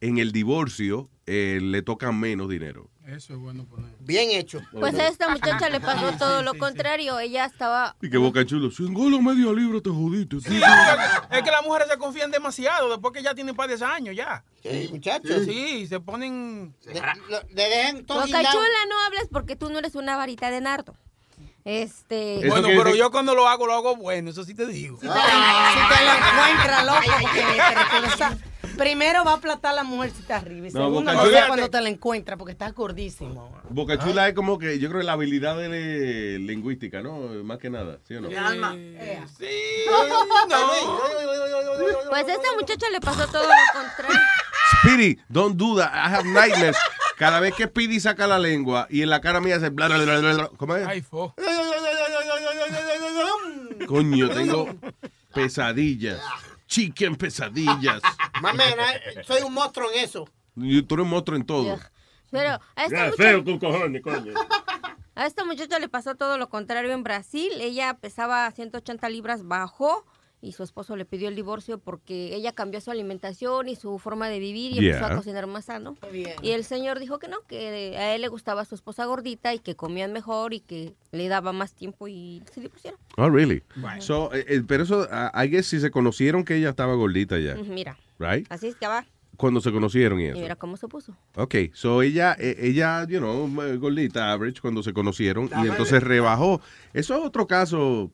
en 0.00 0.18
el 0.18 0.32
divorcio 0.32 1.08
eh, 1.26 1.58
le 1.62 1.82
tocan 1.82 2.18
menos 2.18 2.48
dinero. 2.48 2.90
Eso 3.06 3.32
es 3.34 3.40
bueno 3.40 3.64
poner. 3.64 3.90
Bien 4.00 4.30
hecho. 4.30 4.60
Pues 4.72 4.94
a 4.94 5.08
esta 5.08 5.28
muchacha 5.28 5.68
le 5.68 5.80
pasó 5.80 6.12
todo 6.16 6.42
lo 6.42 6.54
contrario. 6.54 7.18
Ella 7.18 7.44
estaba 7.44 7.96
Y 8.00 8.08
que 8.08 8.18
boca 8.18 8.44
chulo, 8.46 8.70
si 8.70 8.84
engorda 8.84 9.20
media 9.20 9.52
libra 9.52 9.80
te 9.80 9.90
jodiste. 9.90 10.36
Es 10.36 11.42
que 11.42 11.50
las 11.50 11.64
mujeres 11.64 11.88
se 11.90 11.98
confían 11.98 12.30
demasiado 12.30 12.88
después 12.88 13.12
que 13.12 13.22
ya 13.22 13.34
tienen 13.34 13.56
par 13.56 13.68
de 13.68 13.84
años 13.84 14.14
ya. 14.14 14.44
Sí, 14.62 14.88
muchachos. 14.92 15.44
Sí, 15.44 15.86
se 15.88 15.98
ponen. 15.98 16.74
Boca 16.84 18.26
chula, 18.28 18.86
no 18.88 19.00
hables 19.06 19.28
porque 19.30 19.56
tú 19.56 19.70
no 19.70 19.78
eres 19.80 19.96
una 19.96 20.16
varita 20.16 20.50
de 20.50 20.60
nardo. 20.60 20.94
Este. 21.64 22.42
Bueno, 22.48 22.68
pero 22.68 22.94
yo 22.94 23.10
cuando 23.10 23.34
lo 23.34 23.46
hago, 23.48 23.66
lo 23.66 23.74
hago 23.74 23.96
bueno, 23.96 24.30
eso 24.30 24.44
sí 24.44 24.54
te 24.54 24.66
digo. 24.66 24.96
Si 24.96 25.02
te 25.02 25.08
lo 25.08 26.12
encuentras, 26.12 26.86
loco, 26.86 27.16
porque 27.22 27.40
te 27.42 27.74
recuerda- 27.74 28.38
Primero 28.80 29.24
va 29.26 29.32
a 29.32 29.34
aplatar 29.34 29.74
la 29.74 29.84
mujer 29.84 30.10
si 30.10 30.22
está 30.22 30.36
arriba. 30.36 30.66
Y 30.68 30.70
No, 30.72 30.80
segundo, 30.86 31.00
Boca 31.00 31.12
no 31.12 31.22
sé 31.24 31.28
Chula- 31.28 31.46
cuando 31.48 31.68
te 31.68 31.80
la 31.82 31.88
encuentras 31.90 32.38
porque 32.38 32.52
estás 32.52 32.72
gordísimo. 32.74 33.52
Boca 33.68 33.98
Chula 33.98 34.26
es 34.28 34.34
como 34.34 34.58
que 34.58 34.78
yo 34.78 34.88
creo 34.88 35.00
que 35.02 35.06
la 35.06 35.12
habilidad 35.12 35.54
de 35.58 35.68
le- 35.68 36.38
lingüística, 36.38 37.02
¿no? 37.02 37.18
Más 37.44 37.58
que 37.58 37.68
nada, 37.68 37.98
¿sí 38.08 38.14
o 38.14 38.22
no? 38.22 38.30
Pues 42.08 42.28
a 42.28 42.32
esta 42.32 42.48
muchacha 42.58 42.88
le 42.90 43.00
pasó 43.00 43.26
todo 43.28 43.42
lo 43.42 43.48
contrario. 43.80 44.20
Speedy, 44.82 45.18
don't 45.28 45.56
do 45.58 45.76
that. 45.76 45.92
I 45.92 46.14
have 46.14 46.24
nightmares. 46.24 46.76
Cada 47.16 47.38
vez 47.40 47.54
que 47.54 47.64
Speedy 47.66 48.00
saca 48.00 48.26
la 48.26 48.38
lengua 48.38 48.86
y 48.88 49.02
en 49.02 49.10
la 49.10 49.20
cara 49.20 49.40
mía 49.42 49.56
hace 49.56 49.68
bla, 49.68 49.88
bla, 49.88 49.98
bla, 49.98 50.18
bla, 50.20 50.32
bla. 50.34 50.50
¿Cómo 50.56 50.74
es? 50.76 50.86
Ay, 50.86 51.02
fo. 51.02 51.34
Coño, 53.86 54.30
tengo 54.30 54.68
pesadillas. 55.34 56.20
Chicken 56.70 57.16
pesadillas. 57.16 58.00
Mamena, 58.40 58.84
soy 59.26 59.42
un 59.42 59.52
monstruo 59.52 59.90
en 59.92 60.04
eso. 60.04 60.28
Y 60.54 60.80
Tú 60.82 60.94
eres 60.94 61.04
un 61.04 61.10
monstruo 61.10 61.36
en 61.36 61.44
todo. 61.44 61.78
Pero 62.30 62.60
a 62.76 62.84
esta, 62.84 63.06
muchacha, 63.06 63.16
feo 63.16 63.58
cojones, 63.58 64.02
coño. 64.02 64.34
a 65.16 65.26
esta 65.26 65.44
muchacha 65.44 65.80
le 65.80 65.88
pasó 65.88 66.14
todo 66.14 66.38
lo 66.38 66.48
contrario 66.48 66.92
en 66.92 67.02
Brasil. 67.02 67.50
Ella 67.60 67.94
pesaba 67.94 68.48
180 68.52 69.08
libras, 69.08 69.42
bajó 69.42 70.06
y 70.42 70.52
su 70.52 70.62
esposo 70.62 70.96
le 70.96 71.04
pidió 71.04 71.28
el 71.28 71.36
divorcio 71.36 71.78
porque 71.78 72.34
ella 72.34 72.52
cambió 72.52 72.80
su 72.80 72.90
alimentación 72.90 73.68
y 73.68 73.76
su 73.76 73.98
forma 73.98 74.28
de 74.28 74.38
vivir 74.38 74.72
y 74.72 74.86
empezó 74.88 75.04
a 75.06 75.16
cocinar 75.16 75.46
más 75.46 75.66
sano. 75.66 75.96
bien. 76.10 76.32
Y 76.42 76.50
el 76.52 76.64
señor 76.64 76.98
dijo 76.98 77.18
que 77.18 77.28
no, 77.28 77.36
que 77.46 77.96
a 77.98 78.14
él 78.14 78.22
le 78.22 78.28
gustaba 78.28 78.64
su 78.64 78.74
esposa 78.74 79.04
gordita 79.04 79.52
y 79.54 79.58
que 79.58 79.76
comían 79.76 80.12
mejor 80.12 80.54
y 80.54 80.60
que 80.60 80.94
le 81.12 81.28
daba 81.28 81.52
más 81.52 81.74
tiempo 81.74 82.08
y 82.08 82.42
se 82.52 82.60
divorciaron. 82.62 82.98
Oh, 83.18 83.28
really? 83.28 83.62
So, 83.98 84.32
eh, 84.34 84.44
eh, 84.48 84.62
pero 84.66 84.84
eso, 84.84 85.06
ah, 85.10 85.30
I 85.44 85.48
guess 85.48 85.66
si 85.66 85.78
se 85.80 85.90
conocieron 85.90 86.44
que 86.44 86.56
ella 86.56 86.70
estaba 86.70 86.94
gordita 86.94 87.38
ya. 87.38 87.54
Mira, 87.56 87.98
Right? 88.18 88.46
así 88.50 88.68
es 88.68 88.76
que 88.76 88.86
va. 88.86 89.04
Cuando 89.36 89.60
se 89.62 89.72
conocieron 89.72 90.20
y 90.20 90.24
Y 90.24 90.26
eso. 90.28 90.38
mira 90.40 90.56
cómo 90.56 90.76
se 90.76 90.86
puso. 90.86 91.16
Ok, 91.36 91.54
so 91.72 92.02
ella, 92.02 92.36
eh, 92.38 92.56
ella, 92.60 93.06
you 93.08 93.18
know, 93.18 93.48
gordita, 93.78 94.32
average, 94.32 94.60
cuando 94.60 94.82
se 94.82 94.92
conocieron 94.92 95.48
y 95.62 95.66
entonces 95.66 96.02
rebajó. 96.02 96.60
Eso 96.92 97.16
es 97.16 97.24
otro 97.24 97.46
caso, 97.46 98.10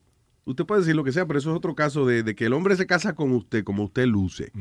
usted 0.47 0.65
puede 0.65 0.81
decir 0.81 0.97
lo 0.97 1.05
que 1.05 1.13
sea, 1.13 1.27
pero 1.27 1.39
eso 1.39 1.51
es 1.51 1.57
otro 1.57 1.75
caso 1.75 2.07
de, 2.07 2.23
de 2.23 2.35
que 2.35 2.47
el 2.47 2.55
hombre 2.55 2.77
se 2.77 2.87
casa 2.87 3.15
con 3.15 3.33
usted 3.33 3.65
como 3.65 3.85
usted 3.85 4.07
luce. 4.07 4.53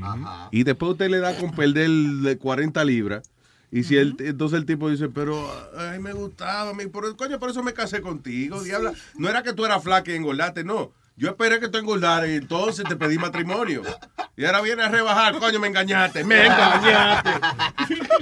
Y 0.51 0.63
después 0.63 0.91
usted 0.93 1.09
le 1.09 1.19
da 1.19 1.37
con 1.37 1.51
perder 1.51 1.89
de 1.89 2.37
40 2.37 2.83
libras. 2.83 3.29
Y 3.71 3.83
si 3.83 3.97
el, 3.97 4.15
entonces 4.19 4.59
el 4.59 4.65
tipo 4.65 4.89
dice, 4.89 5.09
pero 5.09 5.49
ay, 5.77 5.99
me 5.99 6.13
gustaba, 6.13 6.73
mi, 6.73 6.87
por, 6.87 7.15
coño, 7.15 7.39
por 7.39 7.49
eso 7.49 7.63
me 7.63 7.73
casé 7.73 8.01
contigo, 8.01 8.61
diabla. 8.63 8.93
No 9.17 9.29
era 9.29 9.43
que 9.43 9.53
tú 9.53 9.65
eras 9.65 9.83
flaca 9.83 10.11
y 10.11 10.15
engordaste, 10.15 10.63
no. 10.63 10.91
Yo 11.17 11.29
esperé 11.29 11.59
que 11.59 11.69
tú 11.69 11.77
engordaras 11.77 12.27
y 12.29 12.33
entonces 12.33 12.83
te 12.87 12.95
pedí 12.95 13.17
matrimonio. 13.17 13.81
Y 14.35 14.43
ahora 14.45 14.61
viene 14.61 14.83
a 14.83 14.89
rebajar, 14.89 15.39
coño, 15.39 15.59
me 15.61 15.67
engañaste, 15.67 16.23
me 16.25 16.45
engañaste. 16.45 17.29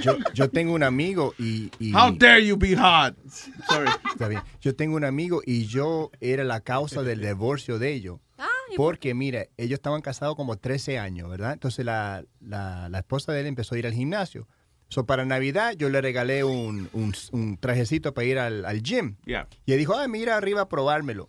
Yo, 0.00 0.16
yo 0.32 0.48
tengo 0.48 0.74
un 0.74 0.82
amigo 0.84 1.34
y, 1.38 1.70
y- 1.80 1.92
How 1.94 2.12
dare 2.16 2.46
you 2.46 2.56
be 2.56 2.76
hot? 2.76 3.16
Sorry. 3.68 3.90
Está 4.12 4.28
bien. 4.28 4.42
Yo 4.60 4.76
tengo 4.76 4.94
un 4.96 5.04
amigo 5.04 5.42
y 5.44 5.66
yo 5.66 6.10
era 6.20 6.44
la 6.44 6.60
causa 6.60 7.02
del 7.02 7.20
divorcio 7.20 7.78
de 7.78 7.92
ellos. 7.94 8.20
Porque, 8.76 9.14
mira, 9.14 9.46
ellos 9.56 9.74
estaban 9.78 10.00
casados 10.00 10.34
como 10.36 10.56
13 10.56 10.98
años, 10.98 11.28
¿verdad? 11.30 11.52
Entonces 11.52 11.84
la, 11.84 12.24
la- 12.40 12.88
la 12.88 12.98
esposa 12.98 13.32
de 13.32 13.40
él 13.40 13.46
empezó 13.46 13.74
a 13.74 13.78
ir 13.78 13.86
al 13.86 13.92
gimnasio. 13.92 14.48
So, 14.88 15.06
para 15.06 15.24
Navidad 15.24 15.74
yo 15.76 15.88
le 15.88 16.00
regalé 16.00 16.44
un, 16.44 16.88
un- 16.92 17.14
un 17.32 17.56
trajecito 17.56 18.14
para 18.14 18.24
ir 18.26 18.38
al, 18.38 18.64
al 18.64 18.82
gym. 18.82 19.16
Yeah. 19.26 19.48
Y 19.66 19.72
él 19.72 19.78
dijo, 19.78 19.96
ah, 19.96 20.06
mira 20.08 20.36
arriba 20.36 20.62
a 20.62 20.68
probármelo. 20.68 21.28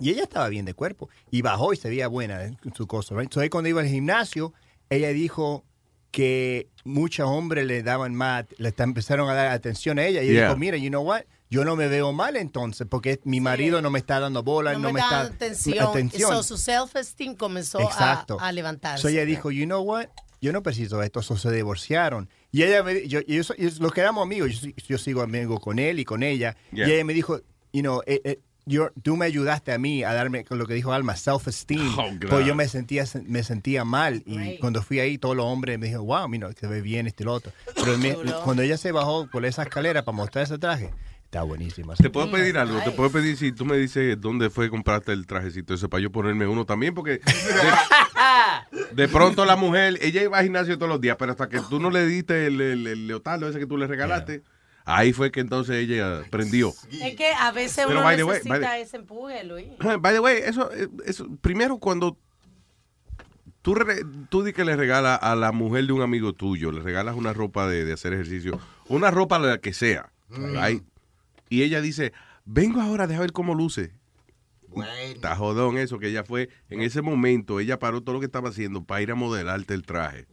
Y 0.00 0.10
ella 0.10 0.22
estaba 0.24 0.48
bien 0.48 0.64
de 0.64 0.74
cuerpo. 0.74 1.08
Y 1.30 1.42
bajó 1.42 1.72
y 1.72 1.76
se 1.76 1.88
veía 1.88 2.08
buena 2.08 2.42
en 2.44 2.58
su 2.74 2.86
cosa. 2.86 3.14
Right? 3.14 3.32
So, 3.32 3.40
ahí 3.40 3.48
cuando 3.48 3.68
iba 3.68 3.80
al 3.80 3.88
gimnasio, 3.88 4.52
ella 4.90 5.08
dijo 5.10 5.64
que 6.10 6.68
muchos 6.84 7.26
hombres 7.28 7.66
le 7.66 7.82
daban 7.82 8.14
más, 8.14 8.44
le 8.58 8.74
empezaron 8.76 9.28
a 9.30 9.34
dar 9.34 9.48
atención 9.48 9.98
a 9.98 10.04
ella. 10.06 10.22
Y 10.22 10.26
ella 10.26 10.32
Yeah. 10.34 10.44
dijo, 10.48 10.58
mira, 10.58 10.76
you 10.76 10.88
know 10.90 11.02
what? 11.02 11.22
Yo 11.50 11.64
no 11.64 11.76
me 11.76 11.86
veo 11.88 12.12
mal 12.12 12.36
entonces, 12.36 12.86
porque 12.88 13.20
mi 13.24 13.40
marido 13.40 13.82
no 13.82 13.90
me 13.90 13.98
está 13.98 14.18
dando 14.20 14.42
bola, 14.42 14.72
No, 14.72 14.78
no, 14.80 14.88
me 14.88 14.94
me 14.94 15.00
está 15.00 15.24
da 15.24 15.28
atención. 15.30 15.86
atención. 15.86 16.30
So, 16.30 16.42
su 16.42 16.56
self-esteem 16.56 17.34
comenzó 17.36 17.78
a, 17.78 17.84
Exacto. 17.84 18.38
a 18.40 18.52
levantarse. 18.52 19.02
So 19.02 19.08
ella 19.08 19.24
dijo, 19.24 19.50
you 19.50 19.64
know 19.66 19.82
what? 19.82 20.06
Yo 20.40 20.52
no 20.52 20.62
preciso 20.62 21.02
esto, 21.02 21.22
so 21.22 21.36
se 21.36 21.50
divorciaron. 21.52 22.28
Y 22.50 22.62
ella 22.62 22.82
me, 22.82 23.06
yo, 23.06 23.20
yo, 23.20 23.42
yo- 23.42 23.70
los 23.80 23.92
quedamos 23.92 24.22
amigos, 24.24 24.60
yo, 24.62 24.70
yo 24.88 24.98
sigo 24.98 25.22
amigo 25.22 25.60
con 25.60 25.78
él 25.78 25.98
y 26.00 26.04
con 26.04 26.22
ella. 26.22 26.56
Yeah. 26.72 26.88
Y 26.88 26.92
ella 26.92 27.04
me 27.04 27.12
dijo, 27.14 27.40
you 27.72 27.80
know, 27.82 28.02
eh, 28.06 28.20
eh, 28.24 28.40
you're- 28.66 28.92
tú 29.02 29.16
me 29.16 29.26
ayudaste 29.26 29.72
a 29.72 29.78
mí 29.78 30.02
a 30.04 30.12
darme, 30.12 30.44
con 30.44 30.58
lo 30.58 30.66
que 30.66 30.74
dijo 30.74 30.92
Alma, 30.92 31.14
self-esteem. 31.16 31.98
Oh, 31.98 32.10
pues 32.28 32.46
yo 32.46 32.54
me 32.54 32.68
sentía, 32.68 33.04
me 33.26 33.42
sentía 33.42 33.84
mal. 33.84 34.22
Y 34.26 34.58
cuando 34.58 34.82
fui 34.82 35.00
ahí, 35.00 35.18
todos 35.18 35.36
los 35.36 35.46
hombres 35.46 35.78
me 35.78 35.86
dijeron, 35.86 36.06
wow, 36.06 36.28
mira, 36.28 36.50
se 36.52 36.66
ve 36.66 36.80
bien 36.82 37.06
este 37.06 37.22
y 37.22 37.26
lo 37.26 37.32
otro. 37.34 37.52
Pero 37.74 37.98
me- 37.98 38.16
cuando 38.44 38.62
ella 38.62 38.76
se 38.76 38.92
bajó 38.92 39.26
por 39.30 39.44
esa 39.44 39.62
escalera 39.62 40.04
para 40.04 40.16
mostrar 40.16 40.44
ese 40.44 40.58
traje, 40.58 40.90
está 41.24 41.42
buenísima. 41.42 41.94
Te 41.94 42.10
puedo 42.10 42.30
pedir 42.30 42.58
algo, 42.58 42.78
te 42.82 42.90
puedo 42.90 43.10
pedir 43.10 43.36
si 43.36 43.52
tú 43.52 43.64
me 43.64 43.76
dices 43.78 44.20
dónde 44.20 44.50
fue 44.50 44.68
compraste 44.68 45.12
el 45.12 45.26
trajecito 45.26 45.72
ese 45.74 45.88
para 45.88 46.02
yo 46.02 46.12
ponerme 46.12 46.46
uno 46.46 46.66
también, 46.66 46.94
porque 46.94 47.20
de, 47.20 48.94
de 48.94 49.08
pronto 49.08 49.44
la 49.44 49.56
mujer, 49.56 49.98
ella 50.02 50.22
iba 50.22 50.38
al 50.38 50.44
gimnasio 50.44 50.76
todos 50.76 50.88
los 50.90 51.00
días, 51.00 51.16
pero 51.18 51.32
hasta 51.32 51.48
que 51.48 51.60
tú 51.68 51.80
no 51.80 51.90
le 51.90 52.06
diste 52.06 52.46
el, 52.46 52.60
el, 52.60 52.86
el 52.86 53.06
leotardo 53.06 53.48
ese 53.48 53.58
que 53.58 53.66
tú 53.66 53.76
le 53.76 53.86
regalaste, 53.86 54.42
ahí 54.84 55.12
fue 55.12 55.30
que 55.30 55.40
entonces 55.40 55.76
ella 55.76 56.22
prendió. 56.30 56.72
Es 56.90 57.14
que 57.16 57.32
a 57.32 57.52
veces 57.52 57.84
Pero, 57.86 57.98
uno 58.00 58.02
by 58.04 58.16
the 58.16 58.24
way, 58.24 58.38
necesita 58.44 58.68
by 58.70 58.80
ese 58.80 58.96
empuje, 58.96 59.44
Luis. 59.44 59.66
By 60.00 60.14
the 60.14 60.20
way, 60.20 60.38
eso, 60.44 60.70
eso 61.04 61.28
primero 61.40 61.78
cuando 61.78 62.16
tú, 63.62 63.74
re- 63.74 64.04
tú 64.28 64.42
di 64.42 64.52
que 64.52 64.64
le 64.64 64.76
regalas 64.76 65.18
a 65.22 65.36
la 65.36 65.52
mujer 65.52 65.86
de 65.86 65.92
un 65.92 66.02
amigo 66.02 66.32
tuyo, 66.32 66.72
le 66.72 66.80
regalas 66.80 67.14
una 67.14 67.32
ropa 67.32 67.68
de, 67.68 67.84
de 67.84 67.92
hacer 67.92 68.12
ejercicio, 68.12 68.58
una 68.88 69.10
ropa 69.10 69.38
la 69.38 69.58
que 69.58 69.72
sea, 69.72 70.10
right? 70.30 70.82
y 71.48 71.62
ella 71.62 71.80
dice, 71.80 72.12
vengo 72.44 72.80
ahora, 72.80 73.06
deja 73.06 73.20
ver 73.20 73.32
cómo 73.32 73.54
luce. 73.54 73.92
Está 75.12 75.36
jodón 75.36 75.78
eso, 75.78 75.98
que 75.98 76.08
ella 76.08 76.24
fue, 76.24 76.48
en 76.70 76.82
ese 76.82 77.02
momento, 77.02 77.60
ella 77.60 77.78
paró 77.78 78.02
todo 78.02 78.14
lo 78.14 78.20
que 78.20 78.26
estaba 78.26 78.48
haciendo 78.48 78.84
para 78.84 79.02
ir 79.02 79.10
a 79.10 79.14
modelarte 79.14 79.74
el 79.74 79.82
traje. 79.84 80.26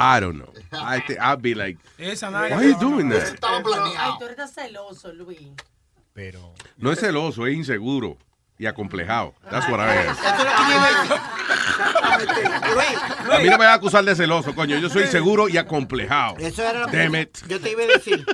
I 0.00 0.20
don't 0.20 0.36
know. 0.36 0.52
I 0.72 1.02
I'd 1.20 1.40
be 1.42 1.54
like, 1.54 1.78
Esa 1.98 2.30
why 2.30 2.52
are 2.52 2.66
you 2.66 2.78
doing 2.78 3.08
that? 3.10 3.36
Ay, 3.42 4.12
tú 4.18 4.26
eres 4.26 4.52
celoso, 4.52 5.12
Luis. 5.12 5.50
Pero... 6.12 6.54
No 6.76 6.92
es 6.92 7.00
celoso, 7.00 7.46
es 7.46 7.54
inseguro 7.54 8.16
y 8.58 8.66
acomplejado. 8.66 9.34
That's 9.50 9.68
what 9.68 9.80
I 9.80 10.08
am. 10.08 10.16
A 13.30 13.38
mí 13.38 13.48
no 13.50 13.58
me 13.58 13.64
van 13.64 13.68
a 13.68 13.74
acusar 13.74 14.04
de 14.04 14.14
celoso, 14.14 14.54
coño. 14.54 14.78
Yo 14.78 14.88
soy 14.88 15.06
seguro 15.06 15.48
y 15.48 15.58
acomplejado. 15.58 16.36
Eso 16.38 16.62
era 16.62 16.80
lo 16.80 16.86
que 16.86 16.96
Damn 16.96 17.12
yo, 17.12 17.20
it. 17.20 17.38
yo 17.48 17.60
te 17.60 17.70
iba 17.70 17.82
a 17.82 17.86
decir. 17.86 18.24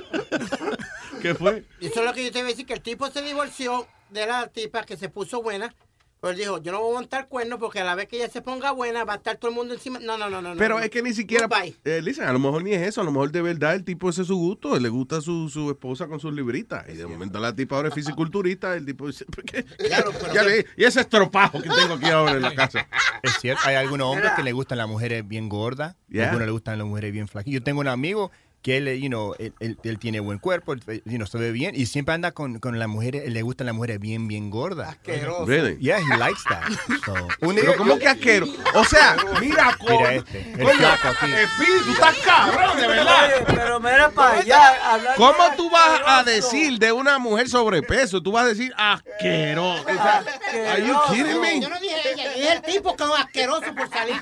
¿Qué 1.21 1.35
fue? 1.35 1.65
Eso 1.79 1.99
es 1.99 2.05
lo 2.05 2.13
que 2.13 2.23
yo 2.23 2.31
te 2.31 2.39
iba 2.39 2.47
a 2.47 2.51
decir, 2.51 2.65
que 2.65 2.73
el 2.73 2.81
tipo 2.81 3.09
se 3.09 3.21
divorció 3.21 3.87
de 4.13 4.25
la 4.27 4.47
tipa 4.47 4.83
que 4.85 4.95
se 4.97 5.09
puso 5.09 5.41
buena 5.41 5.73
Pues 6.21 6.37
dijo, 6.37 6.57
yo 6.61 6.71
no 6.71 6.79
voy 6.81 6.91
a 6.91 6.99
montar 6.99 7.27
cuernos 7.27 7.59
porque 7.59 7.81
a 7.81 7.83
la 7.83 7.95
vez 7.95 8.07
que 8.07 8.15
ella 8.15 8.29
se 8.29 8.41
ponga 8.41 8.71
buena 8.71 9.03
va 9.03 9.11
a 9.13 9.15
estar 9.17 9.35
todo 9.35 9.49
el 9.51 9.55
mundo 9.57 9.73
encima. 9.73 9.99
No, 9.99 10.17
no, 10.17 10.29
no, 10.29 10.41
no. 10.41 10.55
Pero 10.55 10.77
no. 10.77 10.81
es 10.81 10.89
que 10.89 11.01
ni 11.01 11.13
siquiera. 11.13 11.49
Eh, 11.83 11.99
listen, 12.01 12.23
a 12.25 12.31
lo 12.31 12.39
mejor 12.39 12.63
ni 12.63 12.71
es 12.71 12.81
eso. 12.87 13.01
A 13.01 13.03
lo 13.03 13.11
mejor 13.11 13.29
de 13.33 13.41
verdad 13.41 13.75
el 13.75 13.83
tipo 13.83 14.09
ese 14.09 14.21
es 14.21 14.27
su 14.29 14.37
gusto. 14.37 14.79
Le 14.79 14.87
gusta 14.87 15.19
su, 15.19 15.49
su 15.49 15.69
esposa 15.69 16.07
con 16.07 16.21
sus 16.21 16.33
libritas. 16.33 16.85
Y 16.87 16.93
de 16.93 17.05
momento 17.05 17.39
la 17.39 17.53
tipa 17.53 17.75
ahora 17.75 17.89
es 17.89 17.93
fisiculturista. 17.93 18.73
El 18.73 18.85
tipo 18.85 19.05
dice. 19.07 19.25
¿por 19.25 19.43
qué? 19.43 19.65
Ya 20.33 20.43
le- 20.43 20.65
y 20.77 20.85
ese 20.85 21.01
estropajo 21.01 21.61
que 21.61 21.67
tengo 21.69 21.95
aquí 21.95 22.05
ahora 22.05 22.31
en 22.37 22.41
la 22.41 22.55
casa. 22.55 22.87
Es 23.23 23.37
cierto, 23.39 23.61
hay 23.65 23.75
algunos 23.75 24.07
hombres 24.07 24.31
que 24.35 24.43
le 24.43 24.51
gustan 24.51 24.77
las 24.77 24.87
mujeres 24.89 25.25
bien 25.25 25.47
gordas, 25.47 25.95
Yeah. 26.09 26.25
algunos 26.25 26.45
le 26.45 26.51
gustan 26.51 26.77
las 26.77 26.85
mujeres 26.87 27.13
bien 27.13 27.27
flacas. 27.29 27.51
Yo 27.51 27.63
tengo 27.63 27.79
un 27.79 27.87
amigo 27.87 28.31
que 28.63 28.77
él, 28.77 28.99
you 29.01 29.09
know, 29.09 29.35
él, 29.39 29.53
él- 29.59 29.77
él 29.83 29.99
tiene 29.99 30.19
buen 30.21 30.39
cuerpo, 30.39 30.73
él, 30.73 30.81
you 31.05 31.17
know, 31.17 31.27
se 31.27 31.37
ve 31.37 31.51
bien 31.51 31.75
y 31.75 31.85
siempre 31.85 32.15
anda 32.15 32.31
con, 32.31 32.59
con 32.59 32.79
las 32.79 32.87
mujeres, 32.87 33.29
le 33.31 33.41
gustan 33.41 33.67
las 33.67 33.75
mujeres 33.75 33.99
bien, 33.99 34.27
bien 34.27 34.49
gordas. 34.49 34.89
Asqueroso. 34.89 35.45
Really? 35.45 35.77
Yeah, 35.79 35.99
he 35.99 36.17
likes 36.17 36.41
that. 36.49 36.63
So, 37.05 37.13
un 37.41 37.55
Pero 37.55 37.75
¿cómo 37.75 37.99
que 37.99 38.07
asquero? 38.07 38.47
O 38.75 38.85
sea, 38.85 39.17
mira, 39.41 39.77
co- 39.77 39.89
Mira 39.97 40.13
este, 40.15 40.39
el 40.53 40.63
Coño, 40.63 40.77
flaco 40.77 41.07
aquí. 41.09 41.31
Espíritu, 41.33 41.91
estás 41.91 42.15
cabrón, 42.25 42.77
de 42.79 42.87
verdad. 42.87 43.25
Oye, 43.25 43.45
pero 43.53 43.79
mira 43.81 44.09
para 44.09 44.39
allá. 44.39 44.77
¿Cómo 45.17 45.43
tú 45.57 45.69
vas 45.69 45.99
a 46.05 46.19
asqueroso. 46.19 46.51
decir 46.51 46.79
de 46.79 46.91
una 46.93 47.19
mujer 47.19 47.49
sobrepeso? 47.49 48.23
Tú 48.23 48.31
vas 48.31 48.45
a 48.45 48.47
decir 48.47 48.73
asqueroso. 48.77 49.83
Are 49.87 50.81
you 50.87 50.95
kidding 51.09 51.41
me? 51.41 51.59
Yo 51.61 51.67
no 51.69 51.79
dije 51.79 51.95
ella, 52.13 52.33
dije 52.33 52.51
el 52.53 52.61
tipo 52.61 52.95
que 52.95 53.03
es 53.03 53.09
asqueroso 53.19 53.75
por 53.75 53.89
salir. 53.89 54.15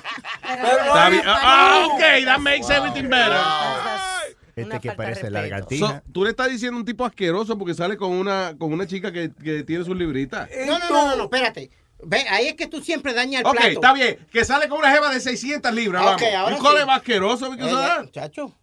Bien. 0.43 1.23
Ah, 1.27 1.87
ok, 1.91 2.25
that 2.25 2.39
makes 2.39 2.69
everything 2.71 3.07
better. 3.07 3.37
Este 4.63 4.79
que 4.79 4.91
parece 4.95 5.29
So, 5.77 6.01
tú 6.11 6.23
le 6.23 6.29
estás 6.31 6.49
diciendo 6.49 6.77
un 6.77 6.85
tipo 6.85 7.05
asqueroso 7.05 7.57
porque 7.57 7.73
sale 7.73 7.97
con 7.97 8.11
una, 8.11 8.55
con 8.57 8.71
una 8.73 8.85
chica 8.87 9.11
que, 9.11 9.31
que 9.43 9.63
tiene 9.63 9.83
sus 9.83 9.95
libritas. 9.95 10.49
No, 10.65 10.79
no, 10.79 10.89
no, 10.89 11.07
no, 11.09 11.15
no, 11.15 11.23
espérate. 11.23 11.69
Ve, 12.03 12.25
ahí 12.29 12.47
es 12.47 12.55
que 12.55 12.67
tú 12.67 12.81
siempre 12.81 13.13
dañas 13.13 13.41
el 13.41 13.47
Ok, 13.47 13.53
plato. 13.53 13.67
está 13.69 13.93
bien. 13.93 14.27
Que 14.31 14.43
sale 14.43 14.67
con 14.67 14.79
una 14.79 14.91
jeva 14.91 15.13
de 15.13 15.19
600 15.19 15.71
libras. 15.73 16.03
Ok, 16.03 16.21
vamos. 16.21 16.35
ahora 16.35 16.55
¿Un 16.55 16.61
cole 16.61 16.79
sí. 16.81 16.85
más 16.87 16.97
asqueroso? 16.97 17.53
Eh, 17.53 17.57
that? 17.57 18.03
Muchacho. 18.03 18.57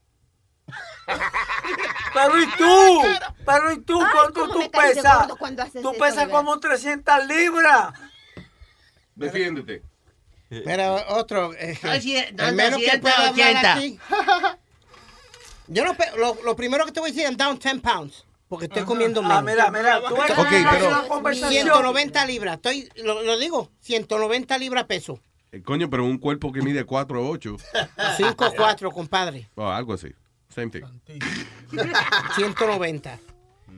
Pero 2.15 2.41
¿y 2.43 2.47
tú? 2.59 3.03
Pero 3.47 3.73
¿y 3.73 3.81
tú? 3.83 4.01
Ay, 4.03 4.09
¿Cuánto 4.13 4.49
tú 4.49 4.71
pesas? 4.71 5.29
Tú 5.83 5.93
pesas 5.99 6.29
como 6.29 6.59
300 6.59 7.27
libras. 7.27 7.93
Defiéndete. 9.15 9.83
Pero 10.49 10.97
otro. 11.09 11.53
eh, 11.55 11.79
No, 11.83 11.95
si- 12.01 12.17
no, 12.35 12.45
al 12.45 12.55
menos 12.55 12.81
que 12.81 12.99
pueda 12.99 13.29
hablar 13.29 13.55
280. 13.55 13.73
aquí. 13.75 13.99
Yo 15.69 15.85
no. 15.85 15.97
Lo, 16.17 16.37
lo 16.45 16.57
primero 16.57 16.85
que 16.87 16.93
te 16.93 17.01
voy 17.01 17.11
a 17.11 17.13
decir 17.13 17.29
es 17.31 17.37
down 17.37 17.59
10 17.59 17.81
pounds. 17.81 18.25
Porque 18.49 18.65
estoy 18.65 18.85
comiendo 18.85 19.21
menos. 19.23 19.37
Ah, 19.39 19.43
mira, 19.43 19.71
mira, 19.71 20.01
tú 20.09 20.15
pero- 20.27 20.89
una 20.89 21.07
conversación. 21.09 21.51
190 21.65 22.25
libras. 22.27 22.57
Estoy, 22.57 22.89
lo, 23.05 23.23
lo 23.23 23.37
digo, 23.39 23.71
190 23.81 24.57
libras 24.57 24.85
peso. 24.85 25.21
Eh, 25.53 25.63
Coño, 25.63 25.91
pero 25.91 26.05
un 26.05 26.17
cuerpo 26.19 26.51
que 26.51 26.63
mide 26.63 26.85
4 26.85 27.23
o 27.23 27.29
8. 27.31 27.57
5 28.17 28.53
4, 28.57 28.91
compadre. 28.91 29.51
O 29.55 29.67
algo 29.69 29.93
así. 29.93 30.09
Same 30.49 30.71
thing. 30.71 30.83
190. 32.37 33.19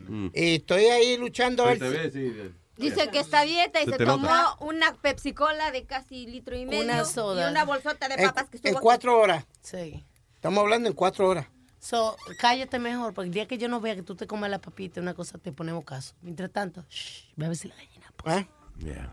Mm. 0.07 0.27
Y 0.33 0.55
estoy 0.55 0.85
ahí 0.85 1.17
luchando 1.17 1.63
a 1.63 1.67
ver 1.67 1.79
Te 1.79 1.89
si- 1.89 1.97
ves, 1.97 2.13
sí. 2.13 2.51
Dice 2.77 3.09
que 3.09 3.19
está 3.19 3.41
dieta 3.43 3.81
y 3.81 3.85
Se 3.85 3.97
tomó 3.97 4.17
nota. 4.27 4.55
una 4.61 4.93
Pepsi 4.95 5.33
Cola 5.33 5.69
de 5.71 5.83
casi 5.85 6.25
litro 6.25 6.55
y 6.57 6.65
medio 6.65 6.81
Una 6.81 7.05
soda. 7.05 7.47
y 7.47 7.51
una 7.51 7.63
bolsota 7.63 8.07
de 8.07 8.15
en, 8.15 8.23
papas 8.29 8.45
que 8.49 8.57
en 8.57 8.63
estuvo 8.63 8.77
aquí. 8.77 8.83
cuatro 8.83 9.19
horas. 9.19 9.45
Sí. 9.61 10.03
Estamos 10.35 10.61
hablando 10.63 10.89
en 10.89 10.95
cuatro 10.95 11.27
horas. 11.27 11.45
So, 11.81 12.15
cállate 12.37 12.77
mejor, 12.77 13.13
porque 13.15 13.27
el 13.29 13.33
día 13.33 13.47
que 13.47 13.57
yo 13.57 13.67
no 13.67 13.81
vea 13.81 13.95
que 13.95 14.03
tú 14.03 14.15
te 14.15 14.27
comes 14.27 14.51
la 14.51 14.59
papita, 14.59 15.01
una 15.01 15.15
cosa 15.15 15.39
te 15.39 15.51
ponemos 15.51 15.83
caso. 15.83 16.13
Mientras 16.21 16.51
tanto, 16.51 16.85
shh, 16.87 17.33
ve 17.35 17.45
a 17.45 17.49
ver 17.49 17.57
si 17.57 17.67
la 17.69 17.75
gallina. 17.75 18.07
¿Eh? 18.27 18.47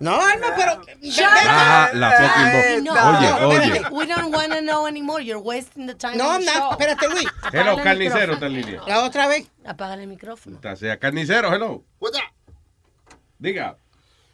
No, 0.01 0.13
Alma, 0.21 0.49
pero. 0.55 0.83
Ah, 1.47 1.91
la 1.95 2.11
fucking 2.11 2.85
No, 2.85 2.93
Oye, 2.93 3.31
no, 3.31 3.49
oye. 3.49 3.65
espérate. 3.65 3.95
We 3.95 4.07
don't 4.07 4.35
want 4.35 4.53
to 4.53 4.61
know 4.61 4.87
anymore. 4.87 5.23
You're 5.25 5.43
wasting 5.43 5.87
the 5.87 5.95
time. 5.95 6.17
No, 6.19 6.29
on 6.29 6.41
the 6.45 6.47
no, 6.55 6.71
espérate, 6.73 7.09
Luis. 7.09 7.27
Hello, 7.53 7.77
el 7.77 7.83
carnicero 7.83 8.35
está 8.35 8.47
en 8.47 8.53
línea. 8.55 8.83
La 8.87 9.05
otra 9.05 9.29
vez. 9.29 9.51
Apágale 9.65 10.03
el 10.03 10.09
micrófono. 10.09 10.57
Está 10.57 10.77
sea 10.77 10.99
carnicero, 10.99 11.53
hello. 11.55 11.83
Diga. 13.39 13.77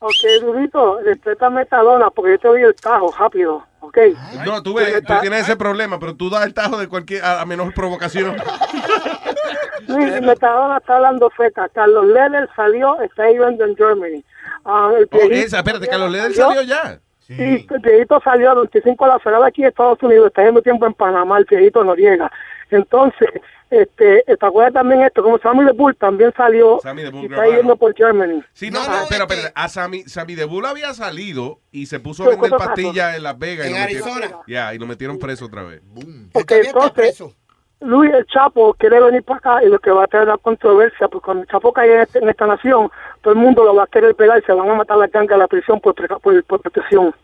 Ok, 0.01 0.13
Durito, 0.41 1.01
respeta 1.01 1.51
metadona 1.51 2.11
porque 2.11 2.33
yo 2.33 2.39
te 2.39 2.49
doy 2.49 2.63
el 2.63 2.75
tajo 2.75 3.11
rápido, 3.19 3.67
¿ok? 3.87 3.99
No, 4.47 4.63
tú, 4.63 4.75
ves, 4.75 5.03
tú 5.07 5.13
tienes 5.21 5.43
ese 5.43 5.57
problema, 5.57 5.99
pero 5.99 6.15
tú 6.15 6.31
das 6.31 6.45
el 6.47 6.55
tajo 6.55 6.79
de 6.79 6.89
cualquier, 6.89 7.25
a, 7.25 7.41
a 7.41 7.47
menor 7.47 7.73
provocación. 7.75 8.37
Luis, 9.89 10.21
metadona 10.23 10.79
está 10.79 10.97
hablando 10.97 11.31
feca. 11.31 11.69
Carlos 11.69 12.07
Leder 12.07 12.49
salió, 12.57 13.01
está 13.03 13.27
viviendo 13.27 13.65
en 13.65 13.77
Germany. 13.77 14.25
Ah, 14.65 14.91
el 14.97 15.09
Oh, 15.13 15.19
esa, 15.31 15.59
espérate, 15.59 15.87
Carlos 15.87 16.11
Leder 16.11 16.33
salió- 16.35 16.63
ya. 16.63 16.99
Sí, 17.27 17.67
el 17.71 17.81
viejito 17.81 18.21
salió 18.23 18.51
a 18.51 18.55
25 18.55 19.05
de 19.07 19.31
la 19.33 19.39
de 19.41 19.47
aquí 19.47 19.63
de 19.63 19.69
Estados 19.69 20.03
Unidos, 20.03 20.27
está 20.27 20.43
haciendo 20.43 20.61
tiempo 20.61 20.85
en 20.87 20.93
Panamá, 20.93 21.39
el 21.39 21.47
viejito 21.47 21.83
Noriega. 21.83 22.31
Entonces, 22.71 23.29
este, 23.71 24.23
¿te 24.27 24.47
acuerdas 24.47 24.73
también 24.75 25.03
esto? 25.03 25.23
Como 25.23 25.39
Sammy 25.39 25.65
de 25.65 25.73
Bull 25.73 25.97
también 25.97 26.33
salió 26.37 26.79
Sammy 26.81 27.03
the 27.03 27.11
Bull 27.11 27.23
y 27.23 27.27
está 27.27 27.47
yendo 27.47 27.77
por 27.77 27.95
Germany. 27.95 28.43
Sí, 28.53 28.71
no, 28.71 28.81
No, 28.85 28.89
no, 29.01 29.05
pero, 29.09 29.27
pero 29.27 29.41
a 29.55 29.69
Sammy, 29.69 30.03
Sammy 30.03 30.35
de 30.35 30.45
Bull 30.45 30.65
había 30.67 30.93
salido 30.95 31.59
y 31.73 31.87
se 31.87 31.99
puso 32.01 32.25
a 32.25 32.29
vender 32.31 32.51
pastillas 32.51 33.17
en 33.17 33.23
Las 33.25 33.39
Vegas. 33.39 33.67
y 33.67 33.71
En 33.71 33.75
lo 33.75 33.81
metieron- 33.87 34.09
Arizona. 34.13 34.39
Ya, 34.47 34.75
y 34.75 34.79
lo 34.79 34.87
metieron 34.87 35.19
preso 35.19 35.47
otra 35.47 35.63
vez. 35.65 35.81
Ok, 35.83 35.95
Todavía 36.05 36.43
está 36.43 36.57
entonces, 36.69 36.93
preso. 36.93 37.33
Luis 37.81 38.13
el 38.15 38.25
Chapo 38.27 38.73
quiere 38.75 38.99
venir 39.01 39.23
para 39.25 39.39
acá 39.39 39.65
y 39.65 39.69
lo 39.69 39.79
que 39.79 39.91
va 39.91 40.05
a 40.05 40.07
traer 40.07 40.29
la 40.29 40.39
controversia, 40.39 41.09
porque 41.09 41.25
cuando 41.27 41.43
el 41.43 41.49
Chapo 41.49 41.73
caiga 41.73 41.97
en, 41.97 42.01
este- 42.03 42.19
en 42.21 42.29
esta 42.29 42.47
nación, 42.47 42.91
todo 43.21 43.35
el 43.35 43.41
mundo 43.41 43.65
lo 43.65 43.75
va 43.75 43.83
a 43.85 43.87
querer 43.89 44.15
pegar 44.15 44.39
y 44.39 44.43
se 44.47 44.53
van 44.53 44.71
a 44.71 44.75
matar 44.75 44.97
la 44.97 45.09
ganga 45.09 45.35
a 45.35 45.39
la 45.39 45.49
prisión 45.49 45.81
por, 45.81 45.95
preca- 45.95 46.19
por, 46.21 46.43
por 46.45 46.61
protección. 46.63 47.15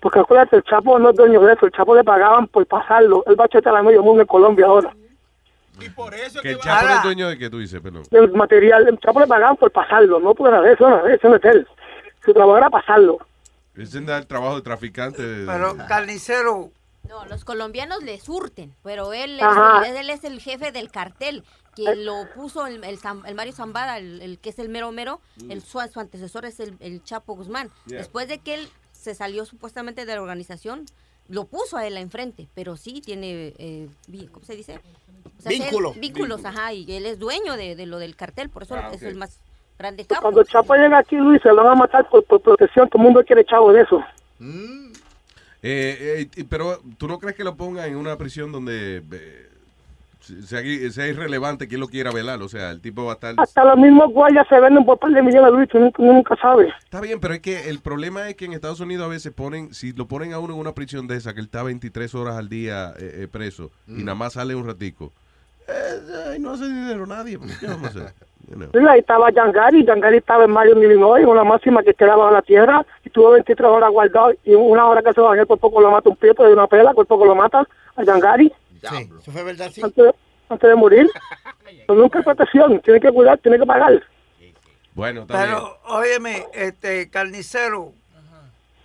Porque 0.00 0.18
acuérdate, 0.20 0.56
el 0.56 0.62
Chapo 0.64 0.98
no 0.98 1.10
es 1.10 1.16
dueño 1.16 1.40
de 1.40 1.54
eso, 1.54 1.64
el 1.66 1.72
Chapo 1.72 1.94
le 1.94 2.04
pagaban 2.04 2.46
por 2.48 2.66
pasarlo. 2.66 3.22
Él 3.26 3.40
va 3.40 3.44
a 3.46 3.48
chetar 3.48 3.74
a 3.74 3.82
medio 3.82 4.02
mundo 4.02 4.20
en 4.22 4.26
Colombia 4.28 4.66
ahora. 4.66 4.94
Que 6.42 6.50
el 6.52 6.58
Chapo 6.58 6.86
es 6.88 7.02
dueño 7.02 7.28
de 7.28 7.38
que 7.38 7.50
tú 7.50 7.58
dices, 7.58 7.80
perdón. 7.80 8.02
El 8.10 8.32
material, 8.32 8.88
el 8.88 8.98
Chapo 8.98 9.20
le 9.20 9.26
pagaban 9.26 9.56
por 9.56 9.70
pasarlo, 9.70 10.18
no 10.20 10.34
por 10.34 10.50
nada 10.50 10.62
de 10.62 10.72
eso, 10.72 10.88
no, 10.88 11.06
eso 11.06 11.28
no 11.28 11.36
es 11.36 11.44
él. 11.44 11.66
Su 12.24 12.32
trabajo 12.32 12.56
era 12.58 12.70
pasarlo. 12.70 13.18
Ese 13.74 13.98
es 13.98 14.08
el 14.08 14.26
trabajo 14.26 14.56
de 14.56 14.62
traficante. 14.62 15.22
de- 15.22 15.46
Pero, 15.46 15.76
carnicero, 15.86 16.70
No, 17.08 17.24
los 17.26 17.44
colombianos 17.44 18.02
le 18.02 18.18
surten, 18.18 18.74
pero 18.82 19.12
él, 19.12 19.38
es, 19.38 19.88
él 19.96 20.10
es 20.10 20.24
el 20.24 20.40
jefe 20.40 20.72
del 20.72 20.90
cartel 20.90 21.44
que 21.76 21.94
lo 21.94 22.26
puso 22.34 22.66
el, 22.66 22.82
el, 22.82 22.98
Mario 23.34 23.52
Zambada, 23.52 23.98
el, 23.98 24.22
el 24.22 24.38
que 24.38 24.48
es 24.48 24.58
el 24.58 24.70
mero 24.70 24.90
mero, 24.92 25.20
el, 25.50 25.60
su, 25.62 25.78
su 25.92 26.00
antecesor 26.00 26.46
es 26.46 26.58
el, 26.58 26.74
el 26.80 27.04
Chapo 27.04 27.34
Guzmán. 27.36 27.70
Yeah. 27.84 27.98
Después 27.98 28.26
de 28.28 28.38
que 28.38 28.54
él 28.54 28.68
se 28.92 29.14
salió 29.14 29.44
supuestamente 29.44 30.06
de 30.06 30.14
la 30.14 30.22
organización, 30.22 30.86
lo 31.28 31.44
puso 31.46 31.76
a 31.76 31.86
él 31.86 31.96
enfrente, 31.96 32.48
pero 32.54 32.76
sí 32.76 33.00
tiene, 33.04 33.52
eh, 33.58 33.88
¿cómo 34.32 34.44
se 34.44 34.54
dice? 34.56 34.80
O 35.38 35.42
sea, 35.42 35.52
él- 35.52 35.58
Vínculo. 35.60 35.92
vínculos, 35.94 36.44
ajá, 36.44 36.72
y 36.72 36.90
él 36.94 37.06
es 37.06 37.18
dueño 37.18 37.56
de, 37.56 37.74
de 37.76 37.86
lo 37.86 37.98
del 37.98 38.16
cartel, 38.16 38.48
por 38.50 38.62
eso 38.62 38.74
Ah, 38.76 38.90
es 38.92 39.02
el 39.02 39.16
más 39.16 39.38
grande 39.78 40.04
capo. 40.06 40.22
Cuando 40.22 40.40
el 40.40 40.46
Chapo 40.46 40.74
llega 40.74 40.98
aquí, 40.98 41.16
Luis, 41.16 41.42
se 41.42 41.48
lo 41.48 41.56
van 41.56 41.72
a 41.72 41.74
matar 41.74 42.08
por, 42.08 42.24
por 42.24 42.40
protección, 42.40 42.88
todo 42.88 43.02
el 43.02 43.04
mundo 43.04 43.24
quiere 43.24 43.44
chavo 43.44 43.72
de 43.72 43.82
eso. 43.82 44.00
Eh, 44.40 44.78
eh, 45.62 46.28
y- 46.36 46.44
pero 46.44 46.80
tú 46.98 47.08
no 47.08 47.18
crees 47.18 47.36
que 47.36 47.44
lo 47.44 47.56
pongan 47.56 47.88
en 47.88 47.96
una 47.96 48.16
prisión 48.16 48.52
donde 48.52 49.02
eh, 49.12 49.48
sea, 50.26 50.60
sea 50.90 51.06
irrelevante 51.06 51.68
quién 51.68 51.80
lo 51.80 51.88
quiera 51.88 52.10
velar. 52.10 52.42
O 52.42 52.48
sea, 52.48 52.70
el 52.70 52.80
tipo 52.80 53.04
va 53.04 53.12
a 53.12 53.14
estar. 53.14 53.34
Hasta 53.36 53.64
los 53.64 53.76
mismos 53.78 54.12
guardias 54.12 54.46
se 54.48 54.58
venden 54.60 54.84
por 54.84 54.98
par 54.98 55.10
de 55.10 55.22
millones, 55.22 55.52
Luis, 55.52 55.68
tú 55.68 55.78
nunca, 55.78 56.02
nunca 56.02 56.36
sabes. 56.36 56.72
Está 56.84 57.00
bien, 57.00 57.20
pero 57.20 57.34
es 57.34 57.40
que 57.40 57.68
el 57.70 57.80
problema 57.80 58.28
es 58.28 58.36
que 58.36 58.44
en 58.46 58.52
Estados 58.52 58.80
Unidos 58.80 59.06
a 59.06 59.08
veces 59.08 59.32
ponen, 59.32 59.72
si 59.74 59.92
lo 59.92 60.06
ponen 60.06 60.32
a 60.32 60.38
uno 60.38 60.54
en 60.54 60.60
una 60.60 60.74
prisión 60.74 61.06
de 61.06 61.16
esa, 61.16 61.34
que 61.34 61.40
él 61.40 61.46
está 61.46 61.62
23 61.62 62.14
horas 62.14 62.36
al 62.36 62.48
día 62.48 62.92
eh, 62.98 63.22
eh, 63.22 63.28
preso 63.30 63.70
y 63.86 64.02
nada 64.02 64.14
más 64.14 64.34
sale 64.34 64.54
un 64.54 64.66
ratico. 64.66 65.12
eh, 65.68 66.38
no 66.38 66.52
hace 66.52 66.66
dinero 66.66 67.06
nadie. 67.06 67.38
pues, 67.38 67.58
¿Qué 67.58 67.66
vamos 67.66 67.84
a 67.84 67.88
hacer? 67.88 68.14
You 68.48 68.54
know. 68.54 68.88
Ahí 68.88 69.00
estaba 69.00 69.30
Yangari, 69.30 69.84
Yangari 69.84 70.18
estaba 70.18 70.44
en 70.44 70.52
Mario, 70.52 70.80
Illinois, 70.80 71.26
una 71.26 71.42
máxima 71.42 71.82
que 71.82 71.94
quedaba 71.94 72.28
en 72.28 72.34
la 72.34 72.42
tierra, 72.42 72.86
y 73.04 73.10
tuvo 73.10 73.32
23 73.32 73.68
horas 73.68 73.90
guardado, 73.90 74.32
y 74.44 74.54
una 74.54 74.86
hora 74.86 75.02
que 75.02 75.12
se 75.12 75.20
bajó, 75.20 75.44
por 75.46 75.58
poco 75.58 75.80
lo 75.80 75.90
mata 75.90 76.08
un 76.08 76.16
pie, 76.16 76.32
de 76.38 76.52
una 76.52 76.68
pela, 76.68 76.92
por 76.94 77.06
poco 77.06 77.26
lo 77.26 77.34
mata 77.34 77.66
a 77.96 78.04
Yangari, 78.04 78.52
Sí, 78.90 79.10
eso 79.20 79.32
fue 79.32 79.42
verdad, 79.42 79.70
sí. 79.72 79.82
antes, 79.82 80.14
antes 80.48 80.70
de 80.70 80.76
morir. 80.76 81.10
Nunca 81.88 82.18
hay 82.18 82.24
protección, 82.24 82.80
tiene 82.80 83.00
que 83.00 83.10
cuidar, 83.10 83.38
tiene 83.38 83.58
que 83.58 83.66
pagar. 83.66 84.02
Bueno, 84.94 85.22
está 85.22 85.44
bien. 85.44 85.56
pero, 85.56 85.78
óyeme, 85.84 86.46
este, 86.54 87.10
carnicero, 87.10 87.92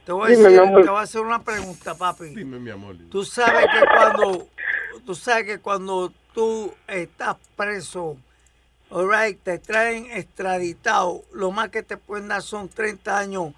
te 0.05 0.11
voy 0.11 0.27
a 0.27 0.29
decir, 0.29 0.49
mi 0.49 0.57
amor. 0.57 0.83
te 0.83 0.89
voy 0.89 0.99
a 0.99 1.03
hacer 1.03 1.21
una 1.21 1.43
pregunta, 1.43 1.95
papi. 1.95 2.35
Dime, 2.35 2.59
mi 2.59 2.71
amor. 2.71 2.95
Tú 3.09 3.23
sabes 3.23 3.65
que 3.65 3.85
cuando, 3.85 4.47
tú 5.05 5.15
sabes 5.15 5.45
que 5.45 5.59
cuando 5.59 6.11
tú 6.33 6.73
estás 6.87 7.37
preso, 7.55 8.17
alright, 8.89 9.41
te 9.41 9.59
traen 9.59 10.07
extraditado, 10.11 11.23
lo 11.31 11.51
más 11.51 11.69
que 11.69 11.83
te 11.83 11.97
pueden 11.97 12.27
dar 12.27 12.41
son 12.41 12.67
30 12.67 13.17
años, 13.17 13.53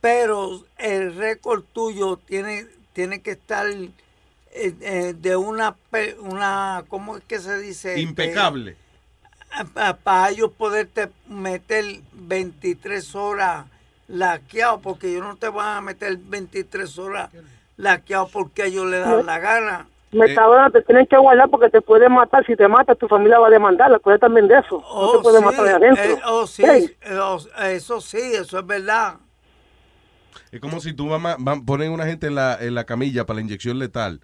pero 0.00 0.64
el 0.78 1.14
récord 1.14 1.62
tuyo 1.72 2.16
tiene, 2.16 2.66
tiene 2.92 3.20
que 3.22 3.32
estar 3.32 3.66
eh, 4.52 4.74
eh, 4.80 5.14
de 5.16 5.36
una, 5.36 5.76
una, 6.20 6.84
¿cómo 6.88 7.16
es 7.16 7.24
que 7.24 7.38
se 7.38 7.58
dice? 7.58 8.00
Impecable. 8.00 8.76
para 10.02 10.30
ellos 10.30 10.50
poderte 10.56 11.10
meter 11.26 11.84
23 12.12 13.14
horas 13.14 13.66
laqueado, 14.08 14.80
porque 14.80 15.08
ellos 15.08 15.24
no 15.24 15.36
te 15.36 15.48
van 15.48 15.78
a 15.78 15.80
meter 15.80 16.16
23 16.16 16.98
horas 16.98 17.30
laqueado 17.76 18.28
porque 18.28 18.66
ellos 18.66 18.86
le 18.86 18.98
dan 18.98 19.26
la 19.26 19.38
gana. 19.38 19.86
Metadona 20.12 20.68
te 20.68 20.82
tienen 20.82 21.06
que 21.06 21.16
guardar 21.16 21.48
porque 21.48 21.70
te 21.70 21.80
pueden 21.80 22.12
matar. 22.12 22.44
Si 22.44 22.54
te 22.54 22.68
mata, 22.68 22.94
tu 22.94 23.08
familia 23.08 23.38
va 23.38 23.46
a 23.46 23.50
demandar. 23.50 23.92
Acuérdate 23.94 24.26
también 24.26 24.46
de 24.46 24.58
eso. 24.58 24.84
no 24.94 25.12
te 25.12 25.18
puede 25.20 25.38
sí, 25.38 25.44
matar 25.44 25.64
de 25.64 25.70
adentro. 25.70 26.04
eh, 26.04 26.20
oh, 26.26 26.46
sí, 26.46 26.62
Hey, 26.66 26.96
eh, 27.00 27.18
oh, 27.18 27.38
eso 27.62 28.00
sí, 28.00 28.20
eso 28.34 28.58
es 28.58 28.66
verdad. 28.66 29.14
Es 30.50 30.60
como 30.60 30.80
si 30.80 30.92
tú 30.92 31.06
mamá, 31.06 31.36
van, 31.38 31.64
ponen 31.64 31.90
una 31.92 32.06
gente 32.06 32.26
en 32.26 32.34
la, 32.34 32.56
en 32.60 32.74
la 32.74 32.84
camilla 32.84 33.26
para 33.26 33.36
la 33.36 33.42
inyección 33.42 33.78
letal 33.78 34.20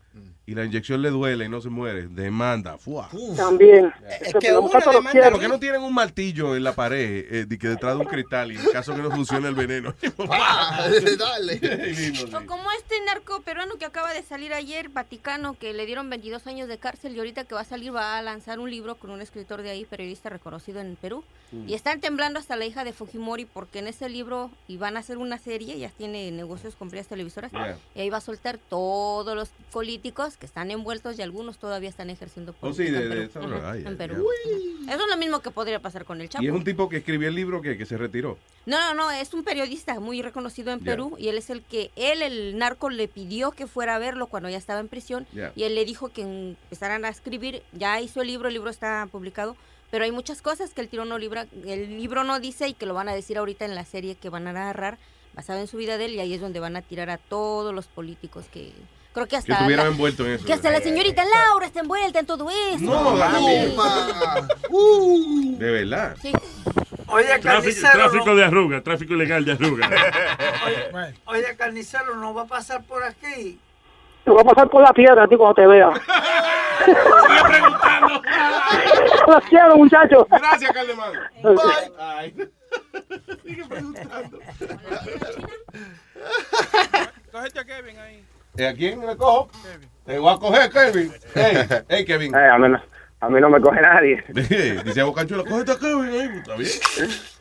y 0.47 0.55
la 0.55 0.65
inyección 0.65 1.03
le 1.03 1.11
duele 1.11 1.45
y 1.45 1.49
no 1.51 1.61
se 1.61 1.69
muere. 1.69 2.09
Demanda. 2.09 2.79
Fua. 2.79 3.11
También. 3.37 3.93
Es 4.23 4.33
que 4.41 4.57
una 4.57 4.81
demanda- 4.81 5.31
¿Por 5.31 5.41
qué 5.41 5.49
no 5.49 5.61
tienen 5.61 5.83
un 5.83 5.93
martillo 5.93 6.57
en 6.57 6.65
la 6.65 6.73
pared 6.73 7.27
eh, 7.31 7.45
de 7.45 7.59
que 7.59 7.69
detrás 7.69 7.97
de 7.97 8.01
un 8.01 8.07
cristal 8.07 8.51
y 8.53 8.57
en 8.57 8.65
caso 8.73 8.95
que 8.95 9.03
no 9.03 9.11
funcione 9.11 9.47
el 9.49 9.55
veneno? 9.55 9.95
Dale. 11.19 11.61
O 12.35 12.47
como 12.47 12.71
este 12.73 12.95
narco 13.07 13.43
peruano 13.43 13.75
que 13.79 13.85
acaba 13.85 14.13
de 14.13 14.23
salir 14.23 14.53
ayer, 14.55 14.89
Vaticano, 14.89 15.55
que 15.59 15.73
le 15.75 15.87
dieron 15.87 16.09
22 16.11 16.47
años 16.47 16.69
de 16.69 16.79
cárcel 16.79 17.15
y 17.15 17.19
ahorita 17.19 17.45
que 17.45 17.55
va 17.55 17.61
a 17.63 17.65
salir 17.65 17.95
va 17.95 18.17
a 18.19 18.23
lanzar 18.23 18.59
un 18.59 18.71
libro 18.71 18.95
con 18.97 19.11
un 19.11 19.21
escritor 19.21 19.63
de 19.63 19.71
ahí, 19.71 19.85
periodista 19.85 20.29
reconocido 20.31 20.81
en 20.81 20.97
Perú. 20.97 21.25
Mm. 21.53 21.69
Y 21.69 21.75
están 21.75 22.01
temblando 22.01 22.39
hasta 22.39 22.57
la 22.57 22.67
hija 22.67 22.85
de 22.85 22.93
Fujimori 22.93 23.45
porque 23.45 23.79
en 23.79 23.87
ese 23.89 24.09
libro, 24.09 24.51
y 24.67 24.77
van 24.77 24.97
a 24.97 25.01
hacer 25.01 25.19
una 25.19 25.39
serie, 25.39 25.79
ya 25.79 25.89
tiene 25.91 26.31
negocios 26.31 26.75
con 26.75 26.89
varias 26.89 27.07
televisoras, 27.07 27.53
Yeah. 27.53 27.79
y 27.95 28.01
ahí 28.01 28.11
va 28.11 28.19
a 28.19 28.21
soltar 28.21 28.59
todos 28.59 29.35
los 29.35 29.49
políticos 29.73 30.37
que 30.37 30.47
están 30.47 30.71
envueltos 30.71 31.19
y 31.19 31.23
algunos 31.23 31.59
todavía 31.59 31.89
están 31.89 32.11
ejerciendo 32.11 32.55
Oh, 32.61 32.71
política 32.73 33.01
en 33.75 33.97
Perú. 33.97 34.27
Eso 34.89 35.03
es 35.05 35.11
lo 35.11 35.17
mismo 35.17 35.41
que 35.41 35.51
podría 35.51 35.81
pasar 35.81 36.05
con 36.05 36.21
el 36.21 36.29
Chapo. 36.29 36.43
Y 36.45 36.49
es 36.49 36.53
un 36.53 36.65
tipo 36.65 36.89
que 36.89 36.99
escribió 36.99 37.29
el 37.29 37.35
libro 37.35 37.63
que, 37.63 37.77
que 37.79 37.87
se 37.87 37.97
retiró. 37.97 38.39
No, 38.67 38.79
no, 38.79 38.95
no, 38.95 39.11
es 39.11 39.33
un 39.33 39.45
periodista 39.45 39.99
muy 40.01 40.21
reconocido 40.23 40.73
en. 40.73 40.79
Perú 40.81 41.17
y 41.19 41.29
él 41.29 41.37
es 41.39 41.51
el 41.51 41.63
que, 41.63 41.91
él, 41.97 42.23
el 42.23 42.57
narco, 42.57 42.89
le 42.89 43.09
pidió 43.09 43.51
que 43.51 43.67
fuera 43.67 43.97
a 43.97 43.99
verlo 43.99 44.27
cuando 44.29 44.49
ya 44.49 44.57
estaba 44.59 44.81
en 44.81 44.89
prisión 44.89 45.27
y 45.55 45.63
él 45.65 45.75
le 45.75 45.85
dijo 45.85 46.09
que 46.11 46.23
empezaran 46.23 47.05
a 47.05 47.09
escribir, 47.09 47.63
ya 47.73 48.01
hizo 48.01 48.21
el 48.23 48.29
libro, 48.29 48.49
el 48.49 48.55
libro 48.55 48.71
está 48.71 49.07
publicado, 49.11 49.57
pero 49.91 50.05
hay 50.05 50.13
muchas 50.13 50.43
cosas 50.43 50.75
que 50.75 50.81
el 50.81 50.89
tiro 50.89 51.05
no 51.05 51.19
libra, 51.19 51.47
el 51.67 51.97
libro 51.99 52.25
no 52.25 52.41
dice 52.41 52.69
y 52.69 52.75
que 52.75 52.87
lo 52.87 52.95
van 52.95 53.09
a 53.09 53.15
decir 53.15 53.39
ahorita 53.39 53.65
en 53.65 53.75
la 53.75 53.85
serie 53.85 54.15
que 54.17 54.29
van 54.29 54.47
a 54.47 54.53
narrar 54.53 54.99
basado 55.35 55.61
en 55.61 55.67
su 55.69 55.77
vida 55.77 55.99
de 55.99 56.07
él 56.07 56.15
y 56.15 56.21
ahí 56.21 56.35
es 56.35 56.41
donde 56.41 56.61
van 56.61 56.77
a 56.77 56.83
tirar 56.83 57.11
a 57.11 57.19
todos 57.19 57.73
los 57.75 57.87
políticos 57.87 58.47
que 58.53 58.73
creo 59.13 59.27
que 59.27 59.31
Que 59.31 59.37
hasta 59.37 59.53
estuvieron 59.55 59.87
la- 59.87 59.91
envueltos 59.93 60.27
en 60.27 60.33
eso. 60.35 60.45
que 60.45 60.53
hasta 60.53 60.71
la 60.71 60.81
señorita 60.81 61.25
Laura 61.25 61.67
está 61.67 61.81
envuelta 61.81 62.19
en 62.19 62.27
todo 62.27 62.49
eso. 62.51 62.85
No, 62.85 63.17
Sí. 64.71 65.55
De 65.59 65.71
verdad. 65.71 66.17
Sí. 66.21 66.33
Oye, 67.11 67.25
Tráfico, 67.27 67.49
carnicero, 67.49 67.93
tráfico 67.93 68.27
no, 68.27 68.37
de 68.37 68.45
arruga, 68.45 68.83
tráfico 68.83 69.15
ilegal 69.15 69.45
de 69.45 69.53
arruga. 69.53 69.89
oye, 71.25 71.57
carnicero, 71.57 72.15
no 72.17 72.35
va 72.35 72.43
a 72.43 72.47
pasar 72.47 72.83
por 72.85 73.03
aquí. 73.03 73.59
Te 74.25 74.31
voy 74.31 74.41
a 74.43 74.45
pasar 74.45 74.69
por 74.69 74.83
la 74.83 74.93
piedra 74.93 75.25
a 75.25 75.27
ti 75.29 75.37
cuando 75.37 75.55
te 75.55 75.67
vea. 75.67 75.89
Sigue 76.85 76.95
preguntando. 77.49 78.23
Los 79.29 79.45
quiero, 79.45 79.77
muchachos. 79.77 80.27
Gracias, 80.31 80.73
Caldemán. 80.73 81.13
Bye. 81.43 82.35
Sigue 83.45 83.65
preguntando. 83.67 84.39
Cógete 87.33 87.61
a 87.61 87.65
Kevin 87.65 87.99
ahí. 87.99 88.25
¿Y 88.57 88.65
a 88.65 88.75
quién 88.75 89.07
le 89.07 89.17
cojo? 89.17 89.51
Te 90.05 90.19
voy 90.19 90.33
a 90.33 90.39
coger, 90.39 90.71
Kevin. 90.71 91.13
Hey, 91.35 91.67
hey 91.89 92.05
Kevin. 92.05 92.35
A, 92.35 92.59
mí 92.59 92.69
no, 92.69 92.83
a 93.21 93.29
mí 93.29 93.41
no 93.41 93.51
me 93.51 93.61
coge 93.61 93.81
nadie. 93.81 94.25
Dice 94.29 95.03
Bocanchuelo, 95.03 95.45
cógete 95.45 95.73
a 95.73 95.79
Kevin. 95.79 96.09
ahí, 96.11 96.39
Está 96.39 96.57
bien. 96.57 96.71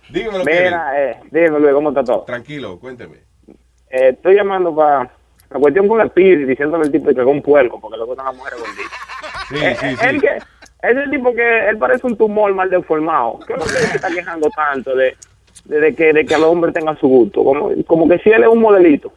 Dígamelo, 0.09 0.43
Kevin. 0.45 0.63
Mira, 0.65 1.01
eh, 1.11 1.19
dime 1.31 1.59
Luis, 1.59 1.73
¿cómo 1.73 1.89
está 1.89 2.03
todo? 2.03 2.23
Tranquilo, 2.23 2.79
cuénteme. 2.79 3.17
Eh, 3.89 4.09
estoy 4.09 4.35
llamando 4.35 4.75
para 4.75 5.09
la 5.49 5.59
cuestión 5.59 5.87
con 5.87 6.01
el 6.01 6.09
Speedy, 6.09 6.43
diciéndole 6.45 6.83
al 6.85 6.91
tipo 6.91 7.05
que 7.05 7.21
es 7.21 7.27
un 7.27 7.41
puerco, 7.41 7.79
porque 7.79 7.97
le 7.97 8.03
gustan 8.03 8.25
las 8.25 8.35
mujeres 8.35 8.59
gorditas. 8.59 8.91
Sí, 9.49 9.55
Eh, 9.55 9.75
sí, 9.79 9.85
eh, 9.87 9.95
sí. 9.99 10.05
él 10.07 10.21
que, 10.21 10.37
es 10.81 10.97
el 10.97 11.09
tipo 11.09 11.33
que 11.33 11.69
él 11.69 11.77
parece 11.77 12.05
un 12.07 12.17
tumor 12.17 12.53
mal 12.53 12.69
deformado. 12.69 13.39
¿Qué 13.45 13.53
es 13.53 13.59
lo 13.59 13.65
que 13.65 13.77
él 13.77 13.85
se 13.89 13.95
está 13.95 14.09
quejando 14.09 14.49
tanto 14.49 14.95
de, 14.95 15.17
de, 15.65 15.79
de 15.79 15.95
que, 15.95 16.13
de 16.13 16.25
que 16.25 16.33
el 16.35 16.43
hombre 16.43 16.71
tenga 16.71 16.95
su 16.99 17.07
gusto? 17.07 17.43
Como, 17.43 17.71
como 17.85 18.07
que 18.07 18.19
si 18.19 18.29
él 18.29 18.43
es 18.43 18.49
un 18.49 18.59
modelito. 18.61 19.11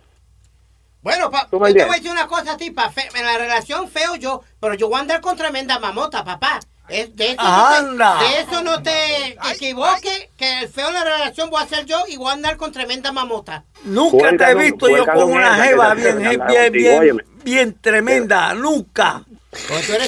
Bueno, 1.02 1.30
pa, 1.30 1.46
¿Tú 1.50 1.56
yo 1.56 1.60
me 1.60 1.72
te 1.72 1.84
voy 1.84 1.94
a 1.94 1.96
decir 1.96 2.10
una 2.10 2.26
cosa 2.26 2.52
a 2.52 2.56
ti, 2.58 2.70
pa, 2.72 2.90
fe- 2.90 3.08
en 3.14 3.24
la 3.24 3.38
relación 3.38 3.88
feo 3.88 4.16
yo, 4.16 4.42
pero 4.60 4.74
yo 4.74 4.88
voy 4.88 4.98
a 4.98 5.00
andar 5.00 5.20
con 5.22 5.34
tremenda 5.36 5.78
mamota, 5.78 6.22
papá. 6.24 6.60
Es- 6.88 7.14
de, 7.16 7.30
eso 7.32 7.40
Anda. 7.40 8.14
No 8.14 8.18
te, 8.20 8.24
de 8.24 8.40
eso 8.40 8.62
no 8.62 8.82
te 8.82 9.38
equivoques, 9.54 10.28
que 10.36 10.60
el 10.60 10.68
feo 10.68 10.88
en 10.88 10.94
la 10.94 11.04
relación 11.04 11.48
voy 11.48 11.62
a 11.62 11.66
ser 11.66 11.86
yo 11.86 12.00
y 12.08 12.16
voy 12.18 12.28
a 12.28 12.32
andar 12.32 12.56
con 12.58 12.70
tremenda 12.72 13.12
mamota. 13.12 13.64
Nunca 13.84 14.36
te 14.36 14.44
he 14.50 14.54
visto 14.56 14.88
yo 14.88 15.06
con 15.06 15.30
una 15.32 15.54
jeva 15.64 15.94
bien, 15.94 16.18
bien, 16.48 16.72
bien, 16.72 17.22
bien 17.44 17.78
tremenda, 17.80 18.52
nunca. 18.54 19.22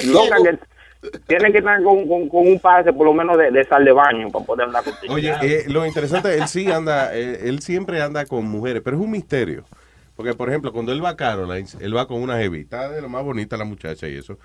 Loca, 0.03 0.35
que 0.43 0.59
tiene 1.27 1.51
que 1.51 1.59
estar 1.59 1.81
con, 1.83 2.07
con, 2.07 2.29
con 2.29 2.47
un 2.47 2.59
pase 2.59 2.93
por 2.93 3.05
lo 3.05 3.13
menos 3.13 3.37
de, 3.37 3.51
de 3.51 3.65
sal 3.65 3.83
de 3.85 3.91
baño 3.91 4.29
para 4.31 4.45
poder 4.45 4.67
andar 4.67 4.83
contigo. 4.83 5.13
Oye, 5.13 5.33
eh, 5.41 5.65
lo 5.67 5.85
interesante, 5.85 6.35
él 6.35 6.47
sí 6.47 6.71
anda, 6.71 7.15
eh, 7.15 7.47
él 7.49 7.59
siempre 7.61 8.01
anda 8.01 8.25
con 8.25 8.45
mujeres, 8.45 8.81
pero 8.83 8.97
es 8.97 9.03
un 9.03 9.11
misterio. 9.11 9.63
Porque, 10.15 10.33
por 10.35 10.47
ejemplo, 10.47 10.71
cuando 10.71 10.91
él 10.91 11.03
va 11.03 11.09
a 11.09 11.15
Caroline, 11.15 11.67
él 11.79 11.97
va 11.97 12.07
con 12.07 12.21
una 12.21 12.37
jevita 12.37 12.89
de 12.89 13.01
lo 13.01 13.09
más 13.09 13.23
bonita 13.23 13.57
la 13.57 13.65
muchacha 13.65 14.07
y 14.07 14.15
eso. 14.15 14.37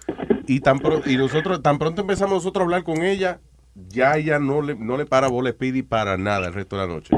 Y 0.46 0.60
tan 0.60 0.78
pro- 0.80 1.02
y 1.04 1.18
nosotros, 1.18 1.62
tan 1.62 1.78
pronto 1.78 2.00
empezamos 2.00 2.36
nosotros 2.36 2.62
a 2.62 2.64
hablar 2.64 2.84
con 2.84 3.02
ella, 3.02 3.40
ya 3.74 4.16
ella 4.16 4.38
no 4.38 4.62
le, 4.62 4.74
no 4.74 4.96
le 4.96 5.04
para 5.04 5.28
bola 5.28 5.50
a 5.50 5.52
Speedy 5.52 5.82
para 5.82 6.16
nada 6.16 6.46
el 6.46 6.54
resto 6.54 6.76
de 6.76 6.86
la 6.86 6.88
noche. 6.88 7.14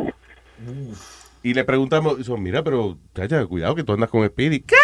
Y 1.45 1.55
le 1.55 1.63
preguntamos, 1.65 2.19
y 2.19 2.25
son, 2.25 2.43
mira, 2.43 2.65
pero, 2.65 2.99
chacha, 3.15 3.47
cuidado 3.47 3.77
que 3.77 3.85
tú 3.85 3.93
andas 3.93 4.11
con 4.11 4.27
Speedy. 4.27 4.61
¿Qué? 4.63 4.75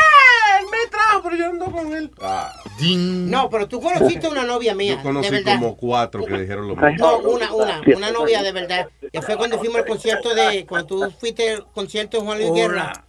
Él 0.60 0.66
me 0.70 0.88
trajo, 0.88 1.22
pero 1.24 1.25
yo 1.36 1.46
ando 1.46 1.66
con 1.66 1.92
él. 1.94 2.10
Ah, 2.20 2.52
No, 2.80 3.48
pero 3.50 3.68
tú 3.68 3.80
conociste 3.80 4.28
una 4.28 4.44
novia 4.44 4.74
mía, 4.74 4.96
yo 4.96 5.02
conocí 5.02 5.30
de 5.30 5.36
verdad. 5.36 5.54
como 5.54 5.76
cuatro 5.76 6.24
que 6.24 6.38
dijeron 6.38 6.68
lo 6.68 6.76
mismo. 6.76 7.06
No, 7.06 7.18
una, 7.18 7.52
una, 7.52 7.80
una 7.96 8.10
novia 8.10 8.42
de 8.42 8.52
verdad. 8.52 8.88
Que 9.12 9.22
fue 9.22 9.36
cuando 9.36 9.58
fuimos 9.58 9.76
al 9.78 9.86
concierto 9.86 10.34
de, 10.34 10.66
cuando 10.66 10.86
tú 10.86 11.10
fuiste 11.18 11.54
al 11.54 11.66
concierto 11.72 12.18
de 12.18 12.24
Juan 12.24 12.38
Luis. 12.38 12.52
Guerra. 12.52 13.04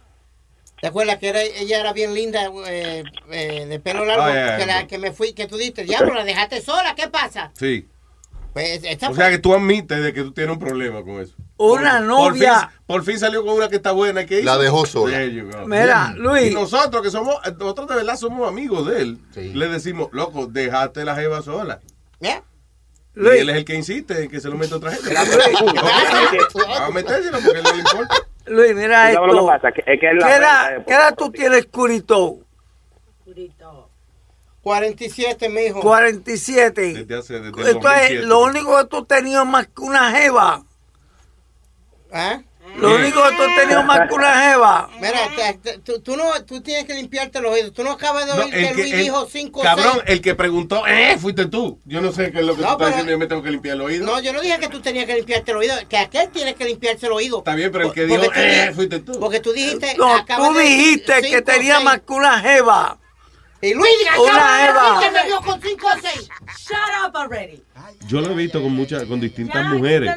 ¿Te 0.80 0.86
acuerdas 0.86 1.18
que 1.18 1.28
era, 1.28 1.42
ella 1.42 1.80
era 1.80 1.92
bien 1.92 2.14
linda, 2.14 2.50
eh, 2.68 3.02
eh, 3.32 3.66
de 3.66 3.80
pelo 3.80 4.04
largo? 4.04 4.26
Que, 4.58 4.64
la, 4.66 4.86
que 4.86 4.98
me 4.98 5.10
fui, 5.10 5.32
que 5.32 5.46
tú 5.48 5.56
diste, 5.56 5.82
diablo, 5.82 6.14
la 6.14 6.24
dejaste 6.24 6.60
sola, 6.60 6.94
¿qué 6.94 7.08
pasa? 7.08 7.50
Sí. 7.54 7.88
Pues 8.58 8.80
esta 8.84 9.10
O 9.10 9.14
sea 9.14 9.30
que 9.30 9.38
tú 9.38 9.54
admites 9.54 10.02
de 10.02 10.12
que 10.12 10.22
tú 10.22 10.32
tienes 10.32 10.52
un 10.52 10.58
problema 10.58 11.02
con 11.02 11.20
eso. 11.20 11.34
Una 11.58 11.98
Por- 11.98 12.02
novia. 12.06 12.52
Por 12.54 12.60
fin, 12.70 12.78
por 12.86 13.02
fin 13.04 13.18
salió 13.18 13.44
con 13.44 13.54
una 13.54 13.68
que 13.68 13.76
está 13.76 13.92
buena. 13.92 14.26
¿qué 14.26 14.42
La 14.42 14.52
hizo? 14.54 14.62
dejó 14.62 14.86
sola. 14.86 15.18
Mira, 15.66 16.12
Luis. 16.16 16.50
Y 16.50 16.54
nosotros 16.54 17.02
que 17.02 17.10
somos, 17.10 17.36
nosotros 17.58 17.88
de 17.88 17.94
verdad 17.96 18.16
somos 18.16 18.48
amigos 18.48 18.86
de 18.86 19.00
él, 19.02 19.18
le 19.34 19.68
decimos, 19.68 20.08
loco, 20.12 20.46
dejaste 20.46 21.04
la 21.04 21.14
jeva 21.14 21.42
sola. 21.42 21.80
¿Eh? 22.20 22.40
Y 23.16 23.26
él 23.26 23.48
es 23.50 23.56
el 23.56 23.64
que 23.64 23.74
insiste 23.74 24.22
en 24.24 24.30
que 24.30 24.40
se 24.40 24.48
lo 24.48 24.56
meta 24.56 24.76
otra 24.76 24.92
gente. 24.92 25.12
Vamos 26.54 26.80
a 26.80 26.90
metérselo 26.90 27.38
porque 27.44 27.62
no 27.62 27.72
le 27.72 27.78
importa. 27.78 28.14
Luis, 28.46 28.74
mira 28.74 28.86
¿Tú 29.10 29.14
sabes 29.14 29.14
lo 29.14 29.24
esto. 29.26 29.46
él 30.10 30.18
la 30.18 30.26
¿Qué 30.26 30.32
venta 30.32 30.38
edad, 30.38 30.70
de- 30.78 30.84
qué 30.84 30.92
edad 30.94 31.14
tú 31.16 31.30
tienes, 31.30 31.66
Curito? 31.66 32.38
47, 34.72 35.48
mijo. 35.48 35.80
47. 35.80 36.92
Desde 36.92 37.16
hace, 37.16 37.32
desde 37.40 37.48
Entonces, 37.48 37.74
2007. 37.74 38.22
lo 38.26 38.40
único 38.42 38.76
que 38.78 38.84
tú 38.84 39.04
tenías 39.06 39.46
más 39.46 39.66
que 39.66 39.80
una 39.80 40.10
jeva. 40.12 40.62
¿Ah? 42.12 42.42
Lo 42.76 42.94
único 42.96 43.22
que 43.22 43.30
tú 43.30 43.42
tenías 43.56 43.82
más 43.84 44.06
que 44.08 44.14
una 44.14 44.42
jeva. 44.50 44.90
Mira, 45.00 45.18
te- 45.34 45.54
te- 45.58 45.78
tú, 45.78 46.00
tú 46.00 46.16
no, 46.18 46.24
tú 46.44 46.60
tienes 46.60 46.84
que 46.84 46.92
limpiarte 46.94 47.40
los 47.40 47.50
oídos. 47.52 47.72
Tú 47.72 47.82
no 47.82 47.92
acabas 47.92 48.26
de 48.26 48.34
No, 48.34 48.44
oír 48.44 48.54
el 48.54 48.68
que 48.68 48.74
Luis 48.82 48.92
el- 48.92 49.00
dijo 49.00 49.26
5 49.26 49.62
Cabrón, 49.62 49.92
6. 49.94 50.02
el 50.06 50.20
que 50.20 50.34
preguntó, 50.34 50.86
eh, 50.86 51.16
fuiste 51.18 51.46
tú. 51.46 51.80
Yo 51.86 52.02
no 52.02 52.12
sé 52.12 52.30
qué 52.30 52.40
es 52.40 52.44
lo 52.44 52.54
que 52.54 52.60
No, 52.60 52.68
tú 52.68 52.72
estás 52.74 52.88
diciendo, 52.88 53.10
yo 53.12 53.18
me 53.18 53.26
tengo 53.26 53.42
que 53.42 53.50
limpiar 53.50 53.76
el 53.76 53.80
oído. 53.80 54.04
No, 54.06 54.20
yo 54.20 54.34
no 54.34 54.42
dije 54.42 54.58
que 54.58 54.68
tú 54.68 54.80
tenías 54.82 55.06
que 55.06 55.14
limpiarte 55.14 55.50
el 55.50 55.56
oído, 55.56 55.74
que 55.88 55.96
aquel 55.96 56.28
tiene 56.28 56.54
que 56.54 56.66
limpiarse 56.66 57.06
el 57.06 57.12
oído. 57.12 57.38
Está 57.38 57.54
bien, 57.54 57.72
pero 57.72 57.86
el 57.86 57.92
que 57.92 58.04
dijo, 58.04 58.22
eh, 58.36 58.70
fuiste 58.74 58.98
tú. 59.00 59.18
Porque 59.18 59.40
tú 59.40 59.52
dijiste. 59.52 59.94
No, 59.96 60.14
acabas 60.14 60.48
tú 60.50 60.54
de 60.54 60.62
dijiste 60.64 61.20
que 61.22 61.28
cinco, 61.28 61.44
tenía 61.44 61.74
seis. 61.76 61.84
más 61.84 62.00
que 62.06 62.12
una 62.12 62.38
jeva. 62.38 62.98
Y 63.60 63.74
Luis 63.74 63.88
Una 64.18 64.30
acaba 64.32 64.56
de 64.58 64.66
jeva. 64.66 64.82
decir 64.94 65.08
que 65.08 65.18
me 65.18 65.26
vio 65.26 65.40
con 65.40 65.60
5 65.60 65.86
o 65.86 65.90
6. 66.00 66.28
Shut 66.58 66.76
up 67.08 67.16
already. 67.16 67.62
Yo 68.06 68.20
lo 68.20 68.30
he 68.30 68.34
visto 68.34 68.62
con 68.62 68.72
muchas, 68.72 69.04
con 69.04 69.20
distintas 69.20 69.66
mujeres, 69.68 70.12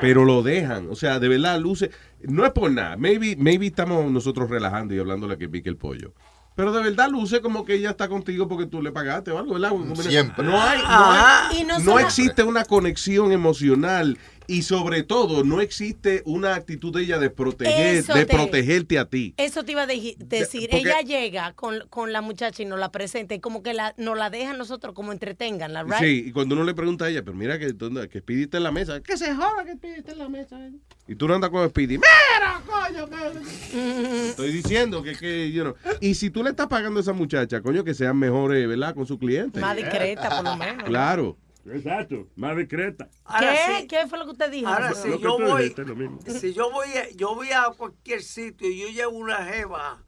pero 0.00 0.24
lo 0.24 0.42
dejan. 0.42 0.88
O 0.90 0.96
sea, 0.96 1.18
de 1.20 1.28
verdad, 1.28 1.58
luce. 1.60 1.90
No 2.22 2.44
es 2.44 2.52
por 2.52 2.70
nada. 2.70 2.96
Maybe, 2.96 3.36
maybe 3.36 3.66
estamos 3.66 4.10
nosotros 4.10 4.50
relajando 4.50 4.94
y 4.94 4.98
hablándole 4.98 5.38
que 5.38 5.48
pique 5.48 5.68
el 5.68 5.76
pollo. 5.76 6.14
Pero 6.56 6.72
de 6.72 6.82
verdad 6.84 7.08
luce 7.10 7.40
como 7.40 7.64
que 7.64 7.74
ella 7.74 7.90
está 7.90 8.08
contigo 8.08 8.46
porque 8.46 8.66
tú 8.66 8.80
le 8.80 8.92
pagaste 8.92 9.32
o 9.32 9.38
algo, 9.38 9.54
¿verdad? 9.54 9.72
Siempre. 9.96 10.44
No 10.44 10.60
hay, 10.62 10.78
no, 10.82 10.86
hay- 10.88 11.66
no 11.82 11.98
existe 11.98 12.44
una 12.44 12.64
conexión 12.64 13.32
emocional 13.32 14.16
Y 14.46 14.62
sobre 14.62 15.02
todo, 15.02 15.42
no 15.44 15.60
existe 15.60 16.22
una 16.26 16.54
actitud 16.54 16.92
de 16.94 17.02
ella 17.02 17.18
de 17.18 17.30
proteger, 17.30 18.04
de 18.04 18.26
te- 18.26 18.32
protegerte 18.34 18.98
a 18.98 19.06
ti. 19.06 19.32
Eso 19.38 19.64
te 19.64 19.72
iba 19.72 19.82
a 19.82 19.86
decir. 19.86 20.16
porque- 20.18 20.76
Ella 20.76 21.00
llega 21.00 21.52
con, 21.54 21.80
con 21.88 22.12
la 22.12 22.20
muchacha 22.20 22.62
y 22.62 22.66
nos 22.66 22.78
la 22.78 22.90
presenta 22.92 23.34
y 23.34 23.40
como 23.40 23.62
que 23.62 23.72
la, 23.74 23.94
nos 23.96 24.18
la 24.18 24.28
deja 24.30 24.50
a 24.50 24.56
nosotros 24.56 24.94
como 24.94 25.12
entretengan, 25.12 25.72
¿right? 25.88 25.94
Sí, 26.00 26.24
y 26.26 26.32
cuando 26.32 26.54
uno 26.54 26.64
le 26.64 26.74
pregunta 26.74 27.06
a 27.06 27.08
ella, 27.08 27.22
pero 27.24 27.36
mira 27.36 27.58
que, 27.58 27.72
¿dónde- 27.72 28.08
que 28.08 28.18
Speedy 28.20 28.48
en 28.52 28.62
la 28.62 28.70
mesa, 28.70 29.00
que 29.00 29.16
se 29.16 29.34
joda 29.34 29.64
que 29.64 29.72
Speedy 29.74 29.94
está 30.00 30.12
en 30.12 30.18
la 30.18 30.28
mesa. 30.28 30.58
Y 31.08 31.14
tú 31.16 31.26
no 31.28 31.34
andas 31.34 31.50
con 31.50 31.68
Speedy. 31.68 31.98
¡Mira, 31.98 32.60
coño! 32.66 33.08
que-". 33.08 34.28
Estoy 34.30 34.52
diciendo 34.52 35.02
que, 35.02 35.16
que 35.16 35.50
you 35.52 35.62
know. 35.62 35.74
Y 36.00 36.14
si 36.14 36.30
tú 36.30 36.42
le 36.42 36.50
estás 36.50 36.66
pagando 36.66 36.98
a 36.98 37.02
esa 37.02 37.12
muchacha, 37.12 37.60
coño, 37.62 37.82
que 37.84 37.94
sean 37.94 38.18
mejores, 38.18 38.66
¿verdad? 38.68 38.94
Con 38.94 39.06
su 39.06 39.18
cliente. 39.18 39.60
Más 39.60 39.76
discreta, 39.76 40.28
por 40.36 40.44
lo 40.44 40.56
menos. 40.56 40.84
Claro. 40.84 41.38
Exacto, 41.66 42.28
más 42.36 42.56
discreta. 42.56 43.08
Ahora 43.24 43.52
¿Qué? 43.52 43.80
sí. 43.80 43.86
¿Qué 43.88 44.06
fue 44.06 44.18
lo 44.18 44.24
que 44.26 44.30
usted 44.32 44.50
dijo? 44.50 44.68
Ahora 44.68 44.94
si 44.94 45.18
yo 45.18 45.38
voy, 45.38 45.62
dijiste 45.62 45.82
es 45.82 45.88
lo 45.88 45.96
mismo. 45.96 46.20
si 46.26 46.52
yo 46.52 46.70
voy, 46.70 46.88
a- 46.88 47.10
yo 47.16 47.34
voy 47.34 47.48
a 47.52 47.64
cualquier 47.76 48.22
sitio 48.22 48.68
y 48.70 48.80
yo 48.80 48.88
llevo 48.88 49.16
una 49.16 49.44
jeva 49.46 50.02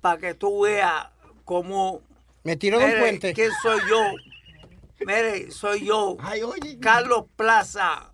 para 0.00 0.18
que 0.18 0.34
tú 0.34 0.62
veas 0.62 1.06
cómo 1.44 2.02
me 2.44 2.56
tiró 2.56 2.78
de 2.78 2.86
un 2.86 2.98
puente. 2.98 3.32
¿Quién 3.32 3.50
soy 3.62 3.80
yo? 3.88 4.02
Mire, 5.06 5.50
soy 5.50 5.84
yo, 5.86 6.16
Carlos 6.80 7.24
Plaza. 7.36 8.10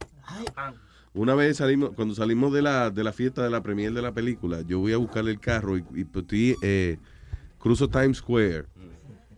Una 1.15 1.35
vez 1.35 1.57
salimos, 1.57 1.91
cuando 1.95 2.15
salimos 2.15 2.53
de 2.53 2.63
la, 2.63 2.91
de 2.91 3.03
la 3.03 3.13
fiesta 3.13 3.43
de 3.43 3.51
la 3.51 3.63
premier 3.63 3.93
de 3.93 4.03
la 4.03 4.13
película, 4.13 4.61
yo 4.63 4.79
voy 4.79 4.93
a 4.93 4.99
buscar 4.99 5.27
el 5.27 5.41
carro 5.41 5.77
y, 5.77 5.85
y 5.95 6.05
pues, 6.05 6.23
estoy, 6.23 6.57
eh, 6.63 6.99
cruzo 7.59 7.89
Times 7.89 8.19
Square 8.19 8.67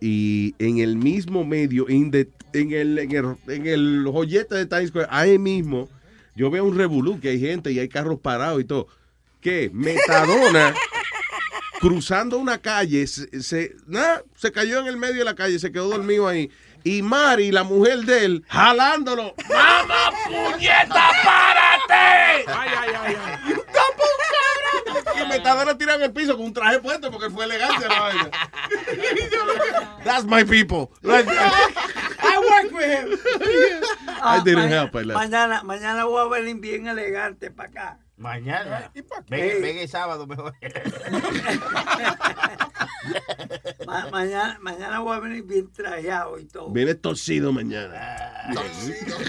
y 0.01 0.55
en 0.59 0.79
el 0.79 0.97
mismo 0.97 1.45
medio, 1.45 1.89
in 1.89 2.11
the- 2.11 2.29
en, 2.53 2.73
el, 2.73 2.99
en, 2.99 3.13
el, 3.13 3.37
en 3.49 3.67
el 3.67 4.07
joyete 4.11 4.55
de 4.55 4.67
Times 4.67 4.89
Square, 4.89 5.09
ahí 5.11 5.39
mismo, 5.39 5.89
yo 6.35 6.51
veo 6.51 6.65
un 6.65 6.77
revolú, 6.77 7.21
que 7.21 7.31
hay 7.31 7.41
gente 7.41 7.73
y 7.73 7.79
hay 7.79 7.89
carros 7.89 8.21
parados 8.21 8.61
y 8.61 8.65
todo. 8.65 8.87
¿Qué? 9.41 9.71
Metadona 9.73 10.75
cruzando 11.81 12.37
una 12.39 12.59
calle, 12.59 13.07
se, 13.07 13.43
se, 13.43 13.75
nah, 13.87 14.19
se 14.37 14.53
cayó 14.53 14.81
en 14.81 14.87
el 14.87 14.97
medio 14.97 15.21
de 15.21 15.25
la 15.25 15.35
calle, 15.35 15.59
se 15.59 15.73
quedó 15.73 15.89
dormido 15.89 16.29
ahí. 16.29 16.51
Y 16.85 17.03
Mari, 17.03 17.51
la 17.51 17.63
mujer 17.63 18.01
de 18.01 18.25
él, 18.25 18.45
jalándolo. 18.49 19.35
¡Mamá, 19.49 20.11
puñeta, 20.27 21.11
párate! 21.25 22.47
Ay, 22.47 22.71
ay, 22.79 22.91
ay, 23.03 23.17
ay. 23.25 23.55
Y 25.23 25.29
Metadona 25.29 25.77
tirado 25.77 25.99
en 25.99 26.05
el 26.07 26.13
piso 26.13 26.37
con 26.37 26.47
un 26.47 26.53
traje 26.53 26.79
puesto 26.81 27.11
porque 27.11 27.31
fue 27.31 27.45
elegante 27.45 27.87
la 27.89 28.01
vaina. 28.01 28.31
That's 30.05 30.25
my 30.25 30.45
people. 30.45 30.91
I 32.23 32.39
work 32.39 32.73
with 32.73 32.91
him. 32.91 33.19
I 34.23 34.41
didn't 34.45 34.71
ma- 34.71 34.77
help, 34.77 34.95
I 34.97 35.03
left. 35.03 35.19
Mañana, 35.19 35.63
mañana 35.63 36.05
voy 36.05 36.25
a 36.25 36.29
venir 36.29 36.57
bien 36.61 36.87
elegante 36.87 37.51
para 37.51 37.69
acá. 37.69 37.99
Mañana. 38.17 38.91
¿Y 38.95 39.03
por 39.03 39.25
Ven, 39.31 39.41
qué? 39.51 39.61
ven 39.61 39.79
el 39.79 39.89
sábado 39.89 40.27
mejor. 40.27 40.55
Ma- 43.87 44.09
mañana, 44.11 44.59
mañana 44.61 45.01
voy 45.01 45.17
a 45.17 45.21
venir 45.21 45.43
bien 45.45 45.71
trajeado 45.73 46.39
y 46.39 46.45
todo. 46.45 46.71
Viene 46.71 46.95
torcido 46.95 47.53
mañana. 47.53 48.51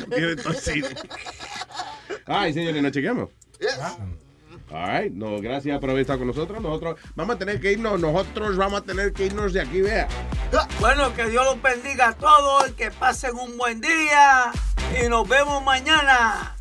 Viene 0.09 0.35
torcido. 0.35 0.89
Ay, 2.25 2.53
señores, 2.53 2.83
nos 2.83 2.91
chequeamos. 2.91 3.29
All 4.73 5.01
right. 5.01 5.11
No, 5.13 5.39
gracias 5.41 5.79
por 5.79 5.89
haber 5.89 6.01
estado 6.01 6.19
con 6.19 6.27
nosotros. 6.27 6.61
Nosotros 6.61 6.99
vamos 7.15 7.35
a 7.35 7.39
tener 7.39 7.59
que 7.59 7.73
irnos, 7.73 7.99
nosotros 7.99 8.55
vamos 8.55 8.81
a 8.81 8.83
tener 8.85 9.11
que 9.13 9.25
irnos 9.25 9.51
de 9.53 9.61
aquí, 9.61 9.81
vea. 9.81 10.07
Bueno, 10.79 11.13
que 11.13 11.25
Dios 11.27 11.43
los 11.45 11.61
bendiga 11.61 12.09
a 12.09 12.13
todos 12.13 12.69
y 12.69 12.73
que 12.73 12.89
pasen 12.91 13.35
un 13.35 13.57
buen 13.57 13.81
día. 13.81 14.51
Y 15.03 15.09
nos 15.09 15.27
vemos 15.27 15.63
mañana. 15.63 16.55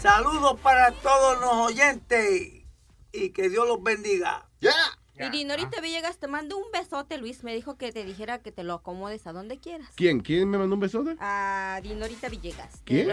Saludos 0.00 0.58
para 0.60 0.90
todos 0.92 1.40
los 1.40 1.52
oyentes. 1.70 2.64
Y 3.12 3.30
que 3.30 3.48
Dios 3.48 3.66
los 3.68 3.82
bendiga. 3.82 4.48
Y 5.16 5.30
Dinorita 5.30 5.80
Villegas 5.80 6.18
te 6.18 6.26
mando 6.26 6.56
un 6.56 6.64
besote, 6.72 7.18
Luis. 7.18 7.44
Me 7.44 7.54
dijo 7.54 7.76
que 7.76 7.92
te 7.92 8.04
dijera 8.04 8.38
que 8.40 8.50
te 8.52 8.64
lo 8.64 8.74
acomodes 8.74 9.26
a 9.26 9.32
donde 9.32 9.58
quieras. 9.58 9.88
¿Quién? 9.94 10.20
¿Quién 10.20 10.48
me 10.50 10.58
mandó 10.58 10.74
un 10.74 10.80
besote? 10.80 11.14
A 11.20 11.78
Dinorita 11.82 12.28
Villegas. 12.28 12.80
¿Quién? 12.84 13.08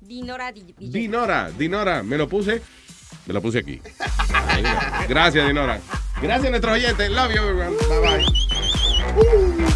Dinora 0.00 0.50
Di- 0.50 0.62
Villegas. 0.62 0.92
Dinora, 0.92 1.50
Dinora, 1.50 2.02
me 2.02 2.16
lo 2.16 2.28
puse. 2.28 2.62
Me 3.26 3.34
lo 3.34 3.40
puse 3.40 3.58
aquí. 3.58 3.80
Gracias, 5.08 5.46
Dinora. 5.46 5.80
Gracias 6.20 6.46
a 6.46 6.50
nuestros 6.50 6.74
oyentes. 6.74 7.10
Love 7.10 7.34
you, 7.34 7.42
everyone. 7.42 7.76
Bye 7.88 8.00
bye. 8.00 9.70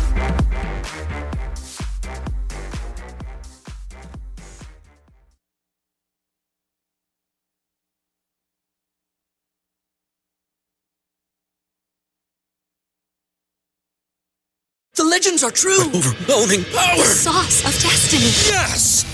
The 14.97 15.03
legends 15.03 15.43
are 15.43 15.51
true. 15.51 15.81
overwhelming 15.93 16.65
power! 16.73 16.97
The 16.97 17.05
sauce 17.05 17.65
of 17.65 17.73
destiny. 17.83 18.31
Yes! 18.47 19.14